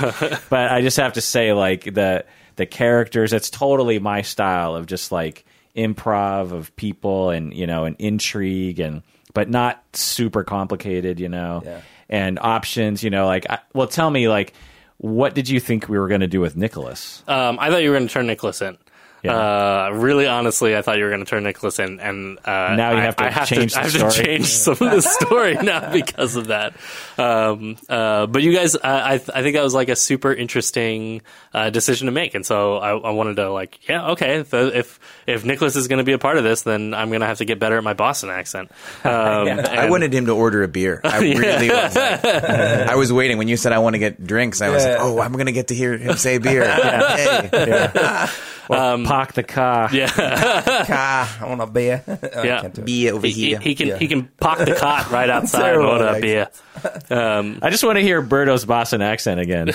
But 0.50 0.72
I 0.72 0.82
just 0.82 0.98
have 0.98 1.14
to 1.14 1.22
say, 1.22 1.52
like 1.54 1.84
the 1.84 2.26
the 2.58 2.66
characters, 2.66 3.34
it's 3.34 3.50
totally 3.50 4.00
my 4.00 4.22
style 4.22 4.76
of 4.76 4.86
just 4.86 5.12
like 5.12 5.46
improv 5.76 6.52
of 6.52 6.74
people 6.76 7.30
and 7.32 7.54
you 7.54 7.68
know 7.68 7.86
and 7.86 7.96
intrigue 8.00 8.80
and 8.80 9.02
but 9.34 9.50
not 9.50 9.84
super 9.94 10.44
complicated, 10.46 11.20
you 11.20 11.28
know, 11.28 11.62
Yeah. 11.66 11.82
and 12.10 12.40
options, 12.40 13.04
you 13.04 13.10
know, 13.10 13.26
like 13.26 13.46
I, 13.50 13.60
well, 13.74 13.88
tell 13.88 14.10
me 14.10 14.30
like. 14.30 14.54
What 14.98 15.36
did 15.36 15.50
you 15.50 15.60
think 15.60 15.90
we 15.90 16.00
were 16.00 16.08
going 16.08 16.22
to 16.22 16.28
do 16.28 16.40
with 16.40 16.56
Nicholas? 16.56 17.24
Um, 17.28 17.58
I 17.60 17.70
thought 17.70 17.84
you 17.84 17.90
were 17.90 17.98
going 17.98 18.08
to 18.08 18.14
turn 18.14 18.28
Nicholas 18.28 18.62
in. 18.62 18.78
Uh, 19.34 19.90
really, 19.94 20.28
honestly, 20.28 20.76
I 20.76 20.82
thought 20.82 20.98
you 20.98 21.04
were 21.04 21.10
going 21.10 21.24
to 21.24 21.30
turn 21.30 21.44
Nicholas 21.44 21.80
in, 21.80 22.00
and 22.00 22.38
uh, 22.46 22.76
Now 22.76 22.92
you 22.92 22.98
have 23.02 23.16
to 23.18 23.26
I 23.26 23.30
have 23.30 23.48
change 23.48 23.74
to, 23.74 23.80
the 23.80 23.80
I 23.80 23.84
have 23.84 23.92
story. 23.94 24.12
to 24.12 24.24
change 24.24 24.46
some 24.48 24.72
of 24.74 24.80
the 24.80 25.02
story 25.02 25.54
now 25.56 25.92
because 25.92 26.36
of 26.36 26.48
that. 26.48 26.74
Um, 27.18 27.78
uh, 27.90 28.26
but 28.28 28.42
you 28.44 28.54
guys, 28.54 28.76
I, 28.76 28.90
I, 28.90 29.14
I 29.14 29.18
think 29.18 29.56
that 29.56 29.64
was 29.64 29.74
like 29.74 29.90
a 29.90 29.96
super 29.96 30.34
interesting 30.34 31.22
uh, 31.54 31.70
decision 31.70 32.06
to 32.08 32.12
make, 32.12 32.36
and 32.36 32.46
so 32.46 32.78
I, 32.78 32.90
I 32.98 33.12
wanted 33.12 33.38
to 33.38 33.52
like, 33.52 33.88
yeah, 33.88 34.12
okay, 34.12 34.38
if 34.40 34.54
if, 34.54 35.00
if 35.26 35.46
Nicholas 35.46 35.76
is 35.76 35.88
going 35.88 36.00
to 36.00 36.04
be 36.04 36.14
a 36.14 36.18
part 36.20 36.38
of 36.38 36.44
this, 36.44 36.64
then 36.64 36.94
I'm 36.94 37.10
going 37.10 37.22
to 37.22 37.28
have 37.28 37.38
to 37.40 37.46
get 37.46 37.60
better 37.60 37.78
at 37.78 37.84
my 37.84 37.94
Boston 37.94 38.30
accent. 38.30 38.72
Um, 39.06 39.48
I 39.48 39.84
and- 39.84 39.92
wanted 39.92 40.14
him 40.14 40.26
to 40.26 40.32
order 40.36 40.64
a 40.64 40.68
beer. 40.68 41.00
I 41.04 41.20
really 41.22 41.70
was. 41.70 41.96
Like, 41.96 42.26
I 42.26 42.96
was 42.96 43.14
waiting 43.14 43.38
when 43.38 43.48
you 43.48 43.56
said 43.56 43.72
I 43.72 43.80
want 43.80 43.94
to 43.94 44.00
get 44.00 44.26
drinks. 44.26 44.62
I 44.62 44.70
was 44.70 44.84
Yeah. 44.84 44.94
like, 44.94 45.02
oh, 45.02 45.20
I'm 45.20 45.32
going 45.34 45.46
to 45.46 45.52
get 45.52 45.68
to 45.68 45.76
hear 45.76 45.98
him 45.98 46.18
say 46.18 46.38
beer. 46.40 46.66
Hey. 46.66 48.28
Well, 48.70 49.04
Pock 49.06 49.34
the 49.34 49.44
car. 49.44 49.90
Yeah, 49.94 50.08
car. 50.86 51.28
I 51.42 51.46
want 51.48 51.62
a 51.62 51.68
beer. 51.68 52.04
I 52.08 52.44
Yeah. 52.44 52.62
can't 52.62 52.74
do. 52.74 52.82
Beer 52.82 53.14
over 53.14 53.28
he, 53.28 53.34
he, 53.34 53.46
here. 53.50 53.60
he 53.60 53.76
can 53.76 53.88
Yeah. 53.88 53.98
he 53.98 54.08
can 54.08 54.24
park 54.40 54.60
the 54.60 54.76
cot 54.76 55.12
right 55.12 55.30
outside 55.30 55.74
and 55.76 55.84
order 55.84 56.08
a 56.08 56.20
beer. 56.20 56.50
Um, 57.10 57.60
I 57.62 57.70
just 57.70 57.84
want 57.84 57.98
to 57.98 58.02
hear 58.02 58.22
Berto's 58.22 58.66
Boston 58.66 59.02
accent 59.02 59.40
again. 59.40 59.72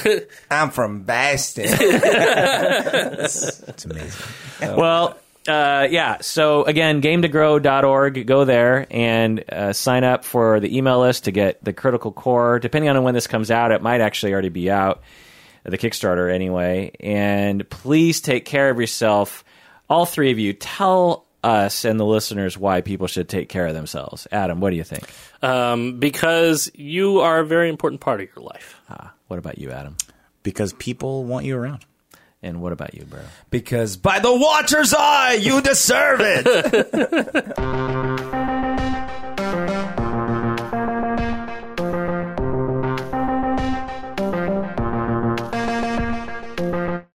I'm 0.51 0.71
from 0.71 1.03
Boston. 1.03 1.67
It's 2.91 3.85
amazing. 3.85 4.77
well, 4.77 5.17
uh, 5.49 5.89
yeah. 5.91 6.19
So 6.21 6.65
again, 6.65 7.01
game2grow.org. 7.03 8.27
Go 8.27 8.45
there 8.45 8.87
and 8.91 9.45
uh, 9.51 9.73
sign 9.73 10.05
up 10.05 10.25
for 10.25 10.61
the 10.61 10.77
email 10.77 11.01
list 11.01 11.25
to 11.25 11.31
get 11.33 11.63
the 11.65 11.73
Critical 11.73 12.13
Core. 12.13 12.59
Depending 12.59 12.89
on 12.91 13.03
when 13.03 13.15
this 13.15 13.27
comes 13.27 13.51
out, 13.51 13.73
it 13.73 13.83
might 13.83 14.01
actually 14.01 14.33
already 14.33 14.49
be 14.51 14.71
out. 14.71 15.03
The 15.65 15.79
Kickstarter, 15.79 16.33
anyway. 16.33 16.93
And 17.01 17.69
please 17.71 18.21
take 18.21 18.45
care 18.45 18.71
of 18.71 18.79
yourself. 18.81 19.45
All 19.89 20.07
three 20.07 20.31
of 20.31 20.39
you, 20.39 20.53
tell 20.53 21.27
us 21.43 21.85
and 21.85 21.99
the 21.99 22.05
listeners 22.05 22.59
why 22.59 22.81
people 22.83 23.07
should 23.07 23.29
take 23.29 23.49
care 23.49 23.67
of 23.67 23.75
themselves. 23.75 24.27
Adam, 24.31 24.61
what 24.61 24.71
do 24.71 24.77
you 24.77 24.85
think? 24.85 25.09
um, 25.43 25.99
because 25.99 26.71
you 26.75 27.21
are 27.21 27.41
a 27.41 27.47
very 27.47 27.69
important 27.71 28.01
part 28.01 28.21
of 28.21 28.29
your 28.35 28.45
life. 28.45 28.79
Ah, 28.91 29.13
what 29.29 29.39
about 29.39 29.59
you, 29.59 29.71
Adam? 29.71 29.97
Because 30.43 30.73
people 30.75 31.25
want 31.25 31.45
you 31.47 31.57
around. 31.57 31.85
And 32.43 32.63
what 32.63 32.73
about 32.73 32.95
you, 32.95 33.05
bro? 33.05 33.21
because 33.51 33.97
by 33.99 34.19
the 34.19 34.35
Watcher's 34.35 34.95
Eye, 34.95 35.35
you 35.35 35.61
deserve 35.61 36.21
it. 36.23 37.57